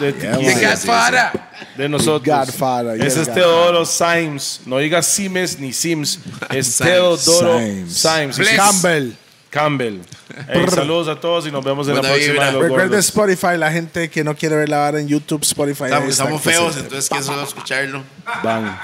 de, 0.00 0.12
Yeah. 0.12 0.70
Godfather. 0.72 1.40
de 1.76 1.88
nosotros. 1.88 2.36
Godfather, 2.48 3.00
Ese 3.00 3.22
es. 3.22 3.32
Teodoro 3.32 3.86
Symes. 3.86 4.62
No 4.66 4.78
diga 4.78 5.00
Simes 5.00 5.56
ni 5.60 5.72
Sims. 5.72 6.18
Es. 6.50 6.78
Teodoro. 6.78 7.60
Symes. 7.88 8.38
Bless. 8.38 8.56
Campbell. 8.56 9.12
Campbell. 9.52 10.00
Hey, 10.48 10.64
saludos 10.74 11.08
a 11.08 11.20
todos 11.20 11.46
y 11.46 11.52
nos 11.52 11.62
vemos 11.62 11.86
en 11.86 11.96
la 11.96 12.00
próxima 12.00 12.46
de 12.46 12.52
los 12.52 12.62
Recuerde 12.62 12.88
gordos. 12.88 13.04
Spotify, 13.04 13.58
la 13.58 13.70
gente 13.70 14.08
que 14.08 14.24
no 14.24 14.34
quiere 14.34 14.56
ver 14.56 14.70
la 14.70 14.78
vara 14.78 14.98
en 14.98 15.08
YouTube, 15.08 15.42
Spotify. 15.42 15.84
Estamos, 15.84 16.08
está 16.08 16.22
estamos 16.24 16.40
presente. 16.40 16.72
feos, 16.72 16.84
entonces 16.84 17.26
solo 17.26 17.42
escucharlo. 17.42 18.02
Van. 18.42 18.78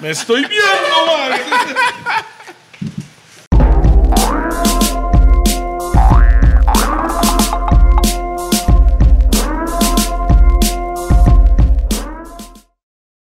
Me 0.00 0.10
estoy 0.10 0.42
viendo, 0.46 1.06
man. 1.06 2.24